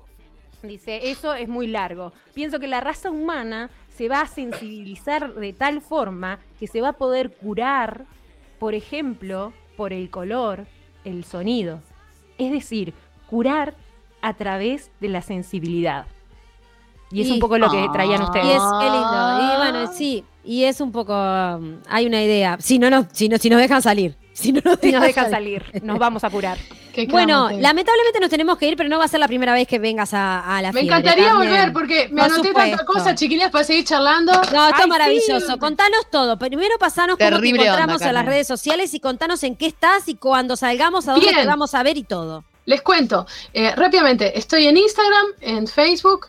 Dice, 0.63 1.11
eso 1.11 1.33
es 1.33 1.47
muy 1.47 1.67
largo. 1.67 2.11
Pienso 2.33 2.59
que 2.59 2.67
la 2.67 2.81
raza 2.81 3.11
humana 3.11 3.69
se 3.95 4.09
va 4.09 4.21
a 4.21 4.27
sensibilizar 4.27 5.33
de 5.33 5.53
tal 5.53 5.81
forma 5.81 6.39
que 6.59 6.67
se 6.67 6.81
va 6.81 6.89
a 6.89 6.93
poder 6.93 7.31
curar, 7.31 8.05
por 8.59 8.73
ejemplo, 8.75 9.53
por 9.77 9.93
el 9.93 10.09
color, 10.09 10.65
el 11.03 11.23
sonido. 11.23 11.81
Es 12.37 12.51
decir, 12.51 12.93
curar 13.29 13.75
a 14.21 14.33
través 14.33 14.91
de 14.99 15.09
la 15.09 15.21
sensibilidad. 15.21 16.05
Y 17.11 17.21
es 17.21 17.27
Y- 17.27 17.31
un 17.33 17.39
poco 17.39 17.57
lo 17.57 17.69
que 17.69 17.87
traían 17.93 18.21
Ah. 18.21 18.25
ustedes. 18.25 18.45
Y 18.47 18.51
es 18.51 18.61
qué 18.79 18.85
lindo. 18.85 19.53
Y 19.53 19.57
bueno, 19.57 19.93
sí. 19.93 20.23
Y 20.43 20.63
es 20.63 20.81
un 20.81 20.91
poco. 20.91 21.13
um, 21.13 21.77
hay 21.87 22.05
una 22.07 22.21
idea. 22.23 22.57
Si 22.59 22.79
no, 22.79 22.89
nos, 22.89 23.05
si, 23.11 23.29
no, 23.29 23.37
si 23.37 23.49
nos 23.49 23.59
dejan 23.59 23.81
salir. 23.81 24.15
Si 24.35 24.51
no 24.51 24.59
nos 24.65 24.79
Si 24.81 24.87
dejan 24.91 25.01
dejan 25.01 25.31
salir, 25.31 25.63
nos 25.81 25.97
vamos 25.97 26.25
a 26.25 26.29
curar. 26.29 26.57
Qué 26.93 27.07
Bueno, 27.07 27.49
lamentablemente 27.49 28.19
nos 28.19 28.29
tenemos 28.29 28.57
que 28.57 28.67
ir, 28.67 28.75
pero 28.75 28.89
no 28.89 28.97
va 28.99 29.05
a 29.05 29.07
ser 29.07 29.21
la 29.21 29.27
primera 29.29 29.53
vez 29.53 29.65
que 29.65 29.79
vengas 29.79 30.13
a, 30.13 30.57
a 30.57 30.61
la 30.61 30.73
Me 30.73 30.81
fiebre, 30.81 30.97
encantaría 30.97 31.33
volver 31.33 31.71
porque 31.73 32.09
me 32.09 32.21
Por 32.21 32.31
anoté 32.31 32.53
tanta 32.53 32.77
supuesto. 32.77 32.85
cosa, 32.85 33.15
chiquillas, 33.15 33.49
para 33.49 33.63
seguir 33.63 33.85
charlando. 33.85 34.33
No, 34.33 34.41
esto 34.41 34.53
Ay, 34.75 34.81
es 34.81 34.87
maravilloso. 34.87 35.53
sí. 35.53 35.57
Contanos 35.59 36.09
todo. 36.11 36.37
Primero 36.37 36.75
pasanos 36.77 37.17
cómo 37.17 37.29
te 37.29 37.35
onda, 37.37 37.49
encontramos 37.63 38.01
en 38.01 38.13
las 38.13 38.25
redes 38.25 38.47
sociales 38.47 38.93
y 38.93 38.99
contanos 38.99 39.41
en 39.43 39.55
qué 39.55 39.67
estás 39.67 40.07
y 40.09 40.15
cuando 40.15 40.57
salgamos 40.57 41.07
a 41.07 41.11
dónde 41.13 41.27
Bien. 41.27 41.41
te 41.41 41.47
vamos 41.47 41.73
a 41.73 41.81
ver 41.83 41.95
y 41.97 42.03
todo. 42.03 42.43
Les 42.65 42.81
cuento 42.81 43.25
eh, 43.53 43.73
rápidamente. 43.75 44.37
Estoy 44.37 44.67
en 44.67 44.75
Instagram, 44.75 45.25
en 45.41 45.67
Facebook 45.67 46.27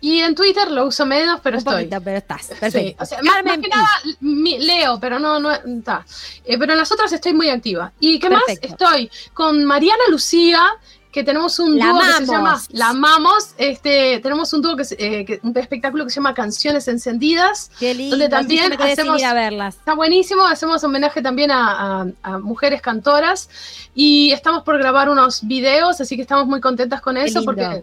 y 0.00 0.20
en 0.20 0.34
Twitter. 0.34 0.70
Lo 0.70 0.86
uso 0.86 1.04
menos, 1.06 1.40
pero 1.42 1.56
Un 1.56 1.58
estoy. 1.58 1.84
poquito, 1.84 2.00
pero 2.02 2.18
estás. 2.18 2.46
Sí, 2.46 2.54
Perfecto. 2.58 3.02
o 3.02 3.06
sea, 3.06 3.22
más, 3.22 3.44
más 3.44 3.58
que 3.58 3.68
nada 3.68 3.88
leo, 4.20 4.98
pero 5.00 5.18
no, 5.18 5.38
no 5.40 5.50
está. 5.50 6.04
Eh, 6.44 6.56
pero 6.58 6.72
en 6.72 6.78
las 6.78 6.90
otras 6.92 7.12
estoy 7.12 7.32
muy 7.32 7.48
activa. 7.50 7.92
¿Y 8.00 8.18
qué 8.18 8.30
más? 8.30 8.42
Perfecto. 8.46 8.68
Estoy 8.84 9.10
con 9.34 9.64
Mariana 9.64 10.02
Lucía, 10.10 10.64
que 11.12 11.24
tenemos 11.24 11.58
un 11.58 11.76
La 11.76 11.86
dúo 11.86 12.00
que 12.00 12.24
se 12.24 12.26
llama 12.32 12.62
La 12.68 12.90
Amamos. 12.90 13.50
Este, 13.58 14.20
tenemos 14.20 14.52
un 14.52 14.62
dúo 14.62 14.76
que, 14.76 14.84
eh, 14.96 15.24
que- 15.24 15.40
un 15.42 15.56
espectáculo 15.58 16.04
que 16.04 16.10
se 16.10 16.16
llama 16.16 16.34
Canciones 16.34 16.86
Encendidas. 16.86 17.72
Qué 17.80 17.94
lindo. 17.94 18.10
Donde 18.16 18.28
también 18.28 18.70
sin 18.70 18.80
hacemos- 18.80 19.22
a 19.24 19.34
verlas. 19.34 19.74
Está 19.74 19.94
buenísimo, 19.94 20.44
hacemos 20.44 20.84
homenaje 20.84 21.20
también 21.20 21.50
a, 21.50 22.02
a- 22.02 22.06
a 22.22 22.38
mujeres 22.38 22.80
cantoras 22.80 23.48
y 23.92 24.30
estamos 24.30 24.62
por 24.62 24.78
grabar 24.78 25.08
unos 25.10 25.44
videos, 25.48 26.00
así 26.00 26.14
que 26.14 26.22
estamos 26.22 26.46
muy 26.46 26.60
contentas 26.60 27.00
con 27.00 27.16
eso 27.16 27.42
porque 27.44 27.82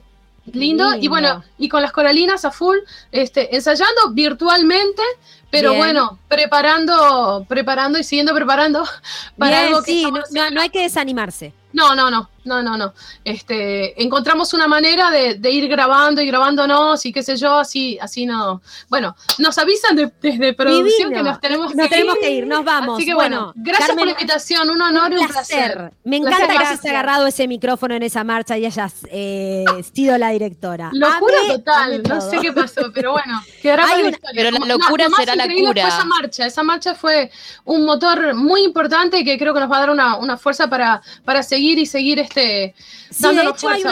lindo. 0.53 0.95
Y 0.95 1.07
bueno, 1.07 1.43
y 1.57 1.69
con 1.69 1.81
las 1.81 1.91
coralinas 1.91 2.45
a 2.45 2.51
full, 2.51 2.77
este, 3.11 3.55
ensayando 3.55 4.09
virtualmente, 4.11 5.01
pero 5.49 5.69
Bien. 5.71 5.81
bueno, 5.81 6.19
preparando, 6.27 7.45
preparando 7.47 7.97
y 7.99 8.03
siguiendo 8.03 8.33
preparando 8.33 8.83
para 9.37 9.57
Bien, 9.61 9.67
algo 9.67 9.83
que 9.83 9.91
sí, 9.91 10.03
no- 10.31 10.49
no 10.51 10.61
hay 10.61 10.69
que 10.69 10.81
desanimarse. 10.81 11.53
no, 11.73 11.95
no, 11.95 12.09
no, 12.11 12.29
no, 12.47 12.63
no, 12.63 12.77
no. 12.77 12.93
Este, 13.23 14.01
encontramos 14.01 14.53
una 14.53 14.67
manera 14.67 15.11
de, 15.11 15.35
de 15.35 15.51
ir 15.51 15.67
grabando 15.67 16.21
y 16.21 16.27
grabándonos 16.27 17.05
y 17.05 17.11
qué 17.13 17.21
sé 17.21 17.35
yo, 17.35 17.57
así, 17.59 17.97
así 18.01 18.25
no. 18.25 18.61
Bueno, 18.89 19.15
nos 19.37 19.57
avisan 19.57 19.95
de- 19.95 20.11
desde 20.21 20.53
producción 20.53 21.09
Divino. 21.09 21.17
que 21.23 21.29
nos 21.29 21.39
tenemos 21.41 21.75
Nos 21.75 21.87
que 21.87 21.89
tenemos 21.95 22.15
ir. 22.15 22.21
que 22.21 22.31
ir, 22.31 22.47
nos 22.47 22.63
vamos. 22.63 22.97
Así 22.97 23.05
que 23.05 23.13
bueno, 23.13 23.53
gracias 23.55 23.91
por 23.95 24.05
la 24.05 24.11
invitación, 24.11 24.69
un 24.69 24.81
honor 24.81 25.11
y 25.11 25.17
un 25.17 25.27
placer. 25.27 25.73
placer. 25.73 25.93
Me 26.03 26.19
Placer, 26.21 26.35
encanta 26.35 26.47
que 26.47 26.53
gracias. 26.59 26.79
hayas 26.79 26.85
agarrado 26.93 27.27
ese 27.27 27.47
micrófono 27.47 27.95
en 27.95 28.03
esa 28.03 28.23
marcha 28.23 28.57
y 28.57 28.65
hayas 28.65 29.05
eh, 29.11 29.65
sido 29.93 30.17
la 30.17 30.29
directora. 30.29 30.89
Locura 30.93 31.35
Amé, 31.45 31.53
total, 31.57 31.93
amé 31.93 32.03
no 32.09 32.21
sé 32.21 32.37
qué 32.41 32.53
pasó, 32.53 32.91
pero 32.93 33.11
bueno, 33.11 33.41
quedará 33.61 33.83
para 33.83 33.99
una- 33.99 34.09
historia. 34.09 34.33
pero 34.35 34.51
la 34.51 34.65
locura 34.73 35.03
lo 35.05 35.09
más 35.09 35.19
será 35.19 35.35
la 35.35 35.47
cura. 35.47 35.81
Fue 35.81 35.89
esa 35.89 36.05
marcha, 36.05 36.45
esa 36.45 36.63
marcha 36.63 36.95
fue 36.95 37.29
un 37.65 37.85
motor 37.85 38.33
muy 38.35 38.63
importante 38.63 39.23
que 39.23 39.37
creo 39.37 39.53
que 39.53 39.59
nos 39.59 39.71
va 39.71 39.77
a 39.77 39.79
dar 39.81 39.89
una, 39.89 40.15
una 40.17 40.37
fuerza 40.37 40.69
para, 40.69 41.01
para 41.25 41.43
seguir 41.43 41.77
y 41.79 41.85
seguir 41.85 42.19
este, 42.19 42.36
Sí, 42.37 43.35
de 43.35 43.43
hecho 43.43 43.69
hay 43.69 43.83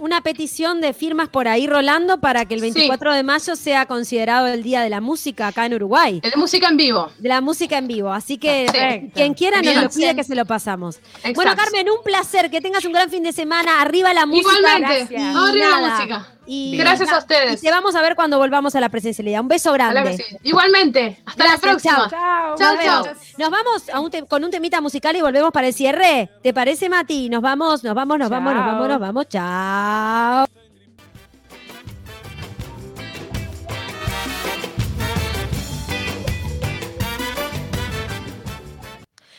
una, 0.00 0.22
petición 0.22 0.80
de 0.80 0.92
firmas 0.92 1.28
por 1.28 1.48
ahí 1.48 1.66
rolando 1.66 2.20
para 2.20 2.44
que 2.44 2.54
el 2.54 2.60
24 2.60 3.14
de 3.14 3.22
mayo 3.22 3.56
sea 3.56 3.86
considerado 3.86 4.46
el 4.46 4.62
Día 4.62 4.82
de 4.82 4.90
la 4.90 5.00
Música 5.00 5.48
acá 5.48 5.66
en 5.66 5.74
Uruguay. 5.74 6.20
de 6.20 6.32
música 6.36 6.68
en 6.68 6.76
vivo. 6.76 7.10
De 7.18 7.28
la 7.28 7.40
música 7.40 7.78
en 7.78 7.88
vivo. 7.88 8.12
Así 8.12 8.38
que 8.38 8.66
Perfecto. 8.70 9.10
quien 9.14 9.34
quiera 9.34 9.58
nos 9.58 9.72
Bien. 9.72 9.82
lo 9.82 9.90
pide 9.90 10.14
que 10.14 10.24
se 10.24 10.34
lo 10.34 10.44
pasamos. 10.44 10.96
Exacto. 10.96 11.32
Bueno, 11.34 11.56
Carmen, 11.56 11.90
un 11.90 12.02
placer. 12.02 12.50
Que 12.50 12.60
tengas 12.60 12.84
un 12.84 12.92
gran 12.92 13.10
fin 13.10 13.22
de 13.22 13.32
semana. 13.32 13.80
Arriba 13.80 14.12
la 14.12 14.26
música. 14.26 14.58
Igualmente, 14.58 15.16
arriba 15.16 15.80
la 15.80 15.88
música. 15.88 16.28
Y 16.44 16.76
Gracias 16.76 17.08
a 17.10 17.14
Y 17.14 17.18
ustedes. 17.18 17.60
te 17.60 17.70
vamos 17.70 17.94
a 17.94 18.02
ver 18.02 18.16
cuando 18.16 18.36
volvamos 18.38 18.74
a 18.74 18.80
la 18.80 18.88
presencialidad. 18.88 19.40
Un 19.40 19.48
beso 19.48 19.72
grande. 19.72 20.16
sí. 20.16 20.24
Igualmente, 20.42 21.22
hasta 21.24 21.44
Gracias, 21.44 21.62
la 21.62 21.70
próxima. 21.70 22.08
chao. 22.10 22.54
Chao, 22.56 22.74
Nos 22.74 22.84
chao. 22.84 23.02
vemos. 23.04 23.18
Nos 23.38 23.50
vamos 23.50 23.88
a 23.90 24.00
un 24.00 24.10
te- 24.10 24.26
con 24.26 24.42
un 24.44 24.50
temita 24.50 24.80
musical 24.80 25.14
y 25.16 25.20
volvemos 25.22 25.52
para 25.52 25.68
el 25.68 25.74
cierre. 25.74 26.30
¿Te 26.42 26.52
parece, 26.52 26.88
Mati? 26.88 27.28
Nos 27.28 27.42
vamos, 27.42 27.84
nos 27.84 27.94
vamos, 27.94 28.18
nos 28.18 28.28
vamos, 28.28 28.54
nos 28.54 28.64
vamos, 28.66 28.88
nos 28.88 29.00
vamos. 29.00 29.28
Chao. 29.28 30.46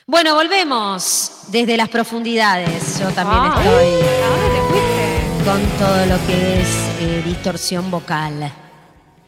Bueno, 0.05 0.35
volvemos 0.35 1.31
desde 1.47 1.77
las 1.77 1.89
profundidades. 1.89 2.99
Yo 2.99 3.09
también 3.11 3.39
Ah. 3.41 3.55
estoy 3.57 3.85
¿A 3.85 4.27
dónde 4.27 4.49
te 4.49 4.61
fuiste? 4.69 5.45
con 5.45 5.61
todo 5.79 6.05
lo 6.05 6.27
que 6.27 6.61
es 6.61 6.67
eh, 7.03 7.21
distorsión 7.25 7.89
vocal. 7.91 8.51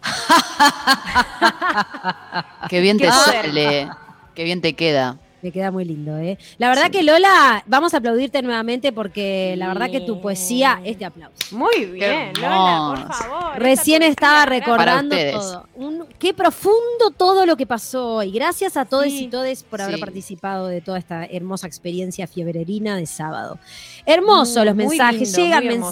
Qué 2.70 2.80
bien 2.82 2.98
te 2.98 3.10
sale. 3.12 3.90
Qué 4.34 4.44
bien 4.44 4.62
te 4.62 4.74
queda. 4.74 5.18
Me 5.42 5.52
queda 5.52 5.70
muy 5.70 5.86
lindo, 5.86 6.18
¿eh? 6.18 6.40
La 6.58 6.70
verdad 6.70 6.90
que 6.90 7.04
Lola, 7.04 7.62
vamos 7.68 7.94
a 7.94 7.98
aplaudirte 7.98 8.42
nuevamente 8.42 8.92
porque 8.92 9.54
la 9.58 9.68
verdad 9.68 9.92
que 9.92 10.02
tu 10.02 10.20
poesía 10.20 10.82
es 10.84 10.98
de 10.98 11.06
aplauso. 11.06 11.56
Muy 11.56 11.86
bien, 11.86 12.32
Lola, 12.42 12.96
por 13.06 13.14
favor. 13.14 13.60
Recién 13.60 14.02
esta 14.02 14.42
estaba 14.42 14.46
poesía, 14.48 14.60
recordando 14.66 15.16
todo. 15.34 15.68
Un- 15.76 16.08
qué 16.18 16.34
profundo 16.34 17.12
todo 17.16 17.46
lo 17.46 17.56
que 17.58 17.68
pasó 17.68 18.16
hoy. 18.16 18.32
Gracias 18.32 18.76
a 18.76 18.86
todos 18.86 19.04
Sí. 19.06 19.26
y 19.26 19.28
todes 19.28 19.62
por 19.62 19.82
haber 19.84 19.96
Sí. 19.96 20.02
participado 20.02 20.66
de 20.68 20.82
toda 20.82 20.98
esta 20.98 21.26
hermosa 21.26 21.68
experiencia 21.68 22.26
fiebrerina 22.26 22.96
de 22.96 23.06
sábado. 23.06 23.60
Hermoso 24.08 24.62
Mm, 24.62 24.66
los 24.66 24.76
mensajes, 24.76 25.38
lindo, 25.38 25.42
llegan 25.44 25.64
hermoso. 25.68 25.92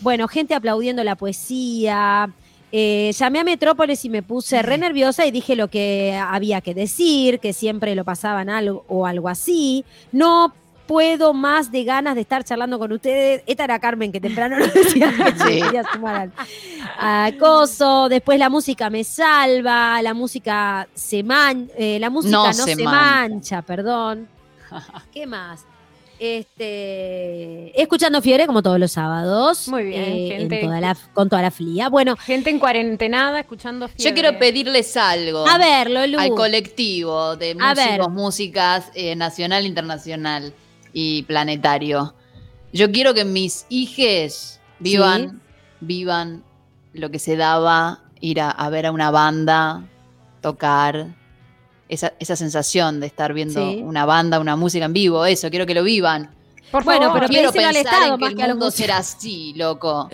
Bueno, 0.00 0.28
gente 0.28 0.54
aplaudiendo 0.54 1.02
la 1.04 1.16
poesía. 1.16 2.30
Eh, 2.72 3.12
llamé 3.16 3.40
a 3.40 3.44
Metrópolis 3.44 4.04
y 4.04 4.10
me 4.10 4.22
puse 4.22 4.60
re 4.62 4.76
nerviosa 4.78 5.24
y 5.26 5.30
dije 5.30 5.54
lo 5.54 5.68
que 5.68 6.16
había 6.20 6.60
que 6.60 6.74
decir, 6.74 7.38
que 7.38 7.52
siempre 7.52 7.94
lo 7.94 8.04
pasaban 8.04 8.50
algo 8.50 8.84
o 8.88 9.06
algo 9.06 9.28
así. 9.28 9.84
No 10.10 10.52
puedo 10.86 11.32
más 11.32 11.70
de 11.72 11.84
ganas 11.84 12.14
de 12.16 12.22
estar 12.22 12.44
charlando 12.44 12.78
con 12.78 12.92
ustedes. 12.92 13.42
Esta 13.46 13.64
era 13.64 13.78
Carmen 13.78 14.10
que 14.12 14.20
temprano 14.20 14.58
nos 14.58 14.74
decía 14.74 15.12
Sí. 15.46 15.60
sumar 15.92 16.30
al 16.98 17.34
acoso. 17.34 18.08
Después 18.08 18.38
la 18.38 18.50
música 18.50 18.90
me 18.90 19.04
salva, 19.04 20.02
la 20.02 20.12
música 20.12 20.88
se 20.94 21.22
man, 21.22 21.70
eh, 21.78 21.98
la 22.00 22.10
música 22.10 22.32
No 22.36 22.46
no, 22.48 22.52
se 22.52 22.74
se, 22.74 22.84
mancha. 22.84 23.00
mancha, 23.00 23.62
perdón. 23.62 24.28
¿Qué 25.12 25.26
más? 25.26 25.64
Este, 26.18 27.80
escuchando 27.80 28.20
Fiebre 28.22 28.46
como 28.46 28.62
todos 28.62 28.78
los 28.78 28.92
sábados. 28.92 29.68
Muy 29.68 29.84
bien, 29.84 30.02
eh, 30.02 30.34
en 30.34 30.40
gente. 30.40 30.58
toda 30.62 30.80
la- 30.80 30.96
con 31.12 31.28
toda 31.28 31.42
la 31.42 31.50
flia. 31.50 31.88
Bueno, 31.88 32.16
Gente 32.16 32.50
en 32.50 32.58
cuarentenada 32.58 33.40
escuchando 33.40 33.88
fiebre. 33.88 34.04
Yo 34.04 34.14
quiero 34.14 34.38
pedirles 34.38 34.96
algo. 34.96 35.46
a 35.46 35.58
ver, 35.58 35.90
Lolu. 35.90 36.18
al 36.18 36.30
colectivo 36.30 37.36
de 37.36 37.54
músicos, 37.54 38.10
músicas, 38.12 38.90
eh, 38.94 39.16
nacional, 39.16 39.66
internacional 39.66 40.52
y 40.92 41.22
planetario. 41.24 42.14
Yo 42.72 42.90
quiero 42.90 43.14
que 43.14 43.24
mis 43.24 43.66
hijes 43.68 44.60
vivan, 44.78 45.30
Sí. 45.30 45.36
vivan 45.80 46.44
lo 46.92 47.10
que 47.10 47.18
se 47.18 47.36
daba 47.36 48.00
ir 48.20 48.40
a, 48.40 48.50
a 48.50 48.68
ver 48.70 48.86
a 48.86 48.92
una 48.92 49.10
banda, 49.10 49.84
tocar, 50.40 51.14
esa, 51.88 52.12
esa 52.18 52.36
sensación 52.36 53.00
de 53.00 53.06
estar 53.06 53.32
viendo 53.34 53.60
Sí. 53.70 53.80
una 53.82 54.04
banda, 54.06 54.40
una 54.40 54.56
música 54.56 54.84
en 54.86 54.92
vivo, 54.92 55.24
eso, 55.26 55.50
quiero 55.50 55.66
que 55.66 55.74
lo 55.74 55.82
vivan. 55.84 56.30
Por 56.70 56.82
Bueno, 56.84 57.02
favor. 57.06 57.14
pero 57.20 57.28
quiero 57.28 57.52
pedíselo 57.52 57.68
al 57.68 57.74
pensar 57.74 57.92
Estado 57.94 58.14
en 58.14 58.18
que 58.18 58.24
más 58.24 58.30
el 58.32 58.36
que 58.38 58.48
mundo 58.48 58.70
será 58.70 58.96
así, 58.98 59.52
loco. 59.56 60.08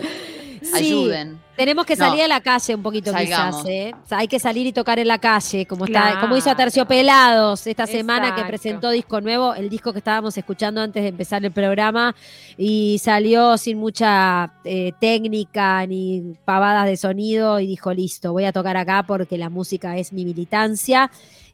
Sí, 0.61 0.69
Ayuden. 0.75 1.39
Tenemos 1.57 1.85
que 1.85 1.95
No. 1.95 2.05
salir 2.07 2.23
a 2.23 2.27
la 2.27 2.41
calle 2.41 2.75
un 2.75 2.83
poquito 2.83 3.11
Salgamos. 3.11 3.57
quizás, 3.63 3.69
¿eh? 3.69 3.93
O 4.03 4.07
sea, 4.07 4.19
hay 4.19 4.27
que 4.27 4.39
salir 4.39 4.65
y 4.67 4.73
tocar 4.73 4.99
en 4.99 5.07
la 5.07 5.17
calle, 5.17 5.65
como 5.65 5.85
está, 5.85 6.19
como 6.21 6.37
hizo 6.37 6.55
Terciopelados 6.55 7.65
esta 7.67 7.87
semana 7.87 8.35
que 8.35 8.43
presentó 8.43 8.89
disco 8.91 9.21
nuevo, 9.21 9.53
el 9.55 9.69
disco 9.69 9.91
que 9.91 9.99
estábamos 9.99 10.37
escuchando 10.37 10.81
antes 10.81 11.01
de 11.03 11.09
empezar 11.09 11.43
el 11.43 11.51
programa, 11.51 12.15
y 12.57 12.99
salió 12.99 13.57
sin 13.57 13.77
mucha 13.79 14.53
eh, 14.63 14.91
técnica 14.99 15.85
ni 15.87 16.35
pavadas 16.45 16.85
de 16.85 16.97
sonido, 16.97 17.59
y 17.59 17.65
dijo, 17.67 17.91
listo, 17.93 18.31
voy 18.31 18.45
a 18.45 18.51
tocar 18.51 18.77
acá 18.77 19.03
porque 19.07 19.37
la 19.37 19.49
música 19.49 19.97
es 19.97 20.13
mi 20.13 20.25
militancia. 20.25 21.09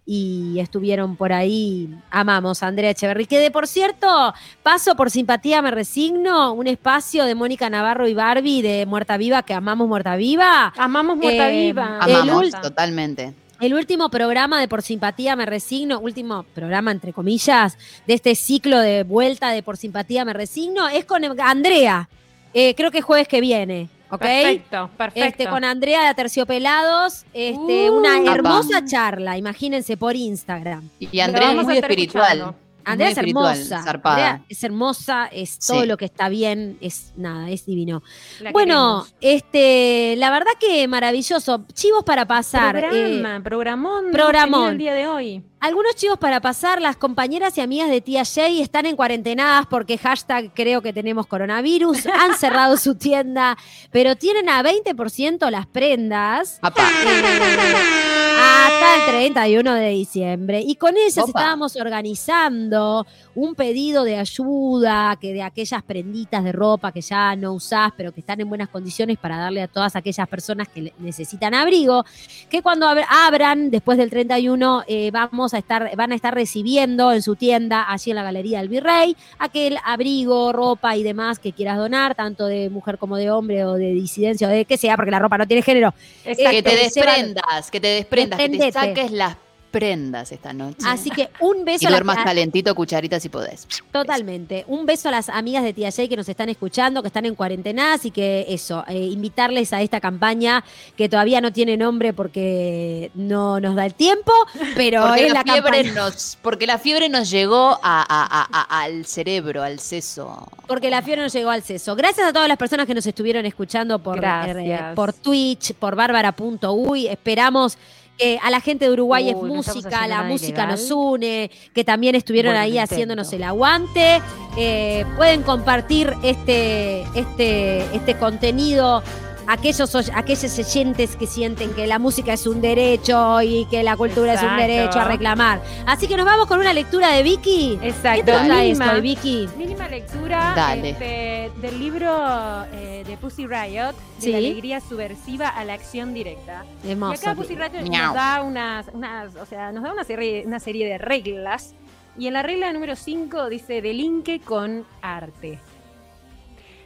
Y 0.10 0.58
estuvieron 0.62 1.18
por 1.18 1.34
ahí, 1.34 1.90
amamos 2.10 2.64
a 2.64 2.68
Andrea 2.68 2.92
Echeverry, 2.92 3.26
que 3.26 3.40
de 3.40 3.52
por 3.52 3.68
cierto, 3.68 4.34
paso 4.64 4.96
por 4.96 5.12
simpatía, 5.12 5.62
me 5.62 5.70
resigno, 5.70 6.54
un 6.54 6.68
espacio 6.68 7.26
de 7.26 7.36
Mónica 7.36 7.70
Navarro 7.70 8.08
y 8.08 8.14
Barbie 8.14 8.62
de 8.62 8.86
Muerta 8.86 9.18
Viva, 9.18 9.44
que 9.44 9.54
amamos 9.54 9.86
Muerta 9.90 10.16
Viva. 10.16 10.72
Amamos 10.78 11.18
Muerta 11.18 11.52
Eh, 11.52 11.66
Viva. 11.66 12.00
Amamos 12.00 12.52
totalmente. 12.62 13.34
El 13.60 13.74
último 13.74 14.10
programa 14.10 14.62
de 14.62 14.70
Por 14.70 14.82
Simpatía 14.82 15.36
Me 15.36 15.46
Resigno, 15.46 16.00
último 16.00 16.44
programa 16.56 16.92
entre 16.92 17.12
comillas, 17.12 17.78
de 18.08 18.14
este 18.14 18.34
ciclo 18.36 18.80
de 18.80 19.04
vuelta 19.04 19.50
de 19.50 19.62
Por 19.62 19.76
Simpatía 19.76 20.24
Me 20.24 20.32
Resigno, 20.32 20.88
es 20.88 21.04
con 21.04 21.26
Andrea. 21.42 22.08
Eh, 22.54 22.76
creo 22.76 22.92
que 22.92 23.02
jueves 23.02 23.28
que 23.28 23.42
viene, 23.42 23.90
¿ok? 24.10 24.20
Perfecto, 24.20 24.90
perfecto. 24.98 25.28
Este, 25.30 25.48
con 25.48 25.64
Andrea 25.64 26.08
de 26.08 26.14
Terciopelados, 26.16 27.26
este, 27.34 27.90
Uh, 27.90 27.98
una 27.98 28.18
Apa. 28.18 28.34
hermosa 28.36 28.86
charla, 28.86 29.38
imagínense 29.38 29.98
por 29.98 30.16
Instagram. 30.16 30.90
Y 31.00 31.20
Andrea 31.20 31.52
es 31.52 31.64
muy 31.64 31.78
espiritual. 31.78 32.38
escuchando. 32.40 32.67
Andrea 32.88 33.10
es 33.10 33.18
hermosa. 33.18 33.84
Andrea 33.86 34.42
es 34.50 34.64
hermosa, 34.64 35.26
es 35.32 35.60
todo 35.60 35.82
Sí. 35.82 35.88
lo 35.88 35.98
que 35.98 36.06
está 36.06 36.30
bien, 36.30 36.78
es 36.82 37.14
nada, 37.16 37.50
es 37.50 37.66
divino. 37.66 38.02
La 38.40 38.52
Bueno, 38.52 39.06
queremos. 39.06 39.16
este, 39.22 40.16
la 40.18 40.32
verdad 40.32 40.52
que 40.60 40.88
maravilloso. 40.88 41.66
Chivos 41.74 42.04
para 42.04 42.26
pasar. 42.26 42.76
eh, 42.78 42.82
Programa, 42.90 43.42
programón. 43.44 44.06
programón. 44.12 44.72
el 44.72 44.78
día 44.78 44.94
de 44.94 45.08
hoy. 45.08 45.44
algunos 45.60 45.96
chivos 45.96 46.18
para 46.18 46.40
pasar. 46.40 46.82
Las 46.82 46.98
compañeras 46.98 47.58
y 47.58 47.62
amigas 47.62 47.90
de 47.90 48.00
tía 48.02 48.24
Jay 48.26 48.62
están 48.62 48.86
en 48.86 48.96
cuarentenadas 48.96 49.66
porque 49.68 49.98
hashtag 49.98 50.52
creo 50.54 50.82
que 50.82 50.94
tenemos 50.94 51.28
coronavirus. 51.28 52.06
Han 52.14 52.36
cerrado 52.38 52.78
su 52.78 52.96
tienda, 52.96 53.58
pero 53.92 54.16
tienen 54.16 54.50
a 54.50 54.62
20% 54.64 55.50
las 55.50 55.66
prendas. 55.68 56.60
Apa. 56.62 56.88
Hasta 58.52 58.96
el 58.96 59.06
31 59.34 59.74
de 59.74 59.90
diciembre. 59.90 60.62
Y 60.66 60.76
con 60.76 60.96
ellas 60.98 61.18
Opa. 61.20 61.28
estábamos 61.40 61.76
organizando 61.76 63.06
un 63.36 63.54
pedido 63.56 64.04
de 64.04 64.18
ayuda, 64.18 65.16
que 65.22 65.34
de 65.34 65.44
aquellas 65.44 65.84
prenditas 65.84 66.44
de 66.44 66.52
ropa 66.52 66.92
que 66.92 67.02
ya 67.02 67.36
no 67.36 67.54
usás, 67.54 67.92
pero 67.96 68.12
que 68.12 68.22
están 68.22 68.42
en 68.42 68.50
buenas 68.50 68.70
condiciones 68.70 69.18
para 69.18 69.38
darle 69.38 69.62
a 69.62 69.68
todas 69.68 69.96
aquellas 69.96 70.28
personas 70.28 70.68
que 70.70 70.92
necesitan 71.00 71.54
abrigo, 71.54 72.04
que 72.50 72.62
cuando 72.64 72.88
ab- 72.88 73.06
abran 73.10 73.70
después 73.70 73.98
del 73.98 74.10
31 74.10 74.84
eh, 74.88 75.12
vamos 75.12 75.54
a 75.54 75.60
estar, 75.60 75.96
van 75.96 76.12
a 76.12 76.16
estar 76.16 76.34
recibiendo 76.34 77.12
en 77.12 77.22
su 77.22 77.36
tienda, 77.36 77.86
allí 77.92 78.10
en 78.12 78.16
la 78.16 78.24
Galería 78.24 78.60
del 78.60 78.70
Virrey, 78.70 79.16
aquel 79.38 79.78
abrigo, 79.86 80.52
ropa 80.52 80.96
y 80.96 81.04
demás 81.04 81.38
que 81.38 81.54
quieras 81.54 81.78
donar, 81.78 82.16
tanto 82.16 82.48
de 82.48 82.70
mujer 82.72 82.98
como 82.98 83.18
de 83.18 83.30
hombre 83.30 83.66
o 83.66 83.74
de 83.74 83.92
disidencia 83.92 84.48
o 84.48 84.52
de 84.52 84.66
que 84.66 84.78
sea, 84.78 84.96
porque 84.96 85.12
la 85.12 85.20
ropa 85.20 85.38
no 85.38 85.46
tiene 85.48 85.62
género. 85.62 85.94
Exacto. 86.26 86.50
Que 86.52 86.64
te 86.64 86.70
lleva- 86.72 86.84
desprendas, 86.84 87.72
que 87.72 87.80
te 87.80 87.88
desprendas, 87.88 88.37
que 88.38 88.50
te 88.50 88.58
Desprendete. 88.58 89.02
saques 89.02 89.12
las 89.12 89.36
prendas 89.70 90.32
esta 90.32 90.54
noche. 90.54 90.78
Así 90.88 91.10
que 91.12 91.30
un 91.42 91.66
beso 91.66 91.84
y 91.84 91.88
a 91.88 91.90
las- 91.90 92.00
duermas 92.00 92.18
a- 92.20 92.24
calentito, 92.24 92.74
cucharita 92.74 93.20
si 93.20 93.28
podés. 93.28 93.68
Totalmente. 93.92 94.64
Un 94.68 94.86
beso 94.86 95.10
a 95.10 95.12
las 95.12 95.28
amigas 95.28 95.62
de 95.62 95.74
Tía 95.74 95.92
Jay 95.92 96.08
que 96.08 96.16
nos 96.16 96.28
están 96.30 96.48
escuchando, 96.50 97.02
que 97.02 97.08
están 97.10 97.26
en 97.26 97.36
cuarentenas 97.36 98.06
y 98.06 98.12
que 98.12 98.46
eso, 98.48 98.86
eh, 98.88 98.98
invitarles 98.98 99.74
a 99.74 99.82
esta 99.82 100.00
campaña 100.00 100.64
que 100.96 101.10
todavía 101.10 101.42
no 101.42 101.52
tiene 101.52 101.76
nombre 101.76 102.14
porque 102.14 103.12
no 103.14 103.60
nos 103.60 103.76
da 103.76 103.86
el 103.86 103.94
tiempo, 103.94 104.32
pero 104.76 105.02
Porque 105.06 105.28
es 105.28 105.34
la, 105.34 105.44
la, 105.46 105.54
fiebre 105.54 105.84
campaña. 105.84 105.94
nos, 105.94 106.38
porque 106.42 106.66
la 106.66 106.78
fiebre 106.80 107.10
nos 107.10 107.30
llegó 107.30 107.72
a- 107.72 107.80
a- 107.84 108.06
a- 108.08 108.48
a- 108.50 108.82
al 108.84 109.06
cerebro, 109.06 109.64
al 109.64 109.80
seso. 109.80 110.48
Porque 110.66 110.90
la 110.90 111.02
fiebre 111.02 111.24
nos 111.24 111.34
llegó 111.34 111.50
al 111.50 111.62
seso. 111.62 111.96
Gracias 111.96 112.26
a 112.26 112.34
todas 112.34 112.48
las 112.48 112.58
personas 112.58 112.88
que 112.88 112.96
nos 112.96 113.06
estuvieron 113.06 113.46
escuchando 113.46 114.00
por, 114.00 114.24
eh, 114.24 114.80
por 114.96 115.12
Twitch, 115.14 115.74
por 115.74 115.96
bárbara.uy. 115.96 117.08
Esperamos 117.08 117.78
que 118.18 118.40
a 118.42 118.50
la 118.50 118.60
gente 118.62 118.86
de 118.86 118.92
Uruguay 118.92 119.30
es 119.30 119.36
Uy, 119.36 119.50
música, 119.50 120.08
la 120.08 120.24
música 120.24 120.64
ilegal. 120.64 120.70
nos 120.72 120.92
une, 120.92 121.52
que 121.74 121.84
también 121.84 122.16
estuvieron 122.16 122.52
Bueno, 122.54 122.64
ahí 122.64 122.72
intento. 122.72 122.94
haciéndonos 122.94 123.32
el 123.34 123.44
aguante. 123.44 124.22
Eh, 124.58 125.06
pueden 125.16 125.44
compartir 125.44 126.14
este, 126.24 127.04
este, 127.16 127.82
este 127.96 128.18
contenido. 128.18 129.04
Aquellos, 129.50 129.96
aquellos 130.14 130.60
oyentes 130.60 131.16
que 131.16 131.26
sienten 131.26 131.74
que 131.74 131.88
la 131.88 132.00
música 132.00 132.34
es 132.34 132.46
un 132.48 132.60
derecho 132.60 133.42
y 133.42 133.66
que 133.72 133.82
la 133.82 133.96
cultura 133.96 134.34
es 134.34 134.44
un 134.44 134.58
derecho 134.58 135.00
a 135.00 135.06
reclamar. 135.06 135.62
Así 135.86 136.06
que 136.08 136.18
nos 136.18 136.26
vamos 136.26 136.48
con 136.48 136.60
una 136.60 136.74
lectura 136.74 137.10
de 137.14 137.24
Vicky. 137.24 137.78
¿Qué 137.80 137.88
Exacto. 137.88 138.32
esto, 138.34 139.02
Vicky? 139.02 139.48
mínima 139.58 139.88
lectura 139.88 140.54
Dale. 140.54 140.90
este, 140.90 141.52
del 141.62 141.80
libro 141.80 142.66
eh, 142.74 143.06
de 143.08 143.16
Pussy 143.18 143.48
Riot, 143.48 143.94
de 143.94 144.22
Sí. 144.22 144.32
la 144.32 144.38
alegría 144.40 144.82
subversiva 144.82 145.48
a 145.48 145.64
la 145.64 145.74
acción 145.76 146.14
directa. 146.14 146.66
Y 146.84 146.92
Hermoso. 146.92 147.22
acá 147.22 147.34
Pussy 147.36 147.56
Riot 147.56 147.72
nos 147.90 148.14
da 148.14 148.42
unas, 148.44 148.88
unas, 148.94 149.34
o 149.38 149.46
sea, 149.46 149.72
nos 149.72 149.84
da 149.84 149.94
una 149.94 150.04
serie, 150.04 150.44
una 150.46 150.60
serie 150.60 150.86
de 150.88 150.98
reglas. 150.98 151.74
Y 152.18 152.28
en 152.28 152.34
la 152.34 152.44
regla 152.44 152.74
número 152.74 152.98
5 152.98 153.48
dice 153.48 153.82
delinque 153.82 154.42
con 154.42 154.86
arte. 155.02 155.60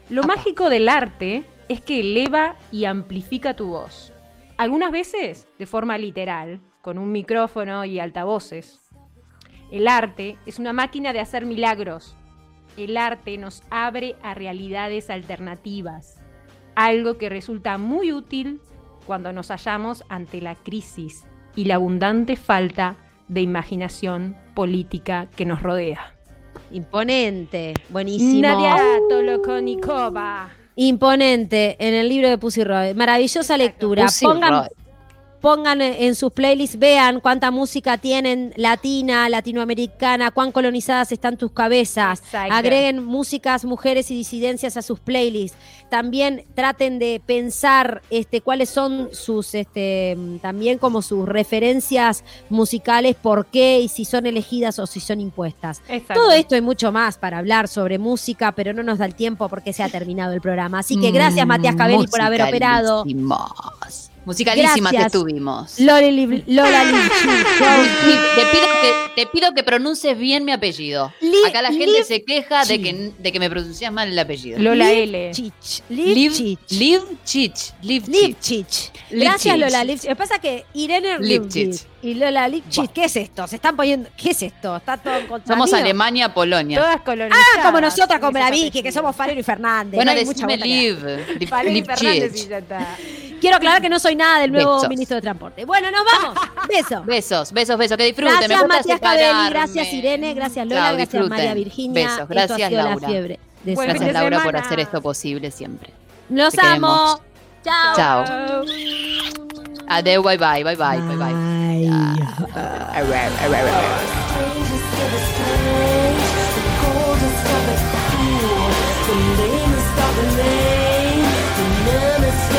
Lo 0.09 0.23
mágico 0.23 0.69
del 0.69 0.89
arte 0.89 1.43
es 1.71 1.81
que 1.81 2.01
eleva 2.01 2.57
y 2.71 2.85
amplifica 2.85 3.55
tu 3.55 3.67
voz. 3.67 4.11
Algunas 4.57 4.91
veces 4.91 5.47
de 5.57 5.65
forma 5.65 5.97
literal, 5.97 6.59
con 6.81 6.97
un 6.97 7.11
micrófono 7.11 7.85
y 7.85 7.99
altavoces. 7.99 8.81
El 9.71 9.87
arte 9.87 10.37
es 10.45 10.59
una 10.59 10.73
máquina 10.73 11.13
de 11.13 11.21
hacer 11.21 11.45
milagros. 11.45 12.15
El 12.75 12.97
arte 12.97 13.37
nos 13.37 13.63
abre 13.69 14.15
a 14.21 14.33
realidades 14.33 15.09
alternativas, 15.09 16.19
algo 16.75 17.17
que 17.17 17.29
resulta 17.29 17.77
muy 17.77 18.11
útil 18.11 18.59
cuando 19.05 19.31
nos 19.31 19.47
hallamos 19.49 20.03
ante 20.09 20.41
la 20.41 20.55
crisis 20.55 21.25
y 21.55 21.65
la 21.65 21.75
abundante 21.75 22.35
falta 22.35 22.97
de 23.29 23.41
imaginación 23.41 24.35
política 24.53 25.27
que 25.35 25.45
nos 25.45 25.61
rodea. 25.63 26.15
Imponente, 26.71 27.73
buenísimo. 27.89 28.41
Nadia 28.41 28.77
Tolokonikova. 29.09 30.60
Imponente 30.75 31.75
en 31.79 31.93
el 31.93 32.09
libro 32.09 32.29
de 32.29 32.37
Pussy 32.37 32.63
Roy. 32.63 32.93
Maravillosa 32.93 33.57
lectura. 33.57 34.07
Pongan. 34.21 34.67
Pongan 35.41 35.81
en 35.81 36.15
sus 36.15 36.31
playlists, 36.31 36.77
vean 36.77 37.19
cuánta 37.19 37.51
música 37.51 37.97
tienen 37.97 38.53
latina, 38.55 39.27
latinoamericana, 39.27 40.31
cuán 40.31 40.51
colonizadas 40.51 41.11
están 41.11 41.35
tus 41.35 41.51
cabezas. 41.51 42.19
Exacto. 42.19 42.53
Agreguen 42.53 43.03
músicas, 43.03 43.65
mujeres 43.65 44.11
y 44.11 44.15
disidencias 44.15 44.77
a 44.77 44.81
sus 44.81 44.99
playlists. 44.99 45.57
También 45.89 46.45
traten 46.53 46.99
de 46.99 47.21
pensar 47.25 48.01
este, 48.09 48.41
cuáles 48.41 48.69
son 48.69 49.09
sus, 49.11 49.55
este, 49.55 50.17
también 50.41 50.77
como 50.77 51.01
sus 51.01 51.27
referencias 51.27 52.23
musicales, 52.49 53.15
por 53.15 53.47
qué 53.47 53.81
y 53.81 53.87
si 53.89 54.05
son 54.05 54.27
elegidas 54.27 54.79
o 54.79 54.85
si 54.85 54.99
son 54.99 55.19
impuestas. 55.19 55.81
Exacto. 55.89 56.21
Todo 56.21 56.31
esto 56.31 56.55
y 56.55 56.61
mucho 56.61 56.91
más 56.91 57.17
para 57.17 57.39
hablar 57.39 57.67
sobre 57.67 57.97
música, 57.97 58.51
pero 58.53 58.73
no 58.73 58.83
nos 58.83 58.99
da 58.99 59.05
el 59.05 59.15
tiempo 59.15 59.49
porque 59.49 59.73
se 59.73 59.83
ha 59.83 59.89
terminado 59.89 60.33
el 60.33 60.41
programa. 60.41 60.79
Así 60.79 60.99
que 60.99 61.11
gracias, 61.11 61.45
Matías 61.47 61.75
Cabelli, 61.75 62.07
por 62.07 62.21
haber 62.21 62.43
operado. 62.43 63.03
Musicalísimos. 64.25 64.81
Musicalísimas 64.81 64.91
que 64.91 64.97
Gracias. 64.97 65.13
estuvimos. 65.15 65.79
Loli 65.79 66.11
Liv- 66.11 66.43
Lola 66.47 66.83
Livchi. 66.83 67.27
Li- 68.07 68.19
Te 68.35 68.45
pido, 68.51 68.67
que, 68.81 68.93
te 69.15 69.27
pido 69.27 69.53
que 69.53 69.63
pronuncies 69.63 70.17
bien 70.17 70.45
mi 70.45 70.51
apellido. 70.51 71.11
Li- 71.21 71.31
Acá 71.47 71.61
la 71.61 71.69
gente 71.69 71.87
Liv- 71.87 72.03
se 72.05 72.23
queja 72.23 72.63
de 72.65 72.81
que, 72.81 73.11
de 73.17 73.31
que 73.31 73.39
me 73.39 73.49
pronuncias 73.49 73.91
mal 73.91 74.07
el 74.09 74.17
apellido. 74.19 74.59
Lola 74.59 74.91
L. 74.91 75.27
Livchich. 75.33 75.83
Liv. 75.89 76.15
Liv 76.69 77.03
Chich. 77.25 77.73
Liv 77.81 78.03
Chich. 78.39 78.91
Gracias. 79.09 79.57
Lola 79.57 79.83
Livchich. 79.83 80.03
Lo 80.09 80.15
que 80.15 80.15
pasa 80.15 80.35
es 80.35 80.41
que 80.41 80.65
Irene. 80.73 81.17
Livchich 81.19 81.81
y 82.03 82.13
Lola 82.15 82.47
Livchich, 82.47 82.91
¿qué 82.91 83.05
es 83.05 83.15
esto? 83.15 83.47
Se 83.47 83.55
están 83.57 83.75
poniendo. 83.75 84.09
¿Qué 84.17 84.31
es 84.31 84.41
esto? 84.43 84.75
Está 84.77 84.97
todo 84.97 85.15
en 85.15 85.27
contra 85.27 85.53
Somos 85.53 85.69
mío? 85.71 85.77
Alemania, 85.81 86.33
Polonia. 86.33 86.79
Todas 86.79 87.01
colonizadas. 87.01 87.45
Ah, 87.57 87.63
como 87.63 87.81
nosotras, 87.81 88.19
como 88.19 88.37
la 88.39 88.49
Vicky, 88.49 88.81
que 88.81 88.91
somos 88.91 89.15
Farero 89.15 89.39
y 89.39 89.43
Fernández. 89.43 89.95
bueno, 89.95 90.11
no 90.13 90.17
decime. 90.19 90.57
Liv. 90.57 90.99
Fernández 91.49 92.31
y 92.35 92.47
ya 92.47 92.57
está. 92.57 92.95
Quiero 93.39 93.57
aclarar 93.57 93.81
que 93.81 93.89
no 93.89 93.99
soy 93.99 94.15
nada 94.15 94.39
del 94.39 94.51
nuevo 94.51 94.75
Besos. 94.75 94.89
ministro 94.89 95.15
de 95.15 95.21
Transporte. 95.21 95.65
Bueno, 95.65 95.89
nos 95.91 96.01
vamos. 96.05 96.39
Beso. 96.67 97.03
Besos, 97.03 97.51
besos, 97.51 97.77
besos. 97.77 97.97
Que 97.97 98.05
disfruten. 98.05 98.33
me 98.39 98.47
Gracias 98.47 98.61
gusta 98.61 98.77
Matías 98.77 98.99
Cabelli, 98.99 99.49
gracias 99.49 99.93
Irene, 99.93 100.33
gracias 100.33 100.67
Lola, 100.67 100.81
Chao, 100.87 100.95
gracias. 100.95 101.27
María 101.29 101.53
Virginia. 101.55 102.03
Besos, 102.03 102.19
Esto 102.19 102.23
ha 102.23 102.35
gracias, 102.35 102.69
sido 102.69 102.83
Laura. 102.83 102.95
la 103.01 103.07
fiebre. 103.07 103.39
de 103.63 103.75
Gracias, 103.75 104.13
Laura, 104.13 104.43
por 104.43 104.55
hacer 104.57 104.79
esto 104.79 105.01
posible 105.01 105.49
siempre. 105.51 105.89
Los 106.29 106.53
Te 106.53 106.61
amo. 106.65 107.19
Ciao. 107.63 107.95
Ciao. 107.95 108.25
Adeu, 109.87 110.23
bye 110.23 110.37
bye, 110.37 110.63
bye 110.63 110.75
bye, 110.75 111.01
bye 111.01 111.17
bye. 111.17 111.35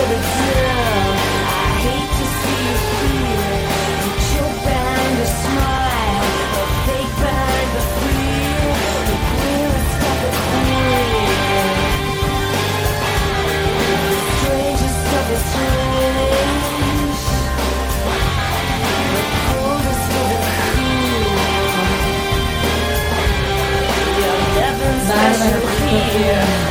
Yeah. 0.03 0.42
pleasure. 25.31 26.62